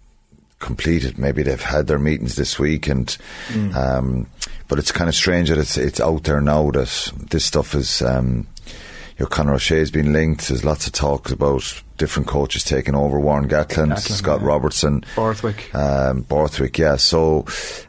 completed. 0.59 1.17
Maybe 1.17 1.41
they've 1.41 1.59
had 1.59 1.87
their 1.87 1.97
meetings 1.97 2.35
this 2.35 2.59
week, 2.59 2.87
and 2.87 3.07
Mm. 3.49 3.75
um, 3.75 4.27
but 4.67 4.77
it's 4.77 4.91
kind 4.91 5.09
of 5.09 5.15
strange 5.15 5.49
that 5.49 5.57
it's 5.57 5.75
it's 5.75 5.99
out 5.99 6.23
there 6.25 6.39
now 6.39 6.69
that 6.71 7.11
this 7.31 7.45
stuff 7.45 7.73
is. 7.73 8.01
Um, 8.03 8.45
know, 9.21 9.27
Conor 9.27 9.55
O'Shea's 9.55 9.91
been 9.91 10.13
linked. 10.13 10.47
There's 10.47 10.65
lots 10.65 10.87
of 10.87 10.93
talks 10.93 11.31
about 11.31 11.81
different 11.97 12.27
coaches 12.27 12.63
taking 12.63 12.95
over. 12.95 13.19
Warren 13.19 13.47
Gatland, 13.47 13.93
Gatland, 13.93 13.99
Scott 13.99 14.41
yeah. 14.41 14.47
Robertson, 14.47 15.03
Borthwick. 15.15 15.73
um, 15.75 16.21
Borthwick, 16.21 16.77
yeah. 16.77 16.95
So 16.95 17.45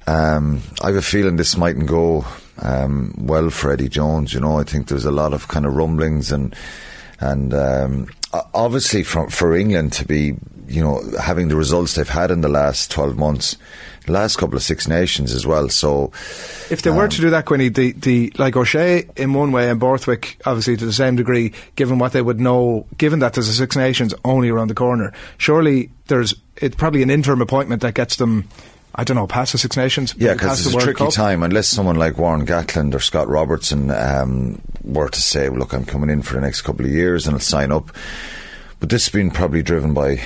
um, 0.07 0.63
I 0.83 0.89
have 0.89 0.97
a 0.97 1.03
feeling 1.03 1.37
this 1.37 1.57
mightn't 1.57 1.87
go 1.87 2.25
um, 2.59 3.15
well 3.19 3.51
for 3.51 3.73
Eddie 3.73 3.89
Jones. 3.89 4.35
You 4.35 4.41
know, 4.41 4.59
I 4.59 4.65
think 4.65 4.89
there's 4.89 5.05
a 5.05 5.11
lot 5.11 5.33
of 5.33 5.49
kind 5.49 5.67
of 5.67 5.75
rumblings 5.75 6.33
and 6.33 6.55
and 7.21 7.55
um, 7.55 8.09
obviously 8.55 9.03
for 9.03 9.31
for 9.31 9.55
England 9.55 9.93
to 9.95 10.05
be 10.05 10.35
you 10.69 10.83
know 10.83 11.03
having 11.21 11.49
the 11.49 11.57
results 11.57 11.95
they've 11.95 12.09
had 12.09 12.31
in 12.31 12.41
the 12.41 12.49
last 12.49 12.91
12 12.91 13.17
months, 13.17 13.57
the 14.07 14.13
last 14.13 14.37
couple 14.37 14.57
of 14.57 14.63
Six 14.63 14.89
Nations 14.89 15.33
as 15.33 15.47
well. 15.47 15.69
So 15.69 16.11
If 16.71 16.83
they 16.83 16.91
were 16.91 17.05
Um, 17.05 17.11
to 17.11 17.21
do 17.21 17.31
that, 17.31 17.45
Quinny, 17.47 17.69
the, 17.69 17.93
the 17.93 18.33
like 18.39 18.57
O'Shea 18.57 19.09
in 19.17 19.33
one 19.35 19.53
way 19.53 19.71
and 19.71 19.79
Borthwick 19.79 20.39
obviously 20.45 20.77
to 20.77 20.85
the 20.87 20.93
same 20.93 21.17
degree, 21.17 21.53
given 21.77 21.99
what 21.99 22.13
they 22.13 22.23
would 22.23 22.41
know, 22.41 22.87
given 22.99 23.21
that 23.21 23.35
there's 23.35 23.49
a 23.49 23.53
Six 23.53 23.77
Nations 23.77 24.15
only 24.25 24.49
around 24.51 24.69
the 24.69 24.75
corner, 24.75 25.13
surely 25.39 25.91
there's 26.09 26.35
it's 26.57 26.77
probably 26.77 27.03
an 27.03 27.11
interim 27.11 27.41
appointment 27.41 27.83
that 27.83 27.95
gets 27.95 28.17
them, 28.17 28.47
I 28.95 29.05
don't 29.05 29.17
know, 29.17 29.27
past 29.27 29.53
the 29.53 29.59
Six 29.59 29.77
Nations. 29.77 30.15
Yeah, 30.19 30.35
because 30.35 30.61
it's 30.61 30.65
the 30.65 30.71
a 30.71 30.75
World 30.77 30.85
tricky 30.85 31.05
Cup. 31.05 31.13
time 31.15 31.43
unless 31.43 31.69
someone 31.69 31.97
like 31.97 32.19
Warren 32.19 32.45
Gatland 32.47 32.95
or 32.95 33.01
Scott 33.01 33.29
Robertson 33.29 33.91
um, 33.91 34.61
were 34.85 35.09
to 35.09 35.21
say, 35.23 35.49
"Look, 35.49 35.73
I'm 35.73 35.85
coming 35.85 36.11
in 36.11 36.23
for 36.23 36.35
the 36.35 36.41
next 36.41 36.63
couple 36.63 36.85
of 36.87 36.93
years 36.93 37.27
and 37.27 37.35
I'll 37.35 37.41
sign 37.41 37.73
up." 37.73 37.91
But 38.81 38.91
this 38.91 39.07
has 39.07 39.13
been 39.13 39.31
probably 39.31 39.63
driven 39.63 39.95
by 39.95 40.21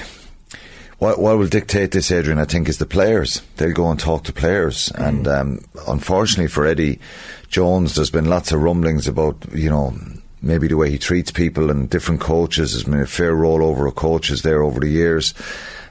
what, 0.99 1.19
what 1.19 1.39
will 1.39 1.47
dictate 1.47 1.93
this, 1.93 2.11
Adrian. 2.11 2.39
I 2.39 2.45
think 2.45 2.69
is 2.69 2.79
the 2.79 2.87
players. 2.87 3.43
They'll 3.57 3.73
go 3.73 3.91
and 3.91 3.99
talk 3.99 4.25
to 4.25 4.33
players, 4.33 4.91
and 4.97 5.27
um, 5.29 5.61
unfortunately 5.89 6.49
for 6.49 6.67
Eddie 6.67 7.01
Jones, 7.49 7.95
there's 7.95 8.11
been 8.11 8.27
lots 8.27 8.53
of 8.53 8.63
rumblings 8.63 9.09
about 9.09 9.37
you 9.53 9.71
know. 9.71 9.95
Maybe 10.43 10.69
the 10.69 10.77
way 10.77 10.91
he 10.91 10.99
treats 10.99 11.33
people 11.33 11.71
and 11.71 11.91
different 11.91 12.21
coaches. 12.21 12.71
There's 12.73 12.85
been 12.85 13.01
a 13.01 13.07
fair 13.07 13.35
rollover 13.35 13.89
of 13.89 13.97
coaches 13.97 14.43
there 14.43 14.63
over 14.63 14.79
the 14.79 14.89
years 14.89 15.35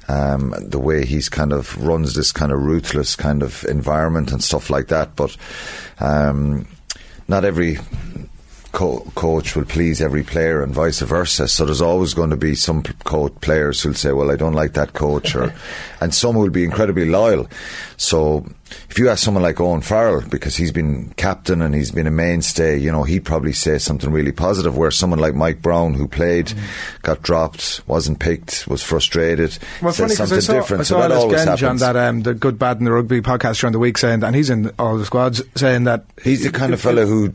um, 0.08 0.54
the 0.60 0.80
way 0.80 1.06
he's 1.06 1.30
kind 1.30 1.52
of 1.52 1.78
runs 1.78 2.14
this 2.14 2.32
kind 2.32 2.52
of 2.52 2.62
ruthless 2.62 3.16
kind 3.16 3.42
of 3.42 3.64
environment 3.66 4.32
and 4.32 4.44
stuff 4.44 4.70
like 4.70 4.88
that. 4.88 5.16
But 5.16 5.36
um, 6.00 6.68
not 7.28 7.46
every 7.46 7.80
co- 8.76 9.08
coach 9.16 9.56
will 9.56 9.64
please 9.64 10.02
every 10.02 10.22
player 10.22 10.62
and 10.62 10.74
vice 10.74 11.00
versa. 11.00 11.48
So 11.48 11.66
there's 11.66 11.82
always 11.82 12.14
going 12.14 12.30
to 12.30 12.36
be 12.38 12.56
some 12.56 12.84
p- 12.84 12.94
co- 13.06 13.30
players 13.30 13.82
who'll 13.82 13.94
say, 13.94 14.12
"Well, 14.12 14.30
I 14.30 14.36
don't 14.36 14.54
like 14.54 14.74
that 14.74 14.94
coach," 14.94 15.34
or 15.34 15.54
and 16.02 16.14
some 16.14 16.36
will 16.36 16.50
be 16.50 16.66
incredibly 16.66 17.06
loyal. 17.06 17.48
So 17.98 18.46
if 18.90 19.00
you 19.00 19.10
ask 19.10 19.24
someone 19.24 19.44
like 19.44 19.62
Owen 19.62 19.82
Farrell, 19.82 20.22
because 20.30 20.58
he's 20.58 20.74
been 20.74 21.14
captain 21.16 21.62
and 21.62 21.74
he's 21.74 21.92
been 21.92 22.06
a 22.06 22.12
mainstay, 22.12 22.78
you 22.78 22.92
know, 22.92 23.04
he'd 23.04 23.24
probably 23.24 23.54
say 23.54 23.78
something 23.78 24.12
really 24.12 24.34
positive. 24.34 24.76
Where 24.78 24.92
someone 24.92 25.20
like 25.20 25.36
Mike 25.36 25.62
Brown, 25.62 25.94
who 25.94 26.08
played, 26.08 26.54
got 27.02 27.22
dropped, 27.22 27.82
wasn't 27.88 28.20
picked, 28.20 28.68
was 28.68 28.84
frustrated, 28.84 29.58
Well, 29.82 29.90
it's 29.90 30.00
funny 30.00 30.14
because 30.14 30.34
I 30.34 30.40
something 30.40 30.42
saw, 30.42 30.54
different. 30.54 30.82
I 30.82 30.84
so 30.84 30.96
saw 30.96 31.02
that 31.08 31.12
Ellis 31.12 31.24
always 31.24 31.46
Genge 31.62 31.70
on 31.70 31.78
that 31.78 31.96
um, 31.96 32.24
the 32.24 32.34
Good 32.34 32.60
Bad 32.60 32.80
and 32.80 32.88
the 32.88 32.92
Rugby 32.92 33.22
podcast 33.22 33.62
during 33.62 33.72
the 33.72 33.80
week 33.80 33.98
saying, 33.98 34.22
and 34.22 34.36
he's 34.36 34.50
in 34.50 34.72
all 34.78 34.98
the 34.98 35.06
squads 35.06 35.42
saying 35.56 35.86
that 35.86 36.04
He's 36.22 36.44
the 36.44 36.52
kind 36.52 36.74
of 36.74 36.82
fellow 36.82 37.06
who 37.06 37.32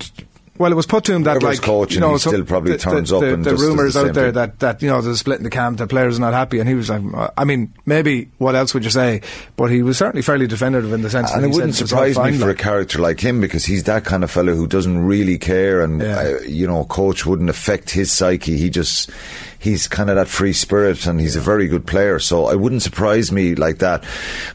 Well, 0.60 0.70
it 0.70 0.74
was 0.74 0.84
put 0.84 1.04
to 1.04 1.14
him 1.14 1.22
that 1.22 1.42
like 1.42 1.62
coaching, 1.62 1.94
you 1.94 2.00
know, 2.00 2.12
he 2.12 2.18
so 2.18 2.28
still 2.28 2.44
probably 2.44 2.72
the, 2.72 2.78
turns 2.78 3.08
the, 3.08 3.16
up 3.16 3.22
the, 3.22 3.32
and 3.32 3.42
the 3.42 3.52
just 3.52 3.62
does 3.62 3.62
the 3.62 3.66
rumors 3.76 3.96
out 3.96 4.12
there 4.12 4.26
thing. 4.26 4.34
that 4.34 4.58
that 4.58 4.82
you 4.82 4.90
know 4.90 5.00
there's 5.00 5.14
a 5.14 5.18
split 5.18 5.38
in 5.38 5.42
the 5.42 5.48
camp, 5.48 5.78
the 5.78 5.86
players 5.86 6.18
are 6.18 6.20
not 6.20 6.34
happy, 6.34 6.58
and 6.58 6.68
he 6.68 6.74
was 6.74 6.90
like, 6.90 7.02
I 7.34 7.44
mean, 7.44 7.72
maybe 7.86 8.30
what 8.36 8.54
else 8.54 8.74
would 8.74 8.84
you 8.84 8.90
say? 8.90 9.22
But 9.56 9.70
he 9.70 9.82
was 9.82 9.96
certainly 9.96 10.20
fairly 10.20 10.46
definitive 10.46 10.92
in 10.92 11.00
the 11.00 11.08
sense 11.08 11.32
And 11.32 11.44
that 11.44 11.48
it 11.48 11.54
wouldn't 11.54 11.76
surprise 11.76 12.18
me 12.18 12.36
for 12.36 12.50
a 12.50 12.54
character 12.54 12.98
like 12.98 13.20
him 13.20 13.40
because 13.40 13.64
he's 13.64 13.84
that 13.84 14.04
kind 14.04 14.22
of 14.22 14.30
fellow 14.30 14.52
who 14.52 14.66
doesn't 14.66 14.98
really 15.02 15.38
care, 15.38 15.80
and 15.80 16.02
Yeah. 16.02 16.18
uh, 16.18 16.40
you 16.46 16.66
know, 16.66 16.84
coach 16.84 17.24
wouldn't 17.24 17.48
affect 17.48 17.88
his 17.88 18.12
psyche. 18.12 18.58
He 18.58 18.68
just 18.68 19.10
he's 19.58 19.88
kind 19.88 20.10
of 20.10 20.16
that 20.16 20.28
free 20.28 20.52
spirit, 20.52 21.06
and 21.06 21.18
he's 21.18 21.36
a 21.36 21.40
very 21.40 21.68
good 21.68 21.86
player. 21.86 22.18
So 22.18 22.50
it 22.50 22.60
wouldn't 22.60 22.82
surprise 22.82 23.32
me 23.32 23.54
like 23.54 23.78
that. 23.78 24.04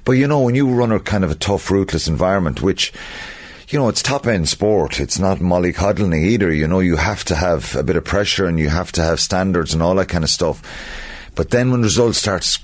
But 0.03 0.11
you 0.11 0.27
know, 0.27 0.41
when 0.41 0.53
you 0.53 0.69
run 0.69 0.91
a 0.91 0.99
kind 0.99 1.23
of 1.23 1.31
a 1.31 1.35
tough, 1.35 1.71
ruthless 1.71 2.07
environment, 2.07 2.61
which 2.61 2.93
you 3.69 3.79
know, 3.79 3.89
it's 3.89 4.01
top 4.01 4.27
end 4.27 4.47
sport. 4.47 4.99
It's 4.99 5.19
not 5.19 5.39
mollycoddling 5.39 6.23
either. 6.23 6.51
You 6.51 6.67
know, 6.67 6.79
you 6.79 6.95
have 6.97 7.23
to 7.25 7.35
have 7.35 7.75
a 7.75 7.83
bit 7.83 7.95
of 7.95 8.03
pressure 8.03 8.45
and 8.45 8.59
you 8.59 8.69
have 8.69 8.91
to 8.93 9.01
have 9.01 9.19
standards 9.19 9.73
and 9.73 9.81
all 9.81 9.95
that 9.95 10.09
kind 10.09 10.23
of 10.23 10.29
stuff. 10.29 10.61
But 11.35 11.49
then 11.49 11.71
when 11.71 11.81
results 11.81 12.17
starts 12.17 12.59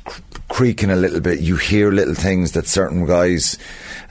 creaking 0.48 0.92
a 0.92 0.96
little 0.96 1.20
bit, 1.20 1.40
you 1.40 1.58
hear 1.58 1.92
little 1.92 2.14
things 2.16 2.54
that 2.54 2.68
certain 2.68 3.06
guys, 3.06 3.58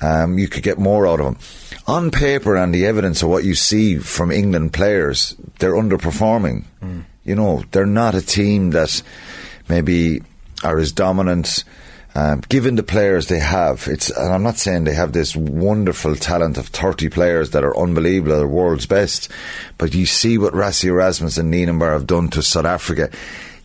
um, 0.00 0.38
you 0.38 0.48
could 0.48 0.62
get 0.62 0.78
more 0.78 1.06
out 1.06 1.20
of 1.20 1.26
them. 1.26 1.38
On 1.86 2.10
paper 2.10 2.56
and 2.56 2.74
the 2.74 2.86
evidence 2.86 3.22
of 3.22 3.30
what 3.30 3.44
you 3.44 3.54
see 3.54 3.96
from 3.96 4.30
England 4.30 4.72
players, 4.72 5.34
they're 5.58 5.74
underperforming. 5.74 6.64
You 7.24 7.34
know, 7.34 7.64
they're 7.70 7.86
not 7.86 8.14
a 8.14 8.22
team 8.22 8.70
that 8.70 9.02
maybe 9.68 10.22
are 10.62 10.78
as 10.78 10.92
dominant. 10.92 11.64
Um, 12.14 12.40
given 12.48 12.74
the 12.74 12.82
players 12.82 13.28
they 13.28 13.38
have, 13.38 13.86
it's 13.86 14.10
and 14.10 14.32
I'm 14.32 14.42
not 14.42 14.56
saying 14.56 14.84
they 14.84 14.94
have 14.94 15.12
this 15.12 15.36
wonderful 15.36 16.16
talent 16.16 16.58
of 16.58 16.66
30 16.66 17.08
players 17.08 17.50
that 17.50 17.62
are 17.62 17.76
unbelievable, 17.76 18.36
they're 18.38 18.48
world's 18.48 18.86
best, 18.86 19.30
but 19.78 19.94
you 19.94 20.06
see 20.06 20.36
what 20.36 20.52
Rassie 20.52 20.88
Erasmus 20.88 21.38
and 21.38 21.54
Nienaber 21.54 21.92
have 21.92 22.08
done 22.08 22.28
to 22.30 22.42
South 22.42 22.64
Africa. 22.64 23.10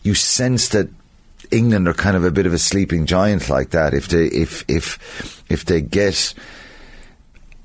You 0.04 0.14
sense 0.14 0.68
that 0.68 0.88
England 1.50 1.88
are 1.88 1.94
kind 1.94 2.16
of 2.16 2.24
a 2.24 2.30
bit 2.30 2.46
of 2.46 2.52
a 2.52 2.58
sleeping 2.58 3.06
giant 3.06 3.48
like 3.48 3.70
that. 3.70 3.94
If 3.94 4.08
they 4.08 4.26
if 4.26 4.64
if 4.68 5.42
if 5.48 5.64
they 5.64 5.80
get 5.80 6.34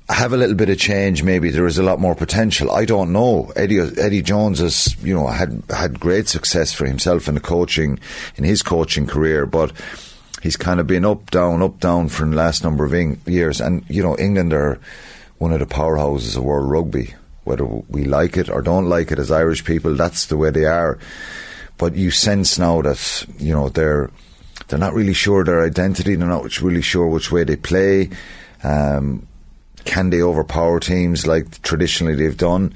have 0.08 0.32
a 0.32 0.36
little 0.36 0.56
bit 0.56 0.68
of 0.68 0.78
change, 0.78 1.22
maybe 1.22 1.50
there 1.50 1.66
is 1.66 1.78
a 1.78 1.82
lot 1.82 2.00
more 2.00 2.14
potential. 2.14 2.70
I 2.70 2.84
don't 2.84 3.12
know. 3.12 3.52
Eddie 3.56 3.78
Eddie 3.78 4.22
Jones 4.22 4.58
has 4.58 4.96
you 5.02 5.14
know 5.14 5.26
had 5.26 5.62
had 5.70 6.00
great 6.00 6.28
success 6.28 6.72
for 6.72 6.86
himself 6.86 7.28
in 7.28 7.34
the 7.34 7.40
coaching 7.40 7.98
in 8.36 8.44
his 8.44 8.62
coaching 8.62 9.06
career, 9.06 9.46
but 9.46 9.72
he's 10.42 10.56
kind 10.56 10.80
of 10.80 10.86
been 10.86 11.04
up 11.04 11.30
down 11.30 11.62
up 11.62 11.80
down 11.80 12.08
for 12.08 12.26
the 12.26 12.36
last 12.36 12.64
number 12.64 12.84
of 12.84 13.28
years. 13.28 13.60
And 13.60 13.84
you 13.88 14.02
know 14.02 14.16
England 14.18 14.52
are 14.52 14.78
one 15.38 15.52
of 15.52 15.60
the 15.60 15.66
powerhouses 15.66 16.36
of 16.36 16.44
world 16.44 16.70
rugby. 16.70 17.14
Whether 17.44 17.64
we 17.64 18.04
like 18.04 18.36
it 18.36 18.48
or 18.48 18.62
don't 18.62 18.88
like 18.88 19.10
it 19.10 19.18
as 19.18 19.32
Irish 19.32 19.64
people, 19.64 19.94
that's 19.94 20.26
the 20.26 20.36
way 20.36 20.50
they 20.50 20.64
are. 20.64 20.98
But 21.76 21.96
you 21.96 22.10
sense 22.10 22.58
now 22.58 22.82
that 22.82 23.26
you 23.38 23.52
know 23.52 23.68
they're 23.68 24.10
they're 24.68 24.78
not 24.78 24.94
really 24.94 25.14
sure 25.14 25.44
their 25.44 25.64
identity. 25.64 26.14
They're 26.14 26.28
not 26.28 26.60
really 26.60 26.82
sure 26.82 27.08
which 27.08 27.32
way 27.32 27.44
they 27.44 27.56
play. 27.56 28.10
Um, 28.62 29.26
can 29.84 30.10
they 30.10 30.22
overpower 30.22 30.78
teams 30.78 31.26
like 31.26 31.62
traditionally 31.62 32.14
they've 32.14 32.36
done? 32.36 32.74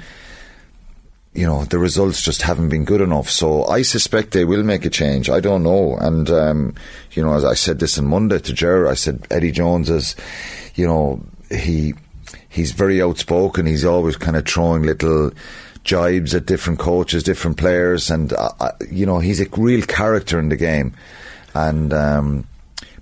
You 1.36 1.44
know, 1.44 1.64
the 1.64 1.78
results 1.78 2.22
just 2.22 2.42
haven't 2.42 2.70
been 2.70 2.86
good 2.86 3.02
enough. 3.02 3.28
So 3.28 3.66
I 3.66 3.82
suspect 3.82 4.30
they 4.30 4.46
will 4.46 4.62
make 4.62 4.86
a 4.86 4.90
change. 4.90 5.28
I 5.28 5.40
don't 5.40 5.62
know. 5.62 5.96
And, 5.98 6.30
um, 6.30 6.74
you 7.12 7.22
know, 7.22 7.34
as 7.34 7.44
I 7.44 7.52
said 7.52 7.78
this 7.78 7.98
on 7.98 8.06
Monday 8.06 8.38
to 8.38 8.52
Ger, 8.54 8.88
I 8.88 8.94
said 8.94 9.26
Eddie 9.30 9.52
Jones 9.52 9.90
is, 9.90 10.16
you 10.76 10.86
know, 10.86 11.20
he, 11.50 11.92
he's 12.48 12.72
very 12.72 13.02
outspoken. 13.02 13.66
He's 13.66 13.84
always 13.84 14.16
kind 14.16 14.36
of 14.36 14.46
throwing 14.46 14.84
little 14.84 15.30
jibes 15.84 16.34
at 16.34 16.46
different 16.46 16.78
coaches, 16.78 17.22
different 17.22 17.58
players. 17.58 18.10
And, 18.10 18.32
uh, 18.32 18.52
uh, 18.58 18.72
you 18.90 19.04
know, 19.04 19.18
he's 19.18 19.40
a 19.40 19.48
real 19.58 19.84
character 19.84 20.38
in 20.38 20.48
the 20.48 20.56
game. 20.56 20.94
And, 21.54 21.92
um, 21.92 22.46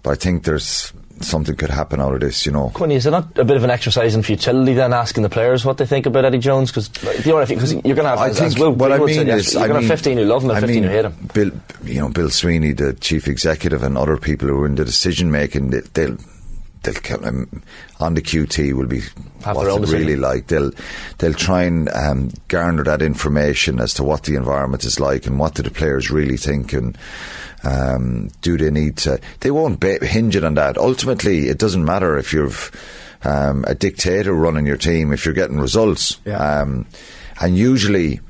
but 0.02 0.10
I 0.10 0.16
think 0.16 0.42
there's 0.42 0.92
something 1.20 1.56
could 1.56 1.70
happen 1.70 2.00
out 2.00 2.14
of 2.14 2.20
this, 2.20 2.46
you 2.46 2.52
know. 2.52 2.70
Quinny, 2.74 2.96
is 2.96 3.06
it 3.06 3.10
not 3.10 3.38
a 3.38 3.44
bit 3.44 3.56
of 3.56 3.64
an 3.64 3.70
exercise 3.70 4.14
in 4.14 4.22
futility 4.22 4.74
then 4.74 4.92
asking 4.92 5.22
the 5.22 5.28
players 5.28 5.64
what 5.64 5.78
they 5.78 5.86
think 5.86 6.06
about 6.06 6.24
Eddie 6.24 6.38
Jones? 6.38 6.70
Because 6.70 6.88
because 6.88 7.72
you're 7.72 7.96
going 7.96 8.04
to 8.04 8.08
have, 8.08 8.18
I 8.18 8.28
as, 8.28 8.38
think 8.38 8.46
as 8.46 8.58
Will, 8.58 8.72
what 8.72 8.92
I 8.92 8.98
mean 8.98 9.14
said 9.14 9.28
is, 9.28 9.54
you're 9.54 9.68
going 9.68 9.82
to 9.82 9.88
have 9.88 9.98
15 9.98 10.18
who 10.18 10.24
love 10.24 10.44
him 10.44 10.50
and 10.50 10.58
I 10.58 10.60
15 10.60 10.74
mean, 10.74 10.82
who 10.84 10.96
hate 10.96 11.04
him. 11.04 11.30
Bill, 11.32 11.50
you 11.84 12.00
know, 12.00 12.08
Bill 12.08 12.30
Sweeney, 12.30 12.72
the 12.72 12.94
chief 12.94 13.28
executive, 13.28 13.82
and 13.82 13.96
other 13.96 14.16
people 14.16 14.48
who 14.48 14.62
are 14.62 14.66
in 14.66 14.74
the 14.74 14.84
decision 14.84 15.30
making, 15.30 15.70
they, 15.70 15.80
they'll 15.94 16.16
they'll 16.82 16.94
kind 16.94 17.24
of, 17.24 17.64
on 18.00 18.14
the 18.14 18.22
QT 18.22 18.74
will 18.74 18.86
be 18.86 19.00
Have 19.44 19.56
what 19.56 19.64
their 19.64 19.72
own 19.72 19.82
really 19.82 20.16
like. 20.16 20.48
They'll 20.48 20.72
they'll 21.18 21.34
try 21.34 21.62
and 21.62 21.88
um, 21.90 22.30
garner 22.48 22.84
that 22.84 23.02
information 23.02 23.80
as 23.80 23.94
to 23.94 24.04
what 24.04 24.24
the 24.24 24.36
environment 24.36 24.84
is 24.84 25.00
like 25.00 25.26
and 25.26 25.38
what 25.38 25.54
do 25.54 25.62
the 25.62 25.70
players 25.70 26.10
really 26.10 26.36
think 26.36 26.72
and. 26.72 26.96
Um, 27.64 28.30
do 28.42 28.56
they 28.58 28.70
need 28.70 28.98
to? 28.98 29.20
They 29.40 29.50
won't 29.50 29.80
ba- 29.80 30.04
hinge 30.04 30.36
it 30.36 30.44
on 30.44 30.54
that. 30.54 30.76
Ultimately, 30.76 31.48
it 31.48 31.58
doesn't 31.58 31.84
matter 31.84 32.18
if 32.18 32.32
you've 32.32 32.70
um, 33.24 33.64
a 33.66 33.74
dictator 33.74 34.34
running 34.34 34.66
your 34.66 34.76
team 34.76 35.12
if 35.12 35.24
you're 35.24 35.34
getting 35.34 35.58
results. 35.58 36.20
Um, 36.26 36.86
and 37.40 37.56
usually, 37.56 38.20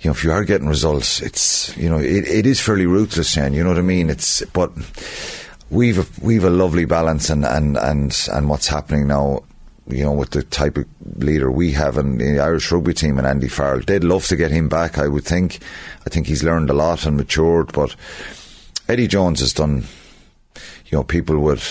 you 0.00 0.08
know, 0.08 0.12
if 0.12 0.24
you 0.24 0.32
are 0.32 0.44
getting 0.44 0.68
results, 0.68 1.20
it's 1.20 1.76
you 1.76 1.88
know, 1.88 1.98
it, 1.98 2.26
it 2.28 2.46
is 2.46 2.60
fairly 2.60 2.86
ruthless, 2.86 3.36
and 3.36 3.54
you 3.54 3.62
know 3.62 3.70
what 3.70 3.78
I 3.78 3.82
mean. 3.82 4.10
It's 4.10 4.42
but 4.46 4.72
we've 5.70 5.98
a, 5.98 6.24
we've 6.24 6.44
a 6.44 6.50
lovely 6.50 6.84
balance, 6.84 7.30
and 7.30 7.44
and 7.44 7.76
and 7.76 8.28
and 8.32 8.48
what's 8.48 8.68
happening 8.68 9.08
now. 9.08 9.44
You 9.88 10.04
know, 10.04 10.12
with 10.12 10.30
the 10.30 10.44
type 10.44 10.76
of 10.76 10.86
leader 11.16 11.50
we 11.50 11.72
have 11.72 11.98
in 11.98 12.18
the 12.18 12.38
Irish 12.38 12.70
rugby 12.70 12.94
team 12.94 13.18
and 13.18 13.26
Andy 13.26 13.48
Farrell, 13.48 13.80
they'd 13.80 14.04
love 14.04 14.24
to 14.28 14.36
get 14.36 14.52
him 14.52 14.68
back. 14.68 14.98
I 14.98 15.08
would 15.08 15.24
think. 15.24 15.58
I 16.06 16.10
think 16.10 16.28
he's 16.28 16.44
learned 16.44 16.70
a 16.70 16.74
lot 16.74 17.06
and 17.06 17.16
matured. 17.16 17.72
But 17.72 17.96
Eddie 18.90 19.06
Jones 19.08 19.40
has 19.40 19.52
done. 19.52 19.84
You 20.86 20.98
know, 20.98 21.04
people 21.04 21.38
would 21.38 21.62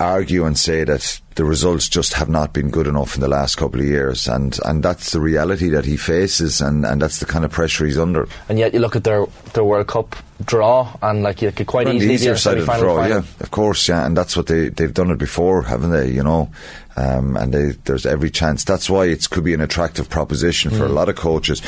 argue 0.00 0.44
and 0.46 0.58
say 0.58 0.84
that 0.84 1.20
the 1.34 1.44
results 1.44 1.88
just 1.88 2.14
have 2.14 2.28
not 2.28 2.52
been 2.54 2.70
good 2.70 2.86
enough 2.86 3.14
in 3.14 3.20
the 3.20 3.28
last 3.28 3.56
couple 3.56 3.80
of 3.80 3.86
years, 3.86 4.28
and 4.28 4.58
and 4.64 4.82
that's 4.82 5.12
the 5.12 5.20
reality 5.20 5.68
that 5.70 5.84
he 5.86 5.96
faces, 5.96 6.60
and 6.60 6.84
and 6.84 7.00
that's 7.00 7.18
the 7.20 7.26
kind 7.26 7.44
of 7.44 7.50
pressure 7.50 7.86
he's 7.86 7.98
under. 7.98 8.26
And 8.48 8.58
yet 8.58 8.74
you 8.74 8.80
look 8.80 8.96
at 8.96 9.04
their 9.04 9.26
their 9.54 9.64
World 9.64 9.86
Cup 9.86 10.16
draw, 10.44 10.94
and 11.02 11.22
like 11.22 11.40
you 11.42 11.50
could 11.52 11.66
quite 11.66 11.86
Well, 11.86 11.94
the 11.94 11.98
easily 11.98 12.08
be 12.08 12.14
easier 12.14 12.32
a 12.32 12.38
side 12.38 12.58
of 12.58 12.66
the 12.66 12.78
draw, 12.78 12.96
final. 12.96 13.08
yeah, 13.08 13.18
of 13.40 13.50
course, 13.50 13.88
yeah, 13.88 14.04
and 14.06 14.16
that's 14.16 14.36
what 14.36 14.46
they 14.46 14.68
they've 14.68 14.92
done 14.94 15.10
it 15.10 15.18
before, 15.18 15.62
haven't 15.62 15.90
they? 15.92 16.10
You 16.10 16.22
know, 16.22 16.50
um, 16.96 17.36
and 17.36 17.52
they, 17.54 17.70
there's 17.84 18.04
every 18.06 18.30
chance. 18.30 18.64
That's 18.64 18.90
why 18.90 19.06
it 19.06 19.28
could 19.30 19.44
be 19.44 19.54
an 19.54 19.60
attractive 19.62 20.08
proposition 20.10 20.70
for 20.70 20.84
a 20.84 20.88
Mm. 20.88 20.94
lot 20.94 21.08
of 21.08 21.16
coaches. 21.16 21.62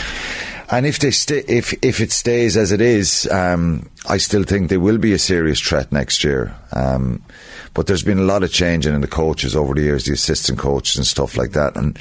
And 0.73 0.87
if 0.87 0.99
they 1.01 1.11
stay, 1.11 1.43
if 1.49 1.73
if 1.83 2.01
it 2.01 2.13
stays 2.13 2.57
as 2.57 2.71
it 2.71 2.81
is, 2.81 3.29
um, 3.31 3.89
I 4.09 4.19
still 4.19 4.45
think 4.45 4.71
they 4.71 4.77
will 4.77 4.99
be 4.99 5.13
a 5.13 5.19
serious 5.19 5.61
threat 5.61 5.91
next 5.91 6.23
year. 6.23 6.55
Um, 6.73 7.23
but 7.75 7.87
there's 7.87 8.03
been 8.03 8.19
a 8.19 8.23
lot 8.23 8.43
of 8.43 8.53
changing 8.53 8.95
in 8.95 9.01
the 9.01 9.07
coaches 9.09 9.55
over 9.57 9.75
the 9.75 9.83
years, 9.83 10.05
the 10.05 10.13
assistant 10.13 10.59
coaches 10.59 10.97
and 10.97 11.07
stuff 11.07 11.37
like 11.37 11.53
that, 11.53 11.77
and 11.77 11.99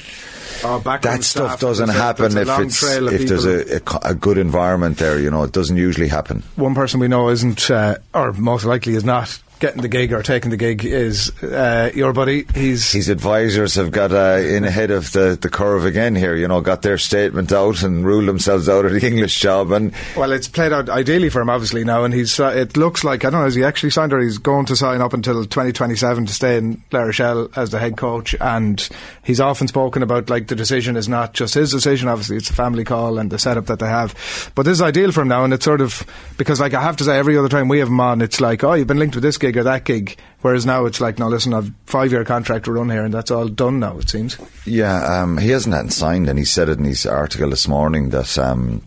Oh, 0.62 0.78
that 0.80 1.02
stuff 1.24 1.52
staff, 1.52 1.60
doesn't 1.60 1.88
happen 1.88 2.36
if 2.36 2.48
it's 2.48 2.78
trail 2.78 3.08
of 3.08 3.14
if 3.14 3.28
there's 3.28 3.46
a, 3.46 3.76
a, 3.76 4.10
a 4.10 4.14
good 4.14 4.36
environment 4.36 4.98
there. 4.98 5.18
You 5.18 5.30
know, 5.30 5.42
it 5.44 5.52
doesn't 5.52 5.76
usually 5.76 6.08
happen. 6.08 6.42
one 6.56 6.74
person 6.74 7.00
we 7.00 7.08
know 7.08 7.28
isn't, 7.30 7.70
uh, 7.70 7.96
or 8.14 8.32
most 8.32 8.64
likely 8.64 8.94
is 8.94 9.04
not 9.04 9.40
getting 9.60 9.82
the 9.82 9.88
gig 9.88 10.12
or 10.12 10.22
taking 10.22 10.50
the 10.50 10.56
gig 10.56 10.84
is 10.84 11.30
uh, 11.42 11.90
your 11.94 12.12
buddy. 12.12 12.46
He's 12.54 12.90
his 12.90 13.08
advisors 13.08 13.74
have 13.76 13.92
got 13.92 14.10
uh, 14.10 14.40
in 14.40 14.64
ahead 14.64 14.90
of 14.90 15.12
the, 15.12 15.38
the 15.40 15.48
curve 15.48 15.84
again 15.84 16.16
here. 16.16 16.34
You 16.34 16.48
know, 16.48 16.60
got 16.60 16.82
their 16.82 16.98
statement 16.98 17.52
out 17.52 17.82
and 17.82 18.04
ruled 18.04 18.26
themselves 18.26 18.68
out 18.68 18.84
of 18.84 18.92
the 18.92 19.06
English 19.06 19.38
job. 19.38 19.70
And 19.70 19.94
Well, 20.16 20.32
it's 20.32 20.48
played 20.48 20.72
out 20.72 20.88
ideally 20.88 21.28
for 21.28 21.40
him, 21.42 21.50
obviously 21.50 21.84
now, 21.84 22.04
and 22.04 22.12
he's. 22.12 22.40
Uh, 22.40 22.48
it 22.48 22.76
looks 22.76 23.04
like 23.04 23.24
I 23.24 23.30
don't 23.30 23.40
know. 23.40 23.44
Has 23.44 23.54
he 23.54 23.62
actually 23.62 23.90
signed, 23.90 24.12
or 24.12 24.18
he's 24.18 24.38
going 24.38 24.66
to 24.66 24.76
sign 24.76 25.00
up 25.00 25.12
until 25.12 25.44
2027 25.44 26.26
to 26.26 26.32
stay 26.32 26.56
in 26.56 26.82
La 26.90 27.02
Rochelle 27.02 27.50
as 27.54 27.70
the 27.70 27.78
head 27.78 27.96
coach? 27.96 28.34
And 28.40 28.88
he's 29.22 29.40
often 29.40 29.68
spoken 29.68 30.02
about 30.02 30.30
like 30.30 30.48
the 30.48 30.56
decision 30.56 30.96
is 30.96 31.08
not 31.08 31.34
just 31.34 31.54
his 31.54 31.70
decision. 31.70 32.08
Obviously, 32.08 32.38
it's 32.38 32.50
a 32.50 32.54
family 32.54 32.84
call 32.84 33.18
and 33.18 33.30
the 33.30 33.38
setup 33.38 33.66
that 33.66 33.78
they 33.78 33.88
have. 33.88 34.50
But 34.54 34.62
this 34.62 34.72
is 34.72 34.82
ideal 34.82 35.12
for 35.12 35.20
him 35.20 35.28
now, 35.28 35.44
and 35.44 35.52
it's 35.52 35.64
sort 35.64 35.82
of 35.82 36.04
because, 36.38 36.60
like, 36.60 36.74
I 36.74 36.80
have 36.80 36.96
to 36.96 37.04
say, 37.04 37.18
every 37.18 37.36
other 37.36 37.48
time 37.48 37.68
we 37.68 37.80
have 37.80 37.88
him 37.88 38.00
on, 38.00 38.22
it's 38.22 38.40
like, 38.40 38.64
oh, 38.64 38.72
you've 38.72 38.86
been 38.86 38.98
linked 38.98 39.14
with 39.14 39.22
this 39.22 39.36
gig 39.36 39.49
or 39.56 39.62
that 39.64 39.84
gig. 39.84 40.16
Whereas 40.40 40.64
now 40.64 40.86
it's 40.86 41.00
like, 41.00 41.18
no, 41.18 41.28
listen, 41.28 41.52
I've 41.52 41.70
five 41.86 42.12
year 42.12 42.24
contract 42.24 42.64
to 42.64 42.72
run 42.72 42.90
here, 42.90 43.04
and 43.04 43.12
that's 43.12 43.30
all 43.30 43.48
done 43.48 43.80
now. 43.80 43.98
It 43.98 44.08
seems. 44.08 44.38
yeah, 44.64 45.22
um, 45.22 45.38
he 45.38 45.50
hasn't 45.50 45.74
had 45.74 45.92
signed, 45.92 46.28
and 46.28 46.38
he 46.38 46.44
said 46.44 46.68
it 46.68 46.78
in 46.78 46.84
his 46.84 47.06
article 47.06 47.50
this 47.50 47.68
morning 47.68 48.10
that. 48.10 48.38
Um, 48.38 48.82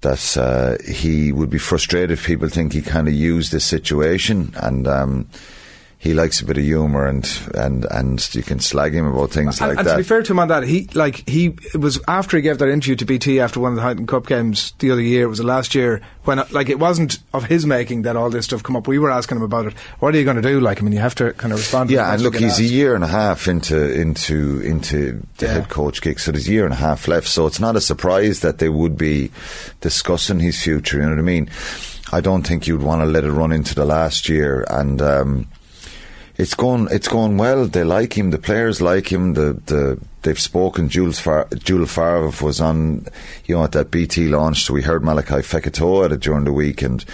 that 0.00 0.36
uh, 0.36 0.76
he 0.86 1.32
would 1.32 1.48
be 1.48 1.56
frustrated 1.56 2.10
if 2.10 2.26
people 2.26 2.46
think 2.46 2.74
he 2.74 2.82
kind 2.82 3.08
of 3.08 3.14
used 3.14 3.52
this 3.52 3.64
situation, 3.64 4.52
and 4.56 4.86
um, 4.86 5.26
he 6.04 6.12
likes 6.12 6.42
a 6.42 6.44
bit 6.44 6.58
of 6.58 6.64
humour, 6.64 7.06
and, 7.06 7.26
and 7.54 7.86
and 7.90 8.34
you 8.34 8.42
can 8.42 8.60
slag 8.60 8.94
him 8.94 9.06
about 9.06 9.30
things 9.30 9.58
and, 9.58 9.70
like 9.70 9.78
and 9.78 9.86
that. 9.88 9.92
to 9.92 9.96
be 9.96 10.02
fair 10.04 10.22
to 10.22 10.32
him 10.32 10.38
on 10.38 10.48
that, 10.48 10.62
he 10.64 10.86
like 10.92 11.26
he 11.26 11.46
it 11.72 11.78
was 11.80 11.98
after 12.06 12.36
he 12.36 12.42
gave 12.42 12.58
that 12.58 12.68
interview 12.68 12.94
to 12.96 13.06
BT 13.06 13.40
after 13.40 13.58
one 13.58 13.72
of 13.72 13.76
the 13.76 13.82
Heineken 13.82 14.06
Cup 14.06 14.26
games 14.26 14.74
the 14.80 14.90
other 14.90 15.00
year. 15.00 15.24
It 15.24 15.28
was 15.28 15.38
the 15.38 15.46
last 15.46 15.74
year 15.74 16.02
when 16.24 16.42
like 16.50 16.68
it 16.68 16.78
wasn't 16.78 17.18
of 17.32 17.44
his 17.44 17.64
making 17.64 18.02
that 18.02 18.16
all 18.16 18.28
this 18.28 18.44
stuff 18.44 18.62
come 18.62 18.76
up. 18.76 18.86
We 18.86 18.98
were 18.98 19.10
asking 19.10 19.38
him 19.38 19.44
about 19.44 19.64
it. 19.64 19.72
What 20.00 20.14
are 20.14 20.18
you 20.18 20.24
going 20.24 20.36
to 20.36 20.42
do? 20.42 20.60
Like, 20.60 20.78
I 20.78 20.82
mean, 20.82 20.92
you 20.92 20.98
have 20.98 21.14
to 21.16 21.32
kind 21.32 21.54
of 21.54 21.58
respond. 21.58 21.88
to 21.88 21.94
Yeah, 21.94 22.12
and 22.12 22.22
look, 22.22 22.36
he's 22.36 22.58
a 22.60 22.64
year 22.64 22.94
and 22.94 23.02
a 23.02 23.08
half 23.08 23.48
into 23.48 23.98
into 23.98 24.60
into 24.60 25.22
the 25.38 25.46
Yeah. 25.46 25.52
head 25.54 25.70
coach 25.70 26.02
gig, 26.02 26.20
so 26.20 26.32
there's 26.32 26.46
a 26.48 26.52
year 26.52 26.64
and 26.66 26.74
a 26.74 26.76
half 26.76 27.08
left. 27.08 27.28
So 27.28 27.46
it's 27.46 27.60
not 27.60 27.76
a 27.76 27.80
surprise 27.80 28.40
that 28.40 28.58
they 28.58 28.68
would 28.68 28.98
be 28.98 29.30
discussing 29.80 30.38
his 30.40 30.62
future. 30.62 30.98
You 30.98 31.04
know 31.04 31.10
what 31.10 31.18
I 31.18 31.22
mean? 31.22 31.48
I 32.12 32.20
don't 32.20 32.46
think 32.46 32.66
you'd 32.66 32.82
want 32.82 33.00
to 33.00 33.06
let 33.06 33.24
it 33.24 33.32
run 33.32 33.50
into 33.50 33.74
the 33.74 33.86
last 33.86 34.28
year, 34.28 34.64
and 34.68 35.00
um, 35.00 35.46
it's 36.36 36.54
going 36.54 36.88
it's 36.90 37.08
going 37.08 37.38
well. 37.38 37.66
They 37.66 37.84
like 37.84 38.16
him. 38.16 38.30
The 38.30 38.38
players 38.38 38.80
like 38.80 39.10
him. 39.12 39.34
The 39.34 39.60
the 39.66 40.00
they've 40.22 40.38
spoken. 40.38 40.88
Jules 40.88 41.20
Far- 41.20 41.48
Jules 41.56 41.94
Favre 41.94 42.32
was 42.42 42.60
on, 42.60 43.06
you 43.44 43.56
know, 43.56 43.64
at 43.64 43.72
that 43.72 43.90
BT 43.90 44.28
launch. 44.28 44.64
So 44.64 44.74
we 44.74 44.82
heard 44.82 45.02
Malakai 45.02 45.42
Fekitoa 45.42 46.06
at 46.06 46.12
it 46.12 46.20
during 46.20 46.44
the 46.44 46.52
week, 46.52 46.82
and 46.82 47.04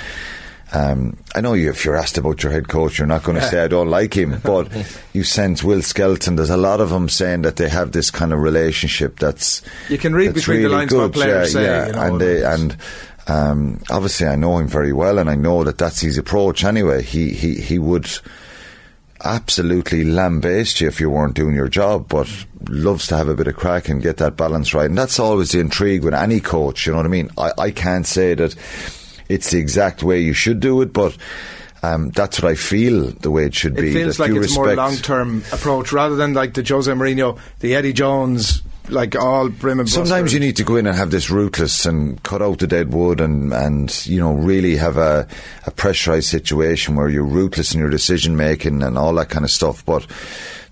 um, 0.73 1.17
I 1.35 1.41
know 1.41 1.55
you, 1.55 1.69
if 1.71 1.85
you're 1.85 1.97
asked 1.97 2.17
about 2.17 2.43
your 2.43 2.53
head 2.53 2.69
coach, 2.69 2.99
you're 2.99 3.07
not 3.07 3.23
going 3.23 3.39
to 3.41 3.47
say 3.47 3.63
I 3.63 3.69
don't 3.69 3.89
like 3.91 4.17
him, 4.17 4.41
but 4.43 4.71
you 5.13 5.25
sense 5.25 5.63
Will 5.63 5.83
Skelton. 5.83 6.37
There's 6.37 6.51
a 6.51 6.57
lot 6.57 6.81
of 6.81 6.91
them 6.91 7.09
saying 7.09 7.43
that 7.43 7.57
they 7.57 7.69
have 7.69 7.93
this 7.93 8.11
kind 8.11 8.33
of 8.33 8.41
relationship 8.41 9.19
that's 9.19 9.63
You 9.89 9.99
can 9.99 10.15
read 10.15 10.35
between 10.35 10.59
the 10.59 10.65
really 10.65 10.77
lines 10.77 10.95
what 10.95 11.01
good. 11.01 11.13
players 11.13 11.55
yeah, 11.55 11.61
say, 11.61 11.65
yeah. 11.67 11.87
you 11.89 11.93
know, 11.93 12.01
and 12.03 12.21
they, 12.21 12.43
and 12.45 12.77
um, 13.27 13.83
obviously 13.91 14.29
I 14.29 14.37
know 14.37 14.59
him 14.59 14.69
very 14.69 14.93
well, 14.93 15.19
and 15.19 15.29
I 15.29 15.35
know 15.35 15.65
that 15.65 15.77
that's 15.77 16.01
his 16.01 16.17
approach. 16.17 16.65
Anyway, 16.65 17.03
he 17.03 17.35
he 17.35 17.55
he 17.57 17.79
would 17.79 18.09
absolutely 19.25 20.05
lambaste 20.05 20.81
you 20.81 20.89
if 20.89 21.01
you 21.01 21.11
weren't 21.11 21.35
doing 21.35 21.55
your 21.55 21.69
job, 21.69 22.09
but 22.09 22.29
loves 22.69 23.07
to 23.09 23.17
have 23.17 23.29
a 23.29 23.35
bit 23.35 23.47
of 23.47 23.57
crack 23.57 23.89
and 23.89 24.03
get 24.03 24.19
that 24.19 24.37
balance 24.37 24.75
right. 24.75 24.87
And 24.87 24.99
that's 24.99 25.19
always 25.19 25.53
the 25.53 25.61
intrigue 25.61 26.05
with 26.05 26.15
any 26.15 26.41
coach, 26.41 26.87
you 26.87 26.93
know 26.93 26.99
what 26.99 27.07
I 27.07 27.11
mean? 27.11 27.31
I, 27.39 27.53
I 27.59 27.71
can't 27.71 28.07
say 28.07 28.35
that 28.35 28.55
it's 29.29 29.51
the 29.51 29.59
exact 29.59 30.03
way 30.03 30.21
you 30.21 30.33
should 30.33 30.61
do 30.61 30.81
it, 30.83 30.93
but 30.93 31.17
um, 31.83 32.11
that's 32.11 32.43
what 32.43 32.51
I 32.51 32.55
feel 32.55 33.11
the 33.11 33.31
way 33.31 33.47
it 33.47 33.55
should 33.55 33.79
It 33.79 33.83
be. 33.83 33.91
It 33.91 33.95
feels 33.95 34.17
that 34.17 34.25
like 34.25 34.33
you 34.33 34.43
it's 34.43 34.53
a 34.55 34.59
more 34.59 34.75
long 34.75 34.97
term 34.97 35.43
approach 35.53 35.93
rather 35.93 36.17
than 36.17 36.35
like 36.35 36.55
the 36.55 36.65
Jose 36.67 36.91
Mourinho, 36.91 37.39
the 37.61 37.75
Eddie 37.75 37.93
Jones, 37.93 38.63
like 38.89 39.17
all 39.17 39.49
brim. 39.49 39.87
Sometimes 39.87 40.33
you 40.33 40.41
need 40.41 40.57
to 40.57 40.65
go 40.65 40.77
in 40.77 40.87
and 40.87 40.97
have 40.97 41.11
this 41.11 41.31
ruthless 41.31 41.87
and 41.87 42.23
cut 42.23 42.43
out 42.43 42.59
the 42.59 42.67
dead 42.67 42.93
wood 42.93 43.21
and, 43.21 43.53
and 43.53 44.07
you 44.07 44.21
know, 44.21 44.33
really 44.33 44.77
have 44.77 44.97
a, 44.97 45.27
a 45.67 45.71
pressurised 45.71 46.25
situation 46.25 46.95
where 46.95 47.09
you're 47.09 47.25
ruthless 47.25 47.75
in 47.75 47.81
your 47.81 47.91
decision 47.91 48.37
making 48.37 48.83
and 48.83 48.99
all 48.99 49.15
that 49.15 49.29
kind 49.29 49.45
of 49.45 49.51
stuff. 49.51 49.85
But 49.85 50.07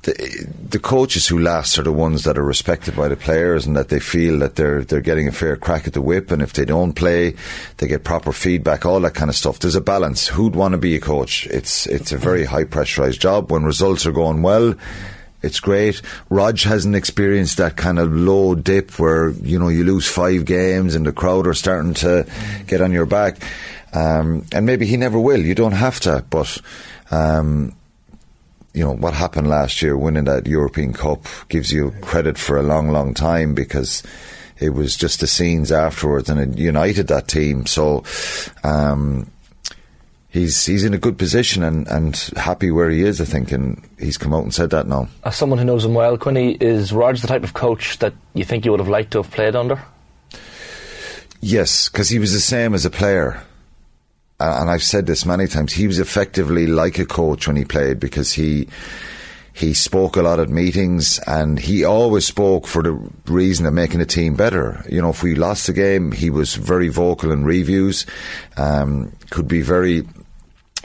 the, 0.03 0.47
the 0.71 0.79
coaches 0.79 1.27
who 1.27 1.39
last 1.39 1.79
are 1.79 1.83
the 1.83 1.93
ones 1.93 2.25
that 2.25 2.39
are 2.39 2.45
respected 2.45 2.97
by 2.97 3.09
the 3.09 3.17
players 3.17 3.67
and 3.67 3.77
that 3.77 3.89
they 3.89 4.01
feel 4.01 4.39
that 4.39 4.57
they're 4.57 4.83
they're 4.83 5.01
getting 5.01 5.29
a 5.29 5.33
fair 5.33 5.57
crack 5.57 5.87
at 5.87 5.93
the 5.93 6.03
whip. 6.03 6.31
And 6.31 6.41
if 6.41 6.53
they 6.53 6.65
don't 6.65 6.93
play 6.93 7.35
they 7.79 7.89
get 7.89 8.05
proper 8.05 8.33
feedback 8.33 8.87
all 8.87 9.01
that 9.01 9.15
kind 9.15 9.29
of 9.29 9.37
stuff. 9.37 9.59
There's 9.59 9.75
a 9.75 9.81
balance. 9.81 10.29
Who'd 10.29 10.55
want 10.55 10.73
to 10.73 10.79
be 10.79 10.95
a 10.97 11.01
coach? 11.01 11.47
It's 11.49 11.87
it's 11.87 12.13
a 12.13 12.19
very 12.19 12.45
high 12.45 12.65
pressurized 12.65 13.21
job. 13.21 13.51
When 13.51 13.65
results 13.65 14.07
are 14.07 14.13
going 14.13 14.43
well 14.43 14.75
it's 15.43 15.61
great. 15.61 16.03
Rog 16.31 16.59
hasn't 16.61 16.97
experienced 16.97 17.59
that 17.59 17.77
kind 17.77 17.99
of 17.99 18.13
low 18.13 18.55
dip 18.55 18.99
where 18.99 19.31
you 19.31 19.59
know 19.59 19.69
you 19.69 19.85
lose 19.85 20.07
five 20.07 20.45
games 20.45 20.95
and 20.95 21.07
the 21.07 21.13
crowd 21.13 21.47
are 21.47 21.55
starting 21.55 21.95
to 21.95 22.27
get 22.67 22.81
on 22.81 22.93
your 22.93 23.07
back, 23.07 23.41
um, 23.93 24.45
and 24.53 24.67
maybe 24.67 24.87
he 24.87 24.97
never 24.97 25.19
will. 25.19 25.41
You 25.41 25.55
don't 25.55 25.73
have 25.73 26.01
to, 26.01 26.25
but 26.29 26.61
um, 27.11 27.75
you 28.75 28.85
know 28.85 28.95
what 28.95 29.15
happened 29.15 29.49
last 29.49 29.81
year, 29.81 29.97
winning 29.97 30.25
that 30.25 30.47
European 30.47 30.93
Cup, 30.93 31.25
gives 31.49 31.73
you 31.73 31.93
credit 32.03 32.37
for 32.37 32.57
a 32.57 32.63
long, 32.63 32.91
long 32.91 33.15
time 33.15 33.55
because 33.55 34.03
it 34.59 34.71
was 34.71 34.97
just 34.97 35.21
the 35.21 35.29
scenes 35.29 35.71
afterwards 35.71 36.29
and 36.29 36.41
it 36.41 36.59
united 36.59 37.09
that 37.09 37.29
team. 37.29 37.67
So. 37.67 38.03
Um, 38.65 39.31
He's 40.31 40.67
he's 40.67 40.85
in 40.85 40.93
a 40.93 40.99
good 40.99 41.17
position 41.17 41.63
and, 41.63 41.89
and 41.89 42.15
happy 42.37 42.71
where 42.71 42.91
he 42.91 43.03
is, 43.03 43.21
I 43.21 43.25
think, 43.25 43.51
and 43.51 43.83
he's 43.99 44.19
come 44.19 44.35
out 44.35 44.43
and 44.43 44.53
said 44.53 44.71
that 44.71 44.87
now. 44.87 45.09
As 45.25 45.37
someone 45.37 45.59
who 45.59 45.65
knows 45.65 45.85
him 45.87 45.95
well, 45.95 46.19
Quinny, 46.19 46.53
is 46.61 46.93
Rog 46.93 47.17
the 47.17 47.27
type 47.27 47.45
of 47.45 47.55
coach 47.55 47.99
that 48.01 48.13
you 48.35 48.45
think 48.45 48.65
you 48.65 48.71
would 48.71 48.81
have 48.81 48.89
liked 48.89 49.13
to 49.13 49.23
have 49.23 49.31
played 49.31 49.57
under? 49.57 49.83
Yes, 51.41 51.89
because 51.89 52.11
he 52.11 52.19
was 52.19 52.33
the 52.33 52.41
same 52.41 52.75
as 52.75 52.85
a 52.85 52.91
player. 52.91 53.43
And 54.41 54.71
I've 54.71 54.83
said 54.83 55.07
this 55.07 55.27
many 55.27 55.49
times. 55.49 55.73
He 55.73 55.87
was 55.87 55.99
effectively 55.99 56.67
like 56.67 56.99
a 56.99 57.07
coach 57.07 57.49
when 57.49 57.57
he 57.57 57.65
played 57.65 57.99
because 57.99 58.33
he 58.33 58.69
he 59.59 59.75
spoke 59.75 60.17
a 60.17 60.23
lot 60.23 60.39
at 60.39 60.49
meetings 60.49 61.19
and 61.27 61.59
he 61.59 61.85
always 61.85 62.25
spoke 62.25 62.65
for 62.65 62.81
the 62.81 62.93
reason 63.27 63.67
of 63.67 63.75
making 63.75 63.99
the 63.99 64.07
team 64.07 64.37
better. 64.37 64.85
You 64.89 65.03
know, 65.03 65.11
if 65.11 65.25
we 65.25 65.35
lost 65.35 65.67
the 65.67 65.73
game, 65.73 66.13
he 66.13 66.31
was 66.31 66.55
very 66.55 66.89
vocal 66.89 67.33
in 67.33 67.45
reviews. 67.45 68.07
Um, 68.57 69.13
could 69.31 69.49
be 69.49 69.63
very 69.63 70.07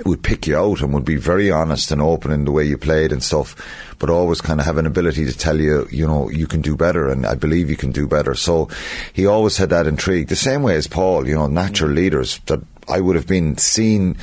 would 0.06 0.24
pick 0.24 0.48
you 0.48 0.58
out 0.58 0.82
and 0.82 0.92
would 0.92 1.06
be 1.06 1.18
very 1.18 1.52
honest 1.52 1.92
and 1.92 2.02
open 2.02 2.32
in 2.32 2.46
the 2.46 2.52
way 2.52 2.66
you 2.66 2.80
played 2.80 3.12
and 3.12 3.22
stuff, 3.22 3.56
but 4.00 4.10
always 4.10 4.42
kind 4.42 4.60
of 4.60 4.66
have 4.66 4.78
an 4.78 4.88
ability 4.88 5.24
to 5.24 5.38
tell 5.38 5.60
you, 5.60 5.88
you 5.92 6.08
know, 6.08 6.32
you 6.32 6.48
can 6.48 6.62
do 6.62 6.76
better 6.76 7.10
and 7.10 7.28
I 7.28 7.36
believe 7.36 7.70
you 7.70 7.78
can 7.78 7.92
do 7.92 8.08
better. 8.08 8.34
So 8.34 8.70
he 9.14 9.28
always 9.28 9.58
had 9.58 9.70
that 9.70 9.86
intrigue. 9.86 10.30
The 10.30 10.36
same 10.36 10.64
way 10.64 10.76
as 10.78 10.88
Paul, 10.88 11.28
you 11.28 11.36
know, 11.36 11.46
natural 11.46 11.92
leaders 11.92 12.40
that 12.48 12.60
I 12.88 13.00
would 13.00 13.16
have 13.16 13.28
been 13.28 13.58
seen 13.58 14.18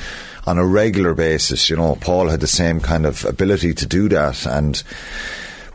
on 0.45 0.57
a 0.57 0.65
regular 0.65 1.13
basis. 1.13 1.69
You 1.69 1.75
know, 1.77 1.95
Paul 1.95 2.29
had 2.29 2.39
the 2.39 2.47
same 2.47 2.79
kind 2.79 3.05
of 3.05 3.25
ability 3.25 3.73
to 3.75 3.85
do 3.85 4.09
that 4.09 4.45
and 4.45 4.81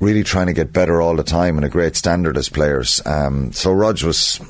really 0.01 0.23
trying 0.23 0.47
to 0.47 0.53
get 0.53 0.73
better 0.73 1.01
all 1.01 1.17
the 1.17 1.23
time 1.23 1.57
and 1.57 1.65
a 1.65 1.71
great 1.71 1.97
standard 1.97 2.37
as 2.37 2.49
players. 2.49 3.01
Um, 3.07 3.53
so 3.53 3.73
Rog 3.73 4.03
was 4.03 4.41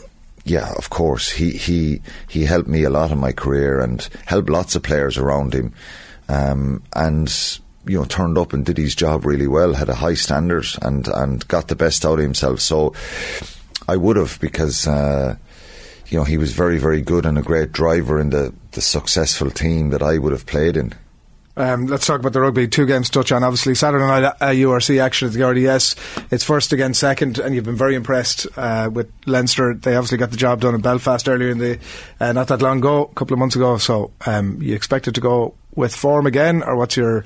yeah, 0.45 0.73
of 0.75 0.91
course. 0.91 1.31
He 1.31 1.51
he 1.51 2.03
he 2.29 2.45
helped 2.45 2.69
me 2.69 2.85
a 2.85 2.91
lot 2.91 3.11
in 3.11 3.19
my 3.19 3.33
career 3.33 3.81
and 3.81 4.09
helped 4.27 4.49
lots 4.49 4.77
of 4.77 4.85
players 4.85 5.19
around 5.19 5.55
him, 5.55 5.73
um, 6.29 6.85
and 6.95 7.59
you 7.85 7.99
know 7.99 8.05
turned 8.05 8.39
up 8.39 8.53
and 8.53 8.65
did 8.65 8.79
his 8.79 8.95
job 8.95 9.27
really 9.27 9.49
well. 9.49 9.75
Had 9.75 9.89
a 9.89 9.95
high 9.97 10.15
standard 10.15 10.67
and 10.83 11.09
and 11.09 11.47
got 11.49 11.67
the 11.67 11.75
best 11.75 12.07
out 12.07 12.21
of 12.21 12.25
himself. 12.25 12.61
So 12.61 12.95
I 13.89 13.97
would 13.97 14.17
have 14.17 14.39
because. 14.41 14.87
Uh, 14.87 15.37
you 16.09 16.19
know, 16.19 16.25
he 16.25 16.39
was 16.39 16.53
very, 16.53 16.79
very 16.79 17.03
good 17.03 17.27
and 17.27 17.39
a 17.39 17.43
great 17.43 17.73
driver 17.73 18.21
in 18.21 18.31
the, 18.31 18.55
the 18.73 18.81
successful 18.81 19.51
team 19.51 19.91
that 19.91 20.03
I 20.03 20.19
would 20.19 20.33
have 20.33 20.47
played 20.47 20.77
in. 20.77 20.95
Um, 21.59 21.87
let's 21.87 22.07
talk 22.07 22.21
about 22.21 22.35
the 22.35 22.41
rugby. 22.41 22.69
Two 22.69 22.85
games 22.85 23.09
to 23.09 23.21
touch 23.21 23.33
on. 23.33 23.43
Obviously, 23.43 23.75
Saturday 23.75 24.05
night 24.05 24.25
uh, 24.25 24.49
URC 24.49 25.01
action 25.01 25.29
at 25.29 25.35
the 25.35 25.47
RDS. 25.47 25.97
It's 26.31 26.45
first 26.45 26.75
against 26.75 27.01
second, 27.01 27.39
and 27.39 27.55
you've 27.55 27.65
been 27.65 27.77
very 27.77 27.95
impressed 27.95 28.47
uh, 28.59 28.91
with 28.93 29.11
Leinster. 29.25 29.73
They 29.73 29.97
obviously 29.97 30.19
got 30.19 30.31
the 30.31 30.37
job 30.37 30.61
done 30.61 30.75
in 30.75 30.83
Belfast 30.83 31.27
earlier 31.27 31.49
in 31.49 31.59
the 31.59 31.79
uh, 32.21 32.33
not 32.33 32.49
that 32.49 32.61
long 32.61 32.79
ago, 32.79 33.05
a 33.05 33.15
couple 33.15 33.33
of 33.33 33.39
months 33.39 33.57
ago. 33.57 33.79
So, 33.79 34.13
um, 34.27 34.61
you 34.61 34.75
expect 34.75 35.09
it 35.09 35.15
to 35.15 35.21
go 35.23 35.55
with 35.75 35.97
form 35.97 36.27
again, 36.27 36.63
or 36.63 36.77
what's 36.77 36.95
your 36.95 37.25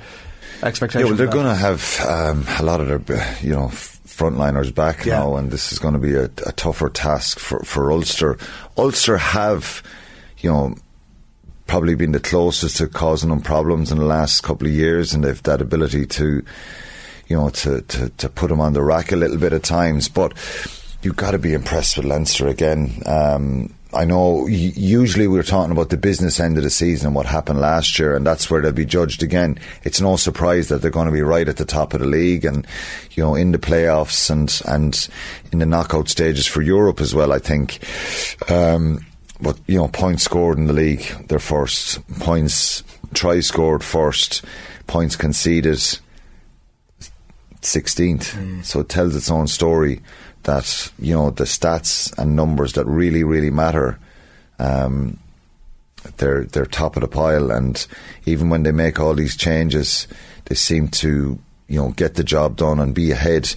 expectation? 0.62 1.00
Yeah, 1.00 1.10
well, 1.10 1.16
they're 1.16 1.26
going 1.26 1.46
to 1.46 1.54
have 1.56 2.00
um, 2.06 2.46
a 2.56 2.62
lot 2.62 2.80
of 2.80 3.06
their, 3.06 3.36
you 3.42 3.50
know. 3.50 3.72
Frontliners 4.20 4.74
back 4.74 5.06
yeah. 5.06 5.20
now, 5.20 5.36
and 5.36 5.50
this 5.50 5.72
is 5.72 5.78
going 5.78 5.94
to 5.94 6.00
be 6.00 6.14
a, 6.14 6.24
a 6.46 6.52
tougher 6.52 6.90
task 6.90 7.38
for, 7.38 7.60
for 7.60 7.90
Ulster. 7.90 8.36
Ulster 8.76 9.16
have, 9.16 9.82
you 10.40 10.50
know, 10.50 10.74
probably 11.66 11.94
been 11.94 12.12
the 12.12 12.20
closest 12.20 12.76
to 12.76 12.86
causing 12.86 13.30
them 13.30 13.40
problems 13.40 13.90
in 13.90 13.96
the 13.96 14.04
last 14.04 14.42
couple 14.42 14.66
of 14.66 14.74
years, 14.74 15.14
and 15.14 15.24
they've 15.24 15.42
that 15.44 15.62
ability 15.62 16.04
to, 16.04 16.44
you 17.28 17.36
know, 17.36 17.48
to, 17.48 17.80
to, 17.80 18.10
to 18.10 18.28
put 18.28 18.48
them 18.48 18.60
on 18.60 18.74
the 18.74 18.82
rack 18.82 19.10
a 19.10 19.16
little 19.16 19.38
bit 19.38 19.54
at 19.54 19.62
times. 19.62 20.08
But 20.10 20.36
you've 21.00 21.16
got 21.16 21.30
to 21.30 21.38
be 21.38 21.54
impressed 21.54 21.96
with 21.96 22.04
Leinster 22.04 22.46
again. 22.46 23.02
Um, 23.06 23.74
I 23.92 24.04
know 24.04 24.46
usually 24.46 25.26
we're 25.26 25.42
talking 25.42 25.72
about 25.72 25.90
the 25.90 25.96
business 25.96 26.38
end 26.38 26.56
of 26.56 26.62
the 26.62 26.70
season 26.70 27.08
and 27.08 27.16
what 27.16 27.26
happened 27.26 27.60
last 27.60 27.98
year, 27.98 28.14
and 28.14 28.24
that's 28.24 28.48
where 28.48 28.62
they'll 28.62 28.72
be 28.72 28.84
judged 28.84 29.22
again. 29.22 29.58
It's 29.82 30.00
no 30.00 30.16
surprise 30.16 30.68
that 30.68 30.80
they're 30.80 30.92
going 30.92 31.06
to 31.06 31.12
be 31.12 31.22
right 31.22 31.48
at 31.48 31.56
the 31.56 31.64
top 31.64 31.92
of 31.92 32.00
the 32.00 32.06
league 32.06 32.44
and, 32.44 32.66
you 33.12 33.24
know, 33.24 33.34
in 33.34 33.50
the 33.50 33.58
playoffs 33.58 34.30
and, 34.30 34.60
and 34.66 35.08
in 35.50 35.58
the 35.58 35.66
knockout 35.66 36.08
stages 36.08 36.46
for 36.46 36.62
Europe 36.62 37.00
as 37.00 37.14
well, 37.14 37.32
I 37.32 37.40
think. 37.40 37.80
Um, 38.48 39.04
but 39.40 39.58
you 39.66 39.78
know, 39.78 39.88
points 39.88 40.22
scored 40.22 40.58
in 40.58 40.66
the 40.66 40.72
league, 40.72 41.04
they're 41.28 41.38
first. 41.38 42.06
Points 42.20 42.84
try 43.14 43.40
scored 43.40 43.82
first. 43.82 44.44
Points 44.86 45.16
conceded, 45.16 45.80
sixteenth. 47.60 48.34
Mm. 48.34 48.64
So 48.64 48.80
it 48.80 48.88
tells 48.88 49.16
its 49.16 49.30
own 49.30 49.46
story 49.46 50.00
that 50.44 50.92
you 50.98 51.14
know 51.14 51.30
the 51.30 51.44
stats 51.44 52.16
and 52.18 52.36
numbers 52.36 52.74
that 52.74 52.86
really, 52.86 53.24
really 53.24 53.50
matter. 53.50 53.98
Um, 54.58 55.18
they're 56.16 56.44
they're 56.44 56.66
top 56.66 56.96
of 56.96 57.02
the 57.02 57.08
pile, 57.08 57.50
and 57.50 57.86
even 58.26 58.50
when 58.50 58.62
they 58.62 58.72
make 58.72 58.98
all 58.98 59.14
these 59.14 59.36
changes, 59.36 60.06
they 60.46 60.54
seem 60.54 60.88
to 60.88 61.38
you 61.68 61.80
know 61.80 61.90
get 61.90 62.14
the 62.14 62.24
job 62.24 62.56
done 62.56 62.80
and 62.80 62.94
be 62.94 63.10
ahead 63.10 63.54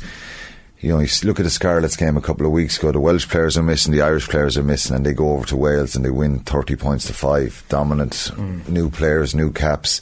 you 0.83 0.89
know, 0.89 0.99
you 0.99 1.07
look 1.23 1.39
at 1.39 1.43
the 1.43 1.49
Scarlets 1.49 1.95
game 1.95 2.17
a 2.17 2.21
couple 2.21 2.45
of 2.45 2.51
weeks 2.51 2.77
ago, 2.77 2.91
the 2.91 2.99
Welsh 2.99 3.29
players 3.29 3.57
are 3.57 3.63
missing, 3.63 3.93
the 3.93 4.01
Irish 4.01 4.27
players 4.27 4.57
are 4.57 4.63
missing, 4.63 4.97
and 4.97 5.05
they 5.05 5.13
go 5.13 5.31
over 5.31 5.45
to 5.47 5.55
Wales 5.55 5.95
and 5.95 6.03
they 6.03 6.09
win 6.09 6.39
30 6.39 6.75
points 6.75 7.07
to 7.07 7.13
5. 7.13 7.63
Dominant, 7.69 8.11
mm. 8.11 8.67
new 8.67 8.89
players, 8.89 9.33
new 9.33 9.49
caps. 9.49 10.01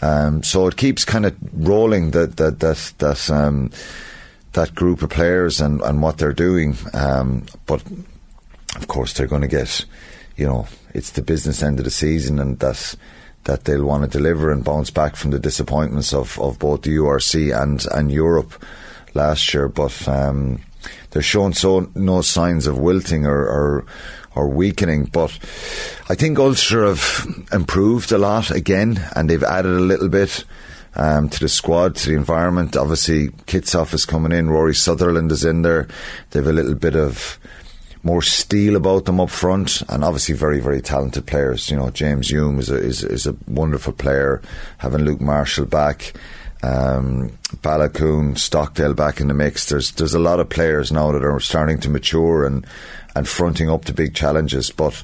Um, 0.00 0.44
so 0.44 0.68
it 0.68 0.76
keeps 0.76 1.04
kind 1.04 1.26
of 1.26 1.36
rolling 1.52 2.12
that, 2.12 2.36
that, 2.36 2.60
that, 2.60 2.92
that, 2.98 3.30
um, 3.30 3.72
that 4.52 4.74
group 4.74 5.02
of 5.02 5.10
players 5.10 5.60
and, 5.60 5.80
and 5.82 6.02
what 6.02 6.18
they're 6.18 6.32
doing. 6.32 6.76
Um, 6.92 7.46
but 7.66 7.82
of 8.76 8.88
course, 8.88 9.12
they're 9.12 9.26
going 9.26 9.42
to 9.42 9.48
get, 9.48 9.84
you 10.36 10.46
know, 10.46 10.66
it's 10.94 11.10
the 11.10 11.22
business 11.22 11.62
end 11.62 11.78
of 11.78 11.84
the 11.84 11.90
season 11.90 12.38
and 12.38 12.58
that 12.58 12.96
that 13.44 13.64
they'll 13.64 13.84
want 13.84 14.04
to 14.04 14.18
deliver 14.18 14.52
and 14.52 14.64
bounce 14.64 14.90
back 14.90 15.16
from 15.16 15.32
the 15.32 15.38
disappointments 15.38 16.14
of, 16.14 16.38
of 16.38 16.58
both 16.58 16.82
the 16.82 16.94
URC 16.96 17.60
and, 17.60 17.84
and 17.92 18.12
Europe 18.12 18.64
last 19.14 19.52
year, 19.52 19.68
but 19.68 20.06
um, 20.08 20.60
they're 21.10 21.22
showing 21.22 21.52
so 21.52 21.90
no 21.94 22.22
signs 22.22 22.66
of 22.66 22.78
wilting 22.78 23.26
or, 23.26 23.40
or, 23.40 23.86
or 24.34 24.48
weakening. 24.48 25.06
But 25.06 25.32
I 26.08 26.14
think 26.14 26.38
Ulster 26.38 26.86
have 26.86 27.46
improved 27.52 28.12
a 28.12 28.18
lot 28.18 28.50
again, 28.50 29.04
and 29.16 29.28
they've 29.28 29.42
added 29.42 29.72
a 29.72 29.80
little 29.80 30.08
bit. 30.08 30.44
Um, 30.94 31.30
to 31.30 31.40
the 31.40 31.48
squad, 31.48 31.96
to 31.96 32.10
the 32.10 32.16
environment. 32.16 32.76
Obviously, 32.76 33.28
Kitshoff 33.46 33.94
is 33.94 34.04
coming 34.04 34.30
in. 34.30 34.50
Rory 34.50 34.74
Sutherland 34.74 35.32
is 35.32 35.42
in 35.42 35.62
there. 35.62 35.88
They've 36.30 36.46
a 36.46 36.52
little 36.52 36.74
bit 36.74 36.96
of 36.96 37.38
more 38.02 38.22
steel 38.22 38.76
about 38.76 39.04
them 39.04 39.20
up 39.20 39.30
front, 39.30 39.82
and 39.88 40.04
obviously 40.04 40.34
very, 40.34 40.60
very 40.60 40.80
talented 40.80 41.26
players. 41.26 41.70
You 41.70 41.76
know, 41.76 41.90
James 41.90 42.28
Hume 42.30 42.58
is 42.58 42.70
a 42.70 42.76
is, 42.76 43.04
is 43.04 43.26
a 43.26 43.36
wonderful 43.46 43.92
player. 43.92 44.42
Having 44.78 45.02
Luke 45.02 45.20
Marshall 45.20 45.66
back, 45.66 46.12
um, 46.62 47.30
Baloucoune, 47.62 48.36
Stockdale 48.38 48.94
back 48.94 49.20
in 49.20 49.28
the 49.28 49.34
mix. 49.34 49.68
There's 49.68 49.92
there's 49.92 50.14
a 50.14 50.18
lot 50.18 50.40
of 50.40 50.48
players 50.48 50.90
now 50.90 51.12
that 51.12 51.24
are 51.24 51.40
starting 51.40 51.78
to 51.80 51.90
mature 51.90 52.44
and 52.44 52.66
and 53.14 53.28
fronting 53.28 53.70
up 53.70 53.84
to 53.84 53.94
big 53.94 54.14
challenges. 54.14 54.70
But 54.70 55.02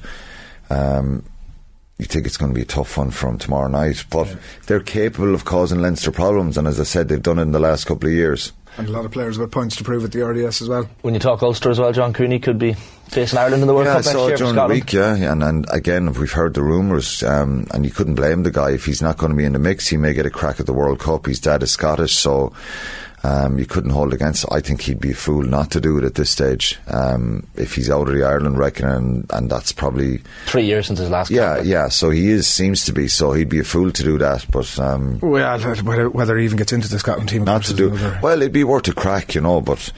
um, 0.69 1.23
you 1.99 2.05
think 2.05 2.25
it's 2.25 2.37
going 2.37 2.51
to 2.51 2.55
be 2.55 2.63
a 2.63 2.65
tough 2.65 2.97
one 2.97 3.11
from 3.11 3.37
tomorrow 3.37 3.67
night. 3.67 4.05
But 4.09 4.27
yeah. 4.27 4.35
they're 4.65 4.79
capable 4.79 5.35
of 5.35 5.45
causing 5.45 5.81
Leinster 5.81 6.11
problems, 6.11 6.57
and 6.57 6.67
as 6.67 6.79
I 6.79 6.83
said, 6.83 7.09
they've 7.09 7.21
done 7.21 7.37
it 7.37 7.43
in 7.43 7.51
the 7.51 7.59
last 7.59 7.85
couple 7.85 8.09
of 8.09 8.15
years 8.15 8.51
and 8.79 8.87
a 8.87 8.91
lot 8.91 9.05
of 9.05 9.11
players 9.11 9.37
with 9.37 9.51
points 9.51 9.75
to 9.75 9.83
prove 9.83 10.05
at 10.05 10.11
the 10.11 10.25
RDS 10.25 10.61
as 10.61 10.69
well. 10.69 10.89
When 11.01 11.13
you 11.13 11.19
talk 11.19 11.43
Ulster 11.43 11.69
as 11.69 11.79
well, 11.79 11.91
John 11.91 12.13
Cooney 12.13 12.39
could 12.39 12.57
be 12.57 12.73
facing 13.09 13.37
Ireland 13.37 13.61
in 13.61 13.67
the 13.67 13.73
World 13.73 13.87
yeah, 13.87 14.01
Cup 14.01 14.07
I 14.07 14.13
next 14.13 14.27
year. 14.27 14.37
during 14.37 14.55
the 14.55 14.65
week, 14.67 14.93
yeah, 14.93 15.15
and 15.15 15.43
and 15.43 15.69
again 15.69 16.13
we've 16.13 16.31
heard 16.31 16.53
the 16.53 16.63
rumours, 16.63 17.21
um, 17.23 17.67
and 17.73 17.85
you 17.85 17.91
couldn't 17.91 18.15
blame 18.15 18.43
the 18.43 18.51
guy 18.51 18.71
if 18.71 18.85
he's 18.85 19.01
not 19.01 19.17
going 19.17 19.31
to 19.31 19.37
be 19.37 19.45
in 19.45 19.53
the 19.53 19.59
mix. 19.59 19.87
He 19.87 19.97
may 19.97 20.13
get 20.13 20.25
a 20.25 20.29
crack 20.29 20.59
at 20.59 20.65
the 20.65 20.73
World 20.73 20.99
Cup. 20.99 21.25
His 21.25 21.39
dad 21.39 21.61
is 21.61 21.71
Scottish, 21.71 22.15
so 22.15 22.53
um, 23.23 23.59
you 23.59 23.65
couldn't 23.65 23.91
hold 23.91 24.13
against. 24.13 24.45
I 24.51 24.61
think 24.61 24.81
he'd 24.81 24.99
be 24.99 25.11
a 25.11 25.15
fool 25.15 25.43
not 25.43 25.71
to 25.71 25.81
do 25.81 25.97
it 25.97 26.03
at 26.03 26.15
this 26.15 26.29
stage. 26.29 26.77
Um, 26.87 27.47
if 27.55 27.75
he's 27.75 27.89
out 27.89 28.07
of 28.07 28.13
the 28.13 28.23
Ireland 28.23 28.57
reckoning, 28.57 28.89
and, 28.95 29.25
and 29.31 29.49
that's 29.49 29.71
probably 29.71 30.21
three 30.45 30.65
years 30.65 30.87
since 30.87 30.99
his 30.99 31.09
last. 31.09 31.29
Yeah, 31.29 31.61
yeah. 31.61 31.89
So 31.89 32.09
he 32.09 32.29
is 32.29 32.47
seems 32.47 32.85
to 32.85 32.93
be. 32.93 33.07
So 33.07 33.33
he'd 33.33 33.49
be 33.49 33.59
a 33.59 33.63
fool 33.63 33.91
to 33.91 34.03
do 34.03 34.17
that. 34.19 34.45
But 34.49 34.79
um, 34.79 35.19
well, 35.19 35.59
whether, 35.83 36.09
whether 36.09 36.37
he 36.37 36.45
even 36.45 36.57
gets 36.57 36.71
into 36.71 36.87
the 36.87 36.99
Scotland 36.99 37.29
team, 37.29 37.43
not 37.43 37.63
to 37.65 37.73
do. 37.73 37.89
Well, 38.21 38.41
it'd 38.41 38.53
be 38.53 38.63
worth 38.63 38.87
a 38.87 38.93
crack, 38.93 39.35
you 39.35 39.41
know. 39.41 39.61
But 39.61 39.91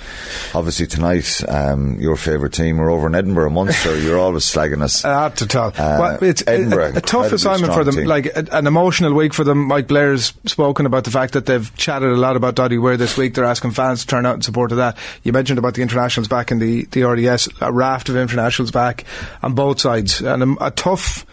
obviously 0.54 0.88
tonight, 0.88 1.44
um, 1.48 2.00
your 2.00 2.16
favourite 2.16 2.54
team 2.54 2.80
are 2.82 2.90
over 2.90 3.08
in 3.08 3.16
Edinburgh, 3.16 3.52
Munster. 3.52 3.98
You're 4.02 4.20
always 4.20 4.46
slagging 4.46 4.82
us. 4.82 5.06
Uh, 5.06 5.30
to 5.30 5.48
tell. 5.48 5.68
Uh, 5.68 5.72
well, 6.00 6.24
it's 6.24 6.44
Edinburgh, 6.48 6.94
a, 6.94 6.98
a 6.98 7.02
tough 7.02 7.32
assignment 7.32 7.74
for 7.74 7.84
them. 7.84 7.96
Team. 7.96 8.08
Like 8.08 8.26
a, 8.26 8.48
an 8.52 8.68
emotional 8.68 9.14
week 9.14 9.34
for 9.34 9.44
them. 9.44 9.66
Mike 9.66 9.88
Blair's 9.88 10.34
spoken 10.46 10.86
about 10.86 11.04
the 11.04 11.12
fact 11.12 11.34
that 11.34 11.46
they've 11.46 11.76
chatted 11.76 12.10
a 12.10 12.16
lot 12.16 12.36
about 12.36 12.56
Doddie 12.56 12.78
Weir 12.78 12.98
this 12.98 13.11
week. 13.18 13.34
They're 13.34 13.46
asking 13.46 13.72
fans 13.72 14.02
to 14.02 14.08
turn 14.08 14.26
out 14.26 14.36
in 14.36 14.42
support 14.42 14.72
of 14.72 14.78
that. 14.78 14.98
You 15.24 15.32
mentioned 15.32 15.60
about 15.60 15.76
the 15.76 15.82
internationals 15.82 16.28
back 16.28 16.52
in 16.52 16.60
the, 16.60 16.86
the 16.86 17.04
RDS, 17.04 17.50
a 17.62 17.72
raft 17.72 18.10
of 18.10 18.16
internationals 18.16 18.72
back 18.72 19.06
on 19.42 19.54
both 19.54 19.80
sides, 19.80 20.22
and 20.22 20.44
a, 20.44 20.68
a 20.68 20.72
tough 20.72 21.26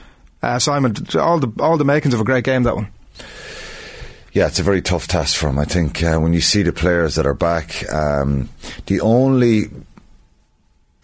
uh, 0.42 0.54
assignment. 0.54 1.16
All 1.16 1.38
the 1.38 1.50
all 1.62 1.76
the 1.76 1.84
makings 1.84 2.14
of 2.14 2.20
a 2.20 2.24
great 2.24 2.44
game 2.44 2.62
that 2.64 2.76
one. 2.76 2.88
Yeah, 4.32 4.46
it's 4.46 4.60
a 4.60 4.62
very 4.62 4.82
tough 4.82 5.08
task 5.08 5.36
for 5.36 5.48
him. 5.48 5.58
I 5.58 5.64
think 5.64 6.02
uh, 6.02 6.18
when 6.18 6.32
you 6.32 6.40
see 6.40 6.62
the 6.62 6.72
players 6.72 7.14
that 7.16 7.26
are 7.26 7.34
back, 7.34 7.90
um, 7.92 8.48
the 8.86 9.00
only 9.00 9.70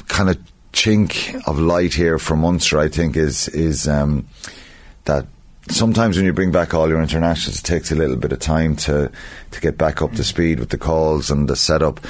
kind 0.08 0.28
of 0.28 0.38
chink 0.72 1.42
of 1.46 1.58
light 1.58 1.94
here 1.94 2.18
for 2.18 2.36
Munster, 2.36 2.78
I 2.78 2.88
think, 2.88 3.16
is 3.16 3.48
is 3.48 3.88
um, 3.88 4.28
that 5.04 5.26
sometimes 5.70 6.16
when 6.16 6.26
you 6.26 6.32
bring 6.32 6.52
back 6.52 6.74
all 6.74 6.88
your 6.88 7.00
internationals, 7.00 7.58
it 7.58 7.64
takes 7.64 7.90
a 7.90 7.94
little 7.94 8.16
bit 8.16 8.32
of 8.32 8.38
time 8.38 8.76
to 8.76 9.10
to 9.50 9.60
get 9.60 9.78
back 9.78 10.02
up 10.02 10.12
to 10.12 10.24
speed 10.24 10.58
with 10.58 10.70
the 10.70 10.78
calls 10.78 11.30
and 11.30 11.48
the 11.48 11.56
setup. 11.56 12.00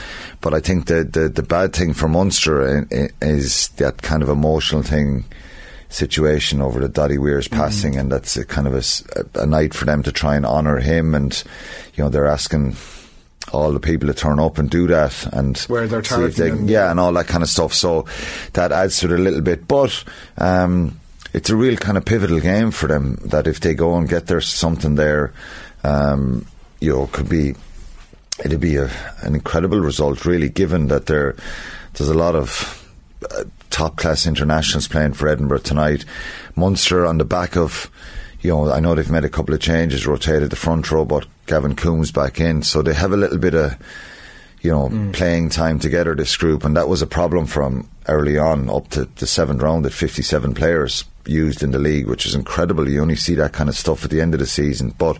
But 0.40 0.54
I 0.54 0.60
think 0.60 0.86
the 0.86 1.04
the, 1.04 1.28
the 1.28 1.42
bad 1.42 1.74
thing 1.74 1.94
for 1.94 2.08
Munster 2.08 2.86
is 3.20 3.68
that 3.76 4.02
kind 4.02 4.22
of 4.22 4.28
emotional 4.28 4.82
thing 4.82 5.24
situation 5.88 6.60
over 6.60 6.80
the 6.80 6.88
Doddie 6.88 7.18
Weir's 7.18 7.48
mm-hmm. 7.48 7.60
passing, 7.60 7.96
and 7.96 8.10
that's 8.10 8.36
a 8.36 8.44
kind 8.44 8.66
of 8.66 8.74
a, 8.74 9.40
a 9.40 9.46
night 9.46 9.74
for 9.74 9.84
them 9.84 10.02
to 10.02 10.12
try 10.12 10.36
and 10.36 10.44
honour 10.44 10.78
him. 10.80 11.14
And 11.14 11.42
you 11.94 12.02
know 12.02 12.10
they're 12.10 12.26
asking 12.26 12.76
all 13.52 13.72
the 13.72 13.80
people 13.80 14.08
to 14.08 14.14
turn 14.14 14.40
up 14.40 14.58
and 14.58 14.70
do 14.70 14.86
that 14.86 15.26
and 15.32 15.58
where 15.68 15.86
they're 15.86 16.00
targeting 16.00 16.66
they, 16.66 16.72
yeah 16.72 16.90
and 16.90 16.98
all 16.98 17.12
that 17.12 17.26
kind 17.26 17.42
of 17.42 17.48
stuff 17.48 17.74
so 17.74 18.06
that 18.54 18.72
adds 18.72 18.98
to 18.98 19.06
it 19.06 19.12
a 19.12 19.22
little 19.22 19.42
bit 19.42 19.68
but 19.68 20.02
um, 20.38 20.98
it's 21.34 21.50
a 21.50 21.56
real 21.56 21.76
kind 21.76 21.98
of 21.98 22.04
pivotal 22.04 22.40
game 22.40 22.70
for 22.70 22.86
them. 22.86 23.16
That 23.24 23.46
if 23.46 23.60
they 23.60 23.74
go 23.74 23.96
and 23.96 24.08
get 24.08 24.28
their 24.28 24.40
something 24.40 24.94
there, 24.94 25.34
um, 25.82 26.46
you 26.80 26.92
know, 26.92 27.08
could 27.08 27.28
be 27.28 27.56
it'd 28.44 28.60
be 28.60 28.76
a, 28.76 28.90
an 29.22 29.34
incredible 29.34 29.80
result, 29.80 30.24
really, 30.24 30.48
given 30.48 30.88
that 30.88 31.06
there 31.06 31.36
there's 31.94 32.08
a 32.08 32.14
lot 32.14 32.34
of 32.34 32.88
uh, 33.30 33.44
top 33.70 33.96
class 33.96 34.26
internationals 34.26 34.88
playing 34.88 35.12
for 35.12 35.28
Edinburgh 35.28 35.58
tonight. 35.58 36.04
Munster 36.54 37.04
on 37.04 37.18
the 37.18 37.24
back 37.24 37.56
of, 37.56 37.90
you 38.40 38.50
know, 38.50 38.70
I 38.70 38.78
know 38.80 38.94
they've 38.94 39.10
made 39.10 39.24
a 39.24 39.28
couple 39.28 39.54
of 39.54 39.60
changes, 39.60 40.06
rotated 40.06 40.50
the 40.50 40.56
front 40.56 40.90
row, 40.90 41.04
but 41.04 41.26
Gavin 41.46 41.74
Coombes 41.74 42.12
back 42.12 42.40
in, 42.40 42.62
so 42.62 42.80
they 42.80 42.94
have 42.94 43.12
a 43.12 43.16
little 43.16 43.38
bit 43.38 43.54
of, 43.54 43.76
you 44.62 44.70
know, 44.70 45.10
playing 45.12 45.50
time 45.50 45.80
together. 45.80 46.14
This 46.14 46.36
group, 46.36 46.64
and 46.64 46.76
that 46.76 46.88
was 46.88 47.02
a 47.02 47.06
problem 47.06 47.46
from 47.46 47.88
early 48.08 48.38
on 48.38 48.68
up 48.70 48.88
to 48.90 49.06
the 49.16 49.26
seventh 49.26 49.62
round 49.62 49.86
at 49.86 49.92
57 49.92 50.54
players 50.54 51.04
used 51.26 51.62
in 51.62 51.70
the 51.70 51.78
league, 51.78 52.06
which 52.06 52.26
is 52.26 52.34
incredible. 52.34 52.88
You 52.88 53.02
only 53.02 53.16
see 53.16 53.34
that 53.36 53.52
kind 53.52 53.68
of 53.68 53.76
stuff 53.76 54.04
at 54.04 54.10
the 54.10 54.20
end 54.20 54.34
of 54.34 54.40
the 54.40 54.46
season, 54.46 54.94
but 54.98 55.18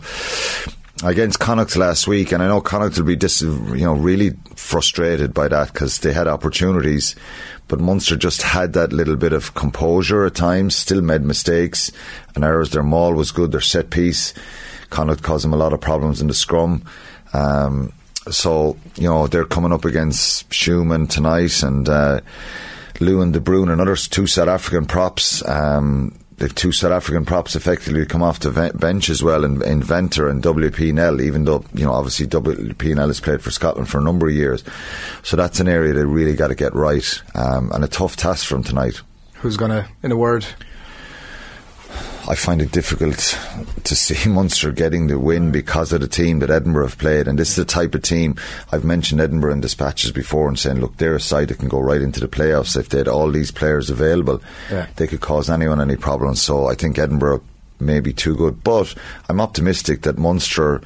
against 1.03 1.39
Connacht 1.39 1.75
last 1.75 2.07
week, 2.07 2.31
and 2.31 2.41
I 2.41 2.47
know 2.47 2.61
Connacht 2.61 2.97
will 2.97 3.05
be 3.05 3.15
dis- 3.15 3.41
you 3.41 3.85
know 3.85 3.93
really 3.93 4.31
frustrated 4.55 5.33
by 5.33 5.47
that 5.47 5.73
because 5.73 5.99
they 5.99 6.13
had 6.13 6.27
opportunities, 6.27 7.15
but 7.67 7.79
Munster 7.79 8.15
just 8.15 8.41
had 8.41 8.73
that 8.73 8.93
little 8.93 9.15
bit 9.15 9.33
of 9.33 9.53
composure 9.55 10.25
at 10.25 10.35
times. 10.35 10.75
Still 10.75 11.01
made 11.01 11.21
mistakes 11.21 11.91
and 12.35 12.43
errors. 12.43 12.71
Their 12.71 12.83
maul 12.83 13.13
was 13.13 13.31
good. 13.31 13.51
Their 13.51 13.61
set 13.61 13.89
piece, 13.89 14.33
Connacht 14.89 15.23
caused 15.23 15.43
them 15.43 15.53
a 15.53 15.57
lot 15.57 15.73
of 15.73 15.81
problems 15.81 16.21
in 16.21 16.27
the 16.27 16.33
scrum. 16.33 16.83
Um, 17.33 17.91
so 18.29 18.77
you 18.95 19.07
know 19.07 19.27
they're 19.27 19.45
coming 19.45 19.73
up 19.73 19.85
against 19.85 20.49
Schoeman 20.49 21.09
tonight 21.09 21.63
and. 21.63 21.89
Uh, 21.89 22.21
Luan 22.99 23.31
de 23.31 23.39
Bruin 23.39 23.69
and 23.69 23.81
others, 23.81 24.07
two 24.07 24.27
South 24.27 24.47
African 24.47 24.85
props. 24.85 25.47
Um, 25.47 26.17
they've 26.37 26.53
two 26.53 26.71
South 26.71 26.91
African 26.91 27.25
props 27.25 27.55
effectively 27.55 28.05
come 28.05 28.21
off 28.23 28.39
the 28.39 28.71
bench 28.75 29.09
as 29.09 29.23
well 29.23 29.43
in, 29.43 29.61
in 29.63 29.81
Venter 29.81 30.27
and 30.29 30.43
WP 30.43 30.93
Nel, 30.93 31.21
even 31.21 31.45
though, 31.45 31.63
you 31.73 31.85
know, 31.85 31.93
obviously 31.93 32.27
WP 32.27 32.95
Nel 32.95 33.07
has 33.07 33.19
played 33.19 33.41
for 33.41 33.51
Scotland 33.51 33.89
for 33.89 33.99
a 33.99 34.03
number 34.03 34.27
of 34.27 34.33
years. 34.33 34.63
So 35.23 35.37
that's 35.37 35.59
an 35.59 35.67
area 35.67 35.93
they 35.93 36.05
really 36.05 36.35
got 36.35 36.49
to 36.49 36.55
get 36.55 36.73
right 36.73 37.21
um, 37.35 37.71
and 37.71 37.83
a 37.83 37.87
tough 37.87 38.15
task 38.15 38.45
them 38.55 38.63
tonight. 38.63 39.01
Who's 39.35 39.57
going 39.57 39.71
to, 39.71 39.87
in 40.03 40.11
a 40.11 40.17
word? 40.17 40.45
I 42.27 42.33
find 42.35 42.61
it 42.61 42.71
difficult 42.71 43.37
to 43.83 43.95
see 43.95 44.27
Munster 44.29 44.71
getting 44.71 45.07
the 45.07 45.19
win 45.19 45.51
because 45.51 45.93
of 45.93 46.01
the 46.01 46.07
team 46.07 46.39
that 46.39 46.49
Edinburgh 46.49 46.87
have 46.87 46.97
played. 46.97 47.27
And 47.27 47.37
this 47.37 47.49
is 47.49 47.55
the 47.55 47.65
type 47.65 47.93
of 47.93 48.01
team 48.01 48.35
I've 48.71 48.83
mentioned 48.83 49.21
Edinburgh 49.21 49.53
in 49.53 49.61
dispatches 49.61 50.11
before 50.11 50.47
and 50.47 50.57
saying, 50.57 50.79
look, 50.79 50.97
they're 50.97 51.15
a 51.15 51.19
side 51.21 51.49
that 51.49 51.59
can 51.59 51.67
go 51.69 51.79
right 51.79 52.01
into 52.01 52.19
the 52.19 52.27
playoffs. 52.27 52.75
If 52.75 52.89
they 52.89 52.97
had 52.99 53.07
all 53.07 53.29
these 53.31 53.51
players 53.51 53.89
available, 53.89 54.41
Yeah. 54.71 54.87
they 54.95 55.05
could 55.07 55.21
cause 55.21 55.49
anyone 55.49 55.79
any 55.79 55.95
problems. 55.97 56.41
So 56.41 56.65
I 56.67 56.73
think 56.75 56.97
Edinburgh 56.97 57.43
may 57.79 57.99
be 57.99 58.13
too 58.13 58.35
good. 58.35 58.63
But 58.63 58.95
I'm 59.29 59.39
optimistic 59.41 60.01
that 60.03 60.17
Munster, 60.17 60.81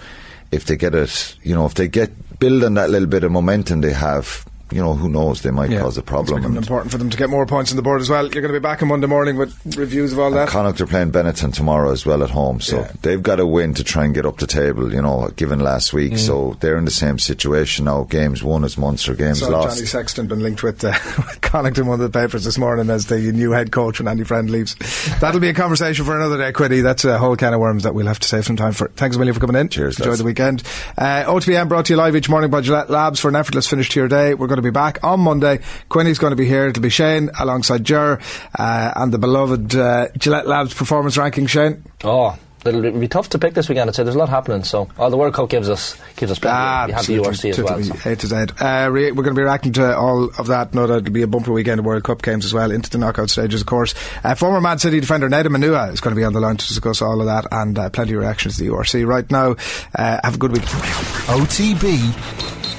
if 0.52 0.66
they 0.66 0.76
get 0.76 0.94
it, 0.96 1.36
you 1.44 1.56
know, 1.56 1.66
if 1.66 1.76
they 1.76 1.88
get 1.88 2.40
build 2.40 2.64
on 2.64 2.74
that 2.76 2.90
little 2.90 3.08
bit 3.08 3.24
of 3.24 3.32
momentum 3.32 3.82
they 3.82 3.94
have, 3.94 4.46
you 4.72 4.82
know, 4.82 4.94
who 4.94 5.10
knows, 5.10 5.42
they 5.42 5.52
might 5.52 5.70
Yeah. 5.70 5.80
cause 5.82 5.98
a 5.98 6.02
It's 6.02 6.10
problem. 6.10 6.38
becoming 6.42 6.58
important 6.58 6.92
for 6.92 6.98
them 6.98 7.10
to 7.10 7.18
get 7.18 7.30
more 7.30 7.46
points 7.46 7.72
on 7.72 7.76
the 7.76 7.82
board 7.82 8.02
as 8.02 8.10
well. 8.10 8.24
You're 8.24 8.42
going 8.42 8.54
to 8.54 8.60
be 8.60 8.64
back 8.64 8.82
on 8.82 8.88
Monday 8.90 9.08
morning 9.08 9.38
with 9.38 9.54
reviews 9.78 10.14
of 10.14 10.20
all 10.20 10.32
that. 10.32 10.48
Connacht 10.50 10.80
are 10.82 10.86
playing 10.86 11.12
Benetton 11.12 11.54
tomorrow 11.54 11.92
as 11.92 12.06
well 12.06 12.24
at 12.24 12.30
home, 12.30 12.60
so 12.62 12.78
Yeah. 12.80 12.92
they've 13.02 13.22
got 13.24 13.40
a 13.40 13.46
win 13.46 13.74
to 13.76 13.84
try 13.84 14.06
and 14.06 14.14
get 14.14 14.26
up 14.26 14.38
the 14.38 14.48
table. 14.48 14.94
You 14.94 15.02
know, 15.02 15.30
given 15.36 15.60
last 15.60 15.94
week, 15.94 16.14
Mm. 16.14 16.18
so 16.20 16.58
they're 16.60 16.78
in 16.78 16.86
the 16.86 16.92
same 16.92 17.20
situation 17.20 17.86
now. 17.86 18.06
Games 18.10 18.44
won 18.44 18.64
as 18.64 18.78
Munster, 18.78 19.14
games 19.16 19.40
Saw 19.40 19.50
lost. 19.50 19.78
Johnny 19.78 19.88
Sexton 19.88 20.28
been 20.28 20.40
linked 20.42 20.64
with, 20.64 20.84
uh, 20.84 20.92
with 21.18 21.42
Connacht 21.42 21.78
in 21.78 21.88
one 21.88 22.00
of 22.02 22.12
the 22.12 22.20
papers 22.20 22.44
this 22.46 22.58
morning 22.58 22.90
as 22.90 23.08
the 23.08 23.20
new 23.32 23.52
head 23.52 23.72
coach 23.72 24.00
when 24.00 24.08
Andy 24.08 24.24
Friend 24.24 24.50
leaves. 24.50 24.76
That'll 25.20 25.40
be 25.40 25.50
a 25.50 25.54
conversation 25.54 26.06
for 26.06 26.16
another 26.16 26.38
day, 26.38 26.52
Quiddy. 26.52 26.82
That's 26.84 27.06
a 27.06 27.18
whole 27.18 27.36
can 27.36 27.54
of 27.54 27.60
worms 27.60 27.84
that 27.84 27.94
we'll 27.94 28.08
have 28.08 28.20
to 28.20 28.28
save 28.28 28.46
some 28.46 28.56
time 28.56 28.74
for. 28.74 28.90
Thanks 28.96 29.16
a 29.16 29.20
million 29.20 29.34
for 29.34 29.40
coming 29.40 29.56
in. 29.60 29.70
Cheers. 29.70 29.98
Enjoy 30.00 30.10
lads. 30.12 30.20
the 30.20 30.26
weekend. 30.26 30.64
Uh, 30.98 31.24
OTBAM 31.26 31.68
brought 31.70 31.86
to 31.86 31.94
you 31.94 31.98
live 31.98 32.16
each 32.16 32.30
morning 32.30 32.50
by 32.50 32.62
Gillette 32.62 32.90
Labs 32.90 33.20
for 33.20 33.30
an 33.30 33.36
effortless 33.36 33.68
finish 33.68 33.90
to 33.90 34.00
your 34.00 34.08
day. 34.08 34.34
We're 34.34 34.48
going 34.48 34.59
to 34.64 34.68
be 34.68 34.72
back 34.74 35.04
on 35.04 35.20
Monday. 35.22 35.60
Quinny's 35.90 36.20
going 36.20 36.32
to 36.32 36.38
be 36.38 36.46
here. 36.46 36.68
It'll 36.68 36.82
be 36.84 36.90
Shane 36.90 37.30
alongside 37.40 37.84
Jer 37.84 38.20
uh, 38.58 38.92
and 38.96 39.12
the 39.12 39.18
beloved 39.20 39.76
uh, 39.76 40.08
Gillette 40.18 40.48
Labs 40.48 40.74
performance 40.74 41.18
ranking. 41.18 41.48
Shane. 41.48 41.84
Oh, 42.04 42.38
it'll 42.66 42.82
be- 42.82 42.92
be 42.92 43.08
tough 43.08 43.30
to 43.30 43.40
pick 43.40 43.54
this 43.54 43.70
weekend. 43.70 43.90
I'd 43.90 43.96
say 43.96 44.04
there's 44.04 44.16
a 44.16 44.20
lot 44.20 44.28
happening. 44.30 44.64
So, 44.64 44.90
oh, 44.98 45.10
the 45.10 45.16
World 45.18 45.34
Cup 45.34 45.50
gives 45.50 45.70
us 45.70 45.96
gives 46.18 46.32
us 46.32 46.40
plenty. 46.40 46.56
Ah, 46.58 46.84
we 46.88 46.92
have 46.94 47.08
the 47.08 47.16
URC 47.18 47.50
as 47.52 47.60
well. 47.62 47.82
so. 47.84 48.10
A 48.12 48.16
to 48.18 48.28
Z. 48.28 48.36
Uh, 48.60 48.90
re- 48.92 49.12
we're 49.12 49.24
going 49.24 49.34
to 49.36 49.40
be 49.40 49.44
reacting 49.44 49.72
to 49.74 49.96
all 49.96 50.26
of 50.38 50.48
that. 50.48 50.74
No 50.74 50.86
doubt 50.86 50.98
it'll 51.04 51.14
be 51.14 51.22
a 51.22 51.28
bumper 51.28 51.52
weekend 51.54 51.80
of 51.80 51.86
World 51.86 52.04
Cup 52.04 52.22
games 52.22 52.44
as 52.46 52.54
well, 52.54 52.72
into 52.72 52.90
the 52.90 52.98
knockout 52.98 53.30
stages, 53.30 53.62
of 53.62 53.68
course. 53.68 53.96
Uh, 54.24 54.36
former 54.36 54.60
Man 54.60 54.78
City 54.80 55.00
defender 55.00 55.30
Nedum 55.30 55.56
Onuoha 55.56 55.94
is 55.94 56.02
going 56.02 56.14
to 56.16 56.20
be 56.20 56.26
on 56.26 56.34
the 56.34 56.42
line 56.42 56.58
to 56.58 56.68
discuss 56.68 57.02
all 57.02 57.22
of 57.22 57.28
that 57.28 57.48
and 57.52 57.80
uh, 57.80 57.90
plenty 57.90 58.14
of 58.14 58.20
reactions 58.20 58.58
to 58.58 58.64
the 58.64 58.70
URC. 58.70 59.08
Right 59.08 59.30
now, 59.32 59.56
uh, 59.96 60.20
have 60.24 60.36
a 60.36 60.38
good 60.38 60.52
week. 60.52 60.64
OTB 60.64 62.59